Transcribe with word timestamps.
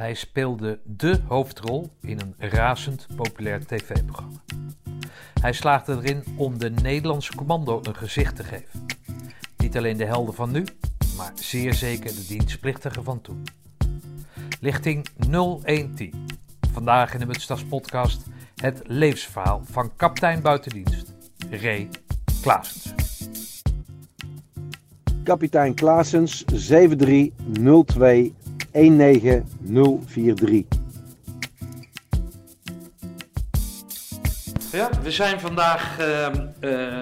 Hij 0.00 0.14
speelde 0.14 0.78
de 0.84 1.20
hoofdrol 1.28 1.90
in 2.00 2.20
een 2.20 2.50
razend 2.50 3.06
populair 3.16 3.66
tv-programma. 3.66 4.40
Hij 5.40 5.52
slaagde 5.52 5.92
erin 5.92 6.24
om 6.36 6.58
de 6.58 6.70
Nederlandse 6.70 7.34
commando 7.34 7.80
een 7.82 7.96
gezicht 7.96 8.36
te 8.36 8.44
geven. 8.44 8.86
Niet 9.56 9.76
alleen 9.76 9.96
de 9.96 10.04
helden 10.04 10.34
van 10.34 10.50
nu, 10.50 10.64
maar 11.16 11.32
zeer 11.34 11.74
zeker 11.74 12.14
de 12.14 12.26
dienstplichtigen 12.28 13.04
van 13.04 13.20
toen. 13.20 13.42
Lichting 14.60 15.06
0110. 15.30 16.26
Vandaag 16.72 17.12
in 17.12 17.20
de 17.20 17.26
Mutstas 17.26 17.64
podcast 17.64 18.26
het 18.56 18.82
levensverhaal 18.86 19.62
van 19.64 19.96
kapitein 19.96 20.42
buitendienst 20.42 21.14
Ray 21.50 21.88
Klaasens. 22.42 22.92
Kapitein 25.22 25.74
Klaasens 25.74 26.44
7302 26.44 28.34
19043. 28.72 30.78
Ja, 34.72 34.90
we 35.02 35.10
zijn 35.10 35.40
vandaag 35.40 36.00
uh, 36.00 36.28
uh, 36.60 37.00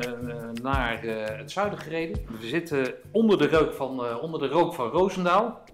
naar 0.63 1.05
uh, 1.05 1.25
het 1.27 1.51
zuiden 1.51 1.79
gereden. 1.79 2.27
We 2.41 2.47
zitten 2.47 2.95
onder 3.11 3.39
de 3.39 3.49
rook 3.49 3.75
van, 3.75 4.21
onder 4.21 4.41
de 4.41 4.49
rook 4.49 4.75
van 4.75 4.91
Roosendaal. 4.91 5.65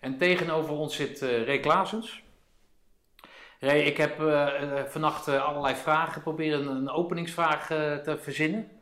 En 0.00 0.18
tegenover 0.18 0.72
ons 0.72 0.96
zit 0.96 1.20
Ray 1.20 1.60
Klaasens. 1.60 2.22
Ik 3.60 3.96
heb 3.96 4.22
vannacht 4.88 5.28
allerlei 5.28 5.74
vragen 5.74 6.22
proberen 6.22 6.66
een 6.66 6.90
openingsvraag 6.90 7.66
te 7.66 8.18
verzinnen. 8.20 8.79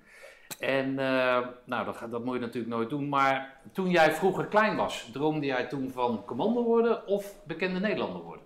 En 0.58 0.88
uh, 0.90 1.38
nou, 1.64 1.84
dat, 1.84 2.10
dat 2.10 2.24
moet 2.24 2.34
je 2.34 2.40
natuurlijk 2.40 2.74
nooit 2.74 2.90
doen. 2.90 3.08
Maar 3.08 3.60
toen 3.72 3.90
jij 3.90 4.12
vroeger 4.12 4.46
klein 4.46 4.76
was, 4.76 5.10
droomde 5.12 5.46
jij 5.46 5.66
toen 5.66 5.90
van 5.90 6.24
commando 6.24 6.64
worden 6.64 7.06
of 7.06 7.34
bekende 7.46 7.80
Nederlander 7.80 8.22
worden? 8.22 8.44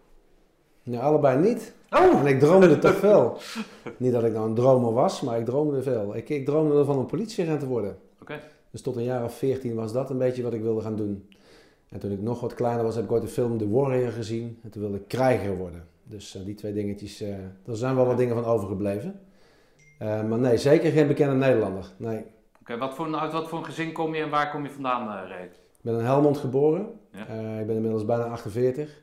Ja, 0.83 1.01
allebei 1.01 1.38
niet. 1.38 1.75
Oh! 1.91 2.21
En 2.21 2.27
ik 2.27 2.41
droomde 2.41 2.79
toch 2.79 2.96
veel. 2.96 3.38
niet 3.96 4.13
dat 4.13 4.24
ik 4.24 4.32
nou 4.32 4.49
een 4.49 4.54
dromer 4.54 4.93
was, 4.93 5.21
maar 5.21 5.38
ik 5.38 5.45
droomde 5.45 5.82
veel. 5.82 6.16
Ik, 6.16 6.29
ik 6.29 6.45
droomde 6.45 6.79
ervan 6.79 6.99
een 6.99 7.07
politieagent 7.07 7.60
te 7.60 7.66
worden. 7.66 7.99
Oké. 8.21 8.41
Dus 8.71 8.82
tot 8.82 8.97
een 8.97 9.04
jaar 9.04 9.24
of 9.24 9.35
veertien 9.35 9.74
was 9.74 9.93
dat 9.93 10.10
een 10.10 10.19
beetje 10.19 10.43
wat 10.43 10.52
ik 10.52 10.63
wilde 10.63 10.80
gaan 10.80 10.97
doen. 10.97 11.29
En 11.88 12.01
toen 12.01 12.10
ik 12.10 12.21
nog 12.21 12.41
wat 12.41 12.54
kleiner 12.54 12.85
was, 12.85 12.95
heb 12.95 13.04
ik 13.04 13.13
ooit 13.13 13.23
de 13.23 13.29
film 13.29 13.59
The 13.59 13.71
Warrior 13.71 14.13
gezien. 14.13 14.59
En 14.63 14.71
toen 14.71 14.82
wilde 14.82 14.97
ik 14.97 15.09
krijger 15.09 15.57
worden. 15.57 15.87
Dus 16.04 16.37
uh, 16.37 16.45
die 16.45 16.54
twee 16.54 16.73
dingetjes, 16.73 17.23
uh, 17.23 17.29
er 17.66 17.76
zijn 17.76 17.95
wel 17.95 18.07
wat 18.07 18.16
dingen 18.16 18.35
van 18.35 18.45
overgebleven. 18.45 19.21
Uh, 20.02 20.22
maar 20.22 20.38
nee, 20.38 20.56
zeker 20.56 20.92
geen 20.92 21.06
bekende 21.06 21.34
Nederlander. 21.34 21.86
Nee. 21.96 22.18
Oké, 22.18 22.26
okay, 22.60 22.78
wat 22.78 22.95
voor, 22.95 23.16
uit 23.16 23.32
wat 23.32 23.48
voor 23.48 23.58
een 23.58 23.64
gezin 23.64 23.92
kom 23.92 24.14
je 24.14 24.22
en 24.22 24.30
waar 24.30 24.50
kom 24.50 24.62
je 24.62 24.70
vandaan, 24.70 25.08
uh, 25.08 25.28
Reet? 25.28 25.52
Ik 25.52 25.80
ben 25.82 25.98
in 25.98 26.04
Helmond 26.04 26.38
geboren. 26.38 26.86
Ja. 27.10 27.26
Uh, 27.28 27.60
ik 27.60 27.66
ben 27.66 27.76
inmiddels 27.76 28.04
bijna 28.04 28.24
48. 28.24 29.00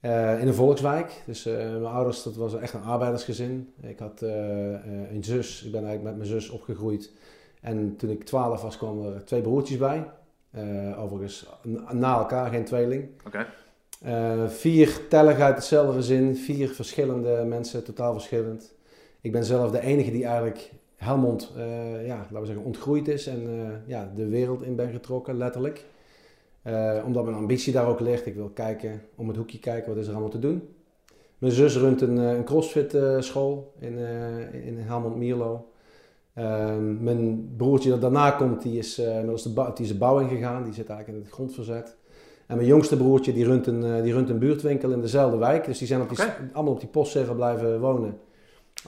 in 0.00 0.10
een 0.46 0.54
volkswijk. 0.54 1.22
Dus 1.26 1.44
mijn 1.44 1.84
ouders, 1.84 2.22
dat 2.22 2.36
was 2.36 2.54
echt 2.54 2.72
een 2.72 2.82
arbeidersgezin. 2.82 3.72
Ik 3.80 3.98
had 3.98 4.20
een 4.20 5.24
zus. 5.24 5.62
Ik 5.64 5.72
ben 5.72 5.84
eigenlijk 5.84 6.16
met 6.16 6.16
mijn 6.16 6.40
zus 6.40 6.50
opgegroeid. 6.50 7.12
En 7.60 7.96
toen 7.96 8.10
ik 8.10 8.24
12 8.24 8.62
was, 8.62 8.76
kwamen 8.76 9.14
er 9.14 9.24
twee 9.24 9.40
broertjes 9.40 9.78
bij. 9.78 10.10
overigens 10.96 11.46
na 11.90 12.18
elkaar, 12.18 12.50
geen 12.50 12.64
tweeling. 12.64 13.08
Oké. 13.26 13.46
Okay. 14.00 14.48
vier 14.48 15.08
tellig 15.08 15.38
uit 15.38 15.54
hetzelfde 15.54 15.92
gezin. 15.92 16.36
Vier 16.36 16.68
verschillende 16.68 17.44
mensen, 17.44 17.84
totaal 17.84 18.12
verschillend. 18.12 18.76
Ik 19.20 19.32
ben 19.32 19.44
zelf 19.44 19.70
de 19.70 19.80
enige 19.80 20.10
die 20.10 20.24
eigenlijk 20.24 20.72
Helmond, 20.98 21.52
uh, 21.56 22.06
ja, 22.06 22.16
laten 22.16 22.40
we 22.40 22.46
zeggen, 22.46 22.64
ontgroeid 22.64 23.08
is 23.08 23.26
en 23.26 23.42
uh, 23.42 23.68
ja, 23.86 24.12
de 24.16 24.28
wereld 24.28 24.62
in 24.62 24.76
ben 24.76 24.90
getrokken, 24.90 25.36
letterlijk. 25.36 25.84
Uh, 26.64 27.02
omdat 27.06 27.24
mijn 27.24 27.36
ambitie 27.36 27.72
daar 27.72 27.86
ook 27.86 28.00
ligt. 28.00 28.26
Ik 28.26 28.34
wil 28.34 28.48
kijken, 28.48 29.02
om 29.14 29.28
het 29.28 29.36
hoekje 29.36 29.58
kijken, 29.58 29.88
wat 29.88 29.98
is 29.98 30.06
er 30.06 30.12
allemaal 30.12 30.30
te 30.30 30.38
doen. 30.38 30.68
Mijn 31.38 31.52
zus 31.52 31.76
runt 31.76 32.00
een, 32.00 32.16
een 32.16 32.44
crossfit 32.44 32.96
school 33.18 33.72
in, 33.78 33.98
in 34.64 34.78
Helmond 34.78 35.16
Mierlo. 35.16 35.68
Ehm, 36.34 37.02
mijn 37.02 37.52
broertje 37.56 37.90
dat 37.90 38.00
daarna 38.00 38.30
komt, 38.30 38.62
die 38.62 38.78
is, 38.78 38.98
inmiddels 38.98 39.42
de, 39.42 39.52
die 39.52 39.84
is 39.84 39.92
de 39.92 39.98
bouw 39.98 40.18
ingegaan. 40.18 40.64
Die 40.64 40.72
zit 40.72 40.88
eigenlijk 40.88 41.18
in 41.18 41.24
het 41.24 41.34
grondverzet. 41.34 41.96
En 42.46 42.56
mijn 42.56 42.68
jongste 42.68 42.96
broertje 42.96 43.32
die 43.32 43.44
runt 43.44 43.66
een, 43.66 44.02
die 44.02 44.12
runt 44.12 44.28
een 44.28 44.38
buurtwinkel 44.38 44.90
in 44.90 45.00
dezelfde 45.00 45.36
wijk. 45.36 45.64
Dus 45.64 45.78
die 45.78 45.86
zijn 45.86 46.00
op 46.00 46.08
die, 46.08 46.18
okay. 46.18 46.34
allemaal 46.52 46.72
op 46.72 46.80
die 46.80 46.88
postzegel 46.88 47.34
blijven 47.34 47.80
wonen. 47.80 48.18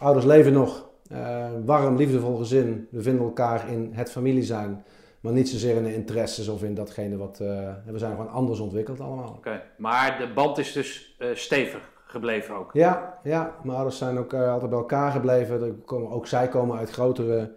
Ouders 0.00 0.24
leven 0.24 0.52
nog. 0.52 0.88
Uh, 1.12 1.46
warm, 1.64 1.96
liefdevol 1.96 2.36
gezin. 2.36 2.88
We 2.90 3.02
vinden 3.02 3.24
elkaar 3.24 3.68
in 3.70 3.90
het 3.92 4.10
familie 4.10 4.42
zijn. 4.42 4.84
Maar 5.20 5.32
niet 5.32 5.48
zozeer 5.48 5.76
in 5.76 5.82
de 5.82 5.94
interesses 5.94 6.48
of 6.48 6.62
in 6.62 6.74
datgene 6.74 7.16
wat... 7.16 7.38
Uh, 7.42 7.48
we 7.86 7.98
zijn 7.98 8.10
gewoon 8.10 8.30
anders 8.30 8.60
ontwikkeld 8.60 9.00
allemaal. 9.00 9.28
Oké, 9.28 9.36
okay. 9.36 9.62
maar 9.76 10.18
de 10.18 10.32
band 10.32 10.58
is 10.58 10.72
dus 10.72 11.16
uh, 11.18 11.28
stevig 11.34 11.90
gebleven 12.04 12.54
ook? 12.54 12.72
Ja, 12.72 13.18
ja. 13.22 13.54
mijn 13.62 13.76
ouders 13.76 13.98
zijn 13.98 14.18
ook 14.18 14.34
altijd 14.34 14.70
bij 14.70 14.78
elkaar 14.78 15.10
gebleven. 15.10 15.84
Komen, 15.84 16.10
ook 16.10 16.26
zij 16.26 16.48
komen 16.48 16.78
uit 16.78 16.90
grotere 16.90 17.52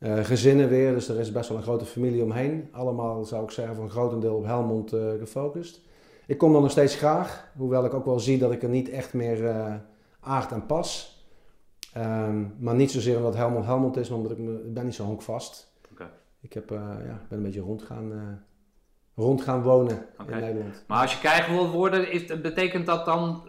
gezinnen 0.00 0.68
weer. 0.68 0.94
Dus 0.94 1.08
er 1.08 1.18
is 1.18 1.32
best 1.32 1.48
wel 1.48 1.58
een 1.58 1.64
grote 1.64 1.84
familie 1.84 2.22
omheen. 2.22 2.68
Allemaal, 2.72 3.24
zou 3.24 3.44
ik 3.44 3.50
zeggen, 3.50 3.74
voor 3.74 3.84
een 3.84 3.90
grotendeel 3.90 4.36
op 4.36 4.44
Helmond 4.44 4.92
gefocust. 5.18 5.80
Ik 6.26 6.38
kom 6.38 6.52
dan 6.52 6.62
nog 6.62 6.70
steeds 6.70 6.94
graag. 6.94 7.48
Hoewel 7.56 7.84
ik 7.84 7.94
ook 7.94 8.04
wel 8.04 8.20
zie 8.20 8.38
dat 8.38 8.52
ik 8.52 8.62
er 8.62 8.68
niet 8.68 8.90
echt 8.90 9.14
meer 9.14 9.54
aard 10.20 10.52
aan 10.52 10.66
pas. 10.66 11.15
Um, 11.96 12.54
maar 12.58 12.74
niet 12.74 12.90
zozeer 12.90 13.16
omdat 13.16 13.34
Helmond 13.34 13.64
Helmond 13.64 13.96
is, 13.96 14.08
maar 14.08 14.18
omdat 14.18 14.32
ik, 14.32 14.38
me, 14.38 14.52
ik 14.52 14.74
ben 14.74 14.84
niet 14.84 14.94
zo 14.94 15.04
honkvast. 15.04 15.72
Okay. 15.92 16.06
Ik 16.40 16.52
heb, 16.52 16.70
uh, 16.70 16.78
ja, 16.78 17.20
ben 17.28 17.38
een 17.38 17.42
beetje 17.42 17.60
rond 17.60 17.82
gaan, 17.82 18.12
uh, 18.12 18.18
rond 19.14 19.42
gaan 19.42 19.62
wonen 19.62 20.06
okay. 20.20 20.34
in 20.34 20.44
Nederland. 20.44 20.84
Maar 20.86 21.02
als 21.02 21.12
je 21.12 21.18
krijger 21.18 21.54
wil 21.54 21.70
worden, 21.70 22.12
is, 22.12 22.40
betekent 22.40 22.86
dat 22.86 23.04
dan 23.04 23.42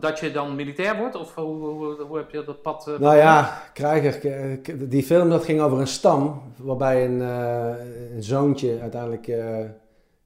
dat 0.00 0.18
je 0.18 0.30
dan 0.30 0.54
militair 0.54 0.96
wordt? 0.96 1.14
Of 1.14 1.34
hoe, 1.34 1.66
hoe, 1.66 2.02
hoe 2.02 2.16
heb 2.16 2.30
je 2.30 2.44
dat 2.44 2.62
pad? 2.62 2.88
Uh, 2.88 2.98
nou 2.98 3.16
ja, 3.16 3.62
krijger. 3.72 4.88
Die 4.88 5.02
film 5.02 5.30
dat 5.30 5.44
ging 5.44 5.60
over 5.60 5.80
een 5.80 5.86
stam 5.86 6.42
waarbij 6.56 7.04
een, 7.04 7.20
een 8.14 8.22
zoontje 8.22 8.80
uiteindelijk 8.80 9.26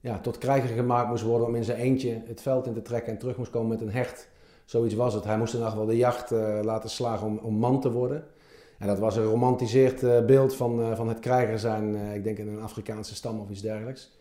ja, 0.01 0.19
tot 0.19 0.39
krijger 0.39 0.69
gemaakt 0.69 1.09
moest 1.09 1.23
worden 1.23 1.47
om 1.47 1.55
in 1.55 1.65
zijn 1.65 1.79
eentje 1.79 2.23
het 2.27 2.43
veld 2.43 2.67
in 2.67 2.75
te 2.75 2.83
trekken 2.83 3.13
en 3.13 3.19
terug 3.19 3.37
moest 3.37 3.51
komen 3.51 3.69
met 3.69 3.81
een 3.81 3.93
hecht. 3.93 4.29
Zoiets 4.69 4.95
was 4.95 5.15
het. 5.15 5.25
Hij 5.25 5.39
moest 5.39 5.55
in 5.55 5.61
wel 5.61 5.87
de 5.87 5.97
jacht 5.97 6.33
uh, 6.33 6.59
laten 6.63 6.91
slagen 6.91 7.27
om, 7.27 7.39
om, 7.43 7.55
man 7.55 7.81
te 7.81 7.91
worden. 7.91 8.25
En 8.79 8.87
dat 8.87 8.99
was 8.99 9.17
een 9.17 9.25
romantiseerd 9.25 10.03
uh, 10.03 10.25
beeld 10.25 10.55
van, 10.55 10.81
uh, 10.81 10.97
van 10.97 11.09
het 11.09 11.19
krijger 11.19 11.59
zijn, 11.59 11.95
ik 12.15 12.25
denk 12.25 12.39
in 12.39 12.49
een 12.49 12.63
Afrikaanse 12.63 13.15
stam 13.15 13.41
of 13.41 13.51
iets 13.51 13.61
dergelijks. 13.61 14.19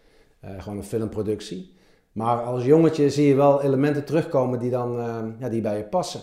gewoon 0.58 0.78
een 0.78 0.84
filmproductie. 0.84 1.74
Maar 2.12 2.42
als 2.42 2.66
jongetje 2.66 3.10
zie 3.10 3.28
je 3.28 3.36
wel 3.36 3.62
elementen 3.62 4.06
terugkomen 4.06 4.60
die 4.60 4.70
dan 4.70 4.92
ja, 5.40 5.50
die 5.50 5.62
bij 5.62 5.78
je 5.78 5.84
passen. 5.84 6.22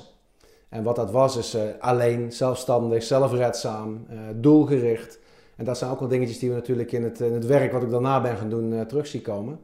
En 0.68 0.82
wat 0.82 0.96
dat 0.96 1.10
was 1.10 1.36
is 1.36 1.56
alleen, 1.78 2.32
zelfstandig, 2.32 3.02
zelfredzaam, 3.02 4.06
doelgericht. 4.34 5.18
En 5.56 5.64
dat 5.64 5.78
zijn 5.78 5.90
ook 5.90 6.00
wel 6.00 6.08
dingetjes 6.08 6.38
die 6.38 6.48
we 6.48 6.54
natuurlijk 6.54 6.92
in 6.92 7.02
het, 7.02 7.20
in 7.20 7.32
het 7.32 7.46
werk 7.46 7.72
wat 7.72 7.82
ik 7.82 7.90
daarna 7.90 8.20
ben 8.20 8.36
gaan 8.36 8.50
doen 8.50 8.86
terug 8.86 9.06
zien 9.06 9.22
komen. 9.22 9.58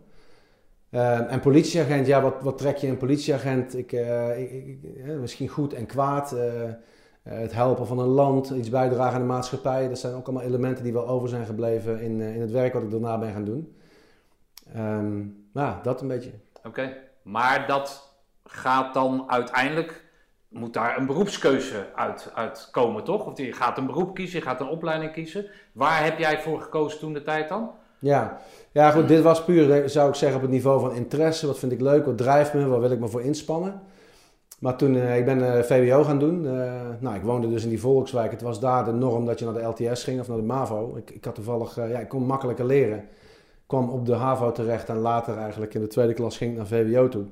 Uh, 0.90 1.32
en 1.32 1.40
politieagent, 1.40 2.06
ja, 2.06 2.22
wat, 2.22 2.42
wat 2.42 2.58
trek 2.58 2.76
je 2.76 2.86
een 2.86 2.96
politieagent? 2.96 3.76
Ik, 3.76 3.92
uh, 3.92 4.38
ik, 4.38 4.50
ik, 4.50 4.78
misschien 5.20 5.48
goed 5.48 5.72
en 5.72 5.86
kwaad. 5.86 6.36
Het 7.22 7.52
helpen 7.52 7.86
van 7.86 7.98
een 7.98 8.06
land, 8.06 8.50
iets 8.50 8.68
bijdragen 8.68 9.14
aan 9.14 9.20
de 9.20 9.26
maatschappij. 9.26 9.88
Dat 9.88 9.98
zijn 9.98 10.14
ook 10.14 10.26
allemaal 10.26 10.46
elementen 10.46 10.84
die 10.84 10.92
wel 10.92 11.08
over 11.08 11.28
zijn 11.28 11.46
gebleven 11.46 12.00
in, 12.00 12.20
in 12.20 12.40
het 12.40 12.50
werk 12.50 12.72
wat 12.72 12.82
ik 12.82 12.90
daarna 12.90 13.18
ben 13.18 13.32
gaan 13.32 13.44
doen. 13.44 13.76
Um, 14.76 15.48
ja, 15.52 15.80
dat 15.82 16.00
een 16.00 16.08
beetje. 16.08 16.32
Oké, 16.64 16.96
maar 17.22 17.66
dat 17.66 18.14
gaat 18.44 18.94
dan 18.94 19.24
uiteindelijk, 19.26 20.04
moet 20.48 20.74
daar 20.74 20.98
een 20.98 21.06
beroepskeuze 21.06 21.86
uit, 21.94 22.32
uit 22.34 22.68
komen, 22.70 23.04
toch? 23.04 23.26
Of 23.26 23.38
je 23.38 23.52
gaat 23.52 23.78
een 23.78 23.86
beroep 23.86 24.14
kiezen, 24.14 24.38
je 24.38 24.44
gaat 24.44 24.60
een 24.60 24.68
opleiding 24.68 25.12
kiezen. 25.12 25.46
Waar 25.72 26.04
heb 26.04 26.18
jij 26.18 26.40
voor 26.40 26.60
gekozen 26.60 26.98
toen 26.98 27.12
de 27.12 27.22
tijd 27.22 27.48
dan? 27.48 27.70
Ja. 28.00 28.40
ja, 28.72 28.90
goed, 28.90 29.08
dit 29.08 29.22
was 29.22 29.44
puur, 29.44 29.88
zou 29.88 30.08
ik 30.08 30.14
zeggen, 30.14 30.36
op 30.36 30.42
het 30.42 30.50
niveau 30.50 30.80
van 30.80 30.94
interesse. 30.94 31.46
Wat 31.46 31.58
vind 31.58 31.72
ik 31.72 31.80
leuk, 31.80 32.04
wat 32.04 32.18
drijft 32.18 32.54
me, 32.54 32.66
waar 32.66 32.80
wil 32.80 32.90
ik 32.90 33.00
me 33.00 33.08
voor 33.08 33.22
inspannen? 33.22 33.80
Maar 34.58 34.76
toen, 34.76 34.94
uh, 34.94 35.16
ik 35.18 35.24
ben 35.24 35.38
uh, 35.38 35.58
VWO 35.58 36.04
gaan 36.04 36.18
doen. 36.18 36.42
Nou, 37.00 37.16
ik 37.16 37.22
woonde 37.22 37.48
dus 37.48 37.62
in 37.62 37.68
die 37.68 37.80
Volkswijk. 37.80 38.30
Het 38.30 38.42
was 38.42 38.60
daar 38.60 38.84
de 38.84 38.92
norm 38.92 39.26
dat 39.26 39.38
je 39.38 39.44
naar 39.44 39.54
de 39.54 39.86
LTS 39.86 40.04
ging 40.04 40.20
of 40.20 40.28
naar 40.28 40.36
de 40.36 40.42
MAVO. 40.42 40.96
Ik, 40.96 41.10
ik 41.10 41.24
had 41.24 41.34
toevallig, 41.34 41.76
ja, 41.76 41.98
ik 41.98 42.08
kon 42.08 42.22
makkelijker 42.22 42.64
leren. 42.64 43.04
Kwam 43.66 43.90
op 43.90 44.06
de 44.06 44.14
HAVO 44.14 44.52
terecht 44.52 44.88
en 44.88 44.98
later 44.98 45.36
eigenlijk 45.36 45.74
in 45.74 45.80
de 45.80 45.86
tweede 45.86 46.14
klas 46.14 46.36
ging 46.36 46.50
ik 46.50 46.56
naar 46.56 46.66
VWO 46.66 47.08
toe. 47.08 47.24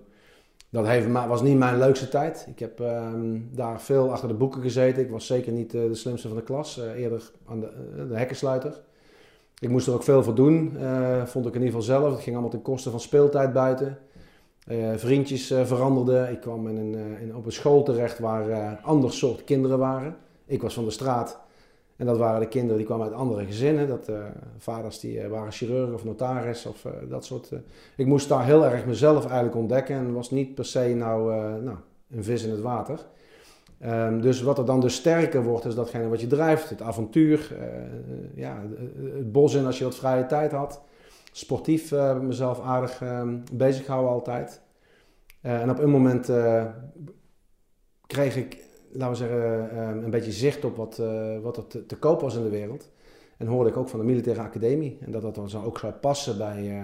Dat 0.70 0.86
heeft, 0.86 1.12
was 1.12 1.42
niet 1.42 1.58
mijn 1.58 1.78
leukste 1.78 2.08
tijd. 2.08 2.46
Ik 2.48 2.58
heb 2.58 2.78
um, 2.78 3.48
daar 3.52 3.80
veel 3.80 4.12
achter 4.12 4.28
de 4.28 4.34
boeken 4.34 4.62
gezeten. 4.62 5.02
Ik 5.02 5.10
was 5.10 5.26
zeker 5.26 5.52
niet 5.52 5.70
de 5.70 5.94
slimste 5.94 6.28
van 6.28 6.36
de 6.36 6.42
klas. 6.42 6.80
eerder 6.96 7.30
aan 7.46 7.60
de, 7.60 7.70
de 8.08 8.16
hekkensluiter. 8.16 8.80
Ik 9.60 9.68
moest 9.68 9.86
er 9.86 9.92
ook 9.94 10.02
veel 10.02 10.22
voor 10.22 10.34
doen, 10.34 10.76
uh, 10.76 11.24
vond 11.24 11.46
ik 11.46 11.54
in 11.54 11.62
ieder 11.62 11.80
geval 11.80 11.98
zelf. 11.98 12.12
Het 12.12 12.22
ging 12.22 12.32
allemaal 12.32 12.50
ten 12.50 12.62
koste 12.62 12.90
van 12.90 13.00
speeltijd 13.00 13.52
buiten. 13.52 13.98
Uh, 14.68 14.94
vriendjes 14.96 15.50
uh, 15.50 15.64
veranderden. 15.64 16.30
Ik 16.30 16.40
kwam 16.40 16.68
in 16.68 16.76
een, 16.76 17.18
in, 17.20 17.36
op 17.36 17.46
een 17.46 17.52
school 17.52 17.82
terecht 17.82 18.18
waar 18.18 18.78
ander 18.82 19.12
soort 19.12 19.44
kinderen 19.44 19.78
waren. 19.78 20.16
Ik 20.46 20.62
was 20.62 20.74
van 20.74 20.84
de 20.84 20.90
straat 20.90 21.40
En 21.96 22.06
dat 22.06 22.18
waren 22.18 22.40
de 22.40 22.48
kinderen 22.48 22.76
die 22.76 22.86
kwamen 22.86 23.06
uit 23.06 23.14
andere 23.14 23.44
gezinnen. 23.44 23.88
Dat, 23.88 24.10
vaders 24.58 25.00
die 25.00 25.28
waren 25.28 25.52
chirurg 25.52 25.92
of 25.92 26.04
notaris 26.04 26.66
of 26.66 26.86
dat 27.08 27.24
soort. 27.24 27.52
ik 27.96 28.06
moest 28.06 28.28
daar 28.28 28.44
heel 28.44 28.64
erg 28.64 28.86
mezelf 28.86 29.24
eigenlijk 29.24 29.56
ontdekken 29.56 29.96
en 29.96 30.12
was 30.12 30.30
niet 30.30 30.54
per 30.54 30.64
se 30.64 30.94
nou, 30.96 31.32
nou 31.62 31.76
een 32.10 32.24
vis 32.24 32.42
in 32.42 32.50
het 32.50 32.60
water. 32.60 33.06
Ehm, 33.80 34.20
dus 34.20 34.42
wat 34.42 34.58
er 34.58 34.64
dan 34.64 34.80
dus 34.80 34.94
sterker 34.94 35.42
wordt, 35.42 35.64
is 35.64 35.74
datgene 35.74 36.08
wat 36.08 36.20
je 36.20 36.26
drijft. 36.26 36.70
Het 36.70 36.82
avontuur, 36.82 37.56
ja, 38.34 38.62
het 39.14 39.32
bos 39.32 39.54
in 39.54 39.66
als 39.66 39.78
je 39.78 39.84
wat 39.84 39.94
vrije 39.94 40.26
tijd 40.26 40.52
had. 40.52 40.82
Sportief 41.32 41.92
mezelf 42.20 42.60
aardig 42.60 43.00
um, 43.02 43.42
bezig 43.52 43.86
houden 43.86 44.10
altijd. 44.10 44.60
en 45.40 45.70
op 45.70 45.78
een 45.78 45.90
moment 45.90 46.32
kreeg 48.06 48.36
ik 48.36 48.68
laten 48.92 49.10
we 49.10 49.28
zeggen, 49.28 49.70
ehm, 49.70 50.04
een 50.04 50.10
beetje 50.10 50.32
zicht 50.32 50.64
op 50.64 50.76
wat, 50.76 50.98
uh, 51.00 51.38
wat 51.38 51.56
er 51.56 51.86
te, 51.86 51.96
koop 51.96 52.20
was 52.20 52.36
in 52.36 52.42
de 52.42 52.48
wereld. 52.48 52.90
En 53.36 53.46
hoorde 53.46 53.70
ik 53.70 53.76
ook 53.76 53.88
van 53.88 53.98
de 53.98 54.04
militaire 54.04 54.42
academie. 54.42 54.98
En 55.00 55.10
dat 55.10 55.22
dat 55.22 55.34
dan 55.34 55.64
ook 55.64 55.78
zou 55.78 55.92
passen 55.92 56.38
bij, 56.38 56.62
uh, 56.62 56.82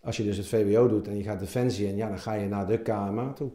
als 0.00 0.16
je 0.16 0.24
dus 0.24 0.36
het 0.36 0.46
VWO 0.46 0.88
doet 0.88 1.08
en 1.08 1.16
je 1.16 1.22
gaat 1.22 1.38
defensie 1.38 1.88
en 1.88 1.96
ja, 1.96 2.08
dan 2.08 2.18
ga 2.18 2.32
je 2.32 2.48
naar 2.48 2.66
de 2.66 2.78
KMA 2.78 3.32
toe. 3.32 3.50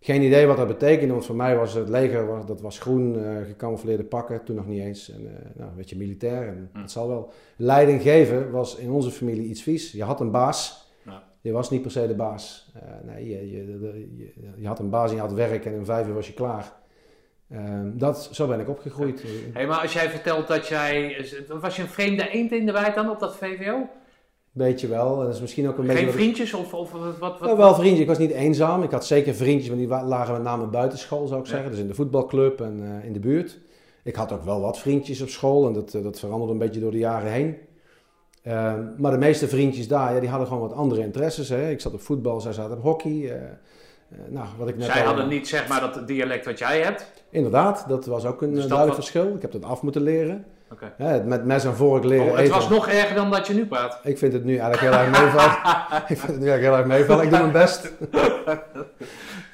Geen 0.00 0.22
idee 0.22 0.46
wat 0.46 0.56
dat 0.56 0.66
betekende, 0.66 1.12
want 1.12 1.26
voor 1.26 1.36
mij 1.36 1.56
was 1.56 1.74
het 1.74 1.88
leger, 1.88 2.46
dat 2.46 2.60
was 2.60 2.78
groen, 2.78 3.14
uh, 3.14 3.44
gecamoufleerde 3.46 4.04
pakken, 4.04 4.44
toen 4.44 4.56
nog 4.56 4.66
niet 4.66 4.80
eens. 4.80 5.10
En 5.10 5.52
nou, 5.56 5.70
weet 5.76 5.90
je, 5.90 5.96
militair 5.96 6.48
en 6.48 6.70
hm. 6.72 6.80
dat 6.80 6.90
zal 6.90 7.08
wel. 7.08 7.32
Leiding 7.56 8.02
geven 8.02 8.50
was 8.50 8.76
in 8.76 8.90
onze 8.90 9.10
familie 9.10 9.48
iets 9.48 9.62
vies. 9.62 9.92
Je 9.92 10.04
had 10.04 10.20
een 10.20 10.30
baas, 10.30 10.88
je 11.40 11.52
was 11.52 11.70
niet 11.70 11.82
per 11.82 11.90
se 11.90 12.06
de 12.06 12.14
baas. 12.14 12.72
nee, 13.02 13.28
je, 13.28 13.50
je, 13.50 13.66
je, 14.16 14.52
je, 14.56 14.66
had 14.66 14.78
een 14.78 14.90
baas 14.90 15.10
en 15.10 15.16
je 15.16 15.22
had 15.22 15.32
werk 15.32 15.64
en 15.64 15.74
in 15.74 15.84
vijf 15.84 16.06
uur 16.06 16.14
was 16.14 16.26
je 16.26 16.34
klaar. 16.34 16.72
Ehm, 17.50 17.90
dat, 17.98 18.28
zo 18.32 18.46
ben 18.46 18.60
ik 18.60 18.68
opgegroeid. 18.68 19.24
Hey, 19.52 19.66
maar 19.66 19.80
als 19.80 19.92
jij 19.92 20.10
vertelt 20.10 20.48
dat 20.48 20.68
jij. 20.68 21.24
Was 21.48 21.76
je 21.76 21.82
een 21.82 21.88
vreemde 21.88 22.28
eend 22.28 22.52
in 22.52 22.66
de 22.66 22.72
wijk 22.72 22.94
dan 22.94 23.10
op 23.10 23.18
dat 23.18 23.36
Beetje 24.52 24.88
wel. 24.88 25.18
Dat 25.18 25.34
is 25.34 25.40
misschien 25.40 25.68
ook 25.68 25.78
een 25.78 25.84
Geen 25.84 25.94
beetje 25.94 26.10
vriendjes 26.10 26.54
of, 26.54 26.74
of 26.74 26.92
wat? 26.92 27.18
wat, 27.18 27.38
wat 27.38 27.56
wel 27.56 27.74
vriendjes. 27.74 28.00
Ik 28.00 28.06
was 28.06 28.18
niet 28.18 28.30
eenzaam. 28.30 28.82
Ik 28.82 28.90
had 28.90 29.06
zeker 29.06 29.34
vriendjes, 29.34 29.68
maar 29.68 29.78
die 29.78 29.88
lagen 29.88 30.32
met 30.32 30.42
name 30.42 30.66
buitenschool, 30.66 31.26
zou 31.26 31.40
ik 31.40 31.46
zeggen. 31.46 31.70
Dus 31.70 31.80
in 31.80 31.86
de 31.86 31.94
voetbalclub 31.94 32.60
en 32.60 32.80
uh, 32.80 33.04
in 33.04 33.12
de 33.12 33.20
buurt. 33.20 33.58
Ik 34.02 34.14
had 34.14 34.32
ook 34.32 34.44
wel 34.44 34.60
wat 34.60 34.78
vriendjes 34.78 35.20
op 35.20 35.28
school 35.28 35.66
en 35.66 35.72
dat, 35.72 35.94
eh, 35.94 36.02
dat 36.02 36.18
veranderde 36.18 36.52
een 36.52 36.58
beetje 36.58 36.80
door 36.80 36.90
de 36.90 36.98
jaren 36.98 37.32
heen. 37.32 37.56
Uh, 38.46 38.74
maar 38.96 39.10
de 39.10 39.18
meeste 39.18 39.48
vriendjes 39.48 39.88
daar, 39.88 40.14
ja, 40.14 40.20
die 40.20 40.28
hadden 40.28 40.46
gewoon 40.48 40.68
wat 40.68 40.72
andere 40.76 41.00
interesses. 41.00 41.48
Hè. 41.48 41.70
Ik 41.70 41.80
zat 41.80 41.92
op 41.92 42.00
voetbal, 42.00 42.40
zij 42.40 42.52
zaten 42.52 42.76
op 42.76 42.82
hockey. 42.82 43.12
Uh, 43.12 43.32
nou, 44.28 44.46
wat 44.58 44.68
ik 44.68 44.76
net 44.76 44.86
Zij 44.86 45.02
hadden 45.02 45.28
niet 45.28 45.48
zeg 45.48 45.68
maar 45.68 45.80
dat 45.80 46.08
dialect 46.08 46.44
wat 46.44 46.58
jij 46.58 46.80
hebt? 46.80 47.12
Inderdaad, 47.30 47.84
dat 47.88 48.06
was 48.06 48.24
ook 48.24 48.42
een 48.42 48.54
dus 48.54 48.66
duidelijk 48.66 48.94
verschil. 48.94 49.34
Ik 49.34 49.42
heb 49.42 49.52
dat 49.52 49.64
af 49.64 49.82
moeten 49.82 50.02
leren. 50.02 50.44
Okay. 50.72 50.92
Ja, 50.98 51.22
met 51.24 51.44
mes 51.44 51.64
en 51.64 51.76
vork 51.76 52.04
leren 52.04 52.30
oh, 52.30 52.36
Het 52.36 52.48
was 52.48 52.68
nog 52.68 52.88
erger 52.88 53.14
dan 53.14 53.30
dat 53.30 53.46
je 53.46 53.54
nu 53.54 53.66
praat. 53.66 54.00
Ik 54.02 54.18
vind 54.18 54.32
het 54.32 54.44
nu 54.44 54.56
eigenlijk 54.56 54.80
heel 54.80 55.00
erg 55.00 55.20
meevallen. 55.20 55.56
ik 56.12 56.18
vind 56.18 56.32
het 56.32 56.40
nu 56.40 56.48
eigenlijk 56.48 56.62
heel 56.62 56.76
erg 56.76 56.86
meevallen. 56.86 57.24
Ik 57.24 57.30
doe 57.30 57.38
mijn 57.38 57.52
best. 57.52 57.92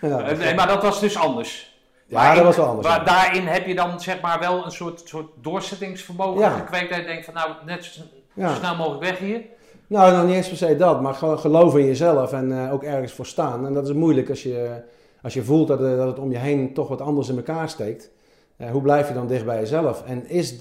ja. 0.01 0.33
Nee, 0.33 0.55
maar 0.55 0.67
dat 0.67 0.83
was 0.83 1.01
dus 1.01 1.19
anders. 1.19 1.75
Ja, 2.07 2.35
dat 2.35 2.45
was 2.45 2.57
wel 2.57 2.67
anders. 2.67 2.89
Maar 2.89 3.05
daarin 3.05 3.47
heb 3.47 3.67
je 3.67 3.75
dan 3.75 4.01
zeg 4.01 4.21
maar 4.21 4.39
wel 4.39 4.65
een 4.65 4.71
soort, 4.71 5.03
soort 5.05 5.27
doorzettingsvermogen 5.41 6.41
ja. 6.41 6.51
gekweekt. 6.51 6.91
Dat 6.91 6.99
je 6.99 7.07
denkt 7.07 7.25
van 7.25 7.35
nou, 7.35 7.51
net 7.65 7.85
zo, 7.85 8.01
zo 8.39 8.55
snel 8.55 8.77
mogelijk 8.77 9.03
weg 9.03 9.19
hier. 9.19 9.41
Nou, 9.87 10.12
nog 10.12 10.25
niet 10.27 10.35
eens 10.35 10.49
per 10.49 10.57
se 10.57 10.77
dat, 10.77 11.01
maar 11.01 11.15
gewoon 11.15 11.39
geloven 11.39 11.81
in 11.81 11.87
jezelf 11.87 12.33
en 12.33 12.51
uh, 12.51 12.73
ook 12.73 12.83
ergens 12.83 13.12
voor 13.12 13.27
staan. 13.27 13.67
En 13.67 13.75
dat 13.75 13.89
is 13.89 13.95
moeilijk 13.95 14.31
als 14.31 14.43
je, 14.43 14.83
als 15.23 15.35
je 15.35 15.45
voelt 15.45 15.69
dat, 15.69 15.81
uh, 15.81 15.97
dat 15.97 16.07
het 16.07 16.19
om 16.19 16.31
je 16.31 16.39
heen 16.39 16.75
toch 16.75 16.89
wat 16.89 17.01
anders 17.01 17.29
in 17.29 17.37
elkaar 17.37 17.69
steekt. 17.69 18.11
Uh, 18.58 18.70
hoe 18.70 18.82
blijf 18.82 19.08
je 19.08 19.14
dan 19.14 19.26
dicht 19.26 19.44
bij 19.44 19.58
jezelf? 19.58 20.05
En 20.06 20.29
is, 20.29 20.55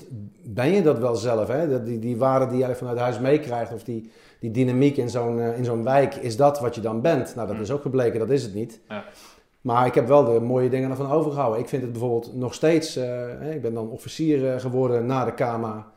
ben 0.44 0.72
je 0.72 0.82
dat 0.82 1.00
wel 1.00 1.16
zelf? 1.16 1.48
Hè? 1.48 1.70
Dat, 1.70 1.86
die, 1.86 2.00
die 2.00 2.18
waarde 2.18 2.48
die 2.48 2.68
je 2.68 2.76
vanuit 2.76 2.98
huis 2.98 3.20
meekrijgt 3.20 3.74
of 3.74 3.84
die, 3.84 4.12
die 4.40 4.52
dynamiek 4.52 4.98
in 4.98 5.10
zo'n 5.10 5.40
in 5.40 5.66
zo'n 5.66 5.84
wijk, 5.84 6.16
is 6.16 6.38
dat 6.38 6.60
wat 6.60 6.76
je 6.76 6.82
dan 6.82 7.02
bent? 7.02 7.36
Nou, 7.36 7.48
dat 7.48 7.60
is 7.60 7.72
ook 7.72 7.82
gebleken, 7.82 8.20
dat 8.20 8.30
is 8.30 8.44
het 8.44 8.54
niet. 8.54 8.80
Ja. 8.90 9.04
Maar 9.62 9.86
ik 9.86 9.96
heb 9.96 10.08
wel 10.08 10.26
de 10.26 10.40
mooie 10.40 10.70
dingen 10.70 10.90
ervan 10.90 11.12
overgehouden. 11.12 11.60
Ik 11.60 11.70
vind 11.70 11.82
het 11.82 11.92
bijvoorbeeld 11.92 12.36
nog 12.36 12.54
steeds, 12.54 12.98
ik 13.52 13.62
ben 13.62 13.74
dan 13.74 13.90
officier 13.90 14.60
geworden 14.60 15.06
na 15.06 15.26
de 15.26 15.34
KMA. 15.34 15.94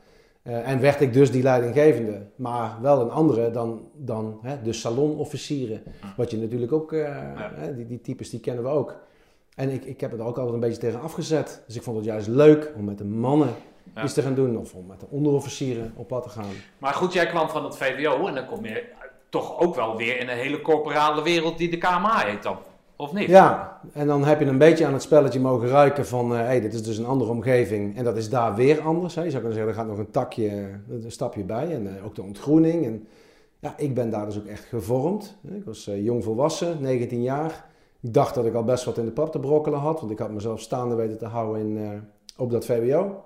Uh, 0.49 0.69
en 0.69 0.81
werd 0.81 1.01
ik 1.01 1.13
dus 1.13 1.31
die 1.31 1.43
leidinggevende, 1.43 2.27
maar 2.37 2.79
wel 2.83 3.01
een 3.01 3.11
andere 3.11 3.51
dan, 3.51 3.89
dan 3.95 4.39
hè, 4.43 4.63
de 4.63 4.73
salonofficieren. 4.73 5.83
Wat 6.17 6.31
je 6.31 6.39
natuurlijk 6.39 6.73
ook, 6.73 6.93
uh, 6.93 7.07
hè, 7.35 7.75
die, 7.75 7.87
die 7.87 8.01
types 8.01 8.31
die 8.31 8.41
kennen 8.41 8.65
we 8.65 8.71
ook. 8.71 8.97
En 9.59 9.71
ik, 9.71 9.85
ik 9.85 10.01
heb 10.01 10.11
het 10.11 10.21
ook 10.21 10.37
altijd 10.37 10.55
een 10.55 10.61
beetje 10.61 10.79
tegen 10.79 11.01
afgezet. 11.01 11.63
Dus 11.67 11.77
ik 11.77 11.83
vond 11.83 11.97
het 11.97 12.05
juist 12.05 12.29
leuk 12.29 12.73
om 12.77 12.85
met 12.85 12.99
de 12.99 13.05
mannen 13.05 13.55
ja. 13.95 14.03
iets 14.03 14.13
te 14.13 14.23
gaan 14.23 14.35
doen 14.35 14.59
of 14.59 14.75
om 14.75 14.87
met 14.87 15.01
de 15.01 15.07
onderofficieren 15.11 15.93
op 15.97 16.09
pad 16.09 16.23
te 16.23 16.29
gaan. 16.29 16.51
Maar 16.79 16.95
goed, 16.95 17.13
jij 17.13 17.27
kwam 17.27 17.49
van 17.49 17.65
het 17.65 17.77
VWO 17.77 18.27
en 18.27 18.35
dan 18.35 18.47
kom 18.47 18.65
je 18.65 18.85
toch 19.29 19.61
ook 19.61 19.75
wel 19.75 19.97
weer 19.97 20.21
in 20.21 20.29
een 20.29 20.37
hele 20.37 20.61
corporale 20.61 21.23
wereld 21.23 21.59
die 21.59 21.71
de 21.71 21.79
KMA 21.79 22.19
heet 22.19 22.43
dan. 22.43 22.57
Of 22.97 23.13
niet? 23.13 23.29
Ja, 23.29 23.81
en 23.93 24.07
dan 24.07 24.25
heb 24.25 24.41
je 24.41 24.47
een 24.47 24.59
beetje 24.59 24.87
aan 24.87 24.93
het 24.93 25.03
spelletje 25.03 25.41
mogen 25.41 25.69
ruiken 25.69 26.07
van, 26.07 26.31
hé, 26.31 26.41
uh, 26.41 26.47
hey, 26.47 26.61
dit 26.61 26.75
is 26.75 26.83
dus 26.83 26.99
een 26.99 27.07
andere 27.07 27.31
omgeving 27.31 27.97
en 27.97 28.05
dat 28.05 28.17
is 28.17 28.31
daar 28.31 28.55
weer 28.55 28.81
anders. 28.81 29.15
Hè. 29.15 29.23
Je 29.23 29.31
zou 29.31 29.43
kunnen 29.43 29.59
zeggen, 29.59 29.75
er 29.75 29.81
gaat 29.81 29.91
nog 29.91 29.99
een 29.99 30.11
takje, 30.11 30.51
een 30.91 31.13
stapje 31.13 31.43
bij 31.43 31.75
en 31.75 31.87
uh, 31.87 32.05
ook 32.05 32.15
de 32.15 32.23
ontgroening. 32.23 32.85
En 32.85 33.09
ja, 33.59 33.75
ik 33.77 33.95
ben 33.95 34.11
daar 34.11 34.25
dus 34.25 34.39
ook 34.39 34.47
echt 34.47 34.65
gevormd. 34.65 35.37
Ik 35.55 35.65
was 35.65 35.89
uh, 35.89 36.05
jong 36.05 36.25
volwassen, 36.25 36.77
19 36.81 37.23
jaar. 37.23 37.68
Ik 38.01 38.15
dacht 38.15 38.35
dat 38.35 38.47
ik 38.47 38.55
al 38.55 38.65
best 38.65 38.85
wat 38.85 38.99
in 38.99 39.05
de 39.05 39.13
pap 39.13 39.33
te 39.33 39.41
brokkelen 39.41 39.79
had, 39.79 40.01
want 40.01 40.13
ik 40.13 40.19
had 40.19 40.31
mezelf 40.31 40.61
staande 40.61 40.95
weten 40.95 41.19
te 41.19 41.27
houden 41.27 41.67
in, 41.67 42.03
op 42.37 42.51
dat 42.51 42.65
VWO. 42.65 43.25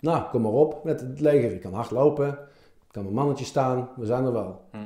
Nou, 0.00 0.30
kom 0.30 0.42
maar 0.42 0.52
op 0.52 0.84
met 0.84 1.00
het 1.00 1.20
leger. 1.20 1.52
Ik 1.52 1.60
kan 1.60 1.74
hard 1.74 1.90
lopen, 1.90 2.28
ik 2.28 2.90
kan 2.90 3.02
mijn 3.02 3.14
mannetje 3.14 3.44
staan, 3.44 3.88
we 3.96 4.06
zijn 4.06 4.24
er 4.24 4.32
wel. 4.32 4.60
Hm. 4.70 4.78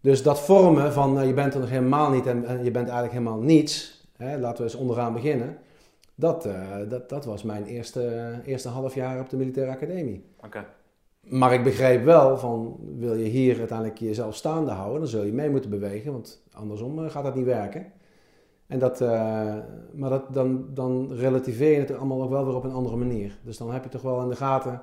Dus 0.00 0.22
dat 0.22 0.40
vormen 0.40 0.92
van 0.92 1.18
uh, 1.18 1.26
je 1.26 1.34
bent 1.34 1.54
er 1.54 1.60
nog 1.60 1.68
helemaal 1.68 2.10
niet 2.10 2.26
en, 2.26 2.44
en, 2.44 2.64
je 2.64 2.70
bent 2.70 2.88
eigenlijk 2.88 3.12
helemaal 3.12 3.40
niets, 3.40 4.04
hè, 4.16 4.38
laten 4.38 4.56
we 4.56 4.70
eens 4.70 4.80
onderaan 4.80 5.12
beginnen. 5.12 5.58
Dat, 6.14 6.46
uh, 6.46 6.54
dat, 6.88 7.08
dat 7.08 7.24
was 7.24 7.42
mijn 7.42 7.64
eerste, 7.64 8.32
eerste 8.44 8.68
half 8.68 8.94
jaar 8.94 9.20
op 9.20 9.30
de 9.30 9.36
militaire 9.36 9.72
academie. 9.72 10.24
Okay. 10.44 10.66
Maar 11.20 11.52
ik 11.52 11.64
begreep 11.64 12.04
wel 12.04 12.38
van, 12.38 12.76
wil 12.98 13.14
je 13.14 13.24
hier 13.24 13.58
uiteindelijk 13.58 13.98
jezelf 13.98 14.34
staande 14.34 14.70
houden, 14.70 14.98
dan 14.98 15.08
zul 15.08 15.22
je 15.22 15.32
mee 15.32 15.50
moeten 15.50 15.70
bewegen, 15.70 16.12
want 16.12 16.42
andersom 16.52 17.08
gaat 17.08 17.24
dat 17.24 17.34
niet 17.34 17.44
werken. 17.44 17.92
En 18.74 18.80
dat, 18.80 19.00
maar 19.92 20.10
dat, 20.10 20.22
dan, 20.28 20.66
dan 20.70 21.12
relativeer 21.12 21.70
je 21.70 21.78
het 21.78 21.96
allemaal 21.96 22.22
ook 22.22 22.30
wel 22.30 22.44
weer 22.44 22.54
op 22.54 22.64
een 22.64 22.72
andere 22.72 22.96
manier. 22.96 23.38
Dus 23.42 23.56
dan 23.56 23.72
heb 23.72 23.82
je 23.84 23.88
toch 23.88 24.02
wel 24.02 24.22
in 24.22 24.28
de 24.28 24.36
gaten 24.36 24.82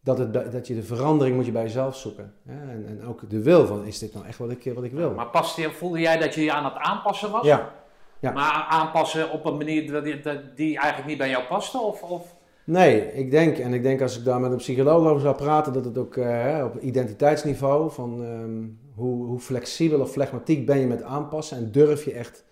dat, 0.00 0.18
het, 0.18 0.52
dat 0.52 0.66
je 0.66 0.74
de 0.74 0.82
verandering 0.82 1.36
moet 1.36 1.46
je 1.46 1.52
bij 1.52 1.62
jezelf 1.62 1.96
zoeken. 1.96 2.34
Hè? 2.48 2.72
En, 2.72 2.86
en 2.86 3.06
ook 3.06 3.30
de 3.30 3.42
wil 3.42 3.66
van, 3.66 3.84
is 3.84 3.98
dit 3.98 4.14
nou 4.14 4.26
echt 4.26 4.38
wat 4.38 4.50
ik, 4.50 4.72
wat 4.74 4.84
ik 4.84 4.92
wil? 4.92 5.10
Maar 5.10 5.26
paste, 5.26 5.70
voelde 5.70 6.00
jij 6.00 6.18
dat 6.18 6.34
je 6.34 6.44
je 6.44 6.52
aan 6.52 6.64
het 6.64 6.76
aanpassen 6.76 7.30
was? 7.30 7.44
Ja. 7.44 7.72
ja. 8.18 8.32
Maar 8.32 8.66
aanpassen 8.68 9.30
op 9.30 9.44
een 9.44 9.56
manier 9.56 10.02
die, 10.02 10.20
die 10.54 10.78
eigenlijk 10.78 11.08
niet 11.08 11.18
bij 11.18 11.28
jou 11.28 11.44
paste? 11.44 11.78
Of, 11.78 12.02
of? 12.02 12.34
Nee, 12.64 13.12
ik 13.12 13.30
denk, 13.30 13.58
en 13.58 13.74
ik 13.74 13.82
denk 13.82 14.02
als 14.02 14.18
ik 14.18 14.24
daar 14.24 14.40
met 14.40 14.50
een 14.50 14.56
psycholoog 14.56 15.06
over 15.06 15.20
zou 15.20 15.34
praten, 15.34 15.72
dat 15.72 15.84
het 15.84 15.98
ook 15.98 16.16
uh, 16.16 16.64
op 16.64 16.80
identiteitsniveau, 16.80 17.90
van 17.90 18.20
um, 18.20 18.78
hoe, 18.94 19.26
hoe 19.26 19.40
flexibel 19.40 20.00
of 20.00 20.10
flegmatiek 20.10 20.66
ben 20.66 20.78
je 20.78 20.86
met 20.86 21.02
aanpassen 21.02 21.56
en 21.56 21.72
durf 21.72 22.04
je 22.04 22.12
echt, 22.12 22.44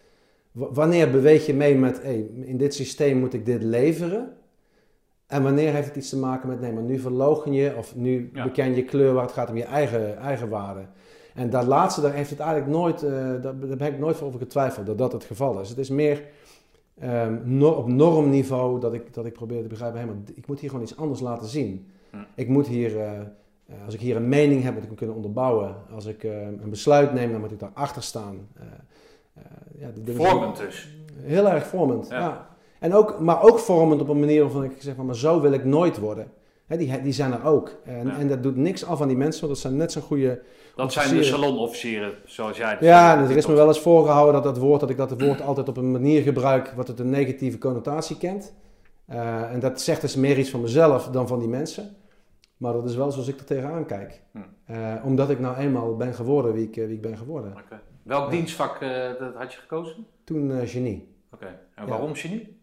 wanneer 0.52 1.10
beweeg 1.10 1.46
je 1.46 1.54
mee 1.54 1.76
met, 1.76 2.02
hey, 2.02 2.26
in 2.40 2.56
dit 2.56 2.74
systeem 2.74 3.18
moet 3.18 3.34
ik 3.34 3.46
dit 3.46 3.62
leveren? 3.62 4.36
En 5.26 5.42
wanneer 5.42 5.72
heeft 5.72 5.86
het 5.86 5.96
iets 5.96 6.08
te 6.08 6.18
maken 6.18 6.48
met, 6.48 6.60
nee, 6.60 6.72
maar 6.72 6.82
nu 6.82 6.98
verlogen 6.98 7.52
je 7.52 7.76
of 7.76 7.96
nu 7.96 8.30
beken 8.32 8.74
je 8.74 8.84
kleur 8.84 9.12
waar 9.12 9.22
het 9.22 9.32
gaat 9.32 9.50
om 9.50 9.56
je 9.56 9.64
eigen, 9.64 10.18
eigen 10.18 10.48
waarde. 10.48 10.86
En 11.34 11.50
dat 11.50 11.66
laatste, 11.66 12.00
daar 12.00 12.12
heeft 12.12 12.30
het 12.30 12.38
eigenlijk 12.38 12.70
nooit, 12.70 13.02
uh, 13.02 13.10
daar, 13.10 13.40
daar, 13.40 13.78
heb 13.78 13.92
ik 13.92 13.98
nooit 13.98 14.22
over 14.22 14.38
getwijfeld 14.38 14.86
dat 14.86 14.98
dat 14.98 15.12
het 15.12 15.24
geval 15.24 15.60
is. 15.60 15.68
Het 15.68 15.78
is 15.78 15.90
meer 15.90 16.22
um, 17.02 17.62
op 17.62 17.88
normniveau 17.88 18.80
dat 18.80 18.94
ik, 18.94 19.14
dat 19.14 19.26
ik 19.26 19.32
probeer 19.32 19.62
te 19.62 19.68
begrijpen, 19.68 19.98
hey, 19.98 20.06
maar 20.06 20.16
ik 20.34 20.46
moet 20.46 20.60
hier 20.60 20.68
gewoon 20.68 20.84
iets 20.84 20.96
anders 20.96 21.20
laten 21.20 21.48
zien. 21.48 21.86
Ik 22.34 22.48
moet 22.48 22.66
hier, 22.66 22.96
uh, 22.96 23.10
als 23.84 23.94
ik 23.94 24.00
hier 24.00 24.16
een 24.16 24.28
mening 24.28 24.62
heb, 24.62 24.72
moet 24.72 24.82
ik 24.82 24.88
hem 24.88 24.96
kunnen 24.96 25.16
onderbouwen. 25.16 25.74
Als 25.94 26.06
ik 26.06 26.22
uh, 26.22 26.40
een 26.40 26.70
besluit 26.70 27.12
neem, 27.12 27.32
dan 27.32 27.40
moet 27.40 27.52
ik 27.52 27.58
daarachter 27.58 28.02
staan. 28.02 28.48
Ja, 29.78 29.90
vormend 30.14 30.56
dus. 30.56 30.88
Heel 31.14 31.48
erg 31.48 31.66
vormend, 31.66 32.08
ja. 32.08 32.50
En 32.80 32.94
ook, 32.94 33.20
maar 33.20 33.42
ook 33.42 33.58
vormend 33.58 34.00
op 34.00 34.08
een 34.08 34.20
manier 34.20 34.42
waarvan 34.42 34.64
ik 34.64 34.72
zeg 34.78 34.94
van, 34.94 35.06
maar 35.06 35.16
zo 35.16 35.40
wil 35.40 35.52
ik 35.52 35.64
nooit 35.64 35.98
worden. 35.98 36.30
die, 36.68 37.00
die 37.02 37.12
zijn 37.12 37.32
er 37.32 37.44
ook. 37.44 37.74
En, 37.84 38.10
en 38.10 38.28
dat 38.28 38.42
doet 38.42 38.56
niks 38.56 38.84
af 38.84 39.00
aan 39.00 39.08
die 39.08 39.16
mensen, 39.16 39.40
want 39.40 39.52
dat 39.52 39.62
zijn 39.62 39.76
net 39.76 39.92
zo'n 39.92 40.02
goede 40.02 40.42
Dat 40.76 40.92
zijn 40.92 41.16
de 41.16 41.22
salonofficieren, 41.22 42.12
zoals 42.24 42.56
jij 42.56 42.76
Ja, 42.80 43.22
er 43.22 43.36
is 43.36 43.46
me 43.46 43.54
wel 43.54 43.66
eens 43.66 43.80
voorgehouden 43.80 44.34
dat 44.34 44.42
dat 44.42 44.58
woord, 44.58 44.80
dat 44.80 44.90
ik 44.90 44.96
dat 44.96 45.20
woord 45.20 45.42
altijd 45.42 45.68
op 45.68 45.76
een 45.76 45.90
manier 45.90 46.22
gebruik 46.22 46.72
wat 46.76 46.88
het 46.88 46.98
een 46.98 47.10
negatieve 47.10 47.58
connotatie 47.58 48.18
kent. 48.18 48.54
Uh, 49.10 49.52
en 49.52 49.60
dat 49.60 49.80
zegt 49.80 50.00
dus 50.00 50.16
meer 50.16 50.38
iets 50.38 50.50
van 50.50 50.60
mezelf 50.60 51.08
dan 51.08 51.28
van 51.28 51.38
die 51.38 51.48
mensen. 51.48 51.96
Maar 52.56 52.72
dat 52.72 52.88
is 52.88 52.96
wel 52.96 53.10
zoals 53.10 53.28
ik 53.28 53.38
er 53.38 53.44
tegenaan 53.44 53.86
kijk. 53.86 54.22
Hm. 54.32 54.38
Uh, 54.70 54.94
omdat 55.04 55.30
ik 55.30 55.40
nou 55.40 55.56
eenmaal 55.56 55.96
ben 55.96 56.14
geworden 56.14 56.52
wie 56.52 56.66
ik, 56.66 56.74
wie 56.74 56.94
ik 56.94 57.00
ben 57.00 57.16
geworden. 57.16 57.50
Okay. 57.50 57.78
Welk 58.02 58.30
dienstvak 58.30 58.80
uh, 58.82 58.88
dat 59.18 59.34
had 59.34 59.52
je 59.52 59.58
gekozen? 59.58 60.06
Toen 60.24 60.66
genie. 60.66 61.08
Oké, 61.32 61.58
en 61.74 61.86
waarom 61.86 62.14
genie? 62.14 62.60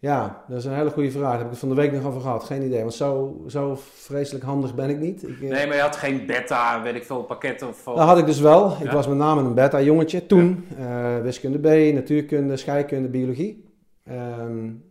Ja, 0.00 0.44
dat 0.48 0.58
is 0.58 0.64
een 0.64 0.74
hele 0.74 0.90
goede 0.90 1.10
vraag. 1.10 1.22
Daar 1.22 1.32
heb 1.32 1.44
ik 1.44 1.50
het 1.50 1.58
van 1.58 1.68
de 1.68 1.74
week 1.74 1.92
nog 1.92 2.04
over 2.04 2.20
gehad. 2.20 2.44
Geen 2.44 2.62
idee, 2.62 2.80
want 2.80 2.94
zo, 2.94 3.40
zo 3.46 3.78
vreselijk 3.78 4.44
handig 4.44 4.74
ben 4.74 4.90
ik 4.90 4.98
niet. 4.98 5.22
Ik, 5.22 5.40
nee, 5.40 5.66
maar 5.66 5.76
je 5.76 5.82
had 5.82 5.96
geen 5.96 6.26
beta, 6.26 6.82
weet 6.82 6.94
ik 6.94 7.04
veel, 7.04 7.22
pakket 7.22 7.62
of... 7.62 7.82
Dat 7.84 7.98
had 7.98 8.18
ik 8.18 8.26
dus 8.26 8.40
wel. 8.40 8.76
Ik 8.82 8.90
was 8.90 9.08
met 9.08 9.16
name 9.16 9.40
een 9.40 9.54
beta-jongetje 9.54 10.26
toen. 10.26 10.66
Ja. 10.78 11.20
wiskunde 11.20 11.58
B, 11.58 11.94
natuurkunde, 11.94 12.56
scheikunde, 12.56 13.08
biologie. 13.08 13.64
Um, 14.10 14.84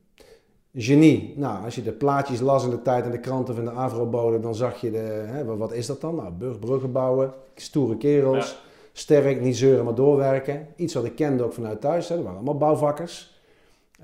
genie. 0.74 1.34
Nou, 1.38 1.64
als 1.64 1.76
je 1.76 1.84
de 1.84 1.92
plaatjes 1.92 2.40
las 2.40 2.64
in 2.64 2.70
de 2.70 2.82
tijd 2.82 3.06
in 3.06 3.12
de 3.12 3.20
kranten 3.20 3.56
van 3.56 3.66
de 3.66 3.72
Avro-bode, 3.72 4.40
dan 4.40 4.56
zag 4.56 4.82
je 4.82 4.92
de, 4.92 5.24
hè, 5.28 5.46
wat 5.46 5.74
is 5.74 5.86
dat 5.86 6.02
dan? 6.02 6.16
Nou, 6.16 6.58
bruggen 6.60 6.92
bouwen, 6.92 7.34
stoere 7.56 7.98
kerels, 7.98 8.60
sterk, 9.00 9.42
niet 9.42 9.58
zeuren 9.58 9.86
maar 9.86 9.96
doorwerken. 9.96 10.68
Iets 10.76 10.94
wat 10.94 11.06
ik 11.06 11.16
kende 11.16 11.44
ook 11.44 11.54
vanuit 11.54 11.82
thuis, 11.82 12.10
hè. 12.10 12.16
waren 12.16 12.36
allemaal 12.36 12.58
bouwvakkers. 12.58 13.42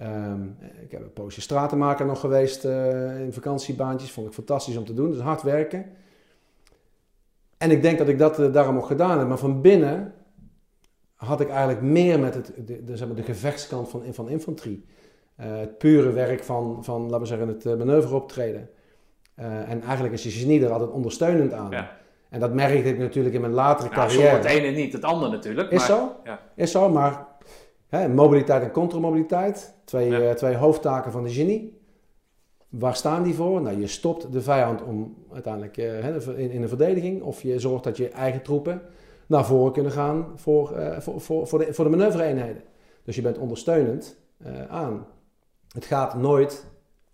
Um, 0.01 0.57
ik 0.83 0.91
heb 0.91 1.01
een 1.01 1.13
poosje 1.13 1.41
stratenmaker 1.41 2.05
nog 2.05 2.19
geweest 2.19 2.65
uh, 2.65 3.19
in 3.19 3.33
vakantiebaantjes, 3.33 4.12
vond 4.12 4.27
ik 4.27 4.33
fantastisch 4.33 4.77
om 4.77 4.85
te 4.85 4.93
doen, 4.93 5.12
dus 5.12 5.19
hard 5.19 5.41
werken. 5.41 5.85
En 7.57 7.71
ik 7.71 7.81
denk 7.81 7.97
dat 7.97 8.07
ik 8.07 8.17
dat 8.17 8.39
uh, 8.39 8.53
daarom 8.53 8.77
ook 8.77 8.85
gedaan 8.85 9.19
heb, 9.19 9.27
maar 9.27 9.38
van 9.38 9.62
binnen 9.62 10.13
had 11.15 11.41
ik 11.41 11.50
eigenlijk 11.50 11.81
meer 11.81 12.19
met 12.19 12.33
het, 12.33 12.53
de, 12.65 12.97
zeg 12.97 13.07
maar, 13.07 13.15
de 13.15 13.23
gevechtskant 13.23 13.89
van, 13.89 14.03
van 14.12 14.29
infanterie. 14.29 14.85
Uh, 15.39 15.57
het 15.57 15.77
pure 15.77 16.12
werk 16.12 16.43
van, 16.43 16.83
van, 16.83 17.01
laten 17.01 17.19
we 17.19 17.25
zeggen, 17.25 17.47
het 17.47 17.63
manoeuvre 17.63 18.15
optreden. 18.15 18.69
Uh, 19.39 19.69
en 19.69 19.81
eigenlijk 19.81 20.13
is 20.13 20.23
je 20.23 20.29
genie 20.29 20.63
er 20.63 20.71
altijd 20.71 20.91
ondersteunend 20.91 21.53
aan. 21.53 21.71
Ja. 21.71 22.01
En 22.33 22.39
dat 22.39 22.53
merkte 22.53 22.89
ik 22.89 22.97
natuurlijk 22.97 23.35
in 23.35 23.41
mijn 23.41 23.53
latere 23.53 23.89
nou, 23.89 24.01
carrière. 24.01 24.35
het 24.35 24.45
ene 24.45 24.67
niet, 24.67 24.93
het 24.93 25.03
andere 25.03 25.31
natuurlijk. 25.31 25.71
Is 25.71 25.85
zo, 25.85 26.15
ja. 26.23 26.39
is 26.55 26.71
zo, 26.71 26.89
maar 26.89 27.25
hè, 27.87 28.07
mobiliteit 28.07 28.63
en 28.63 28.71
contramobiliteit, 28.71 29.73
twee, 29.83 30.09
ja. 30.09 30.33
twee 30.33 30.55
hoofdtaken 30.55 31.11
van 31.11 31.23
de 31.23 31.29
genie. 31.29 31.81
Waar 32.69 32.95
staan 32.95 33.23
die 33.23 33.33
voor? 33.33 33.61
Nou, 33.61 33.79
je 33.79 33.87
stopt 33.87 34.31
de 34.31 34.41
vijand 34.41 34.83
om 34.83 35.15
uiteindelijk 35.33 35.77
in, 35.77 36.51
in 36.51 36.61
een 36.61 36.67
verdediging, 36.67 37.21
of 37.21 37.41
je 37.41 37.59
zorgt 37.59 37.83
dat 37.83 37.97
je 37.97 38.09
eigen 38.09 38.41
troepen 38.41 38.81
naar 39.27 39.45
voren 39.45 39.73
kunnen 39.73 39.91
gaan 39.91 40.31
voor, 40.35 40.75
voor, 40.99 41.21
voor, 41.21 41.47
voor, 41.47 41.59
de, 41.59 41.73
voor 41.73 41.85
de 41.85 41.91
manoeuvre-eenheden. 41.91 42.61
Dus 43.03 43.15
je 43.15 43.21
bent 43.21 43.37
ondersteunend 43.37 44.17
aan. 44.69 45.05
Het 45.73 45.85
gaat 45.85 46.15
nooit 46.15 46.65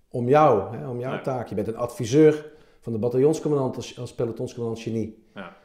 om 0.10 0.28
jou, 0.28 0.78
hè, 0.78 0.88
om 0.88 1.00
jouw 1.00 1.22
taak. 1.22 1.48
Je 1.48 1.56
bent 1.56 1.68
een 1.68 1.78
adviseur 1.78 2.58
van 2.80 2.94
de 2.94 3.00
bataljonscommandant 3.00 3.76
als, 3.76 4.00
als 4.00 4.14
pelotonscommandant 4.14 4.84
genie. 4.84 5.24
Ja, 5.36 5.56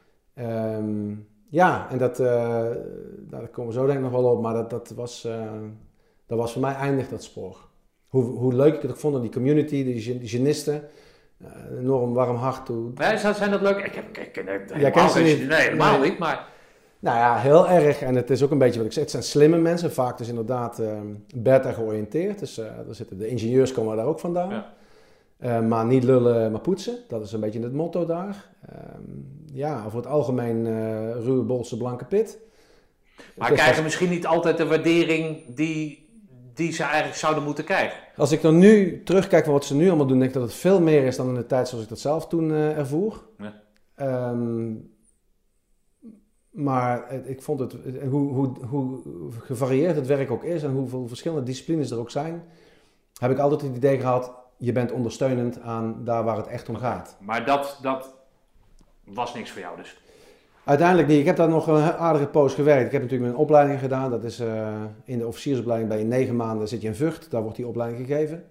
um, 0.77 1.29
ja 1.49 1.91
en 1.91 1.99
dat, 1.99 2.21
uh, 2.21 2.27
daar 3.19 3.49
komen 3.49 3.73
we 3.73 3.79
zo 3.79 3.87
denk 3.87 3.99
ik 3.99 4.05
nog 4.05 4.13
wel 4.13 4.31
op, 4.31 4.43
maar 4.43 4.55
dat, 4.55 4.71
dat, 4.71 4.93
was, 4.97 5.25
uh, 5.25 5.53
dat 6.27 6.39
was 6.39 6.53
voor 6.53 6.61
mij 6.61 6.75
eindig 6.75 7.09
dat 7.09 7.23
spoor. 7.23 7.69
Hoe, 8.09 8.25
hoe 8.25 8.55
leuk 8.55 8.75
ik 8.75 8.83
het 8.83 8.91
ook 8.91 8.97
vond, 8.97 9.21
die 9.21 9.31
community, 9.31 9.85
die, 9.85 10.19
die 10.19 10.29
genisten, 10.29 10.83
uh, 11.43 11.79
enorm 11.81 12.15
warm 12.15 12.37
hart 12.37 12.67
toe. 12.67 12.91
Ja, 12.95 13.33
zijn 13.33 13.51
dat 13.51 13.61
leuk? 13.61 13.77
Ik 13.77 13.95
heb, 13.95 14.17
ik, 14.17 14.37
ik, 14.37 14.37
ik, 14.37 14.77
ja, 14.77 14.91
ken 14.91 15.11
ze 15.11 15.21
niet. 15.21 15.49
Nee, 15.49 15.61
helemaal 15.61 15.99
nee. 15.99 16.11
niet, 16.11 16.19
maar... 16.19 16.53
Nou 16.99 17.17
ja, 17.19 17.37
heel 17.37 17.69
erg. 17.69 18.03
En 18.03 18.15
het 18.15 18.31
is 18.31 18.43
ook 18.43 18.51
een 18.51 18.59
beetje 18.59 18.79
wat 18.79 18.87
ik 18.87 18.93
zeg. 18.93 19.03
Het 19.03 19.13
zijn 19.13 19.23
slimme 19.23 19.59
mensen, 19.59 19.93
vaak 19.93 20.19
dus 20.19 20.29
inderdaad 20.29 20.81
uh, 20.81 21.01
beta 21.35 21.73
georiënteerd. 21.73 22.39
Dus 22.39 22.59
er 22.59 22.85
zitten, 22.91 23.19
de 23.19 23.29
ingenieurs 23.29 23.73
komen 23.73 23.97
daar 23.97 24.07
ook 24.07 24.21
vandaan. 24.21 24.51
Ja. 24.51 24.75
Uh, 25.45 25.61
maar 25.61 25.87
niet 25.87 26.05
lullen, 26.05 26.51
maar 26.53 26.61
poetsen. 26.61 26.99
Dat 27.09 27.23
is 27.23 27.33
een 27.33 27.41
beetje 27.41 27.61
het 27.61 27.73
motto 27.73 28.07
daar. 28.07 28.49
ja, 29.53 29.83
over 29.87 29.97
het 29.99 30.07
algemeen 30.07 30.65
ruwe, 31.23 31.43
bolse, 31.43 31.77
blanke 31.77 32.05
pit. 32.05 32.39
Maar 33.37 33.53
krijgen 33.53 33.83
misschien 33.83 34.11
niet 34.11 34.27
altijd 34.27 34.57
de 34.57 34.67
waardering 34.67 35.55
die, 35.55 36.09
die 36.55 36.73
ze 36.73 36.83
eigenlijk 36.83 37.17
zouden 37.17 37.45
moeten 37.45 37.65
krijgen? 37.65 37.99
Als 38.17 38.33
ik 38.33 38.43
dan 38.43 38.59
nu 38.59 39.03
terugkijk 39.03 39.45
van 39.45 39.53
wat 39.53 39.65
ze 39.65 39.75
nu 39.75 39.89
allemaal 39.89 40.07
doen, 40.07 40.19
denk 40.19 40.31
ik 40.31 40.37
dat 40.37 40.49
het 40.49 40.55
veel 40.55 40.81
meer 40.81 41.05
is 41.05 41.17
dan 41.17 41.29
in 41.29 41.35
de 41.35 41.47
tijd 41.47 41.69
zoals 41.69 41.85
ik 41.85 41.91
dat 41.91 42.01
zelf 42.01 42.27
toen 42.27 42.51
ervoer. 42.51 43.23
Ja. 43.39 44.31
Um, 44.31 44.95
maar 46.55 47.13
ik 47.27 47.43
vond 47.43 47.61
het, 47.61 47.77
hoe, 48.11 48.33
hoe, 48.33 48.65
hoe 48.67 49.01
gevarieerd 49.39 49.97
het 49.97 50.07
werk 50.07 50.31
ook 50.31 50.45
is 50.45 50.63
en 50.63 50.71
hoeveel 50.71 51.09
verschillende 51.09 51.45
disciplines 51.45 51.91
er 51.91 51.99
ook 51.99 52.11
zijn, 52.11 52.43
heb 53.21 53.31
ik 53.31 53.39
altijd 53.39 53.61
het 53.61 53.77
idee 53.77 54.01
gehad, 54.01 54.33
je 54.57 54.73
bent 54.73 54.93
ondersteunend 54.93 55.61
aan 55.61 56.05
daar 56.05 56.25
waar 56.25 56.37
het 56.37 56.47
echt 56.47 56.69
om 56.69 56.77
gaat. 56.77 57.17
Maar 57.21 57.47
dat, 57.47 57.79
dat 57.83 58.15
was 59.05 59.35
niks 59.35 59.51
voor 59.51 59.61
jou 59.61 59.77
dus? 59.77 60.03
Uiteindelijk 60.65 61.09
niet. 61.09 61.19
Ik 61.19 61.27
heb 61.27 61.37
daar 61.37 61.49
nog 61.49 61.67
een 61.67 61.93
aardige 61.93 62.27
poos 62.27 62.55
gewerkt. 62.55 62.87
Ik 62.87 62.93
heb 62.93 63.03
natuurlijk 63.03 63.31
mijn 63.31 63.43
opleiding 63.43 63.79
gedaan. 63.79 64.11
Dat 64.11 64.25
is 64.25 64.41
uh, 64.41 64.83
in 65.05 65.19
de 65.19 65.27
officiersopleiding 65.27 65.91
bij 65.91 65.99
je 65.99 66.05
negen 66.05 66.37
maanden 66.37 66.69
zit 66.69 66.81
je 66.81 66.89
in 66.89 66.95
Vught. 66.95 67.31
Daar 67.31 67.43
wordt 67.43 67.57
die 67.57 67.67
opleiding 67.67 68.07
gegeven. 68.07 68.45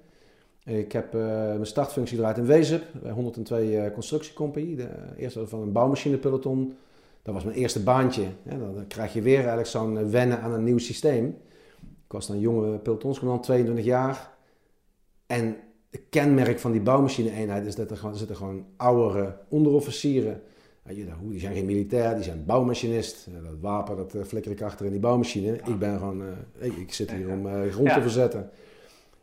Ik 0.63 0.91
heb 0.91 1.15
uh, 1.15 1.22
mijn 1.24 1.65
startfunctie 1.65 2.17
eruit 2.17 2.38
in 2.38 2.45
Wezep, 2.45 2.83
bij 3.01 3.12
102 3.12 3.72
uh, 3.72 3.93
constructiecompagnie. 3.93 4.75
De 4.75 4.89
eerste 5.17 5.48
van 5.48 5.62
een 5.62 5.72
bouwmachinepeloton 5.72 6.77
dat 7.24 7.33
was 7.33 7.43
mijn 7.43 7.57
eerste 7.57 7.83
baantje. 7.83 8.27
dan, 8.43 8.86
krijg 8.88 9.13
je 9.13 9.22
weer 9.22 9.38
eigenlijk 9.38 9.67
zo'n 9.67 9.98
eh, 9.98 10.05
wennen 10.05 10.41
aan 10.41 10.53
een 10.53 10.63
nieuw 10.63 10.77
systeem. 10.77 11.38
Ik 11.81 12.12
was 12.12 12.27
dan 12.27 12.39
jonge 12.39 12.77
pelotonscommandant, 12.77 13.45
22 13.45 13.86
jaar. 13.86 14.31
En 15.25 15.55
kenmerk 16.09 16.59
van 16.59 16.71
die 16.71 16.81
bouwmachine-eenheid 16.81 17.65
is 17.65 17.75
dat 17.75 17.91
er, 17.91 17.97
gewoon, 17.97 18.15
zitten 18.15 18.35
gewoon 18.35 18.65
oudere 18.77 19.38
onderofficieren. 19.47 20.41
Die 20.85 21.39
zijn 21.39 21.53
geen 21.53 21.65
militair, 21.65 22.15
die 22.15 22.23
zijn 22.23 22.45
bouwmachinist. 22.45 23.27
Dat 23.43 23.53
wapen, 23.62 23.97
dat 23.97 24.13
eh, 24.13 24.21
flikker 24.23 24.51
ik 24.51 24.62
achter 24.62 24.85
in 24.85 24.91
die 24.91 25.00
bouwmachine. 25.00 25.53
Ik 25.65 25.79
ben 25.79 25.97
gewoon, 25.97 26.21
uh, 26.62 26.77
ik 26.79 26.93
zit 26.93 27.12
hier 27.12 27.29
om 27.29 27.45
uh, 27.45 27.71
grond 27.71 27.93
te 27.93 28.01
verzetten. 28.01 28.50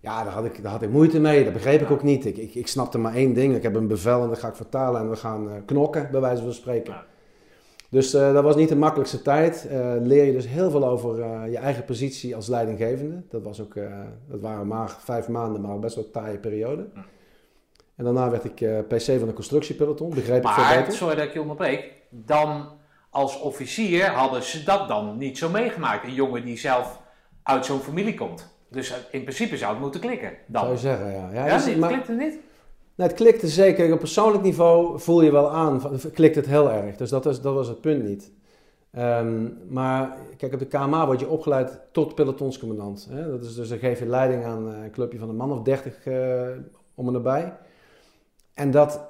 Ja, 0.01 0.25
daar 0.25 0.33
had, 0.33 0.45
ik, 0.45 0.63
daar 0.63 0.73
had 0.73 0.83
ik 0.83 0.91
moeite 0.91 1.21
mee. 1.21 1.45
Dat 1.45 1.53
begreep 1.53 1.81
ik 1.81 1.91
ook 1.91 2.03
niet. 2.03 2.27
Ik, 2.27 2.37
ik, 2.37 2.55
ik 2.55 2.67
snapte 2.67 2.99
maar 2.99 3.15
één 3.15 3.33
ding. 3.33 3.55
Ik 3.55 3.63
heb 3.63 3.75
een 3.75 3.87
bevel 3.87 4.23
en 4.23 4.29
dat 4.29 4.39
ga 4.39 4.49
ik 4.49 4.55
vertalen 4.55 5.01
en 5.01 5.11
we 5.11 5.17
gaan 5.17 5.65
knokken, 5.65 6.09
bij 6.11 6.21
wijze 6.21 6.43
van 6.43 6.53
spreken. 6.53 6.95
Dus 7.91 8.15
uh, 8.15 8.33
dat 8.33 8.43
was 8.43 8.57
niet 8.57 8.69
de 8.69 8.77
makkelijkste 8.77 9.23
tijd. 9.23 9.67
Uh, 9.71 9.95
leer 10.01 10.25
je 10.25 10.33
dus 10.33 10.47
heel 10.47 10.71
veel 10.71 10.87
over 10.87 11.19
uh, 11.19 11.43
je 11.51 11.59
eigen 11.59 11.85
positie 11.85 12.37
als 12.37 12.47
leidinggevende. 12.47 13.23
Dat, 13.29 13.43
was 13.43 13.61
ook, 13.61 13.75
dat 14.29 14.41
waren 14.41 14.67
maar 14.67 14.97
vijf 14.99 15.29
maanden, 15.29 15.61
maar 15.61 15.79
best 15.79 15.95
wel 15.95 16.05
een 16.05 16.11
taaie 16.11 16.39
periode. 16.39 16.89
En 17.97 18.05
daarna 18.05 18.31
werd 18.31 18.45
ik 18.45 18.55
PC 18.89 19.19
van 19.19 19.29
de 19.29 19.33
constructiepeloton, 19.33 20.11
begreep 20.11 20.43
maar, 20.43 20.59
ik 20.59 20.65
veel 20.65 20.77
beter. 20.79 20.93
sorry 20.93 21.15
dat 21.15 21.25
ik 21.25 21.33
je 21.33 21.41
onderbreek, 21.41 21.93
dan 22.09 22.69
als 23.11 23.41
officier 23.41 24.07
hadden 24.07 24.43
ze 24.43 24.65
dat 24.65 24.89
dan 24.89 25.19
niet 25.19 25.39
zo 25.39 25.49
meegemaakt. 25.49 26.05
Een 26.05 26.15
jongen 26.15 26.45
die 26.45 26.59
zelf 26.59 27.01
uit 27.43 27.65
zo'n 27.65 27.81
familie 27.81 28.15
komt. 28.15 28.59
Dus 28.69 28.95
in 29.11 29.23
principe 29.23 29.57
zou 29.57 29.73
het 29.73 29.81
moeten 29.81 30.01
klikken 30.01 30.33
dan. 30.47 30.63
Zou 30.63 30.75
je 30.75 30.81
zeggen, 30.81 31.13
ja. 31.13 31.31
Ja, 31.33 31.47
ja 31.47 31.57
dus, 31.57 31.77
maar, 31.77 31.89
klikt 31.89 32.07
het 32.07 32.19
niet? 32.19 32.39
Nou, 33.01 33.13
het 33.13 33.21
klikte 33.21 33.49
zeker. 33.49 33.93
Op 33.93 33.99
persoonlijk 33.99 34.43
niveau 34.43 35.01
voel 35.01 35.23
je 35.23 35.33
wel 35.33 35.51
aan, 35.51 35.83
klikt 36.13 36.35
het 36.35 36.47
heel 36.47 36.71
erg. 36.71 36.97
Dus 36.97 37.11
dat, 37.11 37.27
is, 37.27 37.41
dat 37.41 37.55
was 37.55 37.69
het 37.69 37.81
punt 37.81 38.05
niet. 38.05 38.33
Um, 38.99 39.59
maar 39.69 40.17
kijk, 40.37 40.53
op 40.53 40.59
de 40.59 40.67
KMA 40.67 41.07
word 41.07 41.21
je 41.21 41.29
opgeleid 41.29 41.81
tot 41.93 42.15
pelotonscommandant. 42.15 43.07
Hè? 43.11 43.31
Dat 43.31 43.45
is 43.45 43.55
dus 43.55 43.69
dan 43.69 43.79
geef 43.79 43.99
je 43.99 44.07
leiding 44.07 44.45
aan 44.45 44.67
een 44.67 44.91
clubje 44.91 45.19
van 45.19 45.29
een 45.29 45.37
man 45.37 45.53
of 45.53 45.63
dertig 45.63 46.07
uh, 46.07 46.49
om 46.95 47.07
en 47.07 47.13
nabij. 47.13 47.57
En 48.55 48.71
dat, 48.71 49.01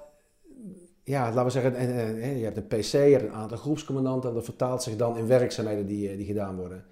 ja, 1.04 1.24
laten 1.24 1.44
we 1.44 1.50
zeggen, 1.50 2.38
je 2.38 2.44
hebt 2.44 2.56
een 2.56 2.66
PC, 2.66 2.92
je 2.92 2.98
hebt 2.98 3.24
een 3.24 3.32
aantal 3.32 3.58
groepscommandanten 3.58 4.28
en 4.28 4.34
dat 4.34 4.44
vertaalt 4.44 4.82
zich 4.82 4.96
dan 4.96 5.16
in 5.16 5.26
werkzaamheden 5.26 5.86
die, 5.86 6.16
die 6.16 6.26
gedaan 6.26 6.56
worden. 6.56 6.84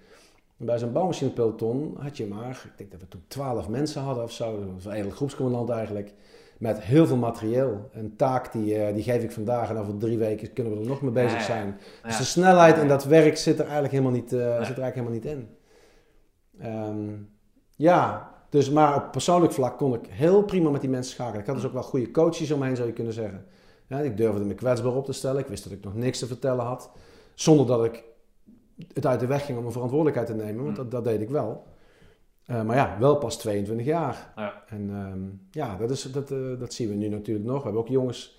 En 0.57 0.65
bij 0.65 0.77
zo'n 0.77 0.91
bouwmachinepeloton 0.91 1.95
had 1.99 2.17
je 2.17 2.25
maar, 2.25 2.63
ik 2.65 2.77
denk 2.77 2.91
dat 2.91 2.99
we 2.99 3.07
toen 3.07 3.23
twaalf 3.27 3.69
mensen 3.69 4.01
hadden 4.01 4.23
of 4.23 4.31
zo, 4.31 4.63
een 4.83 4.91
hele 4.91 5.11
groepscommandant 5.11 5.69
eigenlijk 5.69 6.13
met 6.59 6.81
heel 6.81 7.07
veel 7.07 7.17
materieel. 7.17 7.89
Een 7.91 8.15
taak 8.15 8.51
die, 8.51 8.77
uh, 8.77 8.93
die 8.93 9.03
geef 9.03 9.23
ik 9.23 9.31
vandaag 9.31 9.69
en 9.69 9.77
over 9.77 9.97
drie 9.97 10.17
weken 10.17 10.53
kunnen 10.53 10.73
we 10.73 10.79
er 10.79 10.87
nog 10.87 11.01
mee 11.01 11.11
bezig 11.11 11.41
zijn. 11.41 11.79
Dus 12.03 12.17
de 12.17 12.23
snelheid 12.23 12.77
en 12.77 12.87
dat 12.87 13.03
werk 13.03 13.37
zit 13.37 13.55
er 13.55 13.63
eigenlijk 13.63 13.91
helemaal 13.91 14.13
niet, 14.13 14.33
uh, 14.33 14.39
zit 14.39 14.77
er 14.77 14.83
eigenlijk 14.83 14.95
helemaal 14.95 15.13
niet 15.13 15.25
in. 15.25 15.49
Um, 16.65 17.29
ja, 17.75 18.31
dus 18.49 18.69
maar 18.69 18.95
op 18.95 19.11
persoonlijk 19.11 19.53
vlak 19.53 19.77
kon 19.77 19.93
ik 19.93 20.07
heel 20.09 20.43
prima 20.43 20.69
met 20.69 20.81
die 20.81 20.89
mensen 20.89 21.13
schakelen. 21.13 21.41
Ik 21.41 21.47
had 21.47 21.55
dus 21.55 21.65
ook 21.65 21.73
wel 21.73 21.83
goede 21.83 22.11
coaches 22.11 22.51
omheen, 22.51 22.75
zou 22.75 22.87
je 22.87 22.93
kunnen 22.93 23.13
zeggen. 23.13 23.45
Ja, 23.87 23.99
ik 23.99 24.17
durfde 24.17 24.45
me 24.45 24.53
kwetsbaar 24.53 24.95
op 24.95 25.05
te 25.05 25.13
stellen. 25.13 25.41
Ik 25.41 25.47
wist 25.47 25.63
dat 25.63 25.73
ik 25.73 25.83
nog 25.83 25.95
niks 25.95 26.19
te 26.19 26.27
vertellen 26.27 26.65
had. 26.65 26.91
Zonder 27.33 27.65
dat 27.65 27.85
ik 27.85 28.03
het 28.93 29.05
uit 29.05 29.19
de 29.19 29.27
weg 29.27 29.45
ging 29.45 29.57
om 29.57 29.65
een 29.65 29.71
verantwoordelijkheid 29.71 30.27
te 30.27 30.35
nemen, 30.35 30.63
want 30.63 30.75
dat, 30.75 30.91
dat 30.91 31.03
deed 31.03 31.21
ik 31.21 31.29
wel. 31.29 31.63
Uh, 32.51 32.61
maar 32.61 32.75
ja, 32.75 32.95
wel 32.99 33.15
pas 33.15 33.37
22 33.37 33.85
jaar. 33.85 34.31
Ja. 34.35 34.63
En 34.67 34.89
um, 34.89 35.47
ja, 35.51 35.77
dat, 35.77 35.89
is, 35.89 36.01
dat, 36.01 36.31
uh, 36.31 36.59
dat 36.59 36.73
zien 36.73 36.89
we 36.89 36.95
nu 36.95 37.07
natuurlijk 37.07 37.45
nog. 37.45 37.57
We 37.57 37.63
hebben 37.63 37.81
ook 37.81 37.87
jongens 37.87 38.37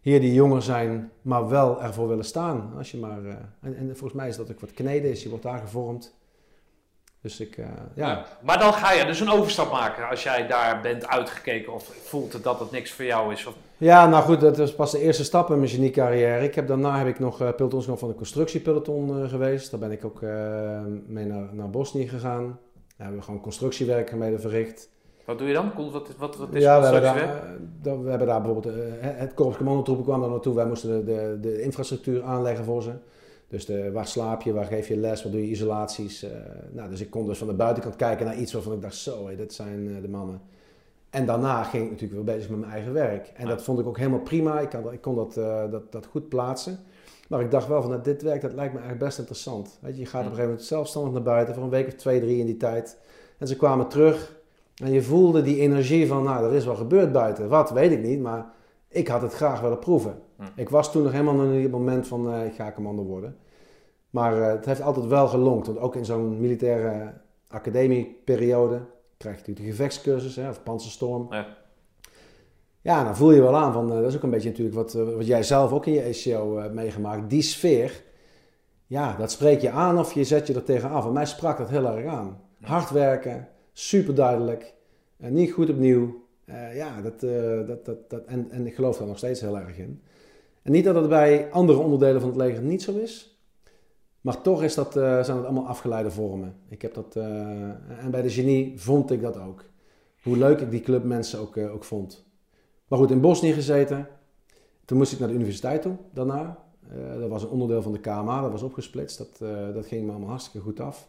hier 0.00 0.20
die 0.20 0.34
jonger 0.34 0.62
zijn, 0.62 1.10
maar 1.22 1.48
wel 1.48 1.82
ervoor 1.82 2.08
willen 2.08 2.24
staan. 2.24 2.72
Als 2.76 2.90
je 2.90 2.98
maar, 2.98 3.22
uh, 3.22 3.34
en, 3.60 3.76
en, 3.76 3.86
volgens 3.86 4.12
mij 4.12 4.28
is 4.28 4.36
dat 4.36 4.50
ook 4.50 4.60
wat 4.60 4.72
kneden 4.72 5.10
is. 5.10 5.22
Je 5.22 5.28
wordt 5.28 5.44
daar 5.44 5.58
gevormd. 5.58 6.14
Dus 7.20 7.40
ik, 7.40 7.56
ja. 7.56 7.74
ja. 7.94 8.26
Maar 8.42 8.58
dan 8.58 8.72
ga 8.72 8.92
je 8.92 9.04
dus 9.04 9.20
een 9.20 9.30
overstap 9.30 9.72
maken 9.72 10.08
als 10.08 10.22
jij 10.22 10.46
daar 10.46 10.80
bent 10.80 11.06
uitgekeken 11.06 11.72
of 11.72 11.84
voelt 11.84 12.42
dat 12.42 12.60
het 12.60 12.70
niks 12.70 12.92
voor 12.92 13.04
jou 13.04 13.32
is. 13.32 13.46
Of... 13.46 13.54
Ja, 13.76 14.06
nou 14.06 14.24
goed, 14.24 14.40
dat 14.40 14.56
was 14.56 14.74
pas 14.74 14.90
de 14.90 15.00
eerste 15.00 15.24
stap 15.24 15.50
in 15.50 15.58
mijn 15.58 15.70
geniecarrière. 15.70 16.44
Ik 16.44 16.54
heb, 16.54 16.66
daarna 16.66 16.98
heb 16.98 17.06
ik 17.06 17.18
nog 17.18 17.42
uh, 17.42 17.48
van 17.78 18.08
de 18.08 18.14
constructiepeloton 18.14 19.28
geweest. 19.28 19.70
Daar 19.70 19.80
ben 19.80 19.92
ik 19.92 20.04
ook 20.04 20.20
mee 21.06 21.24
naar, 21.24 21.48
naar 21.54 21.70
Bosnië 21.70 22.08
gegaan. 22.08 22.58
Daar 22.96 23.06
hebben 23.06 23.16
we 23.16 23.24
gewoon 23.24 23.40
constructiewerk 23.40 24.14
mee 24.14 24.38
verricht. 24.38 24.88
Wat 25.24 25.38
doe 25.38 25.48
je 25.48 25.54
dan? 25.54 25.72
Wat, 25.76 26.16
wat, 26.18 26.36
wat 26.36 26.54
is 26.54 26.62
ja, 26.62 26.80
we 26.80 26.86
hebben, 26.86 27.02
daar, 27.82 27.94
eh, 27.94 28.02
we 28.02 28.08
hebben 28.10 28.26
daar 28.26 28.42
bijvoorbeeld, 28.42 28.74
eh, 28.76 28.82
het 29.00 29.34
Korps 29.34 29.56
Commandotroepen 29.56 30.04
kwam 30.04 30.20
daar 30.20 30.30
naartoe. 30.30 30.54
Wij 30.54 30.66
moesten 30.66 30.90
de, 30.90 31.04
de, 31.04 31.38
de 31.40 31.62
infrastructuur 31.62 32.22
aanleggen 32.22 32.64
voor 32.64 32.82
ze. 32.82 32.92
Dus 33.48 33.66
de, 33.66 33.92
waar 33.92 34.06
slaap 34.06 34.42
je, 34.42 34.52
waar 34.52 34.64
geef 34.64 34.88
je 34.88 34.96
les, 34.96 35.22
waar 35.22 35.32
doe 35.32 35.40
je 35.40 35.50
isolaties. 35.50 36.22
eh, 36.22 36.30
nou, 36.72 36.90
dus 36.90 37.00
ik 37.00 37.10
kon 37.10 37.26
dus 37.26 37.38
van 37.38 37.46
de 37.46 37.54
buitenkant 37.54 37.96
kijken 37.96 38.26
naar 38.26 38.36
iets 38.36 38.52
waarvan 38.52 38.72
ik 38.72 38.82
dacht, 38.82 38.94
zo, 38.94 39.28
hé, 39.28 39.36
dit 39.36 39.52
zijn 39.52 39.88
eh, 39.96 40.02
de 40.02 40.08
mannen. 40.08 40.40
En 41.10 41.26
daarna 41.26 41.62
ging 41.62 41.84
ik 41.84 41.90
natuurlijk 41.90 42.24
weer 42.24 42.36
bezig 42.36 42.50
met 42.50 42.58
mijn 42.58 42.72
eigen 42.72 42.92
werk. 42.92 43.32
En 43.36 43.46
dat 43.48 43.62
vond 43.62 43.78
ik 43.78 43.86
ook 43.86 43.98
helemaal 43.98 44.20
prima. 44.20 44.60
Ik, 44.60 44.68
kan, 44.68 44.92
ik 44.92 45.00
kon 45.00 45.14
dat, 45.14 45.36
eh, 45.36 45.70
dat, 45.70 45.92
dat 45.92 46.06
goed 46.06 46.28
plaatsen. 46.28 46.78
Maar 47.28 47.40
ik 47.40 47.50
dacht 47.50 47.68
wel 47.68 47.80
van, 47.80 47.90
nou, 47.90 48.02
dit 48.02 48.22
werk, 48.22 48.40
dat 48.40 48.52
lijkt 48.52 48.72
me 48.72 48.78
eigenlijk 48.78 49.08
best 49.08 49.18
interessant. 49.18 49.78
Weet 49.80 49.94
je, 49.94 50.00
je 50.00 50.06
gaat 50.06 50.20
op 50.20 50.26
een 50.26 50.30
gegeven 50.30 50.50
moment 50.50 50.68
zelfstandig 50.68 51.12
naar 51.12 51.22
buiten 51.22 51.54
voor 51.54 51.64
een 51.64 51.70
week 51.70 51.86
of 51.86 51.92
twee, 51.92 52.20
drie 52.20 52.38
in 52.38 52.46
die 52.46 52.56
tijd. 52.56 52.98
En 53.38 53.46
ze 53.46 53.56
kwamen 53.56 53.88
terug 53.88 54.36
en 54.76 54.92
je 54.92 55.02
voelde 55.02 55.42
die 55.42 55.60
energie 55.60 56.06
van, 56.06 56.22
nou, 56.22 56.44
er 56.44 56.54
is 56.54 56.64
wel 56.64 56.74
gebeurd 56.74 57.12
buiten. 57.12 57.48
Wat, 57.48 57.70
weet 57.70 57.92
ik 57.92 58.02
niet, 58.02 58.20
maar 58.20 58.46
ik 58.88 59.08
had 59.08 59.22
het 59.22 59.32
graag 59.32 59.60
willen 59.60 59.78
proeven. 59.78 60.18
Hm. 60.36 60.42
Ik 60.54 60.68
was 60.68 60.92
toen 60.92 61.02
nog 61.02 61.12
helemaal 61.12 61.46
op 61.46 61.62
het 61.62 61.70
moment 61.70 62.06
van, 62.06 62.32
eh, 62.32 62.46
ik 62.46 62.54
ga 62.54 62.72
commando 62.72 63.02
worden. 63.02 63.36
Maar 64.10 64.42
eh, 64.42 64.48
het 64.48 64.64
heeft 64.64 64.82
altijd 64.82 65.06
wel 65.06 65.28
gelonkt, 65.28 65.66
want 65.66 65.78
ook 65.78 65.94
in 65.94 66.04
zo'n 66.04 66.40
militaire 66.40 67.12
academieperiode 67.48 68.80
krijg 69.16 69.34
je 69.34 69.40
natuurlijk 69.40 69.66
de 69.66 69.72
gevechtscursus, 69.76 70.36
hè, 70.36 70.48
of 70.48 70.62
panzerstorm. 70.62 71.26
Ja. 71.30 71.46
Ja, 72.86 73.04
dan 73.04 73.16
voel 73.16 73.32
je 73.32 73.40
wel 73.40 73.56
aan 73.56 73.72
van, 73.72 73.92
eh, 73.92 73.96
dat 73.96 74.08
is 74.08 74.16
ook 74.16 74.22
een 74.22 74.30
beetje 74.30 74.48
natuurlijk 74.48 74.76
wat, 74.76 74.94
eh, 74.94 75.14
wat 75.14 75.26
jij 75.26 75.42
zelf 75.42 75.72
ook 75.72 75.86
in 75.86 75.92
je 75.92 76.04
ACO 76.04 76.58
hebt 76.58 76.74
meegemaakt. 76.74 77.30
Die 77.30 77.42
sfeer, 77.42 78.02
ja, 78.86 79.16
dat 79.16 79.30
spreek 79.30 79.60
je 79.60 79.70
aan 79.70 79.98
of 79.98 80.12
je 80.12 80.24
zet 80.24 80.46
je 80.46 80.54
er 80.54 80.62
tegen 80.62 80.90
af. 80.90 81.06
En 81.06 81.12
mij 81.12 81.26
sprak 81.26 81.58
dat 81.58 81.68
heel 81.68 81.86
erg 81.86 82.06
aan. 82.06 82.40
Hard 82.60 82.90
werken, 82.90 83.48
super 83.72 84.14
duidelijk, 84.14 84.74
en 85.18 85.32
niet 85.32 85.52
goed 85.52 85.70
opnieuw. 85.70 86.24
Eh, 86.44 86.76
ja, 86.76 87.00
dat, 87.00 87.22
eh, 87.22 87.66
dat, 87.66 87.84
dat, 87.84 88.10
dat, 88.10 88.24
en, 88.24 88.50
en 88.50 88.66
ik 88.66 88.74
geloof 88.74 88.98
daar 88.98 89.06
nog 89.06 89.18
steeds 89.18 89.40
heel 89.40 89.58
erg 89.58 89.78
in. 89.78 90.02
En 90.62 90.72
niet 90.72 90.84
dat 90.84 90.94
het 90.94 91.08
bij 91.08 91.50
andere 91.50 91.78
onderdelen 91.78 92.20
van 92.20 92.30
het 92.30 92.38
leger 92.38 92.62
niet 92.62 92.82
zo 92.82 92.98
is. 92.98 93.36
Maar 94.26 94.40
toch 94.40 94.62
is 94.62 94.74
dat, 94.74 94.96
eh, 94.96 95.22
zijn 95.22 95.36
het 95.36 95.46
allemaal 95.46 95.66
afgeleide 95.66 96.10
vormen. 96.10 96.54
Ik 96.68 96.82
heb 96.82 96.94
dat, 96.94 97.16
eh, 97.16 98.04
en 98.04 98.10
bij 98.10 98.22
de 98.22 98.30
genie 98.30 98.80
vond 98.80 99.10
ik 99.10 99.20
dat 99.20 99.38
ook. 99.38 99.64
Hoe 100.22 100.36
leuk 100.36 100.60
ik 100.60 100.70
die 100.70 100.80
clubmensen 100.80 101.38
ook, 101.38 101.56
eh, 101.56 101.74
ook 101.74 101.84
vond. 101.84 102.25
Maar 102.88 102.98
goed, 102.98 103.10
in 103.10 103.20
Bosnië 103.20 103.52
gezeten. 103.52 104.08
Toen 104.84 104.98
moest 104.98 105.12
ik 105.12 105.18
naar 105.18 105.28
de 105.28 105.34
universiteit 105.34 105.82
toe, 105.82 105.96
daarna. 106.12 106.58
Eh, 106.90 107.20
dat 107.20 107.28
was 107.28 107.42
een 107.42 107.48
onderdeel 107.48 107.82
van 107.82 107.92
de 107.92 108.00
KMA, 108.00 108.40
dat 108.40 108.50
was 108.50 108.62
opgesplitst. 108.62 109.18
Dat, 109.18 109.50
eh, 109.50 109.74
dat 109.74 109.86
ging 109.86 110.04
me 110.04 110.10
allemaal 110.10 110.28
hartstikke 110.28 110.66
goed 110.66 110.80
af. 110.80 111.08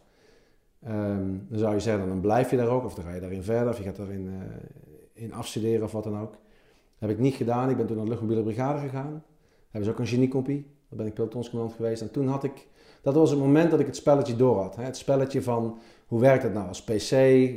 Ehm, 0.83 1.33
dan 1.49 1.59
zou 1.59 1.73
je 1.73 1.79
zeggen, 1.79 2.07
dan 2.07 2.21
blijf 2.21 2.49
je 2.49 2.57
daar 2.57 2.67
ook, 2.67 2.85
of 2.85 2.93
dan 2.93 3.03
ga 3.03 3.13
je 3.13 3.19
daarin 3.21 3.43
verder, 3.43 3.69
of 3.69 3.77
je 3.77 3.83
gaat 3.83 3.95
daarin 3.95 4.27
eh, 4.27 5.23
in 5.23 5.33
afstuderen 5.33 5.83
of 5.83 5.91
wat 5.91 6.03
dan 6.03 6.19
ook. 6.19 6.31
Dat 6.31 7.09
heb 7.09 7.09
ik 7.09 7.19
niet 7.19 7.35
gedaan. 7.35 7.69
Ik 7.69 7.77
ben 7.77 7.85
toen 7.85 7.95
naar 7.95 8.05
de 8.05 8.11
luchtmobiele 8.11 8.43
brigade 8.43 8.79
gegaan. 8.79 9.23
Hebben 9.63 9.83
ze 9.83 9.91
ook 9.91 9.99
een 9.99 10.07
geniekompie. 10.07 10.65
Daar 10.89 10.97
ben 10.97 11.07
ik 11.07 11.13
pelotonscommandant 11.13 11.77
geweest. 11.79 12.01
En 12.01 12.11
toen 12.11 12.27
had 12.27 12.43
ik, 12.43 12.67
dat 13.01 13.13
was 13.13 13.29
het 13.29 13.39
moment 13.39 13.71
dat 13.71 13.79
ik 13.79 13.85
het 13.85 13.95
spelletje 13.95 14.35
door 14.35 14.61
had. 14.61 14.75
Hè? 14.75 14.83
Het 14.83 14.97
spelletje 14.97 15.41
van, 15.41 15.77
hoe 16.07 16.19
werkt 16.19 16.43
het 16.43 16.53
nou 16.53 16.67
als 16.67 16.83
PC? 16.83 17.11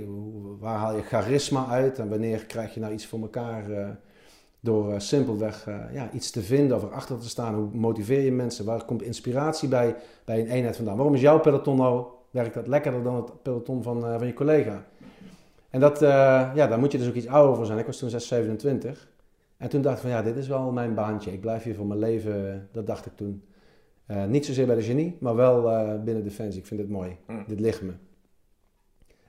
Hoe- 0.06 0.58
waar 0.58 0.78
haal 0.78 0.96
je 0.96 1.02
charisma 1.02 1.66
uit? 1.66 1.98
En 1.98 2.08
wanneer 2.08 2.46
krijg 2.46 2.74
je 2.74 2.80
nou 2.80 2.92
iets 2.92 3.06
voor 3.06 3.20
elkaar 3.20 3.64
door 4.60 4.92
eh, 4.92 4.98
simpelweg 4.98 5.66
eh, 5.66 5.76
ja, 5.92 6.10
iets 6.12 6.30
te 6.30 6.42
vinden 6.42 6.76
of 6.76 6.82
erachter 6.82 7.18
te 7.18 7.28
staan? 7.28 7.54
Hoe 7.54 7.68
motiveer 7.72 8.20
je 8.20 8.32
mensen? 8.32 8.64
Waar 8.64 8.84
komt 8.84 9.02
inspiratie 9.02 9.68
bij, 9.68 9.96
bij 10.24 10.40
een 10.40 10.46
eenheid 10.46 10.76
vandaan? 10.76 10.96
Waarom 10.96 11.14
is 11.14 11.20
jouw 11.20 11.40
peloton 11.40 11.76
nou, 11.76 12.06
werkt 12.30 12.54
dat 12.54 12.66
lekkerder 12.66 13.02
dan 13.02 13.16
het 13.16 13.42
peloton 13.42 13.82
van, 13.82 14.06
eh, 14.06 14.18
van 14.18 14.26
je 14.26 14.32
collega? 14.32 14.84
En 15.70 15.80
dat, 15.80 16.00
ja, 16.00 16.66
daar 16.66 16.78
moet 16.78 16.92
je 16.92 16.98
dus 16.98 17.08
ook 17.08 17.14
iets 17.14 17.26
ouder 17.26 17.56
voor 17.56 17.66
zijn. 17.66 17.78
Ik 17.78 17.86
was 17.86 17.98
toen 17.98 18.10
6, 18.10 18.26
27. 18.26 19.08
En 19.56 19.68
toen 19.68 19.82
dacht 19.82 19.96
ik 19.96 20.02
van 20.02 20.10
ja, 20.10 20.22
dit 20.22 20.36
is 20.36 20.48
wel 20.48 20.72
mijn 20.72 20.94
baantje. 20.94 21.32
Ik 21.32 21.40
blijf 21.40 21.62
hier 21.62 21.74
voor 21.74 21.86
mijn 21.86 21.98
leven. 21.98 22.68
Dat 22.72 22.86
dacht 22.86 23.06
ik 23.06 23.12
toen. 23.16 23.44
Niet 24.28 24.46
zozeer 24.46 24.66
bij 24.66 24.74
de 24.74 24.82
genie, 24.82 25.16
maar 25.20 25.34
wel 25.36 25.62
binnen 26.04 26.24
Defensie. 26.24 26.60
Ik 26.60 26.66
vind 26.66 26.80
dit 26.80 26.88
mooi. 26.88 27.16
Mm. 27.26 27.44
Dit 27.46 27.60
ligt 27.60 27.82
me. 27.82 27.92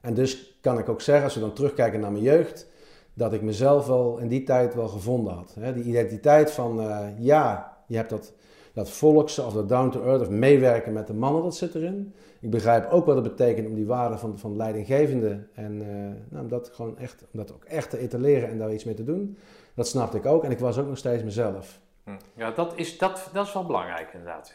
En 0.02 0.14
dus 0.14 0.58
kan 0.62 0.80
ik 0.80 0.90
ook 0.90 1.02
zeggen, 1.02 1.24
als 1.24 1.34
we 1.34 1.40
dan 1.40 1.54
terugkijken 1.54 2.00
naar 2.00 2.12
mijn 2.12 2.24
jeugd, 2.24 2.68
dat 3.14 3.34
ik 3.34 3.42
mezelf 3.42 3.88
wel 3.88 4.18
in 4.18 4.28
die 4.28 4.44
tijd 4.44 4.76
wel 4.76 4.88
gevonden 4.88 5.34
had. 5.34 5.56
Hè? 5.60 5.74
Die 5.74 5.84
identiteit 5.84 6.52
van 6.52 6.82
eh, 6.82 7.00
ja, 7.18 7.78
je 7.88 7.96
hebt 7.96 8.10
dat, 8.10 8.34
dat 8.74 8.90
volkse 8.90 9.44
of 9.44 9.54
dat 9.54 9.70
down 9.70 9.90
to 9.90 10.04
earth 10.04 10.22
of 10.22 10.30
meewerken 10.30 10.94
met 10.94 11.08
de 11.08 11.14
mannen, 11.14 11.44
dat 11.44 11.56
zit 11.56 11.76
erin. 11.76 12.14
Ik 12.40 12.50
begrijp 12.50 12.92
ook 12.92 13.06
wat 13.06 13.16
het 13.16 13.24
betekent 13.24 13.68
om 13.68 13.76
die 13.76 13.86
waarde 13.86 14.18
van, 14.18 14.38
van 14.40 14.56
leidinggevende 14.56 15.48
en 15.54 15.82
eh, 15.82 15.88
nou, 16.30 16.44
om 16.44 16.48
dat 16.50 16.70
gewoon 16.74 16.98
echt, 16.98 17.22
om 17.32 17.40
dat 17.40 17.54
ook 17.54 17.64
echt 17.64 17.90
te 17.90 17.98
etaleren 17.98 18.50
en 18.50 18.58
daar 18.58 18.74
iets 18.74 18.84
mee 18.84 18.94
te 18.96 19.04
doen. 19.04 19.38
Dat 19.74 19.88
snapte 19.88 20.18
ik 20.18 20.26
ook 20.26 20.44
en 20.44 20.52
ik 20.52 20.60
was 20.60 20.78
ook 20.78 20.88
nog 20.88 20.98
steeds 20.98 21.24
mezelf. 21.24 21.80
Hm. 22.04 22.12
Ja, 22.36 22.52
dat 22.52 22.74
is, 22.76 22.98
dat, 22.98 23.30
dat 23.34 23.46
is 23.46 23.54
wel 23.54 23.66
belangrijk 23.66 24.10
inderdaad. 24.14 24.54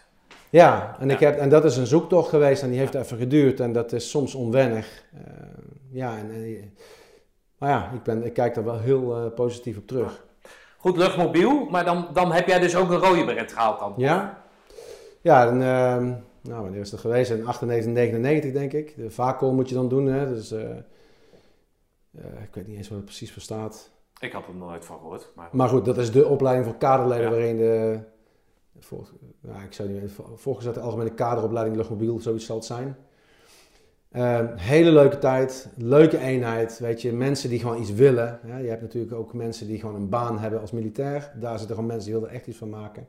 Ja, 0.50 0.96
en, 1.00 1.10
Ik 1.10 1.20
heb, 1.20 1.38
en 1.38 1.48
dat 1.48 1.64
is 1.64 1.76
een 1.76 1.86
zoektocht 1.86 2.28
geweest 2.28 2.62
en 2.62 2.70
die 2.70 2.78
heeft 2.78 2.94
even 2.94 3.18
geduurd 3.18 3.60
en 3.60 3.72
dat 3.72 3.92
is 3.92 4.10
soms 4.10 4.34
onwennig. 4.34 5.04
Eh, 5.14 5.20
ja, 5.90 6.16
en, 6.18 6.30
en- 6.30 6.72
maar 7.58 7.70
ja, 7.70 7.90
ik, 7.94 8.02
ben, 8.02 8.24
ik 8.24 8.32
kijk 8.32 8.54
daar 8.54 8.64
wel 8.64 8.78
heel 8.78 9.16
eh, 9.16 9.34
positief 9.34 9.76
op 9.76 9.86
terug. 9.86 10.24
Goed, 10.76 10.96
luchtmobiel, 10.96 11.64
maar 11.64 11.84
dan, 11.84 12.08
dan 12.12 12.32
heb 12.32 12.46
jij 12.46 12.58
dus 12.58 12.76
ook 12.76 12.90
een 12.90 12.98
rode 12.98 13.24
beret 13.24 13.52
gehaald 13.52 13.78
dan? 13.78 13.94
Ja? 13.96 14.42
Ja, 15.20 15.46
en, 15.46 15.62
ehm, 15.62 16.12
nou, 16.40 16.62
wanneer 16.62 16.80
is 16.80 16.90
dat 16.90 17.00
geweest? 17.00 17.30
In 17.30 17.46
98, 17.46 17.92
99 17.92 18.52
denk 18.52 18.72
ik. 18.72 18.96
De 18.96 19.10
VACOL 19.10 19.52
moet 19.52 19.68
je 19.68 19.74
dan 19.74 19.88
doen, 19.88 20.06
hè. 20.06 20.28
Dus, 20.28 20.50
eh, 20.52 20.70
eh, 20.70 22.42
ik 22.42 22.54
weet 22.54 22.66
niet 22.66 22.76
eens 22.76 22.88
wat 22.88 22.96
het 22.96 23.06
precies 23.06 23.32
voor 23.32 23.42
staat. 23.42 23.90
Ik 24.20 24.32
had 24.32 24.46
er 24.46 24.54
nooit 24.54 24.84
van 24.84 24.98
gehoord. 24.98 25.32
Maar... 25.34 25.48
Maar 25.52 25.68
goed, 25.68 25.84
dat 25.84 25.98
is 25.98 26.12
de 26.12 26.26
opleiding 26.26 26.66
voor 26.66 26.76
kaderleden 26.76 27.24
Ja. 27.24 27.30
waarin 27.30 27.56
de... 27.56 27.98
Vol, 28.78 29.06
nou, 29.40 29.62
ik 29.62 29.72
zou 29.72 29.88
niet 29.88 30.00
weten, 30.00 30.38
volgezette 30.38 30.80
algemene 30.80 31.14
kaderopleiding 31.14 31.76
luchtmobiel, 31.76 32.20
zoiets 32.20 32.46
zal 32.46 32.56
het 32.56 32.64
zijn. 32.64 32.96
Ehm, 34.16 34.46
hele 34.56 34.90
leuke 34.90 35.18
tijd, 35.18 35.68
leuke 35.76 36.18
eenheid, 36.18 36.78
weet 36.78 37.02
je, 37.02 37.12
mensen 37.12 37.50
die 37.50 37.58
gewoon 37.58 37.80
iets 37.80 37.92
willen. 37.92 38.38
Ja, 38.46 38.56
je 38.56 38.68
hebt 38.68 38.82
natuurlijk 38.82 39.14
ook 39.14 39.34
mensen 39.34 39.66
die 39.66 39.80
gewoon 39.80 39.94
een 39.94 40.08
baan 40.08 40.38
hebben 40.38 40.60
als 40.60 40.70
militair. 40.70 41.32
Daar 41.40 41.58
zitten 41.58 41.74
gewoon 41.76 41.90
mensen 41.90 42.04
die 42.06 42.14
willen 42.14 42.28
er 42.30 42.36
echt 42.36 42.46
iets 42.46 42.58
van 42.58 42.68
maken. 42.68 43.06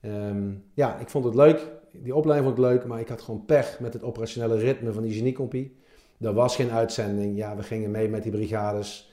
Ehm, 0.00 0.50
ja, 0.74 0.98
ik 0.98 1.08
vond 1.08 1.24
het 1.24 1.34
leuk, 1.34 1.70
die 1.92 2.14
opleiding 2.14 2.48
vond 2.48 2.58
ik 2.58 2.72
leuk, 2.72 2.86
maar 2.86 3.00
ik 3.00 3.08
had 3.08 3.22
gewoon 3.22 3.44
pech 3.44 3.80
met 3.80 3.92
het 3.92 4.02
operationele 4.02 4.56
ritme 4.56 4.92
van 4.92 5.02
die 5.02 5.12
geniekompie. 5.12 5.76
Er 6.20 6.32
was 6.32 6.56
geen 6.56 6.70
uitzending, 6.70 7.36
ja, 7.36 7.56
we 7.56 7.62
gingen 7.62 7.90
mee 7.90 8.08
met 8.08 8.22
die 8.22 8.32
brigades. 8.32 9.12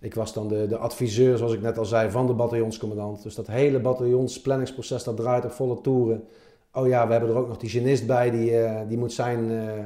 Ik 0.00 0.14
was 0.14 0.32
dan 0.32 0.48
de, 0.48 0.66
de 0.66 0.76
adviseur, 0.76 1.36
zoals 1.36 1.52
ik 1.52 1.62
net 1.62 1.78
al 1.78 1.84
zei, 1.84 2.10
van 2.10 2.26
de 2.26 2.34
bataljonscommandant. 2.34 3.22
Dus 3.22 3.34
dat 3.34 3.46
hele 3.46 3.80
bataljonsplanningsproces, 3.80 5.04
dat 5.04 5.16
draait 5.16 5.44
op 5.44 5.52
volle 5.52 5.80
toeren. 5.80 6.24
Oh 6.72 6.88
ja, 6.88 7.06
we 7.06 7.12
hebben 7.12 7.30
er 7.30 7.36
ook 7.36 7.48
nog 7.48 7.58
die 7.58 7.70
genist 7.70 8.06
bij, 8.06 8.30
die, 8.30 8.58
eh, 8.58 8.88
die 8.88 8.98
moet 8.98 9.12
zijn 9.12 9.50
eh, 9.50 9.84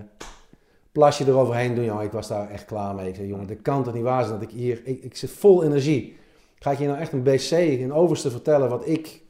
plasje 0.92 1.26
eroverheen 1.26 1.74
doen. 1.74 1.84
Jongen, 1.84 2.04
ik 2.04 2.12
was 2.12 2.28
daar 2.28 2.50
echt 2.50 2.64
klaar 2.64 2.94
mee. 2.94 3.08
Ik 3.08 3.14
zei, 3.14 3.26
jongen, 3.26 3.46
dit 3.46 3.62
kan 3.62 3.84
toch 3.84 3.94
niet 3.94 4.02
waar 4.02 4.24
zijn 4.24 4.40
dat 4.40 4.48
ik 4.50 4.56
hier... 4.56 4.80
Ik, 4.84 5.02
ik 5.02 5.16
zit 5.16 5.30
vol 5.30 5.64
energie. 5.64 6.16
Ga 6.58 6.70
ik 6.70 6.78
hier 6.78 6.88
nou 6.88 7.00
echt 7.00 7.12
een 7.12 7.22
BC, 7.22 7.50
een 7.50 7.92
overste 7.92 8.30
vertellen 8.30 8.68
wat 8.68 8.88
ik 8.88 9.22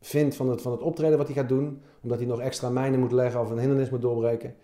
vind 0.00 0.36
van 0.36 0.48
het, 0.48 0.62
van 0.62 0.72
het 0.72 0.80
optreden 0.80 1.18
wat 1.18 1.26
hij 1.26 1.36
gaat 1.36 1.48
doen? 1.48 1.82
Omdat 2.02 2.18
hij 2.18 2.26
nog 2.26 2.40
extra 2.40 2.68
mijnen 2.68 3.00
moet 3.00 3.12
leggen 3.12 3.40
of 3.40 3.50
een 3.50 3.58
hindernis 3.58 3.90
moet 3.90 4.02
doorbreken. 4.02 4.54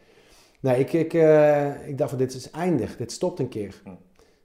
Nee, 0.60 0.78
ik, 0.78 0.92
ik, 0.92 1.14
eh, 1.14 1.88
ik 1.88 1.98
dacht 1.98 2.10
van 2.10 2.18
dit 2.18 2.34
is 2.34 2.50
eindig, 2.50 2.96
dit 2.96 3.12
stopt 3.12 3.38
een 3.38 3.48
keer. 3.48 3.82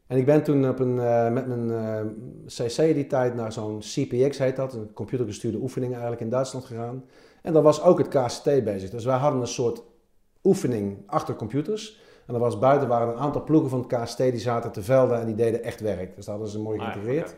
En 0.08 0.18
ik 0.18 0.26
ben 0.26 0.44
toen 0.44 0.70
op 0.70 0.80
een, 0.80 1.00
eh, 1.00 1.30
met 1.30 1.48
mijn 1.48 1.72
eh, 1.72 2.06
CC 2.46 2.94
die 2.94 3.08
tijd 3.08 3.36
naar 3.36 3.52
zo'n 3.52 3.80
CPX 3.80 4.38
heet 4.38 4.56
dat, 4.56 4.74
een 4.74 4.94
computergestuurde 4.94 5.58
oefening 5.58 5.92
eigenlijk 5.92 6.22
in 6.22 6.30
Duitsland 6.30 6.66
gegaan. 6.66 7.04
En 7.42 7.54
daar 7.54 7.62
was 7.62 7.84
ook 7.84 7.98
het 7.98 8.08
KCT 8.08 8.64
bezig. 8.64 8.90
Dus 8.90 9.06
wij 9.06 9.18
hadden 9.18 9.42
een 9.42 9.48
soort 9.48 9.84
oefening 10.44 10.98
achter 11.06 11.36
computers. 11.36 12.00
En 12.26 12.34
er 12.34 12.40
was 12.40 12.60
buiten 12.60 12.88
waren 12.88 13.08
een 13.08 13.20
aantal 13.20 13.44
ploegen 13.44 13.70
van 13.70 13.86
het 13.88 14.04
KST 14.04 14.18
die 14.18 14.40
zaten 14.40 14.72
te 14.72 14.84
velden 14.84 15.20
en 15.20 15.26
die 15.26 15.36
deden 15.36 15.64
echt 15.64 15.80
werk. 15.80 16.16
Dus 16.16 16.26
dat 16.26 16.34
hadden 16.34 16.52
ze 16.52 16.60
mooi 16.60 16.80
Ah, 16.80 16.86
ja, 16.86 16.92
geïntegreerd. 16.92 17.36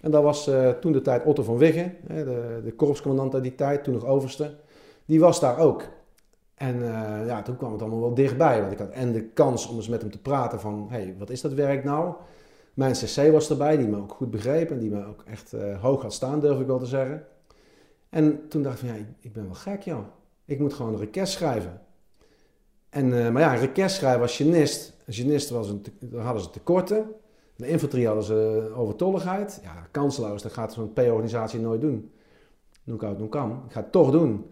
En 0.00 0.10
dat 0.10 0.22
was 0.22 0.46
eh, 0.46 0.70
toen 0.70 0.92
de 0.92 1.00
tijd 1.00 1.24
Otto 1.24 1.42
van 1.42 1.58
Wiggen, 1.58 1.96
hè, 2.06 2.24
de, 2.24 2.60
de 2.64 2.72
korpscommandant 2.72 3.34
uit 3.34 3.42
die 3.42 3.54
tijd, 3.54 3.84
toen 3.84 3.94
nog 3.94 4.04
overste. 4.04 4.54
Die 5.04 5.20
was 5.20 5.40
daar 5.40 5.58
ook. 5.58 5.82
En 6.54 6.82
eh, 6.82 7.26
ja, 7.26 7.42
toen 7.42 7.56
kwam 7.56 7.72
het 7.72 7.80
allemaal 7.80 8.00
wel 8.00 8.14
dichtbij. 8.14 8.60
Want 8.60 8.72
ik 8.72 8.78
had 8.78 8.90
en 8.90 9.12
de 9.12 9.24
kans 9.24 9.66
om 9.66 9.76
eens 9.76 9.88
met 9.88 10.00
hem 10.00 10.10
te 10.10 10.20
praten 10.20 10.60
van, 10.60 10.86
hey, 10.90 11.14
wat 11.18 11.30
is 11.30 11.40
dat 11.40 11.52
werk 11.52 11.84
nou? 11.84 12.14
Mijn 12.74 12.92
CC 12.92 13.32
was 13.32 13.50
erbij, 13.50 13.76
die 13.76 13.88
me 13.88 13.96
ook 13.96 14.12
goed 14.12 14.30
begreep 14.30 14.70
en 14.70 14.78
die 14.78 14.90
me 14.90 15.06
ook 15.06 15.22
echt 15.26 15.52
eh, 15.52 15.80
hoog 15.80 16.02
had 16.02 16.12
staan, 16.12 16.40
durf 16.40 16.60
ik 16.60 16.66
wel 16.66 16.78
te 16.78 16.86
zeggen. 16.86 17.26
En 18.08 18.48
toen 18.48 18.62
dacht 18.62 18.82
ik 18.82 18.86
van, 18.86 18.96
ja, 18.96 19.00
ik, 19.00 19.06
ik 19.20 19.32
ben 19.32 19.44
wel 19.44 19.54
gek, 19.54 19.82
joh. 19.82 20.04
Ik 20.44 20.58
moet 20.58 20.72
gewoon 20.72 20.92
een 20.92 21.00
request 21.00 21.32
schrijven. 21.32 21.80
En, 22.92 23.24
eh, 23.24 23.30
maar 23.30 23.42
ja, 23.42 23.88
schrijven 23.88 24.22
als 24.22 24.36
genist. 24.36 25.50
Was 25.50 25.68
een, 25.68 25.84
daar 26.00 26.24
hadden 26.24 26.42
ze 26.42 26.50
tekorten. 26.50 27.10
De 27.56 27.68
infanterie 27.68 28.06
hadden 28.06 28.24
ze 28.24 28.70
overtolligheid. 28.74 29.60
Ja, 29.62 29.86
kansloos, 29.90 30.42
dat 30.42 30.52
gaat 30.52 30.72
zo'n 30.72 30.92
P-organisatie 30.92 31.60
nooit 31.60 31.80
doen. 31.80 32.12
Noem 32.84 32.96
ik 32.96 33.02
uit, 33.02 33.18
noem 33.18 33.28
kan. 33.28 33.62
Ik 33.66 33.72
ga 33.72 33.80
het 33.80 33.92
toch 33.92 34.10
doen. 34.10 34.50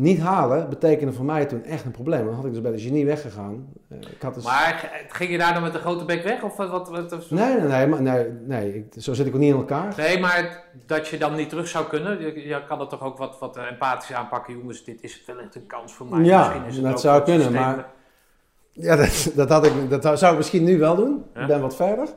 Niet 0.00 0.20
halen 0.20 0.68
betekende 0.68 1.12
voor 1.12 1.24
mij 1.24 1.44
toen 1.46 1.64
echt 1.64 1.84
een 1.84 1.90
probleem. 1.90 2.24
Dan 2.24 2.34
had 2.34 2.44
ik 2.44 2.52
dus 2.52 2.60
bij 2.60 2.70
de 2.72 2.78
genie 2.80 3.06
weggegaan. 3.06 3.66
Eh, 3.88 3.98
ik 3.98 4.22
had 4.22 4.34
dus... 4.34 4.44
Maar 4.44 5.04
ging 5.08 5.30
je 5.30 5.38
daar 5.38 5.52
dan 5.54 5.62
met 5.62 5.72
de 5.72 5.78
grote 5.78 6.04
bek 6.04 6.22
weg? 6.22 6.42
Of 6.42 6.56
wat, 6.56 6.70
wat, 6.70 6.88
wat- 6.90 7.30
Nee, 7.30 7.54
nee, 7.54 7.66
nee, 7.68 7.86
maar- 7.86 8.02
nee, 8.02 8.26
nee 8.46 8.74
ik- 8.74 9.02
zo 9.02 9.12
zit 9.14 9.26
ik 9.26 9.34
ook 9.34 9.40
niet 9.40 9.52
in 9.52 9.58
elkaar. 9.58 9.94
Nee, 9.96 10.18
maar 10.18 10.64
dat 10.86 11.08
je 11.08 11.18
dan 11.18 11.34
niet 11.34 11.48
terug 11.48 11.68
zou 11.68 11.86
kunnen. 11.86 12.20
Je, 12.20 12.48
je 12.48 12.64
kan 12.68 12.78
dat 12.78 12.90
toch 12.90 13.02
ook 13.02 13.18
wat, 13.18 13.38
wat 13.38 13.56
empathisch 13.56 14.12
aanpakken. 14.12 14.58
Jongens, 14.58 14.84
dit 14.84 15.02
is 15.02 15.22
wellicht 15.26 15.54
een 15.54 15.66
kans 15.66 15.92
voor 15.92 16.06
mij. 16.06 16.24
Ja, 16.24 16.38
Misschien 16.48 16.64
is 16.66 16.76
het 16.76 16.84
dat 16.84 17.00
zou 17.00 17.22
kunnen, 17.22 17.52
maar- 17.52 17.86
Ja, 18.72 18.96
dat, 19.02 19.32
dat, 19.34 19.48
had 19.48 19.66
ik, 19.66 19.72
dat 20.02 20.18
zou 20.18 20.30
ik 20.32 20.36
misschien 20.36 20.64
nu 20.64 20.78
wel 20.78 20.94
doen. 20.96 21.24
Ja. 21.34 21.40
Ik 21.40 21.46
ben 21.46 21.60
wat 21.60 21.76
verder. 21.76 22.08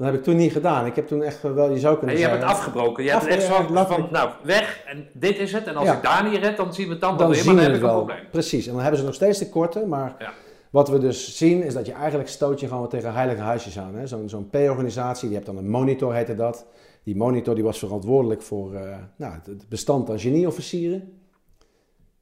Dat 0.00 0.08
heb 0.10 0.18
ik 0.18 0.22
toen 0.24 0.36
niet 0.36 0.52
gedaan. 0.52 0.86
Ik 0.86 0.96
heb 0.96 1.06
toen 1.06 1.22
echt 1.22 1.42
wel, 1.42 1.70
je 1.70 1.78
zou 1.78 1.96
kunnen 1.98 2.14
En 2.16 2.22
je 2.22 2.28
hebt 2.28 2.40
het 2.42 2.50
afgebroken. 2.50 3.04
Je 3.04 3.10
hebt 3.10 3.22
het 3.22 3.30
echt 3.32 3.42
zo 3.42 3.66
van, 3.84 4.08
nou, 4.10 4.30
weg 4.44 4.82
en 4.86 5.08
dit 5.12 5.38
is 5.38 5.52
het. 5.52 5.66
En 5.66 5.76
als 5.76 5.86
Ja. 5.88 5.94
ik 5.96 6.02
daar 6.02 6.28
niet 6.30 6.38
red, 6.42 6.56
dan 6.56 6.74
zien 6.74 6.86
we 6.86 6.92
het 6.92 7.00
dan, 7.00 7.10
wel 7.10 7.18
dan 7.18 7.28
weer. 7.30 7.36
zien 7.36 7.54
Maar 7.54 7.64
we 7.64 7.70
dan 7.70 7.70
het 7.72 7.80
heb 7.82 7.90
ik 7.90 7.96
een 7.98 8.06
wel. 8.06 8.14
probleem. 8.16 8.30
Precies. 8.30 8.66
En 8.66 8.72
dan 8.72 8.80
hebben 8.82 9.00
ze 9.00 9.06
nog 9.06 9.14
steeds 9.14 9.38
de 9.38 9.48
korte, 9.48 9.86
maar 9.86 10.14
Ja. 10.18 10.32
wat 10.70 10.88
we 10.88 10.98
dus 10.98 11.36
zien 11.36 11.62
is 11.62 11.74
dat 11.74 11.86
je 11.86 11.92
eigenlijk 11.92 12.28
stoot 12.28 12.60
je 12.60 12.68
gewoon 12.68 12.88
tegen 12.88 13.12
heilige 13.14 13.40
huisjes 13.40 13.78
aan. 13.78 13.94
Zo'n 14.08 14.28
zo'n 14.28 14.48
P-organisatie, 14.50 15.26
die 15.26 15.36
hebt 15.36 15.48
dan 15.48 15.56
een 15.58 15.70
monitor, 15.70 16.14
heette 16.14 16.34
dat. 16.34 16.66
Die 17.04 17.16
monitor 17.16 17.54
die 17.54 17.64
was 17.64 17.78
verantwoordelijk 17.78 18.42
voor 18.42 18.74
eh, 18.74 18.96
nou, 19.16 19.32
het- 19.44 19.68
bestand 19.68 20.10
aan 20.10 20.20
genieofficieren. 20.20 21.12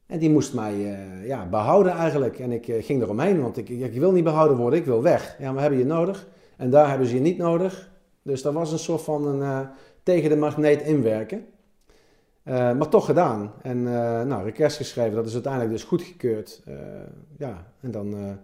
En 0.07 0.19
die 0.19 0.31
moest 0.31 0.55
mij 0.55 0.73
eh, 0.75 1.27
ja, 1.27 1.47
behouden 1.47 1.93
eigenlijk. 1.93 2.38
En 2.38 2.53
ik 2.53 2.69
eh, 2.69 2.85
ging 2.85 3.03
eromheen, 3.03 3.43
want 3.43 3.57
ik, 3.57 3.69
ik 3.69 3.93
wil 3.99 4.12
niet 4.12 4.25
behouden 4.25 4.57
worden, 4.57 4.79
ik 4.79 4.85
wil 4.85 5.03
weg. 5.03 5.37
Ja, 5.38 5.55
we 5.55 5.61
hebben 5.61 5.79
je 5.79 5.85
nodig. 5.85 6.27
En 6.59 6.71
daar 6.71 6.88
hebben 6.88 7.07
ze 7.07 7.14
je 7.14 7.21
niet 7.21 7.38
nodig. 7.38 7.90
Dus 8.23 8.42
dat 8.42 8.53
was 8.53 8.73
een 8.73 8.79
soort 8.79 9.03
van 9.03 9.27
een, 9.27 9.42
eh, 9.42 9.61
tegen 10.03 10.31
de 10.31 10.37
magneet 10.37 10.83
inwerken. 10.83 11.47
Eh, 12.42 12.55
maar 12.55 12.88
toch 12.88 13.05
gedaan. 13.05 13.53
En 13.62 13.87
eh 13.87 14.23
nou, 14.23 14.44
request 14.44 14.77
geschreven, 14.77 15.14
dat 15.14 15.27
is 15.27 15.33
uiteindelijk 15.33 15.73
dus 15.73 15.85
goedgekeurd. 15.85 16.62
Ja, 17.38 17.66
en 17.81 17.90
dan 17.90 18.38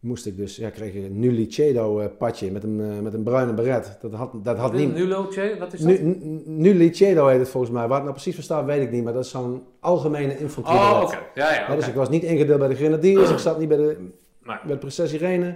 moest 0.00 0.26
ik 0.26 0.36
dus, 0.36 0.56
ja, 0.56 0.70
kreeg 0.70 0.94
ik 0.94 1.04
een 1.04 1.18
Nulicedo 1.18 2.08
padje 2.18 2.50
met 2.50 2.62
een, 2.62 3.02
met 3.02 3.14
een 3.14 3.22
bruine 3.22 3.54
beret. 3.54 3.98
Dat 4.00 4.12
had, 4.12 4.44
dat 4.44 4.56
had 4.58 4.72
niet... 4.72 4.94
Nulo-tje? 4.94 5.56
Wat 5.58 5.72
is 5.72 5.80
dat? 5.80 5.88
Nu, 5.88 6.18
nu- 6.22 6.42
Nulicedo 6.46 7.26
heet 7.26 7.38
het 7.38 7.48
volgens 7.48 7.72
mij. 7.72 7.82
Waar 7.82 7.94
het 7.94 8.02
nou 8.02 8.12
precies 8.12 8.34
voor 8.34 8.44
staat, 8.44 8.64
weet 8.64 8.82
ik 8.82 8.90
niet. 8.90 9.04
Maar 9.04 9.12
dat 9.12 9.24
is 9.24 9.30
zo'n 9.30 9.62
algemene 9.80 10.38
infanterie 10.38 10.80
oh, 10.80 11.00
oké. 11.04 11.18
Ja, 11.34 11.52
ja, 11.54 11.66
Ja, 11.68 11.76
dus 11.76 11.88
ik 11.88 11.94
was 11.94 12.08
niet 12.08 12.22
ingedeeld 12.22 12.58
bij 12.58 12.68
de 12.68 12.74
grenadiers, 12.74 13.30
ik 13.30 13.38
zat 13.38 13.58
niet 13.58 13.68
bij 13.68 13.76
de, 13.76 14.08
bij 14.42 14.60
de 14.66 14.76
prinses 14.76 15.12
Irene. 15.12 15.54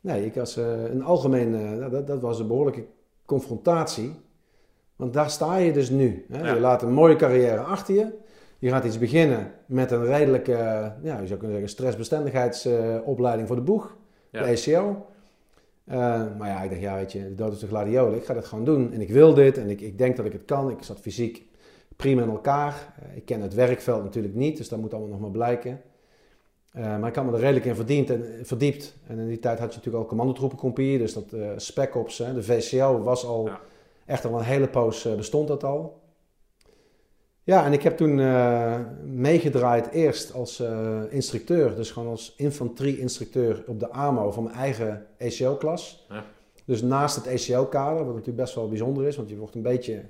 Nee, 0.00 0.24
ik 0.24 0.34
was 0.34 0.56
eh, 0.56 0.84
een 0.84 1.02
algemeen, 1.02 1.54
eh, 1.54 1.90
dat, 1.90 2.06
dat 2.06 2.20
was 2.20 2.38
een 2.38 2.46
behoorlijke 2.46 2.86
confrontatie. 3.24 4.14
Want 4.96 5.12
daar 5.12 5.30
sta 5.30 5.56
je 5.56 5.72
dus 5.72 5.90
nu. 5.90 6.24
Hè? 6.28 6.42
Ja. 6.42 6.54
Je 6.54 6.60
laat 6.60 6.82
een 6.82 6.92
mooie 6.92 7.16
carrière 7.16 7.60
achter 7.60 7.94
je. 7.94 8.18
Je 8.58 8.68
gaat 8.68 8.84
iets 8.84 8.98
beginnen 8.98 9.52
met 9.66 9.90
een 9.90 10.04
redelijke, 10.04 10.52
ja, 11.02 11.20
je 11.20 11.26
zou 11.26 11.38
kunnen 11.38 11.50
zeggen, 11.50 11.68
stressbestendigheidsopleiding 11.68 13.46
voor 13.46 13.56
de 13.56 13.62
boeg. 13.62 13.96
Ja. 14.30 14.42
De 14.42 14.48
ECO. 14.48 15.06
Eh, 15.84 16.22
maar 16.38 16.48
ja, 16.48 16.62
ik 16.62 16.70
dacht, 16.70 16.82
ja, 16.82 16.94
weet 16.94 17.12
je, 17.12 17.22
de 17.22 17.34
dood 17.34 17.52
is 17.52 17.58
de 17.58 17.66
gladiolen. 17.66 18.18
Ik 18.18 18.24
ga 18.24 18.34
dat 18.34 18.46
gewoon 18.46 18.64
doen. 18.64 18.92
En 18.92 19.00
ik 19.00 19.10
wil 19.10 19.34
dit 19.34 19.58
en 19.58 19.70
ik, 19.70 19.80
ik 19.80 19.98
denk 19.98 20.16
dat 20.16 20.26
ik 20.26 20.32
het 20.32 20.44
kan. 20.44 20.70
Ik 20.70 20.82
zat 20.82 21.00
fysiek 21.00 21.46
prima 21.96 22.22
in 22.22 22.28
elkaar. 22.28 22.94
Ik 23.14 23.24
ken 23.24 23.40
het 23.40 23.54
werkveld 23.54 24.02
natuurlijk 24.02 24.34
niet, 24.34 24.56
dus 24.56 24.68
dat 24.68 24.78
moet 24.78 24.92
allemaal 24.92 25.10
nog 25.10 25.20
maar 25.20 25.30
blijken. 25.30 25.80
Eh, 26.70 26.98
maar 26.98 27.08
ik 27.08 27.14
had 27.14 27.24
me 27.24 27.32
er 27.32 27.38
redelijk 27.38 27.64
in 27.64 27.74
verdiend 27.74 28.10
en, 28.10 28.24
verdiept. 28.42 28.96
En 29.06 29.18
in 29.18 29.28
die 29.28 29.38
tijd 29.38 29.58
had 29.58 29.68
je 29.70 29.76
natuurlijk 29.76 30.02
al 30.04 30.08
commandotroepencompagnie, 30.08 30.98
dus 30.98 31.12
dat 31.12 31.32
eh 31.32 31.48
Spec 31.56 31.94
Ops, 31.96 32.18
hè, 32.18 32.34
de 32.34 32.42
VCO, 32.42 33.02
was 33.02 33.24
al 33.26 33.46
Ja. 33.46 33.60
echt 34.06 34.24
al 34.24 34.38
een 34.38 34.44
hele 34.44 34.68
poos 34.68 35.04
eh, 35.04 35.14
bestond 35.14 35.48
dat 35.48 35.64
al. 35.64 35.98
Ja, 37.42 37.64
en 37.64 37.72
ik 37.72 37.82
heb 37.82 37.96
toen 37.96 38.20
eh, 38.20 38.80
meegedraaid 39.04 39.90
eerst 39.90 40.32
als 40.34 40.60
eh, 40.60 41.00
instructeur, 41.08 41.74
dus 41.76 41.90
gewoon 41.90 42.08
als 42.08 42.34
infanterie-instructeur 42.36 43.64
op 43.66 43.80
de 43.80 43.90
AMO 43.90 44.30
van 44.30 44.44
mijn 44.44 44.56
eigen 44.56 45.06
ECO-klas. 45.16 46.06
Ja. 46.08 46.24
Dus 46.64 46.82
naast 46.82 47.16
het 47.16 47.26
ECO-kader, 47.26 47.98
wat 48.04 48.06
natuurlijk 48.14 48.36
best 48.36 48.54
wel 48.54 48.68
bijzonder 48.68 49.06
is, 49.06 49.16
want 49.16 49.28
je 49.28 49.36
wordt 49.36 49.54
een 49.54 49.62
beetje 49.62 50.02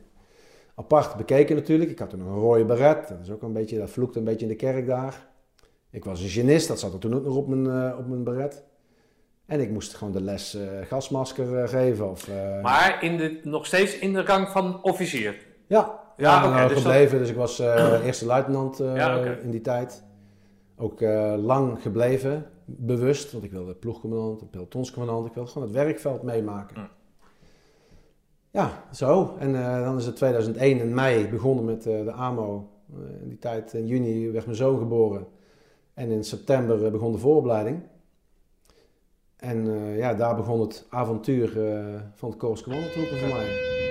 apart 0.75 1.17
bekeken 1.17 1.57
natuurlijk. 1.57 1.91
Ik 1.91 1.99
had 1.99 2.11
toen 2.11 2.21
een 2.21 2.35
rode 2.35 2.65
beret, 2.65 3.09
dat 3.09 3.19
is 3.23 3.31
ook 3.31 3.43
een 3.43 3.53
beetje, 3.53 3.79
dat 3.79 3.91
vloekte 3.91 4.19
een 4.19 4.25
beetje 4.25 4.47
in 4.47 4.53
de 4.53 4.57
kerk 4.57 4.87
daar. 4.87 5.29
Ik 5.91 6.05
was 6.05 6.23
een 6.23 6.29
genist, 6.29 6.69
dat 6.69 6.81
zat 6.81 6.93
er 6.93 6.99
toen 6.99 7.15
ook 7.15 7.25
nog 7.25 7.37
op 7.37 7.49
mijn, 7.49 7.67
eh, 7.67 7.99
op 7.99 8.07
mijn 8.07 8.25
beret. 8.25 8.63
En 9.47 9.61
ik 9.61 9.71
moest 9.71 9.95
gewoon 9.95 10.13
de 10.13 10.21
les 10.23 10.55
eh, 10.55 10.69
gasmasker 10.87 11.59
eh, 11.63 11.69
geven. 11.69 12.11
Of, 12.11 12.29
Maar 12.63 12.99
in 13.03 13.17
de, 13.17 13.41
nog 13.43 13.67
steeds 13.67 13.99
in 13.99 14.13
de 14.13 14.23
rang 14.23 14.49
van 14.49 14.83
officier. 14.83 15.47
ja, 15.67 16.01
Ja, 16.17 16.33
ja, 16.33 16.39
oké, 16.47 16.55
nou, 16.55 16.69
dus 16.69 16.75
dat- 16.83 16.83
gebleven. 16.93 17.19
Dus 17.19 17.29
ik 17.31 17.37
was 17.37 17.59
eerste 18.05 18.27
luitenant 18.27 18.77
Ja, 18.79 19.25
in 19.25 19.51
die 19.51 19.61
tijd. 19.61 20.05
Ook 20.77 21.01
lang 21.37 21.83
gebleven, 21.83 22.47
bewust. 22.65 23.33
Want 23.33 23.45
ik 23.45 23.51
wilde 23.51 23.75
ploegcommandant, 23.75 24.51
pelotonscommandant. 24.51 25.27
Ik 25.27 25.35
wilde 25.35 25.51
gewoon 25.51 25.69
het 25.69 25.77
werkveld 25.77 26.23
meemaken. 26.23 26.77
Hm. 26.77 26.83
Ja, 28.51 28.85
zo. 28.93 29.35
En 29.39 29.53
dan 29.85 29.97
is 29.97 30.07
het 30.07 30.17
2001 30.17 30.79
in 30.81 30.95
mei 30.95 31.29
begonnen 31.29 31.65
met 31.65 31.83
de 31.83 32.13
AMO. 32.13 32.69
In 33.23 33.29
die 33.29 33.39
tijd, 33.39 33.73
in 33.73 33.87
juni, 33.87 34.31
werd 34.31 34.45
mijn 34.45 34.57
zoon 34.57 34.79
geboren. 34.79 35.27
En 36.01 36.11
in 36.11 36.25
september 36.25 36.85
eh, 36.85 36.93
begon 36.93 37.13
de 37.13 37.19
vooropleiding. 37.19 37.83
En 39.37 39.75
eh, 39.75 39.97
ja, 39.97 40.15
daar 40.15 40.37
begon 40.37 40.61
het 40.61 40.87
avontuur 40.91 41.67
eh, 41.67 42.01
van 42.15 42.29
het 42.29 42.39
Korps 42.39 42.63
Commandotroepen 42.63 43.19
voor 43.19 43.29
mij. 43.29 43.90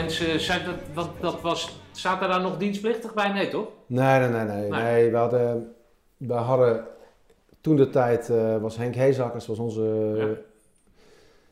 Mensen 0.00 0.40
zijn 0.40 0.64
dat, 0.64 0.74
wat, 0.94 1.08
dat 1.20 1.40
was, 1.40 1.80
zaten 1.90 2.28
daar 2.28 2.40
nog 2.40 2.56
dienstplichtig 2.56 3.14
bij? 3.14 3.32
Nee, 3.32 3.48
toch? 3.48 3.66
Nee, 3.86 4.18
nee, 4.18 4.28
nee, 4.28 4.44
nee. 4.44 4.70
Nee. 4.70 4.82
nee 4.82 5.10
we, 5.10 5.16
hadden, 5.16 5.74
we 6.16 6.32
hadden 6.32 6.84
toen 7.60 7.76
de 7.76 7.90
tijd 7.90 8.30
eh, 8.30 8.56
was 8.56 8.76
Henk 8.76 8.94
Heezakkers, 8.94 9.46
was 9.46 9.58
onze 9.58 9.82
Ja. 10.16 10.26
ja. 10.26 10.34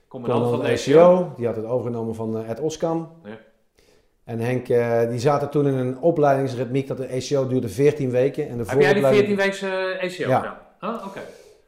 Commandant 0.08 0.50
van 0.50 0.60
de 0.60 0.66
ECO. 0.68 0.90
ECO. 0.90 1.32
Die 1.36 1.46
had 1.46 1.56
het 1.56 1.64
overgenomen 1.64 2.14
van 2.14 2.38
eh, 2.38 2.50
Ed 2.50 2.60
Oskam. 2.60 3.10
Ja. 3.24 3.38
En 4.24 4.38
Henk, 4.38 4.68
eh, 4.68 5.08
die 5.08 5.18
zaten 5.18 5.50
toen 5.50 5.66
in 5.66 5.74
een 5.74 6.00
opleidingsritmiek 6.00 6.86
dat 6.88 6.96
de 6.96 7.06
ECO 7.06 7.46
duurde 7.46 7.68
14 7.68 8.10
weken. 8.10 8.48
En 8.48 8.56
de 8.58 8.64
Heb 8.66 8.80
jij 8.80 8.92
die 8.92 9.02
vooropleiding- 9.02 9.26
14 9.26 9.36
weekse 9.36 9.98
ECO 10.00 10.28
Ja. 10.30 10.38
gedaan? 10.38 10.56
Ah, 10.78 11.06
oké. 11.06 11.20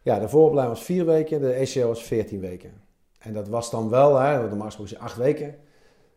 Ja, 0.02 0.18
de 0.18 0.28
vooropleiding 0.28 0.76
was 0.76 0.86
4 0.86 1.06
weken, 1.06 1.40
de 1.40 1.52
ECO 1.52 1.86
was 1.88 2.02
14 2.02 2.40
weken. 2.40 2.72
En 3.18 3.32
dat 3.32 3.48
was 3.48 3.70
dan 3.70 3.88
wel, 3.90 4.16
hè, 4.16 4.48
normaal 4.48 4.66
gesproken 4.66 4.94
is 4.94 5.00
8 5.00 5.16
weken. 5.16 5.54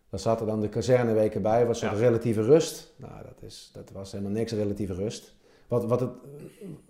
Daar 0.09 0.19
zaten 0.19 0.45
dan 0.47 0.61
de 0.61 0.69
kazerneweken 0.69 1.41
bij, 1.41 1.65
was 1.65 1.81
een 1.81 1.89
Ja. 1.91 1.97
relatieve 1.97 2.41
rust. 2.41 2.93
Nou, 2.95 3.11
dat, 3.23 3.49
is, 3.49 3.69
dat 3.73 3.89
was 3.93 4.11
helemaal 4.11 4.31
niks 4.33 4.51
relatieve 4.51 4.93
rust. 4.93 5.35
Wat, 5.67 5.85
wat 5.85 5.99
het, 5.99 6.09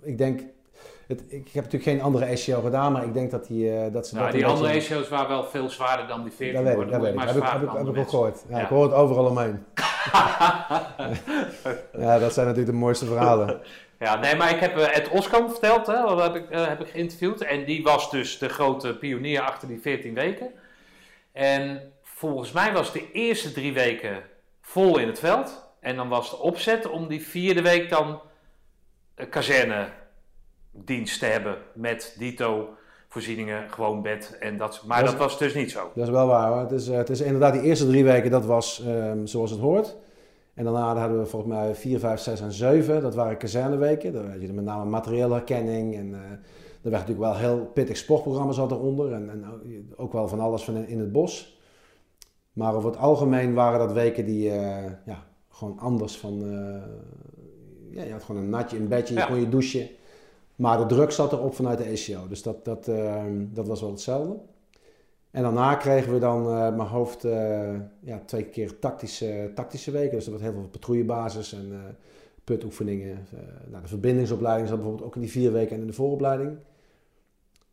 ik 0.01 0.17
denk, 0.17 0.41
het, 1.07 1.23
ik 1.27 1.45
heb 1.51 1.63
natuurlijk 1.63 1.83
geen 1.83 2.01
andere 2.01 2.25
ECO 2.25 2.61
gedaan, 2.61 2.91
maar 2.91 3.03
ik 3.03 3.13
denk 3.13 3.31
dat, 3.31 3.47
die, 3.47 3.71
eh, 3.75 3.93
dat 3.93 4.07
ze 4.07 4.13
Nou, 4.15 4.25
dat 4.27 4.35
die 4.35 4.45
andere 4.45 4.69
ECO's 4.73 5.09
waren 5.09 5.29
wel 5.29 5.43
veel 5.43 5.69
zwaarder 5.69 6.07
dan 6.07 6.23
die 6.23 6.31
14 6.31 6.55
Dat 6.55 6.63
weet 6.63 6.71
ik, 6.71 6.77
worden. 6.77 6.93
dat 6.93 7.01
weet 7.01 7.09
ik. 7.11 7.17
Maar 7.17 7.27
Heb 7.27 7.35
ik, 7.35 7.43
heb 7.43 7.61
ik, 7.61 7.87
heb 7.87 7.97
ook 7.97 8.09
gehoord. 8.09 8.43
Ja, 8.49 8.57
Ja. 8.57 8.63
Ik 8.63 8.69
hoor 8.69 8.83
het 8.83 8.93
overal 8.93 9.25
omheen. 9.25 9.63
Ja, 11.97 12.19
dat 12.19 12.33
zijn 12.33 12.45
natuurlijk 12.47 12.73
de 12.73 12.79
mooiste 12.79 13.05
verhalen. 13.05 13.59
Ja, 13.99 14.15
nee, 14.19 14.35
maar 14.35 14.49
ik 14.49 14.59
heb 14.59 14.77
eh, 14.77 14.97
Ed 14.97 15.09
Oskam 15.09 15.49
verteld, 15.49 15.87
hè, 15.87 15.93
dat 15.93 16.21
heb 16.21 16.35
ik, 16.35 16.49
eh, 16.49 16.67
heb 16.67 16.79
ik 16.79 16.87
geïnterviewd. 16.87 17.41
En 17.41 17.65
die 17.65 17.83
was 17.83 18.11
dus 18.11 18.37
de 18.37 18.49
grote 18.49 18.95
pionier 18.97 19.41
achter 19.41 19.67
die 19.67 19.79
14 19.81 20.13
weken. 20.13 20.47
En 21.31 21.81
volgens 22.19 22.51
mij 22.51 22.73
was 22.73 22.91
de 22.91 23.11
eerste 23.11 23.51
drie 23.51 23.73
weken 23.73 24.23
vol 24.61 24.97
in 24.97 25.07
het 25.07 25.19
veld. 25.19 25.71
En 25.79 25.95
dan 25.95 26.09
was 26.09 26.29
de 26.29 26.37
opzet 26.37 26.89
om 26.89 27.07
die 27.07 27.21
vierde 27.21 27.61
week 27.61 27.89
dan 27.89 28.21
een 29.15 29.29
kazernedienst 29.29 31.19
te 31.19 31.25
hebben 31.25 31.57
met 31.73 32.15
dito 32.17 32.69
voorzieningen, 33.09 33.69
gewoon 33.69 34.01
bed 34.01 34.37
en 34.39 34.57
dat. 34.57 34.83
Maar 34.87 35.03
Dat 35.03 35.15
was 35.15 35.37
dus 35.37 35.53
niet 35.53 35.71
zo. 35.71 35.91
Dat 35.95 36.03
is 36.03 36.13
wel 36.13 36.27
waar. 36.27 36.51
Hoor. 36.51 36.59
Het, 36.59 36.71
is, 36.71 36.87
eh, 36.87 36.97
het 36.97 37.09
is 37.09 37.21
inderdaad 37.21 37.53
die 37.53 37.61
eerste 37.61 37.87
drie 37.87 38.03
weken, 38.03 38.31
dat 38.31 38.45
was 38.45 38.83
ehm, 38.85 39.25
zoals 39.25 39.51
het 39.51 39.59
hoort. 39.59 39.95
En 40.53 40.63
daarna 40.63 40.95
hadden 40.95 41.19
we 41.19 41.25
volgens 41.25 41.53
mij 41.53 41.75
4, 41.75 41.99
5, 41.99 42.19
6 42.19 42.41
en 42.41 42.51
7. 42.51 43.01
Dat 43.01 43.15
waren 43.15 43.37
kazerneweken. 43.37 44.13
Daar 44.13 44.31
had 44.31 44.41
je 44.41 44.53
met 44.53 44.65
name 44.65 44.89
materiële 44.89 45.33
herkenning. 45.33 45.95
En 45.95 46.13
eh, 46.13 46.31
er 46.83 46.91
werd 46.91 47.07
natuurlijk 47.07 47.31
wel 47.31 47.35
heel 47.35 47.71
pittig 47.73 47.97
sportprogramma 47.97 48.51
zat 48.51 48.71
eronder. 48.71 49.13
En, 49.13 49.29
en 49.29 49.45
ook 49.95 50.13
wel 50.13 50.27
van 50.27 50.39
alles 50.39 50.63
van 50.63 50.75
in, 50.75 50.87
in 50.87 50.99
het 50.99 51.11
bos. 51.11 51.57
Maar 52.59 52.75
over 52.75 52.89
het 52.89 52.99
algemeen 52.99 53.53
waren 53.53 53.79
dat 53.79 53.91
weken 53.93 54.25
die 54.25 54.49
eh, 54.51 54.91
ja, 55.05 55.23
gewoon 55.49 55.79
anders 55.79 56.17
van... 56.17 56.41
eh, 56.43 56.81
ja, 57.89 58.03
je 58.03 58.11
had 58.11 58.23
gewoon 58.23 58.41
een 58.41 58.49
natje 58.49 58.77
in 58.77 58.87
bedje, 58.87 59.13
je 59.13 59.19
Ja. 59.19 59.25
kon 59.25 59.39
je 59.39 59.49
douchen. 59.49 59.87
Maar 60.55 60.77
de 60.77 60.85
druk 60.85 61.11
zat 61.11 61.31
erop 61.31 61.53
vanuit 61.55 61.77
de 61.77 61.83
ACO. 61.83 62.27
Dus 62.27 62.43
dat, 62.43 62.65
dat, 62.65 62.87
ehm, 62.87 63.45
dat 63.53 63.67
was 63.67 63.81
wel 63.81 63.89
hetzelfde. 63.89 64.35
En 65.31 65.43
daarna 65.43 65.75
kregen 65.75 66.13
we 66.13 66.19
dan 66.19 66.45
eh 66.45 66.75
mijn 66.75 66.89
hoofd 66.89 67.23
eh, 67.23 67.73
ja, 67.99 68.21
twee 68.25 68.43
keer 68.43 68.79
tactische, 68.79 69.51
tactische 69.55 69.91
weken. 69.91 70.11
Dus 70.15 70.25
er 70.25 70.31
werd 70.31 70.43
heel 70.43 70.53
veel 70.53 70.67
patrouillebasis 70.71 71.53
en 71.53 71.67
eh 71.71 71.77
putoefeningen. 72.43 73.17
Eh, 73.33 73.39
nou, 73.69 73.81
de 73.81 73.87
verbindingsopleiding 73.87 74.67
zat 74.67 74.77
bijvoorbeeld 74.77 75.07
ook 75.07 75.15
in 75.15 75.21
die 75.21 75.31
vier 75.31 75.51
weken 75.51 75.75
en 75.75 75.81
in 75.81 75.87
de 75.87 75.93
vooropleiding. 75.93 76.57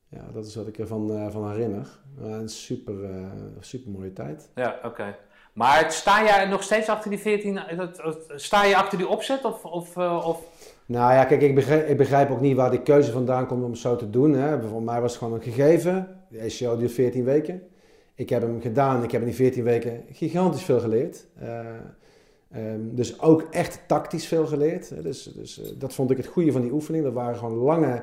Ja, 0.08 0.24
dat 0.32 0.46
is 0.46 0.54
wat 0.54 0.66
ik 0.66 0.78
ervan 0.78 1.12
eh, 1.12 1.30
van 1.30 1.50
herinner. 1.50 1.88
Een 2.20 2.48
super, 2.48 3.04
eh, 3.04 3.20
super 3.60 3.90
mooie 3.90 4.12
tijd. 4.12 4.48
Ja, 4.54 4.78
oké. 4.84 5.16
Maar 5.52 5.92
sta 5.92 6.24
jij 6.24 6.46
nog 6.46 6.62
steeds 6.62 6.88
achter 6.88 7.10
die 7.10 7.18
14? 7.18 7.58
eh, 7.58 7.88
Sta 8.34 8.64
je 8.64 8.76
achter 8.76 8.98
die 8.98 9.08
opzet? 9.08 9.44
Of, 9.44 9.64
of, 9.64 9.96
of... 9.96 10.42
Nou 10.86 11.12
ja, 11.14 11.24
kijk, 11.24 11.42
ik 11.42 11.54
begrijp, 11.54 11.88
ik 11.88 11.96
begrijp 11.96 12.30
ook 12.30 12.40
niet 12.40 12.56
waar 12.56 12.70
die 12.70 12.82
keuze 12.82 13.12
vandaan 13.12 13.46
komt 13.46 13.64
om 13.64 13.70
het 13.70 13.78
zo 13.80 13.96
te 13.96 14.10
doen. 14.10 14.32
Hè. 14.32 14.62
Voor 14.62 14.82
mij 14.82 15.00
was 15.00 15.10
het 15.10 15.22
gewoon 15.22 15.34
een 15.34 15.42
gegeven. 15.52 16.20
De 16.28 16.40
ACO 16.40 16.76
duurt 16.76 16.92
14 16.92 17.24
weken. 17.24 17.62
Ik 18.14 18.28
heb 18.28 18.42
hem 18.42 18.60
gedaan. 18.60 19.02
Ik 19.02 19.10
heb 19.10 19.20
in 19.20 19.26
die 19.26 19.36
14 19.36 19.64
weken 19.64 20.04
gigantisch 20.12 20.62
veel 20.62 20.80
geleerd. 20.80 21.26
Eh, 21.38 21.58
ehm, 22.50 22.80
dus 22.82 23.20
ook 23.20 23.46
echt 23.50 23.80
tactisch 23.86 24.26
veel 24.26 24.46
geleerd. 24.46 25.02
Dus, 25.02 25.22
dus 25.22 25.74
dat 25.78 25.94
vond 25.94 26.10
ik 26.10 26.16
het 26.16 26.26
goede 26.26 26.52
van 26.52 26.60
die 26.60 26.72
oefening. 26.72 27.04
Dat 27.04 27.12
waren 27.12 27.36
gewoon 27.36 27.54
lange 27.56 28.02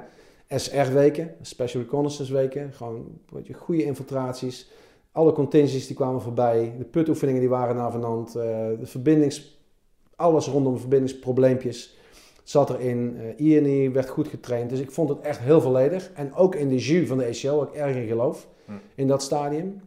SR-weken, 0.59 1.35
Special 1.41 1.83
Reconnaissance 1.83 2.33
weken. 2.33 2.73
Gewoon 2.73 3.05
weet 3.29 3.47
je, 3.47 3.53
goede 3.53 3.83
infiltraties. 3.83 4.69
Alle 5.11 5.31
contingencies 5.31 5.87
die 5.87 5.95
kwamen 5.95 6.21
voorbij. 6.21 6.73
De 6.77 6.83
putoefeningen 6.85 7.39
die 7.41 7.49
waren 7.49 7.75
navenant. 7.75 8.35
eh 8.35 8.43
de 8.79 8.85
verbindings... 8.85 9.61
Alles 10.15 10.47
rondom 10.47 10.77
verbindingsprobleempjes 10.79 11.97
zat 12.43 12.69
erin. 12.69 13.17
eh 13.17 13.45
INI 13.45 13.89
werd 13.89 14.09
goed 14.09 14.27
getraind. 14.27 14.69
Dus 14.69 14.79
ik 14.79 14.91
vond 14.91 15.09
het 15.09 15.19
echt 15.19 15.39
heel 15.39 15.61
volledig. 15.61 16.11
En 16.15 16.33
ook 16.33 16.55
in 16.55 16.69
de 16.69 16.77
jus 16.77 17.07
van 17.07 17.17
de 17.17 17.25
ACO, 17.25 17.57
waar 17.57 17.67
ik 17.67 17.73
erg 17.73 17.95
in 17.95 18.07
geloof, 18.07 18.47
Hm. 18.65 18.71
in 18.95 19.07
dat 19.07 19.21
stadium. 19.21 19.81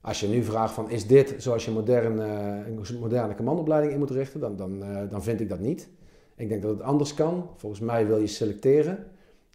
Als 0.00 0.20
je 0.20 0.28
nu 0.28 0.42
vraagt 0.42 0.74
van, 0.74 0.90
is 0.90 1.06
dit 1.06 1.34
zoals 1.38 1.64
je 1.64 1.70
modern, 1.70 2.18
een 2.18 2.80
moderne 3.00 3.34
commandopleiding 3.34 3.92
in 3.92 3.98
moet 3.98 4.10
richten, 4.10 4.40
dan, 4.40 4.56
dan, 4.56 4.82
eh, 4.82 5.10
dan 5.10 5.22
vind 5.22 5.40
ik 5.40 5.48
dat 5.48 5.60
niet. 5.60 5.88
Ik 6.36 6.48
denk 6.48 6.62
dat 6.62 6.70
het 6.70 6.82
anders 6.82 7.14
kan. 7.14 7.48
Volgens 7.56 7.80
mij 7.80 8.06
wil 8.06 8.18
je 8.18 8.26
selecteren. 8.26 9.06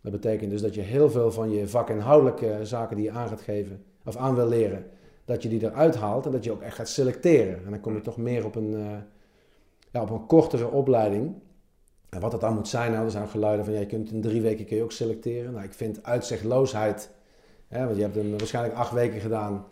Dat 0.01 0.11
betekent 0.11 0.51
dus 0.51 0.61
dat 0.61 0.75
je 0.75 0.81
heel 0.81 1.09
veel 1.09 1.31
van 1.31 1.51
je 1.51 1.67
vakinhoudelijke 1.67 2.59
zaken 2.63 2.95
die 2.95 3.05
je 3.05 3.11
aan 3.11 3.27
gaat 3.27 3.41
geven, 3.41 3.83
of 4.05 4.15
aan 4.15 4.35
wil 4.35 4.47
leren, 4.47 4.85
dat 5.25 5.43
je 5.43 5.49
die 5.49 5.63
eruit 5.63 5.95
haalt 5.95 6.25
en 6.25 6.31
dat 6.31 6.43
je 6.43 6.51
ook 6.51 6.61
echt 6.61 6.75
gaat 6.75 6.89
selecteren. 6.89 7.65
En 7.65 7.71
dan 7.71 7.79
kom 7.79 7.93
je 7.93 8.01
toch 8.01 8.17
meer 8.17 8.45
op 8.45 8.55
een, 8.55 8.73
eh, 8.73 8.97
ja, 9.91 10.01
op 10.01 10.09
een 10.09 10.25
kortere 10.25 10.69
opleiding. 10.69 11.33
En 12.09 12.19
wat 12.19 12.31
dat 12.31 12.41
dan 12.41 12.53
moet 12.53 12.67
zijn, 12.67 12.91
nou, 12.91 13.05
er 13.05 13.11
zijn 13.11 13.27
geluiden 13.27 13.65
van 13.65 13.73
ja, 13.73 13.79
je 13.79 13.85
kunt 13.85 14.11
in 14.11 14.21
drie 14.21 14.41
weken 14.41 14.65
kun 14.65 14.75
je 14.75 14.83
ook 14.83 14.91
selecteren. 14.91 15.53
Nou, 15.53 15.65
ik 15.65 15.73
vind 15.73 16.03
uitzichtloosheid, 16.03 17.09
hè, 17.67 17.85
want 17.85 17.95
je 17.95 18.01
hebt 18.01 18.15
hem 18.15 18.37
waarschijnlijk 18.37 18.75
acht 18.75 18.91
weken 18.91 19.19
gedaan. 19.19 19.65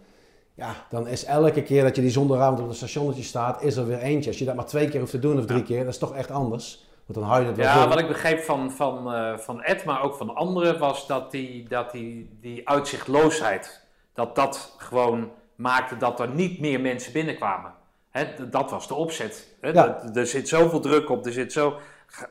Ja, 0.53 0.85
dan 0.89 1.07
is 1.07 1.25
elke 1.25 1.63
keer 1.63 1.83
dat 1.83 1.95
je 1.95 2.01
die 2.01 2.11
zondagavond 2.11 2.59
op 2.59 2.67
het 2.67 2.77
stationnetje 2.77 3.23
staat, 3.23 3.63
is 3.63 3.75
er 3.75 3.87
weer 3.87 3.99
eentje. 3.99 4.29
Als 4.29 4.39
je 4.39 4.45
dat 4.45 4.55
maar 4.55 4.65
twee 4.65 4.89
keer 4.89 4.99
hoeft 4.99 5.11
te 5.11 5.19
doen 5.19 5.37
of 5.37 5.45
drie 5.45 5.63
keer, 5.63 5.83
dat 5.83 5.93
is 5.93 5.99
toch 5.99 6.15
echt 6.15 6.31
anders. 6.31 6.88
Want 7.09 7.21
dan 7.21 7.29
hou 7.29 7.45
je 7.45 7.61
Ja, 7.61 7.87
wat 7.87 7.99
ik 7.99 8.07
begreep 8.07 8.39
van, 8.43 8.71
van, 8.71 9.13
eh, 9.13 9.37
van 9.37 9.63
Ed, 9.63 9.85
maar 9.85 10.01
ook 10.03 10.15
van 10.15 10.35
anderen, 10.35 10.79
was 10.79 11.07
dat 11.07 11.31
die, 11.31 11.67
dat 11.69 11.91
die, 11.91 12.37
die 12.41 12.69
uitzichtloosheid, 12.69 13.87
dat 14.13 14.35
dat 14.35 14.75
gewoon 14.77 15.31
maakte 15.55 15.97
dat 15.97 16.19
er 16.19 16.29
niet 16.29 16.59
meer 16.59 16.81
mensen 16.81 17.13
binnenkwamen. 17.13 17.73
Hè, 18.09 18.49
dat 18.49 18.71
was 18.71 18.87
de 18.87 18.93
opzet. 18.93 19.55
Hè? 19.61 19.69
Ja. 19.69 20.01
Er 20.13 20.27
zit 20.27 20.47
zoveel 20.47 20.79
druk 20.79 21.09
op, 21.09 21.25
er 21.25 21.31
zit 21.31 21.53
zo... 21.53 21.77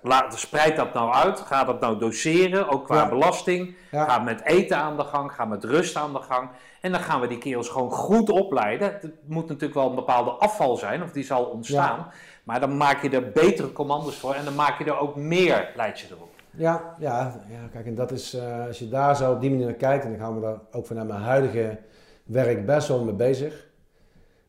Laat, 0.02 0.38
spreid 0.38 0.76
dat 0.76 0.94
nou 0.94 1.12
uit, 1.14 1.40
ga 1.40 1.64
dat 1.64 1.80
nou 1.80 1.98
doseren, 1.98 2.68
ook 2.68 2.84
qua 2.84 2.96
Ja. 2.96 3.08
belasting. 3.08 3.76
Ja. 3.90 4.04
Ga 4.04 4.18
met 4.18 4.44
eten 4.44 4.76
aan 4.76 4.96
de 4.96 5.04
gang, 5.04 5.32
ga 5.32 5.44
met 5.44 5.64
rust 5.64 5.96
aan 5.96 6.12
de 6.12 6.22
gang. 6.22 6.48
En 6.80 6.92
dan 6.92 7.00
gaan 7.00 7.20
we 7.20 7.26
die 7.26 7.38
kerels 7.38 7.68
gewoon 7.68 7.90
goed 7.90 8.30
opleiden. 8.30 8.92
Het 9.00 9.14
moet 9.26 9.48
natuurlijk 9.48 9.74
wel 9.74 9.88
een 9.88 9.94
bepaalde 9.94 10.30
afval 10.30 10.76
zijn, 10.76 11.02
of 11.02 11.10
die 11.12 11.24
zal 11.24 11.44
ontstaan. 11.44 12.06
Maar 12.48 12.60
dan 12.60 12.76
maak 12.76 13.02
je 13.02 13.10
er 13.10 13.30
betere 13.30 13.72
commando's 13.72 14.16
voor 14.16 14.34
en 14.34 14.44
dan 14.44 14.54
maak 14.54 14.78
je 14.78 14.84
er 14.84 14.98
ook 14.98 15.16
meer, 15.16 15.72
leid 15.76 16.00
je 16.00 16.06
erop. 16.10 16.28
Ja, 16.50 16.94
ja, 16.98 17.40
ja, 17.50 17.68
kijk, 17.72 17.86
en 17.86 17.94
dat 17.94 18.10
is, 18.10 18.34
eh, 18.34 18.66
als 18.66 18.78
je 18.78 18.88
daar 18.88 19.16
zo 19.16 19.32
op 19.32 19.40
die 19.40 19.50
manier 19.50 19.64
naar 19.66 19.74
kijkt, 19.74 20.04
en 20.04 20.12
ik 20.12 20.20
hou 20.20 20.34
me 20.34 20.40
daar 20.40 20.58
ook 20.70 20.86
vanuit 20.86 21.08
mijn 21.08 21.20
huidige 21.20 21.78
werk 22.24 22.66
best 22.66 22.88
wel 22.88 23.04
mee 23.04 23.14
bezig, 23.14 23.68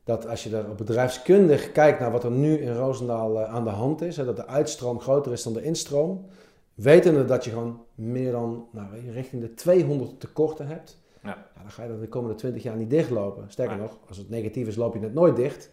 dat 0.04 0.28
als 0.28 0.44
je 0.44 0.50
daar 0.50 0.70
op 0.70 0.78
bedrijfskundig 0.78 1.72
kijkt 1.72 2.00
naar 2.00 2.12
wat 2.12 2.24
er 2.24 2.32
nu 2.32 2.58
in 2.58 2.74
Roosendaal 2.74 3.40
eh, 3.40 3.54
aan 3.54 3.64
de 3.64 3.70
hand 3.70 4.02
is, 4.02 4.18
hè, 4.18 4.26
dat 4.26 4.36
de 4.36 4.48
uitstroom 4.48 5.00
groter 5.00 5.32
is 5.32 5.44
dan 5.44 5.54
de 5.54 5.64
instroom, 5.64 6.26
wetende 6.74 7.26
dat 7.26 7.44
je 7.44 7.50
gewoon 7.50 7.82
meer 7.96 8.32
dan, 8.32 8.66
nou, 8.72 8.88
richting 9.12 9.42
de 9.42 9.54
200 9.54 10.20
tekorten 10.20 10.68
hebt, 10.68 10.98
Ja. 11.24 11.38
dan 11.62 11.72
ga 11.72 11.84
je 11.84 11.90
dat 11.90 12.00
de 12.00 12.08
komende 12.08 12.36
20 12.36 12.64
jaar 12.64 12.76
niet 12.76 12.90
dichtlopen. 12.90 13.44
Sterker 13.48 13.78
nog, 13.78 13.98
als 14.08 14.18
het 14.18 14.30
negatief 14.30 14.68
is, 14.68 14.76
loop 14.76 14.94
je 14.94 15.00
het 15.00 15.14
nooit 15.14 15.36
dicht. 15.36 15.70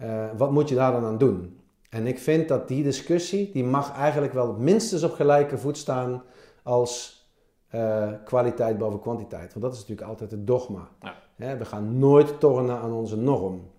Eh, 0.00 0.24
wat 0.36 0.50
moet 0.50 0.68
je 0.68 0.74
daar 0.74 0.92
dan 0.92 1.04
aan 1.04 1.18
doen? 1.18 1.60
En 1.90 2.06
ik 2.06 2.18
vind 2.18 2.48
dat 2.48 2.68
die 2.68 2.82
discussie, 2.82 3.50
die 3.52 3.64
mag 3.64 3.96
eigenlijk 3.96 4.32
wel 4.32 4.52
minstens 4.52 5.02
op 5.02 5.12
gelijke 5.12 5.58
voet 5.58 5.76
staan 5.76 6.22
als 6.62 7.24
eh, 7.68 8.08
kwaliteit 8.24 8.78
boven 8.78 9.00
kwantiteit. 9.00 9.52
Want 9.52 9.64
dat 9.64 9.72
is 9.72 9.80
natuurlijk 9.80 10.08
altijd 10.08 10.30
het 10.30 10.46
dogma. 10.46 10.88
Ja. 11.36 11.56
We 11.56 11.64
gaan 11.64 11.98
nooit 11.98 12.40
tornen 12.40 12.78
aan 12.78 12.92
onze 12.92 13.16
norm. 13.16 13.70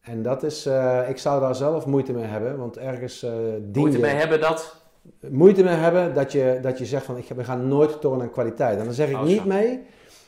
En 0.00 0.22
dat 0.22 0.42
is, 0.42 0.66
eh, 0.66 1.08
ik 1.08 1.18
zou 1.18 1.40
daar 1.40 1.54
zelf 1.54 1.86
moeite 1.86 2.12
mee 2.12 2.24
hebben, 2.24 2.58
want 2.58 2.76
ergens 2.76 3.26
Moeite 3.72 3.96
je 3.96 4.02
mee 4.02 4.14
hebben 4.14 4.40
dat. 4.40 4.82
moeite 5.28 5.62
mee 5.62 5.74
hebben 5.74 6.14
dat 6.14 6.32
je, 6.32 6.58
dat 6.62 6.78
je 6.78 6.86
zegt 6.86 7.04
van 7.04 7.16
ik, 7.16 7.28
we 7.28 7.44
gaan 7.44 7.68
nooit 7.68 8.00
tornen 8.00 8.22
aan 8.22 8.32
kwaliteit. 8.32 8.78
En 8.78 8.84
dan 8.84 8.94
zeg 8.94 9.08
ik 9.08 9.16
Oh, 9.16 9.22
niet 9.22 9.44
mee 9.44 9.80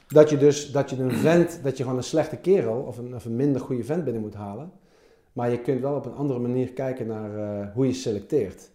dat 0.09 0.31
je 0.31 0.37
dus 0.37 0.73
dat 0.73 0.91
je 0.91 0.97
een 0.97 1.13
vent, 1.13 1.61
dat 1.63 1.77
je 1.77 1.83
gewoon 1.83 1.99
een 1.99 2.05
slechte 2.05 2.37
kerel 2.37 2.77
of 2.77 2.99
een, 2.99 3.15
of 3.15 3.25
een 3.25 3.37
minder 3.37 3.61
goede 3.61 3.85
vent 3.85 4.05
binnen 4.05 4.23
moet 4.23 4.35
halen. 4.35 4.73
Maar 5.33 5.51
je 5.51 5.61
kunt 5.61 5.81
wel 5.81 5.95
op 5.95 6.07
een 6.07 6.15
andere 6.15 6.39
manier 6.39 6.73
kijken 6.73 7.07
naar 7.07 7.37
eh, 7.37 7.75
hoe 7.75 7.87
je 7.87 7.93
selecteert. 7.93 8.71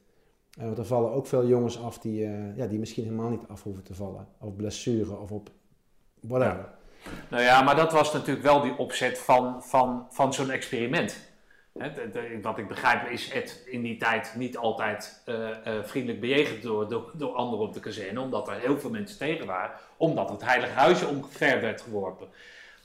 En 0.57 0.65
want 0.65 0.77
er 0.77 0.85
vallen 0.85 1.11
ook 1.11 1.27
veel 1.27 1.47
jongens 1.47 1.81
af 1.81 1.99
die, 1.99 2.25
eh, 2.25 2.57
ja, 2.57 2.67
die 2.67 2.79
misschien 2.79 3.03
helemaal 3.03 3.29
niet 3.29 3.47
af 3.47 3.63
hoeven 3.63 3.83
te 3.83 3.95
vallen. 3.95 4.27
Of 4.39 4.55
blessure 4.55 5.17
of 5.17 5.31
op 5.31 5.49
whatever. 6.19 6.69
Nou 7.29 7.43
ja, 7.43 7.61
maar 7.61 7.75
dat 7.75 7.91
was 7.91 8.13
natuurlijk 8.13 8.45
wel 8.45 8.61
die 8.61 8.77
opzet 8.77 9.19
van, 9.19 9.63
van, 9.63 10.07
van 10.09 10.33
zo'n 10.33 10.49
experiment. 10.49 11.33
De- 11.71 12.39
wat 12.41 12.57
ik 12.57 12.67
begrijp 12.67 13.09
is 13.09 13.31
Ed 13.31 13.63
in 13.65 13.81
die 13.81 13.97
tijd 13.97 14.33
niet 14.37 14.57
altijd 14.57 15.23
vriendelijk 15.83 16.19
bejegend 16.19 16.61
door, 16.61 16.89
door, 16.89 17.11
door 17.13 17.33
anderen 17.33 17.65
op 17.65 17.73
de 17.73 17.79
kazerne, 17.79 18.19
omdat 18.19 18.47
er 18.47 18.59
heel 18.59 18.79
veel 18.79 18.89
mensen 18.89 19.17
tegen 19.17 19.45
waren, 19.45 19.75
omdat 19.97 20.29
het 20.29 20.45
heilige 20.45 20.73
huisje 20.73 21.07
omver 21.07 21.61
werd 21.61 21.81
geworpen. 21.81 22.27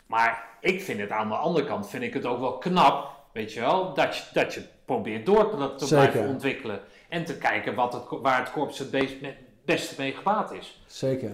Maar 0.06 0.48
ik 0.60 0.82
vind 0.82 1.00
het 1.00 1.10
aan 1.10 1.28
de 1.28 1.34
andere 1.34 1.66
kant, 1.66 1.88
vind 1.90 2.02
ik 2.02 2.14
het 2.14 2.26
ook 2.26 2.38
wel 2.40 2.58
knap, 2.58 3.19
weet 3.32 3.52
je 3.52 3.60
wel, 3.60 3.94
dat 3.94 4.16
je, 4.16 4.22
dat 4.32 4.54
je 4.54 4.62
probeert 4.84 5.26
door 5.26 5.50
te, 5.76 5.84
blijven 5.86 6.28
ontwikkelen. 6.28 6.80
En 7.08 7.24
te 7.24 7.36
kijken 7.38 7.74
wat 7.74 7.92
het, 7.92 8.02
waar 8.22 8.38
het 8.38 8.50
korps 8.52 8.78
het 8.78 8.92
met- 8.92 9.34
beste 9.64 9.94
mee 9.98 10.12
gebaat 10.12 10.52
is. 10.52 10.82
Zeker. 10.86 11.30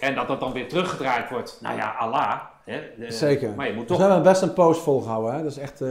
En 0.00 0.14
dat 0.14 0.28
dat 0.28 0.40
dan 0.40 0.52
weer 0.52 0.68
teruggedraaid 0.68 1.30
wordt, 1.30 1.58
nou 1.60 1.76
ja, 1.76 1.90
Allah. 1.98 2.40
Hè, 2.64 2.80
de- 2.98 3.10
Zeker. 3.12 3.54
Maar 3.56 3.66
je 3.66 3.72
moet 3.72 3.82
We 3.82 3.88
toch... 3.88 3.98
hebben 3.98 4.22
best 4.22 4.42
een 4.42 4.52
post 4.52 4.80
volgehouden. 4.80 5.34
Hè? 5.34 5.42
Dat 5.42 5.50
is 5.50 5.58
echt 5.58 5.80
eh, 5.80 5.88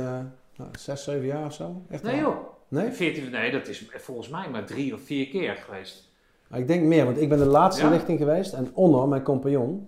nou, 0.55 0.69
zes, 0.79 1.03
zeven 1.03 1.25
jaar 1.25 1.45
of 1.45 1.53
zo. 1.53 1.81
Echt 1.89 2.03
Nee 2.03 2.19
joh, 2.19 2.35
Nee? 2.67 2.91
14, 2.91 3.29
nee, 3.29 3.51
dat 3.51 3.67
is 3.67 3.85
volgens 3.95 4.27
mij 4.29 4.49
maar 4.49 4.65
drie 4.65 4.93
of 4.93 4.99
vier 5.01 5.27
keer 5.27 5.55
geweest. 5.55 6.07
Ik 6.53 6.67
denk 6.67 6.83
meer, 6.83 7.05
want 7.05 7.21
ik 7.21 7.29
ben 7.29 7.37
de 7.37 7.45
laatste 7.45 7.83
Ja? 7.83 7.89
lichting 7.89 8.19
geweest. 8.19 8.53
En 8.53 8.71
Onno, 8.73 9.07
mijn 9.07 9.21
compagnon, 9.23 9.87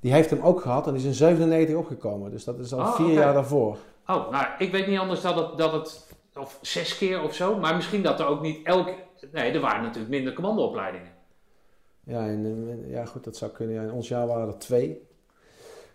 die 0.00 0.12
heeft 0.12 0.30
hem 0.30 0.40
ook 0.42 0.60
gehad. 0.60 0.86
En 0.86 0.92
die 0.92 1.00
is 1.02 1.06
in 1.06 1.14
97 1.14 1.76
opgekomen. 1.76 2.30
Dus 2.30 2.44
dat 2.44 2.58
is 2.58 2.72
al 2.72 2.78
Oh, 2.80 2.94
vier 2.94 3.12
jaar 3.12 3.34
daarvoor. 3.34 3.78
Oh, 4.06 4.30
nou, 4.30 4.46
ik 4.58 4.72
weet 4.72 4.86
niet 4.86 4.98
anders 4.98 5.20
dat 5.20 5.34
het, 5.36 5.58
dat 5.58 5.72
het 5.72 6.06
of 6.36 6.58
zes 6.62 6.96
keer 6.98 7.22
of 7.22 7.34
zo, 7.34 7.58
maar 7.58 7.76
misschien 7.76 8.02
dat 8.02 8.20
er 8.20 8.26
ook 8.26 8.40
niet 8.40 8.66
elke... 8.66 8.94
Nee, 9.32 9.52
er 9.52 9.60
waren 9.60 9.82
natuurlijk 9.82 10.10
minder 10.10 10.32
commandoopleidingen. 10.32 11.12
Ja, 12.04 12.26
en, 12.26 12.68
eh, 12.84 12.90
ja, 12.90 13.04
goed, 13.04 13.24
dat 13.24 13.36
zou 13.36 13.50
kunnen. 13.50 13.74
Ja, 13.74 13.82
in 13.82 13.92
ons 13.92 14.08
jaar 14.08 14.26
waren 14.26 14.48
er 14.48 14.58
twee. 14.58 15.06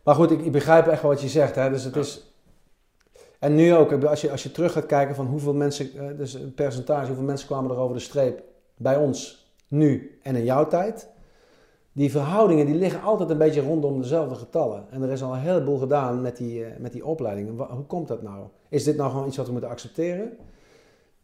Maar 0.04 0.16
goed, 0.16 0.32
ik, 0.32 0.42
ik 0.42 0.52
begrijp 0.52 0.88
echt 0.88 1.02
wel 1.02 1.12
wat 1.12 1.22
je 1.22 1.28
zegt. 1.28 1.56
Hè? 1.56 1.70
Dus 1.70 1.84
het 1.84 1.94
Ja. 1.94 2.02
is... 2.02 2.26
En 3.40 3.56
nu 3.56 3.76
ook, 3.76 4.04
als 4.04 4.22
je, 4.22 4.32
als 4.32 4.44
je 4.44 4.52
terug 4.52 4.72
gaat 4.72 4.86
kijken 4.86 5.16
van 5.16 5.26
hoeveel 5.26 5.54
mensen, 5.54 6.10
eh, 6.10 6.18
dus 6.18 6.34
een 6.34 6.54
percentage, 6.54 7.08
hoeveel 7.08 7.26
mensen 7.26 7.48
kwamen 7.48 7.72
er 7.72 7.78
over 7.78 7.96
de 7.96 8.02
streep 8.02 8.44
bij 8.76 8.96
ons 8.98 9.46
nu 9.68 10.20
en 10.24 10.36
in 10.36 10.44
jouw 10.44 10.68
tijd. 10.68 11.10
Die 11.94 12.12
verhoudingen 12.12 12.66
die 12.66 12.76
liggen 12.76 13.02
altijd 13.02 13.30
een 13.30 13.38
beetje 13.38 13.62
rondom 13.62 14.02
dezelfde 14.02 14.36
getallen. 14.36 14.86
En 14.90 15.02
er 15.02 15.12
is 15.12 15.24
al 15.24 15.34
een 15.34 15.40
heleboel 15.40 15.78
gedaan 15.78 16.22
met 16.22 16.38
die, 16.38 16.66
eh, 16.66 16.80
met 16.80 16.92
die 16.92 17.06
opleidingen. 17.06 17.58
Hoe 17.58 17.86
komt 17.86 18.08
dat 18.08 18.22
nou? 18.22 18.46
Is 18.70 18.84
dit 18.84 18.98
nou 18.98 19.12
gewoon 19.12 19.28
iets 19.28 19.38
wat 19.38 19.46
we 19.46 19.52
moeten 19.52 19.70
accepteren? 19.70 20.38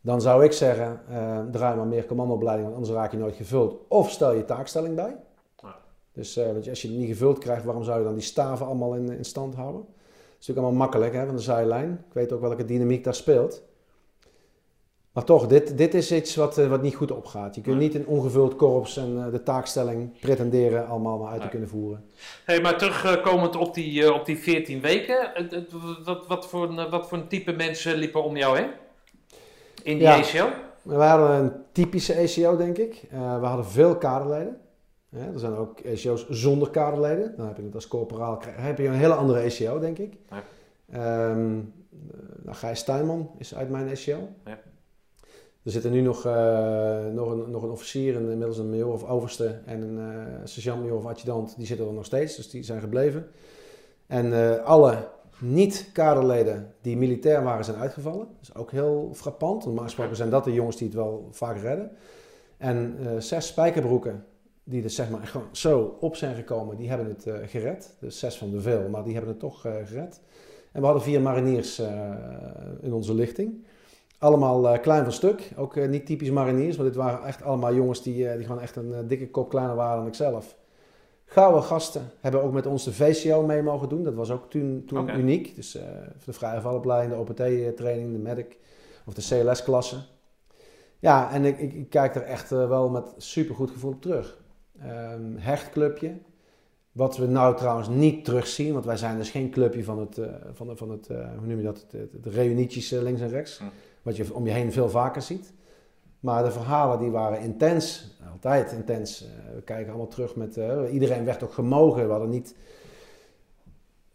Dan 0.02 0.22
zou 0.22 0.44
ik 0.44 0.52
zeggen, 0.52 1.02
eh, 1.10 1.40
draai 1.52 1.76
maar 1.76 1.88
meer 1.88 2.06
commandoopleiding, 2.06 2.68
want 2.68 2.80
anders 2.80 2.98
raak 2.98 3.12
je 3.12 3.18
nooit 3.18 3.36
gevuld. 3.36 3.76
Of 3.88 4.12
stel 4.12 4.34
je 4.34 4.46
taakstelling 4.46 4.96
bij. 4.96 5.16
Ja. 5.62 5.76
Dus 6.12 6.38
eh, 6.38 6.46
want 6.46 6.70
als 6.70 6.82
je 6.82 6.88
het 6.88 6.98
niet 6.98 7.08
gevuld 7.08 7.38
krijgt, 7.38 7.64
waarom 7.64 7.84
zou 7.84 7.98
je 7.98 8.06
dan 8.06 8.14
die 8.14 8.24
staven 8.24 8.66
allemaal 8.66 8.94
in, 8.94 9.12
in 9.12 9.26
stand 9.26 9.56
houden? 9.56 9.82
Dat 9.82 9.96
is 10.40 10.48
natuurlijk 10.48 10.58
allemaal 10.58 10.86
makkelijk 10.86 11.14
hè, 11.14 11.26
van 11.26 11.36
de 11.36 11.42
zijlijn. 11.42 11.92
Ik 12.08 12.14
weet 12.14 12.32
ook 12.32 12.42
welke 12.42 12.66
dynamiek 12.66 13.04
daar 13.04 13.16
speelt. 13.16 13.64
Maar 15.18 15.26
toch, 15.26 15.48
dit, 15.48 15.78
dit 15.78 15.94
is 15.94 16.12
iets 16.12 16.36
wat, 16.36 16.58
eh, 16.58 16.68
wat 16.68 16.82
niet 16.82 16.96
goed 16.96 17.12
opgaat. 17.12 17.56
Je 17.56 17.62
kunt 17.62 17.78
niet 17.78 17.96
een 17.96 18.08
ongevuld 18.08 18.56
korps 18.56 18.98
en 18.98 19.24
eh, 19.26 19.32
de 19.32 19.44
taakstelling 19.44 20.20
pretenderen 20.20 20.88
allemaal 20.88 21.18
maar 21.18 21.32
uit 21.32 21.42
te 21.42 21.48
kunnen 21.48 21.70
voeren. 21.70 22.06
Hey, 22.46 22.62
maar 22.62 22.78
terugkomend 22.78 23.56
op 23.56 23.74
die, 23.74 24.04
eh, 24.04 24.14
op 24.14 24.26
die 24.26 24.38
14 24.38 24.82
weken, 24.82 25.32
wat, 26.04 26.28
wat, 26.28 26.48
voor 26.48 26.70
een, 26.70 26.90
wat 26.90 27.08
voor 27.08 27.18
een 27.18 27.28
type 27.28 27.52
mensen 27.52 27.96
liepen 27.96 28.24
om 28.24 28.38
jou 28.38 28.58
heen? 28.58 28.70
In 29.84 29.98
die 29.98 30.08
Ja. 30.08 30.18
ACO? 30.18 30.50
We 30.82 30.96
hadden 30.96 31.30
een 31.32 31.52
typische 31.72 32.16
ACO, 32.16 32.58
denk 32.58 32.78
ik. 32.78 33.04
We 33.10 33.46
hadden 33.46 33.66
veel 33.66 33.98
kaderleden. 33.98 34.58
Er 35.12 35.40
zijn 35.40 35.56
ook 35.56 35.80
ACO's 35.86 36.30
zonder 36.30 36.70
kaderleden. 36.70 37.34
Dan 37.38 37.48
heb 37.48 37.58
je 37.58 37.64
het 37.64 37.76
als 37.76 37.88
corporaal, 37.88 38.42
heb 38.46 38.78
je 38.78 38.88
een 38.88 38.94
hele 38.94 39.14
andere 39.14 39.44
ACO, 39.46 39.80
denk 39.80 39.98
ik. 39.98 40.14
Ja. 40.30 41.36
Nou, 42.44 42.58
Gijs 42.58 42.84
Tuinman 42.84 43.32
is 43.38 43.56
uit 43.56 43.70
mijn 43.70 43.90
ACO. 43.90 44.30
Ja. 44.46 44.60
Er 45.68 45.74
zitten 45.74 45.92
nu 45.92 46.02
nog, 46.02 46.26
eh, 46.26 47.06
nog, 47.14 47.32
een, 47.32 47.52
nog 47.52 47.64
een 47.64 47.70
officier, 47.70 48.16
en 48.16 48.22
inmiddels 48.22 48.58
een 48.58 48.70
major 48.70 48.94
of 48.94 49.10
overste 49.10 49.60
en 49.66 49.82
een 49.82 49.98
eh 49.98 50.42
sergeant-major 50.44 50.98
of 50.98 51.06
adjudant. 51.06 51.54
Die 51.58 51.66
zitten 51.66 51.88
er 51.88 51.94
nog 51.94 52.06
steeds, 52.06 52.36
dus 52.36 52.50
die 52.50 52.64
zijn 52.64 52.80
gebleven. 52.80 53.28
En 54.06 54.34
eh, 54.34 54.66
alle 54.66 55.08
niet-kaderleden 55.40 56.74
die 56.82 56.98
militair 56.98 57.44
waren 57.44 57.66
zijn 57.66 57.78
uitgevallen. 57.78 58.28
Dat 58.28 58.42
is 58.42 58.56
ook 58.56 58.72
heel 58.72 59.10
frappant. 59.14 59.66
Normaal 59.66 59.84
gesproken 59.84 60.16
zijn 60.16 60.30
dat 60.30 60.44
de 60.44 60.54
jongens 60.54 60.78
die 60.78 60.88
het 60.88 60.96
wel 60.96 61.28
vaak 61.32 61.58
redden. 61.58 61.92
En 62.58 62.98
zes 63.20 63.48
spijkerbroeken 63.48 64.26
die 64.64 64.84
er 64.84 64.90
zeg 64.90 65.10
maar 65.10 65.28
gewoon 65.28 65.48
zo 65.52 65.98
op 66.00 66.16
zijn 66.16 66.36
gekomen, 66.36 66.78
die 66.78 66.90
hebben 66.90 67.08
het 67.08 67.50
gered. 67.50 67.96
Dus 68.00 68.20
zes 68.20 68.38
van 68.38 68.52
de 68.52 68.62
veel, 68.62 68.90
maar 68.90 69.04
die 69.04 69.14
hebben 69.14 69.32
het 69.32 69.40
toch 69.40 69.62
gered. 69.62 70.22
En 70.72 70.80
we 70.80 70.86
hadden 70.86 71.04
vier 71.04 71.22
mariniers 71.22 71.82
in 72.82 72.94
onze 72.94 73.14
lichting. 73.14 73.66
Allemaal 74.20 74.70
eh, 74.70 74.82
klein 74.82 75.04
van 75.04 75.14
stuk. 75.14 75.52
Ook 75.56 75.76
eh, 75.76 75.88
niet 75.88 76.06
typisch 76.06 76.30
mariniers, 76.30 76.76
maar 76.78 76.86
dit 76.86 76.96
waren 76.96 77.26
echt 77.26 77.44
allemaal 77.44 77.74
jongens 77.74 78.04
die, 78.04 78.30
eh, 78.30 78.36
die 78.36 78.46
gewoon 78.46 78.62
echt 78.62 78.76
een 78.76 79.08
dikke 79.08 79.30
kop 79.30 79.50
kleiner 79.50 79.76
waren 79.76 79.98
dan 79.98 80.08
ik 80.08 80.14
zelf. 80.14 80.58
Gouden 81.26 81.64
gasten 81.64 82.10
hebben 82.20 82.44
ook 82.44 82.54
met 82.54 82.66
ons 82.66 82.84
de 82.84 82.94
VCO 82.94 83.44
mee 83.44 83.62
mogen 83.62 83.90
doen. 83.90 84.04
Dat 84.04 84.14
was 84.14 84.32
ook 84.32 84.50
toen, 84.50 84.84
toen 84.86 85.20
uniek. 85.20 85.56
Dus 85.56 85.72
de 86.26 86.34
vrije 86.34 86.62
valopleiding, 86.62 87.14
de 87.14 87.20
OPT-training, 87.20 88.12
de 88.12 88.18
medic 88.18 88.58
of 89.06 89.14
de 89.14 89.22
CLS-klasse. 89.22 89.98
Ja, 91.00 91.32
en 91.32 91.46
ik, 91.46 91.60
ik, 91.60 91.74
ik 91.74 91.90
kijk 91.90 92.16
er 92.16 92.22
echt 92.22 92.50
wel 92.50 92.90
met 92.90 93.14
super 93.18 93.56
goed 93.56 93.72
gevoel 93.72 93.92
op 93.92 94.02
terug. 94.02 94.44
Ehm 94.80 95.36
hechtclubje. 95.36 96.18
Wat 96.92 97.18
we 97.18 97.26
nou 97.26 97.56
trouwens 97.56 97.88
niet 97.88 98.26
terugzien, 98.26 98.74
want 98.74 98.86
wij 98.86 98.98
zijn 98.98 99.18
dus 99.18 99.30
geen 99.30 99.50
clubje 99.50 99.84
van 99.84 100.00
het, 100.00 100.18
eh, 100.18 100.34
van, 100.54 100.78
van 100.78 100.90
het 100.90 101.08
hoe 101.08 101.48
noem 101.48 101.58
je 101.58 101.64
dat, 101.64 101.82
het, 101.82 101.92
het, 101.92 102.12
het 102.12 102.34
reunietjes 102.34 102.90
links 102.90 103.22
en 103.22 103.30
rechts. 103.30 103.58
Hm. 103.58 103.64
Wat 104.08 104.18
je 104.18 104.34
om 104.34 104.46
je 104.46 104.52
heen 104.52 104.72
veel 104.72 104.90
vaker 104.90 105.22
ziet. 105.22 105.54
Maar 106.20 106.44
de 106.44 106.52
verhalen 106.52 107.00
die 107.00 107.12
waren 107.12 107.40
intens, 107.40 108.16
altijd 108.32 108.72
intens. 108.72 109.24
Eh, 109.24 109.56
we 109.56 109.62
kijken 109.62 109.88
allemaal 109.88 110.08
terug 110.08 110.36
met, 110.36 110.58
eh, 110.58 110.94
iedereen 110.94 111.26
werd 111.26 111.44
ook 111.44 111.54
gemogen. 111.54 112.06
We 112.06 112.12
hadden 112.12 112.30
niet 112.30 112.56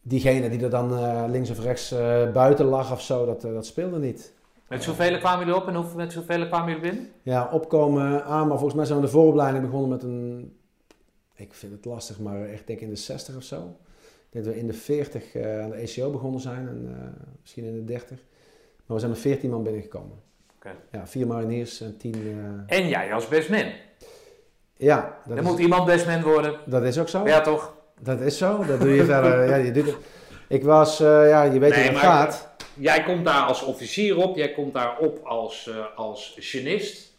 diegene 0.03 0.49
die 0.49 0.63
er 0.63 0.71
dan 0.71 0.97
eh, 0.97 1.25
links 1.29 1.51
of 1.51 1.61
rechts 1.61 1.95
buiten 2.33 2.67
lag 2.67 2.93
of 2.93 3.03
zo, 3.03 3.27
dat, 3.27 3.41
dat 3.41 3.67
speelde 3.67 3.99
niet. 3.99 4.33
Met 4.69 4.83
zoveel 4.83 5.19
kwamen 5.19 5.47
jullie 5.47 5.61
op 5.61 5.69
en 5.69 5.75
hoeveel, 5.75 5.97
met 5.97 6.13
zoveel 6.13 6.47
kwamen 6.47 6.69
jullie 6.73 6.91
binnen? 6.91 7.11
Ja, 7.23 7.49
opkomen 7.53 8.25
aan, 8.25 8.49
maar 8.49 8.57
volgens 8.57 8.75
mij 8.75 8.85
zijn 8.85 8.99
we 8.99 9.05
de 9.05 9.11
vooropleiding 9.11 9.65
begonnen 9.65 9.89
met 9.89 10.03
een, 10.03 10.57
ik 11.35 11.55
vind 11.55 11.73
het 11.73 11.85
lastig, 11.85 12.21
maar 12.21 12.45
echt 12.45 12.67
denk 12.67 12.81
in 12.81 12.89
de 12.89 12.97
60 12.97 13.37
of 13.37 13.43
zo. 13.43 13.57
Ik 13.57 14.29
denk 14.31 14.45
dat 14.45 14.55
we 14.55 14.61
in 14.61 14.67
de 14.67 14.73
40 14.73 15.35
eh, 15.35 15.63
aan 15.63 15.71
de 15.71 15.77
ECO 15.77 16.11
begonnen 16.11 16.41
zijn 16.41 16.69
en 16.69 16.97
misschien 17.41 17.65
in 17.65 17.75
de 17.75 17.85
30. 17.85 18.19
Maar 18.87 18.97
we 18.97 18.99
zijn 18.99 19.11
met 19.11 19.21
14 19.21 19.51
man 19.51 19.63
binnengekomen. 19.63 20.21
Oké. 20.57 20.71
Ja, 20.93 21.07
vier 21.07 21.27
mariniers 21.27 21.81
en 21.81 21.97
10. 21.97 22.15
eh, 22.69 22.79
En 22.79 22.89
jij 22.89 23.13
als 23.15 23.29
bestman. 23.29 23.73
ja, 24.77 25.01
dat 25.27 25.37
Dan 25.37 25.45
is, 25.45 25.51
moet 25.51 25.59
iemand 25.59 25.85
bestman 25.87 26.23
worden. 26.23 26.55
dat 26.67 26.83
is 26.83 26.99
ook 26.99 27.09
zo. 27.09 27.27
Ja, 27.27 27.41
toch? 27.41 27.75
Dat 28.01 28.21
is 28.21 28.39
zo. 28.39 28.65
Dat 28.65 28.81
doe 28.81 28.91
je 28.95 29.05
verder. 29.05 29.49
ja, 29.49 29.55
je 29.57 29.71
doet 29.73 29.87
het. 29.87 29.97
Ik 30.49 30.65
was, 30.65 31.01
eh, 31.01 31.29
ja, 31.29 31.43
je 31.43 31.59
weet 31.59 31.71
Nee, 31.75 31.83
hoe 31.85 31.91
het 31.93 31.99
gaat. 31.99 32.49
Jij 32.75 33.03
komt 33.03 33.25
daar 33.25 33.43
als 33.43 33.63
officier 33.63 34.17
op, 34.17 34.37
jij 34.37 34.53
komt 34.53 34.73
daar 34.75 34.99
op 34.99 35.25
als, 35.25 35.69
eh 35.69 35.77
als 35.97 36.35
genist. 36.39 37.11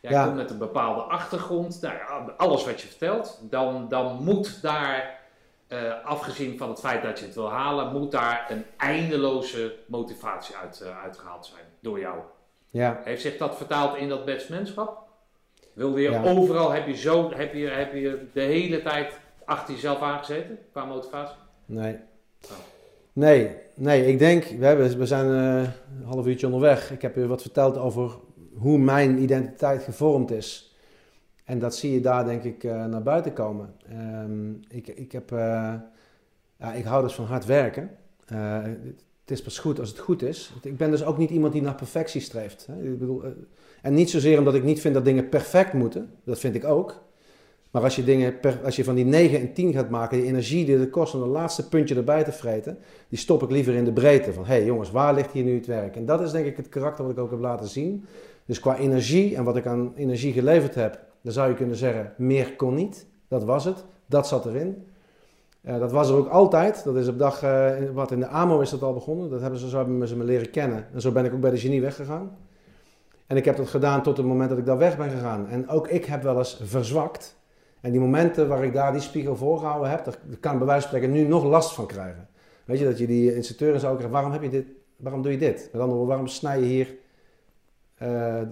Jij 0.00 0.10
Ja. 0.10 0.24
komt 0.24 0.36
met 0.36 0.50
een 0.50 0.58
bepaalde 0.58 1.00
achtergrond. 1.00 1.78
Nou 1.80 1.94
alles 2.36 2.64
wat 2.64 2.80
je 2.80 2.86
vertelt. 2.88 3.40
Dan, 3.42 3.86
dan 3.88 4.24
moet 4.24 4.62
daar, 4.62 5.15
eh, 5.76 6.04
afgezien 6.04 6.58
van 6.58 6.68
het 6.68 6.80
feit 6.80 7.02
dat 7.02 7.18
je 7.18 7.24
het 7.24 7.34
wil 7.34 7.50
halen, 7.50 7.92
moet 7.92 8.10
daar 8.12 8.46
een 8.50 8.64
eindeloze 8.76 9.74
motivatie 9.86 10.56
uit, 10.56 10.80
eh, 10.80 11.02
uitgehaald 11.02 11.46
zijn 11.46 11.64
door 11.80 11.98
jou. 12.00 12.18
Ja, 12.70 13.00
Heeft 13.04 13.22
zich 13.22 13.36
dat 13.36 13.56
vertaald 13.56 13.96
in 13.96 14.08
dat 14.08 14.24
batsmanschap? 14.24 15.02
Wilde 15.72 16.00
je 16.00 16.10
Ja. 16.10 16.22
overal, 16.24 16.70
heb 16.72 16.86
je, 16.86 16.96
zo, 16.96 17.30
heb, 17.34 17.54
je, 17.54 17.66
heb 17.68 17.94
je 17.94 18.26
de 18.32 18.40
hele 18.40 18.82
tijd 18.82 19.20
achter 19.44 19.74
jezelf 19.74 20.00
aangezeten 20.00 20.58
qua 20.72 20.84
motivatie? 20.84 21.36
nee. 21.66 21.98
Oh. 22.44 22.50
Nee, 23.12 23.56
nee, 23.74 24.06
ik 24.06 24.18
denk, 24.18 24.44
we, 24.44 24.66
hebben, 24.66 24.98
we 24.98 25.06
zijn 25.06 25.26
eh, 25.26 25.70
een 26.00 26.04
half 26.06 26.26
uurtje 26.26 26.46
onderweg. 26.46 26.90
Ik 26.90 27.02
heb 27.02 27.16
u 27.16 27.26
wat 27.26 27.40
verteld 27.42 27.76
over 27.78 28.10
hoe 28.58 28.78
mijn 28.78 29.22
identiteit 29.22 29.82
gevormd 29.82 30.30
is. 30.30 30.65
En 31.46 31.58
dat 31.58 31.76
zie 31.76 31.92
je 31.92 32.00
daar 32.00 32.24
denk 32.24 32.42
ik 32.42 32.64
eh, 32.64 32.84
naar 32.84 33.02
buiten 33.02 33.32
komen. 33.32 33.74
Ehm, 33.88 34.50
ik, 34.68 34.86
ik, 34.86 35.12
heb, 35.12 35.32
eh, 35.32 35.74
ja, 36.58 36.72
ik 36.74 36.84
hou 36.84 37.02
dus 37.02 37.14
van 37.14 37.24
hard 37.24 37.44
werken. 37.44 37.90
Eh, 38.26 38.62
het 39.20 39.30
is 39.30 39.42
pas 39.42 39.58
goed 39.58 39.80
als 39.80 39.88
het 39.88 39.98
goed 39.98 40.22
is. 40.22 40.52
Ik 40.62 40.76
ben 40.76 40.90
dus 40.90 41.04
ook 41.04 41.18
niet 41.18 41.30
iemand 41.30 41.52
die 41.52 41.62
naar 41.62 41.74
perfectie 41.74 42.20
streeft. 42.20 42.66
Hè. 42.66 42.82
Ik 42.82 42.98
bedoel, 42.98 43.22
en 43.82 43.94
niet 43.94 44.10
zozeer 44.10 44.38
omdat 44.38 44.54
ik 44.54 44.64
niet 44.64 44.80
vind 44.80 44.94
dat 44.94 45.04
dingen 45.04 45.28
perfect 45.28 45.72
moeten. 45.72 46.10
Dat 46.24 46.38
vind 46.38 46.54
ik 46.54 46.64
ook. 46.64 47.04
Maar 47.70 47.82
als 47.82 47.96
je, 47.96 48.04
dingen 48.04 48.34
als 48.64 48.76
je 48.76 48.84
van 48.84 48.94
die 48.94 49.04
9 49.04 49.40
en 49.40 49.52
10 49.52 49.72
gaat 49.72 49.90
maken, 49.90 50.18
die 50.18 50.26
energie 50.26 50.64
die 50.64 50.78
het 50.78 50.90
kost 50.90 51.14
om 51.14 51.20
het 51.20 51.30
laatste 51.30 51.68
puntje 51.68 51.94
erbij 51.94 52.24
te 52.24 52.32
vreten, 52.32 52.78
die 53.08 53.18
stop 53.18 53.42
ik 53.42 53.50
liever 53.50 53.74
in 53.74 53.84
de 53.84 53.92
breedte. 53.92 54.32
Van 54.32 54.44
hé 54.44 54.54
hey 54.54 54.64
jongens, 54.64 54.90
waar 54.90 55.14
ligt 55.14 55.32
hier 55.32 55.44
nu 55.44 55.54
het 55.54 55.66
werk? 55.66 55.96
En 55.96 56.04
dat 56.04 56.20
is 56.20 56.30
denk 56.30 56.46
ik 56.46 56.56
het 56.56 56.68
karakter 56.68 57.04
wat 57.04 57.12
ik 57.12 57.18
ook 57.18 57.30
heb 57.30 57.40
laten 57.40 57.68
zien. 57.68 58.04
Dus 58.44 58.60
qua 58.60 58.76
energie 58.76 59.36
en 59.36 59.44
wat 59.44 59.56
ik 59.56 59.66
aan 59.66 59.92
energie 59.96 60.32
geleverd 60.32 60.74
heb, 60.74 61.05
dan 61.26 61.34
zou 61.34 61.48
je 61.48 61.54
kunnen 61.54 61.76
zeggen, 61.76 62.12
meer 62.16 62.56
kon 62.56 62.74
niet. 62.74 63.06
Dat 63.28 63.44
was 63.44 63.64
het. 63.64 63.84
Dat 64.06 64.26
zat 64.26 64.46
erin. 64.46 64.86
Eh, 65.60 65.78
dat 65.78 65.92
was 65.92 66.08
er 66.08 66.16
ook 66.16 66.28
altijd. 66.28 66.84
Dat 66.84 66.96
is 66.96 67.08
op 67.08 67.18
dag, 67.18 67.42
eh, 67.42 67.74
wat 67.92 68.10
in 68.10 68.20
de 68.20 68.26
AMO 68.26 68.60
is 68.60 68.70
dat 68.70 68.82
al 68.82 68.92
begonnen. 68.92 69.30
Dat 69.30 69.40
hebben 69.40 69.58
ze, 69.58 69.68
zo 69.68 69.76
hebben 69.76 70.08
ze 70.08 70.16
me 70.16 70.24
leren 70.24 70.50
kennen. 70.50 70.86
En 70.92 71.00
zo 71.00 71.12
ben 71.12 71.24
ik 71.24 71.32
ook 71.32 71.40
bij 71.40 71.50
de 71.50 71.58
genie 71.58 71.80
weggegaan. 71.80 72.36
En 73.26 73.36
ik 73.36 73.44
heb 73.44 73.56
dat 73.56 73.68
gedaan 73.68 74.02
tot 74.02 74.16
het 74.16 74.26
moment 74.26 74.48
dat 74.48 74.58
ik 74.58 74.66
daar 74.66 74.78
weg 74.78 74.96
ben 74.96 75.10
gegaan. 75.10 75.48
En 75.48 75.68
ook 75.68 75.88
ik 75.88 76.04
heb 76.04 76.22
wel 76.22 76.38
eens 76.38 76.60
verzwakt. 76.62 77.36
En 77.80 77.90
die 77.90 78.00
momenten 78.00 78.48
waar 78.48 78.64
ik 78.64 78.72
daar 78.72 78.92
die 78.92 79.00
spiegel 79.00 79.36
voorgehouden 79.36 79.90
heb, 79.90 80.04
daar 80.04 80.16
kan 80.40 80.52
ik 80.52 80.58
bij 80.58 80.66
wijze 80.66 80.88
van 80.88 80.96
spreken 80.96 81.10
nu 81.10 81.28
nog 81.28 81.44
last 81.44 81.74
van 81.74 81.86
krijgen. 81.86 82.28
Weet 82.64 82.78
je, 82.78 82.84
dat 82.84 82.98
je 82.98 83.06
die 83.06 83.34
instructeur 83.34 83.74
en 83.74 83.80
zo 83.80 83.94
krijgt, 83.94 84.12
waarom 84.12 84.32
heb 84.32 84.42
je 84.42 84.50
dit, 84.50 84.66
waarom 84.96 85.22
doe 85.22 85.32
je 85.32 85.38
dit? 85.38 85.68
Met 85.72 85.80
andere 85.80 85.88
woorden, 85.90 86.06
waarom 86.06 86.26
snij 86.26 86.60
je 86.60 86.66
hier, 86.66 86.94
eh, 87.94 88.42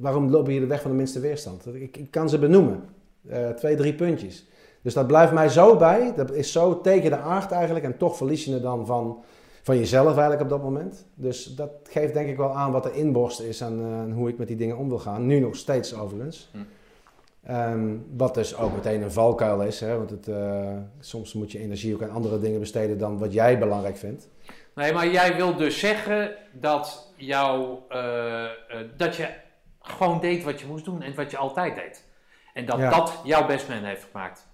waarom 0.00 0.30
loop 0.30 0.46
je 0.46 0.52
hier 0.52 0.60
de 0.60 0.66
weg 0.66 0.80
van 0.80 0.90
de 0.90 0.96
minste 0.96 1.20
weerstand? 1.20 1.74
Ik, 1.74 1.96
ik 1.96 2.10
kan 2.10 2.28
ze 2.28 2.38
benoemen. 2.38 2.82
Eh, 3.28 3.48
twee, 3.48 3.76
drie 3.76 3.94
puntjes. 3.94 4.46
Dus 4.82 4.94
dat 4.94 5.06
blijft 5.06 5.32
mij 5.32 5.48
zo 5.48 5.76
bij, 5.76 6.12
dat 6.16 6.32
is 6.32 6.52
zo 6.52 6.80
tegen 6.80 7.10
de 7.10 7.16
aard 7.16 7.50
eigenlijk. 7.50 7.84
En 7.84 7.96
toch 7.96 8.16
verlies 8.16 8.44
je 8.44 8.52
het 8.52 8.62
dan 8.62 8.86
van, 8.86 9.22
van 9.62 9.78
jezelf 9.78 10.12
eigenlijk 10.12 10.40
op 10.40 10.48
dat 10.48 10.62
moment. 10.62 11.06
Dus 11.14 11.44
dat 11.44 11.70
geeft 11.90 12.14
denk 12.14 12.28
ik 12.28 12.36
wel 12.36 12.54
aan 12.54 12.72
wat 12.72 12.82
de 12.82 12.92
inborst 12.92 13.40
is 13.40 13.60
en, 13.60 13.80
eh, 13.80 14.14
hoe 14.14 14.28
ik 14.28 14.38
met 14.38 14.48
die 14.48 14.56
dingen 14.56 14.76
om 14.76 14.88
wil 14.88 14.98
gaan. 14.98 15.26
Nu 15.26 15.38
nog 15.38 15.56
steeds 15.56 15.94
overigens. 15.94 16.50
Hm. 16.52 16.58
Ehm, 17.42 17.96
wat 18.16 18.34
dus 18.34 18.56
ook 18.56 18.74
meteen 18.74 19.02
een 19.02 19.12
valkuil 19.12 19.62
is. 19.62 19.80
Hè? 19.80 19.96
Want 19.96 20.10
het, 20.10 20.28
eh, 20.28 20.76
soms 21.00 21.32
moet 21.32 21.52
je 21.52 21.58
energie 21.58 21.94
ook 21.94 22.02
aan 22.02 22.10
andere 22.10 22.40
dingen 22.40 22.60
besteden 22.60 22.98
dan 22.98 23.18
wat 23.18 23.32
jij 23.32 23.58
belangrijk 23.58 23.96
vindt. 23.96 24.28
Nee, 24.74 24.92
maar 24.92 25.08
jij 25.08 25.36
wil 25.36 25.56
dus 25.56 25.78
zeggen 25.78 26.34
dat, 26.52 27.12
jou, 27.16 27.78
dat 28.96 29.16
je 29.16 29.28
gewoon 29.90 30.20
deed 30.20 30.44
wat 30.44 30.60
je 30.60 30.66
moest 30.66 30.84
doen 30.84 31.02
en 31.02 31.14
wat 31.14 31.30
je 31.30 31.36
altijd 31.36 31.74
deed. 31.74 32.04
En 32.54 32.66
dat 32.66 32.78
Ja. 32.78 32.90
dat 32.90 33.12
jouw 33.24 33.46
bestman 33.46 33.82
heeft 33.82 34.06
gemaakt. 34.10 34.46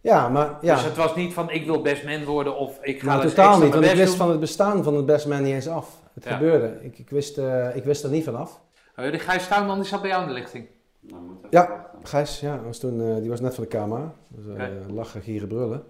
Ja, 0.00 0.28
maar 0.28 0.58
ja, 0.60 0.74
Dus 0.74 0.84
het 0.84 0.96
was 0.96 1.14
niet 1.16 1.32
van 1.34 1.50
ik 1.50 1.64
wil 1.66 1.82
bestman 1.82 2.24
worden 2.24 2.56
of 2.56 2.78
ik 2.82 3.00
ga 3.00 3.06
nou, 3.06 3.28
totaal 3.28 3.52
niet. 3.58 3.60
Want 3.60 3.74
ik 3.74 3.80
best 3.80 3.94
wist 3.94 4.08
doen. 4.08 4.16
van 4.16 4.30
het 4.30 4.40
bestaan 4.40 4.82
van 4.84 4.94
het 4.94 5.06
best 5.06 5.26
man 5.26 5.42
niet 5.42 5.54
eens 5.54 5.68
af. 5.68 6.00
Het 6.14 6.24
Ja. 6.24 6.30
gebeurde. 6.32 6.78
Ik, 6.84 6.98
ik, 6.98 7.10
wist, 7.10 7.38
eh, 7.38 7.76
ik 7.76 7.84
wist 7.84 8.04
er 8.04 8.10
niet 8.10 8.24
vanaf. 8.24 8.60
Eh, 8.94 9.10
de 9.12 9.18
Gijs 9.18 9.48
Tuinman 9.48 9.76
die 9.78 9.86
zat 9.88 10.00
bij 10.00 10.10
jou 10.10 10.22
in 10.22 10.28
de 10.28 10.34
lichting. 10.34 10.66
Nou, 11.00 11.22
moet 11.22 11.36
Ja. 11.50 11.68
wachten. 11.68 11.86
Gijs, 12.02 12.40
ja, 12.40 12.62
was 12.62 12.78
toen, 12.78 13.00
eh, 13.00 13.16
die 13.16 13.28
was 13.30 13.40
net 13.40 13.54
van 13.54 13.64
de 13.64 13.76
KMA. 13.76 14.12
Dus, 14.28 14.44
eh, 14.46 14.52
Oké. 14.52 14.92
lachen, 14.92 15.22
gieren, 15.22 15.48
brullen. 15.48 15.84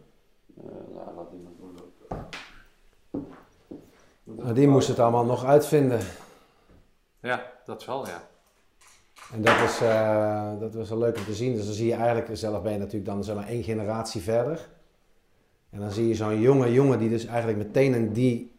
Laat 0.95 1.30
die 1.30 1.41
maar. 2.11 2.24
Nou, 4.24 4.53
die 4.55 4.68
moest 4.68 4.89
het 4.89 4.99
allemaal 4.99 5.24
nog 5.24 5.45
uitvinden. 5.45 6.01
Ja, 7.20 7.43
dat 7.64 7.80
is 7.80 7.87
wel, 7.87 8.07
ja. 8.07 8.22
En 9.33 9.43
dat, 9.43 9.61
is, 9.61 9.80
eh, 9.80 10.59
dat 10.61 10.74
was 10.74 10.89
wel 10.89 10.99
leuk 10.99 11.16
om 11.16 11.24
te 11.24 11.35
zien. 11.35 11.55
Dus 11.55 11.64
dan 11.64 11.74
zie 11.74 11.87
je 11.87 11.95
eigenlijk, 11.95 12.28
zelf 12.33 12.62
ben 12.62 12.72
je 12.72 12.78
natuurlijk 12.78 13.07
dan 13.07 13.24
zeg 13.24 13.35
maar 13.35 13.49
één 13.49 13.62
generatie 13.62 14.20
verder. 14.20 14.68
En 15.70 15.80
dan 15.80 15.91
zie 15.91 16.09
je 16.09 16.14
zo'n 16.14 16.41
jonge 16.41 16.72
jongen 16.72 16.99
die 16.99 17.09
dus 17.09 17.26
eigenlijk 17.26 17.59
meteen 17.59 17.95
in 17.95 18.12
die 18.12 18.53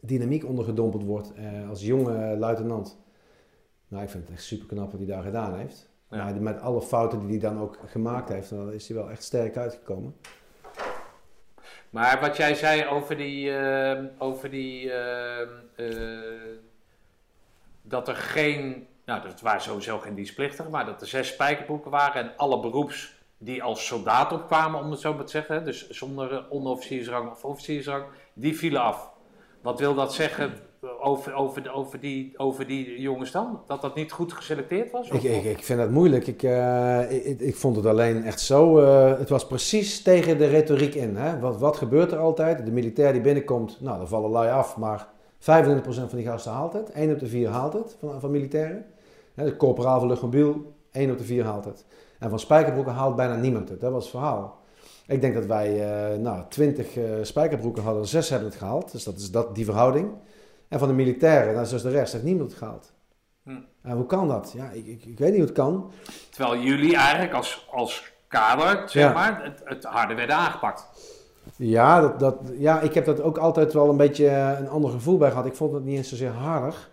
dynamiek 0.00 0.44
ondergedompeld 0.44 1.04
wordt 1.04 1.32
eh, 1.34 1.68
als 1.68 1.82
jonge 1.82 2.36
luitenant. 2.36 2.98
Nou, 3.88 4.02
ik 4.02 4.10
vind 4.10 4.22
het 4.22 4.32
echt 4.32 4.44
super 4.44 4.66
knap 4.66 4.90
wat 4.90 5.00
hij 5.00 5.08
daar 5.08 5.22
gedaan 5.22 5.54
heeft. 5.54 5.88
Ja. 6.10 6.24
Maar 6.24 6.42
met 6.42 6.60
alle 6.60 6.82
fouten 6.82 7.20
die 7.20 7.40
hij 7.40 7.50
dan 7.50 7.60
ook 7.60 7.78
gemaakt 7.86 8.28
heeft, 8.28 8.50
dan 8.50 8.72
is 8.72 8.88
hij 8.88 8.96
wel 8.96 9.10
echt 9.10 9.22
sterk 9.22 9.56
uitgekomen. 9.56 10.14
Maar 11.90 12.20
wat 12.20 12.36
jij 12.36 12.54
zei 12.54 12.86
over 12.86 13.16
die, 13.16 13.56
ehm, 13.56 14.06
over 14.18 14.50
die 14.50 14.92
ehm, 14.92 15.48
eh, 15.76 15.88
dat 17.82 18.08
er 18.08 18.16
geen, 18.16 18.86
nou 19.10 19.22
dat 19.22 19.40
waren 19.40 19.60
sowieso 19.60 19.98
geen 19.98 20.14
dienstplichtigen, 20.14 20.70
maar 20.70 20.86
dat 20.86 21.00
er 21.00 21.06
zes 21.06 21.28
spijkerbroeken 21.28 21.90
waren 21.90 22.22
en 22.22 22.32
alle 22.36 22.60
beroeps 22.60 23.18
die 23.38 23.62
als 23.62 23.86
soldaat 23.86 24.32
opkwamen, 24.32 24.80
om 24.80 24.90
het 24.90 25.00
zo 25.00 25.14
maar 25.14 25.24
te 25.24 25.30
zeggen, 25.30 25.64
dus 25.64 25.88
zonder 25.88 26.32
eh, 26.32 26.38
onderofficiersrang 26.48 27.30
of 27.30 27.44
officiersrang, 27.44 28.04
die 28.32 28.56
vielen 28.56 28.80
af. 28.80 29.10
Wat 29.60 29.78
wil 29.80 29.94
dat 29.94 30.14
zeggen 30.14 30.52
over, 31.00 31.34
over, 31.72 32.00
die, 32.00 32.38
over 32.38 32.66
die 32.66 33.00
jongens 33.00 33.30
dan? 33.30 33.60
Dat 33.66 33.80
dat 33.82 33.94
niet 33.94 34.12
goed 34.12 34.32
geselecteerd 34.32 34.90
was? 34.90 35.08
Ik, 35.08 35.22
ik, 35.22 35.44
ik 35.44 35.64
vind 35.64 35.78
dat 35.78 35.90
moeilijk. 35.90 36.26
Ik, 36.26 36.42
eh, 36.42 37.26
ik, 37.26 37.40
ik 37.40 37.56
vond 37.56 37.76
het 37.76 37.86
alleen 37.86 38.24
echt 38.24 38.40
zo. 38.40 38.78
eh, 38.78 39.18
het 39.18 39.28
was 39.28 39.46
precies 39.46 40.02
tegen 40.02 40.38
de 40.38 40.46
retoriek 40.46 40.94
in. 40.94 41.16
Hè? 41.16 41.38
Wat, 41.38 41.58
wat 41.58 41.76
gebeurt 41.76 42.12
er 42.12 42.18
altijd? 42.18 42.64
De 42.64 42.72
militair 42.72 43.12
die 43.12 43.20
binnenkomt, 43.20 43.80
nou, 43.80 43.98
dan 43.98 44.08
vallen 44.08 44.30
lui 44.30 44.50
af, 44.50 44.76
maar 44.76 45.08
25% 45.40 45.42
van 45.84 46.08
die 46.10 46.26
gasten 46.26 46.52
haalt 46.52 46.72
het. 46.72 46.90
1 46.90 47.12
op 47.12 47.18
de 47.18 47.26
4 47.26 47.48
haalt 47.48 47.72
het 47.72 47.96
van, 48.00 48.20
van 48.20 48.30
militairen. 48.30 48.84
De 49.44 49.56
corporaal 49.56 49.98
van 49.98 50.08
luchtmobiel, 50.08 50.74
1 50.92 51.10
op 51.10 51.18
de 51.18 51.24
4 51.24 51.44
haalt 51.44 51.64
het. 51.64 51.84
En 52.18 52.30
van 52.30 52.38
spijkerbroeken 52.38 52.92
haalt 52.92 53.16
bijna 53.16 53.36
niemand 53.36 53.68
het. 53.68 53.80
Dat 53.80 53.92
was 53.92 54.02
het 54.02 54.10
verhaal. 54.10 54.58
Ik 55.06 55.20
denk 55.20 55.34
dat 55.34 55.46
wij 55.46 55.90
eh 56.12 56.18
nou, 56.18 56.42
20 56.48 56.96
eh, 56.96 57.04
spijkerbroeken 57.22 57.82
hadden, 57.82 58.06
6 58.06 58.28
hebben 58.28 58.48
het 58.48 58.58
gehaald. 58.58 58.92
Dus 58.92 59.04
dat 59.04 59.16
is 59.16 59.30
dat, 59.30 59.54
die 59.54 59.64
verhouding. 59.64 60.10
En 60.68 60.78
van 60.78 60.88
de 60.88 60.94
militairen, 60.94 61.54
dat 61.54 61.64
is 61.64 61.70
dus 61.70 61.82
de 61.82 61.90
rest, 61.90 62.12
heeft 62.12 62.24
niemand 62.24 62.50
het 62.50 62.58
gehaald. 62.58 62.92
Hm. 63.42 63.50
En 63.82 63.96
hoe 63.96 64.06
kan 64.06 64.28
dat? 64.28 64.52
Ja, 64.56 64.70
ik, 64.70 64.86
ik, 64.86 65.04
ik 65.04 65.18
weet 65.18 65.28
niet 65.28 65.38
hoe 65.38 65.48
het 65.48 65.52
kan. 65.52 65.90
Terwijl 66.30 66.60
jullie 66.62 66.96
eigenlijk 66.96 67.32
als, 67.32 67.68
als 67.70 68.12
kader, 68.28 68.88
zeg 68.88 69.02
Ja. 69.02 69.12
maar, 69.12 69.44
het, 69.44 69.60
het 69.64 69.84
harde 69.84 70.14
werden 70.14 70.36
aangepakt. 70.36 70.84
Ja, 71.56 72.00
dat, 72.00 72.20
dat, 72.20 72.36
ja, 72.58 72.80
ik 72.80 72.94
heb 72.94 73.04
dat 73.04 73.20
ook 73.20 73.38
altijd 73.38 73.72
wel 73.72 73.88
een 73.88 73.96
beetje 73.96 74.28
eh, 74.28 74.58
een 74.58 74.68
ander 74.68 74.90
gevoel 74.90 75.18
bij 75.18 75.30
gehad. 75.30 75.46
Ik 75.46 75.54
vond 75.54 75.72
het 75.72 75.84
niet 75.84 75.96
eens 75.96 76.08
zozeer 76.08 76.30
harder. 76.30 76.88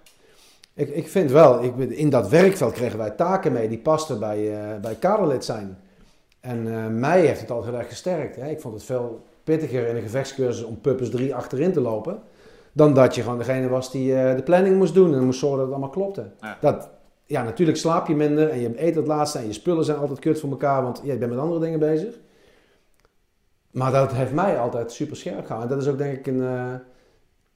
Ik, 0.78 0.90
ik 0.90 1.08
vind 1.08 1.32
wel, 1.32 1.64
ik, 1.64 1.76
in 1.78 2.10
dat 2.10 2.30
werkveld 2.30 2.74
kregen 2.74 2.98
wij 2.98 3.10
taken 3.10 3.52
mee 3.52 3.70
die 3.70 3.78
pasten 3.78 4.20
bij, 4.20 4.54
eh, 4.54 4.80
bij 4.80 4.96
kaderlid 4.96 5.46
zijn. 5.46 5.78
En 6.40 6.74
eh, 6.74 6.88
mij 6.88 7.22
heeft 7.22 7.42
het 7.42 7.52
altijd 7.52 7.72
heel 7.72 7.80
erg 7.80 7.90
gesterkt. 7.90 8.36
Hè. 8.36 8.50
Ik 8.50 8.62
vond 8.62 8.74
het 8.74 8.84
veel 8.84 9.22
pittiger 9.44 9.88
in 9.88 9.96
een 9.96 10.02
gevechtscursus 10.02 10.64
om 10.64 10.82
Puppets 10.82 11.10
3 11.10 11.36
achterin 11.36 11.72
te 11.72 11.82
lopen. 11.82 12.22
Dan 12.72 12.94
dat 12.94 13.16
je 13.16 13.22
gewoon 13.22 13.38
degene 13.38 13.68
was 13.68 13.92
die 13.92 14.16
eh, 14.16 14.36
de 14.36 14.44
planning 14.44 14.78
moest 14.78 14.94
doen 14.94 15.14
en 15.14 15.24
moest 15.24 15.40
zorgen 15.40 15.58
dat 15.58 15.68
het 15.68 15.76
allemaal 15.76 15.96
klopte. 15.96 16.32
Ja. 16.42 16.58
Dat, 16.62 16.90
ja, 17.26 17.44
natuurlijk 17.44 17.78
slaap 17.78 18.08
je 18.08 18.16
minder 18.16 18.50
en 18.50 18.60
je 18.60 18.86
eet 18.86 18.96
het 18.96 19.08
laatste 19.08 19.38
en 19.38 19.48
je 19.48 19.54
spullen 19.54 19.86
zijn 19.86 19.98
altijd 19.98 20.20
kut 20.20 20.40
voor 20.40 20.50
elkaar, 20.50 20.84
want 20.84 21.02
ja, 21.04 21.12
je 21.12 21.18
bent 21.18 21.32
met 21.32 21.40
andere 21.40 21.60
dingen 21.60 21.80
bezig. 21.80 22.14
Maar 23.72 23.92
dat 23.92 24.12
heeft 24.12 24.34
mij 24.34 24.60
altijd 24.60 24.92
super 24.92 25.18
scherp 25.18 25.46
gehouden. 25.46 25.70
En 25.70 25.78
dat 25.78 25.86
is 25.86 25.92
ook 25.94 25.98
denk 25.98 26.18
ik 26.18 26.28
een, 26.28 26.42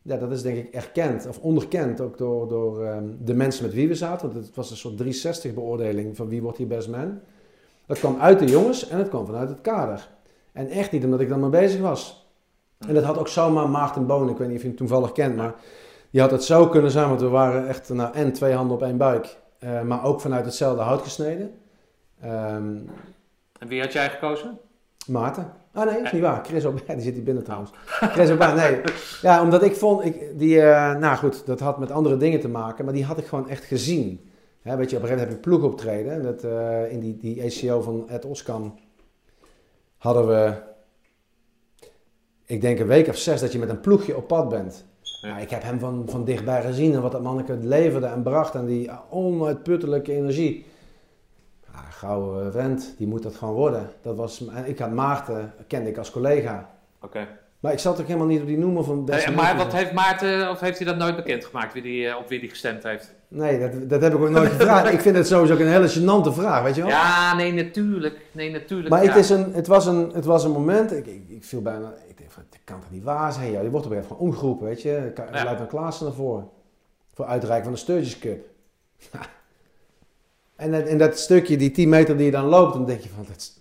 ja, 0.01 0.17
dat 0.17 0.31
is 0.31 0.41
denk 0.41 0.57
ik 0.57 0.73
erkend 0.73 1.27
of 1.27 1.39
onderkend 1.39 2.01
ook 2.01 2.17
door, 2.17 2.47
door 2.47 2.85
ehm, 2.85 3.03
de 3.19 3.33
mensen 3.33 3.65
met 3.65 3.73
wie 3.73 3.87
we 3.87 3.95
zaten. 3.95 4.31
Want 4.31 4.45
het 4.45 4.55
was 4.55 4.71
een 4.71 4.77
soort 4.77 4.97
360 4.97 5.53
beoordeling 5.53 6.15
van 6.15 6.27
wie 6.27 6.41
wordt 6.41 6.57
hier 6.57 6.67
best 6.67 6.89
man. 6.89 7.19
Dat 7.85 7.99
kwam 7.99 8.19
uit 8.19 8.39
de 8.39 8.45
jongens 8.45 8.87
en 8.87 8.97
het 8.97 9.09
kwam 9.09 9.25
vanuit 9.25 9.49
het 9.49 9.61
kader. 9.61 10.09
En 10.51 10.67
echt 10.67 10.91
niet 10.91 11.03
omdat 11.03 11.19
ik 11.19 11.29
dan 11.29 11.39
maar 11.39 11.49
bezig 11.49 11.81
was. 11.81 12.29
En 12.87 12.93
dat 12.93 13.03
had 13.03 13.17
ook 13.17 13.27
zomaar 13.27 13.69
Maarten 13.69 14.07
Boon, 14.07 14.29
ik 14.29 14.37
weet 14.37 14.47
niet 14.47 14.55
of 14.55 14.61
je 14.61 14.67
hem 14.67 14.77
toevallig 14.77 15.11
kent, 15.11 15.35
maar 15.35 15.55
die 16.09 16.21
had 16.21 16.31
het 16.31 16.43
zo 16.43 16.67
kunnen 16.67 16.91
zijn, 16.91 17.07
want 17.07 17.21
we 17.21 17.27
waren 17.27 17.67
echt 17.67 17.89
nou, 17.89 18.13
en 18.13 18.33
twee 18.33 18.53
handen 18.53 18.75
op 18.75 18.83
één 18.83 18.97
buik, 18.97 19.37
eh, 19.59 19.81
maar 19.81 20.03
ook 20.03 20.21
vanuit 20.21 20.45
hetzelfde 20.45 20.81
hout 20.81 21.01
gesneden. 21.01 21.53
Ehm, 22.21 22.77
En 23.59 23.67
wie 23.67 23.81
had 23.81 23.93
jij 23.93 24.09
gekozen? 24.09 24.59
Maarten. 25.07 25.53
Ah 25.74 25.86
nee, 25.86 25.95
dat 25.95 26.05
is 26.05 26.11
niet 26.11 26.22
waar. 26.22 26.45
Chris 26.45 26.63
Aubert, 26.63 26.88
die 26.95 27.01
zit 27.01 27.13
hier 27.13 27.24
binnen 27.24 27.43
trouwens. 27.43 27.72
Chris 27.86 28.30
Aubert, 28.30 28.55
nee. 28.55 28.82
Ja, 29.22 29.41
omdat 29.41 29.63
ik 29.63 29.76
vond, 29.76 30.05
ik, 30.05 30.39
die, 30.39 30.61
eh, 30.61 30.95
nou 30.95 31.17
goed, 31.17 31.45
dat 31.45 31.59
had 31.59 31.80
met 31.80 31.91
andere 31.91 32.17
dingen 32.17 32.39
te 32.39 32.47
maken, 32.47 32.86
maar 32.86 32.93
die 32.93 33.05
had 33.05 33.17
ik 33.17 33.26
gewoon 33.26 33.49
echt 33.49 33.63
gezien. 33.63 34.30
Hè, 34.61 34.76
weet 34.76 34.89
je, 34.89 34.95
op 34.95 35.01
een 35.01 35.07
gegeven 35.07 35.09
moment 35.09 35.19
heb 35.19 35.30
je 35.30 35.36
een 35.36 35.59
ploeg 35.59 35.72
optreden. 35.72 36.11
En 36.11 36.22
dat, 36.22 36.43
eh, 36.43 36.91
in 36.91 36.99
die, 36.99 37.17
die 37.17 37.43
ACO 37.43 37.82
van 37.82 38.09
Ed 38.09 38.26
Oskam 38.26 38.76
hadden 39.97 40.28
we, 40.28 40.53
ik 42.45 42.61
denk 42.61 42.80
een 42.80 42.88
week 42.88 43.07
of 43.07 43.17
zes, 43.17 43.41
dat 43.41 43.51
je 43.51 43.59
met 43.59 43.69
een 43.69 43.80
ploegje 43.80 44.17
op 44.17 44.28
pad 44.28 44.49
bent. 44.49 44.86
Ja. 45.01 45.38
Ik 45.38 45.49
heb 45.49 45.63
hem 45.63 45.80
van, 45.80 46.03
van 46.07 46.26
dichtbij 46.26 46.61
gezien 46.61 46.93
en 46.93 47.01
wat 47.01 47.11
dat 47.11 47.22
manneke 47.22 47.57
leverde 47.61 48.05
en 48.05 48.24
bracht 48.24 48.55
en 48.55 48.65
die 48.65 48.89
onuitputtelijke 49.09 50.13
energie. 50.13 50.65
Ja, 51.74 51.82
gouden 51.89 52.51
vent, 52.51 52.93
die 52.97 53.07
moet 53.07 53.24
dat 53.24 53.36
gewoon 53.36 53.53
worden. 53.53 53.89
Dat 54.01 54.15
was, 54.15 54.47
en 54.47 54.67
ik 54.67 54.80
had 54.80 54.91
Maarten, 54.91 55.53
kende 55.67 55.89
ik 55.89 55.97
als 55.97 56.11
collega. 56.11 56.69
Oké. 57.01 57.28
Maar 57.59 57.72
ik 57.72 57.80
zat 57.80 57.99
ook 57.99 58.07
helemaal 58.07 58.28
niet 58.28 58.41
op 58.41 58.47
die 58.47 58.57
noemer 58.57 58.84
van 58.84 59.05
beste 59.05 59.26
Hey, 59.28 59.36
maar 59.36 59.57
wat 59.57 59.74
heeft 59.74 59.93
Maarten, 59.93 60.49
of 60.49 60.59
heeft 60.59 60.78
hij 60.78 60.88
dat 60.88 60.97
nooit 60.97 61.15
bekendgemaakt, 61.15 61.74
wie 61.74 61.82
die, 61.82 62.07
eh, 62.07 62.17
op 62.17 62.30
wie 62.30 62.39
hij 62.39 62.47
gestemd 62.47 62.84
heeft? 62.84 63.13
Nee, 63.28 63.59
dat, 63.59 63.89
dat 63.89 64.01
heb 64.01 64.13
ik 64.13 64.19
ook 64.19 64.30
nooit 64.30 64.51
gevraagd. 64.51 64.93
Ik 64.93 65.01
vind 65.01 65.15
het 65.15 65.28
sowieso 65.28 65.53
ook 65.53 65.59
een 65.59 65.67
hele 65.67 65.89
gênante 65.89 66.34
vraag, 66.34 66.63
weet 66.63 66.76
je 66.76 66.82
wel? 66.82 66.89
Ja, 66.89 67.36
nee, 67.36 67.53
natuurlijk. 67.53 68.19
Nee, 68.32 68.51
natuurlijk. 68.51 68.89
maar 68.89 69.03
ja. 69.03 69.07
het, 69.09 69.17
is 69.17 69.30
een, 69.30 69.53
het, 69.53 69.67
was 69.67 69.86
een, 69.86 70.11
het 70.13 70.26
was 70.26 70.43
een 70.43 70.51
moment, 70.51 70.91
ik, 70.91 71.05
ik, 71.05 71.24
ik 71.28 71.43
viel 71.43 71.61
bijna, 71.61 71.93
ik 72.07 72.17
denk 72.17 72.32
van, 72.32 72.43
dat 72.49 72.59
kan 72.63 72.80
toch 72.80 72.91
niet 72.91 73.03
waar 73.03 73.34
zijn? 73.34 73.51
Ja, 73.51 73.61
je 73.61 73.69
wordt 73.69 73.86
op 73.86 73.91
een 73.91 73.97
gegeven 73.97 74.17
moment 74.17 74.34
gewoon 74.38 74.51
omgeroepen, 74.51 74.65
weet 74.67 74.82
je. 74.82 75.11
Ka- 75.13 75.24
Ja. 75.24 75.32
Luitenant 75.32 75.69
Klaassen 75.69 76.05
naar 76.05 76.15
voren. 76.15 76.49
Voor 77.13 77.26
uitreiken 77.26 77.63
van 77.63 77.74
de 77.74 77.80
Sturgis 77.80 78.19
Cup. 78.19 78.45
en, 80.62 80.72
dat- 80.72 80.88
en 80.88 80.97
dat 80.97 81.20
stukje, 81.20 81.57
die 81.57 81.72
10 81.72 81.89
meter 81.89 82.18
die 82.18 82.26
je 82.26 82.32
dan 82.32 82.45
loopt, 82.45 82.74
dan 82.74 82.86
denk 82.86 83.01
je 83.01 83.09
van, 83.09 83.26
dat, 83.28 83.36
is- 83.38 83.59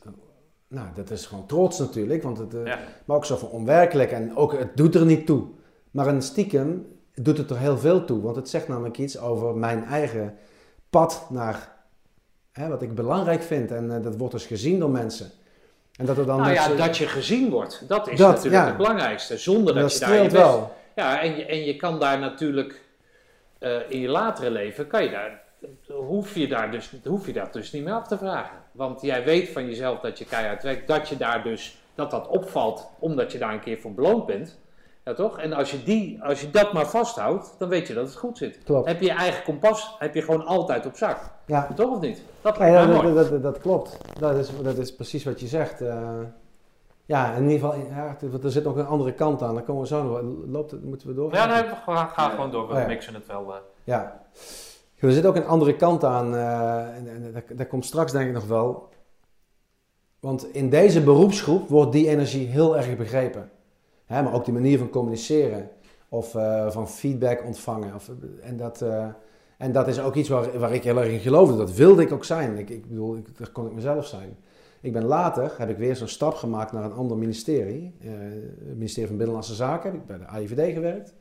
nou, 0.68 0.86
dat 0.94 1.10
is 1.10 1.26
gewoon 1.26 1.46
trots 1.46 1.78
natuurlijk. 1.78 2.22
Want 2.22 2.38
het, 2.38 2.54
eh, 2.54 2.66
Ja. 2.66 2.78
Maar 3.04 3.16
ook 3.16 3.24
zo 3.24 3.36
van 3.36 3.48
onwerkelijk 3.48 4.10
en 4.12 4.36
ook 4.36 4.52
het 4.58 4.76
doet 4.76 4.94
er 4.94 5.04
niet 5.04 5.26
toe. 5.26 5.46
Maar 5.90 6.06
een 6.06 6.22
stiekem 6.22 6.86
doet 7.14 7.38
het 7.38 7.50
er 7.50 7.58
heel 7.58 7.78
veel 7.78 8.04
toe. 8.04 8.20
Want 8.22 8.36
het 8.36 8.48
zegt 8.48 8.68
namelijk 8.68 8.98
iets 8.98 9.18
over 9.18 9.54
mijn 9.56 9.84
eigen 9.84 10.36
pad 10.90 11.26
naar 11.30 11.72
hè, 12.52 12.68
wat 12.68 12.82
ik 12.82 12.94
belangrijk 12.94 13.42
vind. 13.42 13.70
En 13.70 13.96
eh, 13.96 14.02
dat 14.02 14.16
wordt 14.16 14.32
dus 14.34 14.46
gezien 14.46 14.78
door 14.78 14.90
mensen. 14.90 15.30
En 15.96 16.06
dat 16.06 16.18
er 16.18 16.26
dan 16.26 16.38
Nou 16.40 16.52
ja, 16.52 16.60
mensen- 16.68 16.86
dat 16.86 16.96
je 16.96 17.06
gezien 17.06 17.50
wordt, 17.50 17.84
dat 17.88 18.08
is 18.08 18.18
Dat, 18.18 18.28
natuurlijk 18.28 18.62
ja. 18.62 18.66
het 18.68 18.76
belangrijkste. 18.76 19.38
Zonder 19.38 19.74
dat, 19.74 19.82
dat 19.82 19.92
je 19.92 19.98
daar 20.00 20.14
je 20.14 20.22
best... 20.22 20.32
wel. 20.32 20.72
Ja, 20.96 21.20
en 21.22 21.36
je, 21.36 21.44
en 21.46 21.64
je 21.64 21.76
kan 21.76 22.00
daar 22.00 22.18
natuurlijk 22.18 22.80
eh, 23.58 23.76
in 23.88 24.00
je 24.00 24.08
latere 24.08 24.50
leven, 24.50 24.86
kan 24.86 25.02
je 25.04 25.10
daar, 25.10 25.42
hoef, 25.88 26.34
je 26.34 26.48
daar 26.48 26.70
dus, 26.70 26.92
hoef 27.04 27.26
je 27.26 27.32
dat 27.32 27.52
dus 27.52 27.72
niet 27.72 27.84
meer 27.84 27.92
af 27.94 28.06
te 28.06 28.18
vragen. 28.18 28.56
Want 28.72 29.00
jij 29.00 29.24
weet 29.24 29.48
van 29.48 29.66
jezelf 29.66 30.00
dat 30.00 30.18
je 30.18 30.24
keihard 30.24 30.62
werkt, 30.62 30.86
dat 30.88 31.08
je 31.08 31.16
daar 31.16 31.42
dus, 31.42 31.82
dat 31.94 32.10
dat 32.10 32.28
opvalt, 32.28 32.88
omdat 32.98 33.32
je 33.32 33.38
daar 33.38 33.52
een 33.52 33.60
keer 33.60 33.78
voor 33.78 33.92
beloond 33.94 34.26
bent. 34.26 34.58
Ja, 35.04 35.14
toch? 35.14 35.38
En 35.38 35.52
als 35.52 35.70
je, 35.70 35.82
die, 35.82 36.22
als 36.22 36.40
je 36.40 36.50
dat 36.50 36.72
maar 36.72 36.86
vasthoudt, 36.86 37.54
dan 37.58 37.68
weet 37.68 37.86
je 37.86 37.94
dat 37.94 38.06
het 38.06 38.16
goed 38.16 38.38
zit. 38.38 38.58
Klopt. 38.64 38.86
Heb 38.88 39.00
je 39.00 39.06
je 39.06 39.12
eigen 39.12 39.42
kompas, 39.44 39.96
heb 39.98 40.14
je 40.14 40.22
gewoon 40.22 40.44
altijd 40.46 40.86
op 40.86 40.96
zak. 40.96 41.18
Ja, 41.46 41.68
Toch 41.74 41.90
of 41.90 42.00
niet? 42.00 42.22
Dat 42.40 42.56
dat, 42.58 43.14
dat, 43.14 43.30
dat, 43.30 43.42
dat 43.42 43.60
klopt. 43.60 43.98
Dat 44.18 44.36
is, 44.36 44.50
dat 44.62 44.76
is 44.76 44.94
precies 44.94 45.24
wat 45.24 45.40
je 45.40 45.46
zegt. 45.46 45.80
eh. 45.80 46.08
ja, 47.06 47.32
in 47.34 47.42
ieder 47.50 47.68
geval, 47.68 47.86
ja, 47.88 48.16
want 48.20 48.44
er 48.44 48.50
zit 48.50 48.64
nog 48.64 48.76
een 48.76 48.86
andere 48.86 49.12
kant 49.12 49.42
aan. 49.42 49.54
Daar 49.54 49.62
komen 49.62 49.82
we 49.82 49.88
zo 49.88 50.02
nog. 50.02 50.20
Loopt 50.46 50.70
het, 50.70 50.84
moeten 50.84 51.08
we 51.08 51.14
door? 51.14 51.34
Ja, 51.34 51.46
nee, 51.46 51.62
we 51.62 51.74
gaan, 51.84 52.08
gaan 52.08 52.30
gewoon 52.30 52.50
door. 52.50 52.66
We 52.68 52.74
Oh 52.74 52.80
ja. 52.80 52.86
mixen 52.86 53.14
het 53.14 53.26
wel. 53.26 53.54
eh. 53.54 53.60
Ja. 53.84 54.20
Er 55.00 55.12
zit 55.12 55.26
ook 55.26 55.36
een 55.36 55.46
andere 55.46 55.76
kant 55.76 56.04
aan. 56.04 56.34
eh, 56.34 56.96
en, 56.96 57.34
en 57.56 57.68
komt 57.68 57.84
straks 57.84 58.12
denk 58.12 58.28
ik 58.28 58.34
nog 58.34 58.46
wel. 58.46 58.88
Want 60.20 60.54
in 60.54 60.70
deze 60.70 61.02
beroepsgroep 61.02 61.68
wordt 61.68 61.92
die 61.92 62.08
energie 62.08 62.46
heel 62.46 62.76
erg 62.76 62.96
begrepen. 62.96 63.50
Maar 64.06 64.34
ook 64.34 64.44
die 64.44 64.54
manier 64.54 64.78
van 64.78 64.90
communiceren. 64.90 65.70
Of 66.08 66.34
eh, 66.34 66.70
van 66.70 66.88
feedback 66.88 67.44
ontvangen. 67.44 67.94
Of, 67.94 68.10
en, 68.42 68.56
dat, 68.56 68.82
eh, 68.82 69.06
en 69.58 69.72
dat 69.72 69.88
is 69.88 70.00
ook 70.00 70.14
iets 70.14 70.28
waar, 70.28 70.58
waar 70.58 70.74
ik 70.74 70.84
heel 70.84 70.98
erg 71.00 71.12
in 71.12 71.20
geloofde. 71.20 71.56
Dat 71.56 71.74
wilde 71.74 72.02
ik 72.02 72.12
ook 72.12 72.24
zijn. 72.24 72.58
Ik, 72.58 72.70
ik 72.70 72.88
bedoel, 72.88 73.16
ik, 73.16 73.38
dat 73.38 73.52
kon 73.52 73.66
ik 73.66 73.72
mezelf 73.72 74.06
zijn. 74.06 74.36
Ik 74.80 74.92
ben 74.92 75.04
later, 75.04 75.54
heb 75.58 75.70
ik 75.70 75.76
weer 75.76 75.96
zo'n 75.96 76.08
stap 76.08 76.34
gemaakt 76.34 76.72
naar 76.72 76.84
een 76.84 76.92
ander 76.92 77.16
ministerie. 77.16 77.94
Het 77.98 78.76
ministerie 78.76 79.08
van 79.08 79.16
Binnenlandse 79.16 79.54
Zaken. 79.54 79.92
Heb 79.92 80.06
bij 80.06 80.18
de 80.18 80.26
AIVD 80.26 80.72
gewerkt. 80.72 81.14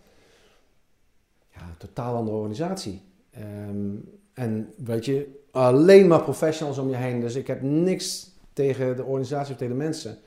Ja, 1.50 1.62
een 1.62 1.78
totaal 1.78 2.16
andere 2.16 2.38
organisatie. 2.38 3.09
Ehm, 3.40 3.96
en 4.34 4.74
weet 4.78 5.06
je, 5.06 5.42
alleen 5.52 6.08
maar 6.08 6.22
professionals 6.22 6.78
om 6.78 6.90
je 6.90 6.96
heen. 6.96 7.20
Dus 7.20 7.36
ik 7.36 7.48
heb 7.48 7.62
niks 7.62 8.32
tegen 8.54 8.96
de 8.96 9.04
organisatie 9.04 9.52
of 9.52 9.58
tegen 9.58 9.78
de 9.78 9.84
mensen. 9.84 10.18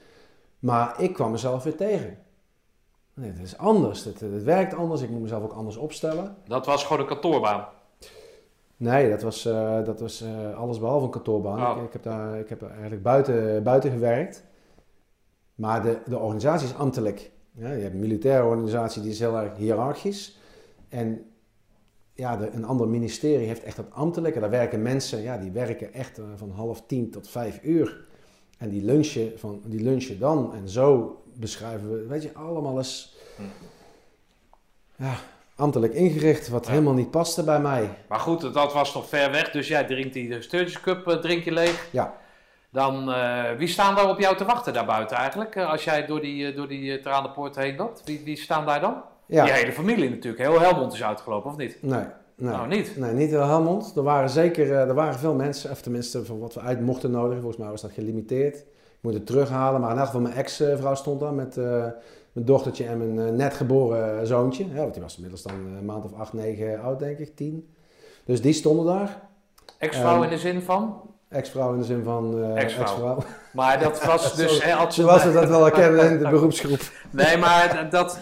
Maar 0.58 1.00
ik 1.00 1.12
kwam 1.12 1.30
mezelf 1.30 1.62
weer 1.62 1.76
tegen. 1.76 2.18
Nee, 3.14 3.30
het 3.30 3.38
is 3.38 3.58
anders. 3.58 4.04
Het, 4.04 4.20
het 4.20 4.42
werkt 4.42 4.74
anders. 4.74 5.02
Ik 5.02 5.10
moet 5.10 5.20
mezelf 5.20 5.42
ook 5.42 5.52
anders 5.52 5.76
opstellen. 5.76 6.36
Dat 6.46 6.66
was 6.66 6.84
gewoon 6.84 7.02
een 7.02 7.08
kantoorbaan. 7.08 7.64
Nee, 8.76 9.10
dat 9.10 9.22
was, 9.22 9.44
eh, 9.44 9.84
dat 9.84 10.00
was 10.00 10.20
eh, 10.20 10.58
alles 10.58 10.78
behalve 10.78 11.04
een 11.04 11.10
kantoorbaan. 11.10 11.76
Oh. 11.76 11.76
Ik, 11.76 11.86
ik, 11.86 11.92
heb 11.92 12.02
daar, 12.02 12.38
ik 12.38 12.48
heb 12.48 12.62
eigenlijk 12.62 13.02
buiten, 13.02 13.62
buiten 13.62 13.90
gewerkt. 13.90 14.44
Maar 15.54 15.82
de, 15.82 15.98
de 16.06 16.18
organisatie 16.18 16.68
is 16.68 16.74
ambtelijk. 16.74 17.30
Ja, 17.52 17.72
je 17.72 17.82
hebt 17.82 17.94
een 17.94 18.00
militaire 18.00 18.46
organisatie 18.46 19.02
die 19.02 19.10
is 19.10 19.18
heel 19.18 19.38
erg 19.38 19.56
hiërarchisch. 19.56 20.38
En 20.88 21.31
ja, 22.14 22.36
de, 22.36 22.50
een 22.50 22.64
ander 22.64 22.88
ministerie 22.88 23.46
heeft 23.46 23.62
echt 23.62 23.76
dat 23.76 23.90
ambtelijke. 23.90 24.40
Daar 24.40 24.50
werken 24.50 24.82
mensen, 24.82 25.22
ja, 25.22 25.36
die 25.38 25.50
werken 25.50 25.92
echt 25.94 26.18
eh, 26.18 26.24
van 26.36 26.50
half 26.50 26.82
tien 26.86 27.10
tot 27.10 27.28
vijf 27.28 27.58
uur. 27.62 28.04
En 28.58 28.68
die 28.68 28.84
lunchen, 28.84 29.38
van, 29.38 29.62
die 29.64 29.82
lunchen 29.82 30.18
dan. 30.18 30.54
En 30.54 30.68
zo 30.68 31.16
beschrijven 31.34 31.90
we, 31.90 32.06
weet 32.06 32.22
je, 32.22 32.34
allemaal 32.34 32.76
eens 32.76 33.16
ja, 34.96 35.14
ambtelijk 35.56 35.94
ingericht. 35.94 36.48
Wat 36.48 36.64
Ja. 36.64 36.70
helemaal 36.70 36.94
niet 36.94 37.10
paste 37.10 37.44
bij 37.44 37.60
mij. 37.60 37.88
Maar 38.08 38.20
goed, 38.20 38.54
dat 38.54 38.72
was 38.72 38.94
nog 38.94 39.08
ver 39.08 39.30
weg. 39.30 39.50
Dus 39.50 39.68
jij 39.68 39.84
drinkt 39.84 40.12
die 40.14 40.42
Sturgis 40.42 40.80
Cup 40.80 41.08
eh, 41.08 41.16
drink 41.16 41.44
je 41.44 41.52
leeg. 41.52 41.88
Ja. 41.90 42.14
Dan, 42.70 43.12
eh, 43.12 43.52
wie 43.56 43.68
staan 43.68 43.94
daar 43.94 44.08
op 44.08 44.18
jou 44.20 44.36
te 44.36 44.44
wachten 44.44 44.72
daarbuiten 44.72 45.16
eigenlijk? 45.16 45.56
als 45.56 45.84
jij 45.84 46.06
door 46.06 46.20
die, 46.20 46.54
door 46.54 46.68
die 46.68 46.96
uh, 46.96 47.02
Tranenpoort 47.02 47.56
heen 47.56 47.76
loopt. 47.76 48.02
Wie, 48.04 48.20
wie 48.24 48.36
staan 48.36 48.66
daar 48.66 48.80
dan? 48.80 49.02
Ja, 49.32 49.44
Je 49.46 49.52
hele 49.52 49.72
familie 49.72 50.10
natuurlijk. 50.10 50.42
Heel 50.42 50.60
Helmond 50.60 50.92
is 50.92 51.02
uitgelopen, 51.02 51.50
of 51.50 51.56
niet? 51.56 51.76
nee. 51.80 51.98
nee. 52.36 52.50
Nou, 52.52 52.68
niet. 52.68 52.96
Nee, 52.96 53.12
niet 53.12 53.30
heel 53.30 53.46
Helmond. 53.46 53.92
Er 53.96 54.02
waren 54.02 54.30
zeker 54.30 54.72
eh, 54.72 54.80
er 54.88 54.94
waren 54.94 55.18
veel 55.18 55.34
mensen, 55.34 55.70
of 55.70 55.80
tenminste 55.82 56.24
van 56.24 56.38
wat 56.38 56.54
we 56.54 56.60
uit 56.60 56.80
mochten 56.80 57.10
nodigen. 57.10 57.36
Volgens 57.40 57.62
mij 57.62 57.70
was 57.70 57.80
dat 57.82 57.90
gelimiteerd. 57.92 58.56
Ik 58.56 59.08
moet 59.08 59.14
het 59.14 59.26
terughalen, 59.26 59.80
maar 59.80 59.90
in 59.90 59.96
elk 59.96 60.06
geval 60.06 60.20
mijn 60.20 60.34
ex-vrouw 60.34 60.94
stond 60.94 61.20
daar 61.20 61.32
met 61.34 61.56
eh, 61.56 61.64
mijn 62.32 62.46
dochtertje 62.46 62.84
en 62.86 62.98
mijn 63.14 63.26
eh, 63.28 63.32
net 63.34 63.54
geboren 63.54 64.26
zoontje. 64.26 64.64
Ja, 64.68 64.74
want 64.80 64.92
die 64.92 65.02
was 65.02 65.14
inmiddels 65.14 65.42
dan 65.42 65.54
een 65.54 65.84
maand 65.84 66.04
of 66.04 66.12
acht, 66.14 66.32
negen 66.32 66.80
oud, 66.80 66.98
denk 66.98 67.18
ik, 67.18 67.36
tien. 67.36 67.74
Dus 68.24 68.42
die 68.42 68.52
stonden 68.52 68.86
daar. 68.86 69.20
Ex-vrouw 69.78 70.14
Ehm, 70.14 70.22
in 70.22 70.28
de 70.30 70.38
zin 70.38 70.62
van? 70.62 71.00
Ex-vrouw 71.28 71.72
in 71.72 71.78
de 71.78 71.84
zin 71.84 72.02
van 72.04 72.42
eh 72.42 72.62
Ex-vrouw. 72.62 72.84
ex-vrouw. 72.84 73.18
Maar 73.52 73.78
dat 73.80 74.04
was 74.04 74.34
dus... 74.36 74.60
Zo- 74.60 74.68
had- 74.68 74.94
Zoals 74.94 75.24
we 75.24 75.32
dat 75.32 75.48
wel 75.48 75.70
kennen 75.70 76.10
in 76.10 76.18
de 76.18 76.28
beroepsgroep. 76.28 76.80
Nee, 77.10 77.36
maar 77.36 77.86
dat, 77.90 78.18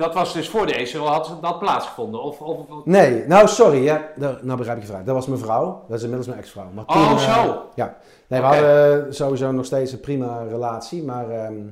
dat 0.00 0.14
was 0.14 0.32
dus 0.32 0.48
voor 0.48 0.66
de 0.66 0.74
ESO 0.74 1.04
had 1.04 1.36
dat 1.40 1.58
plaatsgevonden. 1.58 2.22
Of, 2.22 2.40
of, 2.40 2.68
of- 2.70 2.84
Nee, 2.84 3.26
nou 3.26 3.48
sorry, 3.48 3.82
ja, 3.82 4.08
nou 4.16 4.56
begrijp 4.56 4.76
ik 4.78 4.82
je 4.84 4.88
vraag. 4.90 5.04
Dat 5.04 5.14
was 5.14 5.26
mijn 5.26 5.40
vrouw, 5.40 5.84
dat 5.88 5.96
is 5.96 6.02
inmiddels 6.02 6.26
mijn 6.28 6.38
ex-vrouw. 6.40 6.70
Maar 6.74 6.84
Oh, 6.86 7.08
toen, 7.08 7.16
eh, 7.18 7.44
zo. 7.44 7.62
ja, 7.74 7.96
nee, 8.26 8.40
we 8.40 8.46
hadden 8.46 9.14
sowieso 9.14 9.52
nog 9.52 9.64
steeds 9.64 9.92
een 9.92 10.00
prima 10.00 10.42
relatie, 10.42 11.02
maar 11.04 11.30
ehm, 11.30 11.62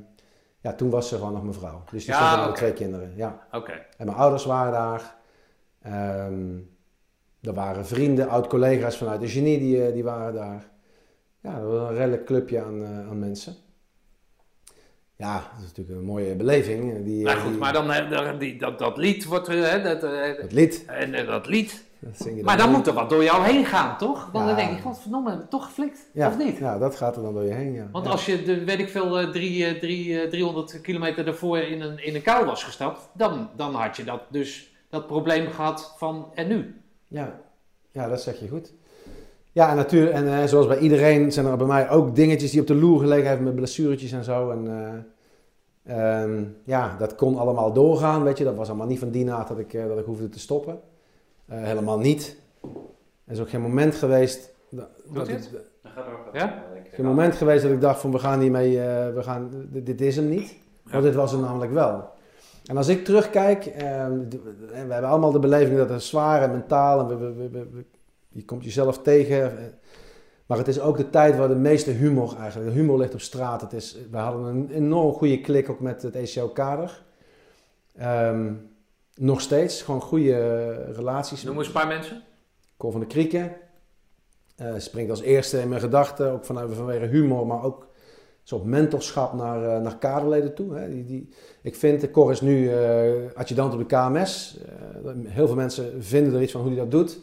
ja, 0.60 0.72
toen 0.72 0.90
was 0.90 1.08
ze 1.08 1.16
gewoon 1.16 1.32
nog 1.32 1.42
mijn 1.42 1.54
vrouw. 1.54 1.82
Dus 1.90 2.04
die 2.04 2.14
Ja, 2.14 2.44
oké. 2.44 2.54
twee 2.56 2.72
kinderen, 2.72 3.12
ja. 3.16 3.38
Oké. 3.52 3.72
En 3.96 4.06
mijn 4.06 4.18
ouders 4.18 4.44
waren 4.44 4.72
daar. 4.72 5.16
Ehm, 5.82 6.56
er 7.42 7.54
waren 7.54 7.86
vrienden, 7.86 8.28
oud-collega's 8.28 8.96
vanuit 8.96 9.20
de 9.20 9.28
genie, 9.28 9.58
die, 9.58 9.86
eh, 9.86 9.92
die 9.92 10.04
waren 10.04 10.34
daar. 10.34 10.66
Ja, 11.40 11.60
dat 11.60 11.70
was 11.70 11.88
een 11.88 11.96
redelijk 11.96 12.24
clubje 12.24 12.62
aan, 12.64 12.82
eh, 12.84 12.88
aan 13.10 13.18
mensen. 13.18 13.54
Ja, 15.18 15.34
dat 15.34 15.58
is 15.60 15.66
natuurlijk 15.66 15.98
een 15.98 16.04
mooie 16.04 16.34
beleving. 16.36 16.94
eh, 16.96 17.04
Die, 17.04 17.24
Nou 17.24 17.36
eh, 17.36 17.42
goed, 17.42 17.50
die- 17.50 17.60
maar 17.60 17.72
dan, 17.72 17.92
eh, 17.92 18.10
dan- 18.10 18.38
die, 18.38 18.58
dat, 18.58 18.78
dat 18.78 18.96
lied 18.96 19.24
wordt... 19.24 19.46
Hè, 19.46 19.82
dat, 19.82 20.02
Het 20.40 20.52
lied. 20.52 20.84
en 20.86 21.26
dat 21.26 21.46
lied... 21.46 21.84
dat 21.98 22.16
zing 22.16 22.36
je 22.36 22.42
Maar 22.42 22.56
dan 22.56 22.70
moet 22.70 22.86
er 22.86 22.92
wat 22.92 23.10
door 23.10 23.24
jou 23.24 23.44
heen 23.44 23.64
gaan, 23.64 23.96
toch? 23.98 24.30
Dan 24.32 24.46
Ja. 24.46 24.54
denk 24.54 24.70
ik, 24.76 24.82
godverdomme, 24.82 25.46
toch 25.48 25.64
geflikt? 25.64 26.08
Ja, 26.12 26.28
Of 26.28 26.38
niet? 26.38 26.58
Ja, 26.58 26.78
dat 26.78 26.96
gaat 26.96 27.16
er 27.16 27.22
dan 27.22 27.32
door 27.34 27.44
je 27.44 27.52
heen, 27.52 27.72
ja. 27.72 27.88
Want 27.92 28.04
ja. 28.04 28.10
als 28.10 28.26
je, 28.26 28.42
de, 28.42 28.64
weet 28.64 28.78
ik 28.78 28.88
veel, 28.88 29.30
drie, 29.30 29.78
drie, 29.78 30.20
eh, 30.20 30.28
300 30.30 30.80
kilometer 30.80 31.24
daarvoor 31.24 31.58
in 31.58 31.80
een, 31.80 32.04
in 32.04 32.14
een 32.14 32.22
kou 32.22 32.46
was 32.46 32.64
gestapt, 32.64 33.08
dan, 33.14 33.48
dan 33.56 33.74
had 33.74 33.96
je 33.96 34.04
dat 34.04 34.20
dus 34.28 34.72
dat 34.90 35.06
probleem 35.06 35.50
gehad 35.50 35.94
van 35.96 36.30
en 36.34 36.48
nu. 36.48 36.80
Ja, 37.06 37.40
ja 37.92 38.08
dat 38.08 38.22
zeg 38.22 38.40
je 38.40 38.48
goed. 38.48 38.72
Ja, 39.52 39.70
en 39.70 39.76
natuurlijk, 39.76 40.12
en 40.12 40.28
eh, 40.40 40.44
zoals 40.44 40.66
bij 40.66 40.78
iedereen 40.78 41.32
zijn 41.32 41.46
er 41.46 41.56
bij 41.56 41.66
mij 41.66 41.90
ook 41.90 42.14
dingetjes 42.14 42.50
die 42.50 42.60
op 42.60 42.66
de 42.66 42.74
loer 42.74 43.00
gelegen 43.00 43.26
hebben 43.26 43.44
met 43.46 43.54
blessuretjes 43.54 44.12
en 44.12 44.24
zo. 44.24 44.50
En 44.50 44.68
eh, 45.84 46.22
ehm, 46.22 46.44
ja, 46.64 46.96
dat 46.98 47.14
kon 47.14 47.36
allemaal 47.36 47.72
doorgaan, 47.72 48.22
weet 48.22 48.38
je. 48.38 48.44
Dat 48.44 48.56
was 48.56 48.68
allemaal 48.68 48.86
niet 48.86 48.98
van 48.98 49.10
die 49.10 49.24
naad 49.24 49.48
dat 49.48 49.58
ik, 49.58 49.74
eh, 49.74 49.86
dat 49.86 49.98
ik 49.98 50.04
hoefde 50.04 50.28
te 50.28 50.38
stoppen. 50.38 50.80
Eh, 51.46 51.62
helemaal 51.62 51.98
niet. 51.98 52.36
Er 53.24 53.32
is 53.32 53.40
ook 53.40 53.50
geen 53.50 53.60
moment 53.60 53.94
geweest... 53.94 54.54
Dat, 54.70 54.88
dat 55.12 55.26
hij 55.26 55.36
ik- 55.36 55.42
er 55.52 56.38
Ja? 56.38 56.62
geen 56.92 57.04
moment 57.04 57.34
geweest 57.36 57.62
dat 57.62 57.72
ik 57.72 57.80
dacht 57.80 58.00
van 58.00 58.10
we 58.12 58.18
gaan 58.18 58.40
hiermee, 58.40 58.80
eh, 58.80 59.14
we 59.14 59.22
gaan, 59.22 59.50
dit, 59.70 59.86
dit 59.86 60.00
is 60.00 60.16
hem 60.16 60.28
niet. 60.28 60.54
Want 60.90 61.02
dit 61.04 61.14
was 61.14 61.32
hem 61.32 61.40
namelijk 61.40 61.72
wel. 61.72 62.04
En 62.66 62.76
als 62.76 62.88
ik 62.88 63.04
terugkijk, 63.04 63.66
ehm, 63.66 64.18
we 64.58 64.74
hebben 64.76 65.08
allemaal 65.08 65.32
de 65.32 65.38
beleving 65.38 65.78
dat 65.78 65.88
het 65.88 66.02
zwaar 66.02 66.42
en 66.42 66.50
mentaal 66.50 67.00
en 67.00 67.06
we, 67.08 67.16
we, 67.16 67.32
we- 67.34 67.48
we- 67.50 67.68
we- 67.72 67.84
je 68.28 68.44
komt 68.44 68.64
jezelf 68.64 68.98
tegen. 69.02 69.58
eh, 69.58 69.64
Maar 70.46 70.58
het 70.58 70.68
is 70.68 70.80
ook 70.80 70.96
de 70.96 71.10
tijd 71.10 71.36
waar 71.36 71.48
de 71.48 71.54
meeste 71.54 71.90
humor 71.90 72.36
eigenlijk, 72.38 72.70
de 72.72 72.78
humor 72.80 72.98
ligt 72.98 73.14
op 73.14 73.20
straat. 73.20 73.60
Het 73.60 73.72
is, 73.72 73.96
we 74.10 74.16
hadden 74.16 74.44
een 74.44 74.70
enorm 74.70 75.12
goede 75.12 75.40
klik 75.40 75.70
ook 75.70 75.80
met 75.80 76.02
het 76.02 76.14
ECO-kader. 76.14 77.02
Ehm, 77.96 78.52
nog 79.14 79.40
steeds, 79.40 79.82
gewoon 79.82 80.00
goede 80.00 80.32
eh, 80.34 80.94
relaties. 80.94 81.42
Noem 81.42 81.58
eens 81.58 81.66
een 81.66 81.72
paar 81.72 81.86
mensen. 81.86 82.22
Cor 82.76 82.90
van 82.92 83.00
de 83.00 83.06
Krieken. 83.06 83.56
eh, 84.56 84.74
springt 84.76 85.10
als 85.10 85.20
eerste 85.20 85.60
in 85.60 85.68
mijn 85.68 85.80
gedachten, 85.80 86.32
ook 86.32 86.44
vanuit, 86.44 86.74
vanwege 86.74 87.06
humor, 87.06 87.46
maar 87.46 87.62
ook 87.64 87.86
soort 88.42 88.64
mentorschap 88.64 89.32
naar, 89.32 89.80
naar 89.80 89.98
kaderleden 89.98 90.54
toe. 90.54 90.74
Hè. 90.74 90.88
Die, 90.88 91.04
die, 91.04 91.28
ik 91.62 91.76
vind, 91.76 92.10
Cor 92.10 92.30
is 92.30 92.40
nu 92.40 92.72
eh, 92.72 93.10
adjudant 93.34 93.72
op 93.72 93.78
de 93.78 93.86
KMS. 93.86 94.58
Heel 95.26 95.46
veel 95.46 95.56
mensen 95.56 96.02
vinden 96.02 96.34
er 96.34 96.42
iets 96.42 96.52
van 96.52 96.60
hoe 96.60 96.70
hij 96.70 96.78
dat 96.78 96.90
doet. 96.90 97.18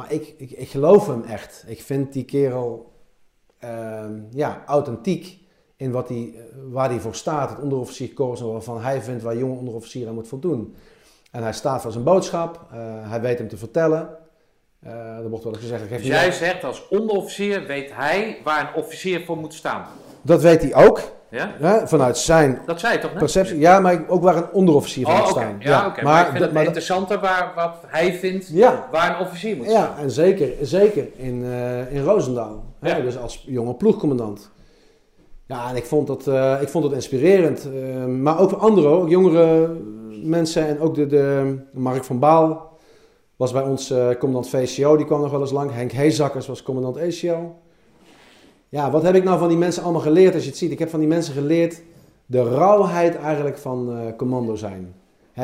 Maar 0.00 0.12
ik, 0.12 0.34
ik, 0.36 0.50
ik 0.50 0.68
geloof 0.68 1.06
hem 1.06 1.22
echt. 1.22 1.64
Ik 1.66 1.82
vind 1.82 2.12
die 2.12 2.24
kerel 2.24 2.92
ehm, 3.58 4.20
ja, 4.30 4.62
authentiek 4.66 5.38
in 5.76 5.90
wat 5.90 6.08
hij, 6.08 6.32
eh, 6.36 6.42
waar 6.70 6.88
hij 6.88 7.00
voor 7.00 7.14
staat. 7.14 7.50
Het 7.50 7.60
onderofficierkorps 7.60 8.40
waarvan 8.40 8.80
hij 8.80 9.02
vindt 9.02 9.22
waar 9.22 9.36
jonge 9.36 9.58
onderofficier 9.58 10.08
aan 10.08 10.14
moet 10.14 10.28
voldoen. 10.28 10.74
En 11.30 11.42
hij 11.42 11.52
staat 11.52 11.82
voor 11.82 11.92
zijn 11.92 12.04
boodschap. 12.04 12.66
eh, 12.72 13.10
hij 13.10 13.20
weet 13.20 13.38
hem 13.38 13.48
te 13.48 13.56
vertellen. 13.56 14.16
Eh 14.80 14.92
er 15.16 15.28
wordt 15.28 15.44
wel 15.44 15.52
eens 15.52 15.62
gezegd... 15.62 15.82
geef 15.88 15.98
Dus 15.98 16.06
jij 16.06 16.32
zegt 16.32 16.64
als 16.64 16.88
onderofficier 16.88 17.66
weet 17.66 17.94
hij 17.94 18.38
waar 18.44 18.68
een 18.68 18.82
officier 18.82 19.24
voor 19.24 19.36
moet 19.36 19.54
staan. 19.54 19.86
Dat 20.22 20.42
weet 20.42 20.62
hij 20.62 20.74
ook. 20.86 21.19
Ja? 21.30 21.50
Hè, 21.58 21.88
vanuit 21.88 22.18
zijn 22.18 22.60
Dat 22.66 22.80
zei 22.80 22.98
toch 22.98 23.12
perceptie. 23.12 23.58
Ja, 23.58 23.80
maar 23.80 24.02
ook 24.08 24.22
waar 24.22 24.36
een 24.36 24.52
onderofficier 24.52 25.06
Oh, 25.06 25.12
moet 25.12 25.20
oké. 25.22 25.30
staan. 25.30 25.56
Ja. 25.58 25.94
Maar, 26.02 26.20
ik 26.20 26.26
vind 26.26 26.32
dat- 26.32 26.32
het 26.32 26.40
maar 26.40 26.52
dat- 26.52 26.62
interessanter 26.64 27.20
waar, 27.20 27.52
wat 27.56 27.74
hij 27.86 28.12
vindt 28.14 28.48
ja, 28.52 28.88
waar 28.90 29.10
een 29.20 29.26
officier 29.26 29.56
moet 29.56 29.66
staan. 29.68 29.80
ja, 29.80 29.94
en 30.02 30.10
zeker, 30.10 30.48
zeker 30.62 31.08
in, 31.16 31.44
eh 31.44 31.94
in 31.94 32.02
Roosendaal. 32.02 32.64
Hè. 32.80 33.02
Dus 33.02 33.18
als 33.18 33.44
jonge 33.46 33.74
ploegcommandant. 33.74 34.50
Ja, 35.46 35.70
en 35.70 35.76
ik 35.76 35.84
vond 35.84 36.06
dat, 36.06 36.26
eh, 36.26 36.56
ik 36.60 36.68
vond 36.68 36.84
het 36.84 36.92
inspirerend. 36.92 37.68
Eh, 37.74 38.04
maar 38.04 38.38
ook 38.40 38.50
voor 38.50 38.58
anderen, 38.58 38.90
ook 38.90 39.08
jongere 39.08 39.76
mensen. 40.22 40.66
En 40.66 40.80
ook 40.80 40.94
de, 40.94 41.06
de 41.06 41.56
Mark 41.72 42.04
van 42.04 42.18
Baal 42.18 42.78
was 43.36 43.52
bij 43.52 43.62
ons 43.62 43.90
eh, 43.90 44.08
commandant 44.18 44.48
VCO. 44.48 44.96
Die 44.96 45.06
kwam 45.06 45.20
nog 45.20 45.30
wel 45.30 45.40
eens 45.40 45.50
lang. 45.52 45.72
Henk 45.72 45.92
Heezakkers 45.92 46.46
was 46.46 46.62
commandant 46.62 46.96
ECO. 46.96 47.54
Ja, 48.70 48.90
wat 48.90 49.02
heb 49.02 49.14
ik 49.14 49.24
nou 49.24 49.38
van 49.38 49.48
die 49.48 49.56
mensen 49.56 49.82
allemaal 49.82 50.00
geleerd 50.00 50.34
als 50.34 50.42
je 50.42 50.48
het 50.48 50.58
ziet? 50.58 50.70
Ik 50.70 50.78
heb 50.78 50.88
van 50.88 50.98
die 51.00 51.08
mensen 51.08 51.34
geleerd 51.34 51.82
de 52.26 52.42
rauwheid 52.42 53.16
eigenlijk 53.16 53.58
van 53.58 53.92
eh, 53.96 54.16
commando 54.16 54.54
zijn. 54.56 54.94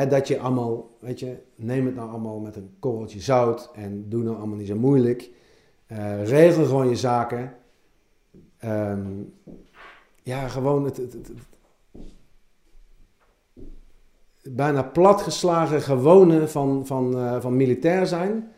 Dat 0.09 0.27
je 0.27 0.39
allemaal, 0.39 0.89
weet 0.99 1.19
je, 1.19 1.37
neem 1.55 1.85
het 1.85 1.95
nou 1.95 2.09
allemaal 2.09 2.39
met 2.39 2.55
een 2.55 2.69
korreltje 2.79 3.19
zout 3.19 3.69
en 3.73 4.05
doe 4.09 4.23
nou 4.23 4.37
allemaal 4.37 4.57
niet 4.57 4.67
zo 4.67 4.75
moeilijk. 4.75 5.29
Eh, 5.87 6.25
regel 6.27 6.65
gewoon 6.65 6.89
je 6.89 6.95
zaken. 6.95 7.53
Ehm, 8.57 9.07
ja, 10.23 10.47
gewoon 10.47 10.85
het- 10.85 10.97
het 10.97 11.31
bijna 14.49 14.83
platgeslagen 14.83 15.81
gewone 15.81 16.47
van, 16.47 16.85
van, 16.85 17.17
eh, 17.17 17.41
van 17.41 17.55
militair 17.55 18.07
zijn. 18.07 18.51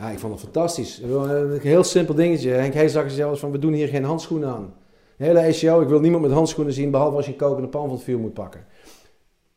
Ja, 0.00 0.10
ik 0.10 0.18
vond 0.18 0.32
het 0.32 0.42
fantastisch. 0.42 0.98
Een 1.02 1.60
heel 1.60 1.84
simpel 1.84 2.14
dingetje. 2.14 2.50
Henk 2.50 2.74
Heezakker 2.74 3.10
zei 3.10 3.22
zelfs 3.22 3.40
van, 3.40 3.50
we 3.50 3.58
doen 3.58 3.72
hier 3.72 3.88
geen 3.88 4.04
handschoenen 4.04 4.48
aan. 4.48 4.74
De 5.16 5.24
hele 5.24 5.38
ECO, 5.38 5.80
ik 5.80 5.88
wil 5.88 6.00
niemand 6.00 6.22
met 6.22 6.32
handschoenen 6.32 6.72
zien, 6.72 6.90
behalve 6.90 7.16
als 7.16 7.26
je 7.26 7.32
een 7.32 7.38
kokende 7.38 7.68
pan 7.68 7.86
van 7.86 7.94
het 7.94 8.02
vuur 8.02 8.18
moet 8.18 8.34
pakken. 8.34 8.66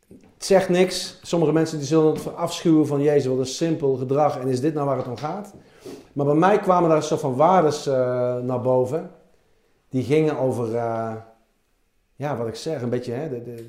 Het 0.08 0.44
zegt 0.44 0.68
niks. 0.68 1.18
Sommige 1.22 1.52
mensen 1.52 1.78
die 1.78 1.86
zullen 1.86 2.12
het 2.12 2.34
afschuwen 2.36 2.86
van, 2.86 3.02
jezus, 3.02 3.26
wat 3.26 3.38
een 3.38 3.46
simpel 3.46 3.94
gedrag 3.96 4.38
en 4.38 4.48
is 4.48 4.60
dit 4.60 4.74
nou 4.74 4.86
waar 4.86 4.96
het 4.96 5.08
om 5.08 5.16
gaat? 5.16 5.54
Maar 6.12 6.26
bij 6.26 6.34
mij 6.34 6.58
kwamen 6.58 6.88
daar 6.88 6.98
een 6.98 7.04
soort 7.04 7.20
van 7.20 7.36
waardes 7.36 7.86
eh, 7.86 7.94
naar 8.38 8.60
boven. 8.60 9.10
Die 9.88 10.02
gingen 10.02 10.38
over, 10.38 10.76
eh, 10.76 11.14
ja, 12.16 12.36
wat 12.36 12.46
ik 12.46 12.54
zeg, 12.54 12.82
een 12.82 12.90
beetje 12.90 13.12
hè, 13.12 13.28
de, 13.28 13.42
de, 13.42 13.64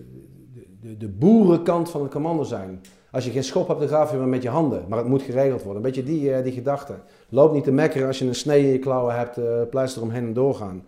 de, 0.82 0.98
de 0.98 1.10
boerenkant 1.10 1.90
van 1.90 2.02
het 2.02 2.12
commando 2.12 2.44
zijn. 2.44 2.82
Als 3.14 3.26
je 3.26 3.32
geen 3.32 3.44
schop 3.44 3.68
hebt, 3.68 3.80
dan 3.80 3.88
graaf 3.88 4.12
je 4.12 4.18
maar 4.18 4.28
met 4.28 4.42
je 4.42 4.50
handen. 4.50 4.86
Maar 4.88 4.98
het 4.98 5.08
moet 5.08 5.22
geregeld 5.22 5.64
worden. 5.64 5.84
Een 5.84 5.92
beetje 5.92 6.04
die, 6.04 6.34
eh, 6.34 6.44
die 6.44 6.52
gedachte. 6.52 6.94
Loop 7.30 7.54
niet 7.54 7.64
te 7.64 7.72
mekkeren 7.72 8.08
als 8.08 8.20
je 8.20 8.26
een 8.26 8.36
snee 8.36 8.64
in 8.64 8.72
je 8.72 8.80
klauwen 8.80 9.16
hebt, 9.16 9.38
eh 9.38 9.62
pleister 9.70 10.02
omheen 10.02 10.24
en 10.24 10.34
doorgaan. 10.34 10.86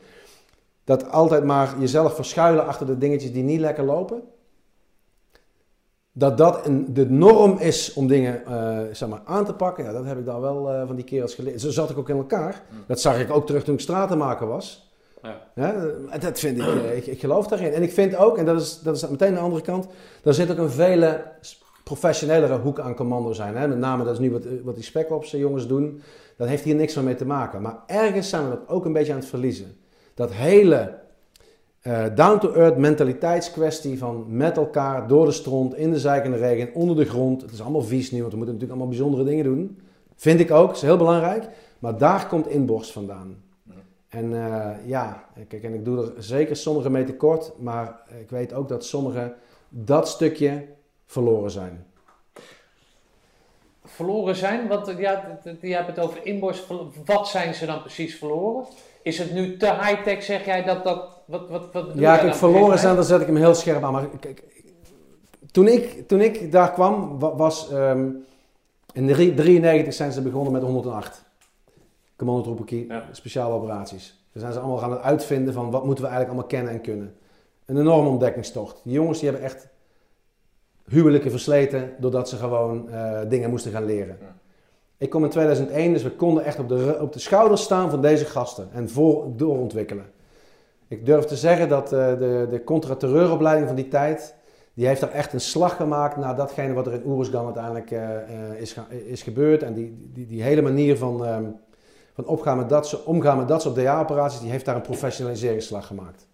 Dat 0.84 1.11
altijd 1.11 1.43
maar 1.43 1.76
jezelf 1.80 2.15
verschuilen 2.15 2.65
achter 2.65 2.86
de 2.86 2.97
dingetjes 2.97 3.32
die 3.32 3.43
niet 3.43 3.59
lekker 3.59 3.84
lopen. 3.84 4.21
Dat 6.11 6.38
dat 6.38 6.65
een, 6.65 6.93
de 6.93 7.09
norm 7.09 7.57
is 7.57 7.93
om 7.93 8.07
dingen 8.07 8.45
eh, 8.45 8.80
zeg 8.91 9.09
maar, 9.09 9.21
aan 9.26 9.45
te 9.45 9.53
pakken, 9.53 9.84
ja, 9.84 9.91
dat 9.91 10.05
heb 10.05 10.17
ik 10.17 10.26
dan 10.26 10.41
wel 10.41 10.86
van 10.88 10.95
die 10.95 11.05
kerels 11.05 11.36
geleerd. 11.36 11.61
Zo 11.61 11.69
zat 11.69 11.89
ik 11.89 11.97
ook 11.97 12.09
in 12.09 12.17
elkaar. 12.17 12.63
Dat 12.88 13.01
zag 13.01 13.19
ik 13.19 13.32
ook 13.32 13.45
terug 13.45 13.63
toen 13.63 13.73
ik 13.73 13.80
stratenmaker 13.80 14.47
was. 14.47 14.93
Ja. 15.21 15.41
Ja, 15.55 16.17
dat 16.19 16.39
vind 16.39 16.57
ik, 16.57 16.65
ik, 16.95 17.05
ik 17.05 17.19
geloof 17.19 17.47
daarin. 17.47 17.73
En 17.73 17.84
ik 17.84 17.91
vind 17.91 18.15
ook, 18.15 18.38
en 18.38 18.45
dat 18.45 18.61
is, 18.61 18.80
dat 18.80 18.95
is 18.95 19.07
meteen 19.07 19.34
de 19.34 19.39
andere 19.39 19.61
kant, 19.61 19.88
daar 20.23 20.34
zit 20.34 20.51
ook 20.51 20.57
een 20.57 20.69
vele 20.69 21.23
professionelere 21.86 22.57
hoek 22.57 22.79
aan 22.79 22.95
commando 22.95 23.33
zijn. 23.33 23.55
Hè? 23.55 23.67
Met 23.67 23.77
name, 23.77 24.03
dat 24.03 24.13
is 24.13 24.19
nu 24.19 24.31
wat, 24.31 24.45
eh, 24.45 24.51
wat 24.63 24.75
die 24.75 24.83
spec 24.83 25.09
eh, 25.09 25.39
jongens 25.39 25.67
doen. 25.67 26.01
Dat 26.38 26.47
heeft 26.47 26.63
hier 26.63 26.75
niks 26.75 26.95
mee 26.95 27.15
te 27.15 27.25
maken. 27.25 27.61
Maar 27.61 27.77
ergens 27.88 28.29
zijn 28.29 28.43
we 28.43 28.49
dat 28.49 28.67
ook 28.67 28.86
een 28.86 28.93
beetje 28.93 29.13
aan 29.13 29.19
het 29.19 29.27
verliezen. 29.27 29.77
Dat 30.13 30.33
hele 30.33 30.99
eh, 31.81 32.05
down-to-earth 32.15 32.77
mentaliteitskwestie 32.77 33.97
van 33.97 34.25
met 34.27 34.57
elkaar 34.57 35.07
door 35.07 35.25
de 35.25 35.31
stront, 35.31 35.75
in 35.75 35.91
de 35.91 35.99
zijkende 35.99 36.38
regen, 36.38 36.73
onder 36.73 36.95
de 36.95 37.05
grond. 37.05 37.41
Het 37.41 37.51
is 37.51 37.61
allemaal 37.61 37.81
vies 37.81 38.11
nu, 38.11 38.19
want 38.19 38.31
we 38.31 38.38
moeten 38.38 38.55
natuurlijk 38.55 38.81
allemaal 38.81 38.97
bijzondere 38.97 39.29
dingen 39.29 39.43
doen. 39.43 39.79
Vind 40.15 40.39
ik 40.39 40.51
ook, 40.51 40.71
is 40.71 40.81
heel 40.81 40.97
belangrijk. 40.97 41.47
Maar 41.79 41.97
daar 41.97 42.27
komt 42.27 42.47
inborst 42.47 42.91
vandaan. 42.91 43.43
En 44.09 44.29
ja, 44.86 45.23
kijk, 45.47 45.63
en 45.63 45.73
ik 45.73 45.86
doe 45.86 45.97
er 45.97 46.23
zeker 46.23 46.55
sommige 46.55 46.89
mee 46.89 47.03
tekort, 47.03 47.53
maar 47.59 48.01
ik 48.19 48.29
weet 48.29 48.53
ook 48.53 48.67
dat 48.67 48.86
sommige 48.86 49.33
dat 49.69 50.07
stukje 50.07 50.65
verloren 51.05 51.51
zijn. 51.51 51.85
Verloren 53.85 54.35
zijn? 54.35 54.67
Want 54.67 54.93
ja, 54.97 55.39
je 55.61 55.73
hebt 55.75 55.87
het 55.87 55.99
over 55.99 56.25
inborst. 56.25 56.65
Wat 57.05 57.27
zijn 57.27 57.53
ze 57.53 57.65
dan 57.65 57.81
precies 57.81 58.15
verloren? 58.17 58.65
Is 59.01 59.17
het 59.17 59.33
nu 59.33 59.57
te 59.57 59.65
high-tech, 59.65 60.23
zeg 60.23 60.45
jij, 60.45 60.63
dat 60.63 60.83
dat... 60.83 61.09
Wat, 61.25 61.49
wat, 61.49 61.73
wat 61.73 61.85
Ja, 61.93 62.17
kijk, 62.17 62.35
verloren 62.35 62.79
zijn, 62.79 62.95
dan 62.95 63.03
zet 63.03 63.21
ik 63.21 63.27
hem 63.27 63.35
heel 63.35 63.53
scherp 63.55 63.83
aan. 63.83 63.91
Maar 63.91 64.07
kijk, 64.19 64.43
toen 65.51 65.67
ik, 65.67 66.07
toen 66.07 66.21
ik 66.21 66.51
daar 66.51 66.71
kwam, 66.71 67.19
wa- 67.19 67.35
was 67.35 67.71
ehm, 67.71 68.09
in 68.93 69.07
93 69.35 69.93
zijn 69.93 70.11
ze 70.11 70.21
begonnen 70.21 70.51
met 70.51 70.61
108. 70.61 71.23
Commandotroepen, 72.15 72.87
Ja. 72.87 73.03
speciale 73.11 73.53
operaties. 73.53 74.23
Daar 74.31 74.41
zijn 74.41 74.53
ze 74.53 74.59
allemaal 74.59 74.77
gaan 74.77 74.97
uitvinden 74.99 75.53
van 75.53 75.71
wat 75.71 75.85
moeten 75.85 76.03
we 76.03 76.09
eigenlijk 76.09 76.29
allemaal 76.29 76.59
kennen 76.59 76.73
en 76.73 76.81
kunnen. 76.89 77.15
Een 77.65 77.77
enorme 77.77 78.09
ontdekkingstocht. 78.09 78.81
Die 78.83 78.93
jongens 78.93 79.19
die 79.19 79.29
hebben 79.29 79.47
echt 79.47 79.67
huwelijken 80.88 81.31
versleten 81.31 81.91
doordat 81.99 82.29
ze 82.29 82.36
gewoon 82.36 82.89
eh, 82.89 83.19
dingen 83.29 83.49
moesten 83.49 83.71
gaan 83.71 83.86
leren. 83.86 84.17
Ja. 84.21 84.36
Ik 84.97 85.09
kom 85.09 85.23
in 85.23 85.29
2001, 85.29 85.93
dus 85.93 86.03
we 86.03 86.11
konden 86.11 86.43
echt 86.43 86.59
op 86.59 86.69
de, 86.69 86.97
op 87.01 87.13
de 87.13 87.19
schouders 87.19 87.63
staan 87.63 87.89
van 87.89 88.01
deze 88.01 88.25
gasten 88.25 88.67
en 88.71 88.89
voor, 88.89 89.25
doorontwikkelen. 89.36 90.05
Ik 90.88 91.05
durf 91.05 91.25
te 91.25 91.36
zeggen 91.36 91.69
dat 91.69 91.93
eh, 91.93 92.07
de, 92.07 92.47
de 92.49 92.63
contra-terreuropleiding 92.63 93.67
van 93.67 93.75
die 93.75 93.88
tijd, 93.88 94.36
die 94.73 94.88
heeft 94.88 95.01
daar 95.01 95.11
echt 95.11 95.33
een 95.33 95.41
slag 95.41 95.75
gemaakt 95.75 96.17
naar 96.17 96.36
datgene 96.36 96.73
wat 96.73 96.88
er 96.88 96.93
in 96.93 97.05
Oeruzgan 97.05 97.45
uiteindelijk 97.45 97.91
eh, 97.91 98.61
is, 98.61 98.75
is 99.05 99.23
gebeurd. 99.23 99.63
En 99.63 99.73
die, 99.73 100.09
die, 100.13 100.27
die 100.27 100.43
hele 100.43 100.61
manier 100.61 100.97
van, 100.97 101.25
ehm, 101.25 101.45
van 102.13 102.25
opgaan 102.25 102.57
met 102.57 102.69
dat, 102.69 103.03
omgaan 103.03 103.38
met 103.38 103.47
dat 103.47 103.61
soort 103.61 103.75
DA-operaties, 103.75 104.39
die 104.39 104.51
heeft 104.51 104.65
daar 104.65 104.75
een 104.75 104.81
professionaliseringsslag 104.81 105.88
gemaakt. 105.88 106.27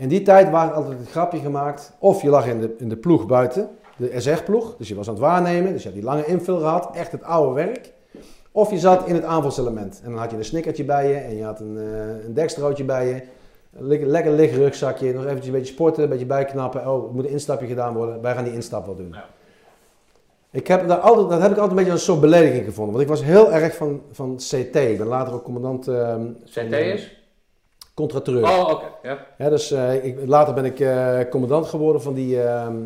In 0.00 0.08
die 0.08 0.22
tijd 0.22 0.50
waren 0.50 0.74
altijd 0.74 0.98
het 0.98 1.10
grapje 1.10 1.38
gemaakt, 1.38 1.92
of 1.98 2.22
je 2.22 2.28
lag 2.28 2.46
in 2.46 2.60
de, 2.60 2.74
in 2.78 2.88
de 2.88 2.96
ploeg 2.96 3.26
buiten, 3.26 3.68
de 3.96 4.20
SR-ploeg, 4.20 4.76
dus 4.76 4.88
je 4.88 4.94
was 4.94 5.06
aan 5.08 5.14
het 5.14 5.22
waarnemen, 5.22 5.72
dus 5.72 5.82
je 5.82 5.88
had 5.88 5.96
die 5.96 6.06
lange 6.06 6.24
invul 6.26 6.58
gehad, 6.58 6.88
echt 6.96 7.12
het 7.12 7.22
oude 7.22 7.54
werk. 7.54 7.92
Of 8.52 8.70
je 8.70 8.78
zat 8.78 9.06
in 9.06 9.14
het 9.14 9.24
aanvalselement 9.24 10.00
en 10.04 10.10
dan 10.10 10.20
had 10.20 10.30
je 10.30 10.36
een 10.36 10.44
snickertje 10.44 10.84
bij 10.84 11.08
je 11.08 11.14
en 11.14 11.36
je 11.36 11.44
had 11.44 11.60
een, 11.60 11.78
eh 11.78 12.24
een 12.24 12.34
dekstrootje 12.34 12.84
bij 12.84 13.06
je. 13.08 13.12
Een 13.78 13.86
le- 13.86 14.06
lekker 14.06 14.32
licht 14.32 14.54
rugzakje, 14.54 15.12
nog 15.12 15.22
eventjes 15.24 15.46
een 15.46 15.52
beetje 15.52 15.72
sporten, 15.72 16.02
een 16.02 16.08
beetje 16.08 16.26
bijknappen. 16.26 16.88
Oh, 16.88 17.08
er 17.08 17.14
moet 17.14 17.24
een 17.24 17.30
instapje 17.30 17.66
gedaan 17.66 17.94
worden, 17.94 18.20
wij 18.22 18.34
gaan 18.34 18.44
die 18.44 18.52
instap 18.52 18.86
wel 18.86 18.96
doen. 18.96 19.12
Ja. 19.12 19.24
Ik 20.50 20.66
heb 20.66 20.88
daar 20.88 20.98
altijd, 20.98 21.28
dat 21.28 21.40
heb 21.40 21.50
ik 21.50 21.58
altijd 21.58 21.70
een 21.70 21.76
beetje 21.76 21.92
een 21.92 21.98
soort 21.98 22.20
belediging 22.20 22.64
gevonden, 22.64 22.94
want 22.94 23.04
ik 23.04 23.10
was 23.10 23.24
heel 23.24 23.52
erg 23.52 23.74
van, 23.76 24.00
van 24.12 24.36
CT. 24.36 24.76
Ik 24.76 24.98
ben 24.98 25.06
later 25.06 25.34
ook 25.34 25.44
commandant 25.44 25.88
ehm 25.88 26.26
CT 26.44 26.72
is? 26.72 27.19
Contraterreur. 28.00 28.42
Oh, 28.44 28.68
oké. 28.70 28.84
Ja. 29.02 29.18
Ja, 29.38 29.48
dus 29.48 29.70
eh, 29.70 30.04
ik, 30.04 30.18
later 30.26 30.54
ben 30.54 30.64
ik 30.64 30.80
eh, 30.80 31.18
commandant 31.30 31.66
geworden 31.66 32.02
van 32.02 32.14
die, 32.14 32.42
ehm, 32.42 32.76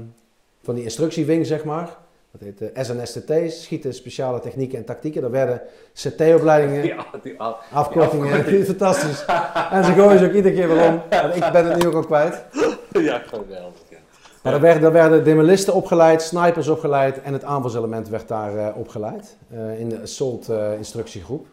van 0.62 0.74
die 0.74 0.84
instructiewing, 0.84 1.46
zeg 1.46 1.64
maar. 1.64 1.96
Dat 2.32 2.40
heet 2.40 2.72
eh, 2.72 2.84
SNSTT, 2.84 3.32
schieten, 3.52 3.94
speciale 3.94 4.40
technieken 4.40 4.78
en 4.78 4.84
tactieken. 4.84 5.22
Daar 5.22 5.30
werden 5.30 5.62
CT-opleidingen, 5.92 6.96
al- 7.38 7.56
afkortingen, 7.72 8.44
fantastisch. 8.74 9.24
En 9.70 9.84
ze 9.84 9.92
gooien 9.92 10.18
ze 10.18 10.24
ook 10.26 10.32
iedere 10.32 10.54
keer 10.54 10.68
weer 10.68 10.86
om. 10.88 11.02
Want 11.10 11.36
ik 11.36 11.52
ben 11.52 11.66
het 11.66 11.82
nu 11.82 11.88
ook 11.88 11.94
al 11.94 12.04
kwijt. 12.04 12.44
ja, 12.92 13.18
geweldig. 13.18 13.80
Ja. 13.88 13.96
Maar 14.42 14.52
er 14.52 14.60
werden, 14.60 14.82
er 14.82 14.92
werden 14.92 15.24
demolisten 15.24 15.74
opgeleid, 15.74 16.22
snipers 16.22 16.68
opgeleid 16.68 17.22
en 17.22 17.32
het 17.32 17.44
aanvalselement 17.44 18.08
werd 18.08 18.28
daar 18.28 18.74
opgeleid. 18.74 19.36
in 19.78 19.88
de 19.88 20.00
assault 20.02 20.48
instructiegroep. 20.76 21.46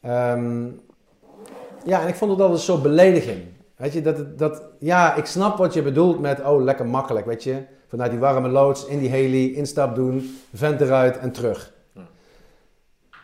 Ehm, 0.00 0.66
ja, 1.88 2.02
en 2.02 2.08
ik 2.08 2.14
vond 2.14 2.30
het 2.30 2.40
altijd 2.40 2.60
zo'n 2.60 2.82
belediging. 2.82 3.42
Weet 3.76 3.92
je, 3.92 4.02
dat, 4.02 4.38
dat, 4.38 4.62
ja, 4.78 5.14
ik 5.14 5.24
snap 5.24 5.56
wat 5.56 5.74
je 5.74 5.82
bedoelt 5.82 6.20
met, 6.20 6.40
oh, 6.40 6.62
lekker 6.62 6.86
makkelijk, 6.86 7.26
weet 7.26 7.44
je. 7.44 7.62
Vanuit 7.86 8.10
die 8.10 8.20
warme 8.20 8.48
loods, 8.48 8.86
in 8.86 8.98
die 8.98 9.08
heli, 9.08 9.54
instap 9.54 9.94
doen, 9.94 10.38
vent 10.54 10.80
eruit 10.80 11.18
en 11.18 11.32
terug. 11.32 11.72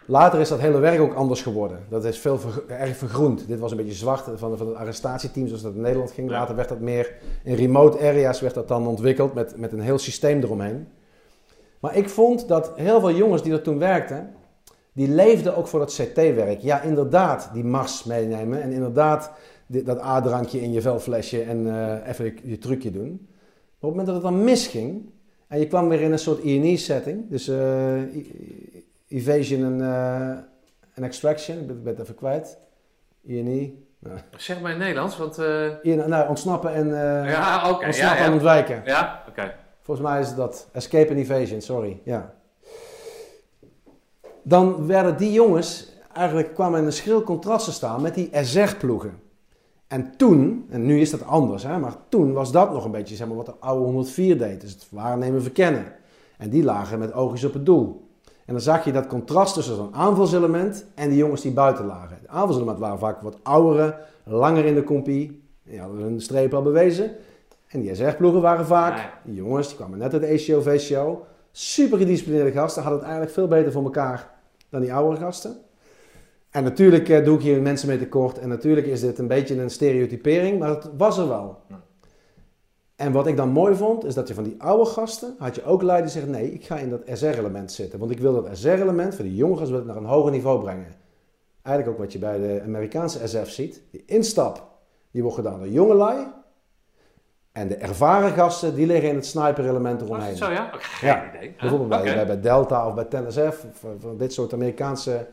Later 0.07 0.41
is 0.41 0.49
dat 0.49 0.61
hele 0.61 0.79
werk 0.79 1.01
ook 1.01 1.15
anders 1.15 1.43
geworden. 1.43 1.79
Dat 1.89 2.05
is 2.05 2.19
veel 2.19 2.39
erg 2.69 2.97
vergroend. 2.97 3.49
Dit 3.49 3.59
was 3.59 3.71
een 3.71 3.77
beetje 3.77 3.93
zwart 3.93 4.25
van, 4.35 4.57
van 4.57 4.69
het 4.69 4.77
arrestatieteam 4.77 5.47
zoals 5.47 5.63
dat 5.63 5.75
in 5.75 5.81
Nederland 5.81 6.11
ging. 6.11 6.31
Later 6.31 6.57
werd 6.57 6.69
dat 6.69 6.81
meer 6.81 7.13
in 7.43 7.55
remote 7.55 7.99
areas 7.99 8.41
werd 8.41 8.55
dat 8.55 8.69
dan 8.69 8.87
ontwikkeld 8.87 9.35
met, 9.35 9.57
met 9.57 9.73
een 9.73 9.81
heel 9.81 9.99
systeem 9.99 10.43
eromheen. 10.43 10.89
Maar 11.81 11.97
ik 11.97 12.09
vond 12.09 12.49
dat 12.49 12.73
heel 12.77 13.01
veel 13.01 13.13
jongens 13.13 13.43
die 13.43 13.53
er 13.53 13.63
toen 13.63 13.79
werkten, 13.79 14.35
die 14.95 15.09
leefden 15.09 15.57
ook 15.57 15.67
voor 15.69 15.79
dat 15.79 15.95
CT-werk. 15.95 16.61
Ja, 16.61 16.81
inderdaad, 16.83 17.51
die 17.53 17.65
mars 17.65 18.05
meenemen 18.05 18.63
en 18.63 18.73
inderdaad 18.73 19.31
dit- 19.67 19.87
dat 19.87 20.01
A-drankje 20.03 20.61
in 20.63 20.73
je 20.73 20.81
velflesje 20.81 21.43
en 21.43 21.67
eh, 21.67 22.09
even 22.09 22.25
je, 22.25 22.35
je 22.43 22.59
trucje 22.59 22.91
doen. 22.91 23.09
Maar 23.09 23.91
op 23.91 23.97
het 23.97 24.07
moment 24.07 24.07
dat 24.07 24.15
het 24.15 24.25
dan 24.25 24.45
misging 24.45 25.11
en 25.49 25.59
je 25.59 25.67
kwam 25.67 25.89
weer 25.89 26.01
in 26.01 26.13
een 26.13 26.19
soort 26.19 26.45
E&E-setting, 26.45 27.31
dus 27.31 27.49
e- 27.49 28.07
evasion 29.09 29.65
en, 29.65 29.81
eh, 29.81 30.29
en 30.95 31.03
extraction, 31.05 31.59
ik 31.59 31.67
ben, 31.67 31.93
het 31.97 32.01
even 32.03 32.15
kwijt. 32.15 32.59
E&E. 33.27 33.71
Nou, 33.99 34.19
Zeg 34.37 34.61
maar 34.61 34.73
in 34.73 34.79
Nederlands, 34.79 35.17
want... 35.17 35.39
E- 35.39 35.95
nou, 36.07 36.29
ontsnappen 36.29 36.73
en 36.75 36.87
ja, 36.89 37.69
ontsnappen 37.71 37.95
ja, 37.95 38.17
en 38.17 38.33
ontwijken. 38.33 38.83
Ja, 38.85 39.23
oké. 39.29 39.55
Volgens 39.81 40.07
mij 40.09 40.21
is 40.21 40.35
dat. 40.35 40.69
Escape 40.73 41.09
and 41.09 41.19
evasion, 41.19 41.61
sorry. 41.61 42.01
Ja. 42.05 42.35
Dan 44.45 44.87
werden 44.87 45.17
die 45.17 45.33
jongens 45.33 45.93
eigenlijk 46.13 46.55
kwamen 46.55 46.79
in 46.79 46.87
een 46.87 46.93
schril 46.93 47.23
contrast 47.23 47.65
te 47.65 47.73
staan 47.73 48.03
met 48.03 48.15
die 48.15 48.31
SR-ploegen. 48.33 49.23
En 49.87 50.17
toen, 50.17 50.67
en 50.69 50.87
nu 50.87 51.01
is 51.01 51.11
dat 51.11 51.27
anders, 51.27 51.63
hè, 51.63 51.79
maar 51.79 51.97
toen 52.09 52.33
was 52.33 52.53
dat 52.53 52.73
nog 52.73 52.85
een 52.85 52.91
beetje 52.91 53.17
zeg 53.17 53.27
maar, 53.27 53.37
wat 53.37 53.47
de 53.47 53.55
oude 53.61 53.85
104 53.85 54.39
deed. 54.39 54.61
Dus 54.61 54.73
het 54.73 54.87
waarnemen, 54.91 55.43
verkennen. 55.43 55.85
En 56.39 56.51
die 56.51 56.65
lagen 56.65 56.99
met 56.99 57.13
oogjes 57.13 57.45
op 57.45 57.53
het 57.53 57.67
doel. 57.67 58.09
En 58.47 58.53
dan 58.53 58.63
zag 58.63 58.85
je 58.85 58.93
dat 58.93 59.07
contrast 59.07 59.55
tussen 59.55 59.77
zo'n 59.77 59.95
aanvalselement 59.95 60.87
en 60.95 61.09
die 61.09 61.19
jongens 61.19 61.41
die 61.41 61.53
buiten 61.53 61.87
lagen. 61.87 62.17
Het 62.21 62.29
aanvalselement 62.29 62.79
waren 62.79 62.99
vaak 62.99 63.21
wat 63.21 63.39
oudere, 63.43 63.99
langer 64.25 64.65
in 64.65 64.75
de 64.75 64.85
compie. 64.85 65.43
Die 65.63 65.81
hadden 65.81 66.01
hun 66.01 66.21
streep 66.21 66.55
al 66.55 66.63
bewezen. 66.63 67.11
En 67.69 67.81
die 67.81 67.95
SR-ploegen 67.95 68.41
waren 68.41 68.67
vaak, 68.67 69.13
die 69.25 69.35
jongens, 69.35 69.69
die 69.69 69.77
kwamen 69.77 69.99
net 69.99 70.13
uit 70.13 70.23
de 70.23 70.29
ACO, 70.29 70.61
VCO. 70.61 71.27
Super 71.53 71.99
gedisciplineerde 71.99 72.53
gasten, 72.53 72.83
hadden 72.83 73.01
het 73.01 73.09
eigenlijk 73.09 73.39
veel 73.39 73.49
beter 73.49 73.73
voor 73.73 73.85
elkaar 73.85 74.34
dan 74.75 74.83
die 74.83 74.95
oudere 74.95 75.21
gasten. 75.21 75.57
En 76.51 76.63
natuurlijk 76.63 77.09
eh, 77.09 77.25
doe 77.25 77.37
ik 77.37 77.43
hier 77.43 77.63
mensen 77.63 77.89
mee 77.89 77.99
tekort. 77.99 78.39
En 78.39 78.49
natuurlijk 78.49 78.87
is 78.87 79.01
dit 79.01 79.19
een 79.19 79.27
beetje 79.27 79.61
een 79.61 79.71
stereotypering, 79.71 80.59
maar 80.59 80.69
het 80.69 80.91
was 80.97 81.19
er 81.19 81.29
wel. 81.29 81.59
Ja. 81.69 81.83
En 82.97 83.13
wat 83.13 83.27
ik 83.27 83.37
dan 83.37 83.49
mooi 83.49 83.75
vond, 83.75 84.05
is 84.05 84.15
dat 84.15 84.29
je 84.29 84.35
van 84.35 84.45
die 84.45 84.55
oude 84.59 84.85
gasten, 84.85 85.35
had 85.39 85.55
je 85.55 85.65
ook 85.65 85.83
lui 85.83 86.03
die 86.03 86.11
zeggen, 86.11 86.31
nee, 86.31 86.53
ik 86.53 86.65
ga 86.65 86.79
in 86.79 86.91
dat 86.91 87.03
SR-element 87.13 87.73
zitten. 87.73 87.99
Want 87.99 88.11
ik 88.11 88.19
wil 88.19 88.43
dat 88.43 88.57
SR-element 88.59 89.15
voor 89.15 89.25
die 89.25 89.35
jonge 89.35 89.57
gasten 89.57 89.73
wil 89.73 89.81
ik 89.81 89.87
naar 89.87 89.97
een 89.97 90.05
hoger 90.05 90.31
niveau 90.31 90.61
brengen. 90.61 90.95
Eigenlijk 91.63 91.97
ook 91.97 92.05
wat 92.05 92.13
je 92.13 92.19
bij 92.19 92.39
de 92.39 92.63
Amerikaanse 92.65 93.29
SF 93.29 93.51
ziet. 93.51 93.83
Die 93.91 94.03
instap, 94.07 94.67
die 95.11 95.23
wordt 95.23 95.37
gedaan 95.37 95.59
door 95.59 95.69
jonge 95.69 95.95
lui. 95.95 96.27
En 97.55 97.69
de 97.69 97.75
ervaren 97.75 98.31
gasten, 98.33 98.75
die 98.75 98.87
liggen 98.87 99.09
in 99.09 99.15
het 99.15 99.27
sniper-element 99.27 100.01
eromheen. 100.01 100.29
het 100.29 100.37
zo, 100.39 100.51
ja? 100.51 100.71
Oké, 100.75 100.83
geen 100.83 101.09
Ja, 101.11 101.25
idee. 101.35 101.55
Bijvoorbeeld 101.61 101.89
bij, 102.05 102.27
bij, 102.27 102.41
Delta 102.41 102.87
of 102.87 102.95
bij 102.95 103.05
TNSF, 103.05 103.65
of 103.65 103.79
van- 103.81 103.97
van 104.01 104.17
dit 104.17 104.33
soort 104.33 104.53
Amerikaanse 104.53 105.27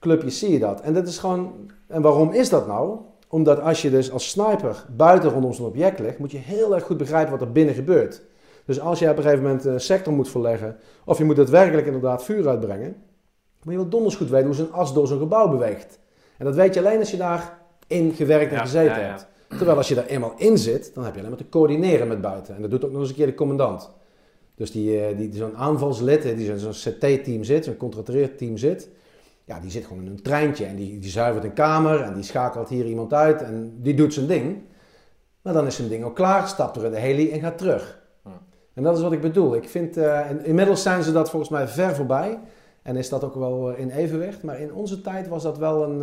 clubjes 0.00 0.38
zie 0.38 0.52
je 0.52 0.58
dat. 0.58 0.80
En 0.80 0.92
dat 0.94 1.06
is 1.08 1.18
gewoon. 1.18 1.70
En 1.88 2.02
waarom 2.02 2.32
is 2.32 2.48
dat 2.48 2.66
nou? 2.66 2.98
Omdat 3.28 3.60
als 3.60 3.82
je 3.82 3.90
dus 3.90 4.12
als 4.12 4.28
sniper 4.30 4.84
buiten 4.96 5.30
rondom 5.30 5.52
zo'n 5.52 5.66
object 5.66 5.98
ligt, 5.98 6.18
moet 6.18 6.30
je 6.32 6.38
heel 6.38 6.74
erg 6.74 6.84
goed 6.84 6.96
begrijpen 6.96 7.30
wat 7.32 7.40
er 7.40 7.52
binnen 7.52 7.74
gebeurt. 7.74 8.22
Dus 8.64 8.80
als 8.80 8.98
je 8.98 9.10
op 9.10 9.16
een 9.16 9.22
gegeven 9.22 9.44
moment 9.44 9.64
een 9.64 9.80
sector 9.80 10.12
moet 10.12 10.28
verleggen, 10.30 10.76
of 11.04 11.18
je 11.18 11.24
moet 11.24 11.36
daadwerkelijk 11.36 11.86
inderdaad 11.86 12.24
vuur 12.24 12.48
uitbrengen, 12.48 12.96
moet 13.62 13.72
je 13.72 13.78
wel 13.80 13.88
donders 13.88 14.16
goed 14.16 14.30
weten 14.30 14.46
hoe 14.46 14.54
zo'n 14.54 14.72
as 14.72 14.94
door 14.94 15.06
zo'n 15.06 15.18
gebouw 15.18 15.48
beweegt. 15.48 15.98
En 16.38 16.44
dat 16.44 16.54
weet 16.54 16.74
je 16.74 16.80
alleen 16.80 16.98
als 16.98 17.10
je 17.10 17.16
daarin 17.16 18.12
gewerkt 18.14 18.50
en 18.50 18.56
Ja, 18.56 18.62
gezeten 18.62 19.00
ja. 19.00 19.06
hebt. 19.08 19.26
Terwijl 19.56 19.76
als 19.76 19.88
je 19.88 19.94
daar 19.94 20.06
eenmaal 20.06 20.34
in 20.36 20.58
zit, 20.58 20.90
dan 20.94 21.04
heb 21.04 21.12
je 21.12 21.18
alleen 21.18 21.30
maar 21.30 21.40
te 21.40 21.48
coördineren 21.48 22.08
met 22.08 22.20
buiten. 22.20 22.54
En 22.56 22.62
dat 22.62 22.70
doet 22.70 22.84
ook 22.84 22.90
nog 22.90 23.00
eens 23.00 23.08
een 23.10 23.14
keer 23.14 23.26
de 23.26 23.34
commandant. 23.34 23.90
Dus 24.54 24.70
die, 24.70 25.00
eh, 25.00 25.16
die, 25.16 25.34
zo'n 25.34 25.56
aanvalslid, 25.56 26.24
eh, 26.24 26.36
die 26.36 26.46
zo'n 26.58 26.72
zo'n 26.72 26.92
CT-team 26.92 27.44
zit, 27.44 27.64
zo'n 27.64 27.76
contracteerd 27.76 28.38
team 28.38 28.56
zit, 28.56 28.88
ja, 29.44 29.60
die 29.60 29.70
zit 29.70 29.84
gewoon 29.86 30.02
in 30.04 30.10
een 30.10 30.22
treintje 30.22 30.64
en 30.64 30.76
die, 30.76 30.98
die 30.98 31.10
zuivert 31.10 31.44
een 31.44 31.52
kamer 31.52 32.00
en 32.00 32.14
die 32.14 32.22
schakelt 32.22 32.68
hier 32.68 32.86
iemand 32.86 33.12
uit 33.12 33.42
en 33.42 33.74
die 33.80 33.94
doet 33.94 34.14
zijn 34.14 34.26
ding. 34.26 34.56
Maar 35.42 35.52
dan 35.52 35.66
is 35.66 35.76
zijn 35.76 35.88
ding 35.88 36.04
ook 36.04 36.14
klaar, 36.14 36.48
stapt 36.48 36.76
er 36.76 36.84
in 36.84 36.90
de 36.90 36.98
heli 36.98 37.30
en 37.30 37.40
gaat 37.40 37.58
terug. 37.58 38.00
En 38.74 38.82
dat 38.82 38.96
is 38.96 39.02
wat 39.02 39.12
ik 39.12 39.20
bedoel. 39.20 39.54
Ik 39.54 39.68
vind, 39.68 39.96
eh, 39.96 40.30
in- 40.30 40.44
inmiddels 40.44 40.82
zijn 40.82 41.02
ze 41.02 41.12
dat 41.12 41.30
volgens 41.30 41.50
mij 41.50 41.68
ver 41.68 41.94
voorbij 41.94 42.38
en 42.82 42.96
is 42.96 43.08
dat 43.08 43.24
ook 43.24 43.34
wel 43.34 43.70
in 43.74 43.90
evenwicht. 43.90 44.42
Maar 44.42 44.60
in 44.60 44.72
onze 44.74 45.00
tijd 45.00 45.28
was 45.28 45.42
dat 45.42 45.58
wel 45.58 45.82
een, 45.82 46.02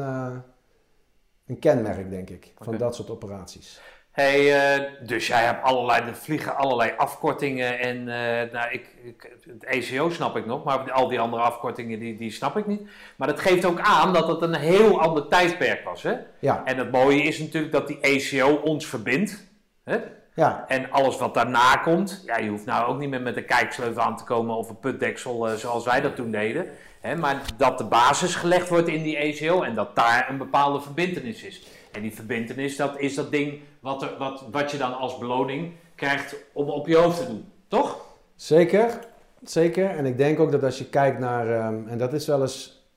een 1.49 1.59
kenmerk, 1.59 2.09
denk 2.09 2.29
ik, 2.29 2.51
van 2.57 2.77
dat 2.77 2.95
soort 2.95 3.09
operaties. 3.09 3.79
Hey, 4.11 4.73
eh, 4.75 5.07
dus 5.07 5.27
jij 5.27 5.43
hebt 5.43 5.63
allerlei, 5.63 6.07
er 6.07 6.15
vliegen 6.15 6.55
allerlei 6.55 6.93
afkortingen 6.97 7.79
en 7.79 7.97
eh, 7.97 8.51
nou, 8.51 8.71
ik, 8.71 8.95
ik, 9.03 9.35
het 9.47 9.63
ECO 9.63 10.09
snap 10.09 10.37
ik 10.37 10.45
nog, 10.45 10.63
maar 10.63 10.91
al 10.91 11.07
die 11.07 11.19
andere 11.19 11.41
afkortingen 11.41 11.99
die, 11.99 12.17
die 12.17 12.31
snap 12.31 12.57
ik 12.57 12.67
niet. 12.67 12.89
Maar 13.15 13.27
dat 13.27 13.39
geeft 13.39 13.65
ook 13.65 13.79
aan 13.79 14.13
dat 14.13 14.27
het 14.27 14.41
een 14.41 14.55
heel 14.55 15.01
ander 15.01 15.27
tijdperk 15.27 15.83
was. 15.83 16.03
Hè? 16.03 16.15
Ja, 16.39 16.61
En 16.65 16.77
het 16.77 16.91
mooie 16.91 17.21
is 17.21 17.39
natuurlijk 17.39 17.73
dat 17.73 17.87
die 17.87 17.99
ECO 17.99 18.55
ons 18.55 18.85
verbindt. 18.85 19.47
Hè? 19.83 19.97
ja, 20.33 20.65
En 20.67 20.91
alles 20.91 21.17
wat 21.17 21.33
daarna 21.33 21.75
komt, 21.75 22.23
ja, 22.25 22.37
je 22.37 22.49
hoeft 22.49 22.65
nou 22.65 22.87
ook 22.87 22.99
niet 22.99 23.09
meer 23.09 23.21
met 23.21 23.37
een 23.37 23.45
kijksleutel 23.45 24.01
aan 24.01 24.17
te 24.17 24.23
komen 24.23 24.55
of 24.55 24.69
een 24.69 24.79
putdeksel 24.79 25.47
eh, 25.49 25.55
zoals 25.55 25.85
wij 25.85 26.01
dat 26.01 26.15
toen 26.15 26.31
deden. 26.31 26.65
Maar 27.01 27.41
dat 27.57 27.77
de 27.77 27.83
basis 27.83 28.35
gelegd 28.35 28.69
wordt 28.69 28.87
in 28.87 29.03
die 29.03 29.17
ECO 29.17 29.61
en 29.61 29.75
dat 29.75 29.95
daar 29.95 30.27
een 30.29 30.37
bepaalde 30.37 30.81
verbintenis 30.81 31.43
is. 31.43 31.63
En 31.91 32.01
die 32.01 32.13
verbintenis, 32.13 32.75
dat 32.75 32.99
is 32.99 33.15
dat 33.15 33.31
ding 33.31 33.59
wat, 33.79 34.01
er, 34.01 34.15
wat, 34.17 34.45
wat 34.51 34.71
je 34.71 34.77
dan 34.77 34.97
als 34.97 35.17
beloning 35.17 35.71
krijgt 35.95 36.35
om 36.53 36.69
op 36.69 36.87
je 36.87 36.95
hoofd 36.95 37.17
te 37.17 37.27
doen. 37.27 37.45
Toch? 37.67 38.05
Zeker, 38.35 38.99
zeker. 39.43 39.89
En 39.89 40.05
ik 40.05 40.17
denk 40.17 40.39
ook 40.39 40.51
dat 40.51 40.63
als 40.63 40.77
je 40.77 40.85
kijkt 40.85 41.19
naar, 41.19 41.49
ehm, 41.49 41.87
en 41.87 41.97
dat 41.97 42.13
is 42.13 42.27
wel 42.27 42.41
eens, 42.41 42.87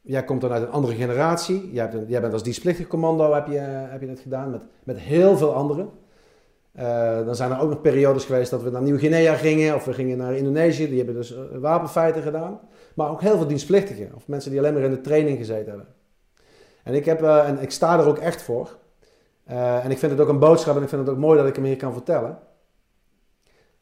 jij 0.00 0.24
komt 0.24 0.40
dan 0.40 0.52
uit 0.52 0.62
een 0.62 0.70
andere 0.70 0.94
generatie. 0.94 1.70
Jij, 1.72 2.04
jij 2.06 2.20
bent 2.20 2.32
als 2.32 2.42
dienstplichtig 2.42 2.86
commando, 2.86 3.34
heb 3.34 3.46
je, 3.46 3.58
heb 3.58 4.00
je 4.00 4.06
dat 4.06 4.20
gedaan, 4.20 4.50
met, 4.50 4.62
met 4.84 4.98
heel 4.98 5.36
veel 5.36 5.54
anderen. 5.54 5.90
Eh, 6.72 7.24
dan 7.24 7.34
zijn 7.34 7.50
er 7.50 7.60
ook 7.60 7.68
nog 7.68 7.80
periodes 7.80 8.24
geweest 8.24 8.50
dat 8.50 8.62
we 8.62 8.70
naar 8.70 8.82
Nieuw-Guinea 8.82 9.34
gingen, 9.34 9.74
of 9.74 9.84
we 9.84 9.92
gingen 9.92 10.18
naar 10.18 10.34
Indonesië, 10.34 10.88
die 10.88 10.96
hebben 10.96 11.14
dus 11.14 11.34
eh, 11.34 11.40
wapenfeiten 11.58 12.22
gedaan. 12.22 12.60
Maar 12.98 13.10
ook 13.10 13.20
heel 13.20 13.36
veel 13.36 13.46
dienstplichtigen, 13.46 14.12
of 14.14 14.28
mensen 14.28 14.50
die 14.50 14.60
alleen 14.60 14.72
maar 14.72 14.82
in 14.82 14.90
de 14.90 15.00
training 15.00 15.38
gezeten 15.38 15.68
hebben. 15.68 15.86
En 16.82 16.94
ik, 16.94 17.04
heb, 17.04 17.22
eh, 17.22 17.48
en 17.48 17.62
ik 17.62 17.70
sta 17.70 17.98
er 17.98 18.06
ook 18.06 18.18
echt 18.18 18.42
voor. 18.42 18.76
Eh, 19.44 19.84
en 19.84 19.90
ik 19.90 19.98
vind 19.98 20.12
het 20.12 20.20
ook 20.20 20.28
een 20.28 20.38
boodschap 20.38 20.76
en 20.76 20.82
ik 20.82 20.88
vind 20.88 21.00
het 21.00 21.10
ook 21.10 21.20
mooi 21.20 21.38
dat 21.38 21.46
ik 21.46 21.54
hem 21.54 21.64
hier 21.64 21.76
kan 21.76 21.92
vertellen. 21.92 22.38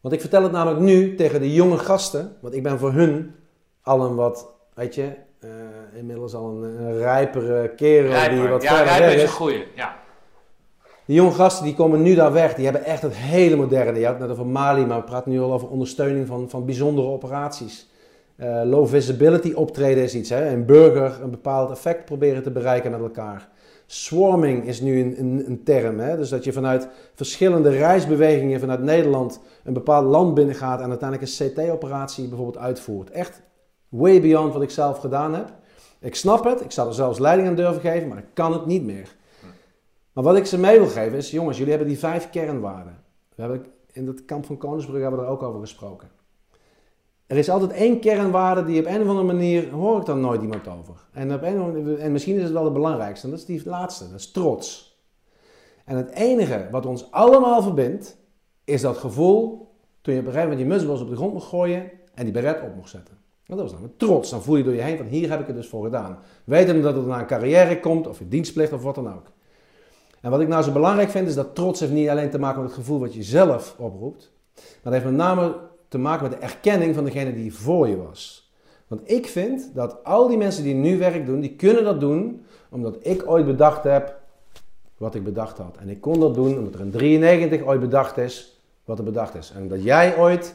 Want 0.00 0.14
ik 0.14 0.20
vertel 0.20 0.42
het 0.42 0.52
namelijk 0.52 0.80
nu 0.80 1.14
tegen 1.14 1.40
de 1.40 1.52
jonge 1.52 1.78
gasten, 1.78 2.36
want 2.40 2.54
ik 2.54 2.62
ben 2.62 2.78
voor 2.78 2.92
hun 2.92 3.34
al 3.82 4.04
een 4.04 4.14
wat, 4.14 4.48
weet 4.74 4.94
je, 4.94 5.12
eh, 5.38 5.50
inmiddels 5.92 6.34
al 6.34 6.48
een, 6.50 6.80
een 6.80 6.98
rijpere 6.98 7.74
kerel 7.74 8.30
die 8.30 8.48
wat 8.48 8.62
ja, 8.62 8.82
Rijper 8.82 9.14
is 9.14 9.22
een 9.22 9.28
goeie. 9.28 9.64
Ja. 9.74 9.96
Die 11.04 11.16
jonge 11.16 11.32
gasten 11.32 11.64
die 11.64 11.74
komen 11.74 12.02
nu 12.02 12.14
daar 12.14 12.32
weg, 12.32 12.54
die 12.54 12.64
hebben 12.64 12.84
echt 12.84 13.02
het 13.02 13.14
hele 13.16 13.56
moderne. 13.56 13.98
Je 13.98 14.04
had 14.04 14.14
het 14.14 14.22
net 14.22 14.30
over 14.30 14.46
Mali, 14.46 14.86
maar 14.86 14.98
we 14.98 15.04
praten 15.04 15.30
nu 15.30 15.40
al 15.40 15.52
over 15.52 15.68
ondersteuning 15.68 16.26
van, 16.26 16.50
van 16.50 16.64
bijzondere 16.64 17.06
operaties. 17.06 17.94
Eh, 18.36 18.60
low 18.64 18.86
visibility 18.86 19.52
optreden 19.52 20.02
is 20.02 20.14
iets, 20.14 20.28
hè? 20.28 20.50
een 20.50 20.66
burger 20.66 21.22
een 21.22 21.30
bepaald 21.30 21.70
effect 21.70 22.04
proberen 22.04 22.42
te 22.42 22.50
bereiken 22.50 22.90
met 22.90 23.00
elkaar. 23.00 23.48
Swarming 23.86 24.64
is 24.64 24.80
nu 24.80 25.00
een, 25.00 25.14
een, 25.18 25.44
een 25.46 25.62
term, 25.62 25.98
hè? 25.98 26.16
dus 26.16 26.28
dat 26.28 26.44
je 26.44 26.52
vanuit 26.52 26.88
verschillende 27.14 27.70
reisbewegingen 27.70 28.60
vanuit 28.60 28.82
Nederland 28.82 29.40
een 29.64 29.72
bepaald 29.72 30.04
land 30.04 30.34
binnengaat 30.34 30.80
en 30.80 30.88
uiteindelijk 30.88 31.30
een 31.30 31.48
CT-operatie 31.48 32.28
bijvoorbeeld 32.28 32.64
uitvoert. 32.64 33.10
Echt 33.10 33.42
way 33.88 34.20
beyond 34.20 34.52
wat 34.52 34.62
ik 34.62 34.70
zelf 34.70 34.98
gedaan 34.98 35.34
heb. 35.34 35.52
Ik 36.00 36.14
snap 36.14 36.44
het, 36.44 36.60
ik 36.60 36.70
zou 36.70 36.88
er 36.88 36.94
zelfs 36.94 37.18
leiding 37.18 37.48
aan 37.48 37.54
durven 37.54 37.80
geven, 37.80 38.08
maar 38.08 38.18
ik 38.18 38.28
kan 38.32 38.52
het 38.52 38.66
niet 38.66 38.84
meer. 38.84 39.14
Maar 40.12 40.24
wat 40.24 40.36
ik 40.36 40.46
ze 40.46 40.58
mee 40.58 40.78
wil 40.78 40.88
geven 40.88 41.18
is, 41.18 41.30
jongens, 41.30 41.56
jullie 41.56 41.72
hebben 41.72 41.90
die 41.90 41.98
vijf 41.98 42.30
kernwaarden. 42.30 42.96
We 43.34 43.42
hebben 43.42 43.66
in 43.92 44.06
het 44.06 44.24
kamp 44.24 44.46
van 44.46 44.56
Koningsbrug 44.56 45.00
hebben 45.00 45.20
we 45.20 45.26
er 45.26 45.32
ook 45.32 45.42
over 45.42 45.60
gesproken. 45.60 46.08
Er 47.26 47.36
is 47.36 47.50
altijd 47.50 47.72
één 47.72 48.00
kernwaarde 48.00 48.64
die 48.64 48.80
op 48.80 48.86
een 48.86 49.00
of 49.00 49.08
andere 49.08 49.26
manier 49.26 49.70
hoor 49.70 50.00
ik 50.00 50.06
dan 50.06 50.20
nooit 50.20 50.42
iemand 50.42 50.68
over. 50.68 50.94
En, 51.12 51.34
op 51.34 51.42
een 51.42 51.98
en 51.98 52.12
misschien 52.12 52.36
is 52.36 52.42
het 52.42 52.52
wel 52.52 52.64
de 52.64 52.70
belangrijkste, 52.70 53.26
en 53.26 53.30
dat 53.30 53.40
is 53.40 53.46
die 53.46 53.62
laatste, 53.64 54.04
dat 54.10 54.18
is 54.18 54.30
trots. 54.30 54.96
En 55.84 55.96
het 55.96 56.10
enige 56.10 56.68
wat 56.70 56.86
ons 56.86 57.10
allemaal 57.10 57.62
verbindt, 57.62 58.16
is 58.64 58.80
dat 58.80 58.96
gevoel 58.96 59.68
toen 60.00 60.14
je 60.14 60.20
op 60.20 60.26
een 60.26 60.32
gegeven 60.32 60.56
moment 60.56 60.68
je 60.68 60.74
mutsbos 60.74 61.00
op 61.00 61.08
de 61.08 61.16
grond 61.16 61.32
mocht 61.32 61.46
gooien 61.46 61.90
en 62.14 62.24
die 62.24 62.32
beret 62.32 62.62
op 62.62 62.74
mocht 62.74 62.90
zetten. 62.90 63.18
Dat 63.46 63.58
was 63.58 63.70
dan 63.70 63.92
trots. 63.96 64.30
Dan 64.30 64.42
voel 64.42 64.56
je 64.56 64.64
door 64.64 64.74
je 64.74 64.80
heen 64.80 64.96
van 64.96 65.06
hier 65.06 65.30
heb 65.30 65.40
ik 65.40 65.46
het 65.46 65.56
dus 65.56 65.68
voor 65.68 65.84
gedaan. 65.84 66.18
Weten 66.44 66.82
dat 66.82 66.96
het 66.96 67.06
naar 67.06 67.20
een 67.20 67.26
carrière 67.26 67.80
komt, 67.80 68.06
of 68.08 68.18
je 68.18 68.28
dienstplicht 68.28 68.72
of 68.72 68.82
wat 68.82 68.94
dan 68.94 69.14
ook. 69.14 69.26
En 70.20 70.30
wat 70.30 70.40
ik 70.40 70.48
nou 70.48 70.62
zo 70.62 70.72
belangrijk 70.72 71.10
vind, 71.10 71.28
is 71.28 71.34
dat 71.34 71.54
trots 71.54 71.80
heeft 71.80 71.92
niet 71.92 72.08
alleen 72.08 72.30
te 72.30 72.38
maken 72.38 72.60
met 72.60 72.70
het 72.70 72.78
gevoel 72.78 72.98
wat 72.98 73.14
je 73.14 73.22
zelf 73.22 73.74
oproept. 73.78 74.32
Maar 74.54 74.64
dat 74.82 74.92
heeft 74.92 75.04
met 75.04 75.14
name 75.14 75.56
te 75.88 75.98
maken 75.98 76.28
met 76.28 76.40
de 76.40 76.46
erkenning 76.46 76.94
van 76.94 77.04
degene 77.04 77.34
die 77.34 77.54
voor 77.54 77.88
je 77.88 77.96
was. 77.96 78.50
Want 78.86 79.00
ik 79.10 79.26
vind 79.26 79.70
dat 79.74 80.04
al 80.04 80.28
die 80.28 80.36
mensen 80.36 80.64
die 80.64 80.74
nu 80.74 80.98
werk 80.98 81.26
doen, 81.26 81.40
die 81.40 81.56
kunnen 81.56 81.84
dat 81.84 82.00
doen 82.00 82.44
omdat 82.70 82.96
ik 83.00 83.22
ooit 83.26 83.46
bedacht 83.46 83.84
heb 83.84 84.18
wat 84.96 85.14
ik 85.14 85.24
bedacht 85.24 85.58
had. 85.58 85.76
En 85.80 85.88
ik 85.88 86.00
kon 86.00 86.20
dat 86.20 86.34
doen 86.34 86.58
omdat 86.58 86.74
er 86.74 86.80
in 86.80 86.90
93 86.90 87.62
ooit 87.62 87.80
bedacht 87.80 88.18
is 88.18 88.60
wat 88.84 88.98
er 88.98 89.04
bedacht 89.04 89.34
is. 89.34 89.52
En 89.56 89.62
omdat 89.62 89.82
jij 89.82 90.18
ooit 90.18 90.54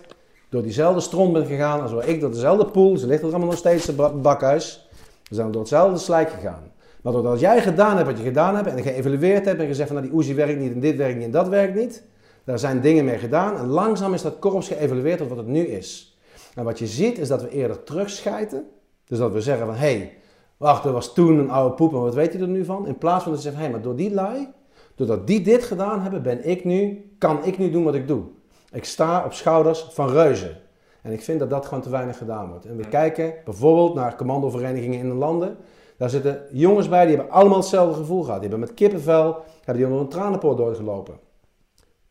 door 0.50 0.62
diezelfde 0.62 1.02
stront 1.02 1.34
bent 1.34 1.48
gegaan 1.48 1.82
als 1.82 1.92
waar 1.92 2.08
ik 2.08 2.20
door 2.20 2.32
dezelfde 2.32 2.66
poel, 2.66 2.98
ze 2.98 3.08
ligt 3.08 3.22
er 3.22 3.30
allemaal 3.30 3.48
nog 3.48 3.58
steeds 3.58 3.88
het 3.88 4.22
bakhuis, 4.22 4.90
we 5.30 5.36
zijn 5.36 5.52
door 5.52 5.62
hetzelfde 5.62 5.98
slijk 5.98 6.30
gegaan. 6.30 6.72
Maar 7.02 7.14
doordat 7.14 7.40
jij 7.40 7.62
gedaan 7.62 7.96
hebt 7.96 8.08
wat 8.08 8.18
je 8.18 8.24
gedaan 8.24 8.56
hebt 8.56 8.68
en 8.68 8.84
geëvalueerd 8.84 9.46
hebt 9.46 9.60
en 9.60 9.68
gezegd 9.68 9.90
van 9.90 9.98
nou 9.98 10.10
die 10.10 10.20
Uzi 10.20 10.34
werkt 10.34 10.60
niet 10.60 10.74
en 10.74 10.80
dit 10.80 10.96
werkt 10.96 11.16
niet 11.16 11.26
en 11.26 11.32
dat 11.32 11.48
werkt 11.48 11.76
niet, 11.76 12.04
daar 12.44 12.60
zijn 12.60 12.82
dingen 12.82 13.06
mee 13.06 13.18
gedaan 13.18 13.58
en 13.58 13.68
langzaam 13.68 14.14
is 14.14 14.22
dat 14.22 14.40
korps 14.40 14.68
geëvalueerd 14.68 15.18
tot 15.18 15.30
wat 15.30 15.38
het 15.38 15.48
nu 15.48 15.68
is. 15.68 16.18
En 16.56 16.64
wat 16.64 16.80
je 16.80 16.88
ziet 16.88 17.18
is 17.18 17.28
dat 17.28 17.42
we 17.42 17.50
eerder 17.50 17.84
terugschijten. 17.84 18.66
Dus 19.06 19.18
dat 19.18 19.32
we 19.32 19.42
zeggen 19.42 19.66
van 19.66 19.76
hé, 19.76 19.96
hey, 19.96 20.18
wacht, 20.58 20.86
er 20.86 20.92
was 20.92 21.14
toen 21.14 21.40
een 21.40 21.50
oude 21.50 21.76
poep 21.76 21.94
en 21.94 22.02
wat 22.02 22.14
weet 22.14 22.34
je 22.34 22.40
er 22.40 22.48
nu 22.48 22.66
van? 22.66 22.88
In 22.88 22.98
plaats 22.98 23.24
van 23.24 23.32
dat 23.32 23.42
ze 23.42 23.48
zeggen 23.48 23.64
hé, 23.64 23.70
hey, 23.70 23.80
maar 23.80 23.88
door 23.88 23.96
die 23.96 24.14
lui, 24.14 24.48
doordat 24.96 25.28
die 25.28 25.42
dit 25.42 25.64
gedaan 25.64 26.02
hebben, 26.02 26.24
ben 26.24 26.50
ik 26.50 26.66
nu, 26.66 27.12
kan 27.18 27.44
ik 27.44 27.58
nu 27.58 27.72
doen 27.72 27.84
wat 27.84 27.96
ik 27.96 28.08
doe. 28.08 28.24
Ik 28.72 28.86
sta 28.86 29.26
op 29.26 29.34
schouders 29.34 29.88
van 29.90 30.10
reuzen. 30.10 30.58
En 31.02 31.12
ik 31.12 31.22
vind 31.22 31.40
dat 31.40 31.50
dat 31.50 31.66
gewoon 31.66 31.84
te 31.84 31.90
weinig 31.90 32.18
gedaan 32.18 32.50
wordt. 32.50 32.66
En 32.66 32.78
we 32.78 32.88
kijken 32.88 33.34
bijvoorbeeld 33.46 33.94
naar 33.94 34.16
commandoverenigingen 34.16 35.00
in 35.00 35.10
de 35.10 35.16
landen. 35.16 35.58
Daar 35.98 36.10
zitten 36.10 36.42
jongens 36.52 36.90
bij 36.90 37.06
die 37.06 37.16
hebben 37.16 37.34
allemaal 37.34 37.58
hetzelfde 37.58 37.96
gevoel 37.96 38.24
gehad. 38.24 38.40
Die 38.42 38.50
hebben 38.50 38.68
met 38.68 38.78
kippenvel, 38.78 39.38
hebben 39.56 39.76
die 39.76 39.86
onder 39.86 40.00
een 40.00 40.08
tranenpoort 40.08 40.58
doorgelopen. 40.58 41.20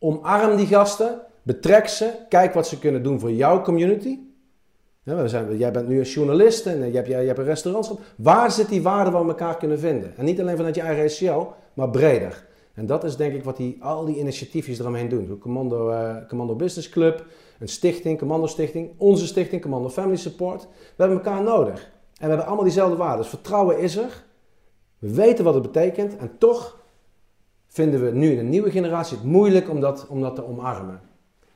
Omarm 0.02 0.56
die 0.56 0.66
gasten, 0.66 1.20
betrek 1.42 1.88
ze, 1.88 2.10
kijk 2.28 2.54
wat 2.54 2.66
ze 2.66 2.78
kunnen 2.78 3.02
doen 3.02 3.20
voor 3.20 3.32
jouw 3.32 3.62
community. 3.62 4.18
We 5.02 5.28
zijn, 5.28 5.56
jij 5.56 5.72
bent 5.72 5.88
nu 5.88 5.98
een 5.98 6.04
journalist 6.04 6.66
en 6.66 6.86
je 6.86 6.96
hebt, 6.96 7.08
je 7.08 7.14
hebt 7.14 7.38
een 7.38 7.44
restaurantschap. 7.44 8.00
Waar 8.16 8.50
zit 8.50 8.68
die 8.68 8.82
waarde 8.82 9.10
waar 9.10 9.22
we 9.22 9.28
elkaar 9.28 9.56
kunnen 9.56 9.78
vinden? 9.78 10.16
En 10.16 10.24
niet 10.24 10.40
alleen 10.40 10.56
vanuit 10.56 10.74
je 10.74 10.80
eigen 10.80 11.10
SCO, 11.10 11.54
maar 11.74 11.90
breder. 11.90 12.48
En 12.74 12.86
dat 12.86 13.04
is 13.04 13.16
denk 13.16 13.34
ik 13.34 13.44
wat 13.44 13.56
die, 13.56 13.76
al 13.80 14.04
die 14.04 14.18
initiatiefjes 14.18 14.78
eromheen 14.78 15.08
doen. 15.08 15.38
Commando, 15.38 15.90
eh, 15.90 16.16
Commando 16.28 16.54
Business 16.54 16.88
Club, 16.88 17.24
een 17.58 17.68
stichting, 17.68 18.18
Commando 18.18 18.46
Stichting, 18.46 18.90
onze 18.96 19.26
stichting, 19.26 19.62
Commando 19.62 19.88
Family 19.88 20.16
Support. 20.16 20.62
We 20.62 21.02
hebben 21.04 21.16
elkaar 21.16 21.42
nodig. 21.42 21.80
En 21.80 22.22
we 22.22 22.26
hebben 22.26 22.46
allemaal 22.46 22.64
diezelfde 22.64 22.96
waarden. 22.96 23.18
Dus 23.18 23.28
vertrouwen 23.28 23.78
is 23.78 23.96
er. 23.96 24.24
We 24.98 25.14
weten 25.14 25.44
wat 25.44 25.54
het 25.54 25.62
betekent. 25.62 26.16
En 26.16 26.30
toch 26.38 26.79
vinden 27.70 28.04
we 28.04 28.10
nu 28.10 28.30
in 28.30 28.36
de 28.36 28.42
nieuwe 28.42 28.70
generatie 28.70 29.16
het 29.16 29.26
moeilijk 29.26 29.68
om 29.70 29.80
dat, 29.80 30.06
om 30.08 30.20
dat 30.20 30.34
te 30.34 30.46
omarmen. 30.46 31.00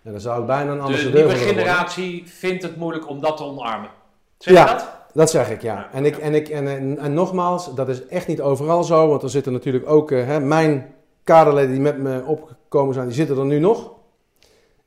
En 0.03 0.13
dan 0.13 0.21
zou 0.21 0.41
ik 0.41 0.47
bijna 0.47 0.71
een 0.71 0.77
De 0.77 0.83
ambassadeur 0.83 1.13
nieuwe 1.15 1.29
willen 1.29 1.45
worden. 1.45 1.63
generatie 1.65 2.23
vindt 2.27 2.63
het 2.63 2.77
moeilijk 2.77 3.09
om 3.09 3.21
dat 3.21 3.37
te 3.37 3.45
omarmen. 3.45 3.91
Zeg 4.39 4.55
Ja. 4.55 4.61
je 4.65 4.73
dat? 4.73 4.89
Dat 5.13 5.31
zeg 5.31 5.51
ik, 5.51 5.63
ja. 5.63 5.89
En, 5.93 6.05
ik, 6.05 6.17
en, 6.17 6.35
ik, 6.35 6.49
en, 6.49 6.69
en, 6.69 6.99
en 6.99 7.15
nogmaals, 7.15 7.75
dat 7.75 7.89
is 7.89 8.07
echt 8.07 8.27
niet 8.27 8.41
overal 8.41 8.85
zo, 8.85 9.09
want 9.09 9.23
er 9.23 9.31
zitten 9.31 9.53
natuurlijk 9.53 9.89
ook 9.89 10.11
eh, 10.11 10.27
hè, 10.27 10.41
mijn 10.41 10.95
kaderleden 11.25 11.71
die 11.71 11.81
met 11.81 11.99
me 11.99 12.23
opgekomen 12.27 12.95
zijn, 12.95 13.07
die 13.07 13.15
zitten 13.17 13.39
er 13.39 13.45
nu 13.45 13.59
nog. 13.59 13.93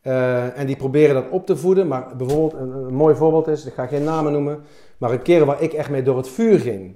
Eh, 0.01 0.59
en 0.59 0.65
die 0.65 0.75
proberen 0.75 1.15
dat 1.15 1.29
op 1.29 1.45
te 1.45 1.57
voeden. 1.57 1.87
Maar 1.87 2.15
bijvoorbeeld, 2.17 2.53
een, 2.61 2.71
een 2.71 2.93
mooi 2.93 3.15
voorbeeld 3.15 3.47
is, 3.47 3.65
ik 3.65 3.73
ga 3.73 3.87
geen 3.87 4.03
namen 4.03 4.31
noemen, 4.31 4.63
maar 4.97 5.11
een 5.11 5.21
keer 5.21 5.45
waar 5.45 5.61
ik 5.61 5.73
echt 5.73 5.89
mee 5.89 6.03
door 6.03 6.17
het 6.17 6.29
vuur 6.29 6.59
ging, 6.59 6.95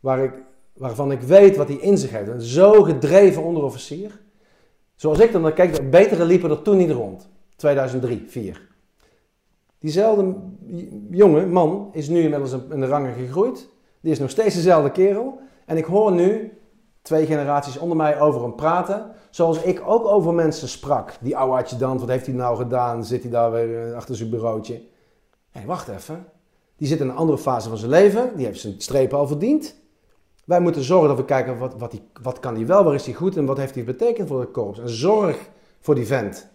waar 0.00 0.18
ik, 0.24 0.32
waarvan 0.78 1.12
ik 1.12 1.20
weet 1.20 1.56
wat 1.56 1.68
hij 1.68 1.76
in 1.76 1.98
zich 1.98 2.10
heeft. 2.10 2.28
Een 2.28 2.40
zo 2.40 2.82
gedreven 2.82 3.42
onderofficier. 3.42 4.20
Zoals 4.94 5.18
ik 5.18 5.32
dan, 5.32 5.42
dan 5.42 5.52
kijk, 5.52 5.90
betere 5.90 6.24
liepen 6.24 6.50
er 6.50 6.62
toen 6.62 6.76
niet 6.76 6.90
rond. 6.90 7.28
2003, 7.56 8.24
4. 8.26 8.68
Diezelfde 9.78 10.34
jonge 11.10 11.46
man 11.46 11.88
is 11.92 12.08
nu 12.08 12.22
inmiddels 12.22 12.52
in 12.70 12.80
de 12.80 12.86
rangen 12.86 13.14
gegroeid. 13.14 13.68
Die 14.00 14.12
is 14.12 14.18
nog 14.18 14.30
steeds 14.30 14.54
dezelfde 14.54 14.90
kerel. 14.90 15.40
En 15.66 15.76
ik 15.76 15.84
hoor 15.84 16.12
nu 16.12 16.58
twee 17.02 17.26
generaties 17.26 17.78
onder 17.78 17.96
mij 17.96 18.20
over 18.20 18.42
hem 18.42 18.54
praten. 18.54 19.10
Zoals 19.30 19.62
ik 19.62 19.82
ook 19.86 20.06
over 20.06 20.34
mensen 20.34 20.68
sprak. 20.68 21.16
Die 21.20 21.36
oude 21.36 21.62
adjudant, 21.62 22.00
wat 22.00 22.08
heeft 22.08 22.26
hij 22.26 22.34
nou 22.34 22.56
gedaan? 22.56 23.04
Zit 23.04 23.22
hij 23.22 23.30
daar 23.30 23.52
weer 23.52 23.88
eh, 23.88 23.96
achter 23.96 24.16
zijn 24.16 24.30
bureautje? 24.30 24.82
Hé, 25.50 25.64
wacht 25.66 25.88
even. 25.88 26.26
Die 26.76 26.88
zit 26.88 27.00
in 27.00 27.08
een 27.08 27.16
andere 27.16 27.38
fase 27.38 27.68
van 27.68 27.78
zijn 27.78 27.90
leven. 27.90 28.36
Die 28.36 28.46
heeft 28.46 28.60
zijn 28.60 28.80
strepen 28.80 29.18
al 29.18 29.26
verdiend. 29.26 29.74
Wij 30.48 30.60
moeten 30.60 30.82
zorgen 30.82 31.08
dat 31.08 31.16
we 31.16 31.24
kijken 31.24 31.58
wat, 31.58 31.74
wat, 31.78 31.90
die, 31.90 32.02
wat 32.22 32.40
kan 32.40 32.54
hij 32.54 32.66
wel, 32.66 32.84
waar 32.84 32.94
is 32.94 33.04
hij 33.04 33.14
goed 33.14 33.36
en 33.36 33.46
wat 33.46 33.56
heeft 33.56 33.74
hij 33.74 33.84
betekend 33.84 34.28
voor 34.28 34.40
het 34.40 34.50
korps. 34.50 34.78
En 34.78 34.88
zorg 34.88 35.48
voor 35.80 35.94
die 35.94 36.06
vent. 36.06 36.48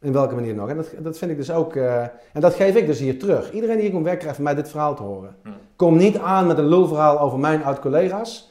In 0.00 0.12
welke 0.12 0.34
manier 0.34 0.54
nog. 0.54 0.68
En 0.68 0.76
dat, 0.76 0.90
dat 0.98 1.18
vind 1.18 1.30
ik 1.30 1.36
dus 1.36 1.50
ook. 1.50 1.76
eh, 1.76 2.02
en 2.02 2.40
dat 2.40 2.54
geef 2.54 2.76
ik 2.76 2.86
dus 2.86 2.98
hier 2.98 3.18
terug. 3.18 3.52
Iedereen 3.52 3.74
die 3.74 3.84
hier 3.84 3.92
komt 3.92 4.04
werken 4.04 4.20
krijgt 4.20 4.36
van 4.36 4.44
mij 4.44 4.54
dit 4.54 4.68
verhaal 4.68 4.94
te 4.94 5.02
horen. 5.02 5.36
Hmm. 5.42 5.54
Kom 5.76 5.96
niet 5.96 6.18
aan 6.18 6.46
met 6.46 6.58
een 6.58 6.66
lulverhaal 6.66 7.20
over 7.20 7.38
mijn 7.38 7.64
oud-collega's. 7.64 8.50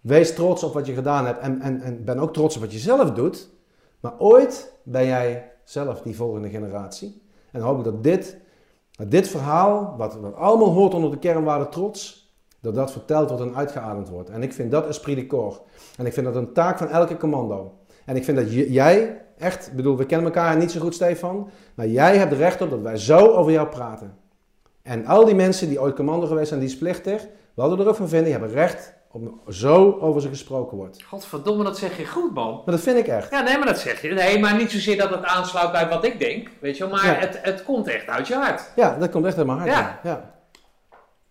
Wees 0.00 0.34
trots 0.34 0.62
op 0.62 0.74
wat 0.74 0.86
je 0.86 0.94
gedaan 0.94 1.26
hebt 1.26 1.38
en, 1.38 1.60
en, 1.60 1.80
en 1.80 2.04
ben 2.04 2.18
ook 2.18 2.32
trots 2.32 2.54
op 2.56 2.62
wat 2.62 2.72
je 2.72 2.78
zelf 2.78 3.10
doet. 3.10 3.50
Maar 4.00 4.12
ooit 4.18 4.74
ben 4.82 5.06
jij 5.06 5.50
zelf 5.64 6.00
die 6.02 6.16
volgende 6.16 6.48
generatie. 6.48 7.22
En 7.50 7.60
dan 7.60 7.68
hoop 7.68 7.78
ik 7.78 7.84
dat 7.84 8.02
dit, 8.02 8.36
dat 8.90 9.10
dit 9.10 9.28
verhaal, 9.28 9.94
wat, 9.98 10.16
wat 10.20 10.34
allemaal 10.34 10.72
hoort 10.72 10.94
onder 10.94 11.10
de 11.10 11.18
kernwaarde 11.18 11.68
trots, 11.68 12.23
dat 12.64 12.74
dat 12.74 12.92
verteld 12.92 13.28
wordt 13.30 13.44
en 13.44 13.56
uitgeademd 13.56 14.08
wordt. 14.08 14.30
En 14.30 14.42
ik 14.42 14.52
vind 14.52 14.70
dat 14.70 14.86
esprit 14.86 15.16
de 15.16 15.26
corps. 15.26 15.60
En 15.96 16.06
ik 16.06 16.12
vind 16.12 16.26
dat 16.26 16.36
een 16.36 16.52
taak 16.52 16.78
van 16.78 16.88
elke 16.88 17.16
commando. 17.16 17.72
En 18.06 18.16
ik 18.16 18.24
vind 18.24 18.36
dat 18.36 18.52
jij, 18.52 19.20
echt, 19.38 19.66
ik 19.66 19.72
bedoel, 19.76 19.96
we 19.96 20.06
kennen 20.06 20.26
elkaar 20.26 20.56
niet 20.56 20.70
zo 20.72 20.80
goed, 20.80 20.94
Stefan, 20.94 21.50
maar 21.74 21.86
jij 21.86 22.16
hebt 22.16 22.32
recht 22.32 22.60
op 22.60 22.70
dat 22.70 22.80
wij 22.80 22.96
zo 22.96 23.18
over 23.26 23.52
jou 23.52 23.68
praten. 23.68 24.16
En 24.82 25.06
al 25.06 25.24
die 25.24 25.34
mensen 25.34 25.68
die 25.68 25.80
ooit 25.80 25.94
commando 25.94 26.26
geweest 26.26 26.48
zijn, 26.48 26.60
die 26.60 26.68
is 26.68 26.78
plichtig, 26.78 27.26
wat 27.54 27.70
we 27.76 27.82
er 27.82 27.88
ook 27.88 27.96
van 27.96 28.08
vinden, 28.08 28.24
die 28.30 28.38
hebben 28.38 28.52
recht 28.58 28.94
op 29.10 29.22
zo 29.48 29.96
over 30.00 30.20
ze 30.20 30.28
gesproken 30.28 30.76
wordt. 30.76 31.02
Godverdomme, 31.02 31.64
dat 31.64 31.78
zeg 31.78 31.96
je 31.98 32.06
goed, 32.06 32.34
man. 32.34 32.52
Maar 32.64 32.74
dat 32.74 32.80
vind 32.80 32.96
ik 32.98 33.06
echt. 33.06 33.30
Ja, 33.30 33.40
nee, 33.42 33.58
maar 33.58 33.66
dat 33.66 33.78
zeg 33.78 34.02
je. 34.02 34.08
Nee, 34.08 34.38
maar 34.38 34.56
niet 34.56 34.70
zozeer 34.70 34.96
dat 34.98 35.10
het 35.10 35.24
aansluit 35.24 35.72
bij 35.72 35.88
wat 35.88 36.04
ik 36.04 36.18
denk, 36.18 36.50
weet 36.60 36.76
je 36.76 36.84
wel. 36.88 36.92
Maar 36.92 37.06
Ja. 37.06 37.14
het, 37.14 37.38
het 37.42 37.64
komt 37.64 37.88
echt 37.88 38.06
uit 38.06 38.28
je 38.28 38.34
hart. 38.34 38.72
Ja, 38.76 38.96
dat 38.98 39.10
komt 39.10 39.24
echt 39.24 39.36
uit 39.36 39.46
mijn 39.46 39.58
hart. 39.58 39.70
Ja. 39.70 40.00
Ja, 40.02 40.33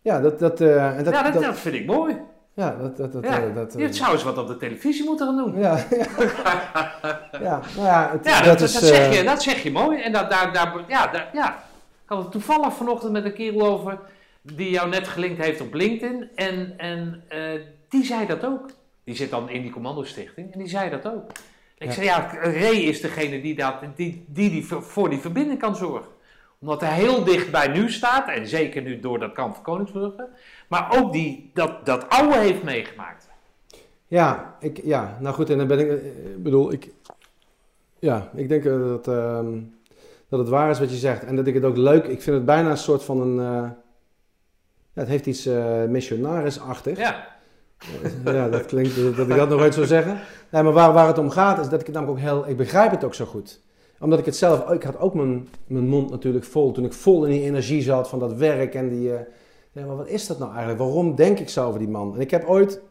ja. 0.03 0.19
Dat, 0.19 0.39
dat, 0.39 0.61
eh, 0.61 0.97
dat, 1.03 1.13
ja, 1.13 1.31
dat, 1.31 1.59
vind 1.59 1.75
ik 1.75 1.85
mooi. 1.85 2.17
ja, 2.53 2.75
dat, 2.81 2.97
dat, 2.97 3.13
dat, 3.13 3.23
ja. 3.23 3.41
eh, 3.41 3.55
dat, 3.55 3.75
eh, 3.75 3.81
je 3.81 3.93
zou 3.93 4.13
eens 4.13 4.23
wat 4.23 4.37
op 4.37 4.47
de 4.47 4.57
televisie 4.57 5.05
moeten 5.05 5.25
gaan 5.27 5.37
doen. 5.37 5.59
ja, 5.59 5.77
ja. 5.89 7.39
ja, 7.41 7.61
nou 7.75 7.87
ja, 7.87 8.09
het, 8.11 8.25
Ja, 8.25 8.41
dat, 8.41 8.61
is... 8.61 8.79
zeg 8.79 9.09
eh, 9.09 9.17
je, 9.17 9.23
dat 9.23 9.43
zeg 9.43 9.63
je 9.63 9.71
mooi. 9.71 10.01
En 10.01 10.11
dat, 10.11 10.29
daar, 10.29 10.53
daar, 10.53 10.83
ja, 10.87 11.07
daar, 11.07 11.29
ja. 11.33 11.63
Ik 12.03 12.09
had 12.09 12.17
het 12.17 12.31
toevallig 12.31 12.73
vanochtend 12.73 13.11
met 13.11 13.25
een 13.25 13.33
kerel 13.33 13.65
over 13.67 13.99
die 14.41 14.69
jou 14.69 14.89
net 14.89 15.07
gelinkt 15.07 15.43
heeft 15.43 15.61
op 15.61 15.73
LinkedIn. 15.73 16.29
En, 16.35 16.73
en 16.77 17.23
eh, 17.27 17.61
die 17.89 18.05
zei 18.05 18.25
dat 18.25 18.45
ook. 18.45 18.69
Die 19.03 19.15
zit 19.15 19.29
dan 19.29 19.49
in 19.49 19.61
die 19.61 19.71
commandostichting 19.71 20.53
en 20.53 20.59
die 20.59 20.67
zei 20.67 20.89
dat 20.89 21.07
ook. 21.07 21.31
Ik 21.77 21.91
zei, 21.91 22.05
ja, 22.05 22.29
Ray 22.41 22.75
is 22.75 23.01
degene 23.01 23.41
die, 23.41 23.55
dat, 23.55 23.75
die, 23.95 24.25
die, 24.27 24.49
die 24.49 24.65
voor 24.65 25.09
die 25.09 25.19
verbinding 25.19 25.59
kan 25.59 25.75
zorgen. 25.75 26.11
Omdat 26.63 26.81
hij 26.81 26.93
heel 26.93 27.23
dicht 27.23 27.51
bij 27.51 27.67
nu 27.67 27.91
staat, 27.91 28.29
en 28.29 28.47
zeker 28.47 28.81
nu 28.81 28.99
door 28.99 29.19
dat 29.19 29.33
kamp 29.33 29.53
van 29.53 29.63
Koningsbrugge. 29.63 30.27
Maar 30.67 30.97
ook 30.97 31.11
die, 31.11 31.51
dat, 31.53 31.85
dat 31.85 32.09
oude 32.09 32.37
heeft 32.37 32.63
meegemaakt. 32.63 33.27
Ja, 34.07 34.55
ik, 34.59 34.81
ja, 34.83 35.17
nou 35.19 35.35
goed, 35.35 35.49
en 35.49 35.57
dan 35.57 35.67
ben 35.67 35.79
ik, 35.79 35.87
eh, 35.87 35.95
ik 36.25 36.43
bedoel, 36.43 36.71
ik, 36.71 36.89
ja, 37.99 38.29
ik 38.35 38.49
denk 38.49 38.65
eh, 38.65 38.79
dat, 38.79 39.07
ehm, 39.07 39.59
dat 40.29 40.39
het 40.39 40.49
waar 40.49 40.69
is 40.69 40.79
wat 40.79 40.91
je 40.91 40.97
zegt. 40.97 41.23
En 41.23 41.35
dat 41.35 41.47
ik 41.47 41.53
het 41.53 41.63
ook 41.63 41.77
leuk, 41.77 42.05
ik 42.05 42.21
vind 42.21 42.35
het 42.35 42.45
bijna 42.45 42.69
een 42.69 42.77
soort 42.77 43.03
van 43.03 43.21
een, 43.21 43.39
eh, 43.39 43.69
ja, 44.93 45.01
het 45.01 45.07
heeft 45.07 45.25
iets 45.25 45.45
eh 45.45 45.83
missionarisachtig. 45.83 46.97
Ja, 46.97 47.27
Ja, 48.25 48.49
dat 48.49 48.65
klinkt 48.65 48.95
dat, 48.95 49.15
dat 49.15 49.29
ik 49.29 49.35
dat 49.35 49.49
nog 49.49 49.61
ooit 49.61 49.73
zou 49.73 49.85
zeggen. 49.85 50.19
Nee, 50.49 50.63
maar 50.63 50.73
waar, 50.73 50.93
waar 50.93 51.07
het 51.07 51.17
om 51.17 51.29
gaat 51.29 51.59
is 51.59 51.69
dat 51.69 51.79
ik 51.79 51.85
het 51.85 51.95
namelijk 51.95 52.19
ook 52.19 52.25
heel, 52.25 52.47
ik 52.47 52.57
begrijp 52.57 52.91
het 52.91 53.03
ook 53.03 53.13
zo 53.13 53.25
goed. 53.25 53.61
Omdat 53.99 54.19
ik 54.19 54.25
het 54.25 54.35
zelf, 54.35 54.69
ik 54.69 54.83
had 54.83 54.99
ook 54.99 55.13
mijn, 55.13 55.47
mijn 55.67 55.87
mond 55.87 56.09
natuurlijk 56.09 56.45
vol 56.45 56.71
toen 56.71 56.85
ik 56.85 56.93
vol 56.93 57.25
in 57.25 57.31
die 57.31 57.41
energie 57.41 57.81
zat 57.81 58.09
van 58.09 58.19
dat 58.19 58.33
werk 58.33 58.75
en 58.75 58.89
die, 58.89 59.13
eh, 59.13 59.25
ja, 59.71 59.85
maar 59.85 59.95
wat 59.95 60.07
is 60.07 60.27
dat 60.27 60.39
nou 60.39 60.51
eigenlijk? 60.51 60.79
Waarom 60.79 61.15
denk 61.15 61.39
ik 61.39 61.49
zo 61.49 61.67
over 61.67 61.79
die 61.79 61.89
man? 61.89 62.15
En 62.15 62.21
ik 62.21 62.31
heb 62.31 62.47
ooit, 62.47 62.81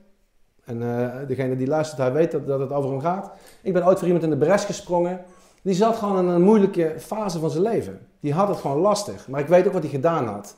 en 0.64 0.82
eh, 0.82 1.26
degene 1.26 1.56
die 1.56 1.66
luistert, 1.66 2.00
hij 2.00 2.12
weet 2.12 2.30
dat, 2.30 2.46
dat 2.46 2.60
het 2.60 2.72
over 2.72 2.90
hem 2.90 3.00
gaat. 3.00 3.32
Ik 3.62 3.72
ben 3.72 3.86
ooit 3.86 3.98
voor 3.98 4.06
iemand 4.06 4.24
in 4.24 4.30
de 4.30 4.36
bres 4.36 4.64
gesprongen. 4.64 5.24
Die 5.62 5.74
zat 5.74 5.96
gewoon 5.96 6.18
in 6.18 6.26
een 6.26 6.42
moeilijke 6.42 6.94
fase 6.98 7.38
van 7.38 7.50
zijn 7.50 7.62
leven. 7.62 8.06
Die 8.20 8.32
had 8.32 8.48
het 8.48 8.56
gewoon 8.56 8.78
lastig. 8.78 9.28
Maar 9.28 9.40
ik 9.40 9.46
weet 9.46 9.66
ook 9.66 9.72
wat 9.72 9.82
hij 9.82 9.90
gedaan 9.90 10.26
had. 10.26 10.56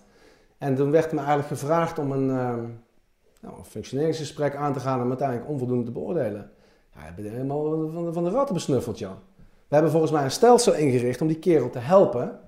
En 0.58 0.74
toen 0.74 0.90
werd 0.90 1.12
me 1.12 1.18
eigenlijk 1.18 1.48
gevraagd 1.48 1.98
om 1.98 2.12
een, 2.12 2.30
ehm, 2.30 2.64
nou, 3.40 3.58
een 3.58 3.64
functioneringsgesprek 3.64 4.56
aan 4.56 4.72
te 4.72 4.80
gaan 4.80 4.98
hem 4.98 5.08
uiteindelijk 5.08 5.48
onvoldoende 5.48 5.84
te 5.84 5.90
beoordelen. 5.90 6.50
Ja, 6.94 7.06
ik 7.06 7.14
ben 7.14 7.32
helemaal 7.32 7.90
van 7.90 8.04
de, 8.04 8.12
van 8.12 8.24
de 8.24 8.30
ratten 8.30 8.54
besnuffeld, 8.54 8.98
Jan. 8.98 9.16
We 9.74 9.80
hebben 9.80 9.98
volgens 9.98 10.18
mij 10.18 10.24
een 10.24 10.36
stelsel 10.36 10.74
ingericht 10.74 11.20
om 11.20 11.26
die 11.26 11.38
kerel 11.38 11.70
te 11.70 11.78
helpen. 11.78 12.38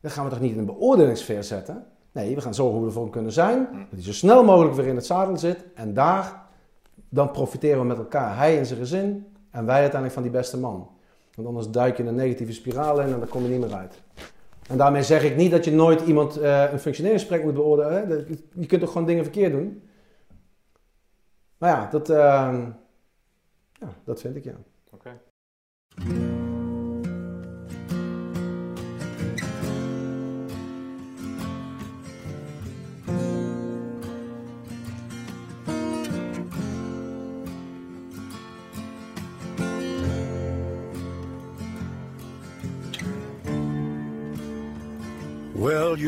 Dan 0.00 0.10
gaan 0.10 0.24
we 0.24 0.30
toch 0.30 0.40
niet 0.40 0.52
in 0.52 0.58
een 0.58 0.66
beoordelingssfeer 0.66 1.44
zetten? 1.44 1.86
Nee, 2.12 2.34
we 2.34 2.40
gaan 2.40 2.54
zorgen 2.54 2.74
hoe 2.74 2.82
we 2.82 2.88
ervoor 2.88 3.10
kunnen 3.10 3.32
zijn. 3.32 3.68
Dat 3.72 3.86
hij 3.90 4.02
zo 4.02 4.12
snel 4.12 4.44
mogelijk 4.44 4.74
weer 4.74 4.86
in 4.86 4.94
het 4.94 5.06
zadel 5.06 5.36
zit. 5.36 5.64
En 5.74 5.94
daar, 5.94 6.42
dan 7.08 7.30
profiteren 7.30 7.80
we 7.80 7.86
met 7.86 7.98
elkaar. 7.98 8.36
Hij 8.36 8.58
en 8.58 8.66
zijn 8.66 8.78
gezin 8.78 9.26
en 9.50 9.66
wij 9.66 9.74
uiteindelijk 9.74 10.12
van 10.12 10.22
die 10.22 10.32
beste 10.32 10.58
man. 10.58 10.88
Want 11.34 11.48
anders 11.48 11.70
duik 11.70 11.96
je 11.96 12.02
in 12.02 12.08
een 12.08 12.14
negatieve 12.14 12.52
spiraal 12.52 13.00
in 13.00 13.12
en 13.12 13.18
dan 13.18 13.28
kom 13.28 13.42
je 13.42 13.48
niet 13.48 13.60
meer 13.60 13.74
uit. 13.74 14.02
En 14.68 14.76
daarmee 14.76 15.02
zeg 15.02 15.24
ik 15.24 15.36
niet 15.36 15.50
dat 15.50 15.64
je 15.64 15.72
nooit 15.72 16.00
iemand 16.00 16.36
eh, 16.36 16.72
een 16.72 16.80
functioneringsgesprek 16.80 17.44
moet 17.44 17.54
beoordelen. 17.54 18.08
Hè? 18.08 18.16
Je 18.54 18.66
kunt 18.66 18.80
toch 18.80 18.92
gewoon 18.92 19.06
dingen 19.06 19.24
verkeerd 19.24 19.52
doen. 19.52 19.82
Maar 21.58 21.70
ja, 21.70 21.88
dat, 21.90 22.10
ehm, 22.10 22.64
ja, 23.72 23.88
dat 24.04 24.20
vind 24.20 24.36
ik 24.36 24.44
ja. 24.44 24.54
oké. 24.90 25.10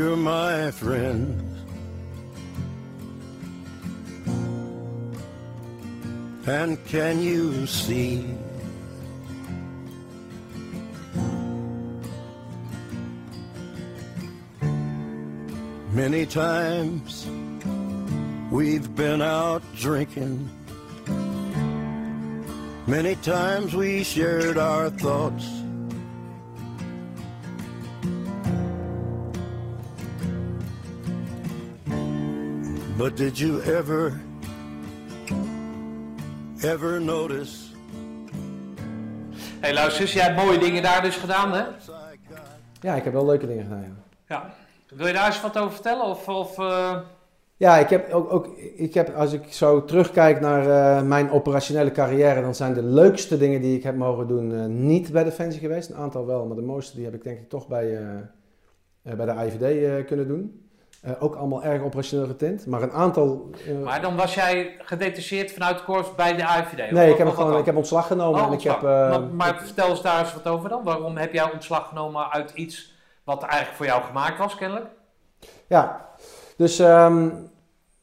You're 0.01 0.16
my 0.16 0.70
friend. 0.70 1.28
And 6.46 6.82
can 6.86 7.20
you 7.20 7.66
see? 7.66 8.24
Many 15.92 16.24
times 16.24 17.26
we've 18.51 18.96
been 18.96 19.20
out 19.20 19.62
drinking. 19.76 20.48
Many 22.86 23.16
times 23.16 23.74
we 23.74 24.03
shared 24.03 24.57
our 24.57 24.88
thoughts. 24.88 25.59
But 33.01 33.16
did 33.16 33.38
you 33.38 33.62
ever, 33.62 34.20
ever 36.62 37.01
notice? 37.01 37.72
hey, 39.61 39.74
luister 39.74 40.01
eens, 40.01 40.12
jij 40.12 40.24
hebt 40.24 40.44
mooie 40.44 40.59
dingen 40.59 40.82
daar 40.82 41.03
dus 41.03 41.16
gedaan, 41.16 41.53
hè? 41.53 41.64
Ja, 42.80 42.94
ik 42.94 43.05
heb 43.05 43.12
wel 43.12 43.26
leuke 43.26 43.46
dingen 43.46 43.62
gedaan. 43.62 43.82
Ja. 43.82 43.94
Ja. 44.26 44.55
Wil 44.96 45.07
je 45.07 45.12
daar 45.12 45.26
eens 45.26 45.40
wat 45.40 45.59
over 45.59 45.72
vertellen? 45.72 46.05
Of, 46.05 46.28
of 46.28 46.59
eh, 46.59 46.98
Ja, 47.57 47.78
ik 47.78 47.90
heb 47.90 48.12
ook, 48.12 48.32
ook 48.32 48.46
ik 48.76 48.94
heb, 48.94 49.14
als 49.14 49.32
ik 49.32 49.53
zo 49.53 49.84
terugkijk 49.84 50.40
naar 50.40 50.96
eh, 50.96 51.03
mijn 51.03 51.30
operationele 51.30 51.92
carrière, 51.92 52.40
dan 52.40 52.55
zijn 52.55 52.74
de 52.74 52.82
leukste 52.82 53.38
dingen 53.38 53.61
die 53.61 53.76
ik 53.76 53.82
heb 53.82 53.96
mogen 53.96 54.26
doen 54.26 54.55
eh, 54.55 54.66
niet 54.66 55.12
bij 55.12 55.24
Defensie 55.24 55.61
geweest. 55.61 55.90
Een 55.90 55.96
aantal 55.96 56.26
wel, 56.26 56.46
maar 56.46 56.57
de 56.57 56.62
mooiste 56.62 56.96
die 56.96 57.05
heb 57.05 57.14
ik 57.14 57.24
denk 57.24 57.38
ik 57.38 57.48
toch 57.48 57.68
bij, 57.68 57.96
eh, 57.96 58.16
eh, 59.03 59.14
bij 59.14 59.26
de 59.26 59.44
IVD 59.46 59.62
eh, 59.62 60.07
kunnen 60.07 60.28
doen. 60.28 60.69
Eh, 61.01 61.11
ook 61.18 61.34
allemaal 61.34 61.62
erg 61.62 61.82
operationeel 61.82 62.26
getint, 62.26 62.66
maar 62.66 62.82
een 62.82 62.92
aantal... 62.92 63.51
eh, 63.66 63.78
Maar 63.78 64.01
dan 64.01 64.16
was 64.16 64.34
jij 64.34 64.74
gedetacheerd 64.78 65.53
vanuit 65.53 65.78
de 65.78 65.84
korps 65.84 66.14
bij 66.14 66.36
de 66.36 66.46
AIVD? 66.46 66.80
of 66.84 66.90
nee, 66.90 67.11
ik 67.11 67.16
heb, 67.18 67.28
gewoon, 67.28 67.51
dan? 67.51 67.59
ik 67.59 67.64
heb 67.66 67.76
ontslag 67.76 68.07
genomen 68.07 68.40
Oh, 68.40 68.46
en 68.46 68.53
ik 68.53 68.62
heb... 68.62 68.76
eh, 68.76 68.82
maar, 68.82 69.22
maar 69.22 69.61
vertel 69.64 69.88
eens 69.88 70.03
daar 70.03 70.20
eens 70.20 70.34
wat 70.34 70.46
over 70.46 70.68
dan. 70.68 70.82
Waarom 70.82 71.16
heb 71.16 71.32
jij 71.32 71.53
ontslag 71.53 71.88
genomen 71.88 72.30
uit 72.32 72.51
iets 72.55 72.94
wat 73.24 73.42
eigenlijk 73.42 73.76
voor 73.76 73.86
jou 73.86 74.03
gemaakt 74.03 74.38
was, 74.38 74.55
kennelijk? 74.55 74.86
Ja, 75.66 76.09
dus 76.57 76.78
ehm, 76.78 77.28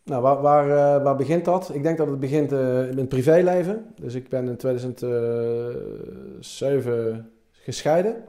nou, 0.03 0.21
waar, 0.21 0.41
waar, 0.41 0.69
eh, 0.69 1.03
waar 1.03 1.15
begint 1.15 1.45
dat? 1.45 1.69
Ik 1.73 1.83
denk 1.83 1.97
dat 1.97 2.07
het 2.07 2.19
begint 2.19 2.51
eh, 2.51 2.89
in 2.89 2.97
het 2.97 3.09
privéleven. 3.09 3.93
Dus 3.99 4.13
ik 4.13 4.29
ben 4.29 4.47
in 4.47 4.57
2007 4.57 7.31
gescheiden. 7.51 8.23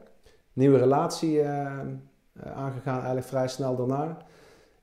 nieuwe 0.53 0.79
relatie 0.79 1.41
eh, 1.41 1.66
eh, 1.66 1.73
aangegaan, 2.57 2.97
eigenlijk 2.97 3.27
vrij 3.27 3.49
snel 3.49 3.77
daarna. 3.77 4.16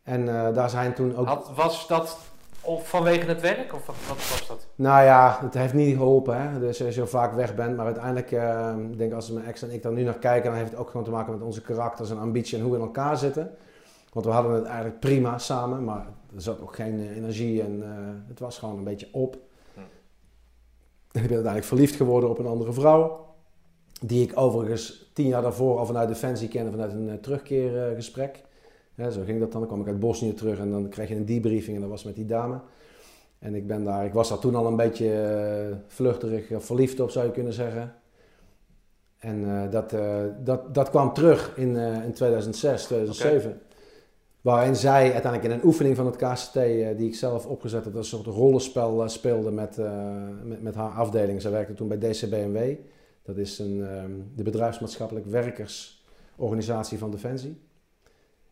En 0.05 0.27
eh, 0.27 0.53
daar 0.53 0.69
zijn 0.69 0.93
toen 0.93 1.15
ook... 1.15 1.27
Had, 1.27 1.51
was 1.55 1.87
dat 1.87 2.17
of 2.61 2.89
vanwege 2.89 3.27
het 3.27 3.41
werk? 3.41 3.73
Of 3.73 3.85
wat, 3.85 3.95
wat 4.07 4.29
was 4.29 4.47
dat? 4.47 4.67
Nou 4.75 5.03
ja, 5.03 5.39
het 5.41 5.53
heeft 5.53 5.73
niet 5.73 5.95
geholpen. 5.95 6.41
Hè? 6.41 6.59
Dus 6.59 6.83
als 6.83 6.95
je 6.95 7.01
zo 7.01 7.05
vaak 7.05 7.33
weg 7.33 7.55
bent. 7.55 7.75
Maar 7.75 7.85
uiteindelijk, 7.85 8.31
eh, 8.31 8.75
ik 8.91 8.97
denk 8.97 9.13
als 9.13 9.31
mijn 9.31 9.45
ex 9.45 9.61
en 9.61 9.71
ik 9.71 9.83
daar 9.83 9.91
nu 9.91 10.03
naar 10.03 10.19
kijken, 10.19 10.49
dan 10.49 10.59
heeft 10.59 10.71
het 10.71 10.79
ook 10.79 10.89
gewoon 10.89 11.05
te 11.05 11.11
maken 11.11 11.33
met 11.33 11.41
onze 11.41 11.61
karakters 11.61 12.09
en 12.09 12.19
ambitie 12.19 12.57
en 12.57 12.63
hoe 12.63 12.71
we 12.71 12.77
in 12.77 12.83
elkaar 12.83 13.17
zitten. 13.17 13.51
Want 14.13 14.25
we 14.25 14.31
hadden 14.31 14.51
het 14.51 14.65
eigenlijk 14.65 14.99
prima 14.99 15.37
samen, 15.37 15.83
maar 15.83 16.07
er 16.35 16.41
zat 16.41 16.61
ook 16.61 16.75
geen 16.75 16.99
eh, 16.99 17.15
energie 17.15 17.61
en 17.61 17.83
het 18.27 18.39
was 18.39 18.57
gewoon 18.57 18.77
een 18.77 18.83
beetje 18.83 19.09
op. 19.11 19.37
Hm. 19.73 19.79
En 19.79 19.85
ik 21.07 21.11
ben 21.11 21.21
uiteindelijk 21.21 21.65
verliefd 21.65 21.95
geworden 21.95 22.29
op 22.29 22.39
een 22.39 22.47
andere 22.47 22.73
vrouw. 22.73 23.33
Die 24.01 24.23
ik 24.23 24.39
overigens 24.39 25.11
tien 25.13 25.27
jaar 25.27 25.41
daarvoor 25.41 25.77
al 25.77 25.85
vanuit 25.85 26.07
Defensie 26.07 26.47
kende, 26.47 26.71
vanuit 26.71 26.91
een 26.91 27.19
terugkeergesprek. 27.21 28.43
Ja, 28.95 29.09
zo 29.09 29.23
ging 29.23 29.39
dat 29.39 29.51
dan. 29.51 29.61
Dan 29.61 29.69
kwam 29.69 29.81
ik 29.81 29.87
uit 29.87 29.99
Bosnië 29.99 30.33
terug 30.33 30.59
en 30.59 30.71
dan 30.71 30.89
kreeg 30.89 31.09
je 31.09 31.15
een 31.15 31.25
debriefing 31.25 31.75
en 31.75 31.81
dat 31.81 31.89
was 31.89 32.03
met 32.03 32.15
die 32.15 32.25
dame. 32.25 32.59
En 33.39 33.55
ik, 33.55 33.67
ben 33.67 33.83
daar, 33.83 34.05
ik 34.05 34.13
was 34.13 34.29
daar 34.29 34.39
toen 34.39 34.55
al 34.55 34.67
een 34.67 34.75
beetje 34.75 35.21
eh, 35.21 35.77
vluchterig, 35.87 36.51
of 36.51 36.65
verliefd 36.65 36.99
op 36.99 37.09
zou 37.09 37.25
je 37.25 37.31
kunnen 37.31 37.53
zeggen. 37.53 37.93
En 39.17 39.63
eh, 39.63 39.71
dat, 39.71 39.93
eh, 39.93 40.23
dat, 40.43 40.73
dat 40.73 40.89
kwam 40.89 41.13
terug 41.13 41.57
in, 41.57 41.77
eh, 41.77 42.03
in 42.03 42.13
2006, 42.13 42.83
2007. 42.83 43.61
Waarin 44.45 44.75
zij 44.75 45.13
uiteindelijk 45.13 45.43
in 45.43 45.59
een 45.59 45.65
oefening 45.65 45.95
van 45.95 46.05
het 46.05 46.15
KCT, 46.15 46.55
eh, 46.55 46.97
die 46.97 47.07
ik 47.07 47.15
zelf 47.15 47.45
opgezet 47.45 47.83
had, 47.83 47.95
een 47.95 48.03
soort 48.03 48.25
rollenspel 48.25 49.03
eh, 49.03 49.07
speelde 49.07 49.51
met, 49.51 49.77
eh, 49.77 50.27
met, 50.43 50.61
met 50.61 50.75
haar 50.75 50.89
afdeling. 50.89 51.41
Zij 51.41 51.51
werkte 51.51 51.73
toen 51.73 51.87
bij 51.87 51.97
DCBMW. 51.97 52.75
Dat 53.23 53.37
is 53.37 53.59
een, 53.59 53.87
ehm, 53.87 54.11
de 54.35 54.43
bedrijfsmaatschappelijk 54.43 55.25
werkersorganisatie 55.25 56.97
van 56.97 57.11
Defensie. 57.11 57.61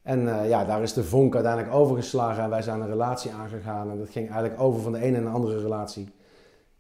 En 0.04 0.40
eh, 0.40 0.50
ja, 0.50 0.66
daar 0.66 0.82
is 0.82 0.94
de 0.94 1.04
vonk 1.04 1.34
uiteindelijk 1.34 1.74
overgeslagen 1.74 2.44
en 2.44 2.50
wij 2.50 2.62
zijn 2.62 2.82
een 2.82 2.88
relatie 2.88 3.32
aangegaan. 3.32 3.90
En 3.90 3.98
dat 3.98 4.10
ging 4.10 4.30
eigenlijk 4.30 4.62
over 4.62 4.82
van 4.82 4.92
de 4.92 5.00
ene 5.00 5.18
en 5.18 5.24
de 5.24 5.30
andere 5.30 5.62
relatie. 5.62 6.14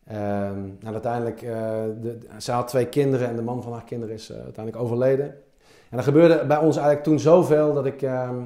Ehm 0.05 0.69
en 0.83 0.93
uiteindelijk, 0.93 1.41
eh 1.41 1.51
de, 2.01 2.17
ze 2.37 2.51
had 2.51 2.67
twee 2.67 2.85
kinderen 2.85 3.27
en 3.27 3.35
de 3.35 3.41
man 3.41 3.63
van 3.63 3.71
haar 3.71 3.83
kinderen 3.83 4.15
is 4.15 4.29
eh, 4.29 4.35
uiteindelijk 4.35 4.83
overleden. 4.83 5.25
En 5.89 5.97
er 5.97 6.03
gebeurde 6.03 6.45
bij 6.45 6.57
ons 6.57 6.75
eigenlijk 6.75 7.05
toen 7.05 7.19
zoveel 7.19 7.73
dat 7.73 7.85
ik... 7.85 8.01
ehm, 8.01 8.41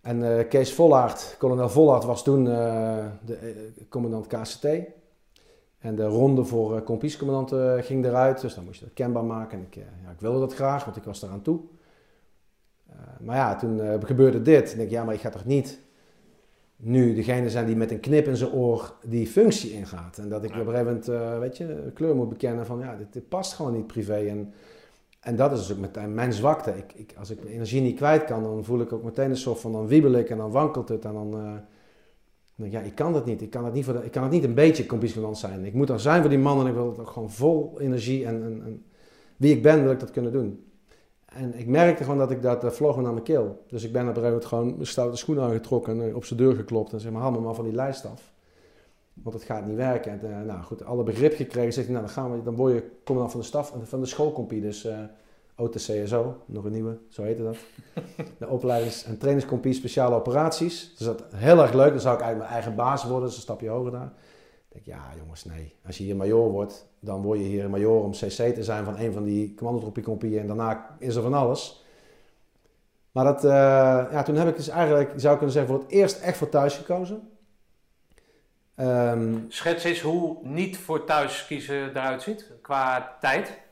en 0.00 0.48
Kees 0.48 0.74
Vollaert, 0.74 1.36
kolonel 1.38 1.68
Vollaert, 1.68 2.04
was 2.04 2.24
toen 2.24 2.44
de 2.44 3.86
commandant 3.88 4.26
KCT. 4.26 4.66
En 5.84 5.94
de 5.94 6.06
ronde 6.06 6.44
voor 6.44 6.82
uh, 6.88 7.82
ging 7.82 8.04
eruit, 8.04 8.40
dus 8.40 8.54
dan 8.54 8.64
moest 8.64 8.78
je 8.78 8.84
dat 8.84 8.94
kenbaar 8.94 9.24
maken. 9.24 9.58
En 9.58 9.64
ik, 9.64 9.74
ja, 9.74 10.10
ik 10.10 10.20
wilde 10.20 10.38
dat 10.38 10.54
graag, 10.54 10.84
want 10.84 10.96
ik 10.96 11.04
was 11.04 11.22
eraan 11.22 11.42
toe. 11.42 11.60
Eh, 12.94 13.00
maar 13.20 13.36
ja, 13.36 13.56
toen 13.56 13.80
eh, 13.80 13.94
gebeurde 14.00 14.42
dit. 14.42 14.70
Ik 14.70 14.76
denk, 14.76 14.90
ja, 14.90 15.04
maar 15.04 15.14
ik 15.14 15.20
ga 15.20 15.30
toch 15.30 15.44
niet 15.44 15.82
nu 16.76 17.14
degene 17.14 17.50
zijn 17.50 17.66
die 17.66 17.76
met 17.76 17.90
een 17.90 18.00
knip 18.00 18.26
in 18.26 18.36
zijn 18.36 18.52
oor 18.52 18.94
die 19.02 19.26
functie 19.26 19.72
ingaat. 19.72 20.18
En 20.18 20.28
dat 20.28 20.44
ik 20.44 20.54
Ja. 20.54 20.60
op 20.60 20.66
een 20.66 20.72
gegeven 20.72 20.92
moment, 20.92 21.08
eh, 21.08 21.38
weet 21.38 21.56
je, 21.56 21.90
kleur 21.94 22.14
moet 22.16 22.28
bekennen 22.28 22.66
van, 22.66 22.78
ja, 22.78 22.96
dit, 22.96 23.12
dit 23.12 23.28
past 23.28 23.52
gewoon 23.52 23.72
niet 23.72 23.86
privé. 23.86 24.14
En, 24.14 24.52
en 25.20 25.36
dat 25.36 25.52
is 25.52 25.58
dus 25.58 25.72
ook 25.72 25.78
meteen 25.82 26.14
mijn 26.14 26.32
zwakte. 26.32 26.70
Ik, 26.76 26.92
ik, 26.94 27.14
als 27.18 27.30
ik 27.30 27.42
mijn 27.42 27.54
energie 27.54 27.80
niet 27.80 27.96
kwijt 27.96 28.24
kan, 28.24 28.42
dan 28.42 28.64
voel 28.64 28.80
ik 28.80 28.92
ook 28.92 29.02
meteen 29.04 29.30
een 29.30 29.36
soort 29.36 29.60
van, 29.60 29.72
dan 29.72 29.86
wiebel 29.86 30.12
ik 30.12 30.30
en 30.30 30.36
dan 30.36 30.50
wankelt 30.50 30.88
het. 30.88 31.04
En 31.04 31.12
dan, 31.12 31.26
eh, 31.34 31.42
dan 31.42 31.62
denk 32.54 32.72
ik, 32.72 32.80
ja, 32.80 32.86
ik 32.86 32.94
kan 32.94 33.12
dat 33.12 33.26
niet. 33.26 33.42
Ik 33.42 33.50
kan 33.50 33.64
het 33.64 33.74
niet, 33.74 33.84
voor 33.84 33.94
de, 33.94 34.04
ik 34.04 34.10
kan 34.10 34.22
het 34.22 34.32
niet 34.32 34.44
een 34.44 34.54
beetje 34.54 34.86
kompiescommandant 34.86 35.40
zijn. 35.40 35.64
Ik 35.64 35.74
moet 35.74 35.88
er 35.88 36.00
zijn 36.00 36.20
voor 36.20 36.30
die 36.30 36.38
man 36.38 36.60
en 36.60 36.66
ik 36.66 36.74
wil 36.74 36.86
het 36.90 36.98
ook 36.98 37.10
gewoon 37.10 37.30
vol 37.30 37.80
energie 37.80 38.26
en, 38.26 38.42
en, 38.42 38.62
en 38.64 38.84
wie 39.36 39.54
ik 39.54 39.62
ben, 39.62 39.82
wil 39.82 39.92
ik 39.92 40.00
dat 40.00 40.10
kunnen 40.10 40.32
doen. 40.32 40.64
En 41.34 41.58
ik 41.58 41.66
merkte 41.66 42.02
gewoon 42.02 42.18
dat 42.18 42.30
ik 42.30 42.42
dat 42.42 42.60
dat 42.60 42.76
vloog 42.76 42.96
me 42.96 43.02
naar 43.02 43.12
mijn 43.12 43.24
keel. 43.24 43.62
Dus 43.68 43.84
ik 43.84 43.92
ben 43.92 44.02
op 44.02 44.08
een 44.08 44.14
gegeven 44.14 44.32
moment 44.32 44.48
gewoon 44.48 44.74
mijn 44.74 44.86
stoute 44.86 45.16
schoenen 45.16 45.44
aangetrokken 45.44 46.00
en 46.00 46.08
eh, 46.08 46.16
op 46.16 46.24
zijn 46.24 46.38
deur 46.38 46.54
geklopt 46.54 46.92
en 46.92 47.00
zeg 47.00 47.12
maar, 47.12 47.22
haal 47.22 47.30
me 47.30 47.40
maar 47.40 47.54
van 47.54 47.64
die 47.64 47.74
lijst 47.74 48.04
af. 48.04 48.32
Want 49.12 49.34
het 49.34 49.44
gaat 49.44 49.66
niet 49.66 49.76
werken. 49.76 50.12
En, 50.12 50.32
eh, 50.32 50.46
nou 50.46 50.62
goed, 50.62 50.84
alle 50.84 51.02
begrip 51.02 51.34
gekregen. 51.34 51.72
Zegt 51.72 51.86
hij, 51.86 51.96
nou 51.96 52.06
dan 52.06 52.14
gaan 52.14 52.32
we, 52.32 52.42
dan 52.42 52.54
word 52.54 52.74
je 52.74 52.90
commandant 53.04 53.32
van 53.32 53.40
de 53.40 53.46
staf, 53.46 53.74
van 53.82 54.00
de 54.00 54.06
schoolcompie. 54.06 54.60
Dus 54.60 54.84
eh 54.84 54.98
OTCSO, 55.56 56.36
nog 56.46 56.64
een 56.64 56.72
nieuwe, 56.72 56.98
zo 57.08 57.22
heette 57.22 57.42
dat. 57.42 57.56
De 58.38 58.48
opleidings- 58.48 59.04
en 59.04 59.18
trainingscompie 59.18 59.72
speciale 59.72 60.14
operaties. 60.14 60.94
Dus 60.96 61.06
dat 61.06 61.24
heel 61.34 61.62
erg 61.62 61.72
leuk. 61.72 61.90
Dan 61.90 62.00
zou 62.00 62.14
ik 62.14 62.20
eigenlijk 62.20 62.38
mijn 62.38 62.62
eigen 62.62 62.74
baas 62.74 63.04
worden, 63.04 63.26
dus 63.26 63.36
een 63.36 63.42
stapje 63.42 63.68
hoger 63.68 63.92
daar. 63.92 64.12
Denk, 64.74 64.86
ja 64.86 65.12
jongens, 65.18 65.44
nee. 65.44 65.74
Als 65.86 65.98
je 65.98 66.04
hier 66.04 66.16
major 66.16 66.50
wordt, 66.50 66.86
dan 67.00 67.22
word 67.22 67.38
je 67.38 67.44
hier 67.44 67.70
major 67.70 68.02
om 68.02 68.10
CC 68.10 68.54
te 68.54 68.62
zijn 68.62 68.84
van 68.84 68.98
een 68.98 69.12
van 69.12 69.24
die 69.24 69.54
commandotroepiecompieën. 69.54 70.40
En 70.40 70.46
daarna 70.46 70.96
is 70.98 71.16
er 71.16 71.22
van 71.22 71.34
alles. 71.34 71.84
Maar 73.12 73.24
dat, 73.24 73.44
eh, 73.44 73.50
ja, 74.10 74.22
toen 74.22 74.34
heb 74.34 74.48
ik 74.48 74.56
dus 74.56 74.68
eigenlijk, 74.68 75.12
zou 75.16 75.32
ik 75.32 75.38
kunnen 75.38 75.56
zeggen, 75.56 75.74
voor 75.74 75.82
het 75.82 75.92
eerst 75.92 76.20
echt 76.20 76.36
voor 76.36 76.48
thuis 76.48 76.76
gekozen. 76.76 77.28
Ehm, 78.74 79.34
Schets 79.48 79.84
eens 79.84 80.00
hoe 80.00 80.36
niet 80.42 80.78
voor 80.78 81.04
thuis 81.04 81.46
kiezen 81.46 81.88
eruit 81.88 82.22
ziet 82.22 82.52
qua 82.62 83.16
tijd. 83.20 83.62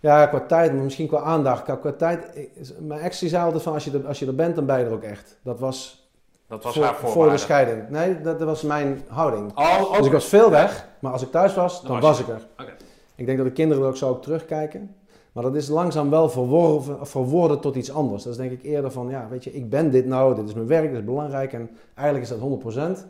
ja, 0.00 0.26
qua 0.26 0.40
tijd, 0.40 0.72
maar 0.72 0.84
misschien 0.84 1.08
qua 1.08 1.20
aandacht. 1.20 1.62
Qua, 1.62 1.76
qua 1.76 1.92
tijd, 1.92 2.48
mijn 2.80 3.00
ex 3.00 3.18
zei 3.18 3.44
altijd 3.44 3.62
van, 3.62 3.72
als 3.72 3.84
je, 3.84 3.90
er, 3.98 4.06
als 4.06 4.18
je 4.18 4.26
er 4.26 4.34
bent, 4.34 4.54
dan 4.54 4.66
ben 4.66 4.78
je 4.78 4.84
er 4.84 4.92
ook 4.92 5.02
echt. 5.02 5.38
Dat 5.42 5.60
was, 5.60 6.07
Dat 6.48 6.62
was 6.62 6.74
voor, 6.74 6.84
haar 6.84 6.94
voor 6.94 7.08
voorwaarde. 7.08 7.36
de 7.36 7.42
scheiding. 7.42 7.88
Nee, 7.88 8.20
dat, 8.20 8.38
dat 8.38 8.48
was 8.48 8.62
mijn 8.62 9.02
houding. 9.08 9.56
Oh, 9.56 9.82
ook. 9.82 9.96
Dus 9.96 10.06
ik 10.06 10.12
was 10.12 10.24
veel 10.24 10.50
weg, 10.50 10.88
maar 10.98 11.12
als 11.12 11.22
ik 11.22 11.30
thuis 11.30 11.54
was, 11.54 11.80
dan 11.80 11.90
Dan 11.90 12.00
was 12.00 12.18
was 12.18 12.28
ik 12.28 12.34
er. 12.34 12.66
Ik 13.14 13.26
denk 13.26 13.38
dat 13.38 13.46
de 13.46 13.52
kinderen 13.52 13.82
er 13.82 13.88
ook 13.88 13.96
zo 13.96 14.10
op 14.10 14.22
terugkijken. 14.22 14.96
Maar 15.32 15.42
dat 15.42 15.54
is 15.54 15.68
langzaam 15.68 16.10
wel 16.10 16.28
verworven, 16.28 17.06
verworden 17.06 17.60
tot 17.60 17.76
iets 17.76 17.92
anders. 17.92 18.22
Dat 18.22 18.32
is 18.32 18.38
denk 18.38 18.50
ik 18.50 18.62
eerder 18.62 18.90
van, 18.90 19.08
ja, 19.08 19.28
weet 19.28 19.44
je, 19.44 19.52
ik 19.52 19.70
ben 19.70 19.90
dit 19.90 20.06
nou, 20.06 20.34
dit 20.34 20.48
is 20.48 20.54
mijn 20.54 20.66
werk, 20.66 20.88
dit 20.88 20.98
is 20.98 21.04
belangrijk 21.04 21.52
en 21.52 21.70
eigenlijk 21.94 22.30
is 22.30 22.38
dat 22.38 22.98
100%. 22.98 23.06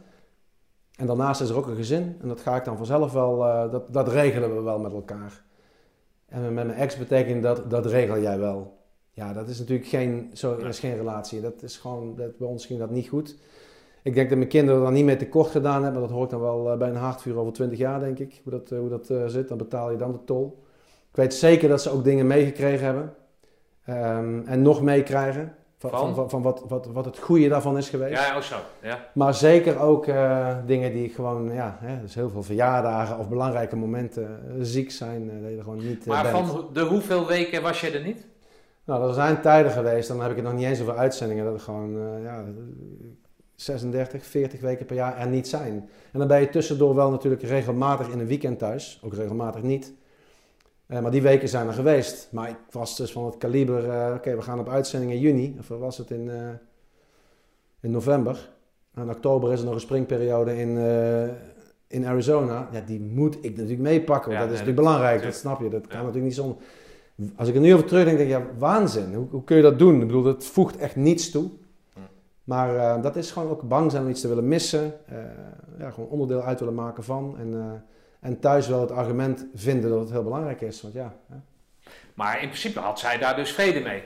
En 0.96 1.06
daarnaast 1.06 1.40
is 1.40 1.48
er 1.48 1.56
ook 1.56 1.66
een 1.66 1.76
gezin 1.76 2.16
en 2.22 2.28
dat 2.28 2.40
ga 2.40 2.56
ik 2.56 2.64
dan 2.64 2.76
vanzelf 2.76 3.12
wel, 3.12 3.46
eh, 3.46 3.70
dat, 3.70 3.92
dat 3.92 4.08
regelen 4.08 4.54
we 4.54 4.60
wel 4.60 4.78
met 4.78 4.92
elkaar. 4.92 5.42
En 6.28 6.42
met 6.42 6.52
mijn 6.52 6.70
ex 6.70 6.96
betekent 6.96 7.42
dat, 7.42 7.70
dat 7.70 7.86
regel 7.86 8.20
jij 8.20 8.38
wel. 8.38 8.77
Ja, 9.18 9.32
dat 9.32 9.48
is 9.48 9.58
natuurlijk 9.58 9.88
geen, 9.88 10.30
zo, 10.32 10.56
dat 10.56 10.66
is 10.66 10.78
geen 10.78 10.96
relatie. 10.96 11.40
Dat 11.40 11.62
is 11.62 11.76
gewoon, 11.76 12.14
dat, 12.16 12.38
bij 12.38 12.48
ons 12.48 12.66
ging 12.66 12.78
dat 12.78 12.90
niet 12.90 13.08
goed. 13.08 13.36
Ik 14.02 14.14
denk 14.14 14.28
dat 14.28 14.38
mijn 14.38 14.50
kinderen 14.50 14.82
dan 14.82 14.92
niet 14.92 15.04
meer 15.04 15.18
tekort 15.18 15.50
gedaan 15.50 15.82
hebben, 15.82 15.92
maar 15.92 16.00
dat 16.00 16.10
hoor 16.10 16.24
ik 16.24 16.30
dan 16.30 16.40
wel 16.40 16.70
eh, 16.70 16.78
bij 16.78 16.88
een 16.88 16.96
hartvuur 16.96 17.36
over 17.36 17.52
20 17.52 17.78
jaar, 17.78 18.00
denk 18.00 18.18
ik, 18.18 18.40
hoe 18.42 18.52
dat, 18.52 18.70
eh, 18.70 18.78
hoe 18.78 18.88
dat 18.88 19.10
eh, 19.10 19.26
zit. 19.26 19.48
Dan 19.48 19.58
betaal 19.58 19.90
je 19.90 19.96
dan 19.96 20.12
de 20.12 20.24
tol. 20.24 20.62
Ik 21.10 21.16
weet 21.16 21.34
zeker 21.34 21.68
dat 21.68 21.82
ze 21.82 21.90
ook 21.90 22.04
dingen 22.04 22.26
meegekregen 22.26 22.84
hebben. 22.84 23.14
Ehm, 23.84 24.40
en 24.46 24.62
nog 24.62 24.82
meekrijgen. 24.82 25.54
Van, 25.78 25.90
Van? 25.90 26.14
van, 26.14 26.30
van, 26.30 26.42
wat, 26.42 26.64
wat, 26.68 26.86
wat 26.86 27.04
het 27.04 27.18
goede 27.18 27.48
daarvan 27.48 27.76
is 27.76 27.88
geweest. 27.88 28.26
Ja, 28.26 28.36
oh 28.36 28.42
zo. 28.42 28.56
Ja. 28.82 29.10
Maar 29.14 29.34
zeker 29.34 29.78
ook 29.80 30.06
dingen 30.66 30.92
die 30.92 31.08
gewoon, 31.08 31.52
ja, 31.52 31.78
hè, 31.80 32.00
dus 32.00 32.14
heel 32.14 32.30
veel 32.30 32.42
verjaardagen 32.42 33.18
of 33.18 33.28
belangrijke 33.28 33.76
momenten 33.76 34.40
ziek 34.60 34.90
zijn, 34.90 35.26
dat 35.42 35.50
je 35.50 35.56
er 35.56 35.62
gewoon 35.62 35.86
niet 35.86 36.06
Maar 36.06 36.22
bent. 36.22 36.36
van 36.48 36.68
de 36.72 36.80
hoeveel 36.80 37.26
weken 37.26 37.62
was 37.62 37.80
je 37.80 37.90
er 37.90 38.02
niet? 38.02 38.26
Nou, 38.88 39.08
er 39.08 39.14
zijn 39.14 39.40
tijden 39.40 39.72
geweest, 39.72 40.08
dan 40.08 40.20
heb 40.20 40.30
ik 40.30 40.36
het 40.36 40.44
nog 40.44 40.54
niet 40.54 40.64
eens 40.64 40.80
over 40.80 40.96
uitzendingen, 40.96 41.44
dat 41.44 41.54
er 41.54 41.60
gewoon 41.60 41.96
eh, 41.96 42.22
ja, 42.22 42.44
36, 43.54 44.26
40 44.26 44.60
weken 44.60 44.86
per 44.86 44.96
jaar 44.96 45.18
er 45.18 45.28
niet 45.28 45.48
zijn. 45.48 45.88
En 46.12 46.18
dan 46.18 46.28
ben 46.28 46.40
je 46.40 46.48
tussendoor 46.48 46.94
wel 46.94 47.10
natuurlijk 47.10 47.42
regelmatig 47.42 48.08
in 48.08 48.18
een 48.18 48.26
weekend 48.26 48.58
thuis, 48.58 49.00
ook 49.04 49.14
regelmatig 49.14 49.62
niet. 49.62 49.92
Eh, 50.86 51.00
maar 51.00 51.10
die 51.10 51.22
weken 51.22 51.48
zijn 51.48 51.66
er 51.66 51.72
geweest. 51.72 52.28
Maar 52.30 52.48
ik 52.48 52.56
was 52.70 52.96
dus 52.96 53.12
van 53.12 53.24
het 53.24 53.36
kaliber, 53.36 53.90
eh, 53.90 54.14
oké, 54.14 54.36
we 54.36 54.42
gaan 54.42 54.58
op 54.58 54.68
uitzending 54.68 55.12
in 55.12 55.18
juni, 55.18 55.56
of 55.58 55.68
was 55.68 55.98
het 55.98 56.10
in, 56.10 56.30
in 57.80 57.90
november. 57.90 58.50
En 58.94 59.10
oktober 59.10 59.52
is 59.52 59.58
er 59.58 59.64
nog 59.64 59.74
een 59.74 59.80
springperiode 59.80 60.58
in, 60.58 60.78
in 61.86 62.06
Arizona. 62.06 62.68
Ja, 62.72 62.80
die 62.80 63.00
moet 63.00 63.36
ik 63.44 63.50
natuurlijk 63.56 63.80
meepakken, 63.80 64.30
want 64.30 64.42
Ja, 64.42 64.48
dat 64.48 64.52
is 64.52 64.58
natuurlijk 64.58 64.86
belangrijk, 64.86 65.22
dat 65.22 65.34
snap 65.34 65.60
je. 65.60 65.68
Dat 65.68 65.86
kan 65.86 65.98
Ja. 65.98 66.04
natuurlijk 66.04 66.24
niet 66.24 66.34
zonder... 66.34 66.56
Als 67.36 67.48
ik 67.48 67.54
er 67.54 67.60
nu 67.60 67.74
over 67.74 67.86
terugdenk, 67.86 68.18
denk 68.18 68.30
ik, 68.30 68.36
ja, 68.36 68.46
waanzin. 68.58 69.14
Hoe, 69.14 69.26
hoe 69.30 69.44
kun 69.44 69.56
je 69.56 69.62
dat 69.62 69.78
doen? 69.78 69.94
Ik 70.00 70.06
bedoel, 70.06 70.22
dat 70.22 70.44
voegt 70.44 70.76
echt 70.76 70.96
niets 70.96 71.30
toe. 71.30 71.50
Maar 72.44 72.76
eh, 72.76 73.02
dat 73.02 73.16
is 73.16 73.30
gewoon 73.30 73.50
ook 73.50 73.62
bang 73.62 73.90
zijn 73.90 74.02
om 74.02 74.08
iets 74.08 74.20
te 74.20 74.28
willen 74.28 74.48
missen. 74.48 74.94
eh, 75.06 75.18
ja, 75.78 75.90
gewoon 75.90 76.08
onderdeel 76.08 76.42
uit 76.42 76.58
willen 76.58 76.74
maken 76.74 77.04
van. 77.04 77.36
En, 77.38 77.54
eh, 77.54 78.28
en 78.28 78.40
thuis 78.40 78.68
wel 78.68 78.80
het 78.80 78.90
argument 78.90 79.46
vinden 79.54 79.90
dat 79.90 80.00
het 80.00 80.10
heel 80.10 80.22
belangrijk 80.22 80.60
is. 80.60 80.82
Want 80.82 80.94
ja, 80.94 81.14
hè. 81.28 81.36
Maar 82.14 82.42
in 82.42 82.48
principe 82.48 82.80
had 82.80 82.98
zij 82.98 83.18
daar 83.18 83.36
dus 83.36 83.52
vrede 83.52 83.80
mee. 83.80 84.02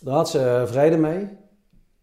daar 0.00 0.14
had 0.14 0.30
ze 0.30 0.62
vrede 0.66 0.96
mee. 0.96 1.28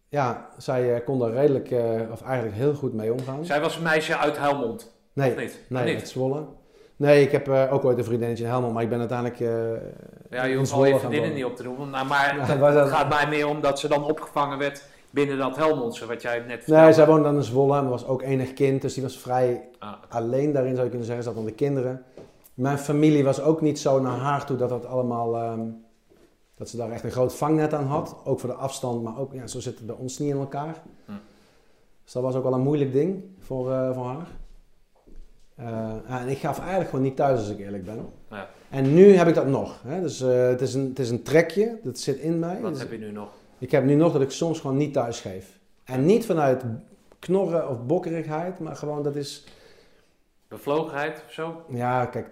Ja, 0.08 0.48
zij 0.58 1.02
kon 1.04 1.18
daar 1.18 1.32
redelijk, 1.32 1.70
of 2.12 2.22
eigenlijk 2.22 2.56
heel 2.56 2.74
goed 2.74 2.94
mee 2.94 3.12
omgaan. 3.12 3.44
Zij 3.44 3.60
was 3.60 3.76
een 3.76 3.82
meisje 3.82 4.16
uit 4.16 4.38
Helmond, 4.38 4.92
nee, 5.12 5.30
of 5.32 5.38
niet? 5.38 5.60
nee, 5.68 5.82
Of 5.82 5.88
uit 5.88 5.96
niet? 5.98 6.08
Zwolle. 6.08 6.44
Nee, 7.00 7.22
ik 7.22 7.32
heb 7.32 7.48
eh, 7.48 7.72
ook 7.72 7.84
ooit 7.84 7.98
een 7.98 8.04
vriendinnetje 8.04 8.44
in 8.44 8.50
Helmond, 8.50 8.72
maar 8.72 8.82
ik 8.82 8.88
ben 8.88 8.98
uiteindelijk... 8.98 9.40
eh, 9.40 9.48
Ja, 10.30 10.44
je 10.44 10.56
hoeft 10.56 10.70
je 10.70 10.98
vriendinnen 10.98 11.34
niet 11.34 11.44
op 11.44 11.56
te 11.56 11.62
noemen. 11.62 11.90
Nou, 11.90 12.06
maar 12.06 12.36
Ja, 12.36 12.72
het 12.72 12.88
gaat 12.88 13.08
mij 13.08 13.28
meer 13.28 13.48
om 13.48 13.60
dat 13.60 13.78
ze 13.78 13.88
dan 13.88 14.04
opgevangen 14.04 14.58
werd 14.58 14.84
binnen 15.10 15.38
dat 15.38 15.56
Helmondse, 15.56 16.06
wat 16.06 16.22
jij 16.22 16.38
net 16.38 16.58
vertelde. 16.58 16.82
Nee, 16.82 16.92
zij 16.92 17.06
woonde 17.06 17.22
dan 17.22 17.36
in 17.36 17.42
Zwolle 17.42 17.78
en 17.78 17.88
was 17.88 18.06
ook 18.06 18.22
enig 18.22 18.52
kind, 18.52 18.82
dus 18.82 18.94
die 18.94 19.02
was 19.02 19.18
vrij 19.18 19.68
Ah, 19.78 19.92
alleen 20.08 20.52
daarin 20.52 20.72
zou 20.72 20.82
je 20.82 20.88
kunnen 20.88 21.06
zeggen. 21.06 21.24
Ze 21.24 21.30
had 21.30 21.38
dan 21.38 21.48
de 21.48 21.54
kinderen. 21.54 22.02
Mijn 22.54 22.78
familie 22.78 23.24
was 23.24 23.40
ook 23.42 23.60
niet 23.60 23.78
zo 23.78 24.00
naar 24.00 24.16
haar 24.18 24.44
toe 24.46 24.56
dat 24.56 24.68
dat 24.68 24.86
allemaal... 24.86 25.36
ehm, 25.36 25.60
dat 26.54 26.68
ze 26.68 26.76
daar 26.76 26.90
echt 26.90 27.04
een 27.04 27.10
groot 27.10 27.34
vangnet 27.34 27.74
aan 27.74 27.86
had. 27.86 28.16
Ook 28.24 28.40
voor 28.40 28.48
de 28.48 28.54
afstand, 28.56 29.02
maar 29.02 29.18
ook... 29.18 29.32
Ja, 29.32 29.46
zo 29.46 29.60
zit 29.60 29.76
het 29.78 29.86
bij 29.86 29.96
ons 29.98 30.18
niet 30.18 30.30
in 30.30 30.38
elkaar. 30.38 30.82
Hm. 31.04 31.12
Dus 32.04 32.12
dat 32.12 32.22
was 32.22 32.34
ook 32.34 32.42
wel 32.42 32.52
een 32.54 32.60
moeilijk 32.60 32.92
ding 32.92 33.22
voor, 33.38 33.72
eh, 33.72 33.92
voor 33.94 34.04
haar. 34.06 34.26
Eh, 35.60 36.20
en 36.20 36.28
ik 36.28 36.38
gaf 36.38 36.58
eigenlijk 36.58 36.90
gewoon 36.90 37.04
niet 37.04 37.16
thuis 37.16 37.38
als 37.38 37.48
ik 37.48 37.58
eerlijk 37.58 37.84
ben. 37.84 38.06
Ja. 38.30 38.48
En 38.70 38.94
nu 38.94 39.12
heb 39.12 39.28
ik 39.28 39.34
dat 39.34 39.46
nog. 39.46 39.82
Hè? 39.86 40.00
Dus 40.00 40.20
eh, 40.20 40.48
het, 40.48 40.60
is 40.60 40.74
een, 40.74 40.88
het 40.88 40.98
is 40.98 41.10
een 41.10 41.22
trekje, 41.22 41.78
dat 41.82 41.98
zit 41.98 42.18
in 42.18 42.38
mij. 42.38 42.60
Wat 42.60 42.72
Dus 42.72 42.80
heb 42.80 42.90
je 42.92 42.98
nu 42.98 43.10
nog? 43.10 43.28
ik 43.58 43.70
heb 43.70 43.84
nu 43.84 43.94
nog 43.94 44.12
dat 44.12 44.22
ik 44.22 44.30
soms 44.30 44.60
gewoon 44.60 44.76
niet 44.76 44.92
thuis 44.92 45.20
geef. 45.20 45.58
En 45.84 46.04
niet 46.06 46.26
vanuit 46.26 46.62
knorren 47.18 47.68
of 47.68 47.86
bokkerigheid, 47.86 48.58
maar 48.58 48.76
gewoon 48.76 49.02
dat 49.02 49.16
is... 49.16 49.44
Bevlogenheid 50.48 51.22
of 51.26 51.32
zo? 51.32 51.62
Ja, 51.68 52.06
kijk, 52.06 52.26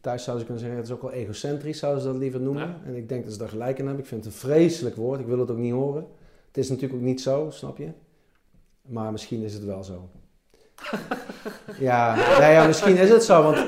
thuis 0.00 0.24
zouden 0.24 0.46
ze 0.46 0.52
kunnen 0.52 0.58
zeggen, 0.58 0.76
het 0.76 0.86
is 0.86 0.94
ook 0.94 1.02
wel 1.02 1.12
egocentrisch, 1.12 1.78
zouden 1.78 2.02
ze 2.02 2.08
dat 2.08 2.16
liever 2.16 2.40
noemen. 2.40 2.68
Ja. 2.68 2.80
En 2.86 2.94
ik 2.96 3.08
denk 3.08 3.24
dat 3.24 3.32
ze 3.32 3.38
daar 3.38 3.48
gelijk 3.48 3.78
in 3.78 3.84
hebben. 3.84 4.02
Ik 4.02 4.08
vind 4.08 4.24
het 4.24 4.32
een 4.32 4.38
vreselijk 4.40 4.96
woord, 4.96 5.20
ik 5.20 5.26
wil 5.26 5.38
het 5.38 5.50
ook 5.50 5.56
niet 5.56 5.72
horen. 5.72 6.06
Het 6.46 6.56
is 6.56 6.68
natuurlijk 6.68 7.00
ook 7.00 7.06
niet 7.06 7.20
zo, 7.20 7.46
snap 7.50 7.78
je? 7.78 7.88
Maar 8.82 9.12
misschien 9.12 9.42
is 9.42 9.54
het 9.54 9.64
wel 9.64 9.84
zo. 9.84 10.08
ja, 11.78 12.14
nou 12.14 12.52
ja, 12.52 12.66
misschien 12.66 12.96
is 12.96 13.08
het 13.08 13.24
zo, 13.24 13.42
want 13.42 13.58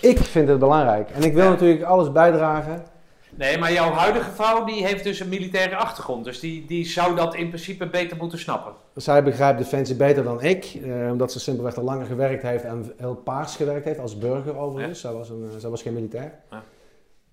ik 0.00 0.18
vind 0.18 0.48
het 0.48 0.58
belangrijk. 0.58 1.10
En 1.10 1.22
ik 1.22 1.34
wil 1.34 1.48
natuurlijk 1.48 1.82
alles 1.82 2.12
bijdragen. 2.12 2.84
Nee, 3.30 3.58
maar 3.58 3.72
jouw 3.72 3.92
huidige 3.92 4.30
vrouw 4.30 4.64
die 4.64 4.86
heeft 4.86 5.04
dus 5.04 5.20
een 5.20 5.28
militaire 5.28 5.76
achtergrond. 5.76 6.24
Dus 6.24 6.40
die, 6.40 6.66
die 6.66 6.86
zou 6.86 7.16
dat 7.16 7.34
in 7.34 7.48
principe 7.48 7.86
beter 7.86 8.16
moeten 8.16 8.38
snappen. 8.38 8.72
Zij 8.94 9.22
begrijpt 9.22 9.58
Defensie 9.58 9.96
beter 9.96 10.24
dan 10.24 10.42
ik, 10.42 10.64
eh, 10.64 11.10
omdat 11.10 11.32
ze 11.32 11.40
simpelweg 11.40 11.76
al 11.76 11.84
langer 11.84 12.06
gewerkt 12.06 12.42
heeft 12.42 12.64
en 12.64 12.92
heel 12.96 13.14
paars 13.14 13.56
gewerkt 13.56 13.84
heeft, 13.84 13.98
als 13.98 14.18
burger 14.18 14.56
overigens. 14.56 15.00
Zij, 15.00 15.12
was 15.12 15.28
een, 15.28 15.48
eh, 15.52 15.58
zij 15.58 15.70
was 15.70 15.82
geen 15.82 15.94
militair. 15.94 16.32
Ja. 16.50 16.62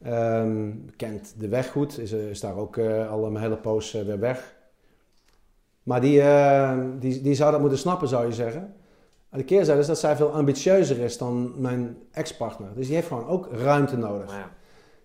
Ehm, 0.04 0.72
kent 0.96 1.34
de 1.38 1.48
weg 1.48 1.72
goed, 1.72 2.00
is, 2.00 2.12
is 2.12 2.40
daar 2.40 2.56
ook 2.56 2.78
eh, 2.78 3.12
al 3.12 3.26
een 3.26 3.38
hele 3.38 3.58
poos 3.58 3.94
eh, 3.94 4.02
weer 4.02 4.20
weg. 4.20 4.56
Maar 5.84 6.02
die, 6.02 6.22
eh, 6.22 6.78
die, 7.00 7.22
die 7.22 7.36
zou 7.36 7.52
dat 7.52 7.60
moeten 7.60 7.78
snappen, 7.78 8.08
zou 8.08 8.26
je 8.26 8.34
zeggen. 8.34 8.76
De 9.30 9.44
keerzijde 9.44 9.82
is 9.82 9.88
dat 9.88 10.00
zij 10.00 10.16
veel 10.16 10.32
ambitieuzer 10.32 10.98
is 11.00 11.18
dan 11.18 11.62
mijn 11.62 11.98
ex-partner. 12.12 12.70
Dus 12.76 12.86
die 12.86 12.96
heeft 12.96 13.08
gewoon 13.08 13.28
ook 13.28 13.48
ruimte 13.52 13.98
nodig. 13.98 14.32
Ja. 14.32 14.50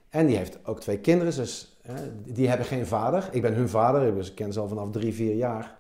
En 0.08 0.26
die 0.26 0.36
heeft 0.36 0.58
ook 0.66 0.80
twee 0.80 0.98
kinderen, 0.98 1.34
dus 1.36 1.78
hè, 1.82 1.94
die 2.24 2.48
hebben 2.48 2.66
geen 2.66 2.86
vader. 2.86 3.28
Ik 3.30 3.42
ben 3.42 3.54
hun 3.54 3.68
vader, 3.68 4.06
ik 4.06 4.14
ben- 4.14 4.26
ik 4.26 4.34
ken 4.34 4.52
ze 4.52 4.60
al 4.60 4.68
vanaf 4.68 4.90
drie, 4.90 5.14
vier 5.14 5.34
jaar. 5.34 5.76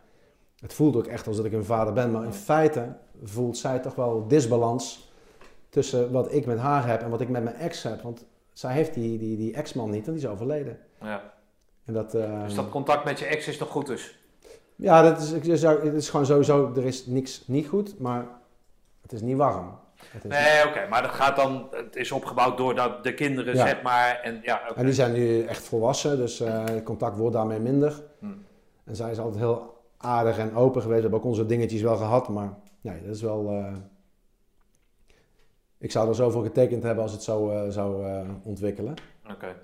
Het 0.60 0.72
voelt 0.72 0.96
ook 0.96 1.06
echt 1.06 1.26
alsof 1.26 1.44
ik 1.44 1.52
hun 1.52 1.64
vader 1.64 1.92
ben, 1.92 2.10
maar 2.10 2.24
in 2.24 2.32
feite 2.32 2.96
voelt 3.22 3.56
zij 3.56 3.78
toch 3.78 3.94
wel 3.94 4.26
disbalans 4.28 5.12
tussen 5.68 6.12
wat 6.12 6.32
ik 6.34 6.46
met 6.46 6.58
haar 6.58 6.86
heb 6.86 7.02
en 7.02 7.10
wat 7.10 7.20
ik 7.20 7.28
met 7.28 7.42
mijn 7.44 7.56
ex 7.56 7.82
heb. 7.82 8.02
Want 8.02 8.24
zij 8.52 8.72
heeft 8.72 8.94
die, 8.94 9.18
die, 9.18 9.36
die 9.36 9.54
ex-man 9.54 9.90
niet 9.90 10.06
en 10.06 10.12
die 10.12 10.22
is 10.22 10.28
overleden. 10.28 10.78
Ja. 11.00 11.32
En 11.84 11.92
dat, 11.92 12.10
Dus 12.10 12.54
dat 12.54 12.68
contact 12.68 13.04
met 13.04 13.18
je 13.18 13.24
ex 13.24 13.48
is 13.48 13.58
nog 13.58 13.68
goed 13.68 13.86
dus? 13.86 14.18
Ja, 14.76 15.02
dat 15.02 15.20
is, 15.20 15.32
ik 15.32 15.56
zou- 15.56 15.84
het 15.84 15.94
is 15.94 16.10
gewoon 16.10 16.26
sowieso, 16.26 16.72
er 16.76 16.84
is 16.84 17.06
niks 17.06 17.46
niet 17.46 17.66
goed, 17.68 17.98
maar 17.98 18.26
het 19.02 19.12
is 19.12 19.20
niet 19.20 19.36
warm. 19.36 19.78
Het 20.06 20.24
is- 20.24 20.30
Nee, 20.30 20.66
oké, 20.68 20.86
maar 20.88 21.02
dat 21.02 21.10
gaat 21.10 21.36
dan, 21.36 21.68
het 21.70 21.96
is 21.96 22.12
opgebouwd 22.12 22.56
door 22.56 22.74
dat 22.74 23.04
de 23.04 23.14
kinderen, 23.14 23.54
Ja. 23.56 23.66
zeg 23.66 23.82
maar. 23.82 24.20
En, 24.22 24.40
ja. 24.42 24.74
En 24.74 24.84
die 24.84 24.94
zijn 24.94 25.12
nu 25.12 25.42
echt 25.44 25.62
volwassen, 25.64 26.16
dus 26.16 26.38
het 26.38 26.82
contact 26.82 27.16
wordt 27.16 27.34
daarmee 27.34 27.58
minder. 27.60 28.02
Hm. 28.18 28.26
En 28.84 28.96
zij 28.96 29.10
is 29.10 29.18
altijd 29.18 29.38
heel 29.38 29.80
aardig 29.96 30.38
en 30.38 30.54
open 30.54 30.82
geweest. 30.82 30.96
We 31.02 31.08
hebben 31.08 31.18
ook 31.20 31.26
onze 31.34 31.46
dingetjes 31.46 31.82
wel 31.82 31.96
gehad, 31.96 32.28
maar 32.28 32.54
nee, 32.80 33.02
dat 33.06 33.14
is 33.14 33.22
wel... 33.22 33.48
eh, 33.50 33.72
Ik 35.78 35.90
zou 35.90 36.08
er 36.08 36.14
zoveel 36.14 36.42
getekend 36.42 36.82
hebben 36.82 37.02
als 37.02 37.12
het 37.12 37.22
zo 37.22 37.66
zou 37.68 38.06
eh, 38.06 38.20
ontwikkelen. 38.42 38.94
Oké. 39.30 39.56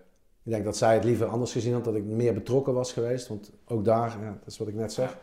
Ik 0.49 0.55
denk 0.55 0.67
dat 0.67 0.77
zij 0.77 0.95
het 0.95 1.05
liever 1.05 1.27
anders 1.27 1.53
gezien 1.53 1.73
had, 1.73 1.85
dat 1.85 1.95
ik 1.95 2.05
meer 2.05 2.35
betrokken 2.35 2.75
was 2.75 2.93
geweest. 2.93 3.29
Want 3.29 3.51
ook 3.67 3.85
daar, 3.85 4.09
ja, 4.21 4.29
dat 4.39 4.47
is 4.47 4.59
wat 4.59 4.69
ik 4.69 4.75
net 4.75 4.93
zeg. 4.93 5.17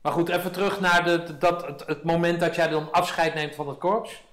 Maar 0.00 0.12
goed, 0.12 0.28
even 0.28 0.52
terug 0.52 0.80
naar 0.80 1.04
de, 1.04 1.38
dat, 1.38 1.66
het, 1.66 1.86
het 1.86 2.02
moment 2.04 2.40
dat 2.40 2.54
jij 2.54 2.68
dan 2.68 2.92
afscheid 2.92 3.34
neemt 3.34 3.54
van 3.54 3.68
het 3.68 3.78
korps. 3.78 4.24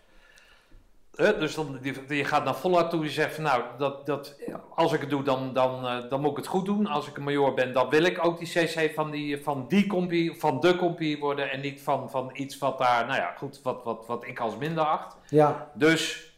Eh, 1.16 1.40
dus 1.40 1.56
dan, 1.56 1.78
die- 1.82 2.16
je 2.16 2.24
gaat 2.26 2.44
naar 2.44 2.56
Vollard 2.56 2.90
toe, 2.90 3.04
je 3.04 3.10
zegt 3.10 3.36
van 3.36 3.44
nou, 3.44 3.64
dat, 3.78 4.06
dat, 4.06 4.36
als 4.76 4.94
ik 4.94 5.02
het 5.02 5.10
doe, 5.10 5.24
dan, 5.24 5.54
dan, 5.54 5.88
eh, 5.88 6.10
dan 6.10 6.22
moet 6.22 6.32
ik 6.32 6.38
het 6.38 6.48
goed 6.48 6.66
doen. 6.66 6.88
Als 6.88 7.08
ik 7.08 7.18
een 7.18 7.24
major 7.24 7.54
ben, 7.54 7.74
dan 7.74 7.90
wil 7.90 8.04
ik 8.04 8.26
ook 8.26 8.40
die 8.40 8.50
CC 8.50 8.92
van 8.94 9.12
die, 9.12 9.44
van 9.44 9.66
die 9.68 9.88
compie, 9.88 10.40
van 10.40 10.60
de 10.60 10.76
compie 10.76 11.20
worden. 11.20 11.52
En 11.52 11.60
niet 11.62 11.82
van, 11.82 12.10
van 12.10 12.30
iets 12.34 12.58
wat 12.58 12.78
daar, 12.78 13.06
nou 13.06 13.18
ja, 13.20 13.34
goed, 13.38 13.60
wat, 13.64 13.84
wat, 13.84 14.06
wat 14.08 14.26
ik 14.28 14.40
als 14.40 14.58
minder 14.58 14.84
acht. 14.84 15.16
Ja, 15.30 15.72
Dus, 15.74 16.34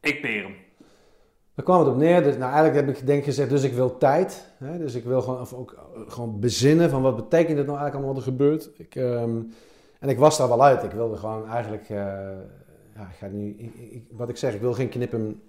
ik 0.00 0.20
peer 0.20 0.42
hem. 0.42 0.64
Daar 1.56 1.64
kwam 1.64 1.78
het 1.78 1.88
op 1.88 1.96
neer. 1.96 2.22
Dus, 2.22 2.36
nou, 2.36 2.52
eigenlijk 2.52 2.86
heb 2.86 2.96
ik 2.96 3.06
denk 3.06 3.24
gezegd, 3.24 3.50
dus 3.50 3.62
ik 3.62 3.72
wil 3.72 3.98
tijd. 3.98 4.46
Hè? 4.58 4.78
Dus 4.78 4.94
ik 4.94 5.04
wil 5.04 5.20
gewoon, 5.22 5.40
of 5.40 5.52
ook, 5.52 5.72
eh, 5.72 6.00
gewoon 6.12 6.40
bezinnen 6.40 6.90
van 6.90 7.02
wat 7.02 7.16
betekent 7.16 7.58
het 7.58 7.66
nou 7.66 7.78
eigenlijk 7.78 7.94
allemaal 7.94 8.14
wat 8.14 8.24
er 8.24 8.30
gebeurt. 8.30 8.70
Ik, 8.76 8.94
ehm, 8.94 9.36
en 10.00 10.08
ik 10.08 10.18
was 10.18 10.38
daar 10.38 10.48
wel 10.48 10.64
uit. 10.64 10.82
Ik 10.82 10.90
wilde 10.90 11.16
gewoon 11.16 11.48
eigenlijk, 11.48 11.82
eh, 11.88 11.96
ja, 12.94 13.02
ik 13.10 13.16
ga 13.18 13.26
nu, 13.26 13.54
ik, 13.58 13.74
ik- 13.74 14.06
wat 14.10 14.28
ik 14.28 14.36
zeg, 14.36 14.54
ik 14.54 14.60
wil 14.60 14.72
geen 14.74 14.88
knip 14.88 15.14
in, 15.14 15.40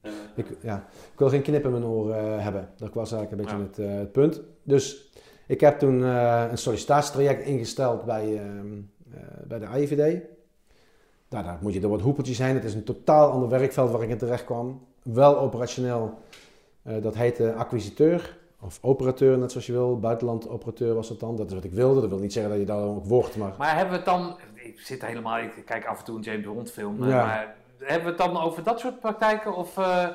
Eh, 0.00 0.10
ik, 0.34 0.46
ja, 0.60 0.76
ik 1.12 1.18
wil 1.18 1.28
geen 1.28 1.42
knip 1.42 1.64
in 1.64 1.70
mijn 1.70 1.84
oor 1.84 2.10
eh, 2.12 2.42
hebben. 2.42 2.68
Dat 2.76 2.92
was 2.94 3.12
eigenlijk 3.12 3.30
een 3.30 3.48
beetje 3.66 3.82
Ja. 3.82 3.90
het, 3.92 3.98
het 4.00 4.12
punt. 4.12 4.40
Dus 4.62 5.12
ik 5.46 5.60
heb 5.60 5.78
toen 5.78 6.00
een 6.00 6.58
sollicitatietraject 6.58 7.44
ingesteld 7.46 8.04
bij, 8.04 8.36
ehm, 8.36 8.72
eh, 9.14 9.20
bij 9.46 9.58
de 9.58 9.66
AIVD. 9.66 10.20
Nou, 11.32 11.44
daar 11.44 11.58
moet 11.60 11.72
je 11.74 11.80
door 11.80 11.90
wat 11.90 12.00
hoepeltjes 12.00 12.38
heen. 12.38 12.54
Het 12.54 12.64
is 12.64 12.74
een 12.74 12.84
totaal 12.84 13.30
ander 13.30 13.48
werkveld 13.48 13.90
waar 13.90 14.02
ik 14.02 14.08
in 14.08 14.18
terecht 14.18 14.44
kwam. 14.44 14.80
Wel 15.02 15.38
operationeel. 15.38 16.14
Eh, 16.82 16.94
dat 17.02 17.14
heette 17.14 17.54
acquisiteur. 17.54 18.38
Of 18.60 18.78
operateur, 18.82 19.38
net 19.38 19.50
zoals 19.50 19.66
je 19.66 19.72
wil. 19.72 19.98
Buitenland 20.00 20.48
operateur 20.48 20.94
was 20.94 21.08
dat 21.08 21.20
dan. 21.20 21.36
Dat 21.36 21.46
is 21.48 21.54
wat 21.54 21.64
ik 21.64 21.72
wilde. 21.72 22.00
Dat 22.00 22.10
wil 22.10 22.18
niet 22.18 22.32
zeggen 22.32 22.50
dat 22.52 22.60
je 22.60 22.66
daar 22.66 22.80
dan 22.80 22.96
ook 22.96 23.04
wordt. 23.04 23.36
Maar 23.36 23.52
Maar 23.58 23.76
hebben 23.76 23.90
we 23.90 23.96
het 23.96 24.04
dan, 24.06 24.36
ik 24.54 24.80
zit 24.80 25.06
helemaal, 25.06 25.38
ik 25.38 25.62
kijk 25.66 25.86
af 25.86 25.98
en 25.98 26.04
toe 26.04 26.16
een 26.16 26.22
James 26.22 26.44
Bond 26.46 26.70
film, 26.70 27.04
Ja. 27.06 27.24
maar 27.26 27.54
hebben 27.78 28.04
we 28.16 28.22
het 28.22 28.32
dan 28.32 28.42
over 28.42 28.62
dat 28.62 28.80
soort 28.80 29.00
praktijken? 29.00 29.56
Of, 29.56 29.78
eh, 29.78 30.06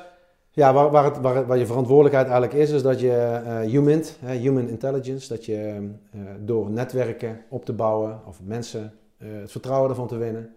Ja, 0.50 0.72
waar, 0.72 0.90
waar, 0.90 1.04
het, 1.04 1.20
waar, 1.20 1.46
waar 1.46 1.58
je 1.58 1.66
verantwoordelijkheid 1.66 2.26
eigenlijk 2.28 2.58
is, 2.62 2.70
is 2.70 2.82
dat 2.82 3.00
je 3.00 3.12
eh 3.12 3.60
human, 3.60 4.02
human 4.24 4.68
intelligence, 4.68 5.28
dat 5.28 5.44
je 5.44 5.88
door 6.38 6.70
netwerken 6.70 7.40
op 7.48 7.64
te 7.64 7.72
bouwen 7.72 8.20
of 8.26 8.40
mensen 8.44 8.92
het 9.16 9.50
vertrouwen 9.50 9.90
ervan 9.90 10.06
te 10.06 10.16
winnen, 10.16 10.54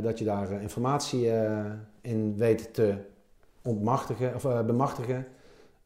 dat 0.00 0.18
je 0.18 0.24
daar 0.24 0.50
eh, 0.50 0.62
informatie 0.62 1.30
eh, 1.30 1.64
in 2.00 2.36
weet 2.36 2.74
te 2.74 2.94
ontmachtigen 3.62 4.34
of 4.34 4.44
eh, 4.44 4.64
bemachtigen. 4.64 5.26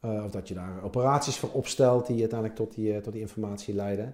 Eh, 0.00 0.24
of 0.24 0.30
dat 0.30 0.48
je 0.48 0.54
daar 0.54 0.82
operaties 0.82 1.38
voor 1.38 1.50
opstelt 1.52 2.06
die 2.06 2.20
uiteindelijk 2.20 2.58
tot 2.58 2.74
die, 2.74 2.94
eh, 2.94 3.00
tot 3.00 3.12
die 3.12 3.22
informatie 3.22 3.74
leiden. 3.74 4.04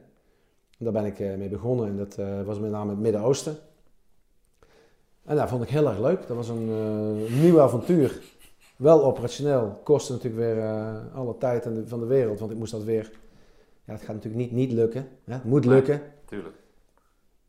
En 0.79 0.85
daar 0.85 0.93
ben 0.93 1.05
ik 1.05 1.21
eh, 1.21 1.35
mee 1.35 1.49
begonnen 1.49 1.87
en 1.89 1.97
dat 1.97 2.19
eh, 2.19 2.43
was 2.43 2.59
met 2.59 2.71
name 2.71 2.91
het 2.91 3.01
Midden-Oosten. 3.01 3.57
En 5.25 5.37
dat 5.37 5.49
vond 5.49 5.63
ik 5.63 5.69
heel 5.69 5.89
erg 5.89 5.99
leuk. 5.99 6.27
Dat 6.27 6.37
was 6.37 6.49
een 6.49 6.69
eh, 6.69 7.41
nieuw 7.41 7.61
avontuur. 7.61 8.21
Wel 8.77 9.05
operationeel. 9.05 9.81
Kostte 9.85 10.13
natuurlijk 10.13 10.43
weer 10.43 10.59
eh, 10.65 11.15
alle 11.15 11.39
tijd 11.39 11.69
van 11.87 12.01
de 12.01 12.07
wereld. 12.07 12.39
Want 12.39 12.51
ik 12.51 12.59
moest 12.59 12.73
dat 12.73 12.83
weer... 12.85 13.11
Ja, 13.85 13.93
het 13.93 14.03
gaat 14.03 14.15
natuurlijk 14.15 14.43
niet 14.43 14.53
niet 14.53 14.73
lukken. 14.73 15.09
Hè? 15.25 15.33
Het 15.33 15.45
moet 15.45 15.65
lukken. 15.65 16.03
tuurlijk. 16.25 16.55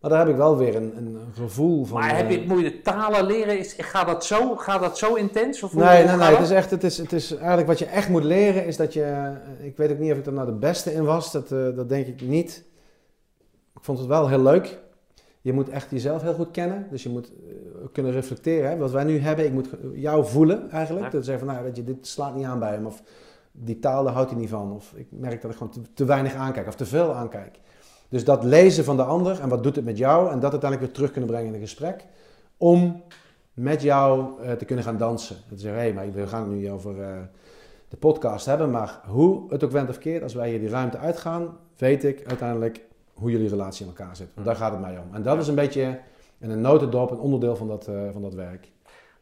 Maar 0.04 0.12
daar 0.12 0.22
heb 0.22 0.30
ik 0.30 0.36
wel 0.36 0.57
weer 0.57 0.76
een, 0.76 0.98
een 0.98 1.18
gevoel 1.34 1.86
van... 1.86 1.99
Maar 1.99 2.15
heb 2.15 2.30
je 2.30 2.34
eh, 2.34 2.40
het 2.40 2.49
moeite 2.49 2.82
talen 2.82 3.26
leren? 3.26 3.60
Is, 3.60 3.76
gaat, 3.77 4.07
dat 4.07 4.26
zo, 4.26 4.56
gaat 4.56 4.82
dat 4.82 4.98
zo 4.98 5.14
intens? 5.14 5.64
Of 5.64 5.73
Nee, 5.73 6.06
nee, 6.06 6.15
nee. 6.15 6.30
Het 6.30 6.40
is 6.40 6.49
echt, 6.49 6.72
het 6.72 6.84
is, 6.84 6.98
het 6.98 7.14
is 7.14 7.36
eigenlijk 7.36 7.68
wat 7.68 7.80
je 7.80 7.86
echt 7.86 8.10
moet 8.10 8.23
leren 8.23 8.65
is 8.65 8.77
dat 8.77 8.94
je, 8.94 9.03
eh, 9.03 9.65
ik 9.65 9.77
weet 9.77 9.91
ook 9.91 9.98
niet 9.98 10.11
of 10.11 10.18
ik 10.18 10.26
er 10.26 10.34
nou 10.34 10.45
de 10.45 10.53
beste 10.53 10.94
in 10.94 11.03
was, 11.03 11.32
dat, 11.32 11.52
eh, 11.52 11.76
dat 11.76 11.90
denk 11.90 12.07
ik 12.07 12.22
niet. 12.22 12.64
Ik 13.76 13.84
vond 13.84 13.98
het 13.99 14.07
wel 14.07 14.30
heel 14.30 14.41
leuk. 14.41 14.80
Je 15.41 15.53
moet 15.53 15.69
echt 15.69 15.91
jezelf 15.91 16.22
heel 16.22 16.34
goed 16.34 16.52
kennen, 16.52 16.88
dus 16.90 17.03
je 17.03 17.10
moet 17.10 17.32
kunnen 17.91 18.11
reflecteren. 18.11 18.69
Hè? 18.69 18.77
Wat 18.77 18.91
wij 18.91 19.03
nu 19.03 19.19
hebben, 19.19 19.45
ik 19.45 19.52
moet 19.52 19.69
jou 19.94 20.26
voelen 20.26 20.69
eigenlijk. 20.69 21.06
Ja. 21.06 21.11
Dat 21.11 21.26
zeggen 21.26 21.45
van, 21.45 21.53
nou, 21.53 21.65
weet 21.65 21.76
je, 21.76 21.84
dit 21.84 22.07
slaat 22.07 22.36
niet 22.36 22.45
aan 22.45 22.60
bij 22.60 22.72
hem, 22.72 22.86
of 22.86 23.03
die 23.52 23.80
taal, 23.80 24.03
daar 24.03 24.14
houdt 24.14 24.30
hij 24.30 24.40
niet 24.40 24.49
van. 24.49 24.72
Of 24.72 24.94
ik 24.95 25.07
merk 25.10 25.41
dat 25.41 25.52
ik 25.52 25.57
gewoon 25.57 25.73
te, 25.73 25.82
te 25.94 26.06
weinig 26.06 26.36
aankijk, 26.36 26.68
of 26.68 26.76
te 26.76 26.86
veel 26.86 27.14
aankijk. 27.14 27.60
Dus 28.14 28.23
dat 28.23 28.44
lezen 28.44 28.84
van 28.84 28.98
de 28.98 29.03
ander 29.03 29.40
en 29.40 29.49
wat 29.49 29.64
doet 29.64 29.76
het 29.76 29.85
met 29.85 29.98
jou, 29.98 30.31
en 30.31 30.40
dat 30.40 30.52
uiteindelijk 30.52 30.81
weer 30.81 30.91
terug 30.91 31.11
kunnen 31.11 31.30
brengen 31.30 31.48
in 31.48 31.53
een 31.53 31.68
gesprek, 31.68 32.06
om 32.57 33.03
met 33.53 33.81
jou 33.81 34.41
eh, 34.41 34.52
te 34.52 34.65
kunnen 34.65 34.85
gaan 34.85 34.98
dansen. 34.98 35.35
Dat 35.49 35.60
zeggen, 35.60 35.81
hé, 35.81 35.94
maar 35.94 36.11
we 36.11 36.27
gaan 36.27 36.41
het 36.41 36.52
nu 36.52 36.72
over 36.72 37.02
eh, 37.02 37.10
de 37.88 37.98
podcast 37.98 38.45
hebben, 38.45 38.69
maar 38.69 39.02
hoe 39.06 39.44
het 39.49 39.64
ook 39.64 39.72
went 39.72 39.90
of 39.90 39.98
keert, 39.98 40.23
als 40.23 40.34
wij 40.34 40.49
hier 40.49 40.60
die 40.60 40.69
ruimte 40.69 40.98
uitgaan, 40.98 41.57
weet 41.77 42.03
ik 42.03 42.27
uiteindelijk 42.27 42.81
hoe 43.14 43.31
jullie 43.31 43.49
relatie 43.49 43.85
in 43.85 43.91
elkaar 43.98 44.15
zit. 44.15 44.27
Want 44.34 44.45
daar 44.45 44.56
gaat 44.56 44.72
het 44.72 44.81
mij 44.81 44.98
om. 44.98 45.15
En 45.15 45.23
dat 45.23 45.40
is 45.40 45.48
een 45.48 45.56
beetje 45.56 45.99
in 46.40 46.49
een 46.49 46.61
notendop 46.61 47.11
een 47.11 47.19
onderdeel 47.19 47.56
van 47.56 47.68
dat, 47.68 47.88
eh, 47.88 47.95
van 48.11 48.22
dat 48.22 48.34
werk. 48.34 48.72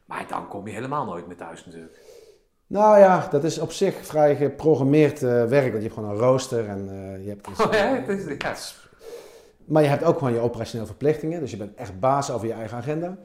Maar 0.06 0.26
dan 0.28 0.48
kom 0.48 0.68
je 0.68 0.74
helemaal 0.74 1.06
nooit 1.06 1.28
meer 1.28 1.38
thuis 1.38 1.66
natuurlijk. 1.66 2.00
Nou 2.68 3.00
ja, 3.00 3.28
dat 3.32 3.44
is 3.44 3.60
op 3.60 3.72
zich 3.72 3.96
vrij 4.06 4.36
geprogrammeerd 4.36 5.20
werk, 5.20 5.50
want 5.50 5.84
je 5.84 5.90
hebt 5.90 5.94
gewoon 5.94 6.10
een 6.10 6.18
rooster 6.18 6.68
en 6.68 6.90
je 7.24 7.30
hebt... 7.30 7.48
dus, 7.48 7.66
Oh, 7.66 7.74
ja, 7.74 7.96
het 7.96 8.20
is, 8.20 8.38
ja. 8.38 8.81
Maar 9.72 9.84
je 9.84 9.90
hebt 9.90 10.04
ook 10.04 10.18
gewoon 10.18 10.34
je 10.34 10.40
operationele 10.40 10.88
verplichtingen, 10.88 11.40
dus 11.40 11.52
je 11.52 11.58
bent 11.58 11.76
echt 11.76 12.00
baas 12.00 12.32
over 12.32 12.48
je 12.48 12.54
eigen 12.54 12.78
agenda. 12.78 13.18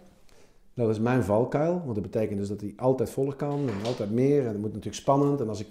Dat 0.75 0.89
is 0.89 0.99
mijn 0.99 1.23
valkuil, 1.23 1.83
want 1.85 1.95
dat 1.95 2.03
betekent 2.03 2.39
dus 2.39 2.49
dat 2.49 2.61
hij 2.61 2.73
altijd 2.77 3.11
voller 3.11 3.35
kan 3.35 3.69
en 3.69 3.87
altijd 3.87 4.11
meer. 4.11 4.41
En 4.41 4.53
dat 4.53 4.61
moet 4.61 4.69
natuurlijk 4.73 4.95
spannend. 4.95 5.41
En 5.41 5.49
als 5.49 5.61
ik, 5.61 5.69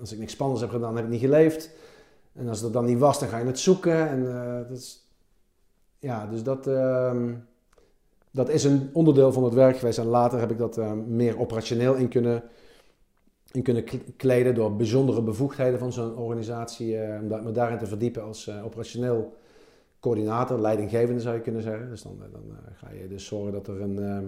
als 0.00 0.12
ik 0.12 0.18
niks 0.18 0.32
spannends 0.32 0.60
heb 0.60 0.70
gedaan, 0.70 0.96
heb 0.96 1.04
ik 1.04 1.10
niet 1.10 1.20
geleefd. 1.20 1.70
En 2.32 2.48
als 2.48 2.60
dat 2.60 2.72
dan 2.72 2.84
niet 2.84 2.98
was, 2.98 3.18
dan 3.18 3.28
ga 3.28 3.38
je 3.38 3.44
het 3.44 3.58
zoeken. 3.58 4.08
En 4.08 4.30
eh, 4.30 4.68
dat 4.68 4.78
is, 4.78 5.08
ja, 5.98 6.26
dus 6.26 6.42
dat, 6.42 6.66
ehm, 6.66 7.34
dat 8.30 8.48
is 8.48 8.64
een 8.64 8.90
onderdeel 8.92 9.32
van 9.32 9.44
het 9.44 9.54
werk 9.54 9.76
geweest. 9.78 9.98
En 9.98 10.06
later 10.06 10.40
heb 10.40 10.50
ik 10.50 10.58
dat 10.58 10.78
eh, 10.78 10.92
meer 10.92 11.38
operationeel 11.38 11.94
in 11.94 12.08
kunnen, 12.08 12.42
in 13.52 13.62
kunnen 13.62 13.84
kleden 14.16 14.54
door 14.54 14.76
bijzondere 14.76 15.22
bevoegdheden 15.22 15.78
van 15.78 15.92
zo'n 15.92 16.16
organisatie. 16.16 16.98
eh, 16.98 17.22
om 17.22 17.44
me 17.44 17.52
daarin 17.52 17.78
te 17.78 17.86
verdiepen 17.86 18.22
als 18.22 18.46
eh, 18.46 18.64
operationeel 18.64 19.36
coördinator, 20.00 20.60
leidinggevende 20.60 21.20
zou 21.20 21.34
je 21.34 21.40
kunnen 21.40 21.62
zeggen. 21.62 21.88
Dus 21.88 22.02
dan, 22.02 22.22
eh, 22.22 22.32
dan 22.32 22.42
eh, 22.50 22.72
ga 22.74 22.90
je 23.02 23.08
dus 23.08 23.26
zorgen 23.26 23.52
dat 23.52 23.68
er 23.68 23.80
een, 23.80 23.98
ehm, 23.98 24.24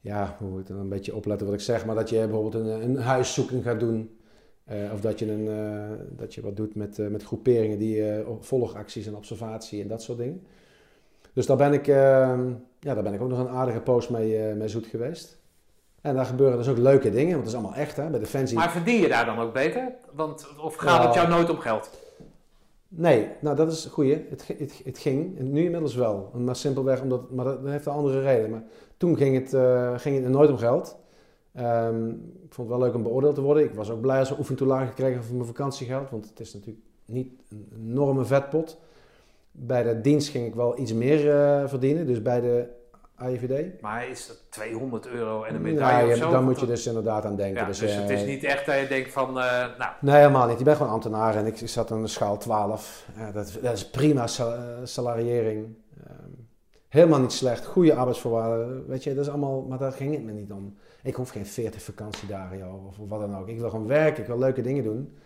ja, 0.00 0.36
hoe 0.38 0.48
moet 0.48 0.60
ik 0.60 0.66
dan 0.66 0.76
een 0.78 0.88
beetje 0.88 1.14
opletten 1.14 1.46
wat 1.46 1.56
ik 1.56 1.62
zeg, 1.62 1.86
maar 1.86 1.94
dat 1.94 2.10
je 2.10 2.16
bijvoorbeeld 2.18 2.54
een, 2.54 2.82
een 2.82 2.96
huiszoeking 2.96 3.62
gaat 3.62 3.80
doen. 3.80 4.10
Eh, 4.64 4.92
of 4.92 5.00
dat 5.00 5.18
je, 5.18 5.32
een, 5.32 5.48
dat 6.16 6.34
je 6.34 6.40
wat 6.40 6.56
doet 6.56 6.74
met, 6.74 6.98
eh, 6.98 7.06
met 7.06 7.22
groeperingen 7.22 7.78
die 7.78 8.02
volgacties 8.40 9.06
en 9.06 9.16
observatie 9.16 9.82
en 9.82 9.88
dat 9.88 10.02
soort 10.02 10.18
dingen. 10.18 10.46
Dus 11.32 11.46
daar 11.46 11.56
ben 11.56 11.72
ik, 11.72 11.88
ehm, 11.88 12.48
ja, 12.80 12.94
daar 12.94 13.02
ben 13.02 13.14
ik 13.14 13.20
ook 13.20 13.28
nog 13.28 13.38
een 13.38 13.48
aardige 13.48 13.80
post 13.80 14.10
mee, 14.10 14.54
mee 14.54 14.68
zoet 14.68 14.86
geweest. 14.86 15.38
En 16.00 16.14
daar 16.14 16.24
gebeuren 16.24 16.58
dus 16.58 16.68
ook 16.68 16.78
leuke 16.78 17.10
dingen, 17.10 17.30
want 17.32 17.38
het 17.46 17.48
is 17.48 17.54
allemaal 17.54 17.74
echt 17.74 17.96
hè, 17.96 18.10
bij 18.10 18.18
Defensie. 18.18 18.56
Maar 18.56 18.70
verdien 18.70 19.00
je 19.00 19.08
daar 19.08 19.26
dan 19.26 19.38
ook 19.38 19.52
beter? 19.52 19.92
Want, 20.12 20.48
of 20.60 20.74
gaat 20.74 21.04
het 21.04 21.14
Ja. 21.14 21.20
jou 21.20 21.32
nooit 21.34 21.50
om 21.50 21.58
geld? 21.58 21.90
Nee, 22.98 23.28
nou 23.40 23.56
dat 23.56 23.72
is 23.72 23.84
het 23.84 23.92
goeie. 23.92 24.26
Het, 24.30 24.46
het, 24.58 24.80
het 24.84 24.98
ging. 24.98 25.38
Nu 25.38 25.64
inmiddels 25.64 25.94
wel. 25.94 26.30
Maar 26.34 26.56
simpelweg 26.56 27.00
omdat, 27.00 27.30
maar 27.30 27.44
dat, 27.44 27.58
heeft 27.64 27.86
een 27.86 27.92
andere 27.92 28.20
reden. 28.20 28.50
Maar 28.50 28.62
toen 28.96 29.16
ging 29.16 29.34
het, 29.34 29.54
eh, 29.54 29.98
ging 29.98 30.22
het 30.22 30.32
nooit 30.32 30.50
om 30.50 30.56
geld. 30.56 30.96
Ehm, 31.52 32.08
ik 32.08 32.54
vond 32.54 32.68
het 32.68 32.78
wel 32.78 32.86
leuk 32.86 32.94
om 32.94 33.02
beoordeeld 33.02 33.34
te 33.34 33.40
worden. 33.40 33.64
Ik 33.64 33.74
was 33.74 33.90
ook 33.90 34.00
blij 34.00 34.18
als 34.18 34.28
we 34.28 34.38
oefentoelagen 34.38 34.88
gekregen 34.88 35.24
voor 35.24 35.34
mijn 35.34 35.46
vakantiegeld. 35.46 36.10
Want 36.10 36.28
het 36.28 36.40
is 36.40 36.54
natuurlijk 36.54 36.84
niet 37.04 37.32
een 37.48 37.68
enorme 37.76 38.24
vetpot. 38.24 38.78
Bij 39.50 39.82
de 39.82 40.00
dienst 40.00 40.28
ging 40.28 40.46
ik 40.46 40.54
wel 40.54 40.78
iets 40.78 40.92
meer 40.92 41.30
eh, 41.30 41.68
verdienen. 41.68 42.06
Dus 42.06 42.22
bij 42.22 42.40
de 42.40 42.66
AIVD. 43.16 43.80
Maar 43.80 44.08
is 44.08 44.26
dat 44.26 44.36
200 44.48 45.06
euro 45.06 45.42
en 45.42 45.54
een 45.54 45.62
Nou, 45.62 45.74
medaille 45.74 46.12
of 46.12 46.18
zo? 46.18 46.30
dan 46.30 46.44
moet 46.44 46.60
je 46.60 46.66
dus 46.66 46.86
inderdaad 46.86 47.24
aan 47.24 47.36
denken. 47.36 47.60
Ja, 47.60 47.66
dus, 47.66 47.78
dus, 47.78 47.94
het 47.94 48.10
is 48.10 48.20
eh, 48.20 48.26
niet 48.26 48.44
echt 48.44 48.66
dat 48.66 48.78
je 48.80 48.86
denkt 48.88 49.12
van, 49.12 49.28
eh, 49.28 49.64
nou, 49.78 49.90
Nee, 50.00 50.16
helemaal 50.16 50.46
niet. 50.48 50.58
Je 50.58 50.64
bent 50.64 50.76
gewoon 50.76 50.92
ambtenaar 50.92 51.36
en 51.36 51.46
ik, 51.46 51.60
ik 51.60 51.68
zat 51.68 51.90
aan 51.90 52.02
de 52.02 52.08
schaal 52.08 52.38
12. 52.38 53.08
Ja, 53.16 53.32
dat, 53.32 53.58
dat 53.62 53.72
is 53.72 53.90
prima 53.90 54.26
sal- 54.26 54.52
eh, 54.54 54.60
salariering. 54.84 55.66
Ehm, 56.06 56.30
helemaal 56.88 57.20
niet 57.20 57.32
slecht. 57.32 57.66
Goede 57.66 57.94
arbeidsvoorwaarden. 57.94 58.84
Weet 58.88 59.04
je, 59.04 59.14
dat 59.14 59.24
is 59.24 59.30
allemaal, 59.30 59.62
maar 59.68 59.78
daar 59.78 59.92
ging 59.92 60.14
het 60.14 60.24
me 60.24 60.32
niet 60.32 60.52
om. 60.52 60.74
Ik 61.02 61.14
hoef 61.14 61.30
geen 61.30 61.46
40 61.46 61.82
vakantiedagen 61.82 62.58
joh, 62.58 62.86
of 62.86 62.96
wat 63.08 63.20
dan 63.20 63.38
ook. 63.38 63.48
Ik 63.48 63.58
wil 63.58 63.70
gewoon 63.70 63.86
werken, 63.86 64.22
ik 64.22 64.28
wil 64.28 64.38
leuke 64.38 64.60
dingen 64.62 64.84
doen. 64.84 65.16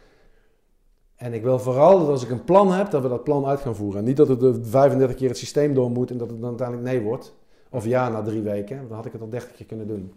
En 1.16 1.32
ik 1.32 1.42
wil 1.42 1.58
vooral 1.58 1.98
dat 1.98 2.08
als 2.08 2.22
ik 2.24 2.30
een 2.30 2.44
plan 2.44 2.72
heb, 2.72 2.90
dat 2.90 3.02
we 3.02 3.08
dat 3.08 3.24
plan 3.24 3.46
uit 3.46 3.60
gaan 3.60 3.74
voeren. 3.76 3.98
En 4.00 4.04
niet 4.06 4.16
dat 4.16 4.28
het 4.28 4.42
eh, 4.42 4.50
35 4.62 5.16
keer 5.16 5.28
het 5.28 5.38
systeem 5.38 5.74
door 5.74 5.90
moet 5.90 6.10
en 6.10 6.18
dat 6.18 6.30
het 6.30 6.40
dan 6.40 6.48
uiteindelijk 6.48 6.88
nee 6.88 7.00
wordt. 7.02 7.34
Of 7.70 7.84
ja 7.84 8.08
na 8.08 8.22
drie 8.22 8.42
weken. 8.42 8.76
Want 8.76 8.88
dan 8.88 8.96
had 8.96 9.06
ik 9.06 9.12
het 9.12 9.20
al 9.20 9.28
30 9.28 9.52
keer 9.52 9.66
kunnen 9.66 9.86
doen. 9.86 10.14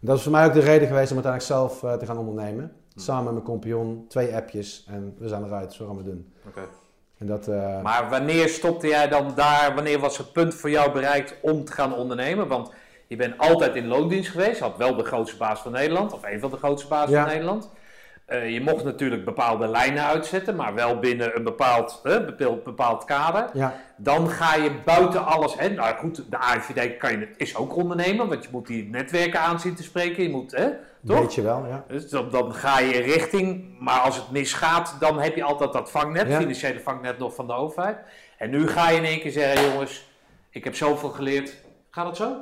En 0.00 0.06
dat 0.10 0.16
is 0.16 0.22
voor 0.22 0.32
mij 0.32 0.46
ook 0.46 0.52
de 0.52 0.60
reden 0.60 0.88
geweest 0.88 1.10
om 1.12 1.16
uiteindelijk 1.22 1.42
zelf 1.52 1.82
eh, 1.82 1.92
te 1.98 2.06
gaan 2.06 2.18
ondernemen. 2.18 2.72
Samen 2.96 3.24
met 3.24 3.32
mijn 3.32 3.44
compagnon, 3.44 4.04
twee 4.08 4.34
appjes 4.34 4.84
en 4.88 5.14
we 5.18 5.28
zijn 5.28 5.44
eruit, 5.44 5.72
zo 5.72 5.86
gaan 5.86 5.96
we 5.96 6.02
het 6.02 6.10
doen. 6.10 6.32
oké. 6.48 6.60
En 7.18 7.26
dat, 7.26 7.48
eh, 7.48 7.82
Maar 7.82 8.10
wanneer 8.10 8.48
stopte 8.48 8.86
jij 8.86 9.08
dan 9.08 9.32
daar? 9.34 9.74
Wanneer 9.74 9.98
was 9.98 10.18
het 10.18 10.32
punt 10.32 10.54
voor 10.54 10.70
jou 10.70 10.92
bereikt 10.92 11.34
om 11.42 11.64
te 11.64 11.72
gaan 11.72 11.94
ondernemen? 11.94 12.48
Want 12.48 12.70
je 13.06 13.16
bent 13.16 13.38
altijd 13.38 13.74
in 13.74 13.86
loondienst 13.86 14.30
geweest. 14.30 14.60
Had 14.60 14.76
wel 14.76 14.96
de 14.96 15.04
grootste 15.04 15.36
baas 15.36 15.60
van 15.60 15.72
Nederland, 15.72 16.12
of 16.12 16.22
een 16.24 16.40
van 16.40 16.50
de 16.50 16.56
grootste 16.56 16.88
baas 16.88 17.10
Ja. 17.10 17.22
van 17.22 17.32
Nederland. 17.32 17.70
Eh, 18.24 18.50
je 18.50 18.60
mocht 18.60 18.84
natuurlijk 18.84 19.24
bepaalde 19.24 19.66
lijnen 19.66 20.02
uitzetten, 20.04 20.56
maar 20.56 20.74
wel 20.74 20.98
binnen 20.98 21.36
een 21.36 21.42
bepaald, 21.44 22.00
bepaald, 22.02 22.64
bepaald 22.64 23.04
kader. 23.04 23.50
ja, 23.52 23.74
Dan 23.96 24.28
ga 24.28 24.54
je 24.54 24.70
buiten 24.84 25.24
alles. 25.26 25.54
Hè, 25.58 25.68
nou 25.68 25.96
goed, 25.96 26.30
de 26.30 26.38
AIVD 26.38 26.96
kan 26.96 27.10
je, 27.18 27.28
is 27.36 27.56
ook 27.56 27.76
ondernemen, 27.76 28.28
want 28.28 28.42
je 28.44 28.48
moet 28.52 28.66
die 28.66 28.88
netwerken 28.90 29.40
aanzien 29.40 29.74
te 29.74 29.82
spreken. 29.82 30.22
Je 30.22 30.30
moet, 30.30 30.50
hè, 30.52 30.68
toch? 31.06 31.18
weet 31.18 31.34
je 31.34 31.42
wel, 31.42 31.66
ja. 31.66 31.84
Dus 31.88 32.08
dan, 32.08 32.30
dan 32.30 32.54
ga 32.54 32.78
je 32.80 33.00
richting, 33.00 33.76
maar 33.78 34.00
als 34.00 34.16
het 34.16 34.30
misgaat, 34.30 34.96
dan 35.00 35.20
heb 35.20 35.36
je 35.36 35.42
altijd 35.44 35.72
dat 35.72 35.90
vangnet, 35.90 36.28
Ja. 36.28 36.38
financiële 36.38 36.80
vangnet 36.80 37.18
nog 37.18 37.34
van 37.34 37.46
de 37.46 37.52
overheid. 37.52 37.96
En 38.38 38.50
nu 38.50 38.68
ga 38.68 38.90
je 38.90 38.96
in 38.96 39.04
één 39.04 39.20
keer 39.20 39.30
zeggen, 39.32 39.70
jongens, 39.70 40.08
ik 40.50 40.64
heb 40.64 40.74
zoveel 40.76 41.08
geleerd. 41.08 41.54
Gaat 41.90 42.06
het 42.06 42.16
zo? 42.16 42.36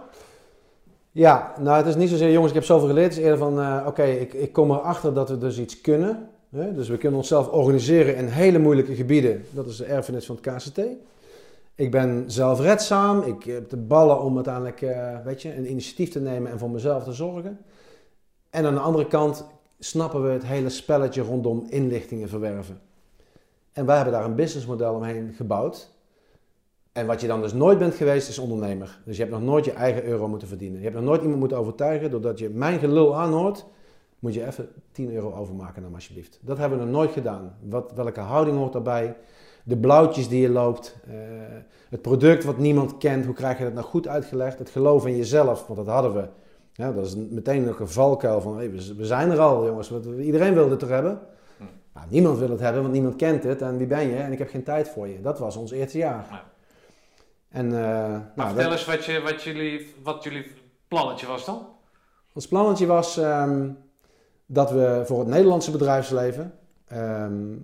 Ja, 1.15 1.55
nou 1.59 1.77
het 1.77 1.87
is 1.87 1.97
niet 1.97 2.09
zozeer, 2.09 2.31
jongens, 2.31 2.49
ik 2.49 2.59
heb 2.59 2.67
zoveel 2.67 2.89
geleerd. 2.89 3.09
Het 3.09 3.17
is 3.17 3.23
eerder 3.23 3.39
van, 3.39 3.61
eh, 3.61 3.85
oké, 3.87 4.03
ik, 4.03 4.33
ik 4.33 4.53
kom 4.53 4.71
erachter 4.71 5.15
dat 5.15 5.29
we 5.29 5.39
dus 5.39 5.59
iets 5.59 5.81
kunnen. 5.81 6.29
Hè? 6.51 6.75
Dus 6.75 6.89
we 6.89 6.99
kunnen 6.99 7.19
onszelf 7.19 7.49
organiseren 7.49 8.17
in 8.17 8.27
hele 8.27 8.59
moeilijke 8.59 8.95
gebieden. 8.95 9.45
Dat 9.51 9.67
is 9.67 9.77
de 9.77 9.85
erfenis 9.85 10.27
van 10.27 10.39
het 10.41 10.55
KCT. 10.55 10.81
Ik 11.75 11.91
ben 11.91 12.25
zelfredzaam. 12.27 13.23
Ik 13.23 13.45
heb 13.45 13.71
de 13.71 13.77
ballen 13.77 14.21
om 14.21 14.35
uiteindelijk, 14.35 14.83
eh, 14.83 15.17
weet 15.25 15.43
je, 15.43 15.57
een 15.57 15.71
initiatief 15.71 16.11
te 16.11 16.21
nemen 16.21 16.51
en 16.51 16.59
voor 16.59 16.71
mezelf 16.71 17.05
te 17.05 17.13
zorgen. 17.13 17.59
En 18.51 18.67
aan 18.67 18.75
de 18.75 18.81
andere 18.81 19.07
kant 19.07 19.45
snappen 19.79 20.23
we 20.23 20.31
het 20.31 20.45
hele 20.45 20.69
spelletje 20.69 21.23
rondom 21.23 21.67
inlichtingen 21.69 22.29
verwerven. 22.29 22.81
En 23.73 23.87
wij 23.87 23.97
hebben 23.97 24.15
daar 24.15 24.25
een 24.25 24.35
businessmodel 24.35 24.95
omheen 24.95 25.33
gebouwd. 25.37 25.91
En 26.93 27.07
wat 27.07 27.21
je 27.21 27.27
dan 27.27 27.41
dus 27.41 27.53
nooit 27.53 27.79
bent 27.79 27.95
geweest, 27.95 28.29
is 28.29 28.39
ondernemer. 28.39 29.01
Dus 29.05 29.17
je 29.17 29.23
hebt 29.23 29.35
nog 29.35 29.43
nooit 29.45 29.65
je 29.65 29.73
eigen 29.73 30.05
euro 30.05 30.29
moeten 30.29 30.49
verdienen. 30.49 30.79
Je 30.79 30.85
hebt 30.85 30.97
nog 30.97 31.05
nooit 31.05 31.21
iemand 31.21 31.39
moeten 31.39 31.59
overtuigen. 31.59 32.11
Doordat 32.11 32.39
je 32.39 32.49
mijn 32.51 32.79
gelul 32.79 33.17
aanhoort, 33.17 33.67
moet 34.19 34.35
je 34.35 34.47
even 34.47 34.69
10 34.93 35.13
euro 35.15 35.33
overmaken 35.35 35.83
me 35.83 35.89
alsjeblieft. 35.95 36.39
Dat 36.43 36.59
hebben 36.59 36.79
we 36.79 36.85
nog 36.85 36.93
nooit 36.95 37.11
gedaan. 37.11 37.57
Wat, 37.69 37.93
welke 37.95 38.21
houding 38.21 38.57
hoort 38.57 38.73
daarbij? 38.73 39.17
De 39.65 39.77
blauwtjes 39.77 40.29
die 40.29 40.41
je 40.41 40.49
loopt. 40.51 40.97
eh, 41.07 41.15
het 41.91 42.03
product 42.03 42.45
wat 42.45 42.59
niemand 42.59 42.99
kent. 42.99 43.25
Hoe 43.25 43.35
krijg 43.35 43.59
je 43.59 43.65
dat 43.65 43.73
nou 43.75 43.87
goed 43.87 44.09
uitgelegd? 44.09 44.59
Het 44.59 44.71
geloof 44.71 45.07
in 45.07 45.17
jezelf, 45.17 45.67
want 45.67 45.79
dat 45.79 45.95
hadden 45.95 46.15
we. 46.15 46.29
Ja, 46.73 46.93
dat 46.93 47.07
is 47.07 47.17
meteen 47.17 47.69
ook 47.69 47.81
een 47.81 47.89
valkuil 47.89 48.41
van, 48.41 48.57
hey, 48.57 48.71
we, 48.71 49.05
zijn 49.05 49.31
er 49.31 49.39
al 49.39 49.67
jongens. 49.67 49.89
Wat- 49.91 50.07
Iedereen 50.21 50.55
wil 50.55 50.69
dit 50.69 50.83
er 50.83 50.89
hebben. 50.89 51.19
Hm. 51.59 51.65
Nou, 51.95 52.07
niemand 52.11 52.39
wil 52.39 52.51
het 52.51 52.61
hebben, 52.61 52.81
want 52.83 52.95
niemand 52.95 53.17
kent 53.17 53.43
het. 53.45 53.63
En 53.63 53.77
wie 53.77 53.87
ben 53.87 54.09
je? 54.09 54.17
En 54.17 54.33
ik 54.33 54.39
heb 54.39 54.49
geen 54.49 54.63
tijd 54.63 54.89
voor 54.89 55.09
je. 55.09 55.21
Dat 55.21 55.39
was 55.39 55.57
ons 55.57 55.71
eerste 55.71 55.99
jaar. 55.99 56.45
En 57.53 57.69
Maar 57.69 58.33
nou, 58.37 58.49
vertel 58.49 58.63
dat- 58.63 58.73
eens 58.73 58.85
wat, 58.85 59.05
je, 59.05 59.21
wat, 59.21 59.43
jullie, 59.43 59.95
wat 60.03 60.25
jullie 60.25 60.47
plannetje 60.89 61.27
was 61.27 61.45
dan. 61.45 61.67
ons 62.35 62.49
plannetje 62.49 62.87
was 62.87 63.17
ehm, 63.17 63.71
dat 64.47 64.71
we 64.71 65.03
voor 65.05 65.19
het 65.19 65.29
Nederlandse 65.29 65.71
bedrijfsleven, 65.71 66.55
ehm, 66.87 67.57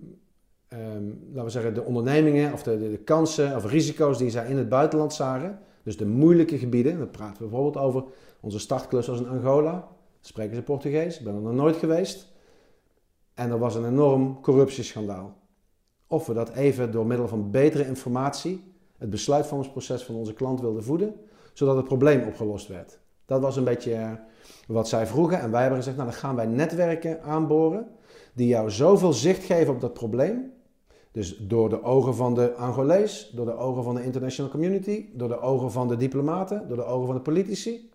ehm, 0.69 1.07
laten 1.29 1.45
we 1.45 1.51
zeggen, 1.51 1.75
de 1.75 1.83
ondernemingen 1.85 2.53
of 2.53 2.63
de, 2.63 2.79
de, 2.79 2.91
de 2.91 2.99
kansen 2.99 3.57
of 3.57 3.65
risico's 3.71 4.19
die 4.19 4.31
zij 4.31 4.47
in 4.49 4.57
het 4.59 4.69
buitenland 4.69 5.15
zagen, 5.15 5.59
dus 5.83 5.97
de 5.97 6.07
moeilijke 6.07 6.59
gebieden, 6.59 6.99
dan 6.99 7.11
praten 7.11 7.43
we 7.43 7.49
bijvoorbeeld 7.49 7.85
over 7.85 8.05
onze 8.41 8.59
startklus 8.59 9.07
was 9.07 9.19
in 9.21 9.29
Angola, 9.29 9.89
spreken 10.21 10.55
ze 10.57 10.63
Portugees, 10.63 11.19
ik 11.19 11.25
ben 11.25 11.35
er 11.35 11.41
nog 11.41 11.53
nooit 11.53 11.77
geweest. 11.77 12.33
En 13.35 13.51
er 13.51 13.59
was 13.59 13.75
een 13.75 13.87
enorm 13.87 14.41
corruptieschandaal. 14.41 15.37
Of 16.07 16.27
we 16.27 16.35
dat 16.35 16.49
even 16.51 16.91
door 16.91 17.07
middel 17.07 17.29
van 17.29 17.51
betere 17.51 17.87
informatie, 17.87 18.68
het 18.99 19.11
besluitvormingsproces 19.11 20.03
van 20.03 20.15
onze 20.15 20.33
klant 20.33 20.61
wilden 20.61 20.85
voeden, 20.85 21.15
zodat 21.53 21.77
het 21.77 21.85
probleem 21.85 22.23
opgelost 22.23 22.69
werd. 22.69 22.99
Dat 23.27 23.41
was 23.41 23.57
een 23.57 23.65
beetje 23.65 23.95
eh, 23.95 24.13
wat 24.67 24.89
zij 24.89 25.07
vroegen. 25.07 25.41
En 25.41 25.51
wij 25.51 25.61
hebben 25.61 25.79
gezegd, 25.79 25.97
nou 25.97 26.09
dan 26.09 26.19
gaan 26.19 26.37
wij 26.37 26.47
netwerken 26.47 27.23
aanboren 27.23 27.87
die 28.35 28.49
jou 28.49 28.71
zoveel 28.71 29.13
zicht 29.13 29.45
geven 29.45 29.75
op 29.75 29.81
dat 29.81 29.93
probleem. 29.93 30.53
Dus 31.13 31.37
door 31.37 31.69
de 31.69 31.83
ogen 31.83 32.15
van 32.15 32.35
de 32.35 32.55
Angolees, 32.55 33.33
door 33.35 33.47
de 33.47 33.57
ogen 33.57 33.83
van 33.83 33.95
de 33.95 34.05
international 34.05 34.51
community, 34.51 35.07
door 35.13 35.29
de 35.29 35.41
ogen 35.41 35.73
van 35.73 35.89
de 35.89 35.97
diplomaten, 35.97 36.69
door 36.69 36.77
de 36.77 36.85
ogen 36.85 37.07
van 37.07 37.15
de 37.15 37.21
politici. 37.21 37.91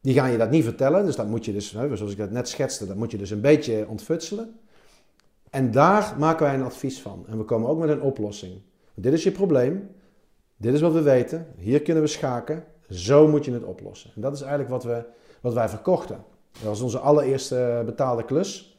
Die 0.00 0.14
gaan 0.14 0.30
je 0.30 0.38
dat 0.38 0.50
niet 0.50 0.64
vertellen, 0.64 1.04
dus 1.04 1.16
dat 1.16 1.28
moet 1.28 1.44
je 1.44 1.52
dus, 1.52 1.70
zoals 1.70 2.12
ik 2.12 2.16
dat 2.16 2.30
net 2.30 2.48
schetste, 2.48 2.86
dat 2.86 2.96
moet 2.96 3.10
je 3.10 3.18
dus 3.18 3.30
een 3.30 3.40
beetje 3.40 3.86
ontfutselen. 3.88 4.58
En 5.50 5.70
daar 5.70 6.14
maken 6.18 6.46
wij 6.46 6.54
een 6.54 6.62
advies 6.62 7.00
van. 7.00 7.24
En 7.28 7.38
we 7.38 7.44
komen 7.44 7.68
ook 7.68 7.78
met 7.78 7.88
een 7.88 8.02
oplossing. 8.02 8.52
Dit 8.94 9.12
is 9.12 9.22
je 9.22 9.30
probleem, 9.30 9.88
dit 10.60 10.74
is 10.74 10.80
wat 10.80 10.92
we 10.92 11.02
weten, 11.02 11.46
hier 11.56 11.82
kunnen 11.82 12.02
we 12.02 12.08
schaken, 12.08 12.64
zo 12.90 13.28
moet 13.28 13.44
je 13.44 13.52
het 13.52 13.64
oplossen. 13.64 14.10
En 14.14 14.20
dat 14.20 14.32
is 14.34 14.40
eigenlijk 14.40 14.70
wat, 14.70 14.84
we, 14.84 15.04
wat 15.40 15.52
wij 15.54 15.68
verkochten. 15.68 16.24
Dat 16.52 16.62
was 16.62 16.80
onze 16.80 16.98
allereerste 16.98 17.82
betaalde 17.86 18.24
klus. 18.24 18.78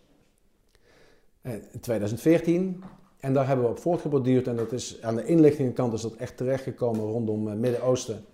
Eh, 1.42 1.54
In 1.54 1.80
2014. 1.80 2.84
En 3.20 3.34
daar 3.34 3.48
hebben 3.48 3.66
we 3.66 3.72
op 3.72 3.80
voortgeborduurd. 3.80 4.48
En 4.48 4.56
dat 4.56 4.72
is, 4.72 5.02
aan 5.02 5.16
de 5.16 5.26
inlichtingenkant 5.26 5.94
is 5.94 6.02
dat 6.02 6.14
echt 6.16 6.38
terechtgekomen 6.38 7.02
rondom 7.06 7.48
het 7.48 7.58
Midden-Oosten. 7.60 8.26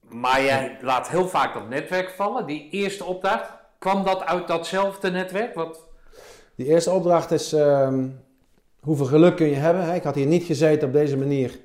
Maar 0.00 0.42
jij 0.42 0.78
laat 0.82 1.08
heel 1.08 1.28
vaak 1.28 1.54
dat 1.54 1.68
netwerk 1.68 2.08
vallen. 2.10 2.46
Die 2.46 2.68
eerste 2.70 3.04
opdracht, 3.04 3.50
kwam 3.78 4.04
dat 4.04 4.22
uit 4.24 4.46
datzelfde 4.48 5.10
netwerk? 5.10 5.54
Wat, 5.54 5.84
Die 6.54 6.66
eerste 6.66 6.90
opdracht 6.90 7.30
is, 7.30 7.52
ehm, 7.52 8.08
hoeveel 8.80 9.06
geluk 9.06 9.36
kun 9.36 9.46
je 9.46 9.54
hebben? 9.54 9.84
hè? 9.84 9.94
Ik 9.94 10.02
had 10.02 10.14
hier 10.14 10.26
niet 10.26 10.44
gezeten 10.44 10.86
op 10.88 10.94
deze 10.94 11.16
manier 11.16 11.60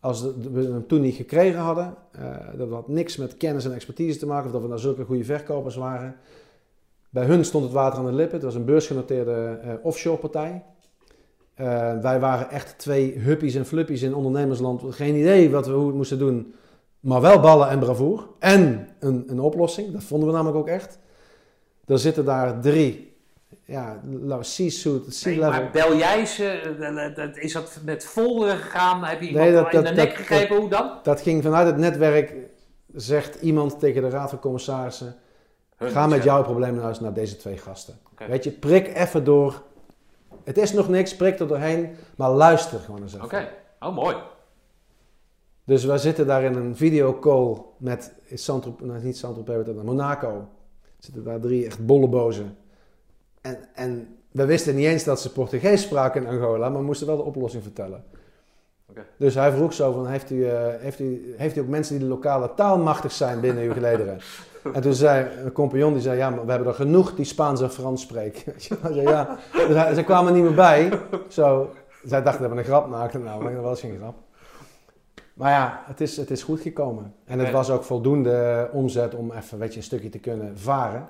als 0.00 0.22
we 0.52 0.62
hem 0.62 0.86
toen 0.86 1.00
niet 1.00 1.14
gekregen 1.14 1.60
hadden, 1.60 1.94
eh, 2.12 2.36
dat 2.56 2.70
had 2.70 2.88
niks 2.88 3.16
met 3.16 3.36
kennis 3.36 3.64
en 3.64 3.74
expertise 3.74 4.18
te 4.18 4.26
maken, 4.26 4.46
of 4.46 4.52
dat 4.52 4.62
we 4.62 4.68
nou 4.68 4.80
zulke 4.80 5.04
goede 5.04 5.24
verkopers 5.24 5.76
waren. 5.76 6.16
Bij 7.10 7.24
hun 7.24 7.44
stond 7.44 7.64
het 7.64 7.72
water 7.72 7.98
aan 7.98 8.06
de 8.06 8.12
lippen. 8.12 8.34
Het 8.34 8.44
was 8.44 8.54
een 8.54 8.64
beursgenoteerde 8.64 9.58
eh, 9.62 9.72
offshore 9.82 10.18
partij. 10.18 10.62
Eh, 11.54 11.98
wij 11.98 12.20
waren 12.20 12.50
echt 12.50 12.78
twee 12.78 13.18
huppies 13.18 13.54
en 13.54 13.66
fluppies 13.66 14.02
in 14.02 14.14
ondernemersland. 14.14 14.82
Geen 14.94 15.14
idee 15.14 15.50
wat 15.50 15.66
we, 15.66 15.72
hoe 15.72 15.80
we 15.80 15.86
het 15.86 15.96
moesten 15.96 16.18
doen. 16.18 16.54
Maar 17.00 17.20
wel 17.20 17.40
ballen 17.40 17.68
en 17.68 17.78
bravoer. 17.78 18.28
En 18.38 18.88
een, 18.98 19.24
een 19.26 19.40
oplossing. 19.40 19.92
Dat 19.92 20.02
vonden 20.02 20.28
we 20.28 20.34
namelijk 20.34 20.58
ook 20.58 20.68
echt. 20.68 20.98
Er 21.86 21.98
zitten 21.98 22.24
daar 22.24 22.60
drie. 22.60 23.09
Ja, 23.70 24.00
nou, 24.04 24.42
Nee, 24.58 24.70
C-level. 25.10 25.50
maar 25.50 25.70
bel 25.72 25.96
jij 25.96 26.26
ze? 26.26 26.44
eh, 26.44 27.24
eh, 27.24 27.36
Is 27.36 27.52
dat 27.52 27.78
met 27.84 28.04
volderen 28.04 28.56
gegaan? 28.56 29.04
Heb 29.04 29.20
je 29.20 29.26
iemand 29.26 29.44
Nee, 29.44 29.54
dat- 29.54 29.64
al 29.64 29.70
in 29.70 29.76
dat- 29.76 29.86
de 29.86 29.94
nek 30.00 30.08
dat- 30.08 30.16
gegrepen? 30.16 30.56
Hoe 30.56 30.68
dan? 30.68 30.90
Dat 31.02 31.20
ging 31.20 31.42
vanuit 31.42 31.66
het 31.66 31.76
netwerk, 31.76 32.34
zegt 32.94 33.34
iemand 33.42 33.78
tegen 33.80 34.02
de 34.02 34.08
raad 34.08 34.30
van 34.30 34.38
commissarissen. 34.38 35.14
Hun 35.76 35.90
Ga 35.90 36.06
met 36.06 36.22
jouw 36.22 36.42
probleem 36.42 36.74
naar 36.74 36.82
huis 36.82 37.00
naar 37.00 37.12
deze 37.12 37.36
twee 37.36 37.56
gasten. 37.56 37.98
Weet 38.28 38.44
je, 38.44 38.50
prik 38.50 38.94
even 38.96 39.24
door. 39.24 39.62
Het 40.44 40.58
is 40.58 40.72
nog 40.72 40.88
niks, 40.88 41.16
prik 41.16 41.38
er 41.38 41.46
doorheen. 41.48 41.94
Maar 42.16 42.30
luister 42.30 42.78
gewoon 42.78 43.02
eens 43.02 43.12
even. 43.14 43.24
Oké, 43.24 43.48
oh 43.80 43.94
mooi. 43.94 44.16
Dus 45.64 45.84
wij 45.84 45.98
zitten 45.98 46.26
daar 46.26 46.42
in 46.42 46.54
een 46.54 46.76
videocall 46.76 47.62
met 47.78 48.12
Saint-Tropez, 48.34 48.86
nou, 48.86 49.02
niet 49.04 49.16
Saint-Tropez, 49.18 49.74
maar 49.74 49.84
Monaco. 49.84 50.48
Zitten 50.98 51.24
daar 51.24 51.40
drie 51.40 51.66
echt 51.66 51.86
bollebozen. 51.86 52.56
En, 53.40 53.58
en 53.74 54.16
we 54.30 54.44
wisten 54.44 54.74
niet 54.74 54.86
eens 54.86 55.04
dat 55.04 55.20
ze 55.20 55.32
Portugees 55.32 55.82
spraken 55.82 56.22
in 56.22 56.28
Angola, 56.28 56.68
maar 56.68 56.78
we 56.78 56.84
moesten 56.84 57.06
wel 57.06 57.16
de 57.16 57.22
oplossing 57.22 57.62
vertellen. 57.62 58.04
Oké. 58.90 59.04
Dus 59.16 59.34
hij 59.34 59.52
vroeg 59.52 59.72
zo 59.72 59.92
van, 59.92 60.06
heeft 60.06 60.30
u, 60.30 60.46
eh, 60.46 60.58
heeft, 60.78 61.00
u, 61.00 61.34
heeft 61.36 61.56
u 61.56 61.60
ook 61.60 61.66
mensen 61.68 61.98
die 61.98 62.04
de 62.08 62.10
lokale 62.14 62.54
taal 62.54 62.78
machtig 62.78 63.12
zijn 63.12 63.40
binnen 63.40 63.64
uw 63.64 63.72
gelederen? 63.72 64.18
en 64.74 64.82
toen 64.82 64.94
zei 64.94 65.26
een 65.44 65.52
compagnon, 65.52 65.92
die 65.92 66.02
zei, 66.02 66.16
ja, 66.16 66.30
maar 66.30 66.44
we 66.44 66.50
hebben 66.50 66.68
er 66.68 66.74
genoeg 66.74 67.14
die 67.14 67.24
Spaans 67.24 67.60
en 67.60 67.70
Frans 67.70 68.02
spreken. 68.02 68.52
Zei, 68.60 69.00
ja. 69.00 69.38
Dus 69.52 69.76
hij- 69.76 69.94
ze 69.94 70.04
kwamen 70.04 70.32
niet 70.34 70.42
meer 70.42 70.54
bij. 70.54 70.92
Zo, 71.28 71.70
zij 72.04 72.22
dachten 72.22 72.42
dat 72.42 72.50
we 72.52 72.58
een 72.58 72.64
grap 72.64 72.88
maakten, 72.88 73.22
nou, 73.22 73.42
maar 73.42 73.54
dat 73.54 73.62
was 73.62 73.80
geen 73.80 73.96
grap. 73.96 74.14
Maar 75.34 75.50
ja, 75.50 75.82
het 75.86 76.00
is, 76.00 76.16
het 76.16 76.30
is 76.30 76.42
goed 76.42 76.60
gekomen. 76.60 77.14
En 77.24 77.38
het 77.38 77.50
was 77.50 77.70
ook 77.70 77.84
voldoende 77.84 78.68
omzet 78.72 79.14
om 79.14 79.32
even 79.32 79.58
weet 79.58 79.72
je, 79.72 79.76
een 79.78 79.84
stukje 79.84 80.08
te 80.08 80.18
kunnen 80.18 80.58
varen. 80.58 81.08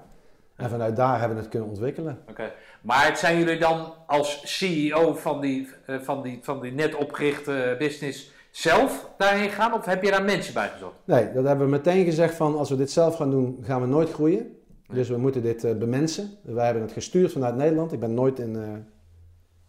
En 0.60 0.70
vanuit 0.70 0.96
daar 0.96 1.18
hebben 1.18 1.36
we 1.36 1.42
het 1.42 1.50
kunnen 1.50 1.68
ontwikkelen. 1.68 2.18
Oké. 2.28 2.52
Maar 2.80 3.06
het 3.06 3.18
zijn 3.18 3.38
jullie 3.38 3.58
dan 3.58 3.94
als 4.06 4.58
CEO 4.58 5.14
van 5.14 5.40
die, 5.40 5.68
eh, 5.86 5.98
van 5.98 6.22
die, 6.22 6.38
van 6.42 6.60
die 6.60 6.72
net 6.72 6.94
opgerichte 6.94 7.74
business 7.78 8.32
zelf 8.50 9.10
daarheen 9.16 9.50
gaan? 9.50 9.72
Of 9.72 9.84
heb 9.84 10.02
je 10.02 10.10
daar 10.10 10.24
mensen 10.24 10.54
bij 10.54 10.68
gezocht? 10.68 10.94
Nee, 11.04 11.32
dat 11.32 11.44
hebben 11.44 11.64
we 11.64 11.70
meteen 11.70 12.04
gezegd 12.04 12.34
van 12.34 12.58
als 12.58 12.70
we 12.70 12.76
dit 12.76 12.90
zelf 12.90 13.16
gaan 13.16 13.30
doen, 13.30 13.58
gaan 13.62 13.80
we 13.80 13.86
nooit 13.86 14.12
groeien. 14.12 14.54
Dus 14.92 15.08
we 15.08 15.16
moeten 15.16 15.42
dit 15.42 15.64
eh, 15.64 15.74
bemensen. 15.74 16.30
Wij 16.42 16.64
hebben 16.64 16.82
het 16.82 16.92
gestuurd 16.92 17.32
vanuit 17.32 17.56
Nederland. 17.56 17.92
Ik 17.92 18.00
ben 18.00 18.14
nooit 18.14 18.38
in, 18.38 18.56
eh, 18.56 18.68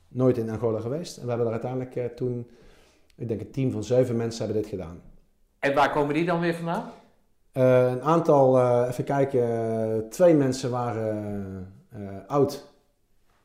nooit 0.08 0.38
in 0.38 0.50
Angola 0.50 0.80
geweest. 0.80 1.18
En 1.18 1.24
we 1.24 1.30
hebben 1.30 1.52
daar 1.52 1.62
uiteindelijk 1.62 2.16
toen, 2.16 2.50
ik 3.16 3.28
denk 3.28 3.42
een 3.42 3.52
team 3.52 3.72
van 3.72 3.84
zeven 3.84 4.16
mensen 4.16 4.44
hebben 4.44 4.62
dit 4.62 4.72
gedaan. 4.72 5.02
En 5.60 5.74
waar 5.74 5.92
komen 5.92 6.14
die 6.14 6.26
dan 6.26 6.40
weer 6.40 6.56
vandaan? 6.56 6.92
Eh, 7.52 7.92
een 7.92 8.02
aantal, 8.02 8.58
eh, 8.58 8.86
even 8.90 9.04
kijken, 9.04 9.42
eh, 9.42 9.98
twee 10.10 10.34
mensen 10.34 10.72
waren 10.72 11.74
oud 12.28 12.74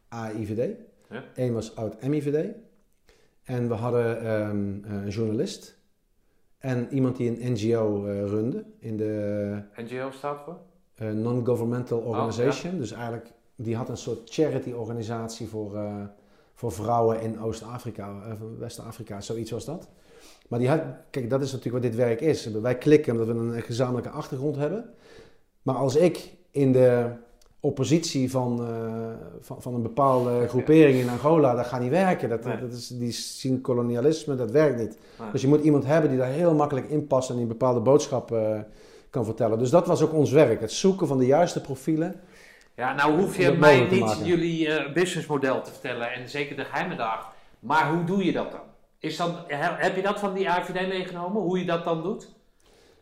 AIVD. 0.09 0.77
Ja. 1.11 1.23
Eén 1.35 1.53
was 1.53 1.77
oud 1.77 2.03
MIVD. 2.03 2.55
En 3.43 3.69
we 3.69 3.75
hadden 3.75 4.21
ehm, 4.21 4.85
eh, 4.85 5.03
een 5.05 5.09
journalist. 5.09 5.79
En 6.59 6.89
iemand 6.91 7.17
die 7.17 7.29
een 7.31 7.53
NGO 7.53 8.03
runde 8.05 8.65
in 8.79 8.97
de 8.97 9.63
NGO 9.77 10.11
staat 10.11 10.41
voor? 10.41 10.59
Non-Governmental 11.15 11.99
Oh, 11.99 12.07
Organization. 12.07 12.79
Dus 12.79 12.93
eigenlijk, 12.93 13.33
die 13.57 13.77
had 13.77 13.89
een 13.89 13.97
soort 13.97 14.31
charity-organisatie 14.31 15.49
voor, 15.49 15.79
voor 16.55 16.73
vrouwen 16.73 17.21
in 17.21 17.41
Oost-Afrika, 17.41 18.37
West-Afrika, 18.59 19.21
zoiets 19.21 19.51
was 19.51 19.65
dat. 19.65 19.89
Maar 20.49 20.59
die 20.59 20.69
kijk, 21.11 21.31
dat 21.31 21.43
is 21.43 21.53
natuurlijk 21.53 21.85
wat 21.85 21.93
dit 21.93 22.05
werk 22.05 22.21
is. 22.21 22.47
Wij 22.47 22.79
klikken 22.79 23.13
omdat 23.13 23.27
we 23.27 23.33
een 23.33 23.63
gezamenlijke 23.63 24.11
achtergrond 24.11 24.57
hebben. 24.57 24.91
Maar 25.63 25.75
als 25.75 25.97
ik 25.97 26.31
in 26.51 26.73
de 26.73 27.11
oppositie 27.61 28.31
van, 28.31 28.61
eh, 28.61 29.13
van, 29.41 29.63
van 29.63 29.75
een 29.75 29.83
bepaalde 29.83 30.49
groepering 30.49 30.99
in 30.99 31.09
Angola, 31.09 31.55
dat 31.55 31.67
gaat 31.67 31.81
niet 31.81 31.91
werken. 31.91 32.29
Dat, 32.29 32.45
Nee. 32.45 32.59
dat 32.61 32.73
is, 32.73 32.89
die 32.89 33.13
zien 33.13 33.61
kolonialisme, 33.61 34.35
dat 34.35 34.51
werkt 34.51 34.79
niet. 34.79 34.99
Nee. 35.21 35.31
Dus 35.31 35.43
je 35.43 35.49
moet 35.49 35.63
iemand 35.63 35.85
hebben 35.85 36.11
die 36.11 36.19
daar 36.19 36.31
heel 36.31 36.55
makkelijk 36.55 36.89
in 36.89 37.07
past 37.07 37.29
en 37.29 37.35
die 37.35 37.43
een 37.43 37.49
bepaalde 37.51 37.81
boodschap 37.81 38.33
eh, 38.33 38.59
kan 39.11 39.25
vertellen. 39.25 39.59
Dus 39.59 39.71
dat 39.71 39.87
was 39.87 40.03
ook 40.03 40.13
ons 40.13 40.31
werk. 40.31 40.61
Het 40.61 40.73
zoeken 40.73 41.07
van 41.07 41.19
de 41.19 41.27
juiste 41.27 41.61
profielen. 41.61 42.21
Ja, 42.75 42.95
nou 42.95 43.21
hoef 43.21 43.37
je 43.37 43.53
mij 43.53 43.89
niet 43.91 44.21
jullie 44.25 44.69
eh, 44.69 44.93
businessmodel 44.93 45.63
te 45.63 45.71
vertellen 45.71 46.13
en 46.13 46.29
zeker 46.29 46.57
de 46.57 46.65
geheimen 46.65 46.97
daarachter. 46.97 47.33
Maar 47.61 47.93
hoe 47.93 48.05
doe 48.05 48.25
je 48.25 48.33
dat 48.33 48.51
dan? 48.51 48.61
Is 49.07 49.17
dan 49.17 49.35
he- 49.47 49.85
heb 49.85 49.97
je 49.97 50.03
dat 50.03 50.19
van 50.19 50.35
die 50.35 50.51
AVD 50.51 50.89
meegenomen? 50.89 51.43
Hoe 51.43 51.59
je 51.59 51.65
dat 51.65 51.85
dan 51.85 52.03
doet? 52.03 52.29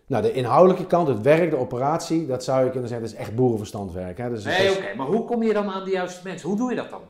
Nou, 0.06 0.22
de 0.22 0.32
inhoudelijke 0.32 0.86
kant, 0.86 1.08
het 1.08 1.22
werk, 1.22 1.50
de 1.50 1.56
operatie, 1.56 2.26
dat 2.26 2.44
zou 2.44 2.64
je 2.64 2.70
kunnen 2.70 2.88
zeggen, 2.88 3.06
dat 3.06 3.16
is 3.16 3.20
echt 3.22 3.34
boerenverstandwerk. 3.34 4.18
Hè? 4.18 4.30
Dus 4.30 4.44
Nee, 4.44 4.70
oké, 4.70 4.94
maar 4.96 5.06
hoe 5.06 5.24
kom 5.24 5.42
je 5.42 5.52
dan 5.52 5.70
aan 5.70 5.84
de 5.84 5.90
juiste 5.90 6.20
mensen? 6.24 6.48
Hoe 6.48 6.58
doe 6.58 6.70
je 6.70 6.76
dat 6.76 6.90
dan? 6.90 7.00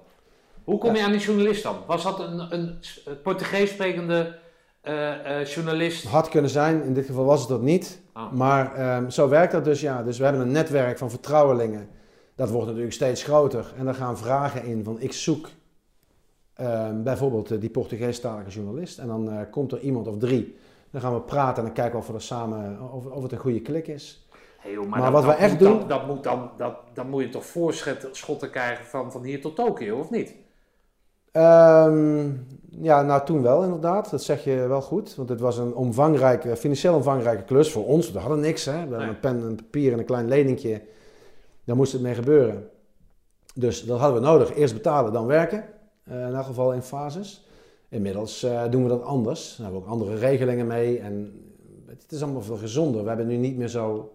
Hoe 0.64 0.78
kom 0.78 0.96
je 0.96 1.02
aan 1.02 1.12
die 1.12 1.20
journalist 1.20 1.62
dan? 1.62 1.76
Was 1.86 2.02
dat 2.02 2.20
een, 2.20 2.54
een 2.54 2.78
Portugees 3.22 3.70
sprekende 3.70 4.38
eh, 4.80 5.40
eh, 5.40 5.46
journalist? 5.46 6.04
had 6.04 6.28
kunnen 6.28 6.50
zijn, 6.50 6.82
in 6.82 6.94
dit 6.94 7.06
geval 7.06 7.24
was 7.24 7.40
het 7.40 7.48
dat 7.48 7.62
niet. 7.62 8.00
Ah. 8.12 8.32
Maar 8.32 8.74
ehm, 8.74 9.10
zo 9.10 9.28
werkt 9.28 9.52
dat 9.52 9.64
dus, 9.64 9.80
ja. 9.80 10.02
Dus 10.02 10.18
we 10.18 10.24
hebben 10.24 10.42
een 10.42 10.52
netwerk 10.52 10.98
van 10.98 11.10
vertrouwelingen. 11.10 11.88
Dat 12.36 12.50
wordt 12.50 12.66
natuurlijk 12.66 12.94
steeds 12.94 13.22
groter. 13.22 13.72
En 13.78 13.84
daar 13.84 13.94
gaan 13.94 14.18
vragen 14.18 14.64
in 14.64 14.84
van 14.84 15.00
ik 15.00 15.12
zoek 15.12 15.48
ehm, 16.54 17.02
bijvoorbeeld 17.02 17.50
eh, 17.50 17.60
die 17.60 17.70
Portugees-talige 17.70 18.50
journalist. 18.50 18.98
En 18.98 19.06
dan 19.06 19.30
eh, 19.30 19.38
komt 19.50 19.72
er 19.72 19.80
iemand 19.80 20.08
of 20.08 20.18
drie. 20.18 20.56
Dan 20.90 21.00
gaan 21.00 21.14
we 21.14 21.20
praten 21.20 21.56
en 21.56 21.64
dan 21.64 21.72
kijken 21.72 21.92
we 21.92 21.98
of, 21.98 22.06
we 22.06 22.12
er 22.14 22.22
samen, 22.22 22.78
of, 22.92 23.06
of 23.06 23.22
het 23.22 23.32
een 23.32 23.38
goede 23.38 23.60
klik 23.60 23.86
is. 23.88 24.26
Hey, 24.58 24.72
joh, 24.72 24.86
Maar 24.88 25.00
dat- 25.02 25.12
wat 25.12 25.24
we 25.24 25.32
echt 25.32 25.58
doen- 25.58 25.78
Dan, 25.78 25.88
dat 25.88 26.06
moet 26.06 26.22
dan, 26.22 26.50
dat, 26.56 26.76
dan 26.94 27.08
moet 27.08 27.22
je 27.22 27.28
toch 27.28 27.46
voorschotten 27.46 28.50
krijgen 28.50 28.84
van, 28.84 29.12
van 29.12 29.22
hier 29.22 29.40
tot 29.40 29.56
Tokio, 29.56 29.98
of 29.98 30.10
niet? 30.10 30.34
Ehm, 31.32 32.30
ja, 32.70 33.02
nou 33.02 33.24
toen 33.24 33.42
wel 33.42 33.62
inderdaad. 33.62 34.10
Dat 34.10 34.22
zeg 34.22 34.44
je 34.44 34.54
wel 34.68 34.82
goed. 34.82 35.14
Want 35.14 35.28
het 35.28 35.40
was 35.40 35.58
een 35.58 35.74
omvangrijke, 35.74 36.56
financieel 36.56 36.94
omvangrijke 36.94 37.42
klus 37.44 37.70
voor 37.72 37.86
ons. 37.86 38.10
We 38.12 38.18
hadden 38.18 38.40
niks. 38.40 38.64
Hè? 38.64 38.72
We 38.72 38.78
hadden 38.78 38.98
Nee. 38.98 39.08
een 39.08 39.20
pen, 39.20 39.40
een 39.42 39.56
papier 39.56 39.92
en 39.92 39.98
een 39.98 40.04
klein 40.04 40.28
leningje. 40.28 40.82
Daar 41.64 41.76
moest 41.76 41.92
het 41.92 42.02
mee 42.02 42.14
gebeuren. 42.14 42.68
Dus 43.54 43.84
dat 43.84 43.98
hadden 43.98 44.20
we 44.20 44.26
nodig. 44.26 44.54
Eerst 44.54 44.74
betalen, 44.74 45.12
dan 45.12 45.26
werken. 45.26 45.64
Eh, 46.04 46.26
in 46.26 46.34
elk 46.34 46.44
geval 46.44 46.72
in 46.72 46.82
fases. 46.82 47.46
Inmiddels 47.88 48.42
eh, 48.42 48.62
doen 48.70 48.82
we 48.82 48.88
dat 48.88 49.02
anders. 49.02 49.56
Daar 49.56 49.66
hebben 49.66 49.80
we 49.80 49.86
ook 49.86 49.92
andere 49.92 50.16
regelingen 50.16 50.66
mee. 50.66 50.98
En 50.98 51.42
het 51.86 52.12
is 52.12 52.22
allemaal 52.22 52.42
veel 52.42 52.56
gezonder. 52.56 53.02
We 53.02 53.08
hebben 53.08 53.26
nu 53.26 53.36
niet 53.36 53.56
meer 53.56 53.68
zo 53.68 54.12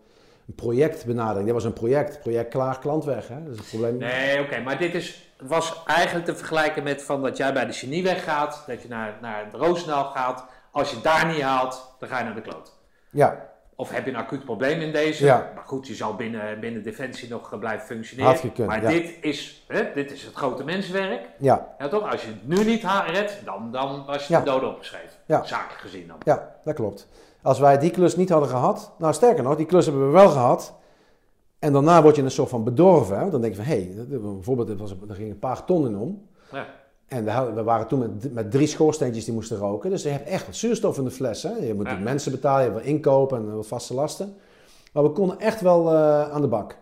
een 0.48 0.56
projectbenadering. 0.56 1.46
Dit 1.46 1.54
was 1.54 1.64
een 1.64 1.74
project. 1.74 2.20
Project 2.20 2.50
klaar, 2.50 2.80
klant 2.80 3.06
weg. 3.06 3.28
Hè? 3.28 3.44
Dat 3.44 3.54
is 3.54 3.60
het 3.60 3.68
probleem. 3.68 3.98
Nee, 3.98 4.42
oké, 4.42 4.60
maar 4.60 4.78
dit 4.78 4.94
is, 4.94 5.34
was 5.42 5.84
eigenlijk 5.86 6.26
te 6.26 6.36
vergelijken 6.36 6.84
met 6.84 7.04
van 7.04 7.22
dat 7.22 7.38
jij 7.38 7.54
bij 7.54 7.66
de 7.66 7.74
Genieweg 7.74 8.24
gaat, 8.24 8.64
dat 8.68 8.82
je 8.82 8.88
naar, 8.88 9.18
naar 9.22 9.52
de 9.52 9.58
Roosendaal 9.58 10.06
gaat. 10.06 10.46
Als 10.72 10.92
je 10.92 11.02
daar 11.02 11.34
niet 11.34 11.42
haalt, 11.42 11.96
dan 12.00 12.10
ga 12.10 12.18
je 12.18 12.24
naar 12.24 12.36
de 12.36 12.42
kloot. 12.42 12.74
Ja, 13.10 13.49
Of 13.80 13.92
heb 13.92 14.06
je 14.06 14.12
een 14.12 14.18
acuut 14.18 14.46
probleem 14.46 14.82
in 14.82 14.92
deze? 14.92 15.26
Ja. 15.26 15.52
Maar 15.56 15.64
goed, 15.64 15.88
je 15.88 15.96
zal 15.96 16.16
binnen, 16.16 16.60
binnen 16.60 16.84
Defensie 16.84 17.30
nog 17.30 17.54
eh, 17.54 17.60
blijven 17.60 17.88
functioneren. 17.88 18.32
Had 18.32 18.40
gekund, 18.40 18.68
maar 18.68 18.82
ja. 18.82 18.90
dit, 18.90 19.18
is, 19.22 19.64
hè, 19.68 19.94
dit 19.94 20.12
is 20.12 20.24
het 20.24 20.34
grote 20.34 20.64
mensenwerk. 20.64 21.30
ja, 21.38 21.76
Ja, 21.78 21.88
toch? 21.88 22.12
Als 22.12 22.22
je 22.22 22.28
het 22.28 22.48
nu 22.48 22.64
niet 22.64 22.84
redt, 23.08 23.42
dan, 23.46 23.72
dan 23.72 24.06
was 24.06 24.28
je 24.28 24.38
de 24.38 24.44
dode 24.44 24.68
opgeschreven. 24.68 25.10
Ja. 25.26 25.44
Zakelijk 25.44 25.82
gezien 25.82 26.08
dan. 26.08 26.18
Ja, 26.26 26.56
dat 26.64 26.76
klopt. 26.76 27.08
Als 27.42 27.60
wij 27.60 27.78
die 27.78 27.92
klus 27.92 28.16
niet 28.16 28.30
hadden 28.30 28.50
gehad, 28.50 28.92
nou 28.98 29.14
sterker 29.14 29.44
nog, 29.44 29.56
die 29.56 29.66
klus 29.66 29.86
hebben 29.86 30.06
we 30.06 30.12
wel 30.12 30.30
gehad. 30.30 30.74
En 31.60 31.74
daarna 31.74 32.02
word 32.02 32.16
je 32.16 32.22
een 32.22 32.32
soort 32.32 32.50
van 32.50 32.64
bedorven. 32.64 33.20
Hè? 33.20 33.30
Dan 33.30 33.42
denk 33.42 33.56
je 33.56 33.64
van, 33.64 33.72
hé, 33.72 33.92
hey, 33.94 34.06
bijvoorbeeld, 34.08 34.70
er, 34.70 34.78
was, 34.78 34.92
er 35.10 35.16
ging 35.16 35.30
een 35.30 35.40
paar 35.40 35.66
ton 35.66 35.86
in 35.86 35.98
om. 35.98 36.28
En 37.10 37.26
we, 37.26 37.52
we 37.54 37.64
waren 37.64 37.88
toen 37.88 38.00
met, 38.00 38.34
met 38.34 38.52
drie 38.52 38.68
schoorsteentjes 38.68 39.26
die 39.26 39.34
moesten 39.34 39.58
roken. 39.58 39.90
Dus 39.90 40.04
je 40.04 40.10
hebt 40.10 40.28
echt 40.28 40.46
wat 40.46 40.56
zuurstof 40.56 40.98
in 40.98 41.04
de 41.04 41.12
fles. 41.12 41.44
Hè? 41.44 41.52
Je 41.56 41.74
moet 41.74 41.86
Ja. 41.88 41.98
mensen 41.98 42.32
betalen, 42.32 42.66
je 42.66 42.72
hebt 42.72 42.84
wel 42.84 42.94
inkopen 42.94 43.38
en 43.38 43.56
wat 43.56 43.68
vaste 43.68 43.94
lasten. 43.94 44.36
Maar 44.94 45.04
we 45.04 45.10
konden 45.10 45.40
echt 45.40 45.62
wel 45.62 45.92
eh, 45.94 46.30
aan 46.32 46.42
de 46.42 46.48
bak. 46.48 46.78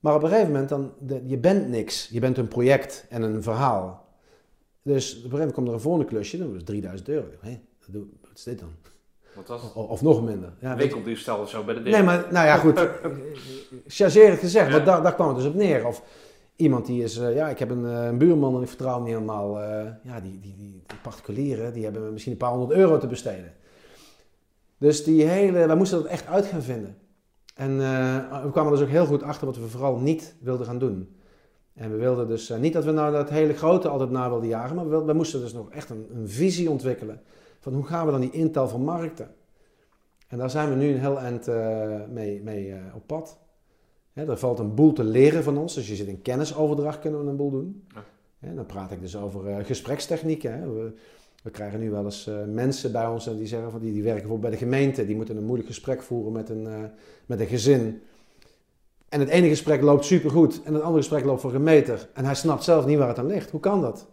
Maar 0.00 0.14
op 0.14 0.22
een 0.22 0.28
gegeven 0.28 0.50
moment, 0.52 0.68
dan, 0.68 0.92
de, 0.98 1.20
je 1.24 1.38
bent 1.38 1.68
niks. 1.68 2.08
Je 2.12 2.20
bent 2.20 2.38
een 2.38 2.48
project 2.48 3.06
en 3.08 3.22
een 3.22 3.42
verhaal. 3.42 4.06
Dus 4.82 5.04
op 5.08 5.14
een 5.14 5.16
gegeven 5.16 5.30
moment 5.38 5.52
komt 5.54 5.68
er 5.68 5.74
een 5.74 5.80
volgende 5.80 6.06
klusje, 6.06 6.38
dat 6.38 6.52
was 6.52 6.62
3000 6.64 7.08
euro. 7.08 7.26
Hé, 7.40 7.60
wat 7.92 8.30
is 8.34 8.42
dit 8.42 8.58
dan? 8.58 8.68
Wat 9.34 9.46
was 9.48 9.62
het? 9.62 9.72
Of, 9.74 9.88
of 9.88 10.02
nog 10.02 10.22
minder. 10.24 10.52
Ja, 10.60 10.76
Winkeldiefstal 10.76 11.40
of 11.40 11.48
zo 11.50 11.64
bij 11.64 11.74
de 11.74 11.82
deur. 11.82 11.92
Nee, 11.92 12.02
maar 12.02 12.26
nou 12.30 12.46
ja, 12.46 12.56
goed. 12.56 12.80
Chargerend 13.86 14.38
gezegd, 14.38 14.66
Ja. 14.66 14.72
want 14.72 14.86
daar, 14.86 15.02
daar 15.02 15.14
kwam 15.14 15.28
het 15.28 15.36
dus 15.36 15.46
op 15.46 15.54
neer. 15.54 15.86
Of 15.86 16.02
Iemand 16.58 16.86
die 16.86 17.02
is, 17.02 17.18
eh, 17.18 17.34
ja, 17.34 17.48
ik 17.48 17.58
heb 17.58 17.70
een, 17.70 17.86
eh, 17.86 18.04
een 18.04 18.18
buurman 18.18 18.56
en 18.56 18.62
ik 18.62 18.68
vertrouw 18.68 18.94
hem 18.94 19.02
niet 19.02 19.12
helemaal. 19.12 19.60
eh, 19.60 19.86
ja, 20.02 20.20
die, 20.20 20.40
die, 20.40 20.54
die, 20.56 20.82
particulieren, 21.02 21.72
die 21.72 21.84
hebben 21.84 22.12
misschien 22.12 22.32
een 22.32 22.38
paar 22.38 22.50
honderd 22.50 22.78
euro 22.78 22.98
te 22.98 23.06
besteden. 23.06 23.52
Dus 24.78 25.04
die 25.04 25.24
hele, 25.24 25.66
wij 25.66 25.76
moesten 25.76 25.98
dat 25.98 26.06
echt 26.06 26.26
uit 26.26 26.46
gaan 26.46 26.62
vinden. 26.62 26.96
En 27.54 27.78
we 28.42 28.48
kwamen 28.52 28.72
dus 28.72 28.80
ook 28.80 28.88
heel 28.88 29.06
goed 29.06 29.22
achter 29.22 29.46
wat 29.46 29.56
we 29.56 29.68
vooral 29.68 29.96
niet 29.98 30.34
wilden 30.40 30.66
gaan 30.66 30.78
doen. 30.78 31.16
En 31.74 31.90
we 31.90 31.96
wilden 31.96 32.28
dus 32.28 32.48
niet 32.48 32.72
dat 32.72 32.84
we 32.84 32.90
nou 32.90 33.12
dat 33.12 33.30
hele 33.30 33.54
grote 33.54 33.88
altijd 33.88 34.10
na 34.10 34.28
wilden 34.28 34.48
jagen, 34.48 34.76
maar 34.76 35.06
we, 35.06 35.12
moesten 35.12 35.40
dus 35.40 35.52
nog 35.52 35.70
echt 35.70 35.90
een, 35.90 36.06
een 36.14 36.28
visie 36.28 36.70
ontwikkelen. 36.70 37.22
Van 37.60 37.74
hoe 37.74 37.84
gaan 37.86 38.04
we 38.06 38.12
dan 38.12 38.20
die 38.20 38.30
intel 38.30 38.68
vermarkten? 38.68 39.34
En 40.28 40.38
daar 40.38 40.50
zijn 40.50 40.68
we 40.68 40.74
nu 40.74 40.92
een 40.92 41.00
heel 41.00 41.18
eind 41.18 41.46
mee, 42.12 42.42
mee 42.42 42.74
op 42.94 43.06
pad. 43.06 43.38
Hè, 44.18 44.30
er 44.30 44.38
valt 44.38 44.58
een 44.58 44.74
boel 44.74 44.92
te 44.92 45.04
leren 45.04 45.42
van 45.42 45.58
ons, 45.58 45.74
dus 45.74 45.88
je 45.88 45.94
zit 45.94 46.06
in 46.06 46.22
kennisoverdracht 46.22 46.98
kunnen 46.98 47.24
we 47.24 47.30
een 47.30 47.36
boel 47.36 47.50
doen. 47.50 47.86
Ja. 47.94 48.04
Hè, 48.38 48.54
dan 48.54 48.66
praat 48.66 48.90
ik 48.90 49.00
dus 49.00 49.16
over 49.16 49.46
eh, 49.46 49.64
gesprekstechnieken. 49.64 50.58
Hè. 50.58 50.72
We, 50.72 50.92
we 51.42 51.50
krijgen 51.50 51.80
nu 51.80 51.90
wel 51.90 52.04
eens 52.04 52.26
eh, 52.26 52.34
mensen 52.46 52.92
bij 52.92 53.06
ons 53.06 53.26
en 53.26 53.36
die 53.36 53.46
zeggen 53.46 53.70
van 53.70 53.80
die, 53.80 53.92
die 53.92 54.02
werken 54.02 54.20
bijvoorbeeld 54.20 54.50
bij 54.50 54.60
de 54.60 54.66
gemeente, 54.66 55.06
die 55.06 55.16
moeten 55.16 55.36
een 55.36 55.44
moeilijk 55.44 55.68
gesprek 55.68 56.02
voeren 56.02 56.32
met 56.32 56.48
een, 56.48 56.66
eh, 56.66 56.72
met 57.26 57.40
een 57.40 57.46
gezin. 57.46 58.02
En 59.08 59.20
het 59.20 59.28
ene 59.28 59.48
gesprek 59.48 59.82
loopt 59.82 60.04
supergoed 60.04 60.62
en 60.64 60.74
het 60.74 60.82
andere 60.82 61.02
gesprek 61.02 61.24
loopt 61.24 61.40
voor 61.40 61.54
een 61.54 61.62
meter. 61.62 62.08
En 62.14 62.24
hij 62.24 62.34
snapt 62.34 62.64
zelf 62.64 62.86
niet 62.86 62.98
waar 62.98 63.08
het 63.08 63.18
aan 63.18 63.26
ligt. 63.26 63.50
Hoe 63.50 63.60
kan 63.60 63.80
dat? 63.80 64.06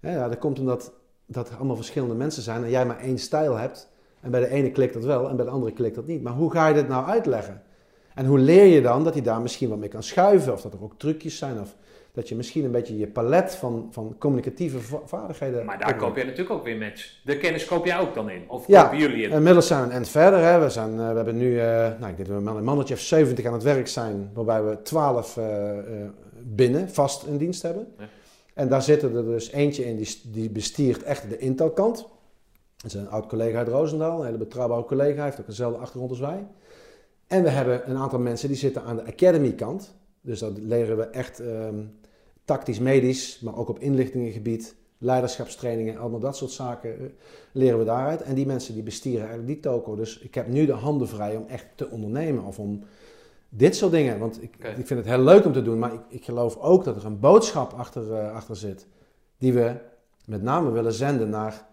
Ja, 0.00 0.28
dat 0.28 0.38
komt 0.38 0.58
omdat 0.58 0.92
dat 1.26 1.48
er 1.48 1.56
allemaal 1.56 1.76
verschillende 1.76 2.14
mensen 2.14 2.42
zijn 2.42 2.64
en 2.64 2.70
jij 2.70 2.86
maar 2.86 3.00
één 3.00 3.18
stijl 3.18 3.56
hebt. 3.56 3.90
En 4.20 4.30
bij 4.30 4.40
de 4.40 4.48
ene 4.48 4.70
klikt 4.70 4.94
dat 4.94 5.04
wel 5.04 5.28
en 5.28 5.36
bij 5.36 5.44
de 5.44 5.50
andere 5.50 5.72
klikt 5.72 5.94
dat 5.94 6.06
niet. 6.06 6.22
Maar 6.22 6.32
hoe 6.32 6.50
ga 6.50 6.68
je 6.68 6.74
dit 6.74 6.88
nou 6.88 7.06
uitleggen? 7.06 7.62
En 8.14 8.26
hoe 8.26 8.38
leer 8.38 8.64
je 8.64 8.82
dan 8.82 9.04
dat 9.04 9.12
hij 9.14 9.22
daar 9.22 9.40
misschien 9.40 9.68
wat 9.68 9.78
mee 9.78 9.88
kan 9.88 10.02
schuiven? 10.02 10.52
Of 10.52 10.60
dat 10.62 10.72
er 10.72 10.82
ook 10.82 10.98
trucjes 10.98 11.38
zijn? 11.38 11.60
Of 11.60 11.76
dat 12.12 12.28
je 12.28 12.36
misschien 12.36 12.64
een 12.64 12.70
beetje 12.70 12.98
je 12.98 13.06
palet 13.06 13.54
van, 13.54 13.88
van 13.90 14.16
communicatieve 14.18 14.80
va- 14.80 15.00
vaardigheden... 15.04 15.64
Maar 15.64 15.78
daar 15.78 15.96
koop 15.96 16.16
je 16.16 16.22
natuurlijk 16.24 16.50
ook 16.50 16.64
weer 16.64 16.76
mensen. 16.76 17.10
De 17.24 17.36
kennis 17.36 17.64
koop 17.64 17.84
jij 17.86 17.98
ook 17.98 18.14
dan 18.14 18.30
in? 18.30 18.42
Of 18.48 18.66
Ja, 18.66 18.82
kopen 18.82 18.98
jullie 18.98 19.22
in? 19.24 19.30
Inmiddels 19.30 19.66
zijn 19.66 19.80
we 19.80 19.86
een 19.86 19.92
eind 19.92 20.08
verder. 20.08 20.40
Hè. 20.40 20.60
We, 20.60 20.70
zijn, 20.70 20.90
eh, 20.90 21.08
we 21.08 21.14
hebben 21.16 21.36
nu, 21.36 21.60
eh, 21.60 21.66
nou, 21.66 21.92
ik 21.92 22.16
denk 22.16 22.28
dat 22.28 22.36
we 22.36 22.42
met 22.42 22.54
een 22.54 22.64
mannetje 22.64 22.94
of 22.94 23.00
70 23.00 23.46
aan 23.46 23.52
het 23.52 23.62
werk 23.62 23.88
zijn, 23.88 24.30
waarbij 24.34 24.64
we 24.64 24.82
12 24.82 25.36
eh, 25.36 25.44
binnen 26.42 26.88
vast 26.90 27.26
in 27.26 27.36
dienst 27.36 27.62
hebben. 27.62 27.86
Ja. 27.98 28.04
En 28.54 28.68
daar 28.68 28.82
zitten 28.82 29.16
er 29.16 29.24
dus 29.24 29.50
eentje 29.52 29.84
in 29.84 29.96
die, 29.96 30.20
die 30.24 30.50
bestiert 30.50 31.02
echt 31.02 31.30
de 31.30 31.38
Intel-kant. 31.38 31.96
Dat 32.76 32.86
is 32.86 32.94
een 32.94 33.08
oud 33.10 33.26
collega 33.26 33.58
uit 33.58 33.68
Roosendaal, 33.68 34.18
een 34.18 34.24
hele 34.26 34.38
betrouwbare 34.38 34.84
collega, 34.84 35.14
hij 35.16 35.24
heeft 35.24 35.40
ook 35.40 35.46
dezelfde 35.46 35.78
achtergrond 35.78 36.10
als 36.10 36.20
wij. 36.20 36.46
En 37.26 37.42
we 37.42 37.48
hebben 37.48 37.90
een 37.90 37.96
aantal 37.96 38.18
mensen 38.18 38.48
die 38.48 38.56
zitten 38.56 38.82
aan 38.82 38.96
de 38.96 39.06
Academy-kant. 39.06 39.94
Dus 40.20 40.38
dat 40.38 40.58
leren 40.58 40.96
we 40.96 41.02
echt 41.02 41.40
ehm, 41.40 41.84
tactisch, 42.44 42.78
medisch, 42.78 43.40
maar 43.40 43.56
ook 43.56 43.68
op 43.68 43.78
inlichtingengebied, 43.78 44.76
leiderschapstrainingen, 44.98 45.98
allemaal 45.98 46.20
dat 46.20 46.36
soort 46.36 46.50
zaken 46.50 46.98
eh, 46.98 47.06
leren 47.52 47.78
we 47.78 47.84
daaruit. 47.84 48.22
En 48.22 48.34
die 48.34 48.46
mensen 48.46 48.74
die 48.74 48.82
bestieren 48.82 49.26
eigenlijk 49.26 49.48
die 49.48 49.60
toko. 49.60 49.94
Dus 49.94 50.18
ik 50.18 50.34
heb 50.34 50.48
nu 50.48 50.66
de 50.66 50.72
handen 50.72 51.08
vrij 51.08 51.36
om 51.36 51.46
echt 51.48 51.66
te 51.74 51.90
ondernemen 51.90 52.44
of 52.44 52.58
om 52.58 52.82
dit 53.48 53.76
soort 53.76 53.92
dingen. 53.92 54.18
Want 54.18 54.42
ik, 54.42 54.56
ik 54.76 54.86
vind 54.86 55.00
het 55.00 55.08
heel 55.08 55.22
leuk 55.22 55.44
om 55.44 55.52
te 55.52 55.62
doen, 55.62 55.78
maar 55.78 55.92
ik, 55.92 56.00
ik 56.08 56.24
geloof 56.24 56.56
ook 56.56 56.84
dat 56.84 56.96
er 56.96 57.04
een 57.04 57.20
boodschap 57.20 57.72
achter, 57.72 58.14
eh, 58.14 58.34
achter 58.34 58.56
zit. 58.56 58.86
Die 59.38 59.52
we 59.52 59.74
met 60.24 60.42
name 60.42 60.70
willen 60.70 60.92
zenden 60.92 61.28
naar 61.28 61.66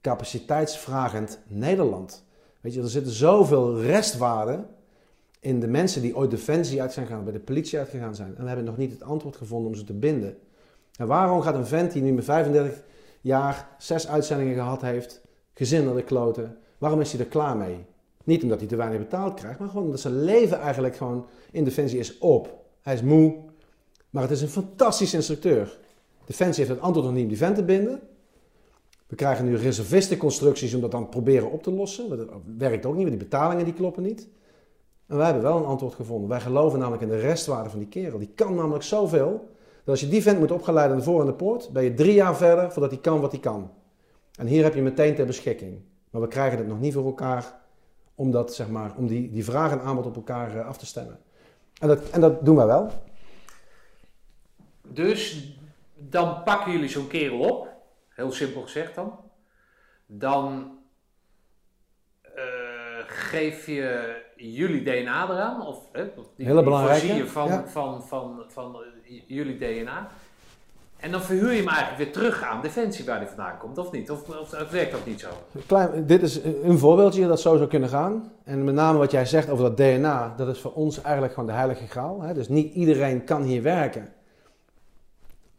capaciteitsvragend 0.00 1.38
Nederland. 1.46 2.24
Weet 2.60 2.74
je, 2.74 2.82
er 2.82 2.88
zitten 2.88 3.12
zoveel 3.12 3.80
restwaarden 3.80 4.66
in 5.40 5.60
de 5.60 5.66
mensen 5.66 6.02
die 6.02 6.16
ooit 6.16 6.30
defensie 6.30 6.80
uit 6.80 6.92
zijn 6.92 7.06
gegaan, 7.06 7.24
bij 7.24 7.32
de 7.32 7.38
politie 7.38 7.78
uitgegaan 7.78 8.14
zijn. 8.14 8.36
En 8.36 8.46
hebben 8.46 8.64
nog 8.64 8.76
niet 8.76 8.92
het 8.92 9.02
antwoord 9.02 9.36
gevonden 9.36 9.68
om 9.68 9.74
ze 9.74 9.84
te 9.84 9.92
binden. 9.92 10.38
En 10.96 11.06
waarom 11.06 11.40
gaat 11.40 11.54
een 11.54 11.66
vent 11.66 11.92
die 11.92 12.02
nu 12.02 12.12
met 12.12 12.24
35 12.24 12.82
jaar 13.20 13.68
zes 13.78 14.08
uitzendingen 14.08 14.54
gehad 14.54 14.82
heeft, 14.82 15.20
gezin 15.54 15.84
naar 15.84 15.94
de 15.94 16.02
kloten, 16.02 16.56
waarom 16.78 17.00
is 17.00 17.12
hij 17.12 17.20
er 17.20 17.26
klaar 17.26 17.56
mee? 17.56 17.84
Niet 18.24 18.42
omdat 18.42 18.58
hij 18.58 18.68
te 18.68 18.76
weinig 18.76 18.98
betaald 18.98 19.34
krijgt, 19.34 19.58
maar 19.58 19.68
gewoon 19.68 19.84
omdat 19.84 20.00
zijn 20.00 20.24
leven 20.24 20.58
eigenlijk 20.58 20.96
gewoon 20.96 21.26
in 21.50 21.64
Defensie 21.64 21.98
is 21.98 22.18
op. 22.18 22.64
Hij 22.82 22.94
is 22.94 23.02
moe, 23.02 23.36
maar 24.10 24.22
het 24.22 24.30
is 24.32 24.42
een 24.42 24.48
fantastische 24.48 25.16
instructeur. 25.16 25.78
Defensie 26.24 26.64
heeft 26.64 26.76
het 26.76 26.84
antwoord 26.84 27.06
nog 27.06 27.14
niet 27.14 27.22
om 27.22 27.28
die 27.28 27.38
vent 27.38 27.56
te 27.56 27.64
binden. 27.64 28.00
We 29.06 29.16
krijgen 29.16 29.44
nu 29.44 29.56
reservistenconstructies 29.56 30.74
om 30.74 30.80
dat 30.80 30.90
dan 30.90 31.08
proberen 31.08 31.50
op 31.50 31.62
te 31.62 31.70
lossen. 31.70 32.08
Dat 32.08 32.28
werkt 32.58 32.86
ook 32.86 32.94
niet, 32.94 33.06
want 33.06 33.18
die 33.18 33.28
betalingen 33.28 33.64
die 33.64 33.74
kloppen 33.74 34.02
niet. 34.02 34.28
En 35.10 35.16
wij 35.16 35.24
hebben 35.24 35.42
wel 35.42 35.56
een 35.56 35.64
antwoord 35.64 35.94
gevonden. 35.94 36.28
Wij 36.28 36.40
geloven 36.40 36.78
namelijk 36.78 37.02
in 37.02 37.08
de 37.08 37.18
restwaarde 37.18 37.70
van 37.70 37.78
die 37.78 37.88
kerel. 37.88 38.18
Die 38.18 38.32
kan 38.34 38.54
namelijk 38.54 38.84
zoveel, 38.84 39.48
dat 39.76 39.88
als 39.88 40.00
je 40.00 40.08
die 40.08 40.22
vent 40.22 40.38
moet 40.38 40.50
opgeleiden 40.50 40.92
aan 40.92 40.98
de 40.98 41.04
voor 41.04 41.20
en 41.20 41.26
de 41.26 41.32
poort, 41.32 41.70
ben 41.72 41.82
je 41.82 41.94
drie 41.94 42.14
jaar 42.14 42.36
verder 42.36 42.72
voordat 42.72 42.90
hij 42.90 43.00
kan 43.00 43.20
wat 43.20 43.30
hij 43.30 43.40
kan. 43.40 43.72
En 44.34 44.46
hier 44.46 44.64
heb 44.64 44.74
je 44.74 44.82
meteen 44.82 45.14
ter 45.14 45.26
beschikking. 45.26 45.80
Maar 46.10 46.20
we 46.20 46.28
krijgen 46.28 46.58
het 46.58 46.66
nog 46.66 46.80
niet 46.80 46.92
voor 46.92 47.04
elkaar 47.04 47.60
om, 48.14 48.30
dat, 48.30 48.54
zeg 48.54 48.68
maar, 48.68 48.92
om 48.96 49.06
die, 49.06 49.30
die 49.30 49.44
vraag 49.44 49.72
en 49.72 49.80
aanbod 49.80 50.06
op 50.06 50.16
elkaar 50.16 50.56
eh, 50.56 50.66
af 50.66 50.78
te 50.78 50.86
stemmen. 50.86 51.18
En 51.80 51.88
dat, 51.88 52.10
en 52.10 52.20
dat 52.20 52.44
doen 52.44 52.56
wij 52.56 52.66
wel. 52.66 52.90
Dus 54.82 55.52
dan 55.94 56.42
pakken 56.42 56.72
jullie 56.72 56.88
zo'n 56.88 57.06
kerel 57.06 57.38
op, 57.38 57.68
heel 58.08 58.32
simpel 58.32 58.62
gezegd 58.62 58.94
dan. 58.94 59.18
Dan 60.06 60.78
eh, 62.22 62.32
geef 63.06 63.66
je 63.66 64.18
jullie 64.40 64.82
DNA 64.82 65.30
eraan, 65.30 65.66
of 65.66 65.78
hè, 65.92 66.04
die, 66.36 66.46
Hele 66.46 66.62
belangrijke, 66.62 67.00
voorzie 67.06 67.22
je 67.24 67.30
van, 67.30 67.48
ja. 67.48 67.64
van, 67.66 68.02
van, 68.02 68.42
van, 68.48 68.74
eh, 68.74 69.14
j- 69.16 69.24
jullie 69.26 69.58
DNA. 69.58 70.08
En 70.96 71.10
dan 71.10 71.22
verhuur 71.22 71.50
je 71.52 71.56
hem 71.58 71.68
eigenlijk 71.68 71.96
weer 71.98 72.12
terug 72.12 72.42
aan 72.42 72.62
Defensie 72.62 73.04
waar 73.04 73.16
hij 73.16 73.26
vandaan 73.26 73.58
komt, 73.58 73.78
of 73.78 73.92
niet? 73.92 74.10
Of, 74.10 74.28
of, 74.28 74.38
of 74.60 74.70
werkt 74.70 74.92
dat 74.92 75.06
niet 75.06 75.20
zo? 75.20 75.28
Klein, 75.66 76.06
dit 76.06 76.22
is 76.22 76.40
een 76.62 76.78
voorbeeldje 76.78 77.26
dat 77.26 77.40
zo 77.40 77.56
zou 77.56 77.68
kunnen 77.68 77.88
gaan. 77.88 78.32
En 78.44 78.64
met 78.64 78.74
name 78.74 78.98
wat 78.98 79.10
jij 79.10 79.26
zegt 79.26 79.50
over 79.50 79.64
dat 79.64 79.76
DNA, 79.76 80.34
dat 80.36 80.48
is 80.48 80.60
voor 80.60 80.72
ons 80.72 81.02
eigenlijk 81.02 81.34
gewoon 81.34 81.48
de 81.48 81.54
heilige 81.54 81.86
graal. 81.86 82.20
Hè? 82.22 82.34
Dus 82.34 82.48
niet 82.48 82.74
iedereen 82.74 83.24
kan 83.24 83.42
hier 83.42 83.62
werken. 83.62 84.08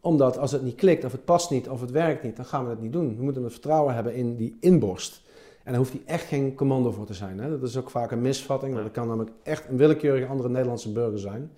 Omdat 0.00 0.38
als 0.38 0.52
het 0.52 0.62
niet 0.62 0.74
klikt, 0.74 1.04
of 1.04 1.12
het 1.12 1.24
past 1.24 1.50
niet, 1.50 1.68
of 1.68 1.80
het 1.80 1.90
werkt 1.90 2.22
niet, 2.22 2.36
dan 2.36 2.44
gaan 2.44 2.64
we 2.64 2.70
het 2.70 2.80
niet 2.80 2.92
doen. 2.92 3.16
We 3.16 3.22
moeten 3.22 3.42
het 3.42 3.52
vertrouwen 3.52 3.94
hebben 3.94 4.14
in 4.14 4.36
die 4.36 4.56
inborst. 4.60 5.21
En 5.64 5.70
daar 5.72 5.80
hoeft 5.80 5.92
hij 5.92 6.02
echt 6.04 6.24
geen 6.24 6.54
commando 6.54 6.90
voor 6.90 7.06
te 7.06 7.14
zijn. 7.14 7.38
Hè? 7.38 7.50
Dat 7.50 7.68
is 7.68 7.76
ook 7.76 7.90
vaak 7.90 8.10
een 8.10 8.20
misvatting, 8.20 8.76
dat 8.76 8.90
kan 8.90 9.06
namelijk 9.06 9.34
echt 9.42 9.68
een 9.68 9.76
willekeurige 9.76 10.26
andere 10.26 10.48
Nederlandse 10.48 10.92
burger 10.92 11.18
zijn. 11.18 11.50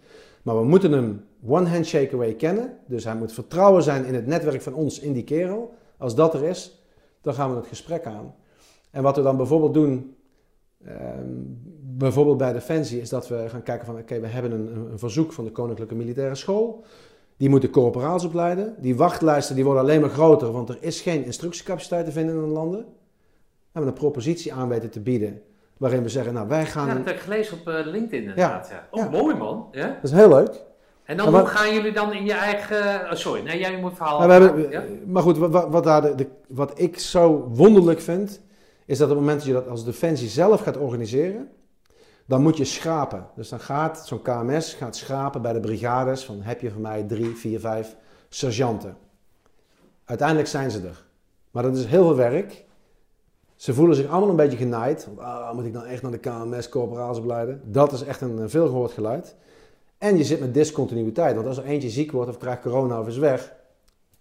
Maar 0.42 0.56
we 0.56 0.64
moeten 0.64 0.92
hem 0.92 1.24
one 1.46 1.68
handshake 1.68 2.14
away 2.14 2.34
kennen. 2.34 2.78
Dus 2.86 3.04
hij 3.04 3.16
moet 3.16 3.32
vertrouwen 3.32 3.82
zijn 3.82 4.04
in 4.04 4.14
het 4.14 4.26
netwerk 4.26 4.62
van 4.62 4.74
ons, 4.74 5.00
in 5.00 5.12
die 5.12 5.24
kerel. 5.24 5.74
Als 5.96 6.14
dat 6.14 6.34
er 6.34 6.44
is, 6.44 6.84
dan 7.20 7.34
gaan 7.34 7.50
we 7.50 7.56
het 7.56 7.66
gesprek 7.66 8.06
aan. 8.06 8.34
En 8.90 9.02
wat 9.02 9.16
we 9.16 9.22
dan 9.22 9.36
bijvoorbeeld 9.36 9.74
doen, 9.74 10.16
ehm, 10.84 11.28
bijvoorbeeld 11.80 12.38
bij 12.38 12.52
Defensie, 12.52 13.00
is 13.00 13.08
dat 13.08 13.28
we 13.28 13.44
gaan 13.48 13.62
kijken 13.62 13.86
van, 13.86 13.98
oké, 13.98 14.20
we 14.20 14.26
hebben 14.26 14.52
een, 14.52 14.90
een 14.90 14.98
verzoek 14.98 15.32
van 15.32 15.44
de 15.44 15.50
Koninklijke 15.50 15.94
Militaire 15.94 16.34
School. 16.34 16.84
Die 17.36 17.48
moeten 17.48 17.70
corporaals 17.70 18.24
opleiden. 18.24 18.74
Die 18.78 18.96
wachtlijsten 18.96 19.54
die 19.54 19.64
worden 19.64 19.82
alleen 19.82 20.00
maar 20.00 20.10
groter, 20.10 20.52
want 20.52 20.68
er 20.68 20.78
is 20.80 21.00
geen 21.00 21.24
instructiecapaciteit 21.24 22.04
te 22.04 22.12
vinden 22.12 22.34
in 22.34 22.40
de 22.40 22.46
landen. 22.46 22.86
Hebben 23.74 23.92
een 23.92 23.98
propositie 23.98 24.52
aan 24.54 24.68
weten 24.68 24.90
te 24.90 25.00
bieden, 25.00 25.42
waarin 25.76 26.02
we 26.02 26.08
zeggen, 26.08 26.34
nou, 26.34 26.48
wij 26.48 26.66
gaan... 26.66 26.86
Ja, 26.86 26.94
dat 26.94 27.04
heb 27.04 27.14
ik 27.14 27.20
gelezen 27.20 27.58
op 27.58 27.68
eh, 27.68 27.86
LinkedIn 27.86 28.20
inderdaad. 28.20 28.68
Ja. 28.70 28.86
Oh, 28.90 29.10
mooi 29.10 29.34
man. 29.34 29.68
Ja? 29.72 29.86
Dat 29.86 30.02
is 30.02 30.12
heel 30.12 30.28
leuk. 30.28 30.62
En 31.04 31.16
dan 31.16 31.34
hoe 31.34 31.46
gaan 31.46 31.74
jullie 31.74 31.92
dan 31.92 32.12
in 32.12 32.24
je 32.24 32.32
eigen... 32.32 33.00
oh, 33.10 33.12
sorry, 33.12 33.42
nee, 33.42 33.58
jij 33.58 33.80
moet 33.80 33.96
verhaal... 33.96 34.20
Hebben, 34.20 34.70
ja? 34.70 34.82
maar 35.06 35.22
goed, 35.22 35.38
wat, 35.38 35.50
wat, 35.50 35.68
wat 35.68 35.84
daar 35.84 36.02
de, 36.02 36.14
de- 36.14 36.28
wat 36.48 36.80
ik 36.80 36.98
zo 36.98 37.48
wonderlijk 37.52 38.00
vind, 38.00 38.40
is 38.84 38.98
dat 38.98 39.08
op 39.10 39.14
het 39.14 39.24
moment 39.24 39.38
dat 39.38 39.48
je 39.48 39.54
dat 39.54 39.68
als 39.68 39.84
Defensie 39.84 40.28
zelf 40.28 40.60
gaat 40.60 40.76
organiseren, 40.76 41.48
dan 42.26 42.42
moet 42.42 42.56
je 42.56 42.64
schrapen. 42.64 43.26
Dus 43.36 43.48
dan 43.48 43.60
gaat 43.60 44.06
zo'n 44.06 44.22
KMS 44.22 44.74
gaat 44.74 44.96
schrapen 44.96 45.42
bij 45.42 45.52
de 45.52 45.60
brigades 45.60 46.24
van 46.24 46.42
heb 46.42 46.60
je 46.60 46.70
van 46.70 46.80
mij 46.80 47.02
drie, 47.02 47.36
vier, 47.36 47.60
vijf 47.60 47.96
sergeanten. 48.28 48.96
Uiteindelijk 50.04 50.48
zijn 50.48 50.70
ze 50.70 50.80
er. 50.86 51.04
Maar 51.50 51.62
dat 51.62 51.76
is 51.76 51.84
heel 51.84 52.02
veel 52.02 52.16
werk. 52.16 52.64
Ze 53.64 53.74
voelen 53.74 53.96
zich 53.96 54.06
allemaal 54.06 54.28
een 54.28 54.36
beetje 54.36 54.56
genaaid. 54.56 55.08
Ah, 55.16 55.54
moet 55.54 55.64
ik 55.64 55.72
dan 55.72 55.84
echt 55.84 56.02
naar 56.02 56.10
de 56.10 56.18
KMS 56.18 56.68
corporaals 56.68 57.18
opleiden? 57.18 57.60
Dat 57.64 57.92
is 57.92 58.02
echt 58.02 58.20
een, 58.20 58.38
een 58.38 58.50
veelgehoord 58.50 58.92
geluid. 58.92 59.34
En 59.98 60.16
je 60.16 60.24
zit 60.24 60.40
met 60.40 60.54
discontinuïteit. 60.54 61.34
Want 61.34 61.46
als 61.46 61.56
er 61.56 61.64
eentje 61.64 61.90
ziek 61.90 62.12
wordt 62.12 62.30
of 62.30 62.38
krijgt 62.38 62.62
corona 62.62 63.00
of 63.00 63.06
is 63.06 63.16
weg, 63.16 63.54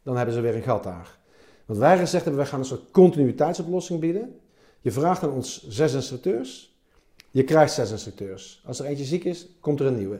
dan 0.03 0.17
hebben 0.17 0.35
ze 0.35 0.41
weer 0.41 0.55
een 0.55 0.61
gat 0.61 0.83
daar. 0.83 1.17
Wat 1.65 1.77
wij 1.77 1.97
gezegd 1.97 2.23
hebben, 2.23 2.41
wij 2.41 2.45
gaan 2.45 2.59
een 2.59 2.65
soort 2.65 2.91
continuïteitsoplossing 2.91 3.99
bieden. 3.99 4.39
Je 4.81 4.91
vraagt 4.91 5.23
aan 5.23 5.31
ons 5.31 5.67
zes 5.67 5.93
instructeurs. 5.93 6.77
Je 7.31 7.43
krijgt 7.43 7.73
zes 7.73 7.91
instructeurs. 7.91 8.63
Als 8.65 8.79
er 8.79 8.85
eentje 8.85 9.05
ziek 9.05 9.23
is, 9.23 9.47
komt 9.59 9.79
er 9.79 9.85
een 9.85 9.97
nieuwe. 9.97 10.19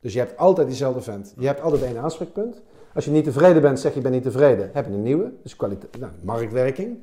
Dus 0.00 0.12
je 0.12 0.18
hebt 0.18 0.36
altijd 0.36 0.66
diezelfde 0.66 1.00
vent. 1.00 1.34
Je 1.38 1.46
hebt 1.46 1.60
altijd 1.60 1.82
één 1.82 1.98
aanspreekpunt. 1.98 2.62
Als 2.94 3.04
je 3.04 3.10
niet 3.10 3.24
tevreden 3.24 3.62
bent, 3.62 3.80
zeg 3.80 3.94
je 3.94 4.00
ben 4.00 4.12
niet 4.12 4.22
tevreden, 4.22 4.70
heb 4.72 4.86
je 4.86 4.92
een 4.92 5.02
nieuwe. 5.02 5.32
Dus 5.42 5.56
kwaliteit, 5.56 5.98
nou, 5.98 6.12
marktwerking. 6.22 6.98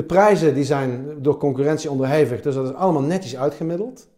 De 0.00 0.06
prijzen 0.06 0.54
die 0.54 0.64
zijn 0.64 1.22
door 1.22 1.36
concurrentie 1.36 1.90
onderhevig, 1.90 2.40
dus 2.40 2.54
dat 2.54 2.68
is 2.68 2.74
allemaal 2.74 3.02
netjes 3.02 3.36
uitgemiddeld. 3.36 4.08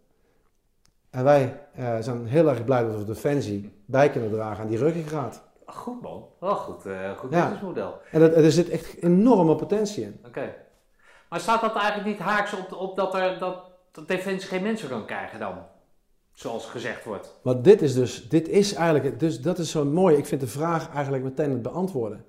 En 1.10 1.24
wij 1.24 1.60
eh, 1.74 1.96
zijn 2.00 2.26
heel 2.26 2.48
erg 2.48 2.64
blij 2.64 2.82
dat 2.82 2.96
we 2.98 3.04
Defensie 3.04 3.72
bij 3.86 4.10
kunnen 4.10 4.30
dragen 4.30 4.62
aan 4.62 4.68
die 4.68 4.78
ruggengraat. 4.78 5.42
Goed 5.66 6.02
man, 6.02 6.24
wel 6.38 6.54
goed, 6.54 6.86
eh, 6.86 7.10
goed 7.16 7.30
Ja. 7.30 7.40
businessmodel. 7.40 7.94
En 8.10 8.20
dat, 8.20 8.34
er 8.34 8.52
zit 8.52 8.68
echt 8.68 9.02
enorme 9.02 9.56
potentie 9.56 10.04
in. 10.04 10.20
Oké. 10.26 10.54
Maar 11.28 11.40
staat 11.40 11.60
dat 11.60 11.74
eigenlijk 11.74 12.06
niet 12.09 12.18
haaks 12.18 12.52
op, 12.52 12.72
op 12.72 12.96
dat, 12.96 13.14
er, 13.14 13.38
dat, 13.38 13.56
dat 13.92 14.09
Defensie 14.09 14.48
geen 14.48 14.62
mensen 14.62 14.88
kan 14.88 15.04
krijgen 15.06 15.38
dan? 15.38 15.54
Zoals 16.32 16.66
gezegd 16.66 17.04
wordt. 17.04 17.38
Maar 17.42 17.62
dit 17.62 17.82
is 17.82 17.94
dus, 17.94 18.28
dit 18.28 18.48
is 18.48 18.74
eigenlijk, 18.74 19.20
dus 19.20 19.40
dat 19.40 19.59
is 19.59 19.70
zo 19.70 19.84
mooi. 19.84 20.16
Ik 20.16 20.26
vind 20.26 20.40
de 20.40 20.46
vraag 20.46 20.92
eigenlijk 20.94 21.24
meteen 21.24 21.50
het 21.50 21.62
beantwoorden. 21.62 22.24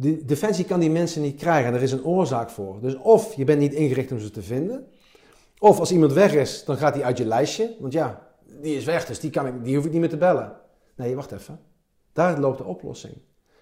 Die, 0.00 0.24
Defensie 0.24 0.64
kan 0.64 0.80
die 0.80 0.90
mensen 0.90 1.22
niet 1.22 1.36
krijgen 1.36 1.68
en 1.68 1.74
er 1.74 1.82
is 1.82 1.92
een 1.92 2.04
oorzaak 2.04 2.50
voor. 2.50 2.78
Dus 2.80 2.96
of 2.96 3.34
je 3.34 3.44
bent 3.44 3.58
niet 3.58 3.74
ingericht 3.74 4.12
om 4.12 4.18
ze 4.18 4.30
te 4.30 4.42
vinden, 4.42 4.86
of 5.58 5.78
als 5.78 5.92
iemand 5.92 6.12
weg 6.12 6.34
is, 6.34 6.64
dan 6.64 6.76
gaat 6.76 6.94
hij 6.94 7.04
uit 7.04 7.18
je 7.18 7.24
lijstje. 7.24 7.76
Want 7.78 7.92
ja, 7.92 8.26
die 8.60 8.76
is 8.76 8.84
weg, 8.84 9.06
dus 9.06 9.20
die, 9.20 9.30
kan 9.30 9.46
ik, 9.46 9.64
die 9.64 9.76
hoef 9.76 9.84
ik 9.84 9.90
niet 9.90 10.00
meer 10.00 10.08
te 10.08 10.16
bellen. 10.16 10.52
Nee, 10.96 11.14
wacht 11.14 11.32
even. 11.32 11.60
Daar 12.12 12.40
loopt 12.40 12.58
de 12.58 12.64
oplossing. 12.64 13.14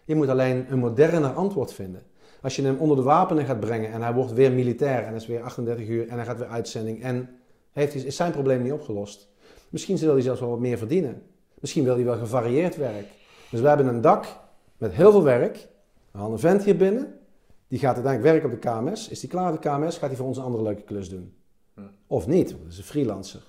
Je 0.05 0.15
moet 0.15 0.29
alleen 0.29 0.67
een 0.69 0.79
moderner 0.79 1.33
antwoord 1.33 1.73
vinden. 1.73 2.03
Als 2.43 2.57
je 2.57 2.63
hem 2.63 2.77
onder 2.79 2.97
de 2.97 3.03
wapenen 3.03 3.45
gaat 3.45 3.61
brengen 3.61 3.93
en 3.93 4.03
hij 4.03 4.13
wordt 4.13 4.33
weer 4.33 4.53
militair 4.53 5.05
en 5.05 5.15
is 5.15 5.27
weer 5.27 5.43
38 5.43 5.89
uur 5.89 6.09
en 6.09 6.17
hij 6.17 6.25
gaat 6.25 6.39
weer 6.39 6.49
uitzending 6.49 7.03
en 7.03 7.29
heeft, 7.73 7.95
is 7.95 8.17
zijn 8.17 8.33
probleem 8.33 8.63
niet 8.63 8.73
opgelost. 8.73 9.29
Misschien 9.69 9.97
wil 9.97 10.13
hij 10.13 10.23
zelfs 10.23 10.41
wel 10.41 10.51
wat 10.51 10.59
meer 10.59 10.79
verdienen. 10.79 11.23
Misschien 11.61 11.85
wil 11.85 11.95
hij 11.95 12.05
wel 12.05 12.17
gevarieerd 12.17 12.77
werk. 12.77 13.07
Dus 13.51 13.61
we 13.61 13.69
hebben 13.69 13.87
een 13.87 14.01
dak 14.01 14.27
met 14.77 14.93
heel 14.93 15.11
veel 15.11 15.23
werk. 15.23 15.69
We 16.13 16.19
halen 16.19 16.33
een 16.33 16.39
vent 16.39 16.65
hier 16.65 16.77
binnen. 16.77 17.19
Die 17.69 17.79
gaat 17.79 17.95
uiteindelijk 17.95 18.33
werken 18.33 18.53
op 18.57 18.63
de 18.63 18.69
KMS. 18.91 19.09
Is 19.09 19.21
die 19.21 19.29
klaar 19.29 19.53
op 19.53 19.63
de 19.63 19.69
KMS, 19.69 19.99
gaat 19.99 20.09
hij 20.09 20.17
voor 20.17 20.27
ons 20.27 20.37
een 20.39 20.45
andere 20.45 20.63
leuke 20.63 20.83
klus 20.83 21.09
doen. 21.09 21.37
Hm. 21.75 21.81
Of 22.07 22.27
niet, 22.27 22.51
want 22.51 22.63
dat 22.63 22.73
is 22.73 22.79
een 22.79 22.85
freelancer. 22.85 23.41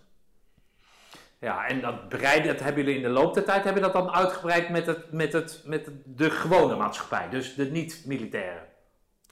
Ja, 1.40 1.68
en 1.68 1.82
dat 1.82 2.10
breiden, 2.10 2.48
dat 2.52 2.60
hebben 2.64 2.84
jullie 2.84 2.98
in 2.98 3.04
de 3.08 3.10
loop 3.14 3.34
der 3.34 3.44
tijd 3.44 3.64
hebben 3.64 3.82
dat 3.82 3.94
dan 3.94 4.10
uitgebreid 4.10 4.70
met, 4.70 4.86
het, 4.86 5.12
met, 5.12 5.34
het, 5.34 5.62
met 5.66 5.86
het- 5.86 5.96
de 6.06 6.30
gewone 6.32 6.76
maatschappij, 6.76 7.30
dus 7.30 7.56
de 7.56 7.66
niet-militaire. 7.66 8.60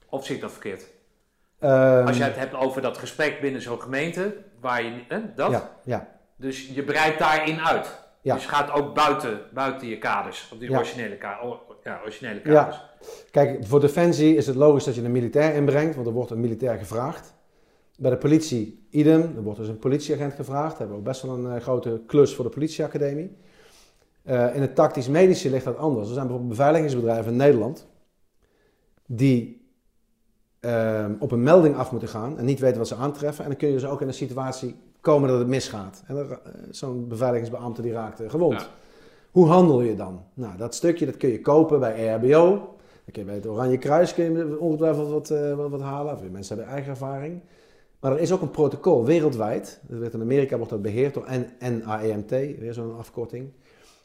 Of 0.08 0.26
zie 0.26 0.34
ik 0.34 0.40
dat 0.40 0.50
verkeerd? 0.52 0.86
Ehm, 1.58 2.06
Als 2.06 2.16
je 2.16 2.22
het 2.22 2.36
hebt 2.36 2.54
over 2.54 2.82
dat 2.82 2.98
gesprek 2.98 3.40
binnen 3.40 3.62
zo'n 3.62 3.80
gemeente, 3.80 4.36
waar 4.60 4.82
je, 4.82 5.04
hè, 5.08 5.34
dat, 5.34 5.50
Ja, 5.50 5.70
ja, 5.84 6.08
dus 6.36 6.68
je 6.68 6.82
breidt 6.82 7.18
daarin 7.18 7.60
uit. 7.60 8.06
Ja. 8.22 8.34
Dus 8.34 8.42
je 8.42 8.48
gaat 8.48 8.70
ook 8.70 8.94
buiten, 8.94 9.40
buiten 9.52 9.88
je 9.88 9.98
kaders, 9.98 10.48
op 10.52 10.58
die 10.60 10.70
Ja. 10.70 10.76
originele, 10.76 11.16
ka 11.16 11.38
o- 11.42 11.60
ja, 11.88 12.00
originele 12.02 12.40
Ja. 12.44 12.54
kaders. 12.54 12.82
Kijk, 13.30 13.66
voor 13.66 13.80
Defensie 13.80 14.36
is 14.36 14.46
het 14.46 14.56
logisch 14.56 14.84
dat 14.84 14.94
je 14.94 15.02
een 15.02 15.12
militair 15.12 15.54
inbrengt, 15.54 15.94
want 15.94 16.06
er 16.06 16.12
wordt 16.12 16.30
een 16.30 16.40
militair 16.40 16.78
gevraagd. 16.78 17.34
Bij 17.98 18.10
de 18.10 18.16
politie, 18.16 18.86
idem, 18.90 19.20
er 19.36 19.42
wordt 19.42 19.58
dus 19.58 19.68
een 19.68 19.78
politieagent 19.78 20.32
gevraagd. 20.34 20.72
We 20.72 20.78
hebben 20.78 20.96
ook 20.96 21.04
best 21.04 21.22
wel 21.22 21.34
een 21.34 21.54
eh, 21.54 21.60
grote 21.62 22.02
klus 22.06 22.34
voor 22.34 22.44
de 22.44 22.50
politieacademie. 22.50 23.36
Eh, 24.22 24.54
in 24.54 24.60
het 24.60 24.74
tactisch-medische 24.74 25.50
ligt 25.50 25.64
dat 25.64 25.76
anders. 25.76 26.08
Er 26.08 26.14
zijn 26.14 26.26
bijvoorbeeld 26.26 26.56
beveiligingsbedrijven 26.56 27.30
in 27.32 27.36
Nederland 27.36 27.86
die 29.06 29.66
ehm, 30.60 31.14
op 31.18 31.32
een 31.32 31.42
melding 31.42 31.76
af 31.76 31.90
moeten 31.90 32.08
gaan 32.08 32.38
en 32.38 32.44
niet 32.44 32.60
weten 32.60 32.78
wat 32.78 32.88
ze 32.88 32.94
aantreffen. 32.94 33.44
En 33.44 33.50
dan 33.50 33.58
kun 33.58 33.68
je 33.68 33.74
dus 33.74 33.86
ook 33.86 34.00
in 34.00 34.08
een 34.08 34.14
situatie 34.14 34.76
komen 35.00 35.28
dat 35.28 35.38
het 35.38 35.48
misgaat. 35.48 36.02
En 36.06 36.16
eh, 36.30 36.36
zo'n 36.70 37.08
beveiligingsbeambte 37.08 37.82
die 37.82 37.92
raakt 37.92 38.22
gewond. 38.26 38.60
Ja. 38.60 38.68
Hoe 39.30 39.46
handel 39.46 39.80
je 39.80 39.96
dan? 39.96 40.22
Nou, 40.34 40.56
dat 40.56 40.74
stukje 40.74 41.06
dat 41.06 41.16
kun 41.16 41.28
je 41.28 41.40
kopen 41.40 41.80
bij 41.80 41.94
EHBO. 41.94 42.76
Dan 43.12 43.24
bij 43.24 43.34
het 43.34 43.46
Oranje 43.46 43.78
Kruis 43.78 44.14
kun 44.14 44.24
je 44.24 44.58
ongetwijfeld 44.60 45.10
wat, 45.10 45.30
eh, 45.30 45.54
wat, 45.54 45.70
wat 45.70 45.80
halen. 45.80 46.14
Of 46.14 46.30
mensen 46.30 46.56
hebben 46.56 46.74
eigen 46.74 46.90
ervaring. 46.90 47.40
Maar 48.00 48.12
er 48.12 48.20
is 48.20 48.32
ook 48.32 48.40
een 48.40 48.50
protocol 48.50 49.04
wereldwijd. 49.04 49.80
Dat 49.88 49.98
werd 49.98 50.14
in 50.14 50.20
Amerika 50.20 50.56
wordt 50.56 50.70
dat 50.70 50.82
beheerd 50.82 51.14
door 51.14 51.26
NAEMT, 51.58 52.30
weer 52.30 52.74
zo'n 52.74 52.96
afkorting. 52.96 53.50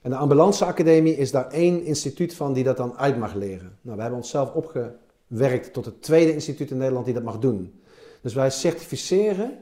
En 0.02 0.10
de 0.10 0.16
ambulanceacademie 0.16 1.18
is 1.18 1.32
daar 1.32 1.52
één 1.52 1.84
instituut 1.84 2.36
van 2.36 2.54
die 2.54 2.64
dat 2.64 2.78
dan 2.78 2.98
uit 2.98 3.18
mag 3.18 3.34
leren. 3.34 3.78
Nou, 3.82 3.96
we 3.96 4.02
hebben 4.02 4.20
onszelf 4.20 4.54
opgewerkt 4.54 5.74
tot 5.74 5.86
het 5.86 6.02
tweede 6.02 6.34
instituut 6.34 6.72
in 6.72 6.78
Nederland 6.78 7.06
die 7.06 7.14
dat 7.14 7.24
mag 7.24 7.40
doen. 7.40 7.82
Dus 8.22 8.34
wij 8.34 8.50
certificeren 8.50 9.58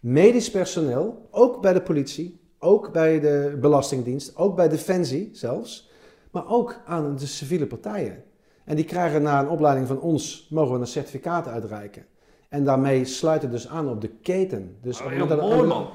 medisch 0.00 0.50
personeel, 0.50 1.28
ook 1.30 1.60
bij 1.60 1.72
de 1.72 1.82
politie, 1.82 2.37
ook 2.58 2.92
bij 2.92 3.20
de 3.20 3.56
Belastingdienst, 3.60 4.36
ook 4.36 4.56
bij 4.56 4.68
Defensie 4.68 5.30
zelfs, 5.32 5.90
maar 6.30 6.48
ook 6.48 6.80
aan 6.86 7.16
de 7.16 7.26
civiele 7.26 7.66
partijen. 7.66 8.24
En 8.64 8.76
die 8.76 8.84
krijgen 8.84 9.22
na 9.22 9.40
een 9.40 9.48
opleiding 9.48 9.86
van 9.86 10.00
ons, 10.00 10.46
mogen 10.50 10.74
we 10.74 10.80
een 10.80 10.86
certificaat 10.86 11.48
uitreiken. 11.48 12.06
En 12.48 12.64
daarmee 12.64 13.04
sluiten 13.04 13.50
dus 13.50 13.68
aan 13.68 13.88
op 13.88 14.00
de 14.00 14.08
keten. 14.08 14.76
Dus 14.82 15.00
Oh, 15.00 15.06
heel 15.06 15.26
dat- 15.26 15.40
mooi 15.40 15.62
man. 15.62 15.88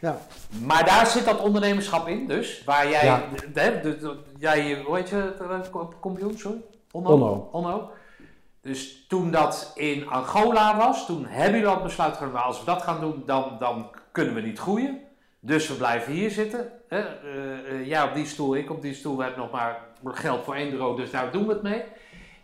Ja, 0.00 0.18
Maar 0.64 0.84
daar 0.84 1.06
zit 1.06 1.24
dat 1.24 1.40
ondernemerschap 1.40 2.08
in, 2.08 2.26
dus. 2.26 2.62
Waar 2.64 2.88
jij, 2.90 3.04
Ja. 3.04 3.22
de, 3.36 3.50
de, 3.52 3.80
de- 3.82 3.96
de- 3.98 4.16
jij 4.38 4.82
hoe 4.86 4.96
heet 4.96 5.08
je, 5.08 5.14
het, 5.16 5.40
eh, 5.74 5.80
kampioen, 6.00 6.38
sorry? 6.38 6.60
Onno. 6.92 7.48
Onno. 7.52 7.90
Dus 8.60 9.04
toen 9.08 9.30
dat 9.30 9.72
in 9.74 10.08
Angola 10.08 10.76
was, 10.76 11.06
toen 11.06 11.24
hebben 11.26 11.60
jullie 11.60 11.74
al 11.76 11.82
besluit 11.82 12.16
genomen, 12.16 12.42
als 12.42 12.58
we 12.58 12.64
dat 12.64 12.82
gaan 12.82 13.00
doen, 13.00 13.22
dan, 13.26 13.56
dan 13.58 13.90
kunnen 14.12 14.34
we 14.34 14.40
niet 14.40 14.58
groeien. 14.58 14.98
Dus 15.40 15.68
we 15.68 15.74
blijven 15.74 16.12
hier 16.12 16.30
zitten. 16.30 16.70
Hè? 16.88 16.98
Eh, 16.98 17.70
eh, 17.80 17.86
jij 17.86 18.02
op 18.02 18.14
die 18.14 18.26
stoel, 18.26 18.56
ik 18.56 18.70
op 18.70 18.82
die 18.82 18.94
stoel, 18.94 19.16
we 19.16 19.22
hebben 19.22 19.40
nog 19.40 19.50
maar 19.50 19.78
geld 20.04 20.44
voor 20.44 20.54
één 20.54 20.72
euro, 20.72 20.96
dus 20.96 21.10
daar 21.10 21.32
doen 21.32 21.46
we 21.46 21.52
het 21.52 21.62
mee. 21.62 21.82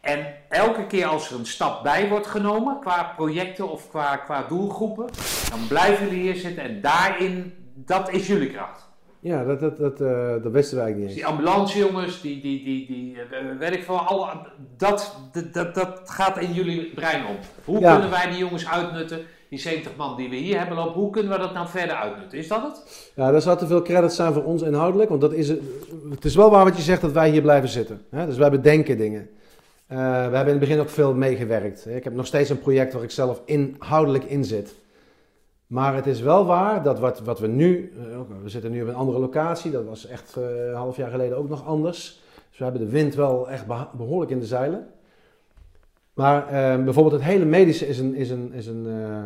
En 0.00 0.26
elke 0.48 0.86
keer 0.86 1.06
als 1.06 1.30
er 1.30 1.38
een 1.38 1.46
stap 1.46 1.82
bij 1.82 2.08
wordt 2.08 2.26
genomen, 2.26 2.80
qua 2.80 3.12
projecten 3.16 3.70
of 3.70 3.88
qua, 3.90 4.16
qua 4.16 4.42
doelgroepen, 4.48 5.06
dan 5.50 5.66
blijven 5.68 6.06
jullie 6.06 6.20
hier 6.22 6.36
zitten 6.36 6.64
en 6.64 6.80
daarin, 6.80 7.54
dat 7.74 8.10
is 8.12 8.26
jullie 8.26 8.50
kracht. 8.50 8.88
ja 9.20 9.44
dat, 9.44 9.60
dat, 9.60 9.76
dat, 9.76 10.00
eh, 10.00 10.32
dat 10.42 10.52
wisten 10.52 10.76
wij 10.78 10.86
niet 10.86 10.96
Dus 10.96 11.04
eens. 11.04 11.14
die 11.14 11.26
ambulancejongens, 11.26 12.20
die, 12.20 12.40
die, 12.40 12.64
die, 12.64 12.86
die 12.86 13.20
eh, 13.20 13.58
weet 13.58 13.74
ik 13.74 13.84
veel, 13.84 13.98
alle, 14.00 14.28
dat, 14.76 15.16
dat, 15.32 15.52
dat, 15.54 15.74
dat 15.74 16.10
gaat 16.10 16.38
in 16.38 16.52
jullie 16.52 16.94
brein 16.94 17.26
om. 17.26 17.36
Hoe 17.64 17.80
Ja. 17.80 17.92
kunnen 17.92 18.10
wij 18.10 18.28
die 18.28 18.38
jongens 18.38 18.68
uitnutten, 18.68 19.26
die 19.48 19.58
70 19.58 19.96
man 19.96 20.16
die 20.16 20.28
we 20.28 20.36
hier 20.36 20.58
hebben 20.58 20.76
lopen, 20.76 21.00
hoe 21.00 21.10
kunnen 21.10 21.32
we 21.32 21.38
dat 21.38 21.52
nou 21.52 21.68
verder 21.68 21.96
uitnutten? 21.96 22.38
Is 22.38 22.48
dat 22.48 22.62
het? 22.62 23.10
Ja, 23.14 23.30
daar 23.30 23.42
zou 23.42 23.58
te 23.58 23.66
veel 23.66 23.82
credits 23.82 24.16
zijn 24.16 24.32
voor 24.32 24.44
ons 24.44 24.62
inhoudelijk. 24.62 25.08
Want 25.08 25.20
dat 25.20 25.32
is, 25.32 25.48
het 25.48 25.60
het 26.10 26.24
is 26.24 26.34
wel 26.34 26.50
waar 26.50 26.64
wat 26.64 26.76
je 26.76 26.82
zegt 26.82 27.00
dat 27.00 27.12
wij 27.12 27.30
hier 27.30 27.42
blijven 27.42 27.68
zitten. 27.68 28.04
Hè? 28.10 28.26
Dus 28.26 28.36
wij 28.36 28.50
bedenken 28.50 28.96
dingen. 28.96 29.28
Eh, 29.86 29.98
we 29.98 30.36
hebben 30.36 30.40
in 30.40 30.48
het 30.48 30.58
begin 30.58 30.80
ook 30.80 30.88
veel 30.88 31.14
meegewerkt. 31.14 31.86
Ik 31.86 32.04
heb 32.04 32.14
nog 32.14 32.26
steeds 32.26 32.50
een 32.50 32.58
project 32.58 32.92
waar 32.92 33.02
ik 33.02 33.10
zelf 33.10 33.42
inhoudelijk 33.44 34.24
in 34.24 34.44
zit. 34.44 34.74
Maar 35.66 35.94
het 35.94 36.06
is 36.06 36.20
wel 36.20 36.46
waar 36.46 36.82
dat 36.82 36.98
wat, 36.98 37.20
wat 37.20 37.38
we 37.38 37.46
nu... 37.46 37.92
eh, 37.98 38.18
we 38.42 38.48
zitten 38.48 38.70
nu 38.70 38.82
op 38.82 38.88
een 38.88 38.94
andere 38.94 39.18
locatie. 39.18 39.70
Dat 39.70 39.84
was 39.84 40.06
echt 40.06 40.36
eh, 40.36 40.66
een 40.68 40.74
half 40.74 40.96
jaar 40.96 41.10
geleden 41.10 41.36
ook 41.36 41.48
nog 41.48 41.66
anders. 41.66 42.20
Dus 42.48 42.58
we 42.58 42.64
hebben 42.64 42.82
de 42.82 42.92
wind 42.92 43.14
wel 43.14 43.50
echt 43.50 43.64
behoorlijk 43.92 44.30
in 44.30 44.38
de 44.38 44.46
zeilen. 44.46 44.86
Maar 46.14 46.46
eh, 46.46 46.84
bijvoorbeeld 46.84 47.14
het 47.14 47.30
hele 47.30 47.44
medische 47.44 47.86
is 47.86 47.98
een, 47.98 48.14
is 48.14 48.30
een, 48.30 48.52
is 48.52 48.66
een, 48.66 48.86
eh, 48.86 49.24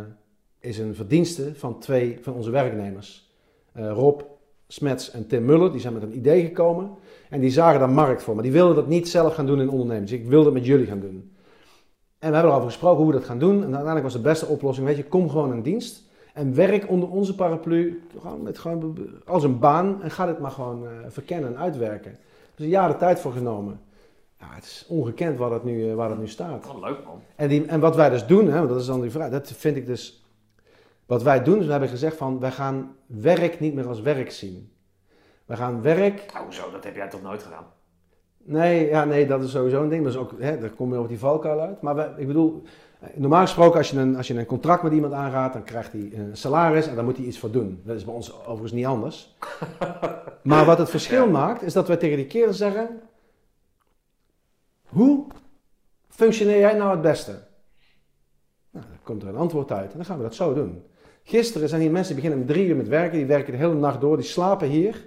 is 0.59 0.79
een 0.79 0.95
verdienste 0.95 1.55
van 1.55 1.79
twee 1.79 2.19
van 2.21 2.35
onze 2.35 2.51
werknemers. 2.51 3.31
Eh, 3.73 3.91
Rob 3.91 4.21
Smets 4.67 5.11
en 5.11 5.27
Tim 5.27 5.45
Muller, 5.45 5.73
die 5.73 5.81
zijn 5.81 5.93
met 5.93 6.03
een 6.03 6.17
idee 6.17 6.45
gekomen. 6.45 6.91
En 7.31 7.41
die 7.41 7.51
zagen 7.51 7.81
daar 7.81 7.91
markt 7.91 8.23
voor. 8.23 8.35
Maar 8.35 8.43
die 8.43 8.53
wilden 8.53 8.75
dat 8.75 8.89
niet 8.89 9.09
zelf 9.09 9.35
gaan 9.35 9.47
doen 9.47 9.61
in 9.61 9.71
ondernemers. 9.71 10.13
Ik 10.13 10.27
wilde 10.27 10.45
het 10.45 10.55
met 10.55 10.67
jullie 10.67 10.87
gaan 10.87 11.01
doen. 11.01 11.33
En 12.19 12.29
we 12.29 12.35
hebben 12.35 12.53
erover 12.53 12.71
gesproken 12.71 13.05
hoe 13.05 13.13
we 13.13 13.19
dat 13.19 13.29
gaan 13.29 13.39
doen. 13.39 13.57
En 13.57 13.63
uiteindelijk 13.63 14.03
was 14.03 14.13
de 14.13 14.21
beste 14.21 14.47
oplossing, 14.47 14.87
weet 14.87 14.97
je, 14.97 15.05
kom 15.05 15.31
gewoon 15.31 15.53
in 15.53 15.63
dienst. 15.63 16.03
En 16.35 16.55
werk 16.55 16.89
onder 16.89 17.09
onze 17.09 17.35
paraplu 17.35 18.03
gewoon 18.21 18.43
met, 18.43 18.59
gewoon 18.59 18.99
als 19.25 19.45
een 19.45 19.59
baan. 19.59 20.03
En 20.03 20.11
ga 20.11 20.27
dit 20.27 20.39
maar 20.39 20.51
gewoon 20.51 20.87
eh, 20.87 20.91
verkennen 21.09 21.51
en 21.51 21.59
uitwerken. 21.59 22.19
Dus 22.55 22.65
een 22.65 22.71
jaar 22.71 22.89
de 22.89 22.97
tijd 22.97 23.21
voor 23.21 23.33
genomen. 23.33 23.81
Ja, 24.41 24.47
het 24.55 24.65
is 24.65 24.85
ongekend 24.89 25.39
waar 25.39 25.51
dat 25.51 25.65
nu, 25.65 25.89
eh, 25.89 25.95
waar 25.95 26.09
dat 26.09 26.19
nu 26.19 26.29
staat. 26.29 26.67
Oh, 26.67 26.81
leuk 26.81 27.05
man. 27.05 27.23
En, 27.37 27.49
die, 27.49 27.67
en 27.67 27.81
wat 27.81 27.97
wij 27.97 28.11
dus 28.11 28.27
doen, 28.27 28.49
hè, 28.49 28.67
dat 28.67 28.81
is 28.81 28.87
dan 28.87 29.01
die 29.01 29.11
vraag, 29.11 29.31
dat 29.31 29.53
vind 29.53 29.77
ik 29.77 29.87
dus. 29.87 30.23
Wat 31.07 31.23
wij 31.23 31.43
doen, 31.43 31.59
is 31.59 31.65
we 31.65 31.71
hebben 31.71 31.89
gezegd 31.89 32.17
van 32.17 32.41
wij 32.41 32.51
gaan 32.51 32.97
werk 33.07 33.61
niet 33.61 33.75
meer 33.75 33.87
als 33.89 34.01
werk 34.01 34.31
zien. 34.31 34.73
We 35.45 35.57
gaan 35.57 35.83
werk. 35.83 36.31
Nou, 36.33 36.45
hoezo, 36.45 36.71
dat 36.71 36.85
heb 36.85 36.97
jij 36.97 37.09
toch 37.09 37.23
nooit 37.23 37.43
gedaan? 37.43 37.65
Nee, 38.39 38.87
ja, 38.89 39.05
nee, 39.05 39.27
dat 39.27 39.43
is 39.43 39.51
sowieso 39.51 39.83
een 39.83 39.89
ding. 39.89 40.05
Dat 40.05 40.13
is 40.13 40.19
ook, 40.19 40.33
hè, 40.39 40.59
daar 40.59 40.71
kom 40.71 40.91
je 40.91 40.97
over 40.97 41.09
die 41.09 41.19
valkuil 41.19 41.61
uit. 41.61 41.81
Maar 41.83 41.95
we, 41.95 42.11
ik 42.17 42.27
bedoel, 42.27 42.63
normaal 43.15 43.41
gesproken, 43.41 43.79
als 43.79 43.91
je, 43.91 43.99
een, 43.99 44.17
als 44.17 44.27
je 44.27 44.39
een 44.39 44.47
contract 44.47 44.83
met 44.83 44.93
iemand 44.93 45.13
aangaat, 45.13 45.53
dan 45.53 45.65
krijgt 45.65 45.93
hij 45.93 46.11
een 46.15 46.37
salaris 46.37 46.87
en 46.87 46.95
daar 46.95 47.05
moet 47.05 47.17
hij 47.17 47.27
iets 47.27 47.39
voor 47.39 47.51
doen. 47.51 47.81
Dat 47.85 47.97
is 47.97 48.05
bij 48.05 48.15
ons 48.15 48.41
overigens 48.41 48.73
niet 48.73 48.87
anders. 48.87 49.37
maar 50.43 50.65
wat 50.65 50.79
het 50.79 50.91
verschil 50.91 51.25
Ja. 51.25 51.31
maakt, 51.31 51.63
is 51.63 51.73
dat 51.73 51.89
wij 51.89 51.97
tegen 51.97 52.17
die 52.17 52.27
kerel 52.27 52.53
zeggen: 52.53 53.01
Hoe 54.89 55.27
functioneer 56.09 56.59
jij 56.59 56.75
nou 56.75 56.91
het 56.91 57.01
beste? 57.01 57.31
Nou, 58.71 58.87
dan 58.89 58.99
komt 59.03 59.23
er 59.23 59.29
een 59.29 59.37
antwoord 59.37 59.73
uit 59.73 59.91
en 59.91 59.97
dan 59.97 60.07
gaan 60.07 60.17
we 60.17 60.23
dat 60.23 60.35
zo 60.35 60.55
doen. 60.55 60.83
Gisteren 61.23 61.69
zijn 61.69 61.81
hier 61.81 61.91
mensen 61.91 62.15
die 62.15 62.23
beginnen 62.23 62.47
om 62.47 62.53
drie 62.55 62.69
uur 62.69 62.77
met 62.77 62.89
werken, 62.89 63.19
die 63.19 63.27
werken 63.27 63.53
de 63.53 63.59
hele 63.59 63.75
nacht 63.75 64.01
door, 64.01 64.17
die 64.17 64.27
slapen 64.27 64.69
hier. 64.69 65.07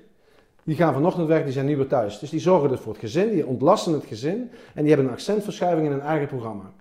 Die 0.63 0.75
gaan 0.75 0.93
vanochtend 0.93 1.27
werken, 1.27 1.45
die 1.45 1.53
zijn 1.53 1.65
nu 1.65 1.77
weer 1.77 1.87
thuis. 1.87 2.19
Dus 2.19 2.29
die 2.29 2.39
zorgen 2.39 2.69
dus 2.69 2.79
voor 2.79 2.91
het 2.91 3.01
gezin, 3.01 3.29
die 3.29 3.47
ontlasten 3.47 3.93
het 3.93 4.05
gezin 4.05 4.49
en 4.73 4.81
die 4.81 4.87
hebben 4.87 5.05
een 5.05 5.13
accentverschuiving 5.13 5.85
in 5.85 5.91
hun 5.91 6.01
eigen 6.01 6.27
programma. 6.27 6.73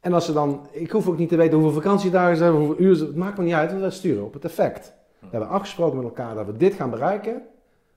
En 0.00 0.12
als 0.12 0.24
ze 0.24 0.32
dan, 0.32 0.66
ik 0.70 0.90
hoef 0.90 1.08
ook 1.08 1.18
niet 1.18 1.28
te 1.28 1.36
weten 1.36 1.58
hoeveel 1.58 1.80
vakantiedagen 1.80 2.36
ze 2.36 2.42
hebben, 2.42 2.60
hoeveel 2.60 2.84
uur 2.84 2.94
ze, 2.94 3.04
het 3.04 3.16
maakt 3.16 3.38
me 3.38 3.44
niet 3.44 3.54
uit, 3.54 3.80
wij 3.80 3.90
sturen 3.90 4.24
op 4.24 4.32
het 4.32 4.44
effect. 4.44 4.92
We 5.20 5.26
hebben 5.30 5.48
afgesproken 5.48 5.96
met 5.96 6.06
elkaar 6.06 6.34
dat 6.34 6.46
we 6.46 6.56
dit 6.56 6.74
gaan 6.74 6.90
bereiken. 6.90 7.42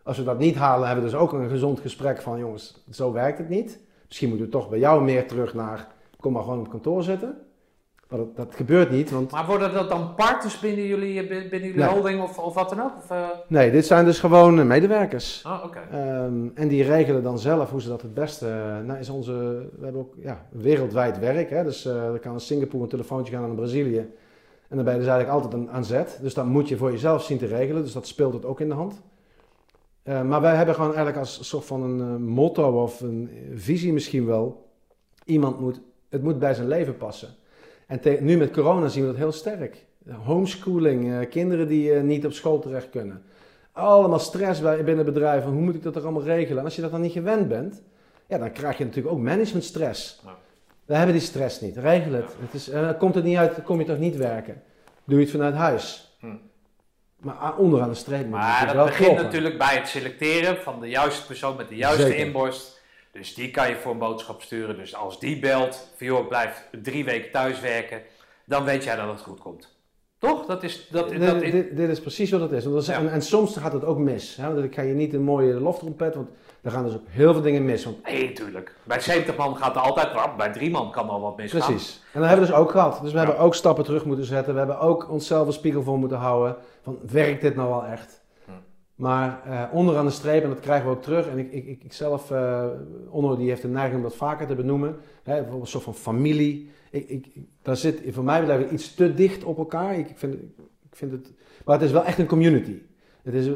Als 0.03 0.17
we 0.17 0.23
dat 0.23 0.39
niet 0.39 0.55
halen, 0.55 0.87
hebben 0.87 1.05
we 1.05 1.11
dus 1.11 1.19
ook 1.19 1.33
een 1.33 1.49
gezond 1.49 1.79
gesprek 1.79 2.21
van 2.21 2.39
jongens, 2.39 2.83
zo 2.89 3.11
werkt 3.11 3.37
het 3.37 3.49
niet. 3.49 3.79
Misschien 4.11 4.29
moeten 4.29 4.47
we 4.47 4.51
toch 4.53 4.69
bij 4.69 4.79
jou 4.79 5.03
meer 5.03 5.27
terug 5.27 5.53
naar, 5.53 5.87
kom 6.19 6.33
maar 6.33 6.43
gewoon 6.43 6.59
op 6.59 6.69
kantoor 6.69 7.03
zitten. 7.03 7.37
Maar 8.09 8.19
dat, 8.19 8.35
dat 8.35 8.55
gebeurt 8.55 8.89
niet, 8.91 9.11
want 9.11 9.31
Maar 9.31 9.45
worden 9.45 9.73
dat 9.73 9.89
dan 9.89 10.15
partners 10.15 10.59
binnen 10.59 10.85
jullie, 10.85 11.27
binnen 11.27 11.49
jullie 11.51 11.73
Nee. 11.75 11.87
holding 11.87 12.21
of, 12.21 12.37
of 12.39 12.53
wat 12.53 12.69
dan 12.69 12.81
ook? 12.81 12.91
Of, 12.97 13.09
eh? 13.09 13.27
nee, 13.47 13.71
dit 13.71 13.85
zijn 13.85 14.05
dus 14.05 14.19
gewoon 14.19 14.59
eh, 14.59 14.65
medewerkers. 14.65 15.43
Oh, 15.47 15.61
oké. 15.65 15.79
Ehm, 15.91 16.47
en 16.53 16.67
die 16.67 16.83
regelen 16.83 17.23
dan 17.23 17.39
zelf 17.39 17.69
hoe 17.69 17.81
ze 17.81 17.87
dat 17.89 18.01
het 18.01 18.13
beste. 18.13 18.47
eh, 18.47 18.85
nou 18.85 18.99
is 18.99 19.09
onze, 19.09 19.31
we 19.77 19.83
hebben 19.83 20.01
ook 20.01 20.13
ja, 20.17 20.45
wereldwijd 20.49 21.19
werk. 21.19 21.49
Hè? 21.49 21.63
Dus 21.63 21.85
eh 21.85 22.13
er 22.13 22.19
kan 22.19 22.33
in 22.33 22.39
Singapore 22.39 22.83
een 22.83 22.89
telefoontje 22.89 23.33
gaan 23.33 23.41
naar 23.47 23.55
Brazilië. 23.55 23.99
En 24.67 24.75
dan 24.75 24.83
ben 24.85 24.93
je 24.93 24.99
dus 24.99 25.09
eigenlijk 25.09 25.43
altijd 25.43 25.61
aan, 25.61 25.75
aan 25.75 25.85
zet. 25.85 26.19
Dus 26.21 26.33
dat 26.33 26.45
moet 26.45 26.69
je 26.69 26.77
voor 26.77 26.91
jezelf 26.91 27.23
zien 27.23 27.37
te 27.37 27.45
regelen. 27.45 27.81
Dus 27.83 27.93
dat 27.93 28.07
speelt 28.07 28.33
het 28.33 28.45
ook 28.45 28.59
in 28.59 28.69
de 28.69 28.75
hand. 28.75 29.01
Eh, 30.03 30.21
maar 30.21 30.41
wij 30.41 30.55
hebben 30.55 30.75
gewoon 30.75 30.89
eigenlijk 30.89 31.17
als 31.17 31.47
soort 31.47 31.65
van 31.65 31.83
een 31.83 31.99
eh, 31.99 32.15
motto 32.15 32.83
of 32.83 33.01
een 33.01 33.29
visie 33.53 33.93
misschien 33.93 34.25
wel. 34.25 34.69
Iemand 35.25 35.59
moet, 35.59 35.81
het 36.09 36.23
moet 36.23 36.39
bij 36.39 36.53
zijn 36.53 36.67
leven 36.67 36.97
passen. 36.97 37.29
En 37.87 37.99
te- 37.99 38.17
nu 38.21 38.37
met 38.37 38.51
corona 38.51 38.87
zien 38.87 39.01
we 39.03 39.09
dat 39.09 39.17
heel 39.17 39.31
sterk. 39.31 39.85
Homeschooling, 40.09 41.11
eh, 41.11 41.29
kinderen 41.29 41.67
die 41.67 41.93
niet 41.93 42.25
op 42.25 42.31
school 42.31 42.59
terecht 42.59 42.89
kunnen. 42.89 43.21
Allemaal 43.71 44.19
stress 44.19 44.61
bij, 44.61 44.83
binnen 44.83 45.05
bedrijven. 45.05 45.51
Hoe 45.51 45.61
moet 45.61 45.75
ik 45.75 45.83
dat 45.83 45.95
er 45.95 46.01
allemaal 46.03 46.23
regelen? 46.23 46.57
En 46.57 46.63
als 46.65 46.75
je 46.75 46.81
dat 46.81 46.91
dan 46.91 47.01
niet 47.01 47.11
gewend 47.11 47.47
bent, 47.47 47.81
ja, 48.27 48.37
dan 48.37 48.51
krijg 48.51 48.77
je 48.77 48.85
natuurlijk 48.85 49.15
ook 49.15 49.21
managementstress. 49.21 50.21
Ja. 50.25 50.35
We 50.85 50.95
hebben 50.95 51.15
die 51.15 51.23
stress 51.23 51.61
niet. 51.61 51.77
Regel 51.77 52.11
het. 52.13 52.35
het 52.39 52.53
is, 52.53 52.71
komt 52.97 53.15
het 53.15 53.23
niet 53.23 53.37
uit, 53.37 53.55
dan 53.55 53.63
kom 53.63 53.79
je 53.79 53.85
toch 53.85 53.97
niet 53.99 54.15
werken. 54.15 54.61
Doe 55.03 55.17
je 55.17 55.23
het 55.23 55.31
vanuit 55.31 55.53
huis. 55.55 56.15
Hm. 56.19 56.35
Maar 57.21 57.35
ah, 57.35 57.59
onderaan 57.59 57.89
de 57.89 57.95
streep 57.95 58.21
moet 58.21 58.29
Maar 58.29 58.39
natuurlijk 58.41 58.67
dat 58.67 58.75
wel 58.75 58.85
begint 58.85 59.05
kloppen. 59.05 59.25
natuurlijk 59.25 59.57
bij 59.57 59.75
het 59.75 59.87
selecteren 59.87 60.57
van 60.57 60.79
de 60.79 60.87
juiste 60.89 61.25
persoon 61.25 61.55
met 61.55 61.69
de 61.69 61.75
juiste 61.75 62.01
Zeker. 62.01 62.25
inborst. 62.25 62.79
Dus 63.11 63.33
die 63.33 63.51
kan 63.51 63.69
je 63.69 63.75
voor 63.75 63.91
een 63.91 63.97
boodschap 63.97 64.41
sturen. 64.41 64.75
Dus 64.77 64.95
als 64.95 65.19
die 65.19 65.39
belt, 65.39 65.91
van 65.97 66.07
joh, 66.07 66.19
ik 66.21 66.27
blijf 66.27 66.67
drie 66.81 67.05
weken 67.05 67.31
thuis 67.31 67.59
werken, 67.59 68.01
dan 68.45 68.63
weet 68.63 68.83
jij 68.83 68.95
dat 68.95 69.07
het 69.07 69.21
goed 69.21 69.39
komt. 69.39 69.79
Toch? 70.17 70.45
Dat 70.45 70.63
is, 70.63 70.87
dat, 70.91 71.09
Dit, 71.09 71.21
dat, 71.21 71.39
dit, 71.39 71.75
dit 71.77 71.89
is 71.89 71.99
precies 72.01 72.31
wat 72.31 72.41
het 72.41 72.51
is. 72.51 72.63
Want 72.63 72.75
dat 72.75 72.83
is- 72.83 72.89
Ja. 72.89 72.99
en, 72.99 73.11
en 73.11 73.21
soms 73.21 73.57
gaat 73.57 73.73
het 73.73 73.85
ook 73.85 73.97
mis. 73.97 74.35
Hè? 74.35 74.53
Want 74.53 74.65
ik 74.65 74.73
ga 74.75 74.81
je 74.81 74.93
niet 74.93 75.13
een 75.13 75.23
mooie 75.23 75.53
loftrompet, 75.53 76.15
want 76.15 76.29
er 76.61 76.71
gaan 76.71 76.83
dus 76.83 76.93
ook 76.93 77.07
heel 77.07 77.33
veel 77.33 77.41
dingen 77.41 77.65
mis. 77.65 77.83
Want, 77.85 78.03
Nee, 78.03 78.33
tuurlijk. 78.33 78.75
Bij 78.83 78.99
70 78.99 79.37
man 79.37 79.55
gaat 79.57 79.75
er 79.75 79.81
altijd 79.81 80.13
wat. 80.13 80.37
Bij 80.37 80.51
drie 80.51 80.69
man 80.71 80.91
kan 80.91 81.09
al 81.09 81.21
wat 81.21 81.37
misgaan. 81.37 81.59
precies. 81.59 82.03
En 82.13 82.19
dat 82.19 82.29
hebben 82.29 82.47
we 82.47 82.51
dus 82.53 82.61
ook 82.61 82.71
gehad. 82.71 82.99
Dus 83.01 83.11
we 83.11 83.17
Ja. 83.19 83.25
hebben 83.25 83.43
ook 83.43 83.55
stappen 83.55 83.83
terug 83.83 84.05
moeten 84.05 84.25
zetten. 84.25 84.53
We 84.53 84.59
hebben 84.59 84.79
ook 84.79 85.09
onszelf 85.09 85.47
een 85.47 85.53
spiegel 85.53 85.83
voor 85.83 85.97
moeten 85.97 86.17
houden. 86.17 86.55
Van, 86.81 86.99
werkt 87.11 87.41
dit 87.41 87.55
nou 87.55 87.69
wel 87.69 87.85
echt? 87.85 88.21
Hm. 88.45 88.51
Maar 88.95 89.41
eh, 89.45 89.63
onderaan 89.73 90.05
de 90.05 90.11
streep, 90.11 90.43
en 90.43 90.49
dat 90.49 90.59
krijgen 90.59 90.89
we 90.89 90.95
ook 90.95 91.01
terug. 91.01 91.27
En 91.27 91.37
ik, 91.37 91.51
ik, 91.51 91.83
ik, 91.83 91.93
zelf, 91.93 92.31
eh 92.31 92.65
Onno 93.09 93.35
die 93.37 93.49
heeft 93.49 93.61
de 93.61 93.67
neiging 93.67 93.95
om 93.95 94.03
dat 94.03 94.15
vaker 94.15 94.47
te 94.47 94.55
benoemen. 94.55 94.89
Hè, 95.23 95.33
bijvoorbeeld 95.33 95.61
een 95.61 95.67
soort 95.67 95.83
van 95.83 95.95
familie. 95.95 96.69
Ik, 96.91 97.09
ik, 97.09 97.27
daar 97.61 97.77
zit 97.77 98.01
voor 98.09 98.23
mij 98.23 98.43
blijven 98.43 98.67
we 98.67 98.73
iets 98.73 98.93
te 98.93 99.13
dicht 99.13 99.43
op 99.43 99.57
elkaar. 99.57 99.97
Ik, 99.97 100.09
ik, 100.09 100.17
vind, 100.17 100.33
ik 100.89 100.95
vind 100.95 101.11
het, 101.11 101.31
maar 101.65 101.75
het 101.75 101.85
is 101.85 101.91
wel 101.91 102.03
echt 102.05 102.17
een 102.19 102.25
community. 102.25 102.75
Het 103.23 103.33
is, 103.33 103.47
eh, 103.47 103.53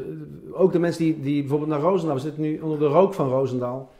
ook 0.52 0.72
de 0.72 0.78
mensen 0.78 1.04
die, 1.04 1.20
die 1.20 1.40
bijvoorbeeld 1.40 1.70
naar 1.70 1.80
Roosendaal, 1.80 2.16
we 2.16 2.22
zitten 2.22 2.42
nu 2.42 2.60
onder 2.60 2.78
de 2.78 2.86
rook 2.86 3.14
van 3.14 3.28
Roosendaal. 3.28 3.90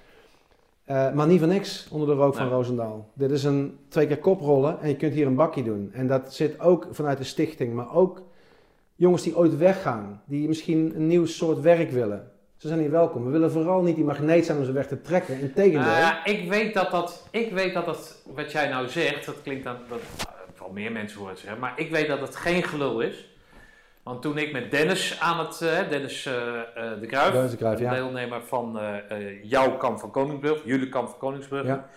Eh, 0.85 1.13
maar 1.13 1.27
niet 1.27 1.39
voor 1.39 1.49
niks 1.49 1.89
onder 1.91 2.09
de 2.09 2.15
rook 2.15 2.35
van. 2.35 2.49
Roosendaal. 2.49 3.11
Dit 3.13 3.31
is 3.31 3.45
een 3.45 3.79
twee 3.89 4.07
keer 4.07 4.19
koprollen 4.19 4.81
en 4.81 4.89
je 4.89 4.97
kunt 4.97 5.15
hier 5.15 5.27
een 5.27 5.35
bakje 5.35 5.63
doen. 5.63 5.91
En 5.93 6.07
dat 6.07 6.35
zit 6.35 6.61
ook 6.61 6.87
vanuit 6.91 7.19
de 7.19 7.25
stichting, 7.25 7.75
maar 7.75 7.95
ook 7.95 8.23
jongens 8.95 9.23
die 9.23 9.37
ooit 9.37 9.57
weggaan, 9.57 10.23
die 10.25 10.49
misschien 10.49 10.93
een 10.97 11.07
nieuw 11.07 11.27
soort 11.27 11.61
werk 11.61 11.91
willen. 11.91 12.31
Ze 12.57 12.69
zijn 12.69 12.81
hier 12.81 12.91
welkom. 12.91 13.25
We 13.25 13.31
willen 13.31 13.51
vooral 13.51 13.83
niet 13.83 13.95
die 13.95 14.05
magneet 14.05 14.47
zijn 14.47 14.59
om 14.59 14.65
ze 14.65 14.73
weg 14.73 14.87
te 14.87 15.01
trekken. 15.01 15.41
Integendeel. 15.41 15.91
Ja, 15.91 16.25
ik 16.25 16.49
weet 16.49 16.75
dat 16.75 16.91
dat, 16.91 17.29
ik 17.31 17.53
weet 17.53 17.75
dat 17.75 17.85
dat, 17.85 18.23
wat 18.35 18.53
jij 18.53 18.69
nou 18.69 18.89
zegt, 18.89 19.27
dat 19.27 19.43
klinkt 19.43 19.65
dan, 19.65 19.77
dat, 19.89 19.99
uh, 19.99 20.61
wel 20.61 20.71
meer 20.71 20.93
mensen 20.93 21.19
horen 21.19 21.33
het 21.33 21.43
zeggen, 21.43 21.61
maar 21.61 21.73
ik 21.77 21.91
weet 21.91 22.09
dat 22.09 22.21
het 22.21 22.37
geen 22.37 22.63
gelul 22.63 23.01
is. 23.01 23.36
Want 24.07 24.23
toen 24.23 24.39
ik 24.39 24.53
met 24.53 24.71
Dennis 24.71 25.21
aan 25.21 25.39
het, 25.39 25.61
eh, 25.61 25.89
Dennis 25.89 26.27
eh, 26.27 26.35
eh, 26.35 27.01
de 27.01 27.07
Kruijf, 27.07 27.33
Dennis 27.33 27.51
de 27.51 27.57
Cruijff, 27.57 27.81
ja. 27.81 27.91
deelnemer 27.95 28.43
van 28.43 28.81
jouw 29.43 29.77
kamp 29.77 29.99
van 29.99 30.11
Koningsbrug, 30.11 30.61
jullie 30.65 30.89
kamp 30.89 31.09
van 31.09 31.19
Koningsbrug. 31.19 31.67
Ja. 31.67 31.89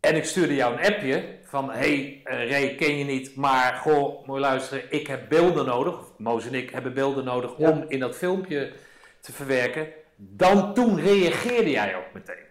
En 0.00 0.16
ik 0.16 0.24
stuurde 0.24 0.54
jou 0.54 0.72
een 0.72 0.94
appje 0.94 1.24
van, 1.44 1.70
hey 1.70 2.20
Ray, 2.24 2.74
ken 2.74 2.98
je 2.98 3.04
niet, 3.04 3.36
maar 3.36 3.74
goh, 3.74 4.26
moet 4.26 4.34
je 4.34 4.40
luisteren, 4.40 4.82
ik 4.88 5.06
heb 5.06 5.28
beelden 5.28 5.66
nodig, 5.66 5.96
Moos 6.18 6.46
en 6.46 6.54
ik 6.54 6.70
hebben 6.70 6.94
beelden 6.94 7.24
nodig 7.24 7.50
Ja. 7.58 7.70
om 7.70 7.84
in 7.88 8.00
dat 8.00 8.16
filmpje 8.16 8.72
te 9.20 9.32
verwerken. 9.32 9.88
Dan 10.16 10.74
toen 10.74 11.00
reageerde 11.00 11.70
jij 11.70 11.96
ook 11.96 12.12
meteen. 12.12 12.44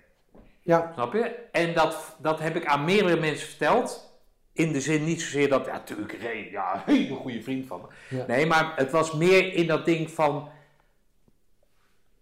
Ja, 0.61 0.91
Snap 0.94 1.14
je? 1.14 1.36
En 1.52 1.73
dat, 1.73 2.15
dat 2.22 2.40
heb 2.40 2.56
ik 2.56 2.65
aan 2.65 2.86
meerdere 2.86 3.19
mensen 3.19 3.48
verteld. 3.48 4.15
In 4.56 4.72
de 4.72 4.82
zin 4.82 5.03
niet 5.03 5.22
zozeer 5.22 5.49
dat, 5.49 5.65
ja, 5.65 5.72
natuurlijk, 5.72 6.22
Ray, 6.22 6.48
ja, 6.52 6.84
een 6.86 6.95
hele 6.95 7.15
goede 7.15 7.41
vriend 7.41 7.68
van 7.68 7.82
me. 7.82 8.18
Ja. 8.18 8.26
Nee, 8.27 8.45
maar 8.45 8.73
het 8.76 8.91
was 8.91 9.14
meer 9.14 9.53
in 9.53 9.68
dat 9.68 9.86
ding 9.86 10.11
van, 10.11 10.49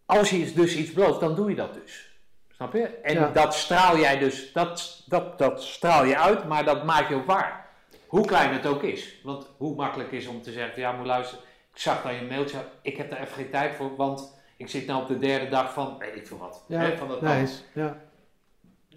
als 0.05 0.29
je 0.29 0.53
dus 0.53 0.75
iets 0.75 0.91
belooft, 0.93 1.19
dan 1.19 1.35
doe 1.35 1.49
je 1.49 1.55
dat 1.55 1.73
dus. 1.73 2.11
Snap 2.51 2.73
je? 2.73 2.85
En 2.87 3.13
Ja. 3.13 3.29
dat 3.31 3.53
straal 3.53 3.97
jij 3.97 4.17
dus, 4.17 4.51
dat, 4.53 5.03
dat, 5.05 5.37
dat 5.37 5.63
straal 5.63 6.05
je 6.05 6.17
uit, 6.19 6.47
maar 6.47 6.65
dat 6.65 6.83
maak 6.83 7.09
je 7.09 7.15
ook 7.15 7.25
waar. 7.25 7.65
Hoe 8.07 8.25
klein 8.25 8.53
het 8.53 8.65
ook 8.65 8.83
is. 8.83 9.19
Want 9.23 9.47
hoe 9.57 9.75
makkelijk 9.75 10.11
is 10.11 10.27
om 10.27 10.41
te 10.41 10.51
zeggen, 10.51 10.81
ja, 10.81 10.91
moet 10.91 11.05
luisteren, 11.05 11.43
ik 11.73 11.79
zag 11.79 12.01
dan 12.03 12.15
je 12.15 12.21
mailtje, 12.21 12.57
ik 12.81 12.97
heb 12.97 13.09
daar 13.09 13.19
even 13.21 13.33
geen 13.33 13.49
tijd 13.49 13.75
voor, 13.75 13.95
want 13.95 14.37
ik 14.57 14.69
zit 14.69 14.85
nou 14.85 15.01
op 15.01 15.07
de 15.07 15.19
derde 15.19 15.49
dag 15.49 15.73
van, 15.73 15.97
weet 15.99 16.15
ik 16.15 16.27
veel 16.27 16.37
wat. 16.37 16.63
ja. 16.67 16.79
hè, 16.79 16.97
van 16.97 17.07
dat 17.07 17.21
nice. 17.21 17.61
Ja. 17.73 17.97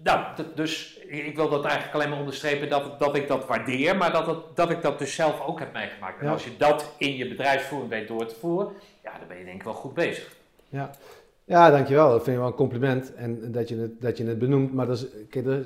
Nou, 0.03 0.25
dus 0.55 0.97
ik 1.07 1.35
wil 1.35 1.49
dat 1.49 1.63
eigenlijk 1.65 1.95
alleen 1.95 2.09
maar 2.09 2.19
onderstrepen 2.19 2.69
dat, 2.69 2.99
dat 2.99 3.15
ik 3.15 3.27
dat 3.27 3.45
waardeer, 3.47 3.97
maar 3.97 4.11
dat, 4.11 4.27
het, 4.27 4.37
dat 4.53 4.69
ik 4.69 4.81
dat 4.81 4.99
dus 4.99 5.15
zelf 5.15 5.41
ook 5.45 5.59
heb 5.59 5.73
meegemaakt. 5.73 6.19
En 6.19 6.25
Ja. 6.25 6.31
als 6.31 6.43
je 6.43 6.51
dat 6.57 6.93
in 6.97 7.15
je 7.15 7.27
bedrijfsvoering 7.27 7.89
weet 7.89 8.07
door 8.07 8.25
te 8.25 8.35
voeren, 8.39 8.71
ja, 9.03 9.11
dan 9.19 9.27
ben 9.27 9.37
je 9.37 9.43
denk 9.43 9.57
ik 9.57 9.63
wel 9.63 9.73
goed 9.73 9.93
bezig. 9.93 10.35
Ja, 11.45 11.71
dankjewel. 11.71 12.09
Dat 12.09 12.23
vind 12.23 12.35
ik 12.35 12.41
wel 12.41 12.47
een 12.47 12.57
compliment. 12.57 13.13
En 13.15 13.51
dat 13.51 13.69
je 13.69 13.75
het, 13.77 14.01
dat 14.01 14.17
je 14.17 14.25
het 14.25 14.39
benoemt. 14.39 14.73
Maar, 14.73 14.85
dat 14.87 14.97
is, 14.97 15.05
kijk, 15.29 15.45
er, 15.45 15.65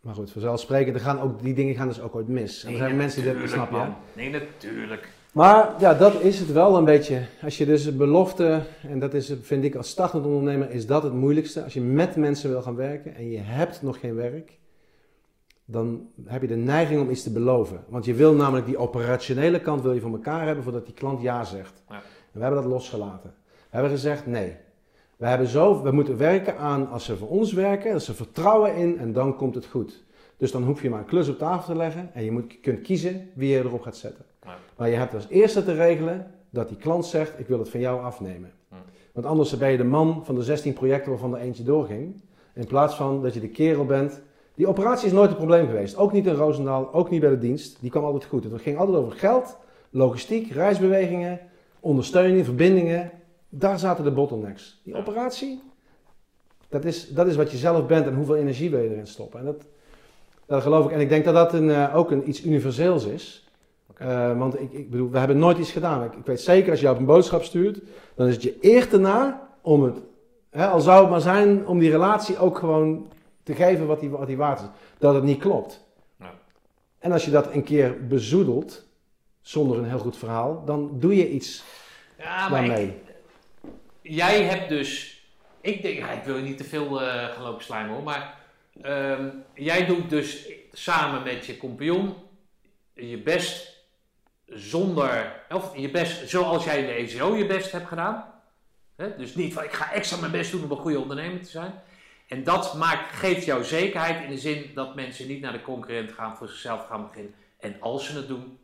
maar 0.00 0.14
goed, 0.14 0.30
vanzelfsprekend, 0.30 0.94
er 0.96 1.00
gaan 1.02 1.20
ook, 1.20 1.42
die 1.42 1.54
dingen 1.54 1.74
gaan 1.74 1.88
dus 1.88 2.00
ook 2.00 2.14
ooit 2.14 2.28
mis. 2.28 2.64
En 2.64 2.72
er 2.72 2.76
zijn 2.78 2.96
mensen 2.96 3.22
die 3.22 3.40
dat 3.40 3.48
snappen. 3.50 3.96
Nee, 4.12 4.30
natuurlijk. 4.30 5.08
Maar 5.36 5.74
ja, 5.78 5.94
dat 5.94 6.20
is 6.20 6.38
het 6.38 6.52
wel 6.52 6.76
een 6.76 6.84
beetje. 6.84 7.22
Als 7.42 7.58
je 7.58 7.66
dus 7.66 7.96
belofte, 7.96 8.62
en 8.88 8.98
dat 8.98 9.14
is, 9.14 9.32
vind 9.42 9.64
ik 9.64 9.74
als 9.74 9.88
startend 9.88 10.24
ondernemer, 10.24 10.70
is 10.70 10.86
dat 10.86 11.02
het 11.02 11.12
moeilijkste. 11.12 11.62
Als 11.62 11.74
je 11.74 11.80
met 11.80 12.16
mensen 12.16 12.50
wil 12.50 12.62
gaan 12.62 12.76
werken 12.76 13.14
en 13.14 13.30
je 13.30 13.38
hebt 13.38 13.82
nog 13.82 14.00
geen 14.00 14.14
werk, 14.14 14.58
dan 15.64 16.08
heb 16.24 16.40
je 16.40 16.46
de 16.46 16.56
neiging 16.56 17.00
om 17.00 17.10
iets 17.10 17.22
te 17.22 17.32
beloven. 17.32 17.84
Want 17.88 18.04
je 18.04 18.14
wil 18.14 18.34
namelijk 18.34 18.66
die 18.66 18.76
operationele 18.76 19.60
kant 19.60 19.82
wil 19.82 19.92
je 19.92 20.00
voor 20.00 20.12
elkaar 20.12 20.46
hebben 20.46 20.64
voordat 20.64 20.84
die 20.84 20.94
klant 20.94 21.22
ja 21.22 21.44
zegt. 21.44 21.82
Ja. 21.88 21.94
En 21.94 22.02
we 22.32 22.40
hebben 22.40 22.62
dat 22.62 22.70
losgelaten. 22.70 23.34
We 23.46 23.76
hebben 23.76 23.90
gezegd 23.90 24.26
nee. 24.26 24.56
We, 25.16 25.26
hebben 25.26 25.46
zo, 25.46 25.82
we 25.82 25.90
moeten 25.90 26.16
werken 26.16 26.58
aan 26.58 26.88
als 26.88 27.04
ze 27.04 27.16
voor 27.16 27.28
ons 27.28 27.52
werken, 27.52 27.92
dat 27.92 28.02
ze 28.02 28.14
vertrouwen 28.14 28.74
in 28.74 28.98
en 28.98 29.12
dan 29.12 29.36
komt 29.36 29.54
het 29.54 29.66
goed. 29.66 30.04
Dus 30.36 30.50
dan 30.50 30.62
hoef 30.62 30.82
je 30.82 30.90
maar 30.90 30.98
een 30.98 31.04
klus 31.04 31.28
op 31.28 31.38
tafel 31.38 31.72
te 31.72 31.78
leggen 31.78 32.10
en 32.14 32.24
je 32.24 32.30
moet, 32.30 32.60
kunt 32.60 32.80
kiezen 32.80 33.30
wie 33.34 33.48
je 33.48 33.58
erop 33.58 33.82
gaat 33.82 33.96
zetten. 33.96 34.25
Maar 34.76 34.88
je 34.88 34.96
hebt 34.96 35.14
als 35.14 35.28
eerste 35.28 35.64
te 35.64 35.74
regelen 35.74 36.30
dat 36.50 36.68
die 36.68 36.76
klant 36.76 37.06
zegt: 37.06 37.38
Ik 37.38 37.46
wil 37.46 37.58
het 37.58 37.68
van 37.68 37.80
jou 37.80 38.02
afnemen. 38.02 38.52
Want 39.12 39.26
anders 39.28 39.58
ben 39.58 39.70
je 39.70 39.76
de 39.76 39.84
man 39.84 40.24
van 40.24 40.34
de 40.34 40.42
16 40.42 40.72
projecten 40.72 41.10
waarvan 41.10 41.34
er 41.34 41.40
eentje 41.40 41.62
doorging. 41.62 42.20
In 42.54 42.66
plaats 42.66 42.94
van 42.94 43.22
dat 43.22 43.34
je 43.34 43.40
de 43.40 43.48
kerel 43.48 43.84
bent. 43.84 44.20
Die 44.54 44.66
operatie 44.66 45.06
is 45.06 45.12
nooit 45.12 45.30
een 45.30 45.36
probleem 45.36 45.66
geweest. 45.66 45.96
Ook 45.96 46.12
niet 46.12 46.26
in 46.26 46.34
Roosendaal, 46.34 46.92
ook 46.92 47.10
niet 47.10 47.20
bij 47.20 47.30
de 47.30 47.38
dienst. 47.38 47.80
Die 47.80 47.90
kwam 47.90 48.04
altijd 48.04 48.24
goed. 48.24 48.44
Het 48.44 48.62
ging 48.62 48.78
altijd 48.78 48.96
over 48.96 49.12
geld, 49.12 49.56
logistiek, 49.90 50.50
reisbewegingen, 50.50 51.40
ondersteuning, 51.80 52.44
verbindingen. 52.44 53.10
Daar 53.48 53.78
zaten 53.78 54.04
de 54.04 54.10
bottlenecks. 54.10 54.80
Die 54.84 54.94
operatie, 54.94 55.62
dat 56.68 56.84
is, 56.84 57.08
dat 57.08 57.26
is 57.26 57.36
wat 57.36 57.50
je 57.50 57.56
zelf 57.56 57.86
bent 57.86 58.06
en 58.06 58.14
hoeveel 58.14 58.36
energie 58.36 58.70
wil 58.70 58.80
je 58.80 58.90
erin 58.90 59.06
stoppen. 59.06 59.40
En 59.40 59.44
dat, 59.44 59.64
dat 60.46 60.62
geloof 60.62 60.84
ik. 60.84 60.90
En 60.90 61.00
ik 61.00 61.08
denk 61.08 61.24
dat 61.24 61.34
dat 61.34 61.52
een, 61.52 61.70
eh, 61.70 61.96
ook 61.96 62.10
een, 62.10 62.28
iets 62.28 62.44
universeels 62.44 63.04
is. 63.04 63.45
Eh, 63.96 64.38
want 64.38 64.60
ik, 64.60 64.72
ik 64.72 64.90
bedoel, 64.90 65.10
we 65.10 65.18
hebben 65.18 65.38
nooit 65.38 65.58
iets 65.58 65.72
gedaan. 65.72 66.04
Ik, 66.04 66.12
ik 66.14 66.26
weet 66.26 66.40
zeker 66.40 66.70
als 66.70 66.80
je 66.80 66.90
op 66.90 66.98
een 66.98 67.04
boodschap 67.04 67.42
stuurt, 67.42 67.80
dan 68.14 68.26
is 68.26 68.34
het 68.34 68.42
je 68.42 68.56
eer 68.60 68.92
erna 68.92 69.48
om 69.62 69.82
het, 69.82 69.96
hè, 70.50 70.66
al 70.66 70.80
zou 70.80 71.00
het 71.00 71.10
maar 71.10 71.20
zijn, 71.20 71.66
om 71.66 71.78
die 71.78 71.90
relatie 71.90 72.38
ook 72.38 72.58
gewoon 72.58 73.12
te 73.42 73.54
geven 73.54 73.86
wat 73.86 74.00
die, 74.00 74.10
wat 74.10 74.26
die 74.26 74.36
waard 74.36 74.60
is. 74.60 74.66
Dat 74.98 75.14
het 75.14 75.24
niet 75.24 75.40
klopt. 75.40 75.84
Ja. 76.18 76.32
En 76.98 77.12
als 77.12 77.24
je 77.24 77.30
dat 77.30 77.54
een 77.54 77.62
keer 77.64 78.06
bezoedelt, 78.06 78.86
zonder 79.40 79.78
een 79.78 79.88
heel 79.88 79.98
goed 79.98 80.16
verhaal, 80.16 80.62
dan 80.64 80.90
doe 80.98 81.16
je 81.16 81.30
iets 81.30 81.64
Ja, 82.18 82.44
ik- 82.44 82.50
daarmee. 82.52 82.94
jij 84.02 84.42
hebt 84.42 84.68
dus, 84.68 85.20
ik 85.60 85.82
denk, 85.82 85.98
ja, 85.98 86.10
ik 86.10 86.22
wil 86.24 86.36
je 86.36 86.42
niet 86.42 86.58
te 86.58 86.64
veel 86.64 87.02
eh 87.02 87.24
gaan 87.28 87.42
lopen 87.42 87.64
slijmen 87.64 87.94
hoor, 87.94 88.02
maar 88.02 88.38
ehm, 88.82 89.28
jij 89.54 89.86
doet 89.86 90.10
dus 90.10 90.48
samen 90.72 91.22
met 91.22 91.46
je 91.46 91.56
compagnon 91.56 92.14
je 92.94 93.22
best 93.22 93.75
zonder, 94.46 95.42
of 95.50 95.76
je 95.76 95.90
best, 95.90 96.28
zoals 96.28 96.64
jij 96.64 96.78
in 96.80 96.86
de 96.86 96.92
ECO 96.92 97.34
je 97.36 97.46
best 97.46 97.72
hebt 97.72 97.86
gedaan. 97.88 98.24
Dus 99.18 99.34
niet 99.34 99.52
van 99.52 99.64
ik 99.64 99.72
ga 99.72 99.92
extra 99.92 100.20
mijn 100.20 100.32
best 100.32 100.50
doen 100.50 100.64
om 100.64 100.70
een 100.70 100.76
goede 100.76 100.98
ondernemer 101.00 101.42
te 101.42 101.50
zijn. 101.50 101.72
En 102.28 102.44
dat 102.44 102.74
maakt, 102.74 103.12
geeft 103.14 103.44
jou 103.44 103.64
zekerheid 103.64 104.24
in 104.24 104.30
de 104.30 104.38
zin 104.38 104.70
dat 104.74 104.94
mensen 104.94 105.28
niet 105.28 105.40
naar 105.40 105.52
de 105.52 105.62
concurrent 105.62 106.12
gaan, 106.12 106.36
voor 106.36 106.48
zichzelf 106.48 106.86
gaan 106.86 107.06
beginnen. 107.06 107.34
En 107.58 107.76
als 107.80 108.06
ze 108.06 108.16
het 108.16 108.28
doen, 108.28 108.58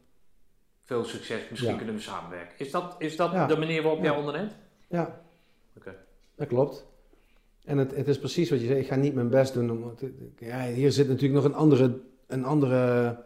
veel 0.85 1.05
succes, 1.05 1.41
misschien 1.51 1.71
Ja. 1.71 1.77
kunnen 1.77 1.95
we 1.95 2.01
samenwerken. 2.01 2.55
Is 2.59 2.71
dat, 2.71 2.95
is 2.99 3.17
dat 3.17 3.33
Ja. 3.33 3.47
de 3.47 3.57
manier 3.59 3.83
waarop 3.83 4.03
Ja. 4.03 4.07
jij 4.11 4.17
onderneemt? 4.19 4.53
Ja, 4.89 5.21
Oké. 5.77 5.95
dat 6.37 6.49
klopt. 6.49 6.87
En 7.65 7.79
het, 7.79 7.97
het 7.97 8.09
is 8.09 8.19
precies 8.19 8.51
wat 8.51 8.61
je 8.61 8.67
zegt, 8.67 8.81
ik 8.81 8.87
ga 8.87 8.95
niet 8.97 9.15
mijn 9.15 9.29
best 9.31 9.55
doen. 9.55 9.71
Om, 9.71 9.95
ja, 10.39 10.67
hier 10.67 10.93
zit 10.93 11.09
natuurlijk 11.09 11.35
nog 11.35 11.45
een 11.45 11.55
andere, 11.59 12.01
een 12.27 12.45
andere, 12.45 13.17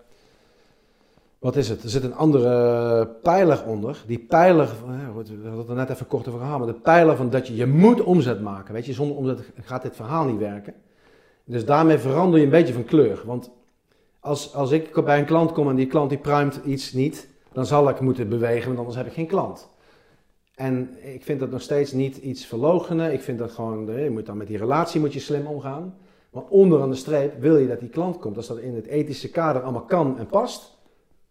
wat 1.38 1.56
is 1.56 1.68
het? 1.68 1.82
Er 1.82 1.88
zit 1.88 2.02
een 2.02 2.14
andere 2.14 3.06
pijler 3.06 3.64
onder. 3.66 4.02
Die 4.06 4.18
pijler, 4.18 4.68
goed, 5.14 5.28
we 5.28 5.48
hadden 5.48 5.66
het 5.66 5.76
net 5.76 5.90
even 5.90 6.06
kort 6.06 6.28
over 6.28 6.40
gehad, 6.40 6.58
maar 6.58 6.66
de 6.66 6.74
pijler 6.74 7.16
van 7.16 7.30
dat 7.30 7.46
je, 7.46 7.56
je 7.56 7.66
moet 7.66 8.02
omzet 8.02 8.40
maken. 8.40 8.74
Weet 8.74 8.86
je, 8.86 8.92
zonder 8.92 9.16
omzet 9.16 9.40
gaat 9.60 9.82
dit 9.82 9.96
verhaal 9.96 10.24
niet 10.24 10.38
werken. 10.38 10.74
Dus 11.44 11.64
daarmee 11.64 11.98
verander 11.98 12.38
je 12.38 12.44
een 12.44 12.50
beetje 12.50 12.72
van 12.72 12.84
kleur. 12.84 13.22
Want 13.24 13.50
als, 14.20 14.54
als 14.54 14.70
ik 14.70 15.04
bij 15.04 15.18
een 15.18 15.24
klant 15.24 15.52
kom 15.52 15.68
en 15.68 15.76
die 15.76 15.86
klant 15.86 16.08
die 16.08 16.18
pruimt 16.18 16.60
iets 16.64 16.92
niet, 16.92 17.28
dan 17.52 17.66
zal 17.66 17.88
ik 17.88 18.00
moeten 18.00 18.28
bewegen, 18.28 18.66
want 18.66 18.78
anders 18.78 18.96
heb 18.96 19.06
ik 19.06 19.12
geen 19.12 19.26
klant. 19.26 19.68
En 20.54 20.90
ik 21.14 21.24
vind 21.24 21.40
dat 21.40 21.50
nog 21.50 21.62
steeds 21.62 21.92
niet 21.92 22.16
iets 22.16 22.46
verlogenen. 22.46 23.12
Ik 23.12 23.20
vind 23.20 23.38
dat 23.38 23.50
gewoon, 23.50 23.90
eh, 23.90 24.04
je 24.04 24.10
moet 24.10 24.26
dan 24.26 24.36
met 24.36 24.46
die 24.46 24.58
relatie 24.58 25.00
moet 25.00 25.12
je 25.12 25.20
slim 25.20 25.46
omgaan. 25.46 25.94
Maar 26.30 26.42
onderaan 26.48 26.90
de 26.90 26.96
streep 26.96 27.40
wil 27.40 27.56
je 27.56 27.66
dat 27.66 27.80
die 27.80 27.88
klant 27.88 28.18
komt. 28.18 28.36
Als 28.36 28.46
dat 28.46 28.58
in 28.58 28.74
het 28.74 28.86
ethische 28.86 29.30
kader 29.30 29.62
allemaal 29.62 29.84
kan 29.84 30.18
en 30.18 30.26
past, 30.26 30.75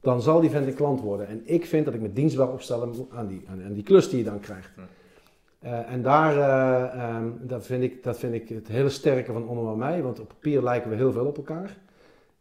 dan 0.05 0.21
zal 0.21 0.39
die 0.41 0.49
vent 0.49 0.67
een 0.67 0.73
klant 0.73 1.01
worden. 1.01 1.27
En 1.27 1.41
ik 1.45 1.65
vind 1.65 1.85
dat 1.85 1.93
ik 1.93 2.01
me 2.01 2.13
dienstbaar 2.13 2.51
opstellen 2.51 2.93
aan 3.09 3.27
die, 3.27 3.43
aan, 3.49 3.63
aan 3.65 3.73
die 3.73 3.83
klus 3.83 4.09
die 4.09 4.17
je 4.17 4.23
dan 4.23 4.39
krijgt. 4.39 4.69
Eh, 5.59 5.91
en 5.91 6.01
daar, 6.01 6.37
eh, 6.37 7.03
ehm, 7.03 7.25
dat, 7.41 7.65
vind 7.65 7.83
ik, 7.83 8.03
dat 8.03 8.17
vind 8.17 8.33
ik 8.33 8.49
het 8.49 8.67
hele 8.67 8.89
sterke 8.89 9.31
van 9.33 9.47
Onno 9.47 9.75
mij. 9.75 10.01
Want 10.03 10.19
op 10.19 10.27
papier 10.27 10.63
lijken 10.63 10.89
we 10.89 10.95
heel 10.95 11.11
veel 11.11 11.25
op 11.25 11.37
elkaar. 11.37 11.77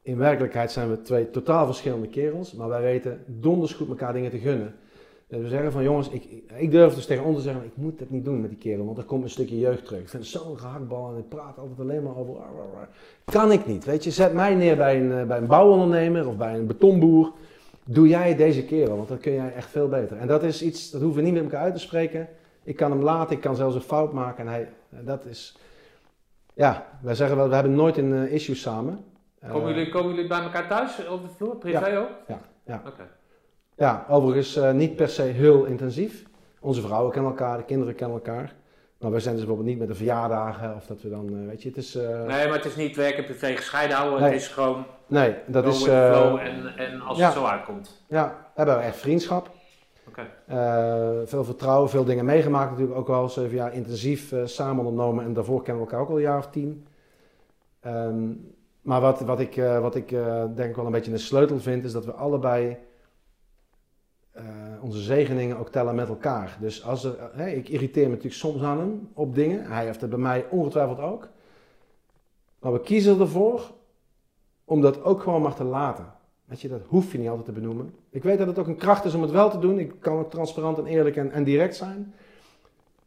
In 0.02 0.16
werkelijkheid 0.18 0.72
zijn 0.72 0.90
we 0.90 1.02
twee 1.02 1.30
totaal 1.30 1.66
verschillende 1.66 2.08
kerels. 2.08 2.52
Maar 2.52 2.68
wij 2.68 2.82
weten 2.82 3.22
donders 3.26 3.72
goed 3.72 3.88
elkaar 3.88 4.12
dingen 4.12 4.30
te 4.30 4.38
gunnen. 4.38 4.74
Dus 5.26 5.42
we 5.42 5.48
zeggen 5.48 5.72
van 5.72 5.82
jongens, 5.82 6.08
ik, 6.10 6.24
ik- 6.56 6.70
durf 6.70 6.94
dus 6.94 7.06
tegen 7.06 7.24
ons 7.24 7.36
te 7.36 7.42
zeggen, 7.42 7.64
ik 7.64 7.72
moet 7.74 8.00
het 8.00 8.10
niet 8.10 8.24
doen 8.24 8.40
met 8.40 8.50
die 8.50 8.58
kerel, 8.58 8.84
want 8.84 8.98
er 8.98 9.04
komt 9.04 9.22
een 9.22 9.30
stukje 9.30 9.58
jeugd 9.58 9.84
terug. 9.84 10.00
Ik 10.00 10.08
vind 10.08 10.22
het 10.22 10.32
zo'n 10.32 10.58
gehaktbal 10.58 11.12
en 11.12 11.18
ik 11.18 11.28
praat 11.28 11.58
altijd 11.58 11.80
alleen 11.80 12.02
maar 12.02 12.16
over. 12.16 12.34
Kan 13.24 13.52
ik 13.52 13.66
niet, 13.66 13.84
weet 13.84 14.04
je. 14.04 14.10
Zet 14.10 14.32
mij 14.32 14.54
neer 14.54 14.76
bij 14.76 15.00
een, 15.00 15.12
eh, 15.12 15.26
bij 15.26 15.38
een 15.38 15.46
bouwondernemer 15.46 16.28
of 16.28 16.36
bij 16.36 16.54
een 16.58 16.66
betonboer. 16.66 17.32
Doe 17.84 18.08
jij 18.08 18.36
deze 18.36 18.64
kerel, 18.64 18.96
want 18.96 19.08
dat 19.08 19.20
kun 19.20 19.32
jij 19.32 19.54
echt 19.54 19.70
veel 19.70 19.88
beter. 19.88 20.16
En 20.16 20.26
dat 20.26 20.42
is 20.42 20.62
iets, 20.62 20.90
dat 20.90 21.00
hoeven 21.00 21.18
we 21.22 21.24
niet 21.30 21.34
met 21.34 21.42
elkaar 21.42 21.62
uit 21.64 21.74
te 21.74 21.80
spreken. 21.80 22.28
Ik 22.62 22.76
kan 22.76 22.90
hem 22.90 23.02
laten, 23.02 23.36
ik 23.36 23.40
kan 23.42 23.56
zelfs 23.56 23.74
een 23.74 23.80
fout 23.80 24.12
maken. 24.12 24.46
En 24.46 24.52
hij, 24.52 24.68
dat 24.88 25.24
is, 25.24 25.56
ja, 26.54 26.86
wij 27.02 27.14
zeggen 27.14 27.36
wel, 27.36 27.48
we 27.48 27.54
hebben 27.54 27.74
nooit 27.74 27.96
een 27.96 28.12
eh, 28.14 28.32
issue 28.32 28.54
samen. 28.54 29.04
Komen, 29.48 29.68
Eh, 29.68 29.76
jullie, 29.76 29.92
komen 29.92 30.14
jullie 30.14 30.28
bij 30.28 30.42
elkaar 30.42 30.68
thuis 30.68 31.06
op 31.08 31.22
de 31.22 31.28
vloer, 31.36 31.56
privé 31.56 31.98
ook? 31.98 32.08
Ja, 32.26 32.40
ja. 32.66 32.82
Oké. 32.86 33.08
Ja, 33.76 34.06
overigens 34.08 34.56
eh, 34.56 34.72
niet 34.72 34.96
per 34.96 35.08
se 35.08 35.22
heel 35.22 35.64
intensief. 35.64 36.24
Onze 36.60 36.80
vrouwen 36.80 37.12
kennen 37.12 37.30
elkaar, 37.30 37.56
de 37.56 37.64
kinderen 37.64 37.94
kennen 37.94 38.16
elkaar. 38.16 38.54
Maar 39.04 39.12
wij 39.12 39.22
zijn 39.22 39.34
dus 39.34 39.44
bijvoorbeeld 39.44 39.76
niet 39.76 39.86
met 39.86 39.96
de 39.96 40.04
verjaardagen 40.04 40.74
of 40.74 40.86
dat 40.86 41.02
we 41.02 41.08
dan, 41.08 41.28
eh, 41.28 41.46
weet 41.48 41.62
je, 41.62 41.68
het 41.68 41.76
is... 41.76 41.94
eh, 41.94 42.08
Nee, 42.08 42.46
maar 42.46 42.56
het 42.56 42.64
is 42.64 42.76
niet 42.76 42.96
werk 42.96 43.16
en 43.16 43.24
privé 43.24 43.56
gescheiden 43.56 43.96
houden. 43.96 44.20
Nee. 44.20 44.30
Het 44.30 44.40
is 44.40 44.48
gewoon 44.48 44.84
nee, 45.06 45.34
dat 45.46 45.66
is... 45.66 45.86
eh, 45.86 46.12
flow 46.12 46.38
en, 46.38 46.76
en 46.76 47.00
als 47.00 47.18
ja. 47.18 47.24
het 47.24 47.34
zo 47.34 47.44
uitkomt. 47.44 48.04
ja, 48.08 48.26
we 48.28 48.50
hebben 48.54 48.82
echt 48.82 48.96
vriendschap. 48.96 49.50
Veel 51.24 51.44
vertrouwen, 51.44 51.90
veel 51.90 52.04
dingen 52.04 52.24
meegemaakt 52.24 52.70
natuurlijk. 52.70 52.98
Ook 52.98 53.08
al 53.08 53.28
zeven 53.28 53.56
jaar 53.56 53.74
intensief 53.74 54.32
samen 54.44 54.84
ondernomen. 54.84 55.24
En 55.24 55.32
daarvoor 55.32 55.62
kennen 55.62 55.84
we 55.84 55.90
elkaar 55.90 56.04
ook 56.04 56.10
al 56.10 56.16
een 56.16 56.22
jaar 56.22 56.38
of 56.38 56.48
tien. 56.50 56.86
Ehm, 57.80 58.32
maar 58.80 59.00
wat, 59.00 59.20
wat 59.20 59.40
ik, 59.40 59.62
wat 59.80 59.94
ik 59.94 60.08
denk 60.54 60.68
ik 60.70 60.76
wel 60.76 60.86
een 60.86 60.92
beetje 60.92 61.12
een 61.12 61.18
sleutel 61.18 61.58
vind, 61.60 61.84
is 61.84 61.92
dat 61.92 62.04
we 62.04 62.12
allebei 62.12 62.76
eh, 64.34 64.44
onze 64.80 65.00
zegeningen 65.00 65.58
ook 65.58 65.68
tellen 65.68 65.94
met 65.94 66.08
elkaar. 66.08 66.56
Dus 66.60 66.84
als 66.84 67.04
er, 67.04 67.14
hè, 67.32 67.48
ik 67.48 67.68
irriteer 67.68 68.02
me 68.02 68.08
natuurlijk 68.08 68.34
soms 68.34 68.62
aan 68.62 68.78
hem 68.78 69.08
op 69.12 69.34
dingen. 69.34 69.66
Hij 69.66 69.84
heeft 69.84 70.00
het 70.00 70.10
bij 70.10 70.18
mij 70.18 70.46
ongetwijfeld 70.50 70.98
ook. 70.98 71.28
Maar 72.58 72.72
we 72.72 72.80
kiezen 72.80 73.20
ervoor 73.20 73.70
om 74.64 74.80
dat 74.80 75.02
ook 75.02 75.22
gewoon 75.22 75.42
maar 75.42 75.54
te 75.54 75.64
laten. 75.64 76.12
Weet 76.44 76.60
je, 76.60 76.68
dat 76.68 76.80
hoef 76.86 77.12
je 77.12 77.18
niet 77.18 77.28
altijd 77.28 77.46
te 77.46 77.52
benoemen. 77.52 77.94
Ik 78.10 78.22
weet 78.22 78.38
dat 78.38 78.46
het 78.46 78.58
ook 78.58 78.66
een 78.66 78.76
kracht 78.76 79.04
is 79.04 79.14
om 79.14 79.22
het 79.22 79.30
wel 79.30 79.50
te 79.50 79.58
doen. 79.58 79.78
Ik 79.78 79.92
kan 79.98 80.18
ook 80.18 80.30
transparant 80.30 80.78
en 80.78 80.86
eerlijk 80.86 81.16
en, 81.16 81.30
en 81.30 81.44
direct 81.44 81.76
zijn. 81.76 82.14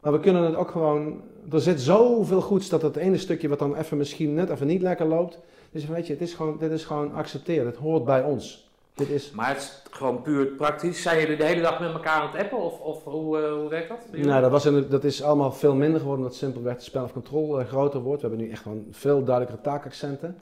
Maar 0.00 0.12
we 0.12 0.20
kunnen 0.20 0.42
het 0.42 0.54
ook 0.54 0.70
gewoon. 0.70 1.20
Er 1.52 1.60
zit 1.60 1.80
zoveel 1.80 2.40
goeds 2.40 2.68
dat 2.68 2.82
het 2.82 2.96
ene 2.96 3.18
stukje 3.18 3.48
wat 3.48 3.58
dan 3.58 3.76
even 3.76 3.96
misschien 3.96 4.34
net 4.34 4.50
even 4.50 4.66
niet 4.66 4.82
lekker 4.82 5.06
loopt. 5.06 5.38
Dus 5.70 5.86
weet 5.86 6.06
je, 6.06 6.12
het 6.12 6.22
is 6.22 6.34
gewoon, 6.34 6.58
dit 6.58 6.70
is 6.70 6.84
gewoon 6.84 7.12
accepteren. 7.12 7.66
Het 7.66 7.76
hoort 7.76 8.04
bij 8.04 8.22
ons. 8.22 8.67
Dit 8.98 9.08
is. 9.10 9.30
Maar 9.30 9.48
het 9.48 9.58
is 9.58 9.82
gewoon 9.90 10.22
puur 10.22 10.46
praktisch. 10.46 11.02
Zijn 11.02 11.20
jullie 11.20 11.36
de 11.36 11.44
hele 11.44 11.60
dag 11.60 11.80
met 11.80 11.92
elkaar 11.92 12.20
aan 12.20 12.30
het 12.32 12.42
appen 12.42 12.58
of, 12.58 12.80
of 12.80 13.04
hoe, 13.04 13.38
eh, 13.38 13.52
hoe 13.52 13.68
werkt 13.68 13.88
dat? 13.88 13.98
Nou, 14.12 14.40
dat, 14.40 14.50
was 14.50 14.66
in, 14.66 14.86
dat 14.88 15.04
is 15.04 15.22
allemaal 15.22 15.52
veel 15.52 15.74
minder 15.74 16.00
geworden 16.00 16.24
omdat 16.24 16.38
simpelweg 16.38 16.76
de 16.76 16.82
spel 16.82 17.04
of 17.04 17.12
control 17.12 17.60
eh, 17.60 17.66
groter 17.66 18.00
wordt. 18.00 18.22
We 18.22 18.28
hebben 18.28 18.46
nu 18.46 18.52
echt 18.52 18.62
gewoon 18.62 18.86
veel 18.90 19.24
duidelijkere 19.24 19.62
taakaccenten. 19.62 20.40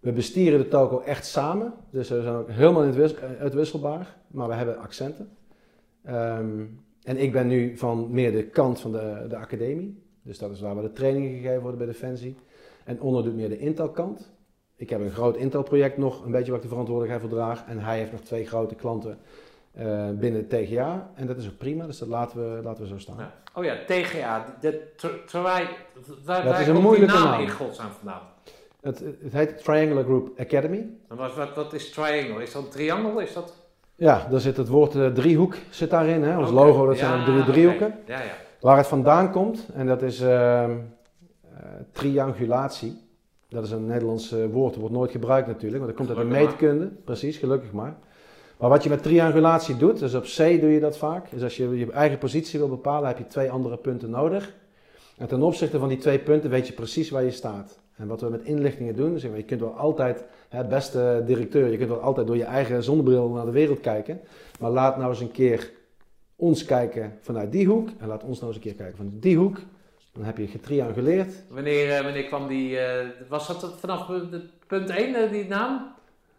We 0.00 0.12
bestieren 0.12 0.58
de 0.58 0.68
toko 0.68 1.00
echt 1.00 1.26
samen. 1.26 1.72
Dus 1.90 2.08
we 2.08 2.22
zijn 2.22 2.34
ook 2.34 2.50
helemaal 2.50 2.82
het 2.82 3.14
eh, 3.14 3.40
uitwisselbaar. 3.40 4.16
Maar 4.26 4.48
we 4.48 4.54
hebben 4.54 4.78
accenten. 4.78 5.28
Ehm, 6.04 6.64
en 7.02 7.16
ik 7.16 7.32
ben 7.32 7.46
nu 7.46 7.78
van 7.78 8.10
meer 8.10 8.32
de 8.32 8.44
kant 8.44 8.80
van 8.80 8.92
de, 8.92 9.26
de 9.28 9.36
academie. 9.36 10.02
Dus 10.22 10.38
dat 10.38 10.50
is 10.50 10.60
waar 10.60 10.76
we 10.76 10.82
de 10.82 10.92
trainingen 10.92 11.30
gegeven 11.30 11.60
worden 11.60 11.78
bij 11.78 11.86
Defensie. 11.86 12.36
En 12.84 13.00
Onno 13.00 13.22
doet 13.22 13.34
meer 13.34 13.48
de 13.48 13.58
Intel-kant. 13.58 14.33
Ik 14.76 14.90
heb 14.90 15.00
een 15.00 15.10
groot 15.10 15.36
Intel-project 15.36 15.96
nog, 15.98 16.24
een 16.24 16.30
beetje 16.30 16.46
waar 16.46 16.56
ik 16.56 16.62
de 16.62 16.68
verantwoordelijkheid 16.68 17.28
voor 17.30 17.38
draag. 17.38 17.64
En 17.68 17.78
hij 17.78 17.98
heeft 17.98 18.12
nog 18.12 18.20
twee 18.20 18.46
grote 18.46 18.74
klanten 18.74 19.18
eh, 19.72 20.08
binnen 20.10 20.46
het 20.48 20.50
TGA. 20.50 21.10
En 21.14 21.26
dat 21.26 21.36
is 21.36 21.46
ook 21.46 21.56
prima, 21.58 21.86
dus 21.86 21.98
dat 21.98 22.08
laten 22.08 22.56
we, 22.56 22.62
laten 22.62 22.82
we 22.82 22.88
zo 22.88 22.98
staan. 22.98 23.16
Ja. 23.18 23.32
Oh 23.54 23.64
ja, 23.64 23.74
TGA. 23.86 24.56
De, 24.60 24.92
ter- 24.96 25.24
terwijl, 25.26 25.66
waar, 26.24 26.42
Dat 26.42 26.52
waar 26.52 26.60
is 26.60 26.66
een 26.68 26.80
moeilijke 26.80 27.14
naam 27.14 27.24
naam. 27.24 27.40
in 27.40 27.50
godsnaam 27.50 27.90
vandaan? 27.90 28.20
Het, 28.80 28.98
het 28.98 29.32
heet 29.32 29.64
Triangular 29.64 30.04
Group 30.04 30.40
Academy. 30.40 30.86
En 31.08 31.16
wat, 31.16 31.34
wat, 31.34 31.54
wat 31.54 31.72
is 31.72 31.90
triangle? 31.90 32.42
Is 32.42 32.52
dat 32.52 32.62
een 32.62 32.68
triangle? 32.70 33.22
Is 33.22 33.32
dat... 33.32 33.54
Ja, 33.96 34.26
daar 34.30 34.40
zit 34.40 34.56
het 34.56 34.68
woord 34.68 34.94
eh, 34.94 35.06
driehoek 35.06 35.54
zit 35.70 35.90
daarin. 35.90 36.22
Hè? 36.22 36.38
Ons 36.38 36.50
logo, 36.50 36.86
dat 36.86 36.96
zijn 36.98 37.20
ook 37.20 37.26
drie 37.26 37.44
driehoeken. 37.44 37.98
Ja, 38.06 38.18
ja. 38.20 38.32
Waar 38.60 38.76
het 38.76 38.86
vandaan 38.86 39.30
komt, 39.30 39.68
en 39.74 39.86
dat 39.86 40.02
is 40.02 40.20
ehm, 40.20 40.70
eh, 41.54 41.58
triangulatie. 41.92 43.02
Dat 43.54 43.64
is 43.64 43.70
een 43.70 43.86
Nederlands 43.86 44.34
woord, 44.52 44.72
dat 44.72 44.80
wordt 44.80 44.94
nooit 44.94 45.10
gebruikt 45.10 45.46
natuurlijk, 45.46 45.84
want 45.84 45.96
dat 45.96 46.06
komt 46.06 46.18
uit 46.18 46.28
de 46.28 46.34
meetkunde. 46.34 46.90
Precies, 47.04 47.36
gelukkig 47.36 47.72
maar. 47.72 47.96
Maar 48.58 48.68
wat 48.68 48.82
je 48.82 48.88
met 48.88 49.02
triangulatie 49.02 49.76
doet, 49.76 49.98
dus 49.98 50.14
op 50.14 50.22
C 50.22 50.36
doe 50.36 50.70
je 50.70 50.80
dat 50.80 50.98
vaak, 50.98 51.30
is 51.30 51.42
als 51.42 51.56
je 51.56 51.78
je 51.78 51.92
eigen 51.92 52.18
positie 52.18 52.58
wil 52.58 52.68
bepalen, 52.68 53.08
heb 53.08 53.18
je 53.18 53.26
twee 53.26 53.50
andere 53.50 53.76
punten 53.76 54.10
nodig. 54.10 54.54
En 55.16 55.26
ten 55.26 55.42
opzichte 55.42 55.78
van 55.78 55.88
die 55.88 55.98
twee 55.98 56.18
punten 56.18 56.50
weet 56.50 56.66
je 56.66 56.72
precies 56.72 57.10
waar 57.10 57.24
je 57.24 57.30
staat. 57.30 57.78
En 57.96 58.06
wat 58.06 58.20
we 58.20 58.28
met 58.28 58.44
inlichtingen 58.44 58.96
doen, 58.96 59.10
zeggen 59.12 59.30
we, 59.30 59.36
je 59.36 59.44
kunt 59.44 59.60
wel 59.60 59.76
altijd, 59.76 60.24
hè, 60.48 60.64
beste 60.64 61.22
directeur, 61.26 61.70
je 61.70 61.76
kunt 61.76 61.88
wel 61.88 62.00
altijd 62.00 62.26
door 62.26 62.36
je 62.36 62.44
eigen 62.44 62.82
zonnebril 62.82 63.28
naar 63.28 63.44
de 63.44 63.50
wereld 63.50 63.80
kijken. 63.80 64.20
Maar 64.60 64.70
laat 64.70 64.96
nou 64.96 65.10
eens 65.10 65.20
een 65.20 65.30
keer 65.30 65.72
ons 66.36 66.64
kijken 66.64 67.12
vanuit 67.20 67.52
die 67.52 67.66
hoek. 67.66 67.88
En 67.98 68.08
laat 68.08 68.24
ons 68.24 68.40
nou 68.40 68.46
eens 68.46 68.56
een 68.56 68.62
keer 68.62 68.74
kijken 68.74 68.96
vanuit 68.96 69.22
die 69.22 69.36
hoek. 69.36 69.58
Dan 70.14 70.24
heb 70.24 70.38
je 70.38 70.46
getrianguleerd. 70.46 71.32
Wanneer, 71.48 71.96
eh, 71.96 72.02
wanneer 72.04 72.24
kwam 72.24 72.48
die... 72.48 72.78
eh, 72.78 73.06
was 73.28 73.46
dat 73.46 73.74
vanaf 73.80 74.10
eh, 74.10 74.16
punt 74.66 74.90
1, 74.90 75.32
die 75.32 75.48
naam? 75.48 75.92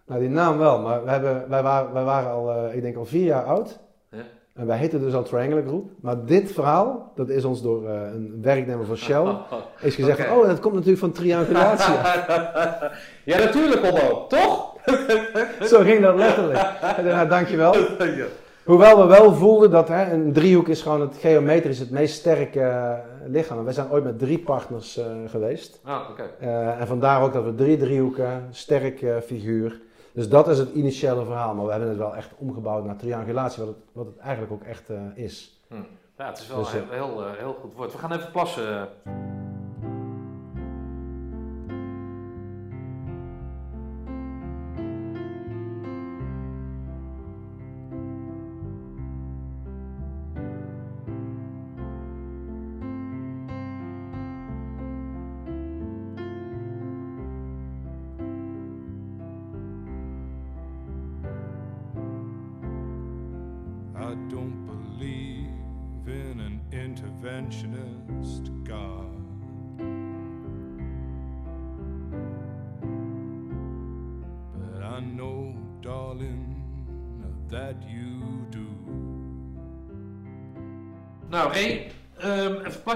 Nou, 0.08 0.20
die 0.20 0.30
naam 0.30 0.58
wel, 0.58 0.82
maar 0.82 1.04
we 1.04 1.10
hebben, 1.10 1.46
wij, 1.50 1.64
waren, 1.64 1.94
wij 1.94 2.04
waren 2.04 2.32
al, 2.32 2.52
eh, 2.52 2.76
ik 2.76 2.82
denk 2.82 2.96
al 2.96 3.06
vier 3.06 3.26
jaar 3.26 3.44
oud. 3.44 3.80
Ja. 4.12 4.18
En 4.54 4.66
wij 4.68 4.78
heten 4.78 5.00
dus 5.00 5.14
al 5.14 5.24
Triangular 5.24 5.64
Group. 5.64 5.90
Maar 6.02 6.26
dit 6.26 6.52
verhaal, 6.52 7.12
dat 7.16 7.30
is 7.30 7.44
ons 7.46 7.62
door 7.62 7.90
eh, 7.90 8.02
een 8.14 8.40
werknemer 8.42 8.86
van 8.86 8.98
Shell, 8.98 9.26
is 9.82 9.96
gezegd 9.96 10.30
oh, 10.32 10.48
dat 10.48 10.60
komt 10.60 10.74
natuurlijk 10.74 11.00
van 11.00 11.12
triangulatie. 11.12 11.94
ja, 13.32 13.38
natuurlijk, 13.38 13.84
Onno. 13.84 14.28
Toch? 14.28 14.74
Zo 15.72 15.80
ging 15.82 16.02
dat 16.02 16.16
letterlijk. 16.16 16.60
En 16.98 17.04
daarna, 17.04 17.26
dankjewel. 17.26 17.76
Hoewel 18.66 18.98
we 18.98 19.06
wel 19.06 19.34
voelden 19.34 19.72
dat 19.72 19.88
hè, 19.88 20.14
een 20.14 20.34
driehoek 20.34 20.68
is 20.68 20.82
gewoon 20.82 21.02
het 21.02 21.18
geometrisch 21.18 21.80
het 21.80 21.90
meest 21.90 22.16
sterke 22.16 22.60
eh, 22.60 22.94
lichaam. 23.26 23.58
En 23.58 23.64
wij 23.64 23.74
zijn 23.74 23.92
ooit 23.92 24.04
met 24.04 24.20
drie 24.20 24.40
partners 24.40 24.98
eh, 24.98 25.06
geweest. 25.28 25.80
Ah, 25.84 26.10
oké. 26.10 26.24
Eh, 26.40 26.80
en 26.80 26.88
vandaar 26.88 27.22
ook 27.22 27.34
dat 27.34 27.44
we 27.44 27.56
drie 27.56 27.78
driehoeken, 27.78 28.48
sterk 28.52 29.06
figuur. 29.26 29.82
Dus 30.14 30.30
dat 30.30 30.48
is 30.48 30.58
het 30.58 30.74
initiële 30.74 31.26
verhaal. 31.26 31.54
Maar 31.54 31.66
we 31.66 31.72
hebben 31.72 31.90
het 31.90 31.98
wel 31.98 32.16
echt 32.16 32.32
omgebouwd 32.38 32.86
naar 32.86 32.96
triangulatie, 32.96 33.64
wat 33.64 33.76
het, 33.76 33.84
wat 33.92 34.06
het 34.06 34.18
eigenlijk 34.18 34.54
ook 34.54 34.64
echt 34.64 34.90
is. 35.16 35.62
Ja, 36.18 36.26
het 36.28 36.40
is 36.40 36.48
wel 36.48 36.58
Dus, 36.58 36.74
een 36.74 36.84
heel, 36.90 37.22
heel, 37.22 37.34
heel 37.38 37.58
goed 37.62 37.74
woord. 37.76 37.92
We 37.92 37.98
gaan 37.98 38.12
even 38.12 38.32
plassen. 38.32 38.88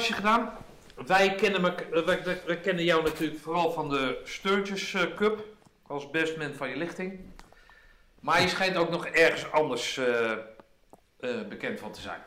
Gedaan. 0.07 0.53
Wij 1.05 1.35
kennen, 1.35 1.77
eh, 1.77 2.03
wij, 2.05 2.23
wij- 2.23 2.41
wij 2.45 2.59
kennen 2.59 2.84
jou 2.84 3.03
natuurlijk 3.03 3.39
vooral 3.39 3.71
van 3.71 3.89
de 3.89 4.21
Sturgis 4.23 4.93
eh, 4.93 5.15
Cup. 5.15 5.45
Als 5.88 6.09
bestman 6.09 6.53
van 6.53 6.69
je 6.69 6.76
lichting. 6.77 7.19
Maar 8.19 8.41
je 8.41 8.47
schijnt 8.47 8.76
ook 8.76 8.89
nog 8.89 9.05
ergens 9.05 9.51
anders 9.51 9.97
eh, 9.97 10.31
bekend 11.49 11.80
van 11.80 11.91
te 11.91 12.01
zijn. 12.01 12.21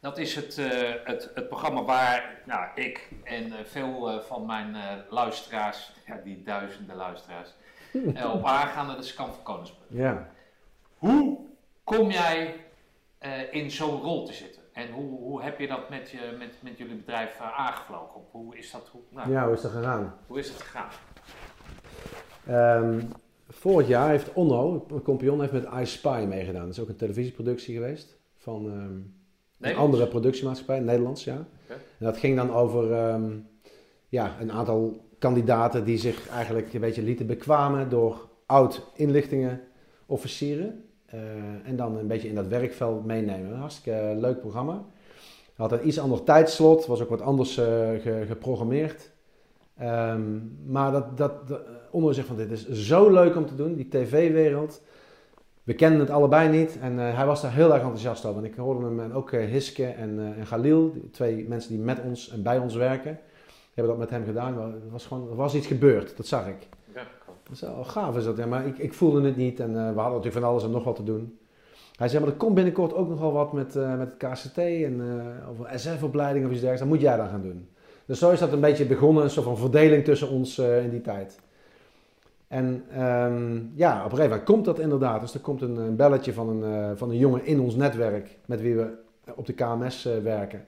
Dat 0.00 0.18
is 0.18 0.34
het, 0.34 0.56
het, 1.04 1.30
het 1.34 1.48
programma 1.48 1.82
waar 1.82 2.40
nou, 2.44 2.68
ik 2.74 3.08
en 3.24 3.52
veel 3.66 4.22
van 4.26 4.46
mijn 4.46 4.76
luisteraars, 5.10 5.92
ja, 6.06 6.16
die 6.24 6.42
duizenden 6.42 6.96
luisteraars, 6.96 7.48
op 8.34 8.44
aangaan. 8.44 8.86
Dat 8.86 9.04
is 9.04 9.14
Kamp 9.14 9.34
van 9.34 9.42
Koningsbrug. 9.42 9.88
Ja. 9.88 10.28
Hoe 10.98 11.38
kom 11.84 12.10
jij 12.10 12.64
in 13.50 13.70
zo'n 13.70 14.00
rol 14.00 14.26
te 14.26 14.32
zitten? 14.32 14.59
En 14.80 14.92
hoe, 14.92 15.18
hoe 15.18 15.42
heb 15.42 15.58
je 15.58 15.66
dat 15.66 15.90
met, 15.90 16.10
je, 16.10 16.34
met, 16.38 16.54
met 16.60 16.78
jullie 16.78 16.96
bedrijf 16.96 17.40
eh, 17.40 17.58
aangevlogen? 17.58 18.20
Hoe 18.30 18.56
is 18.56 18.70
dat, 18.70 18.88
hoe, 18.92 19.00
nou, 19.10 19.30
ja, 19.30 19.44
hoe 19.44 19.54
is 19.54 19.60
dat 19.60 19.70
gegaan? 19.70 20.14
hoe 20.26 20.38
is 20.38 20.48
het 20.48 20.62
gegaan? 20.62 20.88
Ehm, 22.46 23.00
vorig 23.48 23.88
jaar 23.88 24.08
heeft 24.08 24.32
Onno, 24.32 24.86
een 24.90 25.02
kompion, 25.02 25.40
heeft 25.40 25.52
met 25.52 25.68
I 25.80 25.86
Spy 25.86 26.24
meegedaan. 26.28 26.64
Dat 26.64 26.72
is 26.72 26.80
ook 26.80 26.88
een 26.88 26.96
televisieproductie 26.96 27.74
geweest 27.74 28.18
van 28.36 28.66
ehm, 28.66 29.00
een 29.70 29.76
andere 29.76 30.08
productiemaatschappij, 30.08 30.80
Nederlands, 30.80 31.24
ja. 31.24 31.46
En 31.68 31.78
dat 31.98 32.16
ging 32.16 32.36
dan 32.36 32.52
over 32.52 32.92
ehm, 32.92 33.38
ja, 34.08 34.36
een 34.40 34.52
aantal 34.52 35.08
kandidaten 35.18 35.84
die 35.84 35.98
zich 35.98 36.28
eigenlijk 36.28 36.74
een 36.74 36.80
beetje 36.80 37.02
lieten 37.02 37.26
bekwamen 37.26 37.88
door 37.88 38.28
oud-inlichtingenofficieren. 38.46 40.84
En 41.64 41.76
dan 41.76 41.96
een 41.96 42.06
beetje 42.06 42.28
in 42.28 42.34
dat 42.34 42.46
werkveld 42.46 43.04
meenemen. 43.04 43.50
Een 43.50 43.58
hartstikke 43.58 44.14
leuk 44.16 44.40
programma. 44.40 44.84
Had 45.56 45.72
een 45.72 45.86
iets 45.86 45.98
ander 46.00 46.24
tijdslot, 46.24 46.86
was 46.86 47.02
ook 47.02 47.08
wat 47.08 47.20
anders 47.20 47.58
eh, 47.58 47.64
ge- 48.00 48.24
geprogrammeerd. 48.26 49.10
Ehm, 49.76 50.20
maar 50.66 50.92
dat, 50.92 51.16
dat, 51.16 51.48
dat 51.48 52.14
zegt 52.14 52.26
van 52.26 52.36
dit 52.36 52.50
is 52.50 52.68
zo 52.70 53.10
leuk 53.10 53.36
om 53.36 53.46
te 53.46 53.54
doen, 53.54 53.74
die 53.74 53.88
tv-wereld. 53.88 54.82
We 55.62 55.74
kenden 55.74 56.00
het 56.00 56.10
allebei 56.10 56.48
niet 56.58 56.78
en 56.80 56.98
eh, 56.98 57.16
hij 57.16 57.26
was 57.26 57.42
daar 57.42 57.52
heel 57.52 57.72
erg 57.72 57.82
enthousiast 57.82 58.24
over. 58.24 58.42
En 58.42 58.48
ik 58.50 58.54
hoorde 58.56 58.84
hem 58.86 59.00
en 59.00 59.12
ook 59.12 59.32
eh, 59.32 59.44
Hiske 59.50 59.86
en, 59.86 60.18
eh 60.18 60.38
en 60.38 60.46
Galil, 60.46 60.94
twee 61.10 61.48
mensen 61.48 61.70
die 61.70 61.80
met 61.84 62.00
ons 62.04 62.30
en 62.30 62.42
bij 62.42 62.58
ons 62.58 62.74
werken, 62.74 63.18
hebben 63.74 63.92
dat 63.92 63.98
met 64.00 64.10
hem 64.10 64.24
gedaan. 64.24 64.58
Er 64.60 64.90
was, 64.90 65.06
gewoon, 65.06 65.30
er 65.30 65.36
was 65.36 65.54
iets 65.54 65.66
gebeurd, 65.66 66.16
dat 66.16 66.26
zag 66.26 66.46
ik. 66.48 66.68
Wel 67.58 67.84
gaaf 67.84 68.16
is 68.16 68.24
dat, 68.24 68.36
ja, 68.36 68.46
maar 68.46 68.66
ik, 68.66 68.78
ik 68.78 68.94
voelde 68.94 69.22
het 69.22 69.36
niet 69.36 69.60
en 69.60 69.68
eh, 69.68 69.74
we 69.74 70.00
hadden 70.00 70.04
natuurlijk 70.04 70.32
van 70.32 70.44
alles 70.44 70.64
en 70.64 70.70
nog 70.70 70.84
wat 70.84 70.96
te 70.96 71.04
doen. 71.04 71.38
Hij 71.96 72.08
zei, 72.08 72.22
maar 72.22 72.32
er 72.32 72.38
komt 72.38 72.54
binnenkort 72.54 72.94
ook 72.94 73.08
nog 73.08 73.20
wel 73.20 73.32
wat 73.32 73.52
met, 73.52 73.76
eh, 73.76 73.96
met 73.96 74.08
het 74.08 74.30
KCT 74.30 74.58
en 74.58 75.00
eh, 75.00 75.50
over 75.50 75.78
SF-opleiding 75.78 76.44
of 76.44 76.50
iets 76.50 76.60
dergelijks. 76.60 76.80
Dat 76.80 76.88
moet 76.88 77.00
jij 77.00 77.16
dan 77.16 77.28
gaan 77.28 77.42
doen. 77.42 77.68
Dus 78.06 78.18
zo 78.18 78.30
is 78.30 78.38
dat 78.38 78.52
een 78.52 78.60
beetje 78.60 78.86
begonnen, 78.86 79.24
een 79.24 79.30
soort 79.30 79.46
van 79.46 79.56
verdeling 79.56 80.04
tussen 80.04 80.28
ons 80.28 80.58
in 80.58 80.90
die 80.90 81.00
tijd. 81.00 81.38
En 82.48 82.84
ehm, 82.92 83.58
ja, 83.74 83.96
op 83.98 84.04
een 84.04 84.16
gegeven 84.16 84.22
moment 84.22 84.44
komt 84.44 84.64
dat 84.64 84.78
inderdaad. 84.78 85.20
Dus 85.20 85.34
er 85.34 85.40
komt 85.40 85.62
een, 85.62 85.76
een 85.76 85.96
belletje 85.96 86.32
van 86.32 86.48
een, 86.48 86.96
van 86.96 87.10
een 87.10 87.18
jongen 87.18 87.46
in 87.46 87.60
ons 87.60 87.74
netwerk 87.74 88.38
met 88.46 88.60
wie 88.60 88.76
we 88.76 88.88
op 89.34 89.46
de 89.46 89.52
KMS 89.52 90.08
werken. 90.22 90.66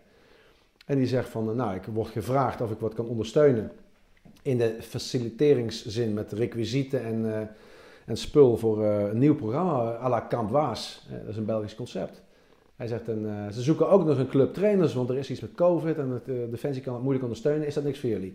En 0.87 0.97
die 0.97 1.07
zegt 1.07 1.29
van, 1.29 1.57
nou, 1.57 1.75
ik 1.75 1.85
word 1.85 2.09
gevraagd 2.09 2.61
of 2.61 2.71
ik 2.71 2.79
wat 2.79 2.95
kan 2.95 3.07
ondersteunen 3.07 3.73
in 4.43 4.59
de 4.59 4.77
faciliteringszin 4.81 6.15
met 6.15 6.33
requisieten 6.33 7.05
en, 7.05 7.35
eh, 7.35 7.47
en 8.07 8.17
spul 8.17 8.57
voor 8.57 8.85
eh, 8.85 9.09
een 9.09 9.19
nieuw 9.19 9.35
programma 9.35 9.97
à 9.97 10.09
la 10.09 10.21
Kamp 10.21 10.51
Waas. 10.51 11.07
Eh, 11.11 11.19
dat 11.19 11.29
is 11.29 11.37
een 11.37 11.45
Belgisch 11.45 11.75
concept. 11.75 12.23
Hij 12.77 12.87
zegt, 12.87 13.09
eh, 13.09 13.49
ze 13.51 13.63
zoeken 13.63 13.89
ook 13.89 14.05
nog 14.05 14.19
een 14.19 14.29
club 14.29 14.55
trainers, 14.55 14.95
want 14.95 15.09
er 15.09 15.19
is 15.19 15.31
iets 15.31 15.41
met 15.41 15.55
COVID 15.55 15.99
en 15.99 16.11
het, 16.11 16.29
eh, 16.29 16.35
Defensie 16.51 16.83
kan 16.83 16.93
het 16.93 17.03
moeilijk 17.03 17.25
ondersteunen. 17.25 17.67
Is 17.67 17.75
dat 17.75 17.85
niks 17.85 17.99
voor 17.99 18.09
jullie? 18.09 18.35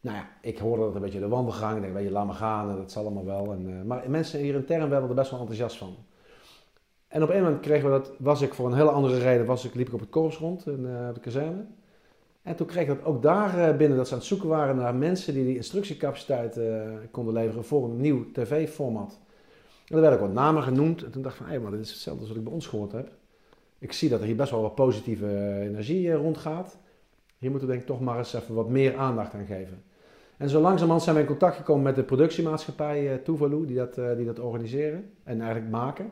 Nou 0.00 0.16
ja, 0.16 0.28
ik 0.40 0.58
hoorde 0.58 0.82
dat 0.82 0.94
een 0.94 1.00
beetje 1.00 1.20
de 1.20 1.28
wandelgang. 1.28 1.76
Ik 1.76 1.82
denk, 1.82 1.94
weet 1.94 2.04
je, 2.04 2.10
laat 2.10 2.26
maar 2.26 2.34
gaan, 2.34 2.76
dat 2.76 2.92
zal 2.92 3.02
allemaal 3.04 3.24
wel. 3.24 3.52
En, 3.52 3.68
eh, 3.68 3.82
maar 3.82 4.10
mensen 4.10 4.40
hier 4.40 4.54
intern 4.54 4.88
werden 4.88 5.08
er 5.08 5.14
best 5.14 5.30
wel 5.30 5.40
enthousiast 5.40 5.76
van. 5.76 5.96
En 7.08 7.22
op 7.22 7.28
een 7.28 7.42
moment 7.42 7.60
kregen 7.60 7.84
we 7.84 7.98
dat, 7.98 8.12
was 8.18 8.40
ik 8.40 8.54
voor 8.54 8.66
een 8.66 8.76
hele 8.76 8.90
andere 8.90 9.18
reden, 9.18 9.46
was 9.46 9.64
ik, 9.64 9.74
liep 9.74 9.86
ik 9.86 9.94
op 9.94 10.00
het 10.00 10.10
korps 10.10 10.36
rond 10.36 10.66
in, 10.66 10.86
eh, 10.86 11.14
de 11.14 11.20
kazerne. 11.20 11.66
En 12.44 12.56
toen 12.56 12.66
kreeg 12.66 12.82
ik 12.82 12.88
dat 12.88 13.04
ook 13.04 13.22
daar 13.22 13.58
eh, 13.58 13.76
binnen, 13.76 13.96
dat 13.96 14.06
ze 14.06 14.12
aan 14.12 14.18
het 14.18 14.28
zoeken 14.28 14.48
waren 14.48 14.76
naar 14.76 14.94
mensen 14.94 15.34
die 15.34 15.44
die 15.44 15.56
instructiecapaciteit 15.56 16.56
eh, 16.56 16.82
konden 17.10 17.34
leveren 17.34 17.64
voor 17.64 17.84
een 17.84 18.00
nieuw 18.00 18.32
tv-format. 18.32 19.18
En 19.86 19.94
er 19.94 20.00
werden 20.00 20.20
ook 20.20 20.26
wat 20.26 20.34
namen 20.34 20.62
genoemd. 20.62 21.04
En 21.04 21.10
toen 21.10 21.22
dacht 21.22 21.34
ik 21.34 21.42
van, 21.42 21.52
hé, 21.52 21.60
maar 21.60 21.70
dit 21.70 21.80
is 21.80 21.90
hetzelfde 21.90 22.20
als 22.20 22.28
wat 22.28 22.38
ik 22.38 22.44
bij 22.44 22.52
ons 22.52 22.66
gehoord 22.66 22.92
heb. 22.92 23.10
Ik 23.78 23.92
zie 23.92 24.08
dat 24.08 24.20
er 24.20 24.26
hier 24.26 24.36
best 24.36 24.50
wel 24.50 24.62
wat 24.62 24.74
positieve 24.74 25.26
eh, 25.26 25.60
energie 25.60 26.12
rondgaat. 26.12 26.78
Hier 27.38 27.50
moeten 27.50 27.68
we 27.68 27.74
denk 27.74 27.88
ik 27.88 27.94
toch 27.94 28.04
maar 28.04 28.18
eens 28.18 28.34
even 28.34 28.54
wat 28.54 28.68
meer 28.68 28.96
aandacht 28.96 29.34
aan 29.34 29.46
geven. 29.46 29.82
En 30.36 30.48
zo 30.48 30.60
langzamerhand 30.60 31.02
zijn 31.02 31.14
we 31.14 31.20
in 31.20 31.26
contact 31.26 31.56
gekomen 31.56 31.82
met 31.82 31.94
de 31.94 32.02
productiemaatschappij 32.02 33.12
eh 33.12 33.18
Tuvalu, 33.22 33.66
die 33.66 33.76
dat, 33.76 33.94
die 33.94 34.26
dat 34.26 34.38
organiseren 34.38 35.10
en 35.22 35.40
eigenlijk 35.40 35.70
maken. 35.70 36.10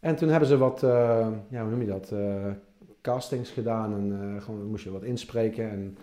En 0.00 0.16
toen 0.16 0.28
hebben 0.28 0.48
ze 0.48 0.58
wat, 0.58 0.80
ja, 1.48 1.60
hoe 1.60 1.70
noem 1.70 1.80
je 1.80 1.86
dat, 1.86 2.12
castings 3.02 3.50
gedaan 3.50 3.92
en 3.94 4.34
eh, 4.36 4.42
gewoon 4.42 4.66
moest 4.66 4.84
je 4.84 4.90
wat 4.90 5.02
inspreken. 5.02 5.70
En 5.70 5.98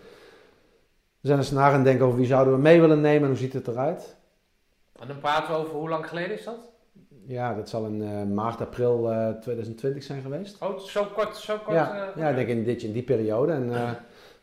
we 1.20 1.26
zijn 1.26 1.38
eens 1.38 1.50
naar 1.50 1.84
denken 1.84 2.06
over 2.06 2.18
wie 2.18 2.26
zouden 2.26 2.54
we 2.54 2.60
mee 2.60 2.80
willen 2.80 3.00
nemen 3.00 3.22
en 3.22 3.28
hoe 3.28 3.36
ziet 3.36 3.52
het 3.52 3.68
eruit. 3.68 4.16
En 5.00 5.08
dan 5.08 5.18
praten 5.18 5.54
we 5.54 5.60
over 5.60 5.74
hoe 5.74 5.88
lang 5.88 6.08
geleden 6.08 6.38
is 6.38 6.44
dat? 6.44 6.70
Ja, 7.26 7.54
dat 7.54 7.68
zal 7.68 7.86
in 7.86 8.02
eh, 8.02 8.22
maart, 8.22 8.60
april 8.60 9.12
eh, 9.12 9.30
2020 9.30 10.02
zijn 10.02 10.22
geweest. 10.22 10.62
Oh, 10.62 10.78
zo 10.78 11.04
kort, 11.04 11.36
zo 11.36 11.56
kort. 11.64 11.76
Ja, 11.76 12.08
eh, 12.08 12.22
ja, 12.22 12.28
ik 12.28 12.36
denk 12.36 12.48
in, 12.48 12.64
dit, 12.64 12.82
in 12.82 12.92
die 12.92 13.02
periode. 13.02 13.52
En, 13.52 13.74
eh, 13.74 13.90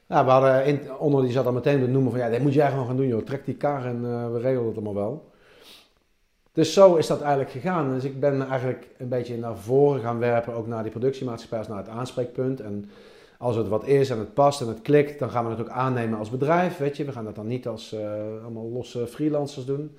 ja, 0.07 0.25
we 0.25 0.31
hadden 0.31 0.65
in, 0.65 0.97
onder 0.97 1.21
die 1.23 1.31
zat 1.31 1.45
al 1.45 1.51
meteen 1.51 1.79
te 1.79 1.87
noemen 1.87 2.11
van 2.11 2.19
ja, 2.19 2.29
dit 2.29 2.41
moet 2.41 2.53
jij 2.53 2.69
gewoon 2.69 2.85
gaan 2.85 2.97
doen 2.97 3.07
joh. 3.07 3.23
Trek 3.23 3.45
die 3.45 3.55
kar 3.55 3.85
en 3.85 4.05
eh, 4.05 4.31
we 4.31 4.39
regelen 4.39 4.65
het 4.65 4.75
allemaal 4.75 4.93
wel. 4.93 5.31
Dus 6.55 6.73
zo 6.73 6.95
is 6.95 7.07
dat 7.07 7.21
eigenlijk 7.21 7.51
gegaan. 7.51 7.93
Dus 7.93 8.03
ik 8.03 8.19
ben 8.19 8.47
eigenlijk 8.47 8.87
een 8.97 9.09
beetje 9.09 9.37
naar 9.37 9.55
voren 9.57 10.01
gaan 10.01 10.19
werpen, 10.19 10.53
ook 10.53 10.67
naar 10.67 10.81
die 10.83 10.91
productiemaatschappij, 10.91 11.57
als 11.57 11.67
naar 11.67 11.77
het 11.77 11.89
aanspreekpunt. 11.89 12.59
En 12.61 12.89
als 13.37 13.55
het 13.55 13.67
wat 13.67 13.85
is 13.87 14.09
en 14.09 14.19
het 14.19 14.33
past 14.33 14.61
en 14.61 14.67
het 14.67 14.81
klikt, 14.81 15.19
dan 15.19 15.29
gaan 15.29 15.43
we 15.43 15.49
het 15.51 15.59
ook 15.59 15.69
aannemen 15.69 16.19
als 16.19 16.29
bedrijf. 16.29 16.77
Weet 16.77 16.97
je, 16.97 17.05
we 17.05 17.11
gaan 17.11 17.25
dat 17.25 17.35
dan 17.35 17.47
niet 17.47 17.67
als 17.67 17.93
eh, 17.93 17.99
allemaal 18.43 18.69
losse 18.73 19.07
freelancers 19.07 19.65
doen. 19.65 19.97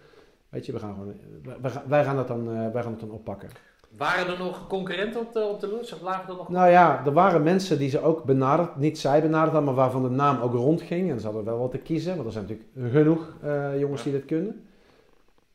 Weet 0.49 0.66
je, 0.66 0.73
we 0.73 0.78
gaan 0.78 0.95
gewoon, 0.95 1.12
wij, 1.61 1.70
gaan- 1.70 1.83
wij, 1.87 2.05
gaan 2.05 2.16
dat 2.16 2.28
dan, 2.28 2.41
eh, 2.53 2.73
wij 2.73 2.83
gaan 2.83 2.91
het 2.93 3.01
dan 3.01 3.11
oppakken. 3.11 3.49
Waren 3.97 4.33
er 4.33 4.39
nog 4.39 4.66
concurrenten 4.66 5.20
op 5.20 5.33
de, 5.33 5.41
op 5.45 5.61
de? 5.61 5.78
Of 5.93 6.01
lagen 6.03 6.31
er 6.31 6.37
nog... 6.37 6.49
Nou 6.49 6.70
ja, 6.70 7.03
er 7.07 7.12
waren 7.12 7.43
mensen 7.43 7.78
die 7.78 7.91
ze 7.91 8.03
ook 8.03 8.24
benaderd, 8.24 8.77
niet 8.77 8.99
zij 8.99 9.20
benaderd 9.23 9.53
hadden, 9.53 9.65
maar 9.65 9.74
waarvan 9.85 10.03
de 10.03 10.09
naam 10.09 10.41
ook 10.41 10.53
rondging. 10.53 11.11
En 11.11 11.19
ze 11.20 11.27
hadden 11.27 11.45
wel 11.45 11.59
wat 11.59 11.70
te 11.70 11.78
kiezen, 11.78 12.15
want 12.15 12.27
er 12.27 12.33
zijn 12.33 12.45
natuurlijk 12.49 12.93
genoeg 12.95 13.33
eh, 13.43 13.78
jongens 13.78 14.03
die 14.03 14.12
dit 14.12 14.24
kunnen. 14.24 14.66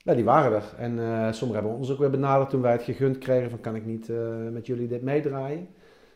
Ja, 0.04 0.14
die 0.14 0.24
waren 0.24 0.52
er. 0.56 0.64
En 0.78 1.00
eh, 1.00 1.32
sommigen 1.32 1.62
hebben 1.62 1.80
ons 1.80 1.92
ook 1.92 2.00
weer 2.00 2.10
benaderd 2.10 2.50
toen 2.50 2.62
wij 2.62 2.72
het 2.72 2.84
gegund 2.84 3.18
kregen 3.18 3.50
van 3.50 3.60
kan 3.60 3.76
ik 3.76 3.86
niet 3.86 4.10
eh, 4.10 4.18
met 4.52 4.66
jullie 4.66 4.88
dit 4.88 5.02
meedraaien. 5.02 5.68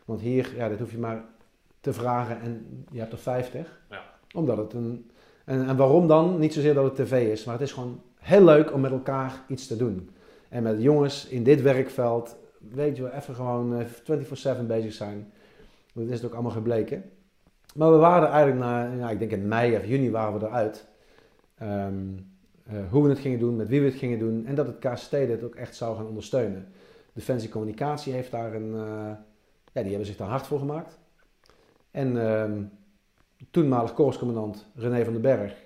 Want 0.04 0.20
hier, 0.20 0.52
ja, 0.56 0.68
dit 0.68 0.78
hoef 0.78 0.90
je 0.90 0.98
maar 0.98 1.24
te 1.80 1.92
vragen 1.92 2.40
en 2.40 2.84
je 2.90 2.98
hebt 2.98 3.12
er 3.12 3.18
50. 3.18 3.80
Ja. 3.90 4.02
Omdat 4.34 4.56
het 4.56 4.72
een... 4.72 5.10
En, 5.44 5.68
en 5.68 5.76
waarom 5.76 6.06
dan? 6.06 6.38
Niet 6.38 6.54
zozeer 6.54 6.74
dat 6.74 6.84
het 6.84 7.06
tv 7.06 7.32
is, 7.32 7.44
maar 7.44 7.54
het 7.54 7.62
is 7.62 7.72
gewoon 7.72 8.00
heel 8.18 8.44
leuk 8.44 8.72
om 8.72 8.80
met 8.80 8.90
elkaar 8.90 9.32
iets 9.48 9.66
te 9.66 9.76
doen. 9.76 10.10
En 10.48 10.62
met 10.62 10.82
jongens 10.82 11.26
in 11.26 11.42
dit 11.42 11.62
werkveld, 11.62 12.36
weet 12.58 12.96
je 12.96 13.02
wel, 13.02 13.12
even 13.12 13.34
gewoon 13.34 13.78
eh, 13.78 14.56
24-7 14.58 14.66
bezig 14.66 14.92
zijn. 14.92 15.32
Dat 15.92 16.06
is 16.06 16.14
het 16.14 16.24
ook 16.24 16.34
allemaal 16.34 16.52
gebleken. 16.52 17.04
Maar 17.74 17.92
we 17.92 17.96
waren 17.96 18.28
er 18.28 18.34
eigenlijk 18.34 18.64
na, 18.64 18.92
ja, 18.92 19.10
ik 19.10 19.18
denk 19.18 19.30
in 19.30 19.48
mei 19.48 19.76
of 19.76 19.86
juni 19.86 20.10
waren 20.10 20.38
we 20.38 20.46
eruit. 20.46 20.86
Ehm, 21.58 21.70
eh, 21.70 22.22
hoe 22.90 23.02
we 23.02 23.08
het 23.08 23.18
gingen 23.18 23.38
doen, 23.38 23.56
met 23.56 23.68
wie 23.68 23.80
we 23.80 23.86
het 23.86 23.98
gingen 23.98 24.18
doen. 24.18 24.46
En 24.46 24.54
dat 24.54 24.66
het 24.66 24.78
KST 24.78 25.10
dit 25.10 25.42
ook 25.42 25.54
echt 25.54 25.76
zou 25.76 25.96
gaan 25.96 26.06
ondersteunen. 26.06 26.68
Defensie 27.12 27.48
Communicatie 27.48 28.12
heeft 28.12 28.30
daar 28.30 28.54
een, 28.54 28.74
eh, 28.74 29.12
ja, 29.72 29.82
die 29.82 29.88
hebben 29.88 30.06
zich 30.06 30.16
daar 30.16 30.28
hard 30.28 30.46
voor 30.46 30.58
gemaakt. 30.58 30.98
En 31.90 32.26
ehm 32.26 32.62
toenmalig 33.50 33.94
korpscommandant 33.94 34.66
René 34.74 35.04
van 35.04 35.12
den 35.12 35.22
Berg, 35.22 35.64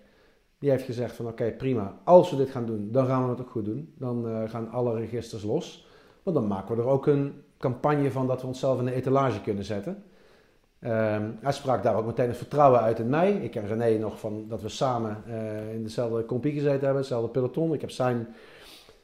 die 0.59 0.71
heeft 0.71 0.85
gezegd 0.85 1.17
van 1.17 1.27
oké 1.27 1.51
prima, 1.51 2.01
als 2.05 2.31
we 2.31 2.37
dit 2.37 2.51
gaan 2.51 2.67
doen, 2.67 2.89
dan 2.93 3.07
gaan 3.07 3.25
we 3.25 3.31
het 3.31 3.41
ook 3.41 3.51
goed 3.51 3.65
doen. 3.65 3.95
Dan 3.99 4.29
eh, 4.29 4.51
gaan 4.51 4.71
alle 4.71 4.99
registers 4.99 5.43
los. 5.43 5.87
Want 6.23 6.37
dan 6.37 6.47
maken 6.47 6.77
we 6.77 6.83
er 6.83 6.89
ook 6.89 7.07
een 7.07 7.43
campagne 7.59 8.11
van 8.11 8.27
dat 8.27 8.41
we 8.41 8.47
onszelf 8.47 8.79
in 8.79 8.85
de 8.85 8.93
etalage 8.93 9.41
kunnen 9.41 9.65
zetten. 9.65 10.03
Ehm, 10.81 11.31
hij 11.41 11.53
sprak 11.53 11.83
daar 11.83 11.97
ook 11.97 12.07
meteen 12.07 12.29
het 12.29 12.37
vertrouwen 12.37 12.81
uit 12.81 12.99
in 12.99 13.09
mij. 13.09 13.33
Ik 13.33 13.51
ken 13.51 13.67
René 13.67 13.99
nog 13.99 14.21
van 14.21 14.45
dat 14.49 14.63
we 14.63 14.69
samen 14.69 15.23
eh, 15.27 15.75
in 15.75 15.83
dezelfde 15.83 16.25
compie 16.25 16.53
gezeten 16.53 16.81
hebben, 16.81 16.97
hetzelfde 16.97 17.29
peloton. 17.29 17.73
Ik 17.73 17.81
heb 17.81 17.91
zijn, 17.91 18.29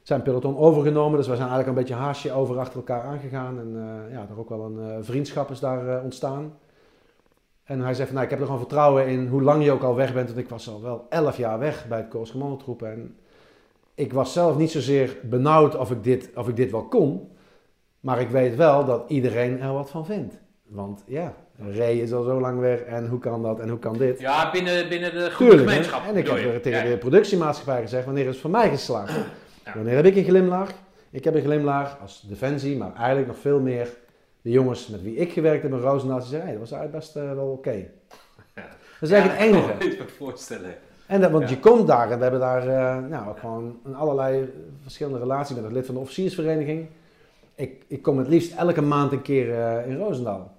zijn 0.01 0.21
peloton 0.21 0.57
overgenomen. 0.57 1.17
Dus 1.17 1.27
we 1.27 1.35
zijn 1.35 1.49
eigenlijk 1.49 1.77
een 1.77 1.83
beetje 1.83 2.03
haasje 2.03 2.31
over 2.31 2.59
achter 2.59 2.75
elkaar 2.75 3.01
aangegaan. 3.01 3.59
En 3.59 3.75
eh, 3.75 4.13
ja, 4.13 4.27
er 4.29 4.39
ook 4.39 4.49
wel 4.49 4.65
een 4.65 4.79
eh, 4.79 4.97
vriendschap 5.01 5.51
is 5.51 5.59
daar 5.59 6.03
ontstaan. 6.03 6.53
En 7.63 7.81
hij 7.81 7.93
zegt 7.93 8.07
van, 8.07 8.13
nou, 8.13 8.23
ik 8.25 8.31
heb 8.31 8.39
er 8.39 8.45
gewoon 8.45 8.61
vertrouwen 8.61 9.07
in 9.07 9.27
hoe 9.27 9.41
lang 9.41 9.63
je 9.63 9.71
ook 9.71 9.83
al 9.83 9.95
weg 9.95 10.13
bent. 10.13 10.27
Want 10.27 10.39
ik 10.39 10.49
was 10.49 10.69
al 10.69 10.81
wel 10.81 11.05
elf 11.09 11.37
jaar 11.37 11.59
weg 11.59 11.87
bij 11.87 11.97
het 11.97 12.07
Korps 12.07 12.31
Commandotroepen. 12.31 12.91
En 12.91 13.15
ik 13.93 14.13
was 14.13 14.33
zelf 14.33 14.57
niet 14.57 14.71
zozeer 14.71 15.17
benauwd 15.23 15.75
of 15.75 15.91
ik, 15.91 16.03
dit, 16.03 16.29
of 16.35 16.47
ik 16.47 16.55
dit 16.55 16.71
wel 16.71 16.83
kon. 16.83 17.31
Maar 17.99 18.21
ik 18.21 18.29
weet 18.29 18.55
wel 18.55 18.85
dat 18.85 19.09
iedereen 19.09 19.59
er 19.59 19.73
wat 19.73 19.89
van 19.89 20.05
vindt. 20.05 20.39
Want 20.63 21.03
ja, 21.05 21.33
Ray 21.75 21.97
is 21.99 22.13
al 22.13 22.23
zo 22.23 22.39
lang 22.39 22.59
weg 22.59 22.81
en 22.81 23.07
hoe 23.07 23.19
kan 23.19 23.41
dat 23.41 23.59
en 23.59 23.69
hoe 23.69 23.79
kan 23.79 23.97
dit? 23.97 24.19
Ja, 24.19 24.51
binnen, 24.51 24.89
binnen 24.89 25.11
de 25.11 25.19
goede 25.19 25.35
Tuurlijk. 25.35 25.59
hè. 25.61 25.67
gemeenschap. 25.67 26.01
En 26.07 26.15
ik 26.17 26.27
heb 26.27 26.37
er 26.37 26.61
tegen 26.61 26.83
Ja. 26.85 26.91
de 26.91 26.97
productiemaatschappij 26.97 27.81
gezegd, 27.81 28.05
wanneer 28.05 28.23
is 28.25 28.29
het 28.31 28.39
voor 28.41 28.49
mij 28.49 28.69
geslaagd? 28.69 29.13
Ja. 29.65 29.73
Wanneer 29.75 29.95
heb 29.95 30.05
ik 30.05 30.15
een 30.15 30.23
glimlach? 30.23 30.69
Ik 31.09 31.23
heb 31.23 31.35
een 31.35 31.41
glimlach 31.41 31.97
als 32.01 32.25
defensie, 32.29 32.77
maar 32.77 32.91
eigenlijk 32.95 33.27
nog 33.27 33.37
veel 33.37 33.59
meer 33.59 33.89
de 34.41 34.49
jongens 34.49 34.87
met 34.87 35.01
wie 35.03 35.15
ik 35.15 35.31
gewerkt 35.31 35.63
heb 35.63 35.71
in 35.71 35.79
Roosendaal. 35.79 36.17
Die 36.19 36.27
zeggen, 36.27 36.47
hey, 36.49 36.57
dat 36.57 36.69
was 36.69 36.79
eigenlijk 36.79 37.03
best 37.05 37.15
eh, 37.15 37.33
wel 37.33 37.47
oké. 37.51 37.85
Dat 38.53 39.09
is 39.09 39.11
eigenlijk 39.11 39.41
het 39.41 39.49
enige. 39.49 39.71
Ik 39.71 39.97
kan 39.97 40.05
me 40.05 40.11
voorstellen. 40.17 40.73
En 41.05 41.21
dat, 41.21 41.31
want 41.31 41.49
je 41.49 41.59
komt 41.59 41.87
daar 41.87 42.11
en 42.11 42.15
we 42.17 42.21
hebben 42.21 42.39
daar 42.41 42.67
eh, 42.67 43.09
nou, 43.09 43.29
ook 43.29 43.39
gewoon 43.39 43.79
een 43.85 43.95
allerlei 43.95 44.53
verschillende 44.81 45.19
relaties. 45.19 45.49
Ik 45.55 45.61
ben 45.61 45.65
ook 45.69 45.75
lid 45.75 45.85
van 45.85 45.95
de 45.95 46.01
officiersvereniging. 46.01 46.87
Ik, 47.55 47.83
ik 47.87 48.01
kom 48.01 48.17
het 48.17 48.27
liefst 48.27 48.55
elke 48.57 48.81
maand 48.81 49.11
een 49.11 49.21
keer 49.21 49.53
eh, 49.61 49.87
in 49.87 49.97
Roosendaal. 49.97 50.55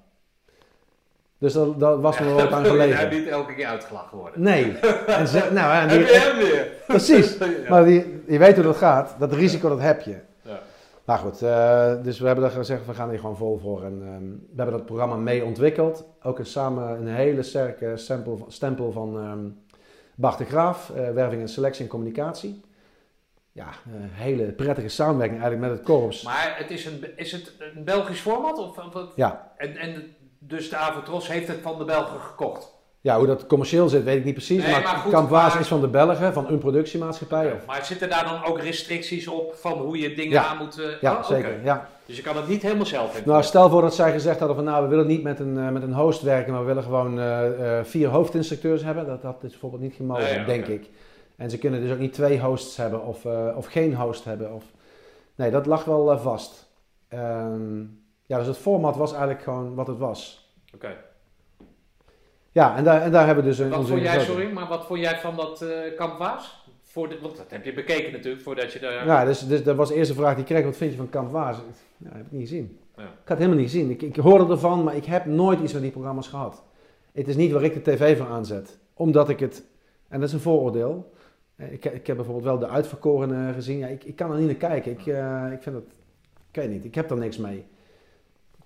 Dus 1.38 1.52
dat, 1.52 1.80
dat 1.80 2.00
was 2.00 2.18
me 2.18 2.24
wel 2.24 2.34
wat 2.34 2.52
aan 2.52 2.64
gelegen. 2.64 3.10
niet 3.10 3.28
elke 3.28 3.54
keer 3.54 3.66
uitgelachen 3.66 4.18
worden? 4.18 4.42
Nee. 4.42 4.78
En 5.06 5.28
ze, 5.28 5.38
nou, 5.52 5.54
ja, 5.54 5.82
en 5.82 5.88
Heb 5.88 6.06
je 6.06 6.14
hem 6.14 6.36
weer? 6.36 6.68
precies. 6.86 7.36
Ja. 7.38 7.68
Maar 7.68 7.84
die, 7.84 8.22
je 8.26 8.38
weet 8.38 8.54
hoe 8.54 8.64
dat 8.64 8.76
gaat. 8.76 9.16
Dat 9.18 9.32
risico 9.32 9.68
dat 9.68 9.80
heb 9.80 10.00
je. 10.00 10.16
Ja. 10.42 10.60
Maar 11.04 11.18
goed, 11.18 11.42
eh, 11.42 11.92
dus 12.02 12.18
we 12.18 12.26
hebben 12.26 12.44
daar 12.44 12.52
gezegd, 12.52 12.86
we 12.86 12.94
gaan 12.94 13.10
hier 13.10 13.18
gewoon 13.18 13.36
vol 13.36 13.58
voor. 13.58 13.84
En 13.84 14.02
ehm, 14.02 14.24
we 14.24 14.56
hebben 14.56 14.76
dat 14.76 14.86
programma 14.86 15.16
mee 15.16 15.44
ontwikkeld. 15.44 16.04
Ook 16.22 16.38
een, 16.38 16.46
samen 16.46 17.00
een 17.00 17.08
hele 17.08 17.42
sterke 17.42 17.96
stempel, 17.96 18.44
stempel 18.48 18.92
van 18.92 19.18
ehm 19.18 19.68
Bart 20.14 20.38
de 20.38 20.44
Graaf, 20.44 20.90
eh, 20.90 21.10
werving 21.10 21.40
en 21.40 21.48
selectie 21.48 21.84
en 21.84 21.90
communicatie. 21.90 22.60
Ja, 23.52 23.68
een 23.92 24.10
hele 24.10 24.52
prettige 24.52 24.88
samenwerking 24.88 25.40
eigenlijk 25.40 25.70
met 25.70 25.78
het 25.78 25.88
korps. 25.88 26.22
Maar 26.22 26.54
het 26.58 26.70
is, 26.70 26.84
een, 26.84 27.04
is 27.16 27.32
het 27.32 27.52
een 27.58 27.84
Belgisch 27.84 28.20
format? 28.20 28.58
Of, 28.58 28.94
of? 28.94 29.12
Ja. 29.16 29.52
En, 29.56 29.76
en 29.76 30.14
dus 30.38 30.70
de 30.70 30.76
Avotros 30.76 31.28
heeft 31.28 31.48
het 31.48 31.58
van 31.62 31.78
de 31.78 31.84
Belgen 31.84 32.20
gekocht? 32.20 32.76
Ja, 33.00 33.16
hoe 33.18 33.26
dat 33.26 33.46
commercieel 33.46 33.88
zit, 33.88 34.04
weet 34.04 34.18
ik 34.18 34.24
niet 34.24 34.34
precies. 34.34 34.62
Nee, 34.62 34.70
maar 34.72 34.82
maar 34.82 34.96
goed, 34.96 35.12
Kamp 35.12 35.28
Waas 35.30 35.52
maar- 35.52 35.62
is 35.62 35.68
van 35.68 35.80
de 35.80 35.88
Belgen, 35.88 36.32
van 36.32 36.48
een 36.48 36.58
productiemaatschappij. 36.58 37.52
Of, 37.52 37.66
Maar 37.66 37.84
zitten 37.84 38.08
daar 38.08 38.24
dan 38.24 38.44
ook 38.44 38.60
restricties 38.60 39.28
op 39.28 39.54
van 39.54 39.72
hoe 39.72 39.98
je 39.98 40.14
dingen 40.14 40.32
Ja. 40.32 40.46
aan 40.46 40.56
moet... 40.56 40.78
eh, 40.78 41.00
ja, 41.00 41.12
oh, 41.14 41.24
zeker. 41.24 41.64
Ja. 41.64 41.88
Dus 42.06 42.16
je 42.16 42.22
kan 42.22 42.36
het 42.36 42.48
niet 42.48 42.62
helemaal 42.62 42.86
zelf 42.86 43.06
invullen. 43.06 43.28
Nou, 43.28 43.42
stel 43.42 43.70
voor 43.70 43.80
dat 43.82 43.94
zij 43.94 44.12
gezegd 44.12 44.38
hadden 44.38 44.56
van 44.56 44.64
nou, 44.64 44.82
we 44.82 44.88
willen 44.88 45.06
niet 45.06 45.22
met 45.22 45.40
een, 45.40 45.58
eh, 45.58 45.68
met 45.68 45.82
een 45.82 45.94
host 45.94 46.22
werken, 46.22 46.52
maar 46.52 46.60
we 46.60 46.66
willen 46.66 46.82
gewoon 46.82 47.20
eh, 47.20 47.80
vier 47.82 48.08
hoofdinstructeurs 48.08 48.82
hebben. 48.84 49.06
Dat 49.06 49.22
had 49.22 49.40
dus 49.40 49.50
bijvoorbeeld 49.50 49.82
niet 49.82 49.94
gemogen, 49.94 50.24
Nee, 50.24 50.34
ja, 50.38 50.44
denk 50.44 50.66
ik. 50.66 50.88
En 51.36 51.50
ze 51.50 51.58
kunnen 51.58 51.80
dus 51.80 51.90
ook 51.92 51.98
niet 51.98 52.12
twee 52.12 52.40
hosts 52.40 52.76
hebben 52.76 53.04
of, 53.04 53.24
of 53.56 53.66
geen 53.66 53.94
host 53.94 54.24
hebben. 54.24 54.52
Of... 54.54 54.64
Nee, 55.34 55.50
dat 55.50 55.66
lag 55.66 55.84
wel 55.84 56.18
vast. 56.18 56.66
Ehm, 57.08 57.80
ja, 58.28 58.38
dus 58.38 58.46
het 58.46 58.56
format 58.56 58.96
was 58.96 59.10
eigenlijk 59.10 59.42
gewoon 59.42 59.74
wat 59.74 59.86
het 59.86 59.98
was. 59.98 60.50
Oké. 60.74 60.96
Ja, 62.50 62.76
en 62.76 62.84
daar, 62.84 63.02
en 63.02 63.12
daar 63.12 63.26
hebben 63.26 63.44
we 63.44 63.50
dus 63.50 63.58
een 63.58 63.70
Wat 63.70 63.88
vond 63.88 64.00
jij, 64.00 64.20
sorry, 64.20 64.52
maar 64.52 64.68
wat 64.68 64.86
vond 64.86 65.00
jij 65.00 65.18
van 65.18 65.36
dat 65.36 65.62
eh 65.62 65.96
kamp 65.96 66.18
Waas? 66.18 66.66
Voor 66.82 67.08
de, 67.08 67.18
want 67.22 67.36
dat 67.36 67.50
heb 67.50 67.64
je 67.64 67.72
bekeken 67.72 68.12
natuurlijk, 68.12 68.42
voordat 68.42 68.72
je 68.72 68.78
daar... 68.78 69.06
Ja, 69.06 69.24
dus, 69.24 69.46
dus 69.46 69.62
dat 69.62 69.76
was 69.76 69.88
de 69.88 69.94
eerste 69.94 70.14
vraag 70.14 70.30
die 70.30 70.40
ik 70.40 70.46
kreeg. 70.46 70.64
Wat 70.64 70.76
vind 70.76 70.90
je 70.90 70.96
van 70.96 71.08
Kamp 71.08 71.32
Waas? 71.32 71.56
Ja, 71.96 72.08
heb 72.12 72.26
ik 72.26 72.32
niet 72.32 72.48
gezien. 72.48 72.78
Ja. 72.96 73.02
Ik 73.02 73.08
had 73.08 73.28
het 73.28 73.38
helemaal 73.38 73.56
niet 73.58 73.70
gezien. 73.70 73.90
Ik, 73.90 74.02
ik 74.02 74.16
hoorde 74.16 74.52
ervan, 74.52 74.84
maar 74.84 74.96
ik 74.96 75.04
heb 75.04 75.24
nooit 75.24 75.60
iets 75.60 75.72
van 75.72 75.80
die 75.80 75.90
programma's 75.90 76.28
gehad. 76.28 76.62
Het 77.12 77.28
is 77.28 77.36
niet 77.36 77.52
waar 77.52 77.62
ik 77.62 77.74
de 77.74 77.90
tv 77.92 78.18
voor 78.18 78.26
aanzet. 78.26 78.78
Omdat 78.94 79.28
ik 79.28 79.40
het... 79.40 79.64
En 80.08 80.20
dat 80.20 80.28
is 80.28 80.34
een 80.34 80.40
vooroordeel. 80.40 81.12
Eh, 81.56 81.72
Ik, 81.72 81.84
ik 81.84 82.06
heb 82.06 82.16
bijvoorbeeld 82.16 82.46
wel 82.46 82.58
de 82.58 82.68
uitverkorenen 82.68 83.54
gezien. 83.54 83.78
Ja, 83.78 83.86
ik, 83.86 84.04
ik 84.04 84.16
kan 84.16 84.30
er 84.32 84.38
niet 84.38 84.46
naar 84.46 84.70
kijken. 84.70 84.92
Ik, 84.92 85.06
eh, 85.06 85.52
ik 85.52 85.62
vind 85.62 85.74
dat... 85.74 85.84
Ik 86.50 86.60
weet 86.60 86.70
niet. 86.70 86.84
Ik 86.84 86.94
heb 86.94 87.10
er 87.10 87.16
niks 87.16 87.36
mee. 87.36 87.66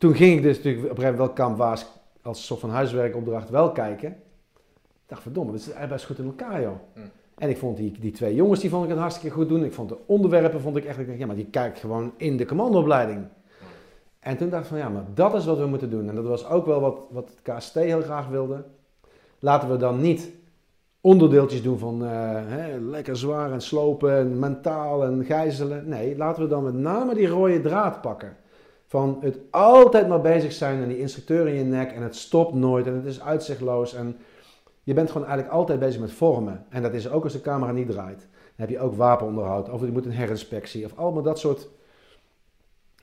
Toen 0.03 0.15
ging 0.15 0.37
ik 0.37 0.43
dus 0.43 0.57
natuurlijk 0.57 0.85
op 0.85 0.91
een 0.91 0.97
gegeven 0.97 1.19
moment 1.19 1.39
wel 1.39 1.57
Waas 1.57 1.87
als 2.23 2.47
soort 2.47 2.61
van 2.61 2.71
huiswerkopdracht 2.71 3.51
wel 3.51 3.73
kijken. 3.73 4.09
Ik 4.09 5.07
dacht, 5.07 5.23
verdomme, 5.23 5.53
dat 5.53 5.61
is 5.61 5.89
best 5.89 6.05
goed 6.05 6.19
in 6.19 6.25
elkaar, 6.25 6.61
joh. 6.61 6.77
Hm. 6.95 7.01
En 7.39 7.49
ik 7.49 7.57
vond 7.57 7.77
die, 7.77 7.93
die 8.01 8.13
twee 8.13 8.35
jongens, 8.35 8.61
die 8.61 8.71
vond 8.71 8.85
ik 8.85 8.91
het 8.91 8.99
hartstikke 8.99 9.37
goed 9.37 9.49
doen. 9.49 9.65
Ik 9.65 9.73
vond 9.73 9.89
de 9.89 9.97
onderwerpen, 10.07 10.61
vond 10.61 10.77
ik 10.77 10.85
echt, 10.85 10.99
ik 10.99 11.07
dacht, 11.07 11.19
ja, 11.19 11.27
maar 11.27 11.37
die 11.37 11.47
kijkt 11.51 11.79
gewoon 11.79 12.13
in 12.17 12.37
de 12.37 12.47
commandoopleiding. 12.47 13.27
En 14.19 14.37
toen 14.37 14.49
dacht 14.49 14.63
ik 14.63 14.69
van, 14.69 14.79
ja, 14.79 14.89
maar 14.89 15.05
dat 15.15 15.35
is 15.35 15.45
wat 15.45 15.59
we 15.59 15.67
moeten 15.67 15.91
doen. 15.91 16.09
En 16.09 16.15
dat 16.15 16.27
was 16.27 16.49
ook 16.49 16.67
wel 16.67 16.81
wat, 16.81 16.99
wat 17.11 17.31
het 17.31 17.57
KST 17.57 17.75
heel 17.75 18.03
graag 18.03 18.29
wilde. 18.29 18.65
Laten 19.39 19.71
we 19.71 19.77
dan 19.77 20.01
niet 20.01 20.31
onderdeeltjes 21.01 21.63
doen 21.63 21.79
van 21.79 22.05
eh, 22.05 22.11
hè, 22.47 22.79
lekker 22.79 23.17
zwaar 23.17 23.53
en 23.53 23.63
slopen 23.63 24.17
en 24.17 24.39
mentaal 24.39 25.05
en 25.05 25.25
gijzelen. 25.25 25.89
Nee, 25.89 26.17
laten 26.17 26.43
we 26.43 26.49
dan 26.49 26.65
met 26.65 26.75
name 26.75 27.15
die 27.15 27.29
rode 27.29 27.61
draad 27.61 28.01
pakken. 28.01 28.37
Van 28.93 29.19
het 29.21 29.39
altijd 29.51 30.09
maar 30.09 30.21
bezig 30.21 30.53
zijn 30.53 30.83
en 30.83 30.89
die 30.89 30.99
instructeur 30.99 31.49
in 31.49 31.55
je 31.55 31.65
nek 31.65 31.93
en 31.93 32.03
het 32.03 32.17
stopt 32.17 32.55
nooit 32.55 32.87
en 32.87 32.95
het 32.95 33.05
is 33.05 33.21
uitzichtloos. 33.21 33.95
En 33.95 34.17
je 34.83 34.95
bent 34.95 35.11
gewoon 35.11 35.27
eigenlijk 35.27 35.57
altijd 35.57 35.79
bezig 35.79 36.01
met 36.01 36.13
vormen. 36.13 36.65
En 36.69 36.83
dat 36.83 36.95
is 36.95 37.11
ook 37.11 37.25
als 37.25 37.33
de 37.33 37.41
camera 37.41 37.73
niet 37.73 37.91
draait. 37.91 38.19
Dan 38.19 38.29
heb 38.67 38.69
je 38.69 38.81
ook 38.81 38.95
wapenonderhoud 38.95 39.71
of 39.71 39.81
je 39.81 39.93
moet 39.93 40.05
een 40.05 40.11
herinspectie 40.11 40.85
of 40.85 40.97
allemaal 40.97 41.23
dat 41.23 41.39
soort, 41.39 41.69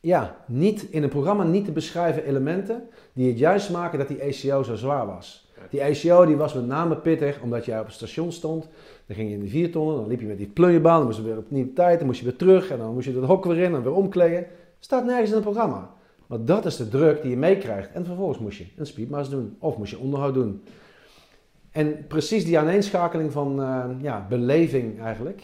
ja, 0.01 0.35
niet, 0.47 0.83
in 0.89 1.03
een 1.03 1.09
programma 1.09 1.43
niet 1.43 1.65
te 1.65 1.71
beschrijven 1.71 2.25
elementen 2.25 2.89
die 3.13 3.27
het 3.27 3.39
juist 3.39 3.69
maken 3.69 3.99
dat 3.99 4.07
die 4.07 4.23
ACO 4.23 4.63
zo 4.63 4.75
zwaar 4.75 5.05
was. 5.05 5.51
Die 5.69 5.83
ACO 5.83 6.25
die 6.25 6.37
was 6.37 6.53
met 6.53 6.67
name 6.67 6.97
pittig 6.97 7.41
omdat 7.41 7.65
jij 7.65 7.79
op 7.79 7.85
het 7.85 7.95
station 7.95 8.31
stond. 8.31 8.67
Dan 9.05 9.15
ging 9.15 9.29
je 9.29 9.35
in 9.35 9.41
de 9.41 9.49
viertonnen, 9.49 9.95
dan 9.95 10.07
liep 10.07 10.19
je 10.19 10.27
met 10.27 10.37
die 10.37 10.47
plunjebaan, 10.47 10.97
dan 10.97 11.05
moest 11.05 11.17
je 11.17 11.23
weer 11.23 11.37
op 11.37 11.51
nieuwe 11.51 11.73
tijd, 11.73 11.97
dan 11.97 12.07
moest 12.07 12.19
je 12.19 12.25
weer 12.25 12.35
terug 12.35 12.69
en 12.69 12.77
dan 12.77 12.93
moest 12.93 13.07
je 13.07 13.15
het 13.15 13.25
hok 13.25 13.45
weer 13.45 13.57
in 13.57 13.75
en 13.75 13.83
weer 13.83 13.93
omkleden. 13.93 14.47
Staat 14.79 15.05
nergens 15.05 15.29
in 15.29 15.35
het 15.35 15.43
programma. 15.43 15.89
Maar 16.27 16.45
dat 16.45 16.65
is 16.65 16.77
de 16.77 16.87
druk 16.87 17.21
die 17.21 17.31
je 17.31 17.37
meekrijgt. 17.37 17.91
En 17.91 18.05
vervolgens 18.05 18.39
moest 18.39 18.57
je 18.57 18.65
een 18.75 18.85
speedmaas 18.85 19.29
doen 19.29 19.55
of 19.59 19.77
moest 19.77 19.91
je 19.91 19.99
onderhoud 19.99 20.33
doen. 20.33 20.63
En 21.71 22.07
precies 22.07 22.45
die 22.45 22.59
aaneenschakeling 22.59 23.31
van 23.31 23.61
eh, 23.61 23.89
ja, 24.01 24.25
beleving 24.29 25.01
eigenlijk, 25.01 25.41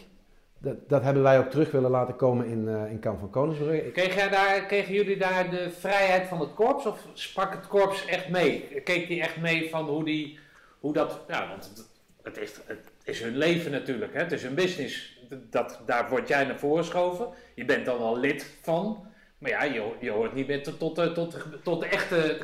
dat, 0.58 0.88
dat 0.88 1.02
hebben 1.02 1.22
wij 1.22 1.38
ook 1.38 1.50
terug 1.50 1.70
willen 1.70 1.90
laten 1.90 2.16
komen 2.16 2.46
in, 2.46 2.68
eh 2.68 2.90
in 2.90 2.98
Kamp 2.98 3.18
van 3.18 3.30
Koningsbrugge. 3.30 3.90
Jij 3.94 4.28
daar, 4.28 4.66
kregen 4.66 4.94
jullie 4.94 5.16
daar 5.16 5.50
de 5.50 5.70
vrijheid 5.70 6.28
van 6.28 6.40
het 6.40 6.54
korps 6.54 6.86
of 6.86 7.06
sprak 7.12 7.52
het 7.52 7.66
korps 7.66 8.06
echt 8.06 8.28
mee? 8.28 8.60
Keek 8.84 9.08
die 9.08 9.20
echt 9.20 9.36
mee 9.36 9.70
van 9.70 9.84
hoe, 9.84 10.04
die, 10.04 10.38
hoe 10.80 10.92
dat... 10.92 11.20
Ja, 11.28 11.48
want 11.48 11.64
het, 11.64 11.88
het, 12.22 12.38
is, 12.38 12.52
het 12.66 12.92
is 13.04 13.20
hun 13.20 13.36
leven 13.36 13.70
natuurlijk, 13.70 14.14
hè? 14.14 14.20
het 14.20 14.32
is 14.32 14.42
hun 14.42 14.54
business. 14.54 15.20
Dat, 15.50 15.80
daar 15.86 16.08
word 16.08 16.28
jij 16.28 16.44
naar 16.44 16.58
voren 16.58 16.84
geschoven. 16.84 17.28
Je 17.54 17.64
bent 17.64 17.84
dan 17.84 17.98
al 17.98 18.18
lid 18.18 18.58
van. 18.62 19.06
Maar 19.38 19.50
ja, 19.50 19.62
je, 19.64 19.82
je 20.00 20.10
hoort 20.10 20.34
niet 20.34 20.46
meer 20.46 20.62
tot, 20.62 20.78
tot, 20.78 21.14
tot, 21.14 21.36
tot, 21.62 21.80
de 21.80 21.86
echte. 21.86 22.38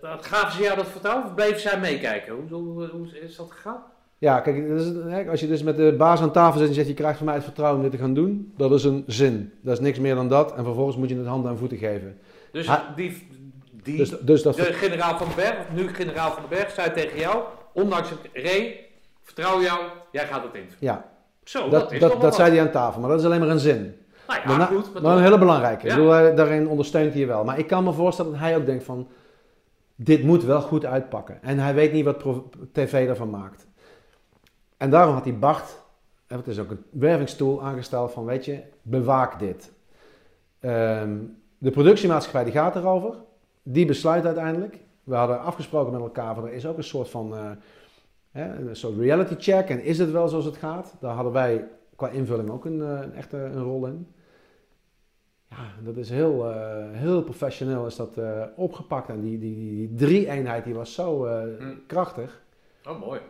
Dat, 0.00 0.26
gaven 0.26 0.52
ze 0.52 0.62
jou 0.62 0.76
dat 0.76 0.88
vertrouwen 0.88 1.26
of 1.26 1.34
bleven 1.34 1.60
zij 1.60 1.80
meekijken? 1.80 2.34
Hoe, 2.34 2.58
hoe, 2.60 2.86
hoe 2.86 3.18
is 3.18 3.36
dat 3.36 3.50
gegaan? 3.50 3.82
Ja, 4.18 4.40
kijk, 4.40 5.28
als 5.28 5.40
je 5.40 5.46
dus 5.46 5.62
met 5.62 5.76
de 5.76 5.94
baas 5.98 6.20
aan 6.20 6.32
tafel 6.32 6.58
zit 6.58 6.68
en 6.68 6.74
zegt 6.74 6.88
je 6.88 6.94
krijgt 6.94 7.16
van 7.16 7.26
mij 7.26 7.34
het 7.34 7.44
vertrouwen 7.44 7.76
om 7.76 7.82
dit 7.82 7.98
te 7.98 8.04
gaan 8.04 8.14
doen, 8.14 8.52
dat 8.56 8.72
is 8.72 8.84
een 8.84 9.04
zin. 9.06 9.52
Dat 9.60 9.72
is 9.72 9.80
niks 9.80 9.98
meer 9.98 10.14
dan 10.14 10.28
dat. 10.28 10.54
En 10.54 10.64
vervolgens 10.64 10.96
moet 10.96 11.08
je 11.08 11.16
het 11.16 11.26
handen 11.26 11.50
en 11.50 11.58
voeten 11.58 11.78
geven. 11.78 12.18
Dus 12.52 12.66
Ha- 12.66 12.92
die, 12.96 13.26
die, 13.82 13.96
Dus, 13.96 14.10
dus 14.20 14.42
dat, 14.42 14.56
de 14.56 14.62
generaal 14.62 15.18
van 15.18 15.26
den 15.26 15.36
Berg, 15.36 15.58
of 15.58 15.72
nu 15.72 15.88
generaal 15.88 16.30
van 16.32 16.42
den 16.48 16.58
Berg, 16.58 16.70
zei 16.70 16.92
tegen 16.92 17.18
jou, 17.18 17.42
ondanks 17.72 18.10
het 18.10 18.18
Ray, 18.32 18.86
vertrouw 19.22 19.62
jou, 19.62 19.80
jij 20.12 20.26
gaat 20.26 20.42
het 20.42 20.54
in. 20.54 20.68
ja, 20.78 21.10
Zo, 21.44 21.68
dat, 21.68 21.90
dat, 21.98 22.20
dat, 22.20 22.34
zei 22.34 22.50
hij 22.50 22.60
aan 22.60 22.70
tafel, 22.70 23.00
maar 23.00 23.10
dat 23.10 23.18
is 23.18 23.24
alleen 23.24 23.40
maar 23.40 23.48
een 23.48 23.58
zin. 23.58 23.96
Nou 24.26 24.40
ja, 24.40 24.46
Maar, 24.48 24.58
na- 24.58 24.64
goed. 24.66 25.02
maar 25.02 25.16
een 25.16 25.22
hele 25.22 25.38
belangrijke. 25.38 25.86
Ja. 25.86 25.92
Ik 25.92 25.96
bedoel, 25.98 26.12
hij- 26.12 26.34
daarin 26.34 26.68
ondersteunt 26.68 27.10
hij 27.12 27.20
je 27.20 27.26
wel. 27.26 27.44
Maar 27.44 27.58
ik 27.58 27.66
kan 27.66 27.84
me 27.84 27.92
voorstellen 27.92 28.30
dat 28.30 28.40
hij 28.40 28.56
ook 28.56 28.66
denkt 28.66 28.84
van, 28.84 29.08
dit 29.94 30.22
moet 30.22 30.44
wel 30.44 30.60
goed 30.60 30.84
uitpakken. 30.84 31.42
En 31.42 31.58
hij 31.58 31.74
weet 31.74 31.92
niet 31.92 32.04
wat 32.04 32.24
tv 32.72 33.08
ervan 33.08 33.30
maakt. 33.30 33.66
En 34.76 34.90
daarom 34.90 35.14
had 35.14 35.24
hij 35.24 35.38
Bart, 35.38 35.78
en 36.26 36.36
het 36.36 36.46
is 36.46 36.58
ook 36.58 36.70
een 36.70 36.84
wervingstoel 36.90 37.62
aangesteld 37.62 38.12
van, 38.12 38.24
weet 38.24 38.44
je, 38.44 38.60
bewaak 38.82 39.38
dit. 39.38 39.72
Ehm, 40.60 41.16
de 41.58 41.70
productiemaatschappij 41.70 42.44
die 42.44 42.52
gaat 42.52 42.76
erover. 42.76 43.14
Die 43.62 43.86
besluit 43.86 44.24
uiteindelijk. 44.24 44.78
We 45.04 45.14
hadden 45.14 45.40
afgesproken 45.40 45.92
met 45.92 46.00
elkaar, 46.00 46.34
van 46.34 46.46
er 46.46 46.52
is 46.52 46.66
ook 46.66 46.76
een 46.76 46.84
soort 46.84 47.08
van 47.08 47.34
eh, 47.36 47.50
een 48.32 48.76
soort 48.76 48.98
reality 48.98 49.34
check. 49.38 49.68
En 49.68 49.82
is 49.84 49.98
het 49.98 50.10
wel 50.10 50.28
zoals 50.28 50.44
het 50.44 50.56
gaat? 50.56 50.94
Daar 51.00 51.14
hadden 51.14 51.32
wij 51.32 51.68
qua 51.96 52.08
invulling 52.08 52.50
ook 52.50 52.64
een, 52.64 52.82
eh, 52.82 53.00
een 53.02 53.14
echte 53.14 53.36
een 53.36 53.62
rol 53.62 53.86
in. 53.86 54.06
Ja, 55.56 55.84
dat 55.84 55.96
is 55.96 56.10
heel, 56.10 56.50
eh, 56.50 56.84
heel 56.92 57.22
professioneel 57.22 57.86
is 57.86 57.96
dat 57.96 58.18
eh, 58.18 58.42
opgepakt. 58.56 59.08
En 59.08 59.20
die, 59.20 59.38
die, 59.38 59.54
die 59.54 59.94
drie-eenheid 59.94 60.64
die 60.64 60.74
was 60.74 60.94
zo 60.94 61.24
eh, 61.24 61.42
Hm. 61.58 61.74
krachtig. 61.86 62.40
Oh, 62.88 63.00
mooi. 63.00 63.20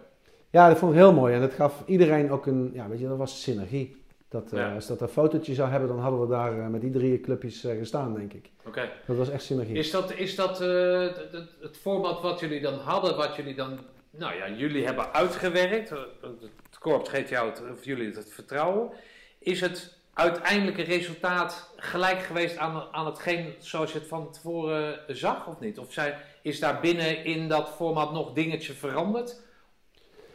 Ja, 0.51 0.69
dat 0.69 0.79
vond 0.79 0.93
ik 0.93 0.99
heel 0.99 1.13
mooi. 1.13 1.35
En 1.35 1.41
dat 1.41 1.53
gaf 1.53 1.83
iedereen 1.87 2.31
ook 2.31 2.47
een, 2.47 2.71
ja, 2.75 2.89
weet 2.89 3.01
je, 3.01 3.09
dat 3.09 3.19
was 3.19 3.43
synergie. 3.43 4.05
Dat, 4.29 4.51
Ja. 4.51 4.75
Als 4.75 4.87
dat 4.87 5.01
een 5.01 5.09
fotootje 5.09 5.55
zou 5.55 5.71
hebben, 5.71 5.89
dan 5.89 5.99
hadden 5.99 6.21
we 6.21 6.27
daar 6.27 6.53
met 6.53 6.81
die 6.81 6.91
drie 6.91 7.21
clubjes 7.21 7.61
gestaan, 7.61 8.15
denk 8.15 8.33
ik. 8.33 8.51
Oké. 8.67 8.91
Dat 9.07 9.17
was 9.17 9.31
echt 9.31 9.43
synergie. 9.43 9.77
Is 9.77 9.91
dat, 9.91 10.13
is 10.15 10.35
dat 10.35 10.59
het, 10.59 11.29
het, 11.61 11.77
format 11.77 12.21
wat 12.23 12.41
jullie 12.41 12.61
dan 12.61 12.75
hadden, 12.79 13.17
wat 13.17 13.37
jullie 13.37 13.55
dan, 13.55 13.79
nou 14.11 14.35
ja, 14.35 14.51
jullie 14.51 14.85
hebben 14.85 15.13
uitgewerkt, 15.13 15.91
het 15.91 16.79
korps 16.79 17.09
geeft 17.09 17.29
jou 17.29 17.49
het, 17.49 17.63
of 17.73 17.85
jullie 17.85 18.15
het 18.15 18.33
vertrouwen, 18.33 18.91
is 19.39 19.61
het 19.61 19.96
uiteindelijke 20.17 20.83
resultaat 20.83 21.71
gelijk 21.77 22.19
geweest 22.23 22.57
aan, 22.57 22.83
aan 22.93 23.07
hetgeen 23.07 23.53
zoals 23.59 23.93
je 23.93 23.99
het 23.99 24.09
van 24.09 24.31
tevoren 24.31 24.99
zag 25.07 25.47
of 25.47 25.61
niet? 25.61 25.79
Of 25.79 25.93
zijn, 25.93 26.15
is 26.43 26.61
daar 26.61 26.81
binnen 26.81 27.25
in 27.25 27.49
dat 27.49 27.69
format 27.69 28.13
nog 28.13 28.33
dingetje 28.33 28.73
veranderd 28.73 29.41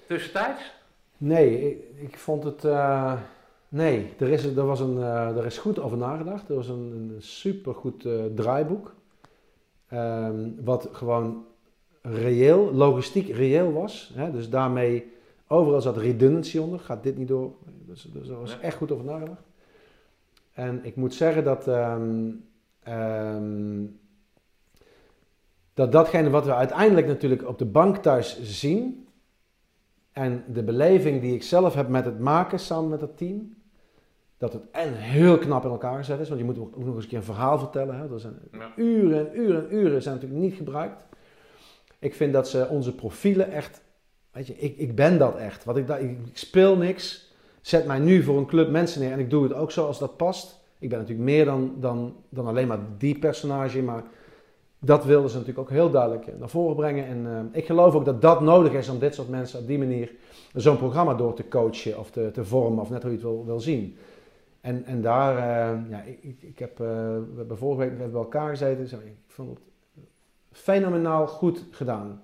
tussentijds? 0.08 0.62
Nee, 1.18 1.70
ik, 1.72 1.84
ik 2.10 2.18
vond 2.18 2.44
het. 2.44 2.66
eh, 2.66 3.14
nee, 3.70 4.14
er 4.20 4.30
is, 4.30 4.44
er, 4.46 4.66
was 4.66 4.80
een, 4.80 4.98
eh, 4.98 5.38
er 5.38 5.46
is 5.46 5.58
goed 5.58 5.80
over 5.80 5.98
nagedacht. 5.98 6.50
Er 6.50 6.56
was 6.56 6.68
een, 6.68 7.12
een 7.16 7.22
supergoed 7.22 8.06
eh, 8.06 8.14
draaiboek. 8.36 8.94
Ehm, 9.88 10.50
wat 10.64 10.90
gewoon 10.92 11.46
reëel, 12.02 12.74
logistiek 12.74 13.36
reëel 13.36 13.72
was. 13.74 14.12
Hè? 14.14 14.32
Dus 14.32 14.50
daarmee, 14.50 15.12
overal 15.48 15.82
zat 15.82 15.98
redundancy 15.98 16.58
onder. 16.58 16.80
Gaat 16.80 17.04
dit 17.04 17.18
niet 17.18 17.28
door? 17.28 17.52
Dus, 17.66 18.02
dus 18.14 18.28
er 18.30 18.40
was 18.40 18.52
Ja. 18.52 18.60
echt 18.60 18.78
goed 18.78 18.92
over 18.92 19.06
nagedacht. 19.06 19.42
En 20.54 20.80
ik 20.86 20.96
moet 20.96 21.14
zeggen 21.14 21.44
dat. 21.44 21.68
ehm, 21.68 22.30
ehm, 22.84 23.84
dat 25.74 25.92
datgene 25.92 26.30
wat 26.30 26.46
we 26.46 26.54
uiteindelijk 26.56 27.08
natuurlijk 27.08 27.48
op 27.48 27.58
de 27.58 27.66
bank 27.66 27.98
thuis 27.98 28.42
zien. 28.42 29.08
En 30.12 30.44
de 30.48 30.64
beleving 30.64 31.22
die 31.22 31.34
ik 31.36 31.44
zelf 31.44 31.74
heb 31.74 31.88
met 31.88 32.06
het 32.06 32.20
maken 32.20 32.60
samen 32.60 32.90
met 32.90 33.02
het 33.02 33.18
team. 33.18 33.54
Dat 34.38 34.54
het 34.54 34.64
en 34.72 34.94
heel 34.94 35.38
knap 35.38 35.64
in 35.64 35.70
elkaar 35.70 35.98
gezet 35.98 36.20
is. 36.20 36.28
Want 36.28 36.40
je 36.40 36.46
moet 36.46 36.58
ook 36.60 36.78
nog 36.78 36.96
eens 36.96 37.04
een 37.04 37.10
keer 37.10 37.18
een 37.18 37.24
verhaal 37.24 37.60
vertellen. 37.60 37.96
Hè. 37.98 38.14
Er 38.14 38.20
zijn 38.20 38.40
Ja. 38.52 38.72
uren 38.76 39.20
en 39.32 39.40
uren 39.40 39.70
en 39.70 39.76
uren 39.76 40.02
zijn 40.02 40.16
natuurlijk 40.16 40.42
niet 40.42 40.54
gebruikt. 40.54 41.04
Ik 42.00 42.16
vind 42.16 42.34
dat 42.34 42.50
ze 42.50 42.68
onze 42.68 42.96
profielen 42.96 43.52
echt... 43.52 43.82
Weet 44.32 44.48
je, 44.48 44.58
ik, 44.58 44.78
ik 44.78 44.96
ben 44.96 45.18
dat 45.18 45.36
echt. 45.36 45.64
Wat 45.64 45.78
ik, 45.78 45.90
ik, 45.90 46.18
ik 46.26 46.38
speel 46.38 46.78
niks. 46.78 47.31
Zet 47.62 47.86
mij 47.86 48.00
nu 48.00 48.24
voor 48.24 48.38
een 48.38 48.46
club 48.46 48.70
mensen 48.70 49.02
neer. 49.02 49.12
En 49.12 49.20
ik 49.20 49.30
doe 49.30 49.44
het 49.44 49.54
ook 49.54 49.72
zoals 49.72 50.00
dat 50.00 50.18
past. 50.18 50.60
Ik 50.80 50.90
ben 50.90 50.98
natuurlijk 50.98 51.30
meer 51.30 51.46
dan, 51.46 51.74
dan, 51.80 52.16
dan 52.30 52.48
alleen 52.48 52.68
maar 52.68 52.80
die 52.98 53.20
personage. 53.20 53.82
Maar 53.82 54.04
dat 54.80 55.06
wilden 55.06 55.30
ze 55.30 55.38
natuurlijk 55.38 55.70
ook 55.70 55.76
heel 55.76 55.90
duidelijk 55.90 56.40
naar 56.40 56.50
voren 56.50 56.76
brengen. 56.76 57.06
En 57.06 57.26
eh, 57.26 57.60
ik 57.60 57.66
geloof 57.66 57.96
ook 57.96 58.06
dat 58.06 58.22
dat 58.22 58.42
nodig 58.42 58.74
is 58.74 58.90
om 58.90 59.00
dit 59.00 59.16
soort 59.16 59.30
mensen 59.30 59.60
op 59.60 59.68
die 59.68 59.78
manier 59.78 60.12
zo'n 60.54 60.78
programma 60.78 61.14
door 61.14 61.34
te 61.34 61.48
coachen 61.48 62.00
of 62.00 62.12
te, 62.12 62.32
te 62.32 62.46
vormen, 62.46 62.82
of 62.82 62.90
net 62.90 63.04
hoe 63.04 63.12
je 63.12 63.18
het 63.18 63.46
wil, 63.46 63.60
zien. 63.60 63.98
En, 64.62 64.86
en 64.86 65.02
daar, 65.02 65.38
eh, 65.38 65.90
ja, 65.90 66.02
ik, 66.02 66.42
ik, 66.42 66.60
heb, 66.60 66.80
eh, 66.80 66.88
we 66.88 67.34
hebben 67.36 67.58
vorige 67.58 67.80
week 67.80 67.92
even 67.92 68.12
bij 68.12 68.22
elkaar 68.22 68.50
gezeten. 68.50 68.88
Zo, 68.88 68.98
ik 68.98 69.16
vond 69.28 69.50
het 69.50 69.60
fenomenaal 70.52 71.28
goed 71.28 71.66
gedaan. 71.72 72.22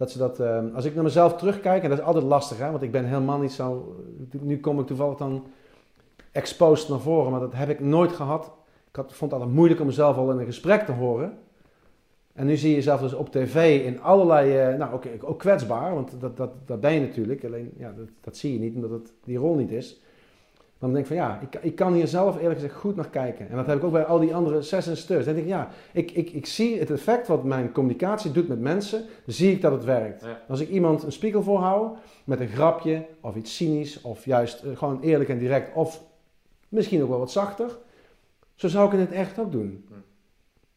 Dat 0.00 0.10
ze 0.10 0.18
dat, 0.18 0.40
eh, 0.40 0.74
als 0.74 0.84
ik 0.84 0.94
naar 0.94 1.04
mezelf 1.04 1.36
terugkijk, 1.36 1.82
en 1.82 1.88
dat 1.88 1.98
is 1.98 2.04
altijd 2.04 2.24
lastig, 2.24 2.58
hè, 2.58 2.70
want 2.70 2.82
ik 2.82 2.90
ben 2.92 3.04
helemaal 3.04 3.38
niet 3.38 3.52
zo. 3.52 3.96
Nu 4.40 4.60
kom 4.60 4.80
ik 4.80 4.86
toevallig 4.86 5.18
dan 5.18 5.46
exposed 6.32 6.88
naar 6.88 7.00
voren, 7.00 7.30
maar 7.30 7.40
dat 7.40 7.52
heb 7.54 7.68
ik 7.68 7.80
nooit 7.80 8.12
gehad. 8.12 8.52
Ik 8.88 8.96
had, 8.96 9.12
vond 9.12 9.30
het 9.30 9.40
altijd 9.40 9.56
moeilijk 9.56 9.80
om 9.80 9.86
mezelf 9.86 10.16
al 10.16 10.30
in 10.30 10.38
een 10.38 10.44
gesprek 10.44 10.82
te 10.82 10.92
horen. 10.92 11.38
En 12.32 12.46
nu 12.46 12.56
zie 12.56 12.68
je 12.68 12.74
jezelf 12.74 13.00
dus 13.00 13.14
op 13.14 13.32
tv 13.32 13.84
in 13.84 14.00
allerlei, 14.00 14.56
eh, 14.56 14.78
nou 14.78 14.94
oké, 14.94 15.08
ook 15.20 15.38
kwetsbaar, 15.38 15.94
want 15.94 16.20
dat, 16.20 16.36
dat, 16.36 16.50
dat 16.66 16.80
ben 16.80 16.92
je 16.92 17.00
natuurlijk. 17.00 17.44
Alleen, 17.44 17.72
ja, 17.76 17.92
dat, 17.96 18.08
dat 18.20 18.36
zie 18.36 18.52
je 18.52 18.58
niet, 18.58 18.74
omdat 18.74 18.90
het 18.90 19.12
die 19.24 19.38
rol 19.38 19.54
niet 19.54 19.70
is. 19.70 20.00
Dan 20.80 20.92
denk 20.92 21.00
ik 21.04 21.06
van 21.06 21.16
ja, 21.16 21.40
ik, 21.40 21.62
ik 21.62 21.74
kan 21.74 21.92
hier 21.92 22.06
zelf 22.08 22.36
eerlijk 22.36 22.54
gezegd 22.60 22.74
goed 22.74 22.96
naar 22.96 23.08
kijken. 23.08 23.48
En 23.48 23.56
dat 23.56 23.66
heb 23.66 23.76
ik 23.76 23.84
ook 23.84 23.92
bij 23.92 24.04
al 24.04 24.18
die 24.18 24.34
andere 24.34 24.62
zes 24.62 24.86
en. 24.86 25.14
Dan 25.24 25.34
denk 25.34 25.36
ik 25.36 25.46
ja, 25.46 25.68
ik, 25.92 26.10
ik, 26.10 26.30
ik 26.30 26.46
zie 26.46 26.78
het 26.78 26.90
effect 26.90 27.26
wat 27.28 27.44
mijn 27.44 27.72
communicatie 27.72 28.30
doet 28.32 28.48
met 28.48 28.60
mensen, 28.60 29.04
zie 29.26 29.52
ik 29.52 29.60
dat 29.60 29.72
het 29.72 29.84
werkt. 29.84 30.22
Ja. 30.24 30.42
Als 30.48 30.60
ik 30.60 30.68
iemand 30.68 31.02
een 31.02 31.12
spiegel 31.12 31.42
voorhoud 31.42 31.98
met 32.24 32.40
een 32.40 32.48
grapje 32.48 33.06
of 33.20 33.36
iets 33.36 33.56
cynisch 33.56 34.00
of 34.00 34.24
juist 34.24 34.62
eh, 34.62 34.76
gewoon 34.76 35.00
eerlijk 35.00 35.30
en 35.30 35.38
direct 35.38 35.74
of 35.74 36.02
misschien 36.68 37.02
ook 37.02 37.08
wel 37.08 37.18
wat 37.18 37.30
zachter, 37.30 37.78
zo 38.54 38.68
zou 38.68 38.92
ik 38.92 38.98
het 39.00 39.12
echt 39.12 39.38
ook 39.38 39.52
doen. 39.52 39.84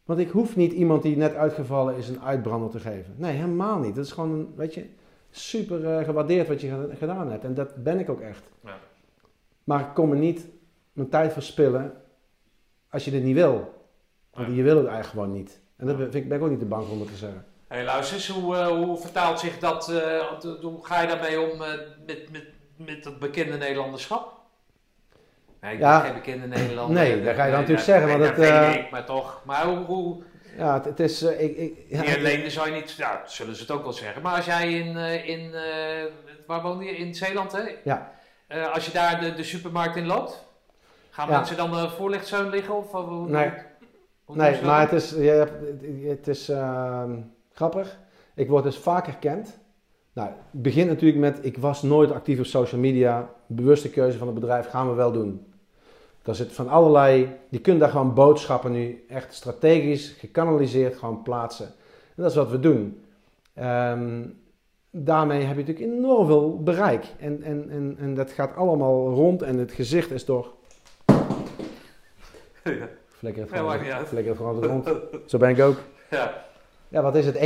Want 0.04 0.18
ik 0.20 0.30
hoef 0.30 0.56
niet 0.56 0.72
iemand 0.72 1.02
die 1.02 1.16
net 1.16 1.34
uitgevallen 1.34 1.96
is 1.96 2.08
een 2.08 2.20
uitbrander 2.20 2.70
te 2.70 2.80
geven. 2.80 3.14
Nee, 3.16 3.32
helemaal 3.32 3.78
niet. 3.78 3.94
Dat 3.94 4.04
is 4.04 4.12
gewoon, 4.12 4.48
weet 4.56 4.74
je, 4.74 4.86
super 5.30 5.84
eh, 5.98 6.04
gewaardeerd 6.04 6.48
wat 6.48 6.60
je 6.60 6.68
geda- 6.68 6.94
gedaan 6.94 7.30
hebt. 7.30 7.44
En 7.44 7.54
dat 7.54 7.74
ben 7.82 7.98
ik 7.98 8.08
ook 8.10 8.20
echt. 8.20 8.42
Ja. 8.64 8.76
Maar 9.64 9.80
ik 9.80 9.94
kom 9.94 10.10
er 10.10 10.18
niet 10.18 10.46
mijn 10.92 11.08
tijd 11.08 11.32
verspillen 11.32 11.92
als 12.90 13.04
je 13.04 13.10
dit 13.10 13.22
niet 13.22 13.34
wil. 13.34 13.72
Want 14.32 14.56
je 14.56 14.62
wil 14.62 14.76
het 14.76 14.86
eigenlijk 14.86 15.06
gewoon 15.18 15.32
niet. 15.32 15.60
En 15.76 15.86
daar 15.86 15.96
ben, 15.96 16.10
vind 16.10 16.22
ik, 16.22 16.28
ben 16.28 16.38
ik 16.38 16.44
ook 16.44 16.50
niet 16.50 16.58
te 16.58 16.64
bang 16.64 16.88
om 16.88 16.98
dat 16.98 17.08
te 17.08 17.16
zeggen. 17.16 17.44
Hey, 17.68 17.84
luister 17.84 18.16
eens, 18.16 18.28
hoe, 18.28 18.56
eh, 18.56 18.66
hoe 18.66 18.96
vertaalt 18.96 19.40
zich 19.40 19.58
dat, 19.58 19.88
eh, 19.88 20.26
hoe 20.60 20.86
ga 20.86 21.00
je 21.00 21.06
daarmee 21.08 21.40
om 21.40 21.62
eh, 21.62 21.68
met, 22.06 22.30
met, 22.30 22.44
met 22.76 23.04
dat 23.04 23.18
bekende 23.18 23.56
Nederlanderschap? 23.56 24.32
Nee, 25.60 25.72
ik 25.74 25.78
Ja. 25.80 25.96
ben 26.00 26.04
geen 26.10 26.14
bekende 26.20 26.46
Nederlander. 26.46 26.94
Nee, 27.02 27.22
dat 27.22 27.34
ga 27.34 27.44
je 27.44 27.50
dan 27.50 27.60
natuurlijk 27.60 27.86
zeggen, 27.86 28.08
nee, 28.08 28.18
want 28.18 28.36
dat 28.36 28.46
weet 28.48 28.74
ik, 28.84 28.90
maar 28.90 29.04
toch. 29.04 29.42
Maar 29.44 29.66
hoe, 29.66 29.78
hoe 29.84 30.22
Ja, 30.56 30.74
het, 30.74 30.84
het 30.84 31.00
is... 31.00 31.22
ik, 31.22 31.56
ik, 31.56 31.78
ja, 31.88 32.00
niet 32.00 32.16
alleen, 32.16 32.50
zou 32.50 32.68
je 32.68 32.74
niet, 32.74 32.90
ja, 32.92 33.22
zullen 33.26 33.54
ze 33.54 33.62
het 33.62 33.70
ook 33.70 33.82
wel 33.82 33.92
zeggen. 33.92 34.22
Maar 34.22 34.36
als 34.36 34.44
jij 34.44 34.72
in, 34.72 34.96
in 35.26 35.50
waar 36.46 36.62
woon 36.62 36.84
je? 36.84 36.90
In 36.96 37.14
Zeeland, 37.14 37.52
hè? 37.52 37.62
Ja. 37.84 38.12
Eh, 38.54 38.72
als 38.74 38.86
je 38.86 38.92
daar 38.92 39.20
de, 39.20 39.34
de 39.34 39.42
supermarkt 39.42 39.96
in 39.96 40.06
loopt, 40.06 40.44
gaan 41.10 41.28
Ja. 41.28 41.36
mensen 41.36 41.56
dan 41.56 41.72
uh, 41.72 41.90
voorlichtzeun 41.90 42.48
liggen? 42.48 42.76
Of, 42.76 42.94
eh, 42.94 43.00
hoe, 43.00 43.28
Nee. 43.28 43.50
hoe 44.24 44.36
Nee, 44.36 44.62
maar 44.62 44.80
het 44.80 44.92
is, 44.92 45.10
je 45.10 45.20
hebt, 45.20 45.52
het 46.08 46.28
is 46.28 46.48
ehm, 46.48 47.16
grappig. 47.52 47.98
Ik 48.34 48.48
word 48.48 48.64
dus 48.64 48.78
vaak 48.78 49.06
herkend. 49.06 49.58
Nou, 50.12 50.28
het 50.28 50.62
begint 50.62 50.88
natuurlijk 50.88 51.20
met, 51.20 51.38
ik 51.42 51.58
was 51.58 51.82
nooit 51.82 52.12
actief 52.12 52.38
op 52.38 52.44
social 52.44 52.80
media. 52.80 53.30
Bewuste 53.46 53.90
keuze 53.90 54.18
van 54.18 54.26
het 54.26 54.40
bedrijf, 54.40 54.68
gaan 54.68 54.88
we 54.88 54.94
wel 54.94 55.12
doen. 55.12 55.52
Daar 56.22 56.34
zit 56.34 56.52
van 56.52 56.68
allerlei, 56.68 57.36
je 57.48 57.58
kunt 57.60 57.80
daar 57.80 57.90
gewoon 57.90 58.14
boodschappen 58.14 58.72
nu 58.72 59.04
echt 59.08 59.34
strategisch, 59.34 60.10
gekanaliseerd 60.18 60.96
gewoon 60.96 61.22
plaatsen. 61.22 61.66
En 62.16 62.22
dat 62.22 62.30
is 62.30 62.36
wat 62.36 62.50
we 62.50 62.60
doen. 62.60 63.04
Ehm, 63.54 64.22
daarmee 64.96 65.42
heb 65.42 65.56
je 65.56 65.64
natuurlijk 65.64 65.96
enorm 65.96 66.26
veel 66.26 66.62
bereik. 66.62 67.06
En, 67.18 67.42
en, 67.42 67.70
en, 67.70 67.96
en 67.98 68.14
dat 68.14 68.30
gaat 68.30 68.56
allemaal 68.56 69.10
rond 69.10 69.42
en 69.42 69.58
het 69.58 69.72
gezicht 69.72 70.10
is 70.10 70.24
door... 70.24 70.52
Flikker 73.06 73.42
het 73.42 73.52
gewoon, 73.52 73.66
maakt 73.66 73.82
niet 73.82 73.90
uit. 73.90 74.08
flikker 74.08 74.32
het 74.32 74.40
gewoon 74.40 74.56
op 74.56 74.62
de 74.62 74.68
grond. 74.68 74.90
Zo 75.30 75.38
ben 75.38 75.48
ik 75.48 75.60
ook. 75.60 75.76
Ja. 76.10 76.44
Ja, 76.88 77.02
wat 77.02 77.14
is 77.14 77.26
het? 77.26 77.36
1,3, 77.36 77.40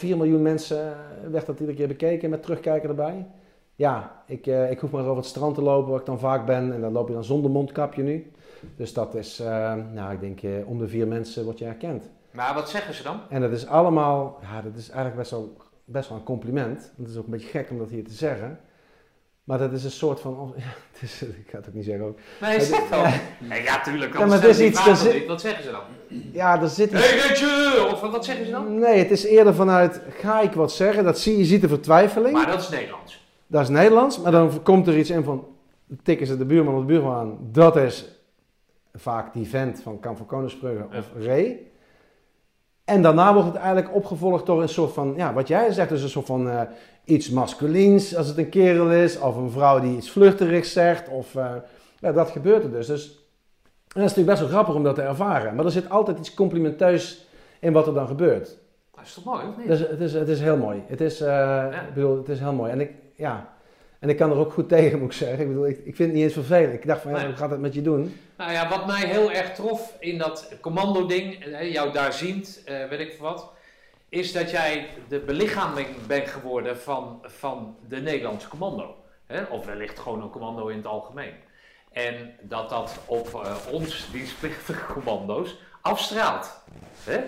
1,4 0.00 0.16
miljoen 0.16 0.42
mensen 0.42 0.92
eh, 0.92 1.30
werd 1.30 1.46
dat 1.46 1.60
iedere 1.60 1.78
keer 1.78 1.88
bekeken 1.88 2.30
met 2.30 2.42
terugkijken 2.42 2.88
erbij. 2.88 3.26
Ja, 3.74 4.22
ik, 4.26 4.46
eh, 4.46 4.70
ik 4.70 4.78
hoef 4.78 4.90
maar 4.90 5.04
over 5.04 5.16
het 5.16 5.24
strand 5.26 5.54
te 5.54 5.62
lopen, 5.62 5.90
waar 5.90 6.00
ik 6.00 6.06
dan 6.06 6.18
vaak 6.18 6.46
ben. 6.46 6.72
En 6.72 6.80
dan 6.80 6.92
loop 6.92 7.08
je 7.08 7.14
dan 7.14 7.24
zonder 7.24 7.50
mondkapje 7.50 8.02
nu. 8.02 8.30
Dus 8.76 8.92
dat 8.92 9.14
is, 9.14 9.40
eh, 9.40 9.74
nou, 9.92 10.12
ik 10.12 10.20
denk, 10.20 10.66
om 10.66 10.78
de 10.78 10.88
vier 10.88 11.06
mensen 11.06 11.44
word 11.44 11.58
je 11.58 11.64
herkend. 11.64 12.08
Maar 12.30 12.54
wat 12.54 12.68
zeggen 12.70 12.94
ze 12.94 13.02
dan? 13.02 13.20
En 13.28 13.40
dat 13.40 13.50
is 13.50 13.66
allemaal, 13.66 14.38
ja, 14.42 14.62
dat 14.62 14.74
is 14.74 14.88
eigenlijk 14.88 15.16
best 15.16 15.30
wel, 15.30 15.56
best 15.86 16.08
wel 16.08 16.18
een 16.18 16.24
compliment. 16.24 16.92
Het 16.96 17.08
is 17.08 17.16
ook 17.16 17.24
een 17.24 17.30
beetje 17.30 17.48
gek 17.48 17.70
om 17.70 17.78
dat 17.78 17.90
hier 17.90 18.04
te 18.04 18.12
zeggen. 18.12 18.60
Maar 19.44 19.58
dat 19.58 19.72
is 19.72 19.84
een 19.84 19.90
soort 19.90 20.20
van, 20.20 20.52
ja, 20.56 20.62
het 20.92 21.02
is, 21.02 21.22
ik 21.22 21.46
ga 21.50 21.56
het 21.58 21.68
ook 21.68 21.74
niet 21.74 21.84
zeggen 21.84 22.04
ook. 22.04 22.18
Nee, 22.40 22.60
zeg 22.60 22.88
dan. 22.88 23.12
Nee, 23.48 23.62
ja, 23.62 23.80
tuurlijk. 23.82 24.18
Ja, 24.18 24.26
maar 24.26 24.36
het 24.42 24.44
is 24.50 24.58
je 24.58 24.66
iets- 24.66 24.86
er 24.86 24.96
zit-. 24.96 25.26
Wat 25.26 25.40
zeggen 25.40 25.62
ze 25.64 25.70
dan? 25.70 25.82
Ja, 26.32 26.60
er 26.62 26.68
zit 26.68 26.92
iets... 26.92 27.10
Hey, 27.10 27.28
weet 27.28 27.38
je! 27.38 27.88
Of 27.92 28.00
wat 28.00 28.24
zeggen 28.24 28.44
ze 28.44 28.50
dan? 28.50 28.78
Nee, 28.78 28.98
het 28.98 29.10
is 29.10 29.24
eerder 29.24 29.54
vanuit, 29.54 30.00
ga 30.08 30.40
ik 30.40 30.52
wat 30.52 30.72
zeggen? 30.72 31.04
Dat 31.04 31.18
zie 31.18 31.38
je, 31.38 31.44
ziet 31.44 31.60
de 31.60 31.68
vertwijfeling. 31.68 32.32
Maar 32.32 32.46
dat 32.46 32.60
is 32.60 32.68
Nederlands. 32.68 33.24
Dat 33.46 33.62
is 33.62 33.68
Nederlands, 33.68 34.20
maar 34.20 34.32
dan 34.32 34.62
komt 34.62 34.86
er 34.86 34.98
iets 34.98 35.10
in 35.10 35.24
van, 35.24 35.46
tikken 36.02 36.26
ze 36.26 36.36
de 36.36 36.44
buurman 36.44 36.74
of 36.74 36.80
de 36.80 36.86
buurman 36.86 37.14
aan. 37.16 37.38
Dat 37.52 37.76
is 37.76 38.04
vaak 38.94 39.32
die 39.32 39.46
vent 39.48 39.80
van 39.82 40.00
Kamp 40.00 40.16
van 40.16 40.26
Koningsbrugge 40.26 40.86
of 40.98 41.10
Ray. 41.18 41.60
En 42.86 43.02
daarna 43.02 43.32
wordt 43.32 43.48
het 43.48 43.56
eigenlijk 43.56 43.94
opgevolgd 43.94 44.46
door 44.46 44.62
een 44.62 44.68
soort 44.68 44.92
van, 44.92 45.14
ja, 45.16 45.32
wat 45.32 45.48
jij 45.48 45.72
zegt, 45.72 45.88
dus 45.88 46.02
een 46.02 46.08
soort 46.08 46.26
van 46.26 46.50
eh, 46.50 46.60
iets 47.04 47.30
masculins 47.30 48.16
als 48.16 48.26
het 48.26 48.38
een 48.38 48.48
kerel 48.48 48.90
is. 48.90 49.18
Of 49.18 49.36
een 49.36 49.50
vrouw 49.50 49.80
die 49.80 49.96
iets 49.96 50.10
vluchterigs 50.10 50.72
zegt. 50.72 51.08
Of, 51.08 51.34
eh, 51.34 51.54
ja, 51.98 52.12
dat 52.12 52.30
gebeurt 52.30 52.64
er 52.64 52.70
dus. 52.70 52.86
dus. 52.86 53.06
En 53.64 54.02
dat 54.02 54.10
is 54.10 54.16
natuurlijk 54.16 54.28
best 54.28 54.40
wel 54.40 54.48
grappig 54.48 54.74
om 54.74 54.82
dat 54.82 54.94
te 54.94 55.02
ervaren. 55.02 55.54
Maar 55.54 55.64
er 55.64 55.70
zit 55.70 55.90
altijd 55.90 56.18
iets 56.18 56.34
complimenteus 56.34 57.26
in 57.60 57.72
wat 57.72 57.86
er 57.86 57.94
dan 57.94 58.06
gebeurt. 58.06 58.56
Dat 58.94 59.04
is 59.04 59.14
toch 59.14 59.24
mooi, 59.24 59.46
of 59.48 59.56
niet? 59.56 59.66
Dus 59.66 59.80
het 59.80 60.00
is, 60.00 60.12
het 60.12 60.28
is 60.28 60.40
heel 60.40 60.56
mooi. 60.56 60.82
Het 60.86 61.00
is, 61.00 61.20
eh, 61.20 61.66
ik 61.88 61.94
bedoel, 61.94 62.16
het 62.16 62.28
is 62.28 62.38
heel 62.38 62.52
mooi. 62.52 62.70
En 62.70 62.80
ik, 62.80 62.92
ja, 63.14 63.48
en 63.98 64.08
ik 64.08 64.16
kan 64.16 64.30
er 64.30 64.36
ook 64.36 64.52
goed 64.52 64.68
tegen, 64.68 64.98
moet 64.98 65.10
ik 65.10 65.16
zeggen. 65.16 65.40
Ik 65.40 65.48
bedoel, 65.48 65.66
ik, 65.66 65.78
ik 65.78 65.96
vind 65.96 65.98
het 65.98 66.12
niet 66.12 66.22
eens 66.22 66.32
vervelend. 66.32 66.74
Ik 66.74 66.86
dacht 66.86 67.02
van, 67.02 67.10
ja, 67.10 67.26
hoe 67.26 67.36
gaat 67.36 67.50
het 67.50 67.60
met 67.60 67.74
je 67.74 67.82
doen? 67.82 68.20
Nou 68.36 68.52
ja, 68.52 68.68
wat 68.68 68.86
mij 68.86 69.06
heel 69.06 69.32
erg 69.32 69.54
trof 69.54 69.96
in 69.98 70.18
dat 70.18 70.52
commando-ding, 70.60 71.44
eh, 71.44 71.72
jou 71.72 71.92
daar 71.92 72.12
ziend, 72.12 72.62
eh, 72.64 72.88
weet 72.88 73.00
ik 73.00 73.16
wat, 73.18 73.52
is 74.08 74.32
dat 74.32 74.50
jij 74.50 74.88
de 75.08 75.18
belichaming 75.18 75.88
bent 76.06 76.28
geworden 76.28 76.78
van, 76.78 77.18
van 77.22 77.76
de 77.88 77.96
Nederlandse 77.96 78.48
commando. 78.48 78.94
Hè? 79.26 79.42
Of 79.42 79.66
wellicht 79.66 79.98
gewoon 79.98 80.22
een 80.22 80.30
commando 80.30 80.68
in 80.68 80.76
het 80.76 80.86
algemeen. 80.86 81.32
En 81.92 82.34
dat 82.40 82.68
dat 82.70 82.98
op 83.06 83.34
eh, 83.34 83.56
ons 83.70 84.08
dienstplichtige 84.12 84.92
commando's 84.92 85.58
afstraalt. 85.80 86.60
Hè? 87.04 87.20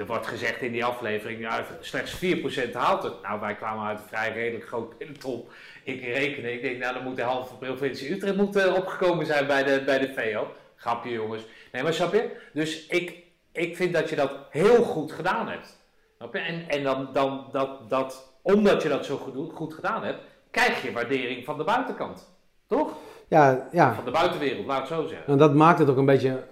Er 0.00 0.06
wordt 0.06 0.26
gezegd 0.26 0.62
in 0.62 0.72
die 0.72 0.84
aflevering, 0.84 1.40
ja, 1.40 1.64
slechts 1.80 2.24
4% 2.24 2.72
haalt 2.72 3.02
het. 3.02 3.22
Nou, 3.22 3.40
wij 3.40 3.54
kwamen 3.54 3.86
uit 3.86 3.98
een 3.98 4.08
vrij 4.08 4.32
redelijk 4.32 4.66
groot 4.66 4.98
peloton. 4.98 5.44
Ik 5.84 6.02
rekenen, 6.02 6.52
ik 6.52 6.62
denk, 6.62 6.78
nou, 6.78 6.94
dan 6.94 7.02
moet 7.02 7.16
de 7.16 7.22
halve 7.22 7.54
provincie 7.54 8.12
Utrecht 8.12 8.36
moet, 8.36 8.56
eh, 8.56 8.74
opgekomen 8.74 9.26
zijn 9.26 9.46
bij 9.46 9.62
de, 9.62 9.82
bij 9.84 9.98
de 9.98 10.12
VO. 10.14 10.46
Grapje, 10.76 11.10
jongens. 11.10 11.42
Nee, 11.72 11.82
maar 11.82 11.94
snap 11.94 12.12
je? 12.12 12.36
Dus 12.52 12.86
ik, 12.86 13.22
ik 13.52 13.76
vind 13.76 13.94
dat 13.94 14.08
je 14.08 14.16
dat 14.16 14.32
heel 14.50 14.82
goed 14.82 15.12
gedaan 15.12 15.48
hebt. 15.48 15.78
Snap 16.16 16.34
je? 16.34 16.40
En, 16.40 16.68
en 16.68 16.82
dan, 16.82 17.08
dan 17.12 17.48
dat, 17.52 17.90
dat, 17.90 18.32
omdat 18.42 18.82
je 18.82 18.88
dat 18.88 19.04
zo 19.04 19.16
goed, 19.16 19.52
goed 19.52 19.74
gedaan 19.74 20.04
hebt, 20.04 20.20
krijg 20.50 20.82
je 20.82 20.92
waardering 20.92 21.44
van 21.44 21.58
de 21.58 21.64
buitenkant. 21.64 22.30
Toch? 22.66 22.94
Ja, 23.28 23.68
ja. 23.72 23.94
Van 23.94 24.04
de 24.04 24.10
buitenwereld, 24.10 24.66
laat 24.66 24.78
het 24.78 24.88
zo 24.88 25.06
zeggen. 25.06 25.32
En 25.32 25.38
dat 25.38 25.54
maakt 25.54 25.78
het 25.78 25.88
ook 25.88 25.96
een 25.96 26.04
beetje. 26.04 26.42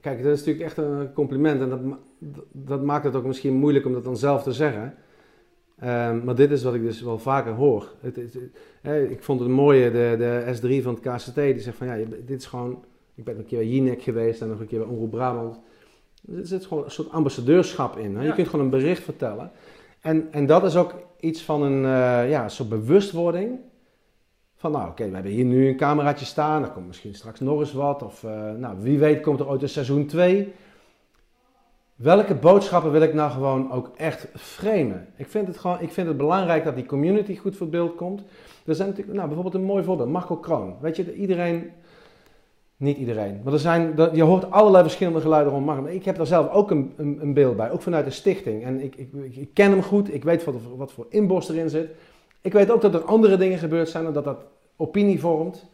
Kijk, 0.00 0.22
dat 0.22 0.32
is 0.32 0.38
natuurlijk 0.38 0.64
echt 0.64 0.76
een 0.76 1.12
compliment. 1.12 1.60
En 1.60 1.68
dat, 1.68 1.80
dat 2.52 2.82
maakt 2.82 3.04
het 3.04 3.14
ook 3.14 3.24
misschien 3.24 3.54
moeilijk 3.54 3.86
om 3.86 3.92
dat 3.92 4.04
dan 4.04 4.16
zelf 4.16 4.42
te 4.42 4.52
zeggen. 4.52 4.94
Ehm, 5.78 6.24
maar 6.24 6.34
dit 6.34 6.50
is 6.50 6.62
wat 6.62 6.74
ik 6.74 6.82
dus 6.82 7.02
wel 7.02 7.18
vaker 7.18 7.52
hoor. 7.52 7.92
Het, 8.00 8.16
het- 8.16 8.34
het- 8.34 8.50
hè, 8.82 9.04
ik 9.04 9.22
vond 9.22 9.40
het 9.40 9.48
mooie, 9.48 9.90
de, 9.90 10.14
de 10.18 10.54
S3 10.56 10.82
van 10.82 10.94
het 10.94 11.02
KCT, 11.02 11.34
die 11.34 11.60
zegt 11.60 11.76
van 11.76 11.86
ja, 11.86 11.96
dit 12.26 12.40
is 12.40 12.46
gewoon. 12.46 12.84
Ik 13.14 13.24
ben 13.24 13.38
een 13.38 13.44
keer 13.46 13.58
bij 13.58 13.68
Jinek 13.68 14.02
geweest 14.02 14.40
en 14.40 14.48
nog 14.48 14.60
een 14.60 14.66
keer 14.66 14.78
bij 14.78 14.88
Omroep 14.88 15.10
Brabant. 15.10 15.60
Er 16.36 16.46
zit 16.46 16.66
gewoon 16.66 16.84
een 16.84 16.90
soort 16.90 17.10
ambassadeurschap 17.10 17.96
in. 17.98 18.16
Hè? 18.16 18.24
Je 18.26 18.32
kunt 18.32 18.48
gewoon 18.48 18.64
een 18.64 18.70
bericht 18.70 19.02
vertellen. 19.02 19.50
En, 20.00 20.28
en 20.32 20.46
dat 20.46 20.64
is 20.64 20.76
ook 20.76 20.94
iets 21.20 21.42
van 21.42 21.62
een 21.62 21.84
eh, 21.84 22.30
ja, 22.30 22.48
soort 22.48 22.68
bewustwording. 22.68 23.58
Van 24.56 24.72
nou, 24.72 24.88
oké, 24.88 25.08
we 25.08 25.14
hebben 25.14 25.32
hier 25.32 25.44
nu 25.44 25.68
een 25.68 25.76
cameraatje 25.76 26.24
staan. 26.26 26.62
Er 26.62 26.68
komt 26.70 26.86
misschien 26.86 27.14
straks 27.14 27.40
nog 27.40 27.60
eens 27.60 27.72
wat. 27.72 28.02
Of 28.02 28.24
eh, 28.24 28.52
nou, 28.52 28.76
wie 28.80 28.98
weet 28.98 29.20
komt 29.20 29.40
er 29.40 29.48
ooit 29.48 29.62
een 29.62 29.68
seizoen 29.68 30.06
2. 30.06 30.52
Welke 31.94 32.34
boodschappen 32.34 32.90
wil 32.90 33.00
ik 33.00 33.14
nou 33.14 33.30
gewoon 33.30 33.72
ook 33.72 33.90
echt 33.96 34.28
framen? 34.34 35.06
Ik 35.16 35.26
vind 35.26 35.46
het 35.46 35.58
gewoon, 35.58 35.80
ik 35.80 35.92
vind 35.92 36.06
het 36.08 36.16
belangrijk 36.16 36.64
dat 36.64 36.74
die 36.74 36.86
community 36.86 37.36
goed 37.36 37.56
voor 37.56 37.68
beeld 37.68 37.94
komt. 37.94 38.22
Er 38.64 38.74
zijn 38.74 38.88
natuurlijk, 38.88 39.16
nou 39.16 39.28
bijvoorbeeld 39.28 39.62
een 39.62 39.68
mooi 39.68 39.84
voorbeeld, 39.84 40.08
Marco 40.08 40.36
Kroon. 40.36 40.76
Weet 40.80 40.96
je, 40.96 41.14
iedereen, 41.14 41.70
niet 42.76 42.96
iedereen, 42.96 43.40
maar 43.44 43.52
er 43.52 43.58
zijn, 43.58 43.94
je 44.12 44.22
hoort 44.22 44.50
allerlei 44.50 44.82
verschillende 44.82 45.20
geluiden 45.20 45.52
rond 45.52 45.66
Marco. 45.66 45.84
Ik 45.84 46.04
heb 46.04 46.16
daar 46.16 46.26
zelf 46.26 46.50
ook 46.50 46.70
een, 46.70 46.92
een, 46.96 47.18
een 47.20 47.34
beeld 47.34 47.56
bij, 47.56 47.70
ook 47.70 47.82
vanuit 47.82 48.04
de 48.04 48.10
stichting. 48.10 48.64
En 48.64 48.80
ik, 48.80 48.96
ik, 48.96 49.12
ik, 49.30 49.54
ken 49.54 49.70
hem 49.70 49.82
goed, 49.82 50.14
ik 50.14 50.24
weet 50.24 50.44
wat, 50.44 50.54
wat 50.76 50.92
voor 50.92 51.06
inborst 51.08 51.50
erin 51.50 51.70
zit. 51.70 51.90
Ik 52.40 52.52
weet 52.52 52.70
ook 52.70 52.80
dat 52.80 52.94
er 52.94 53.04
andere 53.04 53.36
dingen 53.36 53.58
gebeurd 53.58 53.88
zijn 53.88 54.06
en 54.06 54.12
dat 54.12 54.24
dat 54.24 54.44
opinie 54.76 55.20
vormt. 55.20 55.66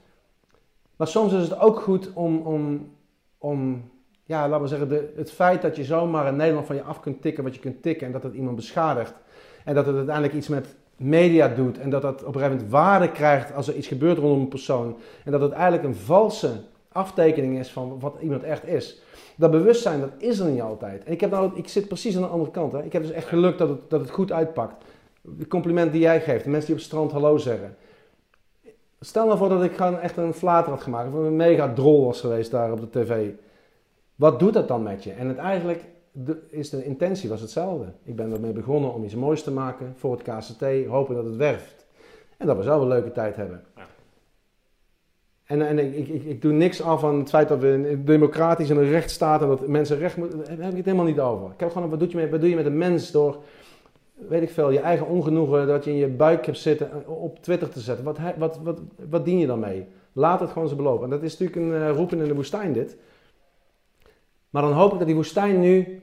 Maar 0.96 1.08
soms 1.08 1.32
is 1.32 1.42
het 1.42 1.58
ook 1.58 1.80
goed 1.80 2.12
om, 2.12 2.36
om, 2.36 2.90
om 3.38 3.82
ja, 4.30 4.48
laten 4.48 4.62
we 4.62 4.68
zeggen, 4.68 4.88
de, 4.88 5.12
het 5.16 5.32
feit 5.32 5.62
dat 5.62 5.76
je 5.76 5.84
zomaar 5.84 6.26
in 6.26 6.36
Nederland 6.36 6.66
van 6.66 6.76
je 6.76 6.82
af 6.82 7.00
kunt 7.00 7.22
tikken 7.22 7.44
wat 7.44 7.54
je 7.54 7.60
kunt 7.60 7.82
tikken 7.82 8.06
en 8.06 8.12
dat 8.12 8.22
het 8.22 8.34
iemand 8.34 8.56
beschadigt. 8.56 9.14
En 9.64 9.74
dat 9.74 9.86
het 9.86 9.96
uiteindelijk 9.96 10.34
iets 10.34 10.48
met 10.48 10.74
media 10.96 11.48
doet 11.48 11.78
en 11.78 11.90
dat 11.90 12.02
dat 12.02 12.24
op 12.24 12.34
een 12.34 12.40
gegeven 12.40 12.56
moment 12.56 12.70
waarde 12.72 13.10
krijgt 13.10 13.54
als 13.54 13.68
er 13.68 13.74
iets 13.74 13.86
gebeurt 13.86 14.18
rondom 14.18 14.40
een 14.40 14.48
persoon. 14.48 14.96
En 15.24 15.32
dat 15.32 15.40
het 15.40 15.52
eigenlijk 15.52 15.84
een 15.84 15.94
valse 15.94 16.50
aftekening 16.92 17.58
is 17.58 17.70
van 17.70 18.00
wat 18.00 18.16
iemand 18.20 18.42
echt 18.42 18.66
is. 18.66 19.02
Dat 19.36 19.50
bewustzijn, 19.50 20.00
dat 20.00 20.12
is 20.18 20.38
er 20.38 20.50
niet 20.50 20.60
altijd. 20.60 21.04
En 21.04 21.12
ik, 21.12 21.20
heb 21.20 21.30
nou, 21.30 21.50
ik 21.54 21.68
zit 21.68 21.88
precies 21.88 22.16
aan 22.16 22.22
de 22.22 22.28
andere 22.28 22.50
kant. 22.50 22.72
Hè. 22.72 22.82
Ik 22.84 22.92
heb 22.92 23.02
dus 23.02 23.10
echt 23.12 23.28
geluk 23.28 23.58
dat 23.58 23.68
het, 23.68 23.90
dat 23.90 24.00
het 24.00 24.10
goed 24.10 24.32
uitpakt. 24.32 24.84
De 25.20 25.46
compliment 25.46 25.92
die 25.92 26.00
jij 26.00 26.20
geeft, 26.20 26.44
de 26.44 26.50
mensen 26.50 26.66
die 26.66 26.76
op 26.76 26.82
het 26.82 26.90
strand 26.90 27.12
hallo 27.12 27.36
zeggen. 27.36 27.76
Stel 29.00 29.26
nou 29.26 29.38
voor 29.38 29.48
dat 29.48 29.64
ik 29.64 29.76
gewoon 29.76 29.98
echt 29.98 30.16
een 30.16 30.34
flater 30.34 30.72
had 30.72 30.82
gemaakt, 30.82 31.08
of 31.08 31.14
een 31.14 31.36
mega 31.36 31.72
drol 31.72 32.04
was 32.04 32.20
geweest 32.20 32.50
daar 32.50 32.72
op 32.72 32.80
de 32.80 33.00
tv. 33.00 33.30
Wat 34.20 34.38
doet 34.38 34.52
dat 34.52 34.68
dan 34.68 34.82
met 34.82 35.04
je? 35.04 35.12
En 35.12 35.28
het 35.28 35.36
eigenlijk 35.36 35.84
de, 36.12 36.36
is 36.50 36.70
de 36.70 36.84
intentie 36.84 37.28
was 37.28 37.40
hetzelfde. 37.40 37.92
Ik 38.02 38.16
ben 38.16 38.32
ermee 38.32 38.52
begonnen 38.52 38.94
om 38.94 39.04
iets 39.04 39.14
moois 39.14 39.42
te 39.42 39.50
maken 39.50 39.94
voor 39.96 40.12
het 40.12 40.22
KCT, 40.22 40.86
hopen 40.86 41.14
dat 41.14 41.24
het 41.24 41.36
werft. 41.36 41.86
En 42.36 42.46
dat 42.46 42.56
we 42.56 42.62
zelf 42.62 42.82
een 42.82 42.88
leuke 42.88 43.12
tijd 43.12 43.36
hebben. 43.36 43.62
Ja. 43.76 43.82
En, 45.44 45.66
en 45.66 45.78
ik, 45.78 46.08
ik, 46.08 46.24
ik 46.24 46.42
doe 46.42 46.52
niks 46.52 46.82
af 46.82 47.00
van 47.00 47.18
het 47.18 47.28
feit 47.28 47.48
dat 47.48 47.58
we 47.58 47.68
een 47.68 48.04
democratisch 48.04 48.70
en 48.70 48.76
een 48.76 48.90
rechtsstaat 48.90 49.42
en 49.42 49.48
dat 49.48 49.66
mensen 49.66 49.98
recht 49.98 50.16
moeten. 50.16 50.38
Daar 50.38 50.48
heb 50.48 50.70
ik 50.70 50.76
het 50.76 50.84
helemaal 50.84 51.06
niet 51.06 51.20
over. 51.20 51.50
Ik 51.50 51.60
heb 51.60 51.70
gewoon, 51.70 51.90
wat 51.90 51.98
doe 51.98 52.08
je, 52.08 52.16
met, 52.16 52.30
wat 52.30 52.40
doe 52.40 52.48
je 52.48 52.56
met 52.56 52.66
een 52.66 52.78
mens 52.78 53.10
door, 53.10 53.38
weet 54.14 54.42
ik 54.42 54.50
veel, 54.50 54.70
je 54.70 54.80
eigen 54.80 55.06
ongenoegen 55.06 55.66
dat 55.66 55.84
je 55.84 55.90
in 55.90 55.96
je 55.96 56.08
buik 56.08 56.46
hebt 56.46 56.58
zitten 56.58 56.90
eh, 56.90 57.22
op 57.22 57.42
Twitter 57.42 57.68
te 57.68 57.80
zetten. 57.80 58.04
Wat, 58.04 58.18
wat, 58.36 58.58
wat, 58.62 58.80
wat 59.08 59.24
dien 59.24 59.38
je 59.38 59.46
dan 59.46 59.60
mee? 59.60 59.86
Laat 60.12 60.40
het 60.40 60.50
gewoon 60.50 60.68
zo 60.68 60.76
belopen. 60.76 61.04
En 61.04 61.10
dat 61.10 61.22
is 61.22 61.38
natuurlijk 61.38 61.66
een 61.66 61.82
eh, 61.82 61.96
roepen 61.96 62.20
in 62.20 62.28
de 62.28 62.34
woestijn 62.34 62.72
dit. 62.72 62.96
Maar 64.50 64.62
dan 64.62 64.72
hoop 64.72 64.92
ik 64.92 64.98
dat 64.98 65.06
die 65.06 65.16
woestijn 65.16 65.60
nu 65.60 66.02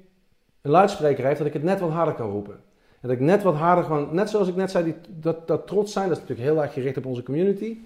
een 0.61 0.71
luidspreker 0.71 1.25
heeft, 1.25 1.37
dat 1.37 1.47
ik 1.47 1.53
het 1.53 1.63
net 1.63 1.79
wat 1.79 1.89
harder 1.89 2.13
kan 2.13 2.29
roepen. 2.29 2.53
En 3.01 3.07
dat 3.07 3.11
ik 3.11 3.19
net 3.19 3.43
wat 3.43 3.55
harder 3.55 3.83
gewoon, 3.83 4.07
net 4.11 4.29
zoals 4.29 4.47
ik 4.47 4.55
net 4.55 4.71
zei, 4.71 4.83
die, 4.83 4.95
dat, 5.09 5.47
dat 5.47 5.67
trots 5.67 5.93
zijn, 5.93 6.07
dat 6.07 6.17
is 6.17 6.23
natuurlijk 6.23 6.49
heel 6.49 6.61
erg 6.61 6.73
gericht 6.73 6.97
op 6.97 7.05
onze 7.05 7.23
community. 7.23 7.77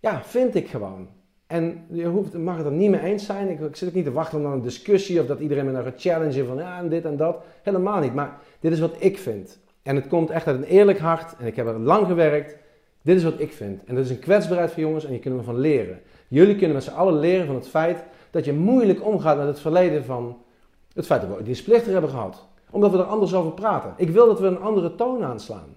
Ja, 0.00 0.22
vind 0.22 0.54
ik 0.54 0.68
gewoon. 0.68 1.08
En 1.46 1.84
je 1.90 2.06
hoeft, 2.06 2.34
mag 2.34 2.56
het 2.56 2.66
er 2.66 2.72
niet 2.72 2.90
mee 2.90 3.00
eens 3.00 3.26
zijn. 3.26 3.48
Ik, 3.48 3.76
zit 3.76 3.88
ook 3.88 3.94
niet 3.94 4.04
te 4.04 4.12
wachten 4.12 4.46
op 4.46 4.52
een 4.52 4.62
discussie 4.62 5.20
of 5.20 5.26
dat 5.26 5.40
iedereen 5.40 5.64
me 5.64 5.72
nou 5.72 5.84
gaat 5.84 6.00
challengen 6.00 6.46
van 6.46 6.56
ja, 6.56 6.78
en 6.78 6.88
dit 6.88 7.04
en 7.04 7.16
dat. 7.16 7.44
Helemaal 7.62 8.00
niet. 8.00 8.14
Maar 8.14 8.38
dit 8.60 8.72
is 8.72 8.80
wat 8.80 8.96
ik 8.98 9.18
vind. 9.18 9.58
En 9.82 9.96
het 9.96 10.08
komt 10.08 10.30
echt 10.30 10.46
uit 10.46 10.56
een 10.56 10.64
eerlijk 10.64 10.98
hart. 10.98 11.36
En 11.38 11.46
ik 11.46 11.56
heb 11.56 11.66
er 11.66 11.78
lang 11.78 12.06
gewerkt. 12.06 12.56
Dit 13.02 13.16
is 13.16 13.24
wat 13.24 13.40
ik 13.40 13.52
vind. 13.52 13.84
En 13.84 13.94
dat 13.94 14.04
is 14.04 14.10
een 14.10 14.18
kwetsbaarheid 14.18 14.70
voor 14.70 14.82
jongens 14.82 15.04
en 15.04 15.12
je 15.12 15.18
kunt 15.18 15.38
ervan 15.38 15.58
leren. 15.58 16.00
Jullie 16.28 16.56
kunnen 16.56 16.74
met 16.74 16.84
z'n 16.84 16.90
allen 16.90 17.18
leren 17.18 17.46
van 17.46 17.54
het 17.54 17.68
feit 17.68 18.04
dat 18.34 18.44
je 18.44 18.52
moeilijk 18.52 19.04
omgaat 19.04 19.36
met 19.36 19.46
het 19.46 19.60
verleden 19.60 20.04
van 20.04 20.42
het 20.92 21.06
feit 21.06 21.20
dat 21.20 21.36
we 21.36 21.42
dienstplichtig 21.42 21.92
hebben 21.92 22.10
gehad. 22.10 22.46
Omdat 22.70 22.90
we 22.90 22.98
er 22.98 23.04
anders 23.04 23.34
over 23.34 23.52
praten. 23.52 23.94
Ik 23.96 24.10
wil 24.10 24.26
dat 24.26 24.40
we 24.40 24.46
een 24.46 24.60
andere 24.60 24.94
toon 24.94 25.24
aanslaan. 25.24 25.76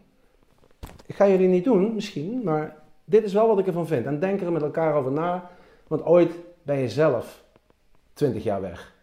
Ik 1.06 1.16
ga 1.16 1.28
jullie 1.28 1.48
niet 1.48 1.64
doen, 1.64 1.94
misschien, 1.94 2.42
maar 2.44 2.76
dit 3.06 3.24
is 3.24 3.34
wel 3.34 3.48
wat 3.48 3.60
ik 3.60 3.68
ervan 3.68 3.88
vind. 3.88 4.06
En 4.06 4.20
denk 4.20 4.42
er 4.42 4.52
met 4.52 4.62
elkaar 4.62 4.94
over 4.94 5.12
na, 5.12 5.50
want 5.88 6.06
ooit 6.06 6.32
ben 6.64 6.78
je 6.78 6.90
zelf 6.90 7.44
20 8.14 8.44
jaar 8.44 8.62
weg. 8.62 8.94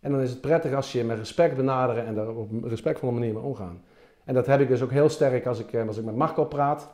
En 0.00 0.12
dan 0.12 0.20
is 0.20 0.30
het 0.30 0.40
prettig 0.40 0.74
als 0.74 0.92
je 0.92 0.98
je 0.98 1.04
met 1.04 1.18
respect 1.18 1.56
benaderen 1.56 2.06
en 2.06 2.14
daar 2.14 2.28
op 2.28 2.50
een 2.50 2.68
respectvolle 2.68 3.12
manier 3.12 3.32
mee 3.32 3.42
omgaan. 3.42 3.82
En 4.24 4.34
dat 4.34 4.46
heb 4.46 4.60
ik 4.60 4.68
dus 4.68 4.82
ook 4.82 4.90
heel 4.90 5.08
sterk 5.08 5.46
als 5.46 5.58
ik, 5.58 5.72
eh, 5.72 5.86
als 5.86 5.98
ik 5.98 6.04
met 6.04 6.16
Marco 6.16 6.44
praat. 6.44 6.90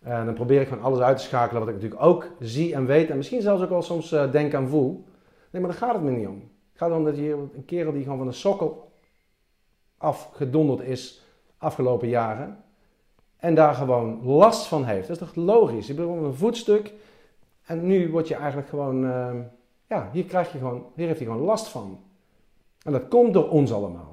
En 0.00 0.24
dan 0.24 0.34
probeer 0.34 0.60
ik 0.60 0.68
van 0.68 0.82
alles 0.82 0.98
uit 0.98 1.16
te 1.16 1.22
schakelen 1.22 1.60
wat 1.60 1.68
ik 1.68 1.74
natuurlijk 1.74 2.02
ook 2.02 2.30
zie 2.38 2.74
en 2.74 2.86
weet. 2.86 3.10
En 3.10 3.16
misschien 3.16 3.40
zelfs 3.40 3.62
ook 3.62 3.68
wel 3.68 3.82
soms 3.82 4.12
eh, 4.12 4.30
denk 4.30 4.52
en 4.52 4.68
voel. 4.68 5.04
Nee, 5.50 5.62
maar 5.62 5.70
daar 5.70 5.80
gaat 5.80 5.94
het 5.94 6.02
me 6.02 6.10
niet 6.10 6.26
om. 6.26 6.40
Het 6.70 6.78
gaat 6.78 6.90
erom 6.90 7.04
dat 7.04 7.16
je 7.16 7.48
een 7.54 7.64
kerel 7.64 7.92
die 7.92 8.02
gewoon 8.02 8.18
van 8.18 8.26
een 8.26 8.32
sokkel 8.32 8.92
afgedonderd 9.96 10.80
is 10.80 11.24
afgelopen 11.58 12.08
jaren. 12.08 12.64
En 13.36 13.54
daar 13.54 13.74
gewoon 13.74 14.24
last 14.24 14.66
van 14.66 14.84
heeft. 14.84 15.08
Dat 15.08 15.20
is 15.20 15.26
toch 15.26 15.44
logisch? 15.44 15.86
Je 15.86 15.94
bent 15.94 16.08
een 16.08 16.34
voetstuk. 16.34 16.94
En 17.64 17.86
nu 17.86 18.10
word 18.10 18.28
je 18.28 18.34
eigenlijk 18.34 18.68
gewoon... 18.68 19.04
eh, 19.04 19.34
ja, 19.88 20.08
hier, 20.12 20.24
krijg 20.24 20.52
je 20.52 20.58
gewoon, 20.58 20.84
hier 20.94 21.06
heeft 21.06 21.18
hij 21.18 21.28
gewoon 21.28 21.44
last 21.44 21.68
van. 21.68 22.00
En 22.84 22.92
dat 22.92 23.08
komt 23.08 23.32
door 23.32 23.48
ons 23.48 23.72
allemaal. 23.72 24.07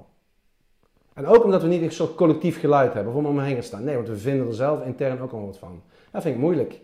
En 1.16 1.26
ook 1.26 1.44
omdat 1.44 1.62
we 1.62 1.68
niet 1.68 1.82
een 1.82 1.92
soort 1.92 2.16
collectief 2.16 2.60
geluid 2.60 2.94
hebben 2.94 3.14
of 3.14 3.26
om 3.26 3.26
hem 3.26 3.46
heen 3.46 3.64
staan. 3.64 3.84
Nee, 3.84 3.96
want 3.96 4.08
we 4.08 4.18
vinden 4.18 4.48
er 4.48 4.54
zelf 4.54 4.86
intern 4.86 5.22
ook 5.22 5.32
al 5.32 5.46
wat 5.46 5.58
van. 5.58 5.82
Dat 6.12 6.22
vind 6.22 6.36
ik 6.36 6.42
moeilijk. 6.42 6.82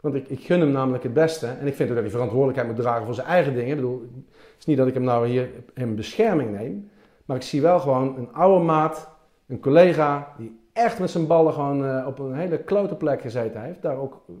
Want 0.00 0.14
ik, 0.14 0.28
ik 0.28 0.40
gun 0.40 0.60
hem 0.60 0.70
namelijk 0.70 1.02
het 1.02 1.12
beste. 1.12 1.46
En 1.46 1.66
ik 1.66 1.74
vind 1.74 1.88
ook 1.88 1.94
dat 1.94 2.04
hij 2.04 2.12
verantwoordelijkheid 2.12 2.68
moet 2.68 2.80
dragen 2.84 3.04
voor 3.04 3.14
zijn 3.14 3.26
eigen 3.26 3.54
dingen. 3.54 3.68
Ik 3.68 3.76
bedoel, 3.76 4.00
het 4.24 4.58
is 4.58 4.64
niet 4.64 4.76
dat 4.76 4.86
ik 4.86 4.94
hem 4.94 5.02
nou 5.02 5.26
hier 5.26 5.50
in 5.74 5.96
bescherming 5.96 6.50
neem. 6.50 6.90
Maar 7.24 7.36
ik 7.36 7.42
zie 7.42 7.60
wel 7.60 7.80
gewoon 7.80 8.16
een 8.16 8.32
oude 8.32 8.64
maat, 8.64 9.08
een 9.46 9.60
collega, 9.60 10.34
die 10.38 10.60
echt 10.72 10.98
met 10.98 11.10
zijn 11.10 11.26
ballen 11.26 11.52
gewoon 11.52 11.86
eh, 11.86 12.06
op 12.06 12.18
een 12.18 12.34
hele 12.34 12.58
klote 12.58 12.94
plek 12.94 13.20
gezeten 13.20 13.62
heeft. 13.62 13.82
Daar 13.82 13.96
ook 13.96 14.22
eh, 14.28 14.34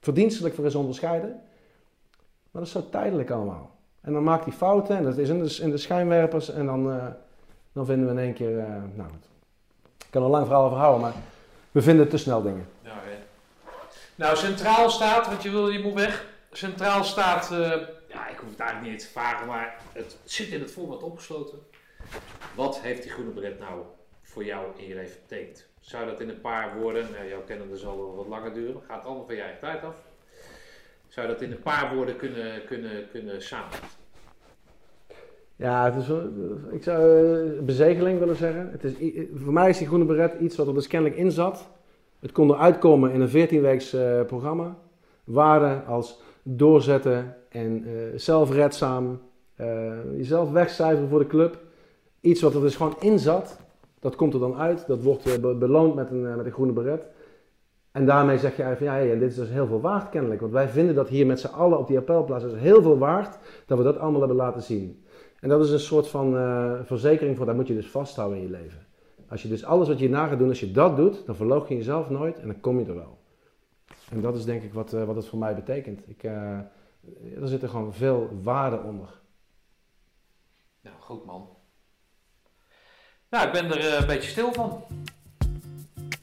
verdienstelijk 0.00 0.54
voor 0.54 0.64
is 0.64 0.74
onderscheiden. 0.74 1.30
Maar 2.50 2.62
dat 2.62 2.62
is 2.62 2.70
zo 2.70 2.88
tijdelijk 2.90 3.30
allemaal. 3.30 3.70
En 4.00 4.12
dan 4.12 4.22
maakt 4.22 4.44
hij 4.44 4.52
fouten 4.52 4.96
en 4.96 5.02
dat 5.04 5.18
is 5.18 5.28
in 5.28 5.42
de, 5.42 5.58
in 5.62 5.70
de 5.70 5.76
schijnwerpers. 5.76 6.50
En 6.50 6.66
dan, 6.66 6.90
eh, 6.90 7.06
dan 7.76 7.86
vinden 7.86 8.06
we 8.06 8.12
in 8.12 8.26
één 8.26 8.34
keer, 8.34 8.58
eh, 8.58 8.66
nou, 8.94 9.10
ik 9.98 10.06
kan 10.10 10.22
er 10.22 10.28
lang 10.28 10.46
verhaal 10.46 10.64
over 10.64 10.78
houden, 10.78 11.00
maar 11.00 11.12
we 11.70 11.82
vinden 11.82 12.08
te 12.08 12.16
snel 12.16 12.42
dingen. 12.42 12.68
Nou, 14.14 14.36
centraal 14.36 14.90
staat, 14.90 15.26
want 15.26 15.42
je, 15.42 15.50
wil, 15.50 15.68
je 15.68 15.78
moet 15.78 15.94
weg. 15.94 16.26
Centraal 16.52 17.04
staat, 17.04 17.52
eh, 17.52 17.58
ja, 18.08 18.28
ik 18.28 18.38
hoef 18.38 18.50
het 18.50 18.60
eigenlijk 18.60 18.90
niet 18.90 19.00
te 19.00 19.08
vragen, 19.08 19.46
maar 19.46 19.76
het 19.92 20.16
zit 20.24 20.48
in 20.48 20.60
het 20.60 20.70
voorbeeld 20.70 21.02
opgesloten. 21.02 21.58
Wat 22.54 22.80
heeft 22.80 23.02
die 23.02 23.10
groene 23.10 23.30
beret 23.30 23.58
nou 23.58 23.82
voor 24.22 24.44
jou 24.44 24.66
in 24.76 24.88
je 24.88 24.94
leven 24.94 25.20
betekend? 25.28 25.66
Zou 25.80 26.06
dat 26.06 26.20
in 26.20 26.28
een 26.28 26.40
paar 26.40 26.78
woorden, 26.78 27.06
nou, 27.12 27.28
jouw 27.28 27.42
kennende 27.42 27.76
zal 27.76 27.96
wel 27.96 28.16
wat 28.16 28.26
langer 28.26 28.54
duren, 28.54 28.82
gaat 28.88 29.04
allemaal 29.04 29.26
van 29.26 29.34
je 29.34 29.40
eigen 29.40 29.60
tijd 29.60 29.84
af. 29.84 29.94
Zou 31.08 31.26
dat 31.26 31.42
in 31.42 31.52
een 31.52 31.62
paar 31.62 31.94
woorden 31.94 32.16
kunnen, 32.16 32.64
kunnen, 32.64 33.08
kunnen 33.10 33.42
samenvatten? 33.42 34.05
Ja, 35.56 35.92
het 35.92 36.06
ik 36.70 36.82
zou 36.82 37.26
eh, 37.26 37.62
bezegeling 37.62 38.18
willen 38.18 38.36
zeggen. 38.36 38.68
Het 38.70 38.84
is, 38.84 38.94
voor 39.34 39.52
mij 39.52 39.68
is 39.68 39.78
die 39.78 39.86
groene 39.86 40.04
beret 40.04 40.40
iets 40.40 40.56
wat 40.56 40.66
er 40.66 40.74
dus 40.74 40.86
kennelijk 40.86 41.18
in 41.18 41.30
zat. 41.30 41.68
het 42.20 42.32
konden 42.32 42.58
uitkomen 42.58 43.12
in 43.12 43.20
een 43.20 43.48
14-weeks 43.48 43.92
eh, 43.92 44.22
programma. 44.22 44.76
Waarden 45.24 45.86
als 45.86 46.22
doorzetten 46.42 47.36
en 47.48 47.84
eh, 47.84 47.92
zelfredzaam, 48.16 49.20
eh, 49.54 49.92
jezelf 50.16 50.50
wegcijferen 50.50 51.08
voor 51.08 51.18
de 51.18 51.26
club. 51.26 51.58
Iets 52.20 52.42
wat 52.42 52.54
er 52.54 52.60
dus 52.60 52.76
gewoon 52.76 52.96
in 53.00 53.18
zat, 53.18 53.60
dat 54.00 54.16
komt 54.16 54.34
er 54.34 54.40
dan 54.40 54.56
uit. 54.56 54.86
Dat 54.86 55.02
wordt 55.02 55.40
be- 55.40 55.54
beloond 55.54 55.94
met 55.94 56.10
een, 56.10 56.36
met 56.36 56.46
een 56.46 56.52
groene 56.52 56.72
beret. 56.72 57.06
En 57.92 58.06
daarmee 58.06 58.38
zeg 58.38 58.56
je 58.56 58.62
eigenlijk 58.62 58.92
van 58.92 59.02
ja, 59.02 59.08
hey, 59.08 59.18
dit 59.18 59.30
is 59.30 59.36
dus 59.36 59.48
heel 59.48 59.66
veel 59.66 59.80
waard 59.80 60.08
kennelijk. 60.08 60.40
Want 60.40 60.52
wij 60.52 60.68
vinden 60.68 60.94
dat 60.94 61.08
hier 61.08 61.26
met 61.26 61.40
z'n 61.40 61.46
allen 61.46 61.78
op 61.78 61.86
die 61.86 61.98
appelplaats 61.98 62.44
is 62.44 62.52
heel 62.54 62.82
veel 62.82 62.98
waard 62.98 63.38
dat 63.66 63.78
we 63.78 63.84
dat 63.84 63.98
allemaal 63.98 64.20
hebben 64.20 64.36
laten 64.38 64.62
zien. 64.62 65.04
En 65.46 65.52
dat 65.52 65.64
is 65.64 65.70
een 65.70 65.80
soort 65.80 66.08
van 66.08 66.36
eh, 66.36 66.72
verzekering 66.84 67.36
voor, 67.36 67.46
dat 67.46 67.54
moet 67.54 67.66
je 67.66 67.74
dus 67.74 67.86
vasthouden 67.86 68.38
in 68.38 68.44
je 68.44 68.50
leven. 68.50 68.86
Als 69.28 69.42
je 69.42 69.48
dus 69.48 69.64
alles 69.64 69.88
wat 69.88 69.98
je 69.98 70.04
hierna 70.04 70.26
gaat 70.26 70.38
doen, 70.38 70.48
als 70.48 70.60
je 70.60 70.72
dat 70.72 70.96
doet, 70.96 71.26
dan 71.26 71.36
verloog 71.36 71.68
je 71.68 71.76
jezelf 71.76 72.10
nooit 72.10 72.38
en 72.38 72.46
dan 72.46 72.60
kom 72.60 72.78
je 72.78 72.86
er 72.86 72.94
wel. 72.94 73.18
En 74.10 74.20
dat 74.20 74.36
is 74.36 74.44
denk 74.44 74.62
ik 74.62 74.72
wat, 74.72 74.92
eh, 74.92 75.04
wat 75.04 75.16
het 75.16 75.26
voor 75.26 75.38
mij 75.38 75.54
betekent. 75.54 76.08
Ik, 76.08 76.22
eh, 76.22 76.58
er 77.40 77.48
zit 77.48 77.62
er 77.62 77.68
gewoon 77.68 77.94
veel 77.94 78.40
waarde 78.42 78.78
onder. 78.78 79.08
Nou, 80.80 80.96
goed 81.00 81.24
man. 81.24 81.48
Nou, 83.30 83.46
ik 83.46 83.52
ben 83.52 83.64
er 83.64 84.00
een 84.00 84.06
beetje 84.06 84.30
stil 84.30 84.52
van. 84.52 84.82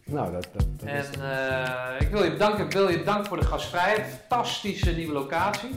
Nou, 0.05 0.31
dat, 0.31 0.47
dat, 0.53 0.65
dat 0.77 0.89
is 0.89 1.09
En 1.09 1.21
eh, 1.21 2.01
ik 2.01 2.07
wil 2.07 2.23
je 2.23 2.31
bedanken, 2.31 2.65
ik 2.65 2.71
wil 2.71 2.89
je 2.89 2.97
bedanken 2.97 3.25
voor 3.25 3.39
de 3.39 3.45
gastvrijheid. 3.45 4.07
Fantastische 4.07 4.91
nieuwe 4.91 5.13
locatie. 5.13 5.69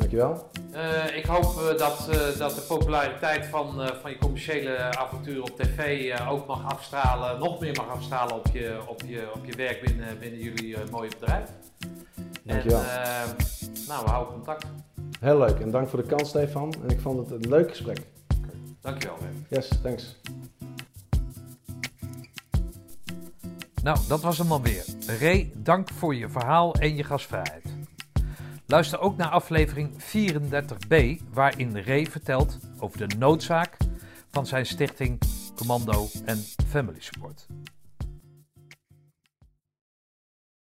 Dankjewel. 0.00 0.50
Eh, 0.72 1.16
ik 1.16 1.24
hoop 1.24 1.44
eh, 1.44 1.78
dat, 1.78 2.08
eh, 2.10 2.38
dat 2.38 2.54
de 2.54 2.60
populariteit 2.60 3.46
van, 3.46 3.82
eh, 3.82 3.94
van 4.00 4.10
je 4.10 4.18
commerciële 4.18 4.76
avonturen 4.76 5.42
op 5.42 5.56
tv 5.56 6.10
eh, 6.10 6.30
ook 6.32 6.46
mag 6.46 6.64
afstralen, 6.72 7.38
nog 7.38 7.60
meer 7.60 7.74
mag 7.76 7.88
afstralen 7.88 8.34
op 8.34 8.46
je, 8.52 8.78
op 8.86 9.02
je, 9.06 9.30
op 9.34 9.44
je 9.44 9.56
werk 9.56 9.82
binnen, 9.82 10.18
binnen 10.18 10.40
jullie 10.40 10.76
mooie 10.90 11.10
bedrijf. 11.18 11.48
Dankjewel. 12.42 12.78
En, 12.80 12.86
eh, 12.86 13.28
nou, 13.88 14.04
we 14.04 14.10
houden 14.10 14.34
contact. 14.34 14.66
Heel 15.20 15.38
leuk 15.38 15.58
en 15.60 15.70
dank 15.70 15.88
voor 15.88 16.02
de 16.02 16.08
kans 16.08 16.28
Stefan. 16.28 16.74
En 16.82 16.88
ik 16.88 17.00
vond 17.00 17.18
het 17.18 17.30
een 17.44 17.50
leuk 17.50 17.68
gesprek. 17.70 17.98
Dankjewel. 18.80 19.16
Wim. 19.20 19.46
Yes, 19.48 19.68
thanks. 19.82 20.16
Nou, 23.82 23.98
dat 24.08 24.20
was 24.20 24.38
hem 24.38 24.48
dan 24.48 24.62
weer. 24.62 24.84
Ray, 25.20 25.52
dank 25.54 25.88
voor 25.88 26.14
je 26.14 26.28
verhaal 26.28 26.74
en 26.74 26.96
je 26.96 27.04
gastvrijheid. 27.04 27.69
Luister 28.70 29.00
ook 29.00 29.16
naar 29.16 29.28
aflevering 29.28 29.90
34b, 29.92 31.22
waarin 31.32 31.82
Ray 31.82 32.06
vertelt 32.06 32.58
over 32.78 33.08
de 33.08 33.16
noodzaak 33.16 33.76
van 34.30 34.46
zijn 34.46 34.66
stichting 34.66 35.18
Commando 35.54 36.06
en 36.24 36.44
Family 36.66 37.00
Support. 37.00 37.46